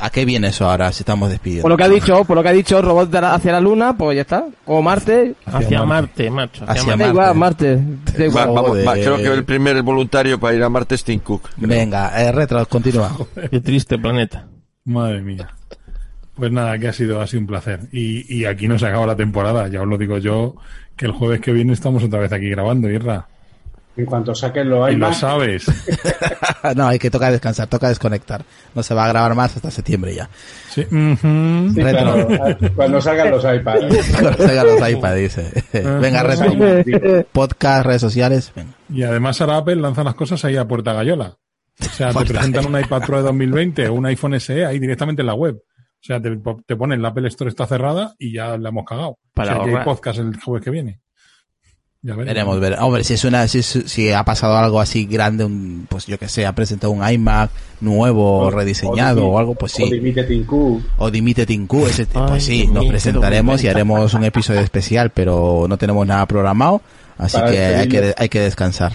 ¿A 0.00 0.10
qué 0.10 0.24
viene 0.24 0.48
eso 0.48 0.68
ahora 0.70 0.92
si 0.92 1.02
estamos 1.02 1.28
despidiendo? 1.30 1.62
Por 1.62 1.70
lo 1.72 1.76
que 1.76 1.84
ha 1.84 1.88
dicho, 1.88 2.24
por 2.24 2.36
lo 2.36 2.42
que 2.42 2.48
ha 2.48 2.52
dicho, 2.52 2.80
robot 2.80 3.14
hacia 3.14 3.52
la 3.52 3.60
luna, 3.60 3.96
pues 3.96 4.14
ya 4.16 4.22
está. 4.22 4.44
O 4.66 4.80
Marte, 4.82 5.34
Hacia 5.46 5.82
Marte, 5.84 6.30
macho. 6.30 6.64
Hacia, 6.64 6.82
Hacia 6.82 6.96
Marte. 6.96 7.04
da 7.04 7.08
igual, 7.10 7.34
Marte. 7.36 7.76
Da 7.76 8.12
Va- 8.18 8.24
igual. 8.26 8.46
vamos, 8.48 8.68
Joder. 8.70 8.88
va, 8.88 8.92
creo 8.94 9.16
que 9.16 9.26
el 9.34 9.44
primer 9.44 9.82
voluntario 9.82 10.38
para 10.38 10.54
ir 10.54 10.62
a 10.62 10.68
Marte 10.68 10.94
es 10.94 11.04
Tim 11.04 11.18
Cook. 11.20 11.48
Venga, 11.56 12.20
eh, 12.22 12.30
retro, 12.32 12.64
continúa. 12.66 13.10
Qué 13.50 13.60
triste 13.60 13.98
planeta. 13.98 14.46
Madre 14.84 15.20
mía. 15.20 15.48
Pues 16.34 16.52
nada, 16.52 16.78
que 16.78 16.86
ha 16.88 16.92
sido, 16.92 17.20
ha 17.20 17.26
sido 17.26 17.40
un 17.40 17.46
placer. 17.48 17.80
Y, 17.90 18.32
y 18.32 18.44
aquí 18.44 18.68
no 18.68 18.78
se 18.78 18.86
acaba 18.86 19.04
la 19.06 19.16
temporada, 19.16 19.66
ya 19.68 19.82
os 19.82 19.88
lo 19.88 19.98
digo 19.98 20.18
yo, 20.18 20.54
que 20.96 21.06
el 21.06 21.12
jueves 21.12 21.40
que 21.40 21.52
viene 21.52 21.72
estamos 21.72 22.04
otra 22.04 22.20
vez 22.20 22.32
aquí 22.32 22.48
grabando, 22.48 22.88
Irra. 22.88 23.26
En 23.98 24.06
cuanto 24.06 24.32
saquen 24.32 24.70
los 24.70 24.88
Y 24.88 24.92
lo 24.92 25.08
iMac, 25.08 25.14
sabes. 25.14 25.66
no, 26.76 26.86
hay 26.86 27.00
que 27.00 27.10
tocar 27.10 27.32
descansar, 27.32 27.66
toca 27.66 27.88
desconectar. 27.88 28.44
No 28.72 28.84
se 28.84 28.94
va 28.94 29.04
a 29.04 29.08
grabar 29.08 29.34
más 29.34 29.56
hasta 29.56 29.72
septiembre 29.72 30.14
ya. 30.14 30.30
Sí. 30.70 30.82
ujú. 30.82 31.72
sí, 31.74 31.82
Retro. 31.82 32.28
claro, 32.28 32.56
cuando 32.76 33.00
salgan 33.00 33.30
los 33.32 33.44
iPads. 33.44 34.12
Cuando 34.20 34.46
salgan 34.46 34.66
los 34.66 34.90
iPad, 34.90 35.16
dice. 35.16 35.64
Venga, 36.00 36.22
retro. 36.22 36.52
iMac. 36.52 37.26
Podcast, 37.32 37.86
redes 37.86 38.00
sociales. 38.00 38.52
Venga. 38.54 38.70
Y 38.88 39.02
además 39.02 39.40
ahora 39.40 39.56
Apple 39.56 39.76
lanza 39.76 40.04
las 40.04 40.14
cosas 40.14 40.44
ahí 40.44 40.56
a 40.56 40.68
puerta 40.68 40.92
gallola. 40.92 41.36
O 41.80 41.84
sea, 41.84 42.12
te 42.12 42.24
presentan 42.24 42.66
un 42.66 42.78
iPad 42.78 43.02
Pro 43.02 43.16
de 43.16 43.22
2020 43.24 43.88
o 43.88 43.94
un 43.94 44.06
iPhone 44.06 44.38
SE 44.38 44.64
ahí 44.64 44.78
directamente 44.78 45.22
en 45.22 45.26
la 45.26 45.34
web. 45.34 45.56
O 45.56 46.00
sea, 46.00 46.22
te, 46.22 46.38
te 46.66 46.76
ponen 46.76 47.02
la 47.02 47.08
Apple 47.08 47.26
Store 47.26 47.48
está 47.48 47.66
cerrada 47.66 48.14
y 48.16 48.32
ya 48.32 48.56
la 48.56 48.68
hemos 48.68 48.84
cagado. 48.84 49.18
Para 49.34 49.54
o 49.54 49.56
sea, 49.56 49.64
que 49.64 49.76
hay 49.76 49.84
podcast 49.84 50.20
el 50.20 50.40
jueves 50.40 50.64
que 50.64 50.70
viene. 50.70 51.00
Ya 52.00 52.14
veremos. 52.14 52.26
Veremos, 52.58 52.60
ver. 52.60 52.76
Hombre, 52.80 53.02
si 53.04 53.14
es 53.14 53.24
una, 53.24 53.48
si, 53.48 53.58
es- 53.58 53.82
si 53.86 54.12
ha 54.12 54.22
pasado 54.24 54.56
algo 54.56 54.80
así 54.80 55.04
grande, 55.06 55.44
un, 55.44 55.86
pues 55.88 56.06
yo 56.06 56.16
que 56.16 56.28
sé, 56.28 56.46
ha 56.46 56.54
presentado 56.54 56.92
un 56.92 57.06
iMac 57.08 57.50
nuevo, 57.80 58.38
O- 58.38 58.50
rediseñado 58.50 59.26
o 59.26 59.30
o, 59.32 59.38
algo, 59.38 59.54
pues 59.56 59.74
O 59.74 59.76
sí. 59.78 59.90
Dimite 59.90 60.22
Tim 60.24 60.44
Cook. 60.46 60.82
O 60.98 61.10
Dimite 61.10 61.44
Tinku, 61.44 61.86
ese, 61.86 62.06
Ay, 62.14 62.22
pues 62.28 62.44
sí, 62.44 62.66
nos 62.68 62.86
presentaremos 62.86 63.62
y 63.62 63.66
2020. 63.66 63.70
haremos 63.70 64.14
un 64.14 64.24
episodio 64.24 64.60
especial, 64.60 65.10
pero 65.10 65.66
no 65.68 65.76
tenemos 65.76 66.06
nada 66.06 66.24
programado, 66.26 66.82
así 67.18 67.36
Para 67.36 67.50
que 67.50 67.58
hay 67.64 67.88
que, 67.88 68.14
hay 68.16 68.28
que 68.28 68.40
descansar. 68.40 68.92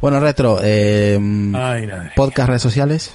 Bueno, 0.00 0.20
Retro, 0.20 0.60
eh, 0.62 1.18
Ay, 1.54 1.88
podcast, 2.14 2.48
redes 2.48 2.62
sociales 2.62 3.14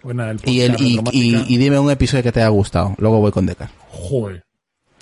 Pues 0.00 0.16
nada, 0.16 0.30
el 0.30 0.40
y, 0.46 0.60
el, 0.62 0.72
podcast 0.72 1.14
y, 1.14 1.36
y, 1.36 1.44
y 1.46 1.56
dime 1.58 1.78
un 1.78 1.90
episodio 1.90 2.22
que 2.22 2.32
te 2.32 2.40
haya 2.40 2.48
gustado, 2.48 2.94
luego 2.98 3.20
voy 3.20 3.32
con 3.32 3.44
Decar. 3.44 3.68
Joder. 3.90 4.42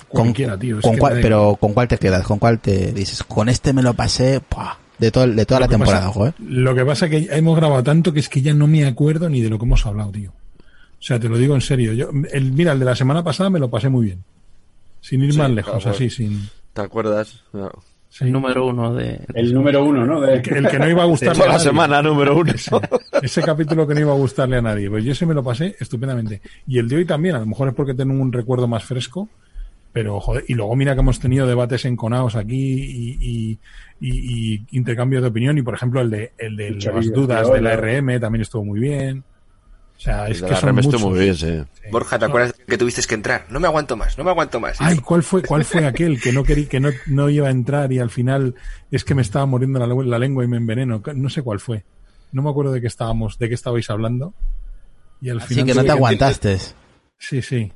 Con, 0.09 0.33
tío, 0.33 0.79
es 0.79 0.83
con 0.83 0.95
que 0.95 0.99
cuál- 0.99 1.19
pero 1.21 1.57
¿con 1.61 1.73
cuál 1.75 1.89
te 1.89 1.99
quedas? 1.99 2.25
¿Con 2.25 2.39
cuál 2.39 2.59
te 2.61 2.93
dices? 2.93 3.23
Con 3.25 3.49
este 3.49 3.73
me 3.73 3.83
lo 3.83 3.95
pasé 3.95 4.41
¡pua! 4.41 4.79
de, 4.99 5.11
todo, 5.11 5.27
de 5.27 5.47
toda 5.47 5.61
Lo 5.61 5.67
la 5.67 5.71
temporada, 5.71 5.99
pasa- 5.99 6.09
ojo, 6.11 6.27
¿eh? 6.29 6.33
Lo 6.41 6.75
que 6.75 6.85
pasa 6.85 7.07
es 7.07 7.11
que 7.11 7.37
hemos 7.37 7.57
grabado 7.57 7.83
tanto 7.83 8.13
que 8.13 8.21
es 8.21 8.29
que 8.29 8.43
ya 8.43 8.55
no 8.55 8.67
me 8.67 8.85
acuerdo 8.87 9.29
ni 9.29 9.41
de 9.41 9.51
lo 9.51 9.59
que 9.59 9.65
hemos 9.65 9.85
hablado, 9.87 10.11
tío. 10.11 10.31
O 10.31 11.03
sea, 11.03 11.21
te 11.21 11.29
lo 11.29 11.37
digo 11.39 11.55
en 11.55 11.61
serio. 11.61 11.93
Yo, 11.93 12.11
el, 12.33 12.53
mira, 12.53 12.73
el 12.73 12.79
de 12.81 12.85
la 12.85 12.97
semana 12.97 13.23
pasada 13.23 13.51
me 13.51 13.61
lo 13.61 13.71
pasé 13.71 13.89
muy 13.89 14.07
bien. 14.07 14.25
Sin 15.01 15.23
ir 15.23 15.33
Sí, 15.33 15.39
más 15.39 15.51
lejos, 15.51 15.81
claro. 15.83 15.91
así, 15.97 16.11
sin... 16.11 16.49
¿Te 16.73 16.81
acuerdas? 16.83 17.45
No. 17.53 17.71
sí. 18.09 18.25
El 18.25 18.33
número 18.33 18.67
uno 18.67 18.93
de... 18.95 19.21
El 19.35 19.55
número 19.55 19.85
uno, 19.85 20.05
¿no? 20.05 20.21
De- 20.21 20.35
El 20.35 20.43
que, 20.43 20.59
el 20.59 20.69
que 20.69 20.79
no 20.81 20.89
iba 20.89 21.05
a 21.05 21.07
gustarle 21.07 21.35
Toda 21.35 21.45
a 21.45 21.49
la 21.53 21.55
nadie. 21.59 21.69
semana, 21.71 22.03
número 22.03 22.37
uno. 22.37 22.53
Ese 23.23 23.43
capítulo 23.43 23.87
que 23.87 23.95
no 23.95 24.01
iba 24.01 24.13
a 24.13 24.17
gustarle 24.17 24.57
a 24.57 24.63
nadie. 24.63 24.91
Pues 24.91 25.05
yo 25.05 25.13
ese 25.13 25.25
me 25.27 25.35
lo 25.35 25.45
pasé 25.45 25.77
estupendamente. 25.79 26.41
Y 26.67 26.79
el 26.81 26.89
de 26.89 26.97
hoy 26.97 27.05
también, 27.05 27.37
a 27.37 27.39
lo 27.39 27.47
mejor 27.47 27.69
es 27.69 27.75
porque 27.75 27.95
tengo 27.95 28.21
un 28.21 28.33
recuerdo 28.33 28.67
más 28.67 28.83
fresco. 28.83 29.29
Pero, 30.01 30.21
joder, 30.21 30.45
y 30.47 30.55
luego 30.55 30.77
mira 30.77 30.95
que 30.95 31.01
hemos 31.01 31.19
tenido 31.19 31.45
debates 31.45 31.85
enconados 31.85 32.37
aquí 32.37 32.55
y, 32.57 33.17
y, 33.21 33.59
y- 33.99 34.55
y 34.55 34.67
intercambios 34.79 35.23
de 35.23 35.29
opinión. 35.29 35.59
Y 35.59 35.63
por 35.63 35.75
ejemplo, 35.75 36.01
el 36.01 36.09
de, 36.09 36.33
el 36.39 36.57
de 36.57 36.71
las 36.95 37.11
dudas 37.13 37.51
de 37.53 37.61
la. 37.61 37.77
RM 37.77 38.21
también 38.21 38.43
estuvo 38.43 38.65
muy 38.65 38.79
bien. 38.79 39.25
O 39.97 40.01
sea, 40.01 40.29
es 40.29 40.41
que 40.41 40.55
son 40.55 40.73
muchos. 40.77 41.03
muy 41.03 41.19
bien, 41.19 41.35
sí. 41.35 41.65
Borja, 41.91 42.17
¿te 42.17 42.27
acuerdas 42.27 42.55
que 42.65 42.79
tuviste 42.79 43.03
que 43.09 43.17
entrar? 43.17 43.47
No 43.51 43.59
me 43.59 43.67
aguanto 43.67 43.97
más, 43.97 44.17
no 44.17 44.23
me 44.23 44.31
aguanto 44.31 44.61
más. 44.61 44.77
Ay, 44.81 44.99
¿cuál 44.99 45.25
fue, 45.25 45.43
cuál 45.43 45.65
fue 45.65 45.85
aquel 45.85 46.21
que 46.21 46.31
no 46.33 46.45
quería, 46.45 46.69
que 46.69 46.79
no, 46.79 46.91
no 47.09 47.29
iba 47.29 47.49
a 47.49 47.51
entrar 47.51 47.93
y 47.93 47.99
al 47.99 48.11
final 48.11 48.55
es 48.93 49.03
que 49.03 49.17
me 49.17 49.23
estaba 49.23 49.47
muriendo 49.47 49.81
la, 49.85 49.89
la 49.89 50.19
lengua 50.21 50.45
y 50.45 50.47
me 50.47 50.59
enveneno? 50.59 51.03
No 51.17 51.29
sé 51.29 51.43
cuál 51.43 51.59
fue. 51.59 51.83
No 52.31 52.43
me 52.43 52.51
acuerdo 52.51 52.71
de 52.71 52.81
qué 52.81 52.87
estábamos, 52.87 53.37
de 53.39 53.49
qué 53.49 53.55
estabais 53.57 53.91
hablando. 53.91 54.33
Y 55.21 55.31
al 55.31 55.39
Así 55.39 55.49
final 55.55 55.67
que 55.67 55.75
no 55.75 55.83
te 55.85 55.91
aguantaste. 55.91 56.59
Sí, 57.19 57.43
sí. 57.43 57.73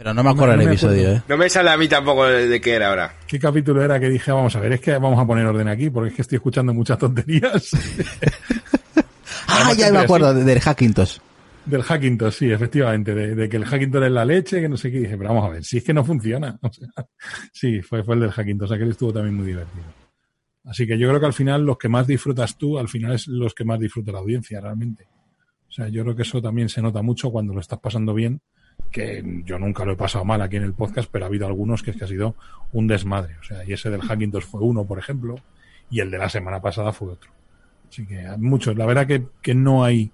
Pero 0.00 0.14
no 0.14 0.22
me 0.24 0.30
acuerdo 0.30 0.54
No 0.56 0.60
el 0.62 0.66
me 0.66 0.72
episodio, 0.72 1.00
acuerdo. 1.02 1.18
¿eh? 1.18 1.22
No 1.28 1.36
me 1.36 1.50
sale 1.50 1.68
a 1.68 1.76
mí 1.76 1.86
tampoco 1.86 2.24
de 2.24 2.58
qué 2.58 2.72
era 2.72 2.88
ahora. 2.88 3.16
¿Qué 3.26 3.38
capítulo 3.38 3.82
era 3.84 4.00
que 4.00 4.08
dije, 4.08 4.32
vamos 4.32 4.56
a 4.56 4.60
ver, 4.60 4.72
es 4.72 4.80
que 4.80 4.92
vamos 4.92 5.18
a 5.18 5.26
poner 5.26 5.44
orden 5.44 5.68
aquí 5.68 5.90
porque 5.90 6.08
es 6.08 6.14
que 6.16 6.22
estoy 6.22 6.36
escuchando 6.36 6.72
muchas 6.72 6.96
tonterías 6.96 7.70
Ah, 9.46 9.74
ya 9.76 9.92
me 9.92 9.98
acuerdo, 9.98 10.28
así. 10.28 10.38
de- 10.38 10.44
del 10.46 10.58
Hackintosh. 10.60 11.18
del 11.66 11.82
Hackintosh, 11.82 12.32
sí, 12.32 12.50
efectivamente, 12.50 13.14
de, 13.14 13.34
de 13.34 13.48
que 13.50 13.58
el 13.58 13.66
Hackintosh 13.66 14.04
es 14.04 14.10
la 14.10 14.24
leche, 14.24 14.58
que 14.62 14.70
no 14.70 14.78
sé 14.78 14.90
qué. 14.90 15.00
Dije, 15.00 15.18
pero 15.18 15.28
vamos 15.34 15.44
a 15.44 15.48
ver, 15.50 15.64
si 15.64 15.76
es 15.76 15.84
que 15.84 15.92
no 15.92 16.02
funciona. 16.02 16.58
O 16.62 16.72
sea, 16.72 16.88
sí, 17.52 17.82
fue, 17.82 18.02
fue 18.02 18.14
el 18.14 18.22
del 18.22 18.30
Hackintosh, 18.30 18.72
aquel 18.72 18.88
estuvo 18.90 19.12
también 19.12 19.34
muy 19.36 19.46
divertido. 19.48 19.84
Así 20.64 20.86
que 20.86 20.96
yo 20.98 21.08
creo 21.08 21.20
que 21.20 21.26
al 21.26 21.34
final 21.34 21.62
los 21.66 21.76
que 21.76 21.90
más 21.90 22.06
disfrutas 22.06 22.56
tú, 22.56 22.78
al 22.78 22.88
final 22.88 23.12
es 23.12 23.26
los 23.26 23.52
que 23.54 23.64
más 23.66 23.78
disfruta 23.78 24.12
la 24.12 24.20
audiencia, 24.20 24.60
realmente. 24.62 25.06
O 25.68 25.72
sea, 25.72 25.88
yo 25.88 26.02
creo 26.04 26.16
que 26.16 26.22
eso 26.22 26.40
también 26.40 26.68
se 26.70 26.80
nota 26.82 27.02
mucho 27.02 27.30
cuando 27.30 27.52
lo 27.52 27.60
estás 27.60 27.78
pasando 27.80 28.14
bien, 28.14 28.40
que 28.90 29.42
yo 29.44 29.58
nunca 29.58 29.84
lo 29.84 29.92
he 29.92 29.96
pasado 29.96 30.24
mal 30.24 30.42
aquí 30.42 30.56
en 30.56 30.64
el 30.64 30.74
podcast, 30.74 31.08
pero 31.10 31.24
ha 31.24 31.28
habido 31.28 31.46
algunos 31.46 31.82
que 31.82 31.90
es 31.90 31.96
que 31.96 32.04
ha 32.04 32.08
sido 32.08 32.34
un 32.72 32.86
desmadre. 32.86 33.36
O 33.40 33.44
sea, 33.44 33.64
y 33.64 33.72
ese 33.72 33.90
del 33.90 34.02
Hackintosh 34.02 34.44
fue 34.44 34.60
uno, 34.60 34.84
por 34.84 34.98
ejemplo, 34.98 35.36
y 35.90 36.00
el 36.00 36.10
de 36.10 36.18
la 36.18 36.28
semana 36.28 36.60
pasada 36.60 36.92
fue 36.92 37.12
otro. 37.12 37.30
Así 37.88 38.06
que 38.06 38.26
hay 38.26 38.38
muchos. 38.38 38.76
La 38.76 38.86
verdad 38.86 39.06
que, 39.06 39.24
que 39.42 39.54
no 39.54 39.84
hay 39.84 40.10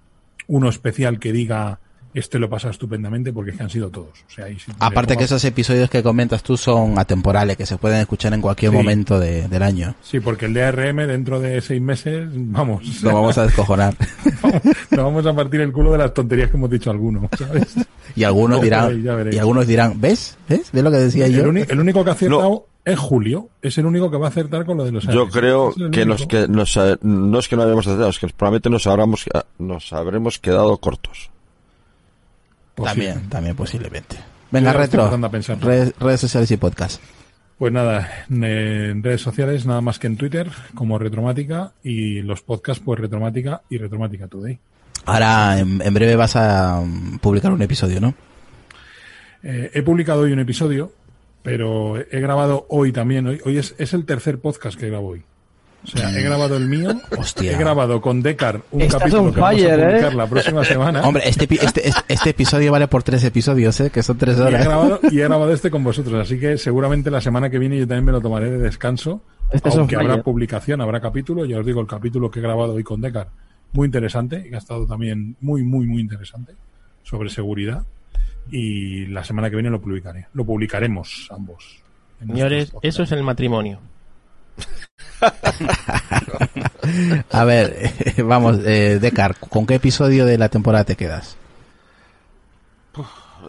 uno 0.47 0.69
especial 0.69 1.19
que 1.19 1.31
diga 1.31 1.79
este 2.13 2.39
lo 2.39 2.49
pasa 2.49 2.69
estupendamente 2.69 3.31
porque 3.33 3.51
es 3.51 3.57
que 3.57 3.63
han 3.63 3.69
sido 3.69 3.89
todos. 3.89 4.09
O 4.27 4.31
sea, 4.31 4.45
ahí 4.45 4.57
sí- 4.59 4.71
Aparte 4.79 5.17
que 5.17 5.25
esos 5.25 5.43
episodios 5.45 5.89
que 5.89 6.01
comentas 6.03 6.41
tú 6.43 6.57
son 6.57 6.97
atemporales, 6.99 7.57
que 7.57 7.65
se 7.65 7.77
pueden 7.77 7.99
escuchar 7.99 8.33
en 8.33 8.41
cualquier 8.41 8.71
Sí. 8.71 8.77
momento 8.77 9.19
de- 9.19 9.47
del 9.47 9.63
año. 9.63 9.95
Sí, 10.01 10.19
porque 10.19 10.45
el 10.45 10.53
DRM 10.53 11.05
dentro 11.07 11.39
de 11.39 11.61
seis 11.61 11.81
meses, 11.81 12.27
vamos, 12.33 13.01
Lo 13.03 13.13
vamos 13.13 13.37
a 13.37 13.43
descojonar. 13.43 13.95
nos 14.91 15.03
vamos 15.03 15.25
a 15.25 15.33
partir 15.35 15.61
el 15.61 15.71
culo 15.71 15.91
de 15.91 15.97
las 15.99 16.13
tonterías 16.13 16.49
que 16.49 16.57
hemos 16.57 16.69
dicho 16.69 16.89
algunos, 16.91 17.29
¿sabes? 17.37 17.75
Y 18.15 18.23
algunos 18.23 18.61
dirán, 18.61 19.03
y 19.31 19.37
algunos 19.37 19.67
dirán, 19.67 19.99
¿ves? 20.01 20.37
¿Ves? 20.49 20.69
¿Ves 20.71 20.83
lo 20.83 20.89
que 20.91 20.97
decía 20.97 21.27
yo? 21.27 21.41
El, 21.41 21.47
uni- 21.47 21.63
el 21.67 21.79
único 21.79 22.03
que 22.03 22.09
ha 22.09 22.13
acertado 22.13 22.65
es 22.83 22.97
Julio. 22.97 23.49
Es 23.61 23.77
el 23.77 23.85
único 23.85 24.09
que 24.09 24.17
va 24.17 24.27
a 24.27 24.29
acertar 24.29 24.65
con 24.65 24.77
lo 24.77 24.85
de 24.85 24.91
los 24.93 25.03
Yo 25.03 25.11
años. 25.23 25.33
creo 25.33 25.69
Es 25.71 25.77
el 25.77 25.91
que, 25.91 26.03
único. 26.03 26.27
que 26.27 26.47
nos, 26.47 26.79
no 27.01 27.39
es 27.39 27.47
que 27.47 27.55
no 27.55 27.63
hayamos 27.63 27.85
acertado, 27.85 28.09
es 28.09 28.17
que 28.19 28.27
probablemente 28.29 28.69
nos, 28.69 28.87
habremos, 28.87 29.25
nos 29.59 29.93
habremos 29.93 30.39
quedado 30.39 30.77
cortos. 30.77 31.29
Posible. 32.77 33.07
También, 33.07 33.29
también 33.29 33.55
posiblemente. 33.55 34.17
Venga, 34.51 34.71
Yo 34.71 34.77
retro. 34.77 35.01
empezando 35.01 35.27
a 35.27 35.31
pensar. 35.31 35.59
Redes, 35.59 35.93
redes 35.99 36.21
sociales 36.21 36.51
y 36.51 36.57
podcast. 36.57 37.01
Pues 37.57 37.73
nada, 37.73 38.07
en 38.29 39.01
redes 39.01 39.19
sociales 39.21 39.65
nada 39.65 39.81
más 39.81 39.97
que 39.97 40.05
en 40.05 40.15
Twitter 40.15 40.47
como 40.75 40.99
Retromática 40.99 41.71
y 41.83 42.21
los 42.21 42.43
podcasts 42.43 42.83
pues 42.85 42.99
Retromática 42.99 43.63
y 43.67 43.79
Retromática 43.79 44.27
Today. 44.27 44.59
Ahora, 45.05 45.57
en, 45.57 45.81
en 45.81 45.93
breve 45.93 46.15
vas 46.15 46.35
a 46.35 46.81
mm, 46.85 47.17
publicar 47.17 47.51
un 47.51 47.63
episodio, 47.63 47.99
¿no? 47.99 48.13
Eh, 49.41 49.71
he 49.73 49.81
publicado 49.81 50.21
hoy 50.21 50.33
un 50.33 50.39
episodio, 50.39 50.91
pero 51.41 51.97
he 51.97 52.19
grabado 52.19 52.67
hoy 52.69 52.91
también. 52.91 53.25
Hoy, 53.25 53.41
hoy 53.43 53.57
es, 53.57 53.73
es 53.79 53.93
el 53.93 54.05
tercer 54.05 54.37
podcast 54.39 54.79
que 54.79 54.87
grabo 54.89 55.07
hoy. 55.09 55.23
O 55.83 55.87
sea, 55.89 56.11
he 56.17 56.21
grabado 56.21 56.57
el 56.57 56.67
mío, 56.67 56.99
Hostia. 57.17 57.53
he 57.53 57.57
grabado 57.57 58.01
con 58.01 58.21
Decar 58.21 58.61
un 58.71 58.81
Estás 58.81 58.99
capítulo 58.99 59.31
que 59.31 59.39
vamos 59.39 59.61
fire, 59.61 59.71
a 59.71 59.87
publicar 59.87 60.11
¿eh? 60.11 60.15
la 60.15 60.27
próxima 60.27 60.63
semana. 60.65 61.01
Hombre, 61.01 61.23
este, 61.29 61.43
este, 61.45 61.87
este, 61.87 62.01
este 62.09 62.29
episodio 62.31 62.71
vale 62.73 62.87
por 62.87 63.03
tres 63.03 63.23
episodios, 63.23 63.79
¿eh? 63.79 63.89
Que 63.89 64.03
son 64.03 64.17
tres 64.17 64.37
y, 64.37 64.39
he 64.39 64.43
horas. 64.43 64.65
grabado, 64.65 64.99
y 65.09 65.19
he 65.19 65.23
grabado 65.23 65.53
este 65.53 65.71
con 65.71 65.83
vosotros, 65.83 66.19
así 66.19 66.39
que 66.39 66.57
seguramente 66.57 67.09
la 67.09 67.21
semana 67.21 67.49
que 67.49 67.57
viene 67.57 67.77
yo 67.77 67.87
también 67.87 68.05
me 68.05 68.11
lo 68.11 68.19
tomaré 68.21 68.49
de 68.49 68.57
descanso. 68.57 69.21
Este 69.49 69.69
aunque 69.69 69.95
habrá 69.95 70.15
fire. 70.15 70.23
publicación, 70.23 70.81
habrá 70.81 70.99
capítulo. 70.99 71.45
Ya 71.45 71.59
os 71.59 71.65
digo, 71.65 71.79
el 71.79 71.87
capítulo 71.87 72.29
que 72.29 72.39
he 72.39 72.41
grabado 72.41 72.73
hoy 72.73 72.83
con 72.83 72.99
Decar, 72.99 73.29
muy 73.71 73.85
interesante, 73.85 74.43
y 74.45 74.49
que 74.49 74.55
ha 74.55 74.59
estado 74.59 74.85
también 74.85 75.37
muy, 75.39 75.63
muy, 75.63 75.85
muy 75.85 76.01
interesante 76.01 76.53
sobre 77.03 77.29
seguridad. 77.29 77.85
Y 78.51 79.05
la 79.07 79.23
semana 79.23 79.49
que 79.49 79.55
viene 79.55 79.69
lo 79.69 79.79
publicaré. 79.79 80.27
Lo 80.33 80.45
publicaremos 80.45 81.29
ambos. 81.31 81.81
Señores, 82.19 82.73
eso 82.81 83.03
es 83.03 83.11
el 83.11 83.23
matrimonio. 83.23 83.79
A 87.31 87.43
ver, 87.45 87.91
vamos, 88.23 88.59
eh, 88.65 88.99
Decar, 89.01 89.35
¿con 89.39 89.65
qué 89.65 89.75
episodio 89.75 90.25
de 90.25 90.37
la 90.37 90.49
temporada 90.49 90.83
te 90.85 90.95
quedas? 90.95 91.35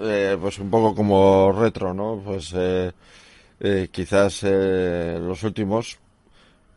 Eh, 0.01 0.37
pues 0.41 0.59
un 0.59 0.71
poco 0.71 0.95
como 0.95 1.53
retro, 1.53 1.95
¿no? 1.95 2.21
Pues 2.25 2.53
eh, 2.55 2.93
eh, 3.61 3.89
quizás 3.91 4.41
eh, 4.45 5.19
los 5.21 5.43
últimos, 5.43 5.99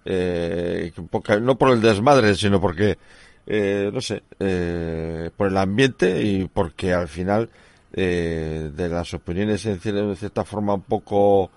eh, 0.05 0.91
poco- 1.09 1.39
no 1.39 1.55
por 1.57 1.71
el 1.71 1.81
desmadre, 1.81 2.33
sino 2.35 2.59
porque, 2.61 2.97
eh, 3.45 3.89
no 3.93 3.99
sé, 4.01 4.23
eh, 4.39 5.29
por 5.35 5.47
el 5.47 5.57
ambiente 5.57 6.21
y 6.23 6.47
porque 6.47 6.93
al 6.93 7.07
final 7.09 7.49
eh, 7.93 8.71
de 8.73 8.87
las 8.89 9.13
opiniones 9.13 9.65
en 9.65 9.79
cier- 9.81 10.07
de 10.07 10.15
cierta 10.15 10.45
forma 10.45 10.73
un 10.75 10.81
poco, 10.83 11.51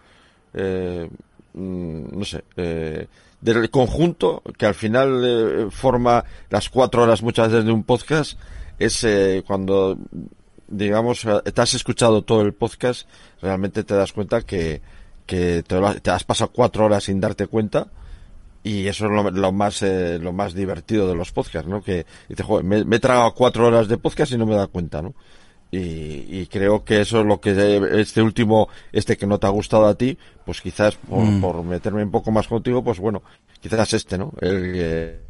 eh, 0.53 1.09
no 1.55 2.25
sé, 2.25 2.45
eh, 2.57 3.07
del 3.41 3.71
conjunto 3.71 4.43
que 4.59 4.67
al 4.67 4.75
final 4.75 5.23
eh, 5.25 5.67
forma 5.71 6.25
las 6.51 6.69
cuatro 6.69 7.03
horas 7.03 7.23
muchas 7.23 7.51
veces 7.51 7.65
de 7.65 7.73
un 7.73 7.85
podcast 7.85 8.39
es 8.79 9.05
eh, 9.05 9.43
cuando 9.47 9.97
digamos, 10.67 11.27
te 11.53 11.61
has 11.61 11.75
escuchado 11.75 12.23
todo 12.23 12.41
el 12.41 12.55
podcast, 12.55 13.07
realmente 13.41 13.85
te 13.85 13.95
das 13.95 14.13
cuenta 14.13 14.43
que, 14.43 14.81
que 15.27 15.63
te, 15.63 15.79
lo 15.79 15.95
te 15.95 16.11
has 16.11 16.25
pasado 16.25 16.51
cuatro 16.53 16.87
horas 16.87 17.05
sin 17.05 17.21
darte 17.21 17.47
cuenta 17.47 17.89
y 18.63 18.89
eso 18.89 19.05
es 19.05 19.13
lo, 19.13 19.31
lo 19.31 19.53
más 19.53 19.83
eh, 19.83 20.19
lo 20.19 20.33
más 20.33 20.55
divertido 20.55 21.07
de 21.07 21.15
los 21.15 21.33
podcasts, 21.33 21.69
¿no? 21.69 21.83
Que 21.83 22.07
dices, 22.29 22.47
joder, 22.47 22.65
me, 22.65 22.85
me 22.85 22.97
he 22.97 23.01
tragado 23.01 23.35
cuatro 23.35 23.67
horas 23.67 23.89
de 23.89 23.99
podcast 23.99 24.33
y 24.33 24.39
no 24.39 24.47
me 24.47 24.53
he 24.53 24.57
dado 24.57 24.71
cuenta, 24.71 25.03
¿no? 25.03 25.15
Y, 25.77 26.41
y 26.41 26.47
creo 26.47 26.85
que 26.85 27.01
eso 27.01 27.21
es 27.21 27.27
lo 27.27 27.41
que 27.41 27.51
eh, 27.51 27.81
este 28.01 28.23
último, 28.23 28.69
este 28.93 29.17
que 29.17 29.27
no 29.27 29.39
te 29.39 29.47
ha 29.47 29.51
gustado 29.51 29.87
a 29.87 29.95
ti, 29.97 30.17
pues 30.45 30.61
quizás 30.61 30.95
por, 30.97 31.25
Mm. 31.25 31.41
por 31.41 31.63
meterme 31.65 32.03
un 32.05 32.11
poco 32.11 32.31
más 32.31 32.47
contigo, 32.47 32.85
pues 32.85 32.99
bueno, 33.01 33.23
quizás 33.61 33.93
este, 33.95 34.17
¿no? 34.19 34.33
El 34.41 34.73
que, 34.73 35.21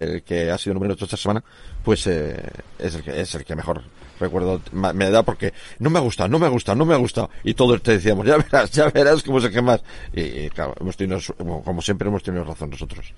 el 0.00 0.22
que 0.22 0.50
ha 0.50 0.56
sido 0.56 0.74
número 0.74 0.94
8 0.94 1.04
esta 1.04 1.16
semana, 1.16 1.44
pues 1.84 2.06
eh, 2.06 2.40
es, 2.78 2.94
el 2.94 3.02
que, 3.02 3.20
es 3.20 3.34
el 3.34 3.44
que 3.44 3.54
mejor 3.56 3.82
recuerdo 4.18 4.62
me 4.72 5.10
da 5.10 5.22
porque 5.22 5.52
no 5.78 5.90
me 5.90 5.98
ha 5.98 6.02
gustado, 6.02 6.28
no 6.30 6.38
me 6.38 6.46
ha 6.46 6.50
gustado, 6.50 6.76
no 6.78 6.86
me 6.86 6.94
ha 6.94 6.98
gustado. 6.98 7.28
Y 7.44 7.52
todos 7.52 7.82
te 7.82 7.92
decíamos, 7.92 8.24
ya 8.26 8.38
verás, 8.38 8.70
ya 8.70 8.88
verás 8.88 9.22
cómo 9.22 9.38
es 9.38 9.44
el 9.44 9.52
que 9.52 9.60
más. 9.62 9.82
Y, 10.14 10.22
y, 10.22 10.48
claro, 10.50 10.74
hemos 10.80 10.96
tenido, 10.96 11.18
como 11.36 11.82
siempre 11.82 12.08
hemos 12.08 12.22
tenido 12.22 12.44
razón 12.44 12.70
nosotros. 12.70 13.12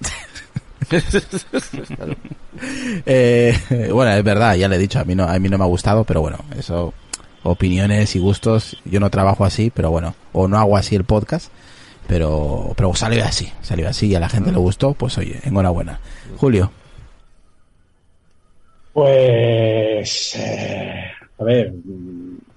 Claro. 0.88 2.14
Eh, 3.06 3.52
bueno, 3.92 4.12
es 4.12 4.22
verdad, 4.22 4.54
ya 4.54 4.68
le 4.68 4.76
he 4.76 4.78
dicho, 4.78 5.00
a 5.00 5.04
mí 5.04 5.14
no, 5.16 5.24
a 5.24 5.36
mí 5.40 5.48
no 5.48 5.58
me 5.58 5.64
ha 5.64 5.66
gustado, 5.66 6.04
pero 6.04 6.20
bueno, 6.20 6.38
eso, 6.56 6.94
opiniones 7.42 8.14
y 8.14 8.20
gustos, 8.20 8.76
yo 8.84 9.00
no 9.00 9.10
trabajo 9.10 9.44
así, 9.44 9.70
pero 9.74 9.90
bueno, 9.90 10.14
o 10.32 10.46
no 10.46 10.56
hago 10.58 10.76
así 10.76 10.94
el 10.94 11.02
podcast, 11.04 11.50
pero, 12.06 12.72
pero 12.76 12.94
salió 12.94 13.24
así, 13.24 13.52
salió 13.60 13.88
así 13.88 14.06
y 14.06 14.14
a 14.14 14.20
la 14.20 14.28
gente 14.28 14.52
le 14.52 14.58
gustó, 14.58 14.94
pues 14.94 15.18
oye, 15.18 15.40
enhorabuena. 15.44 15.98
Julio, 16.36 16.70
Pues. 18.92 20.34
eh, 20.36 21.04
a 21.38 21.44
ver. 21.44 21.72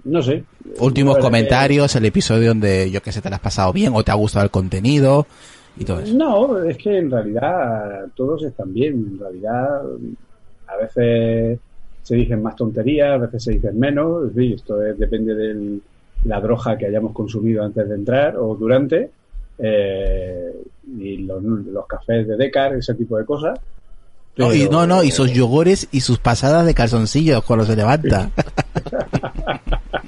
No 0.03 0.22
sé. 0.22 0.43
últimos 0.80 1.15
que- 1.17 1.22
comentarios, 1.23 1.95
el 1.95 2.06
episodio 2.06 2.49
donde 2.49 2.89
yo 2.91 3.01
que 3.01 3.11
sé 3.11 3.22
te 3.22 3.30
lo 3.30 3.35
has 3.35 3.41
pasado 3.41 3.73
bien 3.73 3.91
o 3.95 4.03
te 4.03 4.11
ha 4.11 4.15
gustado 4.15 4.45
el 4.45 4.51
contenido 4.51 5.25
y 5.80 5.85
todo 5.85 5.99
eso. 5.99 6.14
No, 6.15 6.64
es 6.64 6.77
que 6.77 6.97
en 6.97 7.11
realidad 7.11 8.06
todos 8.15 8.43
están 8.43 8.73
bien. 8.73 8.93
En 9.14 9.19
realidad, 9.19 9.81
a 10.67 10.75
veces 10.77 11.59
se 12.03 12.15
dicen 12.15 12.41
más 12.41 12.56
tonterías, 12.56 13.11
a 13.14 13.17
veces 13.17 13.43
se 13.43 13.51
dicen 13.53 13.80
menos. 13.80 14.23
En 14.30 14.33
fin, 14.35 14.53
esto 14.53 14.83
es- 14.83 14.97
depende 14.97 15.35
del, 15.35 15.81
la 16.25 16.39
droga 16.41 16.77
que 16.77 16.88
hayamos 16.88 17.11
consumido 17.14 17.64
antes 17.64 17.88
de 17.88 17.95
entrar 17.95 18.38
o 18.38 18.56
durante, 18.56 19.09
eh, 19.59 20.51
y 20.99 21.17
los, 21.17 21.43
los 21.43 21.85
cafés 21.85 22.27
de 22.27 22.38
Decar, 22.38 22.73
ese 22.75 22.93
tipo 22.95 23.17
de 23.17 23.25
cosas. 23.25 23.59
No, 24.38 24.53
y, 24.53 24.59
Pero- 24.59 24.72
no, 24.72 24.88
no, 24.88 25.03
y 25.03 25.11
sus 25.11 25.31
yogures 25.31 25.88
y 25.91 26.01
sus 26.01 26.19
pasadas 26.19 26.65
de 26.65 26.73
calzoncillos 26.75 27.43
cuando 27.43 27.65
se 27.65 27.75
levanta. 27.75 28.30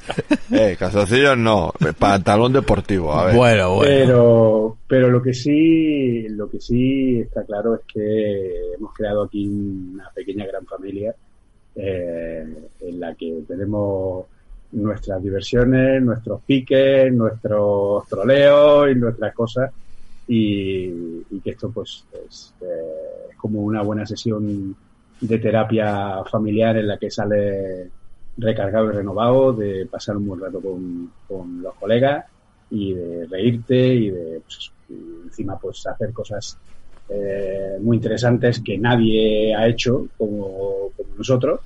Eh, 0.51 0.75
calzoncillos 0.79 1.37
no, 1.37 1.71
pantalón 1.99 2.51
deportivo, 2.51 3.13
a 3.13 3.25
ver. 3.25 3.35
Bueno, 3.35 3.75
bueno. 3.75 3.91
Pero, 3.91 4.77
pero 4.87 5.09
lo 5.09 5.21
que 5.21 5.31
sí, 5.31 6.27
lo 6.29 6.49
que 6.49 6.59
sí 6.59 7.19
está 7.19 7.43
claro 7.43 7.75
es 7.75 7.81
que 7.81 8.73
hemos 8.75 8.91
creado 8.95 9.23
aquí 9.23 9.47
una 9.47 10.09
pequeña 10.09 10.47
gran 10.47 10.65
familia 10.65 11.13
eh, 11.75 12.45
en 12.81 12.99
la 12.99 13.13
que 13.13 13.43
tenemos 13.47 14.25
nuestras 14.71 15.21
diversiones, 15.21 16.01
nuestros 16.01 16.41
piques, 16.41 17.13
nuestros 17.13 18.07
troleos 18.07 18.89
y 18.91 18.95
nuestras 18.95 19.33
cosas 19.35 19.71
y, 20.27 21.23
y 21.29 21.39
que 21.43 21.51
esto 21.51 21.69
pues 21.71 22.05
es, 22.27 22.53
eh, 22.61 23.29
es 23.31 23.37
como 23.37 23.61
una 23.61 23.81
buena 23.81 24.05
sesión 24.05 24.75
de 25.21 25.37
terapia 25.39 26.23
familiar 26.29 26.77
en 26.77 26.87
la 26.87 26.97
que 26.97 27.09
sale 27.09 27.89
recargado 28.41 28.89
y 28.89 28.93
renovado, 28.93 29.53
de 29.53 29.85
pasar 29.85 30.17
un 30.17 30.27
buen 30.27 30.41
rato 30.41 30.59
con, 30.61 31.11
con 31.27 31.61
los 31.61 31.75
colegas 31.75 32.25
y 32.71 32.93
de 32.93 33.25
reírte 33.27 33.75
y 33.75 34.09
de 34.09 34.41
pues, 34.41 34.71
encima 35.25 35.57
pues 35.57 35.85
hacer 35.87 36.13
cosas 36.13 36.57
eh, 37.09 37.77
muy 37.81 37.97
interesantes 37.97 38.61
que 38.63 38.77
nadie 38.77 39.55
ha 39.55 39.67
hecho 39.67 40.07
como, 40.17 40.91
como 40.95 41.15
nosotros, 41.17 41.59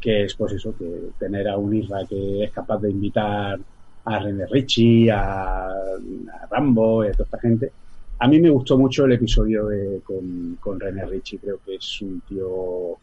que 0.00 0.24
es 0.24 0.34
pues 0.34 0.52
eso, 0.52 0.74
que 0.76 1.10
tener 1.18 1.48
a 1.48 1.56
un 1.56 1.74
Isra 1.74 2.04
que 2.06 2.44
es 2.44 2.52
capaz 2.52 2.78
de 2.78 2.90
invitar 2.90 3.58
a 4.04 4.18
René 4.18 4.46
Ricci, 4.46 5.08
a, 5.08 5.68
a 5.68 6.46
Rambo 6.50 7.04
y 7.04 7.08
a 7.08 7.12
toda 7.12 7.24
esta 7.24 7.38
gente. 7.38 7.72
A 8.18 8.28
mí 8.28 8.40
me 8.40 8.50
gustó 8.50 8.76
mucho 8.76 9.04
el 9.04 9.12
episodio 9.12 9.66
de, 9.66 10.00
con, 10.04 10.56
con 10.60 10.78
René 10.78 11.06
Ricci, 11.06 11.38
creo 11.38 11.58
que 11.64 11.76
es 11.76 12.02
un 12.02 12.20
tío 12.28 12.98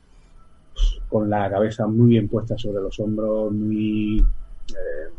con 1.07 1.29
la 1.29 1.49
cabeza 1.49 1.87
muy 1.87 2.09
bien 2.09 2.27
puesta 2.27 2.57
sobre 2.57 2.81
los 2.81 2.99
hombros, 2.99 3.51
muy 3.51 4.19
eh, 4.19 5.09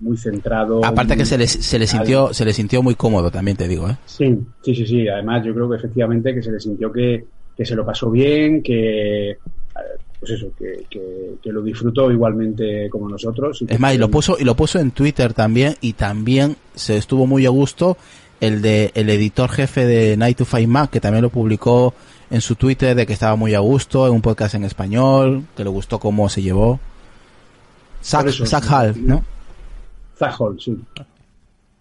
muy 0.00 0.16
centrado. 0.16 0.84
Aparte 0.84 1.16
que 1.16 1.24
se 1.24 1.38
le, 1.38 1.46
se 1.46 1.78
le 1.78 1.86
sintió, 1.86 2.34
se 2.34 2.44
le 2.44 2.52
sintió 2.52 2.82
muy 2.82 2.94
cómodo 2.94 3.30
también, 3.30 3.56
te 3.56 3.68
digo, 3.68 3.88
¿eh? 3.88 3.96
Sí, 4.04 4.36
sí, 4.62 4.74
sí, 4.74 4.86
sí. 4.86 5.08
Además, 5.08 5.44
yo 5.44 5.54
creo 5.54 5.70
que 5.70 5.76
efectivamente 5.76 6.34
que 6.34 6.42
se 6.42 6.50
le 6.50 6.60
sintió 6.60 6.92
que, 6.92 7.24
que 7.56 7.64
se 7.64 7.74
lo 7.74 7.86
pasó 7.86 8.10
bien, 8.10 8.62
que 8.62 9.38
pues 10.18 10.32
eso, 10.32 10.52
que, 10.56 10.84
que, 10.88 11.34
que 11.42 11.50
lo 11.50 11.62
disfrutó 11.62 12.10
igualmente 12.10 12.88
como 12.90 13.08
nosotros. 13.08 13.60
y 13.62 13.66
Es 13.68 13.80
más, 13.80 13.94
y 13.94 13.98
lo 13.98 14.08
puso, 14.08 14.36
y 14.38 14.44
lo 14.44 14.54
puso 14.54 14.78
en 14.78 14.92
Twitter 14.92 15.34
también, 15.34 15.74
y 15.80 15.94
también 15.94 16.56
se 16.74 16.96
estuvo 16.96 17.26
muy 17.26 17.44
a 17.46 17.50
gusto 17.50 17.96
el 18.40 18.62
de 18.62 18.92
el 18.94 19.08
editor 19.10 19.50
jefe 19.50 19.84
de 19.86 20.16
Night 20.16 20.36
to 20.36 20.44
Five 20.44 20.66
Mac, 20.66 20.90
que 20.90 21.00
también 21.00 21.22
lo 21.22 21.30
publicó 21.30 21.94
en 22.32 22.40
su 22.40 22.54
Twitter 22.56 22.96
de 22.96 23.06
que 23.06 23.12
estaba 23.12 23.36
muy 23.36 23.54
a 23.54 23.60
gusto, 23.60 24.06
en 24.06 24.14
un 24.14 24.22
podcast 24.22 24.54
en 24.54 24.64
español, 24.64 25.44
que 25.56 25.64
le 25.64 25.70
gustó 25.70 26.00
cómo 26.00 26.28
se 26.28 26.40
llevó. 26.42 26.80
Zach, 28.02 28.26
eso. 28.26 28.44
Half, 28.68 28.96
¿no? 28.96 29.22
Zach 30.18 30.34
Hall, 30.40 30.58
sí. 30.58 30.76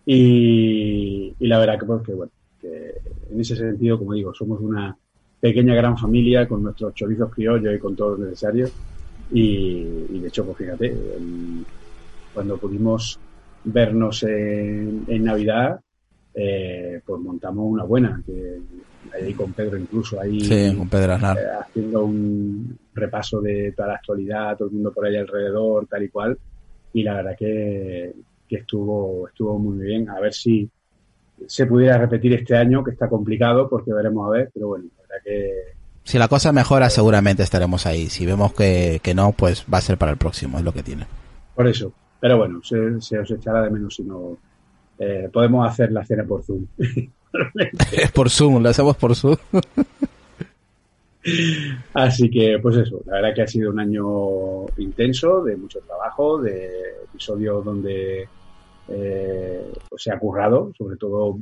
Y, 0.06 1.34
y 1.40 1.48
la 1.48 1.60
verdad 1.60 1.80
que, 1.80 1.86
pues, 1.86 2.02
que, 2.04 2.14
bueno, 2.14 2.32
que 2.60 2.92
en 3.32 3.40
ese 3.40 3.56
sentido, 3.56 3.98
como 3.98 4.14
digo, 4.14 4.34
somos 4.34 4.60
una 4.60 4.96
pequeña 5.40 5.74
gran 5.74 5.98
familia 5.98 6.48
con 6.48 6.64
nuestros 6.64 6.94
chorizos 6.94 7.32
criollos 7.34 7.74
y 7.74 7.80
con 7.80 7.96
todo 7.96 8.18
lo 8.18 8.26
necesario. 8.26 8.68
Y, 9.34 9.88
y 10.10 10.20
de 10.20 10.28
hecho, 10.28 10.46
pues 10.46 10.58
fíjate, 10.58 10.88
el- 10.88 11.66
cuando 12.34 12.58
pudimos 12.58 13.20
vernos 13.64 14.24
en, 14.24 15.04
en 15.08 15.24
Navidad, 15.24 15.80
eh, 16.34 17.02
pues 17.06 17.22
montamos 17.22 17.66
una 17.68 17.84
buena, 17.84 18.22
que 18.26 18.60
ahí 19.14 19.34
con 19.34 19.54
Pedro 19.54 19.78
incluso, 19.78 20.20
ahí 20.20 20.40
Sí, 20.42 20.76
con 20.76 20.90
Pedro 20.90 21.14
eh, 21.14 21.46
haciendo 21.60 22.06
un 22.06 22.78
repaso 22.94 23.42
de 23.42 23.74
toda 23.74 23.90
la 23.90 23.96
actualidad, 23.96 24.58
todo 24.58 24.68
el 24.68 24.76
mundo 24.76 24.92
por 24.92 25.06
ahí 25.06 25.16
alrededor, 25.16 25.88
tal 25.88 26.04
y 26.04 26.10
cual. 26.10 26.38
Y 26.94 27.04
la 27.04 27.16
verdad 27.16 27.36
que, 27.38 28.14
que 28.48 28.56
estuvo, 28.56 29.28
estuvo 29.28 29.58
muy 29.58 29.86
bien. 29.86 30.10
A 30.10 30.20
ver 30.20 30.34
si 30.34 30.70
se 31.48 31.66
pudiera 31.66 31.98
repetir 31.98 32.34
este 32.34 32.56
año, 32.56 32.84
que 32.84 32.92
está 32.92 33.08
complicado, 33.08 33.70
porque 33.70 33.94
veremos 33.94 34.28
a 34.28 34.32
ver, 34.32 34.52
pero 34.54 34.68
bueno, 34.68 34.86
la 34.98 35.02
verdad 35.02 35.24
que 35.24 35.54
Si 36.04 36.18
la 36.18 36.28
cosa 36.28 36.52
mejora, 36.52 36.90
seguramente 36.90 37.44
estaremos 37.44 37.86
ahí. 37.86 38.08
Si 38.10 38.26
vemos 38.26 38.54
que, 38.54 39.00
que 39.02 39.14
no, 39.14 39.32
pues 39.32 39.66
va 39.72 39.78
a 39.80 39.82
ser 39.82 39.98
para 39.98 40.12
el 40.12 40.18
próximo, 40.18 40.58
es 40.58 40.64
lo 40.64 40.74
que 40.74 40.84
tiene. 40.84 41.06
por 41.56 41.68
eso. 41.68 41.94
Pero 42.20 42.38
bueno, 42.38 42.62
se, 42.64 43.02
se 43.02 43.18
os 43.18 43.32
echará 43.32 43.64
de 43.64 43.72
menos 43.72 43.96
si 43.96 44.04
no 44.04 44.38
eh, 45.00 45.28
podemos 45.34 45.68
hacer 45.68 45.92
la 45.92 46.06
cena 46.06 46.24
por 46.24 46.44
Zoom. 46.44 46.68
por 48.14 48.30
Zoom, 48.30 48.62
lo 48.62 48.70
hacemos 48.70 48.98
por 48.98 49.16
Zoom. 49.16 49.38
Así 51.94 52.30
que, 52.30 52.58
pues 52.62 52.78
eso, 52.78 53.02
la 53.06 53.14
verdad 53.14 53.36
que 53.36 53.42
ha 53.44 53.48
sido 53.48 53.70
un 53.72 53.80
año 53.80 54.66
intenso, 54.78 55.44
de 55.44 55.56
mucho 55.56 55.80
trabajo, 55.82 56.42
de 56.42 56.70
episodios 57.04 57.64
donde 57.64 58.28
eh, 58.88 59.72
pues 59.88 60.04
se 60.04 60.12
ha 60.12 60.18
currado, 60.18 60.72
sobre 60.78 60.98
todo 60.98 61.38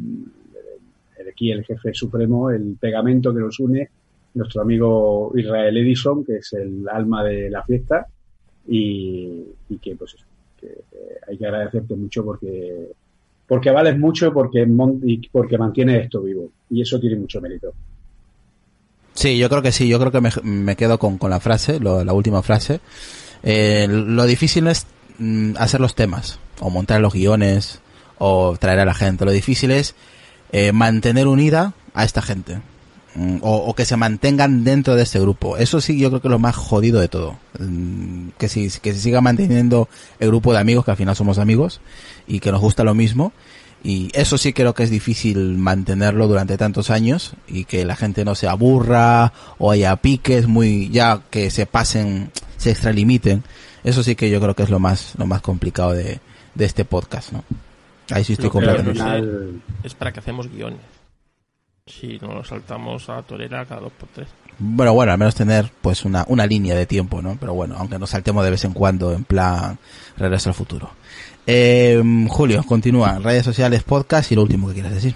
el, 1.18 1.30
aquí 1.30 1.51
el 1.51 1.64
jefe 1.64 1.93
supremo, 1.93 2.50
el 2.50 2.76
pegamento 2.80 3.34
que 3.34 3.40
nos 3.40 3.59
une, 3.59 3.90
nuestro 4.34 4.61
amigo 4.61 5.32
Israel 5.35 5.77
Edison, 5.77 6.26
que 6.26 6.38
es 6.38 6.53
el 6.53 6.88
alma 6.90 7.24
de 7.24 7.50
la 7.50 7.64
fiesta, 7.64 8.06
y, 8.68 9.45
y 9.69 9.77
que 9.77 9.95
pues 9.95 10.16
eso, 10.16 10.26
que 10.59 10.68
eh, 10.68 11.19
hay 11.27 11.38
que 11.38 11.45
agradecerte 11.45 11.95
mucho 11.95 12.24
porque 12.24 12.90
porque 13.50 13.72
vales 13.72 13.98
mucho 14.00 14.28
y 14.28 14.32
porque, 14.32 14.66
y 15.03 15.28
porque 15.30 15.58
mantienes 15.58 16.06
esto 16.06 16.22
vivo, 16.22 16.50
y 16.69 16.82
eso 16.82 16.98
tiene 17.00 17.18
mucho 17.18 17.42
mérito. 17.42 17.74
Sí, 19.14 19.38
yo 19.38 19.50
creo 19.50 19.61
que 19.61 19.74
sí, 19.74 19.90
yo 19.90 20.00
creo 20.00 20.11
que 20.11 20.22
me, 20.22 20.30
me 20.44 20.76
quedo 20.78 20.98
con, 20.98 21.18
con 21.18 21.30
la 21.30 21.42
frase, 21.42 21.80
lo- 21.80 22.06
la 22.06 22.14
última 22.14 22.42
frase. 22.42 22.80
Eh, 23.44 23.88
lo 23.90 24.26
difícil 24.26 24.68
es 24.68 24.86
mm, 25.18 25.53
hacer 25.58 25.82
los 25.82 25.95
temas, 25.95 26.40
o 26.61 26.69
montar 26.69 27.02
los 27.02 27.14
guiones, 27.14 27.82
o 28.18 28.56
traer 28.58 28.80
a 28.80 28.86
la 28.86 28.94
gente. 28.94 29.26
Lo 29.26 29.32
difícil 29.32 29.72
es 29.72 29.95
eh, 30.52 30.72
mantener 30.72 31.28
unida 31.28 31.74
a 31.94 32.06
esta 32.06 32.22
gente. 32.22 32.60
Mm, 33.16 33.38
O, 33.42 33.56
o 33.58 33.74
que 33.74 33.86
se 33.86 33.98
mantengan 33.98 34.64
dentro 34.64 34.96
de 34.96 35.04
este 35.04 35.20
grupo. 35.20 35.58
Eso 35.58 35.82
sí, 35.82 36.00
yo 36.00 36.10
creo 36.10 36.22
que 36.22 36.28
es 36.28 36.32
lo 36.32 36.40
más 36.40 36.56
jodido 36.56 37.00
de 37.00 37.08
todo. 37.08 37.38
Mm, 37.60 38.30
Que, 38.38 38.48
si, 38.48 38.70
que 38.82 38.94
se 38.94 39.00
siga 39.00 39.20
manteniendo 39.22 39.90
el 40.20 40.28
grupo 40.30 40.54
de 40.54 40.60
amigos, 40.60 40.86
que 40.86 40.92
al 40.92 40.98
final 40.98 41.16
somos 41.16 41.40
amigos, 41.40 41.82
y 42.28 42.40
que 42.40 42.52
nos 42.52 42.62
gusta 42.62 42.84
lo 42.84 42.94
mismo. 42.94 43.32
Y 43.84 44.10
eso 44.14 44.38
sí 44.38 44.52
creo 44.54 44.74
que 44.74 44.84
es 44.84 44.90
difícil 44.90 45.58
mantenerlo 45.58 46.28
durante 46.28 46.58
tantos 46.58 46.90
años 46.90 47.34
y 47.48 47.64
que 47.64 47.86
la 47.86 47.96
gente 47.96 48.26
no 48.26 48.36
se 48.36 48.48
aburra 48.48 49.32
o 49.58 49.72
haya 49.72 49.96
piques 49.96 50.48
muy 50.48 50.90
ya 50.90 51.22
que 51.30 51.50
se 51.50 51.66
pasen, 51.66 52.30
se 52.58 52.72
extralimiten. 52.72 53.44
Eso 53.86 54.04
sí 54.04 54.16
que 54.16 54.30
yo 54.30 54.42
creo 54.42 54.54
que 54.54 54.64
es 54.64 54.70
lo 54.70 54.80
más 54.80 55.14
lo 55.18 55.26
más 55.26 55.42
complicado 55.42 55.94
de, 55.94 56.20
de 56.56 56.66
este 56.66 56.84
podcast, 56.84 57.32
¿no? 57.32 57.44
Ahí 58.12 58.24
sí 58.26 58.34
estoy 58.34 58.50
completamente. 58.50 59.02
es 59.84 59.94
para 59.94 60.12
que 60.12 60.20
hacemos 60.20 60.50
guiones. 60.52 60.82
Si 61.90 62.19
no 62.19 62.27
nos 62.27 62.48
saltamos 62.48 63.09
a 63.09 63.22
torera 63.24 63.66
cada 63.66 63.82
dos 63.82 63.92
por 63.93 64.09
tres. 64.09 64.27
Bueno, 64.59 64.93
bueno, 64.93 65.11
al 65.11 65.18
menos 65.18 65.34
tener 65.34 65.72
pues 65.82 66.06
una, 66.06 66.24
una 66.27 66.45
línea 66.45 66.76
de 66.76 66.85
tiempo, 66.85 67.22
¿no? 67.22 67.35
Pero 67.40 67.53
bueno, 67.53 67.76
aunque 67.77 67.98
nos 67.98 68.11
saltemos 68.11 68.43
de 68.43 68.51
vez 68.51 68.64
en 68.64 68.74
cuando 68.74 69.11
en 69.11 69.24
plan 69.24 69.80
regreso 70.18 70.50
al 70.50 70.56
futuro. 70.56 70.92
Eh, 71.48 72.01
Julio, 72.30 72.61
continúa. 72.68 73.18
Redes 73.18 73.43
sociales, 73.43 73.84
podcast 73.84 74.32
y 74.32 74.35
lo 74.35 74.43
último 74.43 74.68
que 74.68 74.76
quieras 74.76 74.93
decir. 74.93 75.16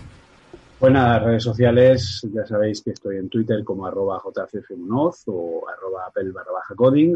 Pues 0.80 0.92
nada, 0.92 1.20
redes 1.20 1.44
sociales, 1.44 2.28
ya 2.34 2.46
sabéis 2.46 2.82
que 2.82 2.92
estoy 2.92 3.18
en 3.18 3.30
Twitter 3.30 3.64
como 3.64 3.86
arroba 3.86 4.20
jcfmunoz 4.20 5.24
o 5.28 5.62
arroba 5.70 6.08
apple 6.08 6.32
barra 6.32 6.52
baja 6.52 6.76
coding. 6.76 7.16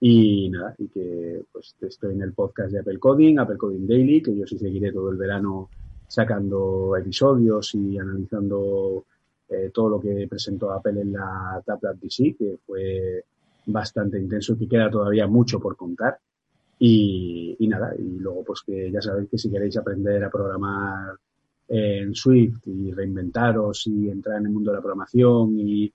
Y 0.00 0.50
nada, 0.50 0.74
y 0.78 0.88
que 0.88 1.42
pues 1.50 1.74
estoy 1.80 2.14
en 2.14 2.22
el 2.22 2.32
podcast 2.32 2.70
de 2.72 2.80
Apple 2.80 2.98
Coding, 2.98 3.38
Apple 3.38 3.56
Coding 3.56 3.86
Daily, 3.86 4.22
que 4.22 4.36
yo 4.36 4.46
sí 4.46 4.58
seguiré 4.58 4.92
todo 4.92 5.10
el 5.10 5.16
verano 5.16 5.68
sacando 6.06 6.96
episodios 6.96 7.74
y 7.74 7.98
analizando 7.98 9.04
eh, 9.48 9.70
todo 9.72 9.88
lo 9.90 10.00
que 10.00 10.26
presentó 10.28 10.72
Apple 10.72 11.00
en 11.00 11.12
la 11.12 11.62
Tablet 11.64 11.98
DC, 12.00 12.36
que 12.38 12.58
fue 12.66 13.24
bastante 13.66 14.18
intenso 14.18 14.54
y 14.54 14.58
que 14.58 14.68
queda 14.68 14.90
todavía 14.90 15.26
mucho 15.26 15.58
por 15.60 15.76
contar. 15.76 16.18
Y, 16.78 17.56
y 17.58 17.68
nada, 17.68 17.94
y 17.96 18.18
luego 18.18 18.44
pues 18.44 18.62
que 18.66 18.90
ya 18.90 19.00
sabéis 19.00 19.28
que 19.30 19.38
si 19.38 19.50
queréis 19.50 19.76
aprender 19.76 20.24
a 20.24 20.30
programar 20.30 21.16
en 21.68 22.14
Swift 22.14 22.66
y 22.66 22.92
reinventaros 22.92 23.86
y 23.86 24.08
entrar 24.10 24.38
en 24.38 24.46
el 24.46 24.52
mundo 24.52 24.70
de 24.70 24.76
la 24.76 24.82
programación 24.82 25.58
y 25.58 25.92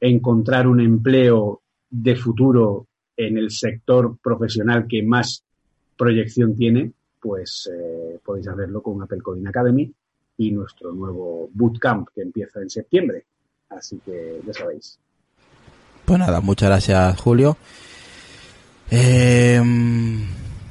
encontrar 0.00 0.66
un 0.66 0.80
empleo 0.80 1.60
de 1.90 2.16
futuro 2.16 2.86
en 3.16 3.38
el 3.38 3.50
sector 3.50 4.16
profesional 4.22 4.86
que 4.88 5.02
más 5.02 5.44
proyección 5.96 6.56
tiene, 6.56 6.92
pues 7.24 7.70
eh, 7.72 8.18
podéis 8.22 8.46
hacerlo 8.48 8.82
con 8.82 9.00
Apple 9.00 9.22
Coding 9.22 9.46
Academy 9.46 9.90
y 10.36 10.50
nuestro 10.50 10.92
nuevo 10.92 11.48
bootcamp 11.54 12.08
que 12.14 12.20
empieza 12.20 12.60
en 12.60 12.68
septiembre. 12.68 13.24
Así 13.70 13.98
que 14.04 14.42
ya 14.46 14.52
sabéis. 14.52 14.98
Pues 16.04 16.18
nada, 16.18 16.42
muchas 16.42 16.68
gracias, 16.68 17.18
Julio. 17.18 17.56
Eh, 18.90 19.62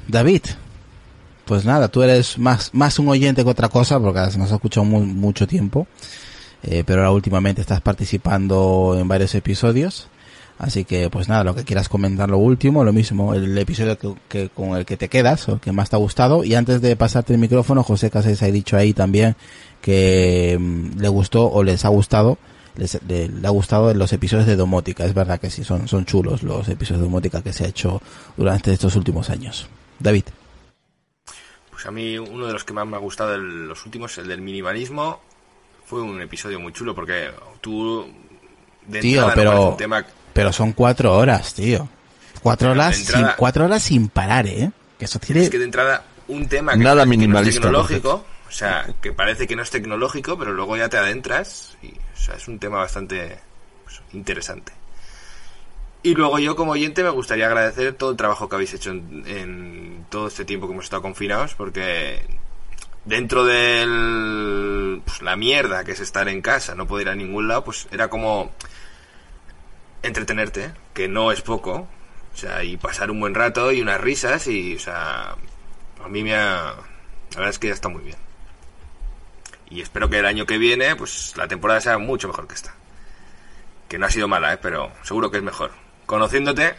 David, 0.08 0.42
pues 1.46 1.66
nada, 1.66 1.88
tú 1.88 2.04
eres 2.04 2.38
más, 2.38 2.72
más 2.74 3.00
un 3.00 3.08
oyente 3.10 3.44
que 3.44 3.50
otra 3.50 3.70
cosa, 3.70 4.00
porque 4.00 4.20
nos 4.20 4.38
has 4.38 4.52
escuchado 4.52 4.86
mu- 4.86 5.04
mucho 5.06 5.48
tiempo, 5.48 5.88
eh, 6.62 6.84
pero 6.86 7.02
ahora 7.02 7.12
últimamente 7.12 7.62
estás 7.62 7.82
participando 7.82 8.96
en 9.00 9.08
varios 9.08 9.34
episodios. 9.34 10.08
Así 10.60 10.86
que, 10.86 11.10
pues 11.10 11.28
nada, 11.28 11.44
lo 11.44 11.56
que 11.56 11.64
quieras 11.64 11.90
comentar 11.90 12.30
lo 12.30 12.38
último, 12.38 12.84
lo 12.84 12.94
mismo, 12.94 13.34
el 13.34 13.58
episodio 13.58 13.98
que, 13.98 14.14
que- 14.30 14.50
con 14.50 14.78
el 14.78 14.86
que 14.86 14.98
te 14.98 15.10
quedas 15.10 15.50
o 15.50 15.54
el 15.54 15.60
que 15.60 15.72
más 15.72 15.90
te 15.90 15.96
ha 15.96 16.00
gustado. 16.00 16.44
Y 16.44 16.56
antes 16.56 16.82
de 16.82 16.96
pasarte 16.96 17.34
el 17.34 17.40
micrófono, 17.40 17.84
José 17.84 18.10
Casés 18.10 18.42
ha 18.44 18.46
dicho 18.48 18.78
ahí 18.78 18.94
también 18.94 19.36
que 19.82 20.58
mm, 20.60 21.00
le 21.00 21.08
gustó 21.10 21.52
o 21.52 21.64
les 21.64 21.84
ha 21.86 21.90
gustado, 21.90 22.38
les, 22.76 22.98
le, 23.08 23.28
le 23.28 23.48
ha 23.48 23.50
gustado 23.50 23.94
los 23.94 24.14
episodios 24.14 24.48
de 24.48 24.56
domótica. 24.56 25.04
Es 25.06 25.14
verdad 25.14 25.40
que 25.40 25.50
sí, 25.50 25.64
son, 25.64 25.88
son 25.88 26.06
chulos 26.06 26.44
los 26.44 26.70
episodios 26.70 27.00
de 27.02 27.06
domótica 27.06 27.42
que 27.42 27.52
se 27.52 27.66
ha 27.66 27.68
hecho 27.68 28.02
durante 28.38 28.72
estos 28.72 28.96
últimos 28.96 29.30
años. 29.30 29.68
David. 30.00 30.26
Pues 31.72 31.86
a 31.86 31.92
mí 31.92 32.18
uno 32.18 32.46
de 32.48 32.54
los 32.54 32.64
que 32.64 32.74
más 32.74 32.88
me 32.88 32.96
ha 32.96 33.00
gustado 33.00 33.32
de 33.32 33.40
los 33.40 33.84
últimos, 33.86 34.18
el 34.20 34.28
del 34.28 34.42
minimalismo, 34.42 35.20
fue 35.86 36.02
un 36.02 36.22
episodio 36.22 36.60
muy 36.60 36.72
chulo 36.72 36.96
porque 36.96 37.30
tú 37.60 38.06
de 38.88 39.00
Tío, 39.02 39.28
pero, 39.36 39.72
un 39.72 39.78
tema 39.78 40.06
pero 40.34 40.52
son 40.52 40.74
cuatro 40.74 41.16
horas, 41.18 41.54
tío. 41.54 41.88
Cuatro 42.42 42.72
horas, 42.72 43.00
entrada- 43.00 43.28
sin, 43.30 43.36
cuatro 43.38 43.66
horas 43.66 43.84
sin 43.84 44.10
parar, 44.10 44.48
¿eh? 44.48 44.72
Que 45.00 45.06
eso 45.06 45.20
tiene... 45.20 45.44
es 45.44 45.50
que 45.50 45.60
de 45.60 45.66
entrada 45.66 46.04
un 46.28 46.48
tema 46.48 46.74
que, 46.74 46.80
Nada 46.80 46.92
que 46.94 46.98
no 46.98 47.02
es 47.04 47.08
minimalista, 47.10 47.62
tecnológico, 47.62 48.26
o 48.48 48.52
sea, 48.52 48.88
que 49.02 49.14
parece 49.14 49.48
que 49.48 49.56
no 49.56 49.62
es 49.64 49.70
tecnológico, 49.70 50.38
pero 50.38 50.52
luego 50.54 50.76
ya 50.78 50.90
te 50.90 50.98
adentras 50.98 51.78
y 51.82 51.88
o 51.88 52.18
sea, 52.18 52.36
es 52.36 52.48
un 52.48 52.60
tema 52.60 52.78
bastante 52.78 53.38
pues, 53.84 54.02
interesante. 54.14 54.72
Y 56.06 56.16
luego 56.16 56.38
yo 56.40 56.56
como 56.58 56.74
oyente 56.74 57.02
me 57.04 57.10
gustaría 57.12 57.46
agradecer 57.48 57.94
todo 57.94 58.12
el 58.12 58.18
trabajo 58.18 58.50
que 58.50 58.56
habéis 58.56 58.74
hecho 58.74 58.92
en, 58.92 59.24
en 59.26 60.06
todo 60.10 60.28
este 60.28 60.44
tiempo 60.44 60.68
que 60.68 60.74
hemos 60.74 60.86
estado 60.86 61.02
confinados, 61.02 61.56
porque 61.56 62.22
dentro 63.06 63.46
de 63.46 65.00
la 65.22 65.36
mierda 65.36 65.84
que 65.84 65.94
es 65.94 66.00
estar 66.02 66.28
en 66.28 66.42
casa, 66.42 66.76
no 66.76 66.88
poder 66.88 67.08
ir 67.08 67.12
a 67.12 67.16
ningún 67.16 67.48
lado, 67.48 67.64
pues 67.64 67.88
era 67.92 68.10
como 68.10 68.52
entretenerte, 70.04 70.72
que 70.94 71.08
no 71.08 71.32
es 71.32 71.42
poco, 71.42 71.88
o 72.34 72.38
sea, 72.38 72.64
y 72.64 72.78
pasar 72.78 73.10
un 73.12 73.20
buen 73.20 73.34
rato 73.34 73.72
y 73.72 73.82
unas 73.82 74.00
risas 74.00 74.48
y, 74.48 74.76
o 74.76 74.80
sea, 74.80 75.36
a 76.04 76.08
mí 76.10 76.24
me 76.24 76.36
ha... 76.36 76.76
La 77.32 77.38
verdad 77.38 77.50
es 77.50 77.60
que 77.60 77.68
ya 77.68 77.74
está 77.74 77.90
muy 77.90 78.04
bien. 78.04 78.18
Y 79.70 79.82
espero 79.82 80.10
que 80.10 80.20
el 80.20 80.26
año 80.26 80.46
que 80.46 80.60
viene, 80.60 80.96
pues 80.96 81.34
la 81.36 81.48
temporada 81.48 81.82
sea 81.82 81.98
mucho 81.98 82.28
mejor 82.28 82.48
que 82.48 82.54
esta. 82.54 82.76
Que 83.90 83.98
no 83.98 84.06
ha 84.06 84.12
sido 84.12 84.28
mala, 84.28 84.54
¿eh? 84.54 84.60
pero 84.62 84.92
seguro 85.02 85.32
que 85.32 85.38
es 85.38 85.44
mejor. 85.44 85.72
Conociéndote, 86.06 86.76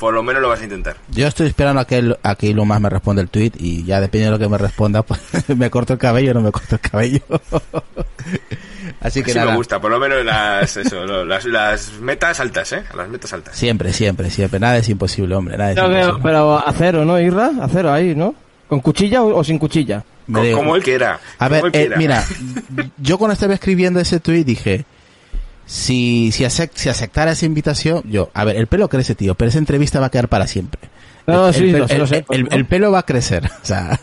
por 0.00 0.12
lo 0.14 0.22
menos 0.24 0.42
lo 0.42 0.48
vas 0.48 0.60
a 0.60 0.64
intentar. 0.64 0.96
Yo 1.10 1.26
estoy 1.28 1.46
esperando 1.46 1.80
a 1.80 1.86
que, 1.86 1.98
el- 1.98 2.18
a 2.22 2.34
que 2.34 2.50
Elon 2.50 2.66
Musk 2.66 2.80
me 2.80 2.88
responda 2.90 3.22
el 3.22 3.28
tweet 3.28 3.52
y 3.58 3.84
ya 3.84 4.00
depende 4.00 4.24
de 4.24 4.30
lo 4.32 4.38
que 4.40 4.48
me 4.48 4.58
responda, 4.58 5.02
pues 5.04 5.20
me 5.56 5.70
corto 5.70 5.92
el 5.92 5.98
cabello 6.00 6.32
o 6.32 6.34
no 6.34 6.40
me 6.40 6.50
corto 6.50 6.74
el 6.76 6.80
cabello. 6.80 7.20
Así 9.00 9.22
que 9.22 9.30
Así 9.30 9.38
nada, 9.38 9.52
me 9.52 9.56
gusta, 9.56 9.80
por 9.80 9.90
lo 9.90 9.98
menos 9.98 10.24
las, 10.24 10.76
eso, 10.76 11.04
lo- 11.06 11.24
las, 11.24 11.44
las 11.46 11.92
metas 12.00 12.38
altas, 12.40 12.72
¿eh? 12.72 12.82
Las 12.96 13.08
metas 13.08 13.32
altas. 13.32 13.56
siempre, 13.56 13.92
siempre, 13.92 14.30
siempre. 14.30 14.58
Nada 14.60 14.76
es 14.78 14.88
imposible, 14.88 15.34
hombre, 15.34 15.56
nada 15.56 15.70
es 15.72 15.76
que- 15.78 15.84
imposible. 15.86 16.20
pero 16.22 16.58
a 16.58 16.72
cero, 16.76 17.04
¿no, 17.04 17.18
Irra? 17.20 17.50
A 17.62 17.68
cero 17.68 17.92
ahí, 17.92 18.14
¿no? 18.14 18.34
¿Con 18.68 18.80
cuchilla 18.80 19.22
o, 19.22 19.36
o 19.38 19.44
sin 19.44 19.58
cuchilla? 19.58 20.04
Me 20.26 20.38
Co- 20.40 20.44
digo- 20.44 20.58
como 20.58 20.76
él 20.76 20.82
quiera. 20.82 21.18
A 21.38 21.48
como 21.48 21.62
ver, 21.62 21.64
él 21.64 21.92
eh, 21.92 21.94
quiera. 21.96 21.96
mira, 21.98 22.90
yo 22.98 23.16
cuando 23.18 23.32
estaba 23.34 23.54
escribiendo 23.54 24.00
ese 24.00 24.20
tweet 24.20 24.44
dije, 24.44 24.84
si, 25.70 26.32
si, 26.32 26.42
acep- 26.42 26.72
si 26.74 26.88
aceptara 26.88 27.30
esa 27.30 27.46
invitación, 27.46 28.02
yo, 28.10 28.28
a 28.34 28.44
ver, 28.44 28.56
el 28.56 28.66
pelo 28.66 28.88
crece, 28.88 29.14
tío, 29.14 29.36
pero 29.36 29.50
esa 29.50 29.58
entrevista 29.58 30.00
va 30.00 30.06
a 30.06 30.10
quedar 30.10 30.28
para 30.28 30.48
siempre. 30.48 30.80
No, 31.28 31.46
el, 31.48 31.54
sí, 31.54 31.70
el- 31.70 31.78
lo 31.78 31.86
sé, 31.86 31.94
el- 31.94 32.00
lo 32.00 32.06
sé, 32.08 32.24
el- 32.30 32.44
¿no? 32.44 32.48
el 32.50 32.64
pelo 32.66 32.90
va 32.90 32.98
a 33.00 33.06
crecer, 33.06 33.44
o 33.62 33.64
sea, 33.64 34.00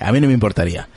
a 0.00 0.12
mí 0.12 0.20
no 0.20 0.26
me 0.28 0.32
importaría. 0.32 0.88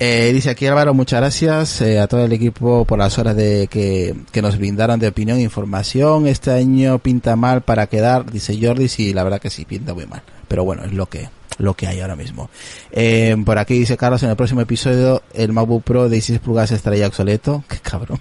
Eh, 0.00 0.30
dice 0.32 0.50
aquí 0.50 0.64
Álvaro, 0.66 0.94
muchas 0.94 1.20
gracias 1.20 1.80
eh, 1.82 1.98
a 1.98 2.06
todo 2.06 2.24
el 2.24 2.32
equipo 2.32 2.84
por 2.84 2.98
las 3.00 3.18
horas 3.18 3.34
de 3.36 3.66
que, 3.66 4.14
que 4.30 4.40
nos 4.40 4.56
brindaron 4.56 4.98
de 5.00 5.08
opinión 5.08 5.38
e 5.38 5.42
información. 5.42 6.26
Este 6.28 6.52
año 6.52 6.98
pinta 7.00 7.34
mal 7.36 7.62
para 7.62 7.88
quedar, 7.88 8.30
dice 8.30 8.56
Jordi, 8.62 8.88
sí, 8.88 9.12
la 9.12 9.24
verdad 9.24 9.40
que 9.40 9.50
sí, 9.50 9.64
pinta 9.64 9.92
muy 9.94 10.06
mal. 10.06 10.22
Pero 10.46 10.62
bueno, 10.64 10.84
es 10.84 10.92
lo 10.92 11.06
que, 11.06 11.28
lo 11.58 11.74
que 11.74 11.86
hay 11.86 12.00
ahora 12.00 12.16
mismo. 12.16 12.50
Eh, 12.90 13.36
por 13.44 13.58
aquí 13.58 13.78
dice 13.78 13.96
Carlos, 13.96 14.22
en 14.22 14.30
el 14.30 14.36
próximo 14.36 14.60
episodio 14.60 15.22
el 15.34 15.52
MacBook 15.52 15.82
Pro 15.82 16.04
de 16.04 16.10
16 16.10 16.40
pulgadas 16.40 16.72
estará 16.72 16.96
ya 16.96 17.06
obsoleto. 17.06 17.64
Qué 17.68 17.78
cabrón. 17.78 18.18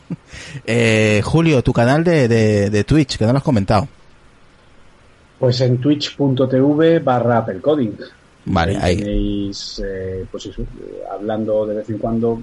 Eh, 0.65 1.21
Julio, 1.23 1.63
tu 1.63 1.73
canal 1.73 2.03
de, 2.03 2.27
de, 2.27 2.69
de 2.69 2.83
Twitch, 2.83 3.17
que 3.17 3.25
no 3.25 3.31
lo 3.31 3.37
has 3.37 3.43
comentado. 3.43 3.87
Pues 5.39 5.61
en 5.61 5.77
twitch.tv 5.77 6.99
barra 6.99 7.39
Apple 7.39 7.61
Coding. 7.61 7.93
Vale, 8.45 8.77
ahí. 8.77 8.97
tenéis, 8.97 9.81
eh, 9.85 10.25
pues 10.31 10.45
eso, 10.47 10.61
eh, 10.61 11.03
hablando 11.11 11.65
de 11.65 11.75
vez 11.75 11.89
en 11.89 11.97
cuando, 11.97 12.39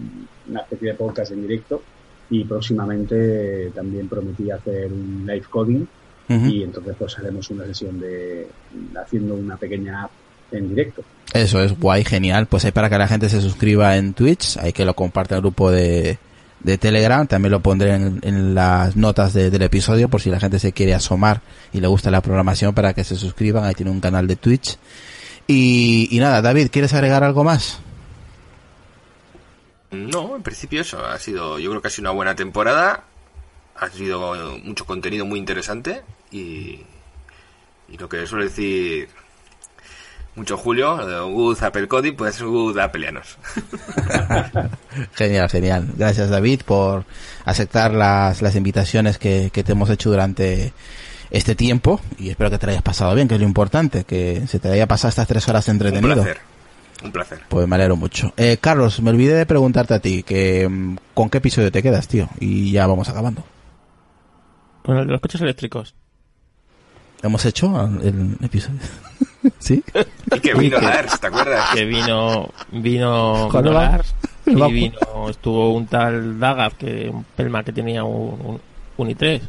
una 0.48 0.60
especie 0.60 0.88
de 0.88 0.94
podcast 0.94 1.32
en 1.32 1.42
directo. 1.42 1.82
Y 2.30 2.44
próximamente 2.44 3.70
también 3.74 4.08
prometí 4.08 4.50
hacer 4.50 4.92
un 4.92 5.24
live 5.26 5.46
coding. 5.50 5.86
Y 6.26 6.62
entonces 6.62 6.96
pues 6.98 7.18
haremos 7.18 7.50
una 7.50 7.66
sesión 7.66 8.00
de 8.00 8.48
haciendo 8.96 9.34
una 9.34 9.58
pequeña 9.58 10.04
app 10.04 10.10
en 10.52 10.68
directo. 10.70 11.02
Eso 11.32 11.62
es 11.62 11.78
guay, 11.78 12.04
genial. 12.04 12.46
Pues 12.46 12.64
hay 12.64 12.72
para 12.72 12.88
que 12.90 12.98
la 12.98 13.08
gente 13.08 13.28
se 13.28 13.40
suscriba 13.40 13.96
en 13.96 14.14
Twitch, 14.14 14.56
hay 14.58 14.72
que 14.72 14.84
lo 14.84 14.94
comparte 14.94 15.34
al 15.34 15.40
grupo 15.40 15.70
de, 15.70 16.18
de 16.60 16.78
Telegram, 16.78 17.26
también 17.26 17.50
lo 17.52 17.60
pondré 17.60 17.94
en, 17.94 18.20
en 18.22 18.54
las 18.54 18.94
notas 18.96 19.32
de- 19.34 19.50
del 19.50 19.62
episodio 19.62 20.08
por 20.08 20.20
si 20.20 20.30
la 20.30 20.38
gente 20.40 20.58
se 20.58 20.72
quiere 20.72 20.94
asomar 20.94 21.40
y 21.72 21.80
le 21.80 21.88
gusta 21.88 22.10
la 22.10 22.20
programación 22.20 22.72
para 22.74 22.94
que 22.94 23.02
se 23.04 23.16
suscriban, 23.16 23.64
ahí 23.64 23.74
tiene 23.74 23.90
un 23.90 24.00
canal 24.00 24.26
de 24.26 24.36
Twitch. 24.36 24.76
Y, 25.46 26.08
y 26.10 26.18
nada, 26.20 26.40
David, 26.40 26.68
¿quieres 26.70 26.94
agregar 26.94 27.22
algo 27.24 27.42
más? 27.44 27.80
No, 29.90 30.34
en 30.36 30.42
principio 30.42 30.80
eso 30.80 31.04
ha 31.04 31.18
sido, 31.18 31.58
yo 31.58 31.70
creo 31.70 31.82
que 31.82 31.88
ha 31.88 31.90
sido 31.90 32.02
una 32.10 32.16
buena 32.16 32.34
temporada, 32.34 33.04
ha 33.76 33.88
sido 33.90 34.34
mucho 34.64 34.84
contenido 34.86 35.24
muy 35.24 35.38
interesante 35.38 36.02
y, 36.32 36.80
y 37.88 37.96
lo 37.98 38.08
que 38.08 38.26
suele 38.26 38.46
decir 38.46 39.08
mucho 40.36 40.56
Julio, 40.56 40.96
good 41.30 41.62
Apple 41.62 41.86
Coding, 41.88 42.14
pues 42.16 42.42
good 42.42 42.76
Appleianos. 42.78 43.38
Genial, 45.14 45.48
genial. 45.48 45.88
Gracias 45.96 46.30
David 46.30 46.62
por 46.64 47.04
aceptar 47.44 47.92
las, 47.92 48.42
las 48.42 48.56
invitaciones 48.56 49.18
que, 49.18 49.50
que 49.52 49.62
te 49.64 49.72
hemos 49.72 49.90
hecho 49.90 50.10
durante 50.10 50.72
este 51.30 51.54
tiempo 51.54 52.00
y 52.18 52.30
espero 52.30 52.50
que 52.50 52.58
te 52.58 52.66
lo 52.66 52.72
hayas 52.72 52.82
pasado 52.82 53.14
bien, 53.14 53.28
que 53.28 53.34
es 53.34 53.40
lo 53.40 53.46
importante, 53.46 54.04
que 54.04 54.46
se 54.46 54.58
te 54.58 54.68
haya 54.68 54.86
pasado 54.86 55.08
estas 55.10 55.26
tres 55.28 55.48
horas 55.48 55.66
Un 55.68 55.72
entretenido. 55.72 56.14
placer, 56.14 56.38
un 57.02 57.12
placer. 57.12 57.40
Pues 57.48 57.66
me 57.68 57.74
alegro 57.76 57.96
mucho. 57.96 58.32
Eh, 58.36 58.58
Carlos, 58.60 59.00
me 59.00 59.10
olvidé 59.10 59.34
de 59.34 59.46
preguntarte 59.46 59.94
a 59.94 59.98
ti, 60.00 60.22
que 60.22 60.68
mm, 60.68 60.96
¿con 61.14 61.30
qué 61.30 61.38
episodio 61.38 61.70
te 61.72 61.82
quedas, 61.82 62.06
tío? 62.08 62.28
Y 62.40 62.72
ya 62.72 62.86
vamos 62.86 63.08
acabando. 63.08 63.44
Con 64.84 64.98
el 64.98 65.06
de 65.06 65.12
los 65.12 65.20
coches 65.20 65.40
eléctricos. 65.40 65.94
¿Hemos 67.22 67.44
hecho 67.46 67.88
el 68.02 68.36
episodio? 68.42 68.80
¿Sí? 69.58 69.82
Y 70.34 70.40
que 70.40 70.54
vino 70.58 70.80
Lars, 70.80 71.20
¿te 71.20 71.26
acuerdas? 71.26 71.70
Que 71.74 71.84
vino, 71.84 72.48
vino, 72.72 73.48
¿Cuándo 73.50 73.70
vino? 73.70 73.82
Lars, 73.82 74.14
y 74.46 74.72
vino, 74.72 74.98
estuvo 75.28 75.72
un 75.74 75.86
tal 75.86 76.38
Dagaz, 76.38 76.74
que 76.74 77.08
un 77.08 77.24
pelma 77.24 77.62
que 77.64 77.72
tenía 77.72 78.04
un, 78.04 78.40
un, 78.42 78.60
un 78.96 79.08
i3. 79.08 79.40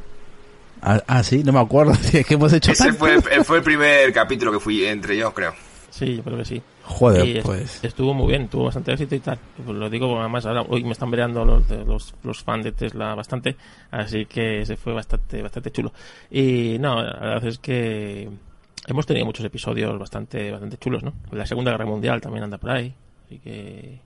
Ah, 0.81 1.01
ah, 1.07 1.23
sí, 1.23 1.43
no 1.43 1.51
me 1.51 1.59
acuerdo. 1.59 1.93
Es 2.13 2.25
que 2.25 2.33
hemos 2.35 2.53
hecho 2.53 2.71
Ese 2.71 2.83
tanto. 2.85 2.99
fue, 2.99 3.21
fue 3.43 3.57
el 3.57 3.63
primer 3.63 4.11
capítulo 4.13 4.51
que 4.51 4.59
fui 4.59 4.85
entre 4.85 5.17
yo, 5.17 5.33
creo. 5.33 5.53
Sí, 5.89 6.17
yo 6.17 6.23
creo 6.23 6.37
que 6.37 6.45
sí. 6.45 6.61
Joder, 6.83 7.25
Y 7.25 7.37
es- 7.37 7.43
pues. 7.45 7.79
Estuvo 7.83 8.13
muy 8.13 8.27
bien, 8.27 8.47
tuvo 8.49 8.65
bastante 8.65 8.91
éxito 8.91 9.15
y 9.15 9.19
tal. 9.19 9.39
Pues 9.65 9.75
lo 9.77 9.89
digo 9.89 10.19
además 10.19 10.45
ahora 10.45 10.61
hoy 10.67 10.83
me 10.83 10.91
están 10.91 11.09
vereando 11.09 11.43
los, 11.45 11.67
los, 11.69 12.13
los 12.21 12.43
fans 12.43 12.65
de 12.65 12.73
Tesla 12.73 13.15
bastante, 13.15 13.55
así 13.91 14.25
que 14.25 14.65
se 14.65 14.75
fue 14.75 14.93
bastante, 14.93 15.41
bastante 15.41 15.71
chulo. 15.71 15.93
Y 16.29 16.77
no, 16.79 17.01
la 17.01 17.13
verdad 17.19 17.45
es 17.47 17.57
que 17.59 18.29
hemos 18.87 19.05
tenido 19.05 19.25
muchos 19.25 19.45
episodios 19.45 19.97
bastante, 19.99 20.51
bastante 20.51 20.77
chulos, 20.77 21.03
¿no? 21.03 21.13
La 21.31 21.45
Segunda 21.45 21.71
Guerra 21.71 21.85
Mundial 21.85 22.21
también 22.21 22.43
anda 22.43 22.57
por 22.57 22.71
ahí, 22.71 22.93
así 23.25 23.39
que... 23.39 23.99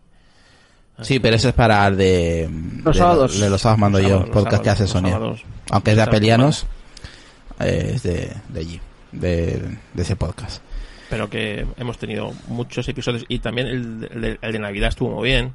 Sí, 1.01 1.19
pero 1.19 1.38
ese 1.38 1.49
es 1.49 1.53
para 1.53 1.88
el 1.88 1.95
de, 1.95 2.49
Los 2.83 2.95
de, 2.95 2.99
sábados. 2.99 3.40
de 3.40 3.49
los 3.49 3.61
sábados 3.61 3.80
mando 3.80 3.99
Los 3.99 4.08
yo, 4.09 4.14
sábados, 4.17 4.33
podcast 4.35 4.64
que 4.64 4.69
hace 4.69 4.88
Sonia. 4.88 5.14
sábados. 5.14 5.43
Aunque 5.72 5.91
es 5.91 5.98
de 5.98 6.03
Apelianos, 6.03 6.66
eh, 7.61 7.91
es 7.95 8.03
de, 8.03 8.33
de 8.49 8.59
allí, 8.59 8.82
de, 9.14 9.77
de 9.93 10.01
ese 10.01 10.17
podcast. 10.17 10.61
pero 11.09 11.30
que 11.30 11.66
hemos 11.77 11.98
tenido 11.98 12.33
muchos 12.48 12.88
episodios 12.90 13.24
y 13.30 13.40
también 13.40 13.67
el, 13.67 14.09
el 14.11 14.22
de, 14.22 14.40
el 14.41 14.51
de 14.51 14.59
Navidad 14.59 14.90
estuvo 14.90 15.09
muy 15.16 15.30
bien 15.30 15.53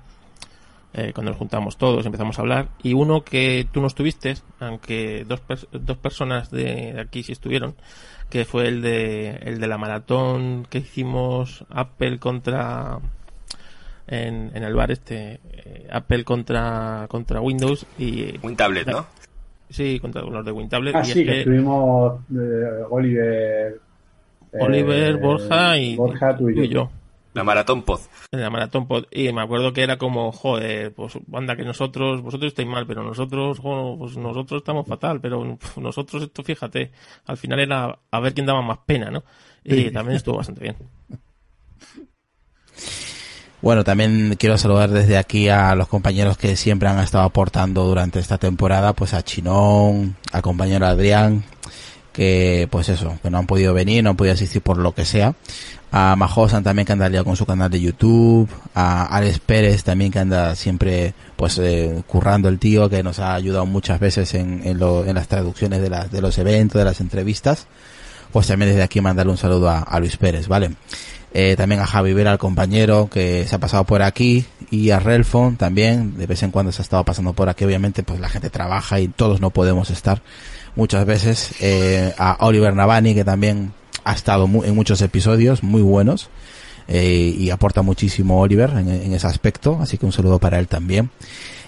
eh, 0.94 1.12
cuando 1.14 1.32
nos 1.32 1.38
juntamos 1.38 1.76
todos 1.76 2.06
empezamos 2.06 2.38
a 2.38 2.42
hablar 2.42 2.68
y 2.82 2.94
uno 2.94 3.22
que 3.22 3.68
tú 3.70 3.80
no 3.82 3.86
estuviste 3.88 4.36
aunque 4.60 5.24
dos, 5.28 5.40
dos 5.72 5.98
personas 5.98 6.50
de 6.50 6.98
aquí 7.00 7.22
sí 7.22 7.32
estuvieron 7.32 7.74
que 8.30 8.44
fue 8.44 8.68
el 8.68 8.82
de 8.82 9.30
el 9.42 9.60
de 9.60 9.66
la 9.68 9.78
maratón 9.78 10.66
que 10.68 10.78
hicimos 10.78 11.64
Apple 11.70 12.18
contra 12.18 12.98
en, 14.06 14.50
en 14.54 14.62
el 14.64 14.74
bar 14.74 14.90
este 14.90 15.40
eh, 15.52 15.86
Apple 15.90 16.24
contra 16.24 17.06
contra 17.08 17.40
Windows 17.40 17.86
y 17.98 18.38
WinTablet, 18.42 18.86
¿no? 18.88 19.06
sí 19.70 19.98
contra 20.00 20.22
los 20.22 20.44
de 20.44 20.52
WinTablet 20.52 20.94
Ah, 20.94 21.02
y 21.04 21.08
es 21.08 21.12
sí, 21.14 21.24
que 21.24 21.30
que 21.30 21.38
estuvimos 21.40 22.20
eh, 22.32 22.82
Oliver. 22.90 23.80
eh, 24.52 24.58
Oliver, 24.60 25.16
Borja 25.16 25.78
y, 25.78 25.96
Borja, 25.96 26.36
tú 26.36 26.50
y 26.50 26.56
yo. 26.56 26.64
yo. 26.64 26.90
La 27.34 27.42
Maratón 27.42 27.82
Pod. 27.82 28.00
La 28.30 28.48
Maratón 28.48 28.86
Pod. 28.86 29.06
Y 29.10 29.32
me 29.32 29.42
acuerdo 29.42 29.72
que 29.72 29.82
era 29.82 29.98
como, 29.98 30.30
joder, 30.30 30.94
pues 30.94 31.14
banda 31.26 31.56
que 31.56 31.64
nosotros, 31.64 32.22
vosotros 32.22 32.52
estáis 32.52 32.68
mal, 32.68 32.86
pero 32.86 33.02
nosotros, 33.02 33.58
jo, 33.58 33.96
pues 33.98 34.16
nosotros 34.16 34.62
estamos 34.62 34.86
fatal, 34.86 35.20
pero 35.20 35.58
nosotros 35.76 36.22
esto, 36.22 36.44
fíjate, 36.44 36.92
al 37.26 37.36
final 37.36 37.58
era 37.58 37.98
a 38.10 38.20
ver 38.20 38.34
quién 38.34 38.46
daba 38.46 38.62
más 38.62 38.78
pena, 38.86 39.10
¿no? 39.10 39.24
Y 39.64 39.90
también 39.90 40.16
estuvo 40.16 40.36
bastante 40.36 40.62
bien. 40.62 40.76
Bueno, 43.60 43.82
también 43.82 44.36
quiero 44.38 44.58
saludar 44.58 44.90
desde 44.90 45.16
aquí 45.16 45.48
a 45.48 45.74
los 45.74 45.88
compañeros 45.88 46.36
que 46.36 46.54
siempre 46.54 46.88
han 46.88 47.00
estado 47.00 47.24
aportando 47.24 47.84
durante 47.84 48.20
esta 48.20 48.38
temporada, 48.38 48.92
pues 48.92 49.14
a 49.14 49.24
Chinón, 49.24 50.16
al 50.32 50.42
compañero 50.42 50.86
Adrián, 50.86 51.44
que 52.12 52.68
pues 52.70 52.90
eso, 52.90 53.18
que 53.22 53.30
no 53.30 53.38
han 53.38 53.46
podido 53.46 53.72
venir, 53.72 54.04
no 54.04 54.10
han 54.10 54.16
podido 54.16 54.34
asistir 54.34 54.60
por 54.60 54.76
lo 54.76 54.94
que 54.94 55.04
sea. 55.06 55.34
A 55.96 56.16
Majosan 56.16 56.64
también 56.64 56.86
que 56.86 56.92
anda 56.92 57.08
liado 57.08 57.24
con 57.24 57.36
su 57.36 57.46
canal 57.46 57.70
de 57.70 57.80
YouTube, 57.80 58.48
a 58.74 59.04
Alex 59.16 59.38
Pérez 59.38 59.84
también 59.84 60.10
que 60.10 60.18
anda 60.18 60.56
siempre 60.56 61.14
pues 61.36 61.56
eh, 61.58 62.02
currando 62.08 62.48
el 62.48 62.58
tío, 62.58 62.90
que 62.90 63.04
nos 63.04 63.20
ha 63.20 63.32
ayudado 63.34 63.64
muchas 63.64 64.00
veces 64.00 64.34
en, 64.34 64.62
en, 64.64 64.80
lo- 64.80 65.04
en 65.06 65.14
las 65.14 65.28
traducciones 65.28 65.80
de, 65.80 65.90
las 65.90 66.10
de 66.10 66.20
los 66.20 66.36
eventos, 66.38 66.80
de 66.80 66.84
las 66.84 67.00
entrevistas. 67.00 67.68
Pues 68.32 68.48
también 68.48 68.70
desde 68.72 68.82
aquí 68.82 69.00
mandarle 69.00 69.30
un 69.30 69.38
saludo 69.38 69.70
a, 69.70 70.00
Luis 70.00 70.16
Pérez, 70.16 70.48
¿vale? 70.48 70.72
Eh, 71.32 71.54
también 71.56 71.80
a 71.80 71.86
Javi 71.86 72.12
Vera, 72.12 72.32
el 72.32 72.38
compañero 72.38 73.08
que 73.08 73.46
se 73.46 73.54
ha 73.54 73.60
pasado 73.60 73.84
por 73.84 74.02
aquí, 74.02 74.44
y 74.72 74.90
a 74.90 74.98
Relfon 74.98 75.54
también, 75.56 76.16
de 76.18 76.26
vez 76.26 76.42
en 76.42 76.50
cuando 76.50 76.72
se 76.72 76.82
ha 76.82 76.84
estado 76.84 77.04
pasando 77.04 77.34
por 77.34 77.48
aquí, 77.48 77.64
obviamente 77.64 78.02
pues 78.02 78.18
la 78.18 78.28
gente 78.28 78.50
trabaja 78.50 78.98
y 78.98 79.06
todos 79.06 79.40
no 79.40 79.50
podemos 79.50 79.90
estar 79.90 80.22
muchas 80.74 81.06
veces, 81.06 81.52
eh, 81.60 82.12
a 82.18 82.38
Oliver 82.40 82.74
Navani 82.74 83.14
que 83.14 83.24
también 83.24 83.72
ha 84.04 84.12
estado 84.12 84.46
mu- 84.46 84.64
en 84.64 84.74
muchos 84.74 85.00
episodios 85.02 85.62
muy 85.62 85.82
buenos, 85.82 86.28
eh, 86.88 87.34
y 87.38 87.50
aporta 87.50 87.82
muchísimo 87.82 88.40
Oliver 88.40 88.70
en, 88.70 88.88
en 88.88 89.12
ese 89.14 89.26
aspecto, 89.26 89.78
así 89.80 89.96
que 89.98 90.06
un 90.06 90.12
saludo 90.12 90.38
para 90.38 90.58
él 90.58 90.68
también. 90.68 91.10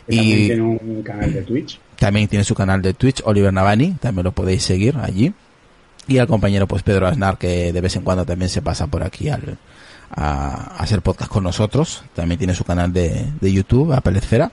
Que 0.07 0.17
también 0.17 0.39
Y 0.39 0.47
tiene 0.47 0.63
un 0.63 1.03
canal 1.03 1.33
de 1.33 1.43
Twitch. 1.43 1.81
también 1.99 2.29
tiene 2.29 2.45
su 2.45 2.55
canal 2.55 2.81
de 2.83 2.95
Twitch, 2.95 3.23
Oliver 3.25 3.53
Navani, 3.53 3.93
también 4.01 4.25
lo 4.25 4.33
podéis 4.33 4.63
seguir 4.63 4.97
allí. 4.99 5.33
Y 6.09 6.19
al 6.19 6.29
compañero 6.29 6.69
pues 6.69 6.83
Pedro 6.85 7.09
Aznar 7.09 7.37
que 7.39 7.73
de 7.73 7.81
vez 7.81 7.97
en 7.97 8.03
cuando 8.03 8.25
también 8.25 8.49
se 8.49 8.63
pasa 8.63 8.87
por 8.87 9.03
aquí 9.03 9.29
al, 9.29 9.59
a, 10.11 10.77
a 10.77 10.83
hacer 10.83 11.03
podcast 11.03 11.29
con 11.31 11.43
nosotros. 11.43 12.05
También 12.15 12.39
tiene 12.39 12.55
su 12.55 12.63
canal 12.63 12.93
de, 12.93 13.27
de 13.41 13.53
YouTube, 13.53 13.93
Apple 13.93 14.17
Esfera, 14.19 14.53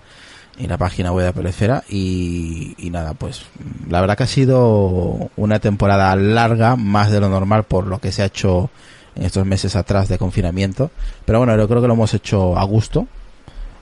y 0.58 0.68
la 0.68 0.78
página 0.78 1.12
web 1.12 1.34
de 1.34 1.50
Esfera. 1.50 1.84
Y, 1.90 2.76
y 2.78 2.90
nada, 2.90 3.14
pues 3.14 3.46
la 3.90 4.02
verdad 4.02 4.18
que 4.18 4.24
ha 4.24 4.28
sido 4.28 5.30
una 5.36 5.60
temporada 5.60 6.16
larga, 6.16 6.76
más 6.76 7.12
de 7.12 7.20
lo 7.20 7.30
normal 7.30 7.64
por 7.64 7.88
lo 7.88 8.00
que 8.00 8.12
se 8.12 8.22
ha 8.24 8.26
hecho 8.26 8.70
en 9.16 9.24
estos 9.24 9.46
meses 9.46 9.76
atrás 9.76 10.08
de 10.10 10.18
confinamiento. 10.18 10.92
Pero 11.26 11.40
bueno, 11.40 11.56
yo 11.58 11.68
creo 11.68 11.82
que 11.82 11.88
lo 11.88 11.94
hemos 11.94 12.14
hecho 12.14 12.58
a 12.58 12.64
gusto. 12.64 13.08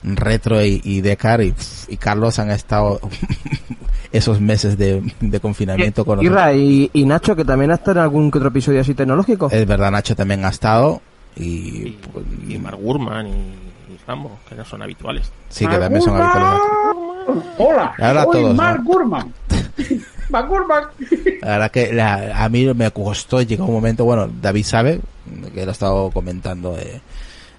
Retro 0.04 0.64
y, 0.64 0.80
y 0.82 1.00
Decar 1.00 1.42
y, 1.42 1.54
y 1.86 1.96
Carlos 1.96 2.40
han 2.40 2.50
estado 2.50 3.00
esos 4.12 4.40
meses 4.40 4.76
de, 4.76 5.00
de 5.20 5.40
confinamiento 5.40 6.04
con 6.04 6.18
nosotros. 6.18 6.56
Y, 6.56 6.90
y 6.92 7.04
Nacho, 7.04 7.36
que 7.36 7.44
también 7.44 7.70
ha 7.70 7.74
estado 7.74 8.00
en 8.00 8.04
algún 8.04 8.30
que 8.30 8.38
otro 8.38 8.48
episodio 8.48 8.80
así 8.80 8.94
tecnológico. 8.94 9.48
Es 9.50 9.66
verdad, 9.66 9.92
Nacho 9.92 10.16
también 10.16 10.44
ha 10.44 10.48
estado 10.48 11.00
y, 11.36 11.96
Y 12.48 12.58
Mark 12.58 12.78
Gurman 12.78 13.28
y, 13.28 13.30
y 13.30 13.61
Rambo, 14.06 14.38
que 14.48 14.54
no 14.54 14.64
son 14.64 14.82
habituales. 14.82 15.30
sí 15.48 15.66
que 15.66 15.76
también 15.78 16.02
son 16.02 16.20
habituales. 16.20 16.60
Hola, 17.58 17.94
Ahora 17.98 18.24
soy 18.24 18.32
todos, 18.42 18.54
Mark 18.56 18.78
¿no? 18.78 18.84
Gurman. 18.84 19.34
Mark 20.30 20.48
Gurman. 20.48 20.84
La 21.40 21.48
verdad 21.48 21.70
que 21.70 21.92
la- 21.92 22.44
a 22.44 22.48
mí 22.48 22.64
me 22.74 22.90
costó, 22.90 23.42
llegó 23.42 23.66
un 23.66 23.72
momento, 23.74 24.04
bueno, 24.04 24.28
David 24.40 24.64
sabe, 24.64 25.00
que 25.54 25.64
lo 25.64 25.70
ha 25.70 25.72
estado 25.72 26.10
comentando, 26.10 26.76
eh, 26.78 27.00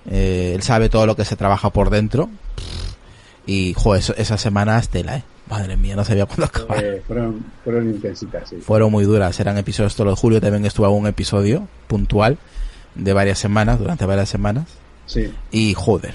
eh, 0.09 0.51
él 0.55 0.61
sabe 0.63 0.89
todo 0.89 1.05
lo 1.05 1.15
que 1.15 1.23
se 1.25 1.35
trabaja 1.38 1.69
por 1.69 1.89
dentro 1.89 2.30
y, 3.45 3.73
joder, 3.77 4.01
eso- 4.01 4.15
esa 4.17 4.38
semana 4.38 4.81
tela, 4.81 5.17
eh. 5.17 5.23
Madre 5.49 5.75
mía, 5.75 5.95
no 5.95 6.05
sabía 6.05 6.25
cuándo 6.25 6.45
acabar. 6.45 6.83
Eh, 6.83 7.03
fueron, 7.05 7.45
fueron 7.63 7.89
intensitas, 7.89 8.49
sí. 8.49 8.55
Fueron 8.57 8.91
muy 8.91 9.03
duras, 9.03 9.38
eran 9.39 9.57
episodios 9.57 9.93
todo 9.95 10.09
el 10.09 10.15
julio, 10.15 10.39
también 10.41 10.65
estuvo 10.65 10.89
un 10.89 11.05
episodio 11.05 11.67
puntual 11.88 12.38
de 12.95 13.11
varias 13.13 13.39
semanas, 13.39 13.77
durante 13.77 14.05
varias 14.05 14.30
semanas, 14.30 14.65
Sí. 15.06 15.32
y 15.51 15.73
joder, 15.73 16.14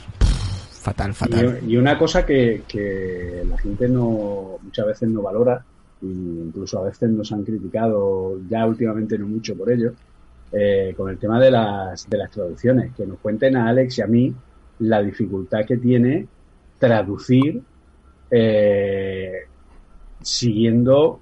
fatal, 0.71 1.15
fatal. 1.15 1.61
Y, 1.63 1.73
y 1.73 1.77
una 1.77 1.99
cosa 1.99 2.25
que, 2.25 2.63
que 2.67 3.45
la 3.49 3.59
gente 3.59 3.89
no 3.89 4.59
muchas 4.63 4.87
veces 4.87 5.09
no 5.09 5.23
valora, 5.23 5.65
e 6.03 6.07
incluso 6.07 6.79
a 6.79 6.85
veces 6.85 7.11
nos 7.11 7.33
han 7.33 7.45
criticado, 7.45 8.39
ya 8.49 8.67
últimamente 8.67 9.19
no 9.19 9.27
mucho 9.27 9.57
por 9.57 9.71
ello, 9.71 9.93
eh, 10.53 10.95
con 10.97 11.11
el 11.11 11.19
tema 11.19 11.41
de 11.41 11.51
las, 11.51 12.09
de 12.09 12.19
las 12.19 12.31
traducciones. 12.31 12.95
Que 12.95 13.07
nos 13.07 13.19
cuenten 13.19 13.57
a 13.57 13.69
Alex 13.69 13.99
y 13.99 14.03
a 14.03 14.07
mí 14.07 14.35
la 14.81 15.03
dificultad 15.03 15.65
que 15.67 15.77
tiene 15.77 16.27
traducir 16.79 17.61
eh, 18.31 19.33
siguiendo 20.23 21.21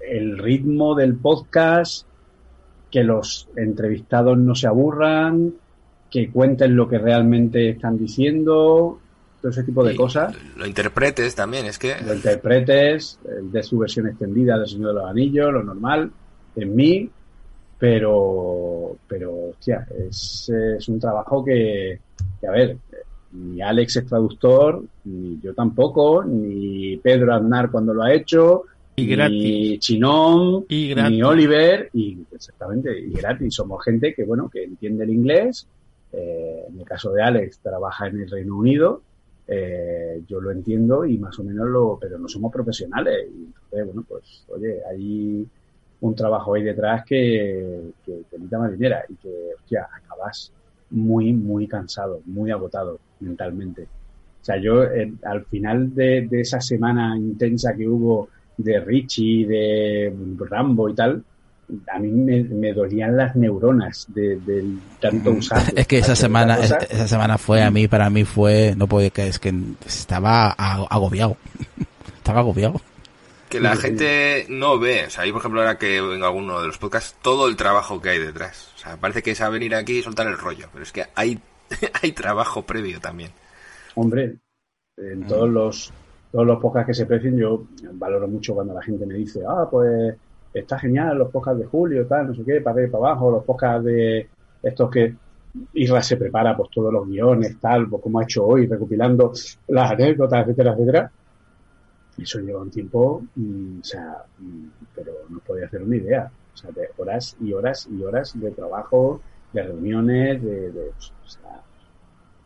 el 0.00 0.38
ritmo 0.38 0.94
del 0.94 1.16
podcast, 1.16 2.06
que 2.90 3.02
los 3.02 3.48
entrevistados 3.56 4.38
no 4.38 4.54
se 4.54 4.66
aburran, 4.66 5.54
que 6.10 6.30
cuenten 6.30 6.74
lo 6.74 6.88
que 6.88 6.98
realmente 6.98 7.70
están 7.70 7.98
diciendo, 7.98 8.98
todo 9.40 9.50
ese 9.50 9.62
tipo 9.64 9.84
de 9.84 9.94
Y 9.94 9.96
cosas. 9.96 10.34
Lo 10.56 10.66
interpretes 10.66 11.34
también, 11.34 11.66
es 11.66 11.78
que 11.78 11.94
Lo 12.04 12.14
interpretes, 12.14 13.18
el 13.38 13.52
de 13.52 13.62
su 13.62 13.78
versión 13.78 14.08
extendida 14.08 14.58
del 14.58 14.66
Señor 14.68 14.88
de 14.88 14.94
los 15.00 15.10
Anillos, 15.10 15.52
lo 15.52 15.62
normal, 15.62 16.10
en 16.56 16.74
mí, 16.74 17.10
pero, 17.78 18.96
pero, 19.06 19.50
hostia, 19.50 19.86
es, 20.08 20.50
es 20.50 20.88
un 20.88 20.98
trabajo 20.98 21.44
que, 21.44 22.00
que, 22.40 22.46
a 22.46 22.50
ver, 22.50 22.76
ni 23.32 23.60
Alex 23.60 23.96
es 23.96 24.06
traductor, 24.06 24.82
ni 25.04 25.38
yo 25.40 25.54
tampoco, 25.54 26.24
ni 26.24 26.96
Pedro 26.96 27.34
Aznar 27.34 27.70
cuando 27.70 27.94
lo 27.94 28.02
ha 28.02 28.12
hecho, 28.12 28.64
Y 28.96 29.02
ni 29.02 29.08
gratis. 29.08 29.78
Chinón, 29.80 30.64
Y 30.68 30.88
gratis. 30.88 31.10
ni 31.10 31.22
Oliver, 31.22 31.90
y 31.92 32.18
exactamente, 32.32 32.98
y 32.98 33.12
gratis. 33.12 33.54
Somos 33.54 33.84
gente 33.84 34.14
que, 34.14 34.24
bueno, 34.24 34.48
que 34.52 34.64
entiende 34.64 35.04
el 35.04 35.10
inglés. 35.10 35.66
Eh, 36.12 36.64
en 36.68 36.78
el 36.78 36.84
caso 36.84 37.12
de 37.12 37.22
Alex, 37.22 37.60
trabaja 37.60 38.06
en 38.08 38.20
el 38.20 38.30
Reino 38.30 38.56
Unido. 38.56 39.02
eh, 39.50 40.22
yo 40.28 40.40
lo 40.40 40.50
entiendo 40.50 41.06
y 41.06 41.16
más 41.18 41.38
o 41.38 41.44
menos 41.44 41.66
lo, 41.68 41.98
pero 41.98 42.18
no 42.18 42.28
somos 42.28 42.52
profesionales. 42.52 43.28
Y 43.34 43.44
entonces, 43.46 43.86
bueno, 43.86 44.04
pues, 44.06 44.44
oye, 44.48 44.80
hay 44.90 45.46
un 46.00 46.14
trabajo 46.14 46.54
ahí 46.54 46.62
detrás 46.62 47.04
que, 47.04 47.92
que 48.04 48.22
telita 48.30 48.58
marinera 48.58 49.04
y 49.08 49.14
que, 49.14 49.50
hostia, 49.56 49.88
acabas 49.92 50.52
muy, 50.90 51.32
muy 51.32 51.66
cansado, 51.66 52.20
muy 52.26 52.50
agotado 52.50 52.98
mentalmente. 53.20 53.84
O 53.84 54.44
sea, 54.44 54.58
yo 54.58 54.84
eh, 54.84 55.12
al 55.24 55.44
final 55.46 55.94
de 55.94 56.28
esa 56.32 56.60
semana 56.60 57.16
intensa 57.16 57.74
que 57.74 57.88
hubo 57.88 58.28
de 58.58 58.80
Richie, 58.80 59.46
de 59.46 60.12
Rambo 60.38 60.88
y 60.88 60.94
tal, 60.94 61.24
a 61.92 61.98
mí 61.98 62.08
me, 62.10 62.42
me 62.44 62.72
dolían 62.72 63.16
las 63.16 63.36
neuronas 63.36 64.06
de, 64.08 64.36
del 64.36 64.78
tanto 65.00 65.30
usar. 65.32 65.62
Es 65.76 65.86
que 65.86 65.98
esa 65.98 66.16
semana, 66.16 66.56
cosa. 66.56 66.78
esa 66.78 67.08
semana 67.08 67.38
fue 67.38 67.62
a 67.62 67.70
mí, 67.70 67.88
para 67.88 68.08
mí 68.10 68.24
fue, 68.24 68.74
no 68.76 68.86
puede 68.86 69.10
que 69.10 69.28
es 69.28 69.38
que 69.38 69.52
estaba 69.86 70.50
agobiado. 70.50 71.36
estaba 72.16 72.40
agobiado. 72.40 72.80
que 73.48 73.60
la 73.60 73.76
Sí, 73.76 73.82
gente 73.82 74.46
no 74.48 74.78
ve. 74.78 75.04
O 75.06 75.10
sea, 75.10 75.26
yo 75.26 75.32
por 75.32 75.40
ejemplo 75.40 75.60
ahora 75.60 75.78
que 75.78 76.00
vengo 76.00 76.24
a 76.24 76.28
alguno 76.28 76.60
de 76.60 76.68
los 76.68 76.78
podcasts, 76.78 77.16
todo 77.22 77.48
el 77.48 77.56
trabajo 77.56 78.00
que 78.00 78.10
hay 78.10 78.18
detrás. 78.18 78.72
O 78.76 78.78
sea, 78.78 78.96
parece 78.96 79.22
que 79.22 79.32
es 79.32 79.40
a 79.40 79.48
venir 79.48 79.74
aquí 79.74 79.98
y 79.98 80.02
soltar 80.02 80.26
el 80.26 80.38
rollo, 80.38 80.68
pero 80.72 80.82
es 80.82 80.92
que 80.92 81.04
hay, 81.14 81.38
hay 82.02 82.12
trabajo 82.12 82.62
previo 82.62 83.00
también. 83.00 83.30
Hombre, 83.94 84.36
en 84.96 85.26
todos 85.26 85.48
los 85.48 85.92
todos 86.30 86.46
los 86.46 86.60
podcasts 86.60 86.88
que 86.88 86.94
se 86.94 87.06
precien, 87.06 87.38
yo 87.38 87.64
valoro 87.92 88.28
mucho 88.28 88.54
cuando 88.54 88.74
la 88.74 88.82
gente 88.82 89.06
me 89.06 89.14
dice, 89.14 89.40
ah, 89.48 89.66
pues 89.70 90.14
está 90.60 90.78
genial 90.78 91.18
los 91.18 91.30
podcasts 91.30 91.60
de 91.60 91.66
Julio, 91.66 92.06
tal, 92.06 92.28
no 92.28 92.34
sé 92.34 92.44
qué, 92.44 92.60
para 92.60 92.74
arriba 92.74 92.98
para 92.98 93.12
abajo, 93.12 93.30
los 93.30 93.44
podcasts 93.44 93.84
de 93.84 94.28
estos 94.62 94.90
que 94.90 95.14
Isra 95.74 96.02
se 96.02 96.16
prepara, 96.16 96.56
pues 96.56 96.70
todos 96.70 96.92
los 96.92 97.06
guiones, 97.08 97.58
tal, 97.60 97.88
pues 97.88 98.02
como 98.02 98.20
ha 98.20 98.24
hecho 98.24 98.46
hoy, 98.46 98.66
recopilando 98.66 99.32
las 99.68 99.90
anécdotas, 99.90 100.46
etcétera, 100.46 100.72
etcétera. 100.72 101.12
Eso 102.18 102.40
lleva 102.40 102.60
un 102.60 102.70
tiempo, 102.70 103.22
mm, 103.36 103.80
o 103.80 103.84
sea, 103.84 104.24
mm, 104.38 104.64
pero 104.94 105.12
no 105.28 105.38
podía 105.40 105.66
hacer 105.66 105.82
una 105.82 105.96
idea. 105.96 106.30
O 106.52 106.56
sea, 106.56 106.70
de 106.72 106.88
horas 106.96 107.36
y 107.40 107.52
horas 107.52 107.88
y 107.90 108.02
horas 108.02 108.38
de 108.38 108.50
trabajo, 108.50 109.20
de 109.52 109.62
reuniones, 109.62 110.42
de, 110.42 110.72
de 110.72 110.88
o 110.88 111.28
sea, 111.28 111.62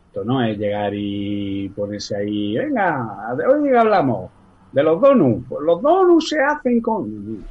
esto 0.07 0.23
no 0.23 0.43
es 0.43 0.57
llegar 0.57 0.93
y 0.93 1.69
ponerse 1.69 2.15
ahí, 2.15 2.55
venga, 2.57 3.33
de 3.35 3.45
hoy 3.47 3.75
hablamos 3.75 4.29
de 4.73 4.83
los 4.83 4.99
donuts. 4.99 5.45
Pues 5.47 5.61
los 5.63 5.81
donuts 5.81 6.29
se 6.29 6.39
hacen 6.41 6.81
con... 6.81 7.45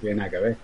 Tiene 0.00 0.16
nada 0.16 0.30
que 0.30 0.38
ver. 0.38 0.56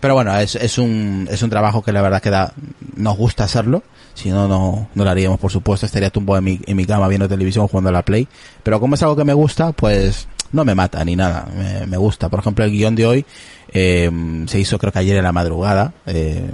Pero 0.00 0.14
bueno, 0.14 0.36
es, 0.38 0.54
es 0.54 0.78
un, 0.78 1.28
es 1.30 1.42
un 1.42 1.50
trabajo 1.50 1.82
que 1.82 1.92
la 1.92 2.00
verdad 2.00 2.22
que 2.22 2.30
da, 2.30 2.52
nos 2.96 3.16
gusta 3.16 3.44
hacerlo. 3.44 3.82
Si 4.14 4.30
no, 4.30 4.46
no, 4.48 4.88
no 4.94 5.04
lo 5.04 5.10
haríamos, 5.10 5.38
por 5.38 5.50
supuesto. 5.50 5.84
Estaría 5.86 6.10
tumbado 6.10 6.38
en 6.38 6.44
mi, 6.44 6.60
en 6.66 6.76
mi 6.76 6.86
cama 6.86 7.08
viendo 7.08 7.28
televisión 7.28 7.66
jugando 7.68 7.90
a 7.90 7.92
la 7.92 8.02
Play. 8.02 8.26
Pero 8.62 8.80
como 8.80 8.94
es 8.94 9.02
algo 9.02 9.16
que 9.16 9.24
me 9.24 9.34
gusta, 9.34 9.72
pues 9.72 10.28
no 10.52 10.64
me 10.64 10.74
mata 10.74 11.04
ni 11.04 11.16
nada. 11.16 11.46
Me, 11.54 11.86
me 11.86 11.96
gusta. 11.96 12.28
Por 12.28 12.40
ejemplo, 12.40 12.64
el 12.64 12.70
guion 12.70 12.94
de 12.94 13.06
hoy 13.06 13.24
eh, 13.72 14.10
se 14.46 14.58
hizo 14.60 14.78
creo 14.78 14.92
que 14.92 14.98
ayer 15.00 15.16
en 15.16 15.24
la 15.24 15.32
madrugada, 15.32 15.92
eh, 16.06 16.48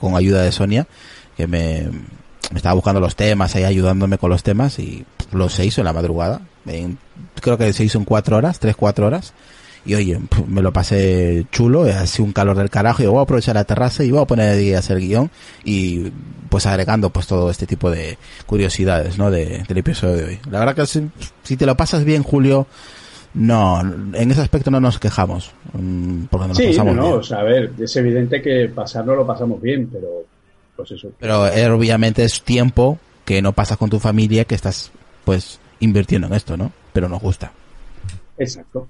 con 0.00 0.16
ayuda 0.16 0.42
de 0.42 0.52
Sonia. 0.52 0.86
que 1.36 1.46
me, 1.46 1.88
me 2.50 2.56
estaba 2.56 2.74
buscando 2.74 3.00
los 3.00 3.16
temas, 3.16 3.54
ahí 3.54 3.64
ayudándome 3.64 4.18
con 4.18 4.30
los 4.30 4.42
temas 4.42 4.78
y 4.78 5.04
los 5.32 5.52
se 5.52 5.64
hizo 5.64 5.80
en 5.82 5.86
la 5.86 5.92
madrugada. 5.92 6.40
En- 6.66 6.98
creo 7.40 7.56
que 7.58 7.72
se 7.72 7.84
hizo 7.84 7.98
en 7.98 8.04
cuatro 8.04 8.36
horas, 8.36 8.58
tres, 8.58 8.76
cuatro 8.76 9.06
horas. 9.06 9.32
Y 9.84 9.94
oye, 9.94 10.20
me 10.46 10.62
lo 10.62 10.72
pasé 10.72 11.44
chulo, 11.50 11.82
así 11.84 12.22
un 12.22 12.32
calor 12.32 12.56
del 12.56 12.70
carajo, 12.70 13.02
y 13.02 13.06
voy 13.06 13.18
a 13.18 13.22
aprovechar 13.22 13.56
la 13.56 13.64
terraza 13.64 14.04
y 14.04 14.10
voy 14.12 14.22
a 14.22 14.26
poner 14.26 14.50
ahí 14.50 14.72
a 14.74 14.78
hacer 14.78 14.98
guion 15.00 15.30
y 15.64 16.12
pues 16.48 16.66
agregando 16.66 17.10
pues 17.10 17.26
todo 17.26 17.50
este 17.50 17.66
tipo 17.66 17.90
de 17.90 18.16
curiosidades, 18.46 19.18
¿no? 19.18 19.30
De, 19.30 19.64
del 19.66 19.78
episodio 19.78 20.16
de 20.16 20.24
hoy. 20.24 20.38
La 20.50 20.60
verdad 20.60 20.74
que 20.76 20.86
si, 20.86 21.10
si 21.42 21.56
te 21.56 21.66
lo 21.66 21.76
pasas 21.76 22.04
bien, 22.04 22.22
Julio, 22.22 22.66
no, 23.34 23.80
en 23.80 24.30
ese 24.30 24.40
aspecto 24.42 24.70
no 24.70 24.78
nos 24.78 24.98
quejamos, 24.98 25.50
mm, 25.72 26.24
porque 26.30 26.48
nos 26.48 26.58
lo 26.58 26.62
Sí, 26.64 26.70
pasamos 26.70 26.94
no, 26.94 27.02
bien. 27.02 27.14
o 27.14 27.22
sea, 27.22 27.38
a 27.38 27.42
ver, 27.42 27.72
es 27.80 27.96
evidente 27.96 28.40
que 28.42 28.68
pasarlo 28.72 29.16
lo 29.16 29.26
pasamos 29.26 29.60
bien, 29.60 29.88
pero 29.90 30.08
pues 30.76 30.90
eso. 30.92 31.10
Pero 31.18 31.48
eh, 31.48 31.68
obviamente 31.70 32.22
es 32.24 32.42
tiempo 32.42 32.98
que 33.24 33.40
no 33.42 33.52
pasas 33.52 33.78
con 33.78 33.88
tu 33.90 33.98
familia 33.98 34.44
que 34.44 34.54
estás 34.54 34.92
pues 35.24 35.58
invirtiendo 35.80 36.26
en 36.28 36.34
esto, 36.34 36.56
¿no? 36.56 36.70
Pero 36.92 37.08
nos 37.08 37.20
gusta. 37.22 37.50
Exacto. 38.38 38.86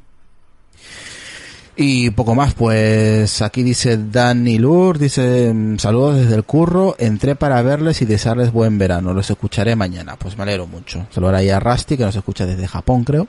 Y 1.75 2.11
poco 2.11 2.35
más, 2.35 2.53
pues 2.53 3.41
aquí 3.41 3.63
dice 3.63 3.97
Dani 3.97 4.59
Lur, 4.59 4.99
dice 4.99 5.53
mm, 5.55 5.79
saludos 5.79 6.17
desde 6.19 6.35
el 6.35 6.45
curro, 6.45 6.97
entré 6.99 7.35
para 7.35 7.63
verles 7.63 8.03
y 8.03 8.05
desearles 8.05 8.53
buen 8.53 8.77
verano, 8.77 9.15
los 9.15 9.31
escucharé 9.31 9.75
mañana, 9.75 10.17
pues 10.17 10.37
me 10.37 10.43
alegro 10.43 10.67
mucho. 10.67 11.07
Saludar 11.11 11.37
ahí 11.37 11.49
a 11.49 11.61
Rusty 11.61 11.97
que 11.97 12.05
nos 12.05 12.15
escucha 12.15 12.45
desde 12.45 12.69
Japón 12.69 13.05
creo, 13.05 13.27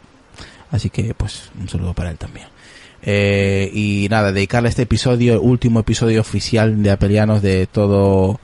así 0.72 0.90
que 0.90 1.14
pues 1.14 1.52
un 1.58 1.70
saludo 1.70 1.94
para 1.94 2.12
él 2.12 2.18
también. 2.18 2.48
Eh, 3.02 3.70
y 3.74 4.08
nada, 4.10 4.34
dedicarle 4.34 4.70
este 4.70 4.84
episodio, 4.84 5.34
el 5.34 5.40
último 5.40 5.80
episodio 5.80 6.20
oficial 6.20 6.84
de 6.84 6.92
Apelianos 6.92 7.42
de 7.42 7.68
todo, 7.68 8.42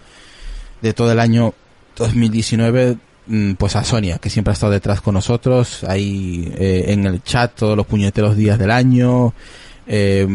de 0.82 0.94
todo 0.94 1.12
el 1.12 1.20
año 1.20 1.54
2019, 1.98 2.98
mm, 3.28 3.54
pues 3.54 3.76
a 3.76 3.84
Sonia, 3.84 4.18
que 4.18 4.30
siempre 4.30 4.52
ha 4.52 4.54
estado 4.54 4.72
detrás 4.72 5.02
con 5.02 5.14
nosotros, 5.14 5.84
ahí 5.84 6.54
eh, 6.58 6.86
en 6.88 7.06
el 7.06 7.22
chat 7.22 7.54
todos 7.54 7.76
los 7.76 7.86
puñeteros 7.86 8.38
días 8.38 8.58
del 8.58 8.72
año, 8.72 9.34
eh, 9.92 10.26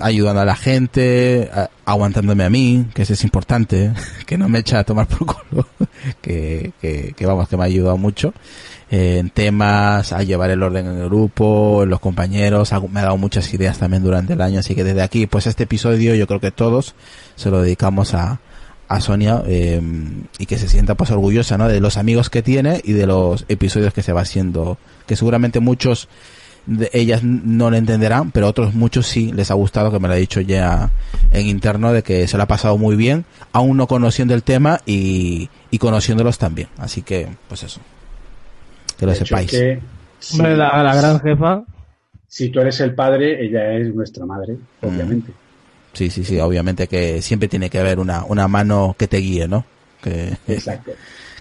ayudando 0.00 0.40
a 0.40 0.44
la 0.46 0.56
gente, 0.56 1.50
aguantándome 1.84 2.42
a 2.42 2.50
mí, 2.50 2.86
que 2.94 3.02
eso 3.02 3.12
es 3.12 3.22
importante, 3.22 3.92
que 4.26 4.38
no 4.38 4.48
me 4.48 4.60
echa 4.60 4.78
a 4.78 4.84
tomar 4.84 5.06
por 5.06 5.26
culo, 5.26 5.68
que, 6.22 6.72
que, 6.80 7.12
que 7.14 7.26
vamos, 7.26 7.48
que 7.48 7.56
me 7.58 7.64
ha 7.64 7.66
ayudado 7.66 7.98
mucho 7.98 8.32
eh, 8.90 9.18
en 9.18 9.28
temas, 9.28 10.12
a 10.12 10.22
llevar 10.22 10.50
el 10.50 10.62
orden 10.62 10.86
en 10.86 10.96
el 10.98 11.04
grupo, 11.04 11.82
en 11.82 11.90
los 11.90 12.00
compañeros, 12.00 12.72
me 12.90 13.00
ha 13.00 13.04
dado 13.04 13.18
muchas 13.18 13.52
ideas 13.52 13.78
también 13.78 14.02
durante 14.02 14.32
el 14.32 14.40
año, 14.40 14.60
así 14.60 14.74
que 14.74 14.84
desde 14.84 15.02
aquí, 15.02 15.26
pues 15.26 15.46
este 15.46 15.64
episodio 15.64 16.14
yo 16.14 16.26
creo 16.26 16.40
que 16.40 16.50
todos 16.50 16.94
se 17.34 17.50
lo 17.50 17.60
dedicamos 17.60 18.14
a, 18.14 18.40
a 18.88 19.00
Sonia 19.00 19.42
eh, 19.46 19.82
y 20.38 20.46
que 20.46 20.56
se 20.56 20.68
sienta 20.68 20.94
pues 20.94 21.10
orgullosa 21.10 21.58
¿no? 21.58 21.68
de 21.68 21.80
los 21.80 21.98
amigos 21.98 22.30
que 22.30 22.42
tiene 22.42 22.80
y 22.84 22.92
de 22.92 23.06
los 23.06 23.44
episodios 23.48 23.92
que 23.92 24.02
se 24.02 24.14
va 24.14 24.22
haciendo, 24.22 24.78
que 25.06 25.16
seguramente 25.16 25.60
muchos 25.60 26.08
de 26.66 26.90
ellas 26.92 27.22
no 27.22 27.70
lo 27.70 27.76
entenderán, 27.76 28.30
pero 28.32 28.48
otros 28.48 28.74
muchos 28.74 29.06
sí 29.06 29.32
les 29.32 29.50
ha 29.50 29.54
gustado, 29.54 29.90
que 29.92 29.98
me 30.00 30.08
lo 30.08 30.14
ha 30.14 30.16
dicho 30.18 30.40
ya 30.40 30.90
en 31.30 31.46
interno, 31.46 31.92
de 31.92 32.02
que 32.02 32.26
se 32.26 32.36
lo 32.36 32.42
ha 32.42 32.46
pasado 32.46 32.76
muy 32.78 32.96
bien, 32.96 33.24
aún 33.52 33.76
no 33.76 33.86
conociendo 33.86 34.34
el 34.34 34.42
tema 34.42 34.80
y, 34.84 35.48
y 35.70 35.78
conociéndolos 35.78 36.38
también. 36.38 36.68
Así 36.78 37.02
que, 37.02 37.28
pues 37.48 37.62
eso. 37.62 37.80
Que 38.98 39.06
lo 39.06 39.12
De 39.12 39.18
sepáis. 39.18 39.50
que 39.50 39.80
si- 40.18 40.36
Hombre, 40.36 40.56
la, 40.56 40.82
la 40.82 40.94
gran 40.94 41.20
jefa. 41.20 41.62
Si 42.28 42.48
tú 42.50 42.60
eres 42.60 42.80
el 42.80 42.94
padre, 42.94 43.44
ella 43.46 43.72
es 43.74 43.94
nuestra 43.94 44.26
madre, 44.26 44.56
obviamente. 44.82 45.32
Sí, 45.92 46.10
sí, 46.10 46.24
sí, 46.24 46.38
obviamente 46.40 46.88
que 46.88 47.22
siempre 47.22 47.48
tiene 47.48 47.70
que 47.70 47.78
haber 47.78 47.98
una, 47.98 48.24
una 48.24 48.48
mano 48.48 48.94
que 48.98 49.06
te 49.06 49.18
guíe, 49.18 49.46
¿no? 49.48 49.64
Que, 50.02 50.36
Exacto. 50.48 50.90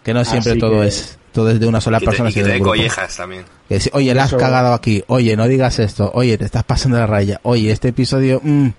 que 0.03 0.13
no 0.13 0.23
siempre 0.23 0.51
Así 0.51 0.59
todo 0.59 0.81
que- 0.81 0.87
es 0.87 1.17
todo 1.33 1.49
es 1.51 1.59
de 1.59 1.67
una 1.67 1.81
sola 1.81 1.97
Y 1.97 1.99
que 2.01 2.05
te, 2.05 2.09
persona. 2.11 2.29
y 2.29 2.33
que 2.33 2.43
te 2.43 2.49
dé 2.49 2.59
collejas 2.59 3.17
también. 3.17 3.43
Que 3.69 3.79
si, 3.79 3.89
oye, 3.93 4.13
la 4.13 4.23
has 4.23 4.29
Eso- 4.29 4.37
cagado 4.37 4.73
aquí. 4.73 5.03
Oye, 5.07 5.35
no 5.35 5.47
digas 5.47 5.79
esto. 5.79 6.11
Oye, 6.13 6.37
te 6.37 6.45
estás 6.45 6.63
pasando 6.63 6.97
la 6.97 7.07
raya. 7.07 7.39
Oye, 7.43 7.71
este 7.71 7.87
episodio, 7.89 8.39
mm, 8.43 8.69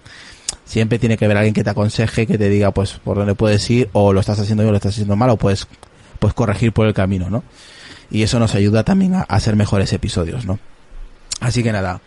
siempre 0.64 0.98
tiene 0.98 1.16
que 1.16 1.24
haber 1.24 1.36
alguien 1.36 1.54
que 1.54 1.64
te 1.64 1.70
aconseje, 1.70 2.26
que 2.26 2.38
te 2.38 2.48
diga, 2.48 2.70
pues, 2.70 2.92
por 3.02 3.16
dónde 3.16 3.34
puedes 3.34 3.68
ir, 3.70 3.88
o 3.92 4.12
lo 4.12 4.20
estás 4.20 4.38
haciendo 4.38 4.62
bien, 4.62 4.68
o 4.68 4.72
lo 4.72 4.76
estás 4.76 4.92
haciendo 4.94 5.16
mal, 5.16 5.30
o 5.30 5.36
puedes, 5.36 5.66
pues, 6.18 6.34
corregir 6.34 6.72
por 6.72 6.86
el 6.86 6.94
camino, 6.94 7.30
¿no? 7.30 7.42
Y 8.10 8.22
eso 8.22 8.38
nos 8.38 8.54
ayuda 8.54 8.84
también 8.84 9.14
a, 9.14 9.20
a 9.20 9.36
hacer 9.36 9.56
mejores 9.56 9.92
episodios, 9.92 10.44
¿no? 10.46 10.58
Así 11.40 11.62
que 11.62 11.72
nada, 11.72 12.00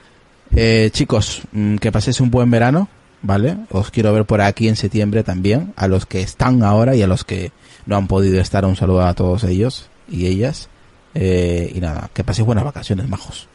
eh, 0.56 0.90
chicos, 0.94 1.42
mm, 1.52 1.76
que 1.78 1.92
paséis 1.92 2.20
un 2.22 2.32
buen 2.32 2.50
verano, 2.50 2.88
¿vale? 3.22 3.58
Os 3.72 3.92
quiero 3.92 4.14
ver 4.14 4.26
por 4.26 4.40
aquí 4.42 4.70
en 4.70 4.78
septiembre 4.78 5.24
también, 5.24 5.74
a 5.76 5.88
los 5.90 6.06
que 6.06 6.22
están 6.22 6.64
ahora 6.64 6.96
y 6.96 7.02
a 7.02 7.08
los 7.08 7.26
que 7.26 7.52
no 7.86 7.98
han 7.98 8.08
podido 8.08 8.40
estar, 8.40 8.64
un 8.66 8.76
saludo 8.78 9.02
a 9.06 9.14
todos 9.14 9.44
ellos 9.44 9.90
y 10.10 10.28
ellas. 10.28 10.70
Eh, 11.14 11.72
y 11.76 11.80
nada, 11.80 12.10
que 12.14 12.24
paséis 12.24 12.46
buenas 12.46 12.64
vacaciones, 12.64 13.08
majos. 13.08 13.48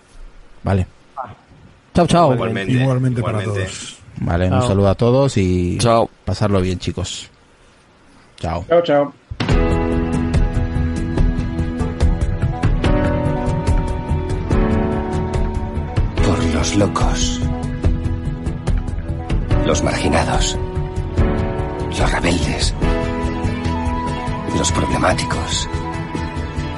Vale, 0.63 0.87
Chao, 1.95 2.07
chao. 2.09 2.35
Igualmente. 2.35 2.73
Igualmente, 2.73 3.23
para 3.23 3.43
todos. 3.43 3.97
vale, 4.17 4.51
un 4.51 4.63
saludo 4.63 4.89
a 4.89 4.95
todos 4.97 5.37
y 5.37 5.79
Chao. 5.79 6.11
pasarlo 6.25 6.61
bien, 6.61 6.79
chicos. 6.79 7.31
Chao. 8.41 8.65
Chao, 8.69 8.83
chao. 8.83 9.15
por 16.27 16.45
los 16.55 16.77
locos, 16.77 17.41
los 19.67 19.83
marginados, 19.83 20.59
los 21.99 22.13
rebeldes, 22.13 22.75
los 24.57 24.73
problemáticos, 24.73 25.69